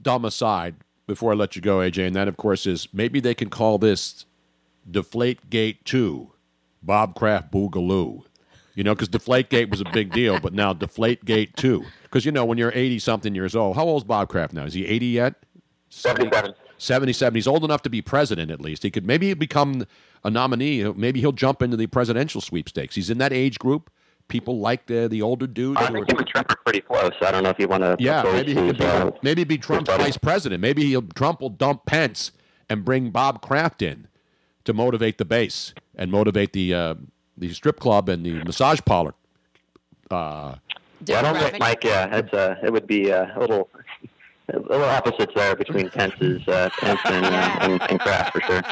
dumb 0.00 0.24
aside 0.24 0.76
before 1.06 1.32
I 1.32 1.34
let 1.34 1.56
you 1.56 1.60
go, 1.62 1.78
AJ, 1.78 2.06
and 2.06 2.16
that, 2.16 2.26
of 2.26 2.36
course, 2.38 2.66
is 2.66 2.88
maybe 2.92 3.20
they 3.20 3.34
can 3.34 3.50
call 3.50 3.76
this 3.76 4.24
Deflate 4.90 5.50
Gate 5.50 5.84
2, 5.84 6.31
Bob 6.82 7.14
Kraft 7.14 7.52
Boogaloo. 7.52 8.24
You 8.74 8.84
know, 8.84 8.94
because 8.94 9.08
Deflate 9.08 9.50
Gate 9.50 9.70
was 9.70 9.82
a 9.82 9.84
big 9.92 10.12
deal, 10.12 10.40
but 10.40 10.54
now 10.54 10.72
Deflate 10.72 11.24
Gate 11.26 11.54
2. 11.56 11.84
Because, 12.04 12.24
you 12.24 12.32
know, 12.32 12.44
when 12.44 12.56
you're 12.56 12.72
80 12.74 13.00
something 13.00 13.34
years 13.34 13.54
old, 13.54 13.76
how 13.76 13.84
old 13.84 14.02
is 14.02 14.04
Bob 14.04 14.30
Kraft 14.30 14.54
now? 14.54 14.64
Is 14.64 14.72
he 14.72 14.86
80 14.86 15.06
yet? 15.06 15.34
77 15.90 16.54
77. 16.78 17.34
He's 17.34 17.46
old 17.46 17.64
enough 17.64 17.82
to 17.82 17.90
be 17.90 18.02
president, 18.02 18.50
at 18.50 18.60
least. 18.60 18.82
He 18.82 18.90
could 18.90 19.06
maybe 19.06 19.32
become 19.34 19.86
a 20.24 20.30
nominee. 20.30 20.84
Maybe 20.94 21.20
he'll 21.20 21.32
jump 21.32 21.62
into 21.62 21.76
the 21.76 21.86
presidential 21.86 22.40
sweepstakes. 22.40 22.94
He's 22.94 23.10
in 23.10 23.18
that 23.18 23.32
age 23.32 23.58
group. 23.58 23.90
People 24.28 24.58
like 24.58 24.86
the, 24.86 25.08
the 25.08 25.20
older 25.20 25.46
dudes. 25.46 25.80
I 25.80 25.92
think 25.92 26.10
him 26.10 26.18
and 26.18 26.26
Trump 26.26 26.50
are 26.50 26.56
pretty 26.64 26.80
close. 26.80 27.12
I 27.20 27.30
don't 27.30 27.42
know 27.42 27.50
if 27.50 27.58
you 27.58 27.68
want 27.68 27.82
to. 27.82 27.96
yeah, 27.98 28.22
maybe 28.22 28.54
he 28.54 28.60
could 28.60 28.78
be, 28.78 28.84
uh, 28.84 29.10
maybe 29.22 29.44
be 29.44 29.58
Trump's 29.58 29.90
vice 29.90 30.16
president. 30.16 30.60
Maybe 30.60 30.84
he'll, 30.86 31.02
Trump 31.02 31.40
will 31.40 31.50
dump 31.50 31.84
Pence 31.86 32.32
and 32.68 32.84
bring 32.84 33.10
Bob 33.10 33.42
Kraft 33.42 33.82
in 33.82 34.08
to 34.64 34.72
motivate 34.72 35.18
the 35.18 35.24
base 35.24 35.74
and 35.96 36.10
motivate 36.10 36.52
the 36.52 36.74
uh, 36.74 36.94
the 37.36 37.52
strip 37.52 37.80
club 37.80 38.08
and 38.08 38.24
the 38.24 38.44
massage 38.44 38.80
parlor. 38.84 39.14
Uh, 40.10 40.56
Yeah, 41.06 41.18
I 41.18 41.22
don't 41.22 41.36
think 41.38 41.58
Mike. 41.58 41.82
Yeah, 41.84 42.16
it's 42.16 42.32
uh, 42.32 42.56
it 42.62 42.72
would 42.72 42.86
be 42.86 43.10
uh, 43.12 43.26
a 43.36 43.40
little, 43.40 43.68
a 44.52 44.58
little 44.58 44.84
opposites 44.84 45.32
there 45.34 45.56
between 45.56 45.88
Pence's 45.90 46.46
uh, 46.46 46.68
Pence 46.78 47.00
and, 47.06 47.26
uh, 47.26 47.58
and, 47.62 47.82
and 47.90 47.98
Kraft 48.00 48.32
for 48.32 48.40
sure. 48.42 48.62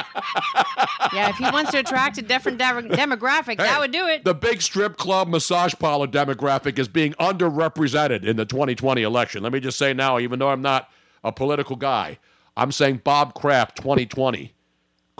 Yeah, 1.13 1.29
if 1.29 1.35
he 1.37 1.43
wants 1.49 1.71
to 1.71 1.79
attract 1.79 2.17
a 2.19 2.21
different 2.21 2.57
de- 2.57 2.95
demographic, 2.95 3.57
that 3.57 3.79
would 3.79 3.91
do 3.91 4.07
it. 4.07 4.23
the 4.23 4.33
big 4.35 4.61
strip 4.61 4.95
club 4.97 5.27
massage 5.27 5.73
parlor 5.77 6.07
demographic 6.07 6.79
is 6.79 6.87
being 6.87 7.13
underrepresented 7.13 8.23
in 8.23 8.37
the 8.37 8.45
2020 8.45 9.01
election. 9.01 9.43
Let 9.43 9.51
me 9.51 9.59
just 9.59 9.77
say 9.77 9.93
now, 9.93 10.19
even 10.19 10.39
though 10.39 10.49
I'm 10.49 10.61
not 10.61 10.89
a 11.23 11.31
political 11.33 11.75
guy, 11.75 12.17
I'm 12.55 12.71
saying 12.71 13.01
Bob 13.03 13.33
Kraft 13.33 13.75
2020 13.77 14.53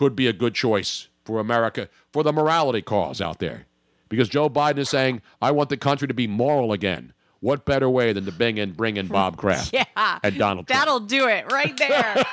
could 0.01 0.15
be 0.15 0.25
a 0.25 0.33
good 0.33 0.55
choice 0.55 1.09
for 1.23 1.39
America 1.39 1.87
for 2.11 2.23
the 2.23 2.33
morality 2.33 2.81
cause 2.81 3.21
out 3.21 3.37
there. 3.37 3.67
Because 4.09 4.27
Joe 4.27 4.49
Biden 4.49 4.79
is 4.79 4.89
saying, 4.89 5.21
I 5.43 5.51
want 5.51 5.69
the 5.69 5.77
country 5.77 6.07
to 6.07 6.13
be 6.15 6.25
moral 6.25 6.73
again. 6.73 7.13
What 7.39 7.65
better 7.65 7.87
way 7.87 8.11
than 8.11 8.25
to 8.25 8.31
bring 8.31 8.57
in, 8.57 8.71
bring 8.71 8.97
in 8.97 9.05
Bob 9.05 9.37
Kraft 9.37 9.71
Yeah, 9.73 9.85
and 10.23 10.39
Donald 10.39 10.65
Trump? 10.65 10.79
that'll 10.79 11.01
do 11.01 11.27
it 11.27 11.51
right 11.51 11.77
there. 11.77 12.15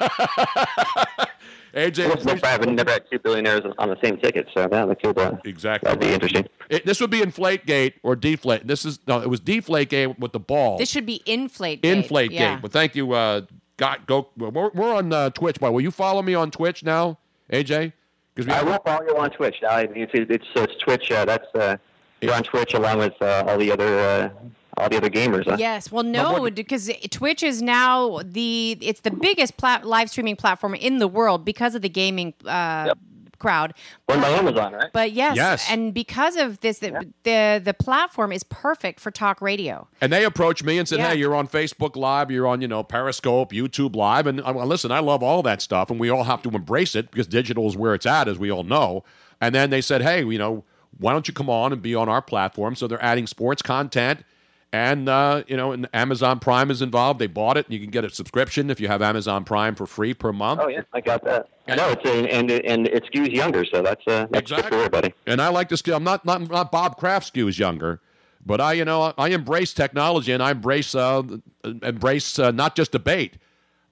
AJ, 1.75 2.09
Well, 2.09 2.19
so 2.19 2.37
far, 2.39 2.53
I've 2.53 2.67
never 2.67 2.91
had 2.91 3.05
two 3.11 3.19
billionaires 3.19 3.61
on 3.77 3.91
the 3.91 3.99
same 4.03 4.17
ticket, 4.17 4.49
so 4.55 4.67
yeah, 4.73 4.87
that 4.87 5.03
could 5.03 5.19
uh, 5.19 5.37
exactly 5.45 5.89
that'd 5.89 6.01
be 6.01 6.15
interesting. 6.15 6.47
It, 6.71 6.87
this 6.87 7.03
would 7.03 7.11
be 7.11 7.21
Inflategate 7.21 7.95
or 8.03 8.17
Deflate. 8.17 8.67
This 8.67 8.87
is 8.87 8.99
no, 9.07 9.21
it 9.21 9.29
was 9.29 9.41
deflate 9.41 9.91
gate 9.91 10.19
with 10.19 10.33
the 10.33 10.41
ball. 10.41 10.79
this 10.79 10.89
should 10.89 11.05
be 11.05 11.21
inflate. 11.27 11.85
Inflate 11.85 12.31
yeah. 12.33 12.55
Gate. 12.55 12.63
But 12.63 12.73
thank 12.73 12.97
you. 12.97 13.13
Uh, 13.13 13.43
got 13.77 14.07
go. 14.07 14.31
We're, 14.39 14.71
we're 14.71 14.95
on 14.95 15.13
uh, 15.13 15.29
Twitch. 15.31 15.61
By 15.61 15.69
will 15.69 15.83
you 15.83 15.91
follow 15.91 16.23
me 16.23 16.35
on 16.35 16.51
Twitch 16.51 16.83
now, 16.83 17.19
AJ? 17.53 17.93
Because 18.35 18.53
I 18.53 18.63
will 18.63 18.79
follow 18.85 19.05
you 19.05 19.17
on 19.17 19.31
Twitch. 19.31 19.57
Now, 19.63 19.79
it's, 19.79 20.13
it's, 20.15 20.47
it's 20.55 20.77
Twitch. 20.77 21.11
Uh, 21.11 21.25
that's 21.25 21.53
uh, 21.55 21.77
you're 22.21 22.35
on 22.35 22.43
Twitch 22.43 22.75
along 22.75 22.99
with 22.99 23.21
uh, 23.21 23.45
all 23.47 23.59
the 23.59 23.73
other 23.73 23.99
uh, 23.99 24.31
all 24.77 24.89
the 24.89 24.97
other 24.97 25.11
gamers. 25.11 25.45
Huh? 25.45 25.57
Yes. 25.59 25.91
Well, 25.91 26.05
no, 26.05 26.49
because 26.51 26.91
Twitch 27.11 27.43
is 27.43 27.61
now 27.63 28.21
the 28.25 28.79
it's 28.81 29.01
the 29.01 29.11
biggest 29.11 29.57
plat- 29.57 29.85
live 29.85 30.09
streaming 30.11 30.37
platform 30.37 30.75
in 30.75 30.99
the 30.99 31.09
world 31.09 31.45
because 31.45 31.75
of 31.75 31.83
the 31.83 31.89
gaming 31.89 32.35
uh, 32.45 32.95
crowd. 33.39 33.75
Run 34.09 34.21
by 34.21 34.29
Amazon, 34.31 34.73
right? 34.73 34.91
But 34.93 35.13
yes, 35.13 35.37
Yes. 35.37 35.67
and 35.71 35.95
because 35.95 36.37
of 36.37 36.61
this, 36.61 36.79
the, 36.81 37.07
the 37.23 37.61
the 37.65 37.75
platform 37.75 38.33
is 38.33 38.43
perfect 38.45 39.01
for 39.01 39.11
talk 39.11 39.41
radio. 39.41 39.87
And 40.01 40.13
they 40.13 40.25
approached 40.25 40.65
me 40.65 40.79
and 40.79 40.89
said, 40.89 40.99
Yeah. 40.99 41.11
"Hey, 41.11 41.17
you're 41.17 41.35
on 41.35 41.49
Facebook 41.49 41.97
Live, 41.97 42.31
you're 42.31 42.47
on, 42.47 42.61
you 42.61 42.69
know, 42.69 42.83
Periscope, 42.83 43.53
YouTube 43.53 43.95
Live, 43.97 44.27
and 44.27 44.41
uh, 44.41 44.53
well, 44.57 44.67
listen, 44.67 44.91
I 44.93 44.99
love 45.01 45.23
all 45.23 45.43
that 45.43 45.63
stuff, 45.63 45.91
and 45.91 45.99
we 46.01 46.11
all 46.11 46.25
have 46.25 46.43
to 46.43 46.51
embrace 46.51 46.95
it 46.95 47.11
because 47.11 47.27
digital 47.27 47.67
is 47.69 47.77
where 47.77 47.95
it's 47.95 48.07
at, 48.07 48.29
as 48.29 48.39
we 48.39 48.51
all 48.51 48.65
know." 48.65 49.05
And 49.41 49.55
then 49.55 49.71
they 49.71 49.81
said, 49.81 50.03
"Hey, 50.03 50.25
you 50.25 50.39
know, 50.39 50.65
why 50.99 51.13
don't 51.13 51.29
you 51.29 51.35
come 51.35 51.49
on 51.49 51.73
and 51.73 51.81
be 51.81 51.95
on 51.95 52.09
our 52.09 52.21
platform?" 52.23 52.75
So 52.75 52.87
they're 52.87 53.03
adding 53.03 53.27
sports 53.27 53.63
content, 53.63 54.25
and 54.73 55.09
uh, 55.09 55.45
you 55.47 55.57
know, 55.57 55.73
and 55.73 55.89
Amazon 55.95 56.41
Prime 56.41 56.71
is 56.71 56.83
involved. 56.83 57.19
They 57.21 57.27
bought 57.27 57.57
it. 57.57 57.67
You 57.69 57.79
can 57.81 57.91
get 57.91 58.05
a 58.05 58.11
subscription 58.11 58.71
if 58.71 58.81
you 58.81 58.89
have 58.89 59.01
Amazon 59.03 59.45
Prime 59.45 59.75
for 59.75 59.87
free 59.87 60.15
per 60.15 60.33
month. 60.33 60.61
Oh 60.63 60.69
yeah, 60.69 60.83
I 60.93 61.01
got 61.01 61.25
that. 61.25 61.49
I 61.67 61.77
know 61.77 61.91
it's 61.91 62.05
a, 62.05 62.29
and 62.31 62.51
it- 62.51 62.65
and 62.67 62.87
it 62.87 63.05
skews 63.11 63.33
younger, 63.35 63.65
so 63.65 63.83
that's 63.83 64.07
uh, 64.07 64.27
that's 64.31 64.51
good 64.51 64.65
for 64.67 64.75
everybody. 64.75 65.15
And 65.27 65.41
I 65.41 65.49
like 65.49 65.69
to 65.71 65.77
skill. 65.77 65.97
I'm 65.97 66.05
not 66.05 66.25
not 66.25 66.49
not 66.51 66.71
Bob 66.71 66.97
Kraft 66.99 67.33
skews 67.33 67.59
younger, 67.59 68.01
but 68.45 68.61
I 68.61 68.75
you 68.75 68.85
know 68.85 69.15
I 69.17 69.29
embrace 69.29 69.73
technology 69.73 70.33
and 70.33 70.43
I 70.43 70.51
embrace 70.51 70.95
uh, 70.95 71.23
embrace 71.65 72.39
uh, 72.39 72.51
not 72.51 72.77
just 72.77 72.93
debate. 72.93 73.35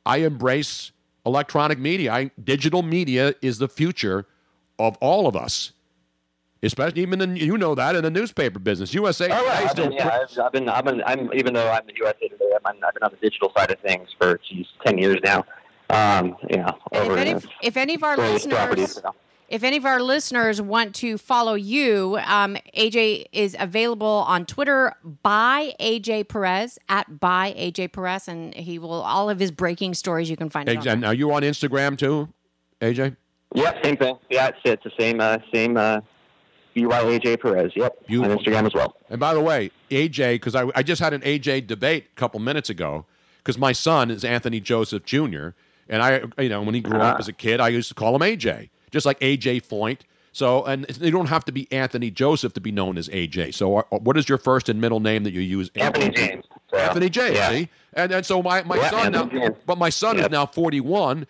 I 0.05 0.19
embrace 0.19 0.93
electronic 1.25 1.79
media. 1.79 2.13
I, 2.13 2.31
digital 2.45 2.83
media 2.83 3.35
is 3.43 3.59
the 3.59 3.67
future 3.69 4.27
of 4.79 4.97
all 5.01 5.27
of 5.27 5.35
us, 5.35 5.73
especially 6.67 7.03
even 7.03 7.21
in, 7.21 7.37
you 7.37 7.57
know 7.57 7.75
that 7.75 7.97
in 7.97 8.03
the 8.03 8.11
newspaper 8.11 8.59
business. 8.59 8.93
USA 8.95 9.27
Oh, 9.27 9.29
yeah, 9.29 9.41
Today 9.41 9.65
I've 9.65 9.71
still 9.71 9.89
been, 9.89 9.93
yeah, 9.95 10.19
I've, 10.23 10.39
I've 10.39 10.53
been, 10.53 10.69
I've 10.69 10.85
been, 10.85 11.03
I'm 11.07 11.31
even 11.35 11.55
though 11.55 11.71
I'm 11.71 11.87
the 11.87 11.95
USA 11.97 12.29
Today, 12.29 12.51
I'm, 12.65 12.77
I've 12.85 12.95
been 12.95 13.03
on 13.03 13.11
the 13.11 13.19
digital 13.19 13.53
side 13.57 13.71
of 13.71 13.79
things 13.81 14.09
for 14.19 14.39
geez, 14.49 14.67
ten 14.85 14.99
years 14.99 15.19
now. 15.25 15.45
Um, 15.89 16.37
you 16.51 16.59
know, 16.59 16.77
over 16.93 17.13
if 17.13 17.19
any, 17.19 17.35
the 17.35 17.49
if 17.63 17.77
any 17.77 17.95
of 17.95 18.03
our 18.03 18.17
various 18.17 18.47
properties. 18.47 18.97
listeners, 18.97 19.15
if 19.49 19.63
any 19.63 19.77
of 19.77 19.85
our 19.85 20.03
listeners 20.03 20.61
want 20.61 20.95
to 20.97 21.17
follow 21.19 21.55
you, 21.55 22.19
um, 22.25 22.57
AJ 22.77 23.27
is 23.33 23.57
available 23.59 24.25
on 24.27 24.45
Twitter 24.45 24.95
by 25.23 25.75
AJ 25.79 26.29
Perez 26.29 26.79
at 26.89 27.21
by 27.21 27.55
AJ 27.57 27.93
Perez, 27.93 28.27
and 28.27 28.55
he 28.55 28.79
will 28.79 28.91
all 28.91 29.31
of 29.31 29.39
his 29.39 29.53
breaking 29.53 29.95
stories 29.95 30.29
you 30.29 30.37
can 30.37 30.51
find. 30.51 30.69
It 30.69 30.79
on 30.79 30.89
And 30.89 31.05
are 31.05 31.15
you 31.15 31.33
on 31.33 31.43
Instagram 31.43 31.97
too, 31.97 32.29
AJ? 32.81 33.17
Yeah, 33.55 33.81
same 33.83 33.97
thing. 33.97 34.19
Yeah, 34.29 34.49
it's, 34.49 34.59
it's 34.65 34.85
the 34.85 34.91
same, 34.99 35.21
uh, 35.21 35.39
same. 35.55 35.77
Uh, 35.77 36.01
BYAJ 36.77 37.41
Perez. 37.41 37.73
Yep, 37.75 37.97
on 38.11 38.17
Instagram 38.39 38.67
as 38.67 38.75
well. 38.75 38.97
And 39.09 39.19
by 39.19 39.33
the 39.35 39.41
way, 39.41 39.71
AJ, 39.91 40.35
because 40.35 40.55
I, 40.55 40.67
I 40.75 40.83
just 40.83 41.01
had 41.01 41.13
an 41.13 41.23
AJ 41.23 41.67
debate 41.67 42.07
a 42.13 42.15
couple 42.21 42.39
minutes 42.41 42.69
ago, 42.69 43.07
because 43.39 43.57
my 43.59 43.73
son 43.73 44.11
is 44.11 44.25
Anthony 44.25 44.61
Joseph 44.61 45.05
Jr. 45.05 45.49
And 45.89 46.03
I, 46.03 46.23
you 46.39 46.49
know, 46.49 46.63
when 46.63 46.75
he 46.75 46.81
grew 46.81 47.01
up 47.01 47.19
as 47.21 47.29
a 47.29 47.33
kid, 47.33 47.61
I 47.61 47.69
used 47.69 47.89
to 47.89 47.95
call 47.95 48.15
him 48.15 48.21
AJ, 48.23 48.71
just 48.91 49.07
like 49.07 49.19
AJ 49.21 49.63
Foyt. 49.67 50.01
So, 50.33 50.65
and 50.65 50.85
they 50.85 51.11
don't 51.11 51.29
have 51.29 51.47
to 51.47 51.53
be 51.53 51.71
Anthony 51.73 52.11
Joseph 52.11 52.53
to 52.55 52.61
be 52.61 52.71
known 52.71 52.99
as 52.99 53.09
AJ. 53.09 53.55
So, 53.55 53.79
uh, 53.79 53.83
what 53.91 54.19
is 54.19 54.29
your 54.29 54.37
first 54.37 54.69
and 54.69 54.79
middle 54.81 55.01
name 55.01 55.25
that 55.25 55.33
you 55.33 55.41
use? 55.41 55.71
Anthony 55.77 56.11
James. 56.11 56.45
So, 56.71 56.77
Anthony 56.77 57.09
James. 57.09 57.37
yeah. 57.37 57.49
See, 57.49 57.69
and 57.95 58.13
and 58.13 58.27
so 58.27 58.43
my 58.43 58.63
my 58.65 58.77
Yeah, 58.77 58.91
son 58.91 59.13
now, 59.13 59.25
James. 59.25 59.57
but 59.65 59.79
my 59.79 59.89
son 59.89 60.19
is 60.19 60.29
now 60.29 60.45
forty 60.45 60.81
one. 60.81 61.27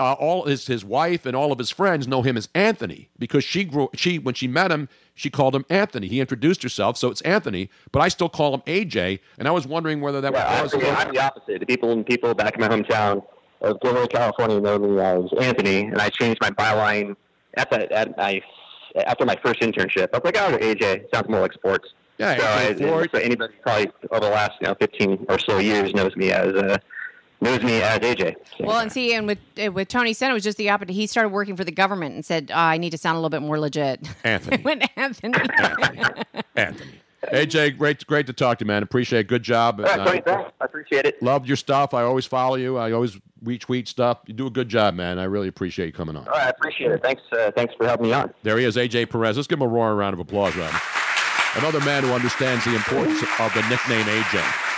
Uh, 0.00 0.14
all 0.14 0.46
his 0.46 0.66
his 0.66 0.82
wife 0.82 1.26
and 1.26 1.36
all 1.36 1.52
of 1.52 1.58
his 1.58 1.70
friends 1.70 2.08
know 2.08 2.22
him 2.22 2.36
as 2.36 2.48
Anthony 2.54 3.10
because 3.18 3.44
she 3.44 3.64
grew 3.64 3.90
she 3.94 4.18
when 4.18 4.34
she 4.34 4.48
met 4.48 4.72
him 4.72 4.88
she 5.20 5.28
called 5.28 5.54
him 5.54 5.66
Anthony. 5.68 6.08
He 6.08 6.18
introduced 6.18 6.62
herself, 6.62 6.96
so 6.96 7.10
it's 7.10 7.20
Anthony, 7.20 7.68
but 7.92 8.00
I 8.00 8.08
still 8.08 8.30
call 8.30 8.54
him 8.54 8.62
AJ. 8.62 9.20
And 9.38 9.46
I 9.46 9.50
was 9.50 9.66
wondering 9.66 10.00
whether 10.00 10.22
that 10.22 10.32
Yeah, 10.32 10.62
was 10.62 10.72
I'm, 10.72 10.80
I'm 10.96 11.12
the 11.12 11.20
opposite. 11.20 11.60
The 11.60 11.66
people 11.66 12.02
people 12.04 12.32
back 12.32 12.54
in 12.54 12.62
my 12.62 12.68
hometown 12.68 13.22
of 13.60 13.78
Gilroy, 13.82 14.06
California, 14.06 14.58
know 14.58 14.78
me 14.78 14.98
as 14.98 15.24
Anthony, 15.38 15.82
and 15.82 16.00
I 16.00 16.08
changed 16.08 16.40
my 16.40 16.48
byline 16.50 17.16
at 17.58 17.70
that 17.70 17.92
at 17.92 18.16
my 18.16 18.40
after 19.06 19.26
my 19.26 19.36
first 19.44 19.60
internship. 19.60 20.08
I 20.14 20.18
was 20.18 20.24
like, 20.24 20.38
oh, 20.38 20.56
AJ 20.56 21.12
sounds 21.12 21.28
more 21.28 21.40
like 21.40 21.52
sports. 21.52 21.92
Yeah, 22.16 22.38
so, 22.38 22.44
I, 22.46 23.06
so 23.12 23.18
anybody 23.18 23.54
probably 23.62 23.92
over 24.10 24.20
the 24.20 24.30
last 24.30 24.52
you 24.62 24.68
know 24.68 24.74
15 24.80 25.26
or 25.28 25.38
so 25.38 25.58
years 25.58 25.92
knows 25.92 26.16
me 26.16 26.32
as 26.32 26.54
uh, 26.54 26.78
knows 27.40 27.62
me 27.62 27.82
as 27.82 27.98
AJ. 28.00 28.36
Well, 28.60 28.78
and 28.78 28.92
see, 28.92 29.14
and 29.14 29.26
with 29.26 29.38
uh, 29.62 29.72
with 29.72 29.88
Tony 29.88 30.12
Senna, 30.12 30.32
it 30.32 30.34
was 30.34 30.44
just 30.44 30.58
the 30.58 30.70
opposite. 30.70 30.92
He 30.92 31.06
started 31.06 31.30
working 31.30 31.56
for 31.56 31.64
the 31.64 31.72
government 31.72 32.14
and 32.14 32.24
said, 32.24 32.50
oh, 32.52 32.58
"I 32.58 32.78
need 32.78 32.90
to 32.90 32.98
sound 32.98 33.16
a 33.16 33.18
little 33.18 33.30
bit 33.30 33.42
more 33.42 33.58
legit." 33.58 34.06
Anthony. 34.24 34.56
when 34.62 34.82
Anthony. 34.96 35.34
Anthony. 36.56 36.90
AJ, 37.24 37.76
great 37.76 38.06
great 38.06 38.26
to 38.26 38.32
talk 38.32 38.58
to 38.58 38.64
you, 38.64 38.66
man. 38.66 38.82
Appreciate 38.82 39.20
it. 39.20 39.26
Good 39.28 39.42
job. 39.42 39.78
All 39.80 39.86
right, 39.86 39.98
And, 39.98 40.06
Tony, 40.06 40.18
uh, 40.20 40.22
thanks. 40.24 40.52
I 40.60 40.64
appreciate 40.64 41.04
it. 41.04 41.22
Loved 41.22 41.46
your 41.46 41.56
stuff. 41.56 41.92
I 41.92 42.02
always 42.02 42.24
follow 42.24 42.56
you. 42.56 42.78
I 42.78 42.92
always 42.92 43.18
retweet 43.44 43.88
stuff. 43.88 44.20
You 44.26 44.32
do 44.34 44.46
a 44.46 44.50
good 44.50 44.68
job, 44.68 44.94
man. 44.94 45.18
I 45.18 45.24
really 45.24 45.48
appreciate 45.48 45.86
you 45.86 45.92
coming 45.92 46.16
on. 46.16 46.26
All 46.26 46.32
right, 46.32 46.46
I 46.46 46.48
appreciate 46.48 46.92
it. 46.92 47.02
Thanks. 47.02 47.22
Uh, 47.30 47.50
thanks 47.54 47.74
for 47.74 47.86
helping 47.86 48.06
me 48.06 48.12
on. 48.14 48.32
There 48.42 48.56
he 48.58 48.64
is, 48.64 48.76
AJ 48.76 49.10
Perez. 49.10 49.36
Let's 49.36 49.46
give 49.48 49.58
him 49.58 49.66
a 49.66 49.68
roaring 49.68 49.98
round 49.98 50.14
of 50.14 50.20
applause, 50.20 50.56
Robin. 50.56 50.80
Another 51.56 51.80
man 51.80 52.04
who 52.04 52.12
understands 52.12 52.64
the 52.64 52.74
importance 52.74 53.20
of 53.38 53.52
the 53.52 53.60
nickname 53.68 54.06
AJ. 54.06 54.69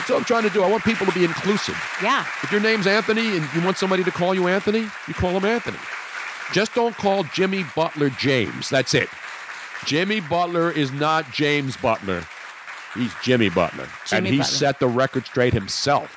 That's 0.00 0.10
what 0.12 0.18
I'm 0.18 0.24
trying 0.24 0.44
to 0.44 0.50
do. 0.50 0.62
I 0.62 0.70
want 0.70 0.82
people 0.82 1.04
to 1.04 1.12
be 1.12 1.24
inclusive. 1.24 1.78
Yeah. 2.02 2.24
If 2.42 2.50
your 2.50 2.62
name's 2.62 2.86
Anthony 2.86 3.36
and 3.36 3.46
you 3.54 3.62
want 3.62 3.76
somebody 3.76 4.02
to 4.02 4.10
call 4.10 4.34
you 4.34 4.48
Anthony, 4.48 4.86
you 5.06 5.12
call 5.12 5.30
him 5.30 5.44
Anthony. 5.44 5.76
Just 6.54 6.74
don't 6.74 6.96
call 6.96 7.24
Jimmy 7.24 7.66
Butler 7.76 8.08
James. 8.08 8.70
That's 8.70 8.94
it. 8.94 9.10
Jimmy 9.84 10.20
Butler 10.20 10.70
is 10.70 10.90
not 10.90 11.30
James 11.32 11.76
Butler. 11.76 12.24
He's 12.94 13.12
Jimmy 13.22 13.50
Butler. 13.50 13.88
and 14.10 14.26
he 14.26 14.38
Butler. 14.38 14.44
set 14.44 14.80
the 14.80 14.88
record 14.88 15.26
straight 15.26 15.52
himself 15.52 16.16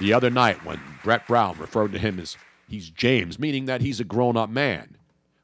the 0.00 0.14
other 0.14 0.30
night 0.30 0.64
when 0.64 0.80
Brett 1.04 1.26
Brown 1.26 1.58
referred 1.58 1.92
to 1.92 1.98
him 1.98 2.18
as 2.18 2.38
he's 2.66 2.88
James, 2.88 3.38
meaning 3.38 3.66
that 3.66 3.82
he's 3.82 4.00
a 4.00 4.04
grown 4.04 4.38
up 4.38 4.48
man 4.48 4.96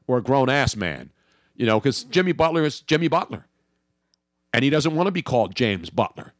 or 0.07 0.17
a 0.17 0.23
grown 0.23 0.49
ass 0.49 0.75
man. 0.75 1.11
You 1.55 1.67
know, 1.67 1.79
because 1.79 2.03
Jimmy 2.05 2.31
Butler 2.31 2.63
is 2.65 2.81
Jimmy 2.81 3.07
Butler. 3.09 3.45
And 4.53 4.63
he 4.63 4.71
doesn't 4.71 4.95
want 4.95 5.05
to 5.07 5.11
be 5.11 5.21
called 5.21 5.53
James 5.55 5.91
Butler. 5.91 6.33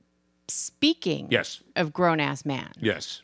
Speaking 0.48 1.28
Yes. 1.32 1.62
of 1.76 1.92
grown 1.94 2.20
ass 2.20 2.46
man, 2.46 2.72
Yes. 2.80 3.22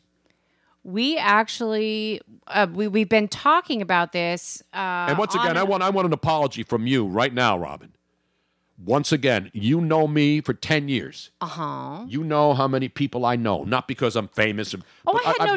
we 0.84 1.16
actually 1.16 2.20
uh, 2.48 2.66
we 2.72 2.88
we've 2.88 3.08
been 3.08 3.28
talking 3.28 3.80
about 3.82 4.12
this. 4.12 4.62
Uh, 4.74 5.06
And 5.08 5.18
once 5.18 5.34
on 5.34 5.44
again, 5.44 5.56
I 5.56 5.62
want 5.62 5.82
I 5.82 5.90
want 5.90 6.06
an 6.06 6.12
apology 6.12 6.62
from 6.62 6.86
you 6.86 7.06
right 7.06 7.32
now, 7.32 7.56
Robin. 7.58 7.92
Once 8.84 9.12
again, 9.12 9.48
you 9.52 9.80
know 9.80 10.08
me 10.08 10.40
for 10.40 10.54
ten 10.54 10.88
years. 10.88 11.30
Uh 11.40 11.46
huh. 11.46 12.04
You 12.08 12.24
know 12.24 12.52
how 12.54 12.66
many 12.66 12.88
people 12.88 13.24
I 13.24 13.36
know, 13.36 13.62
not 13.62 13.86
because 13.86 14.16
I'm 14.16 14.26
famous. 14.28 14.74
Oh, 15.06 15.20
I 15.24 15.34
had 15.38 15.46
no 15.46 15.56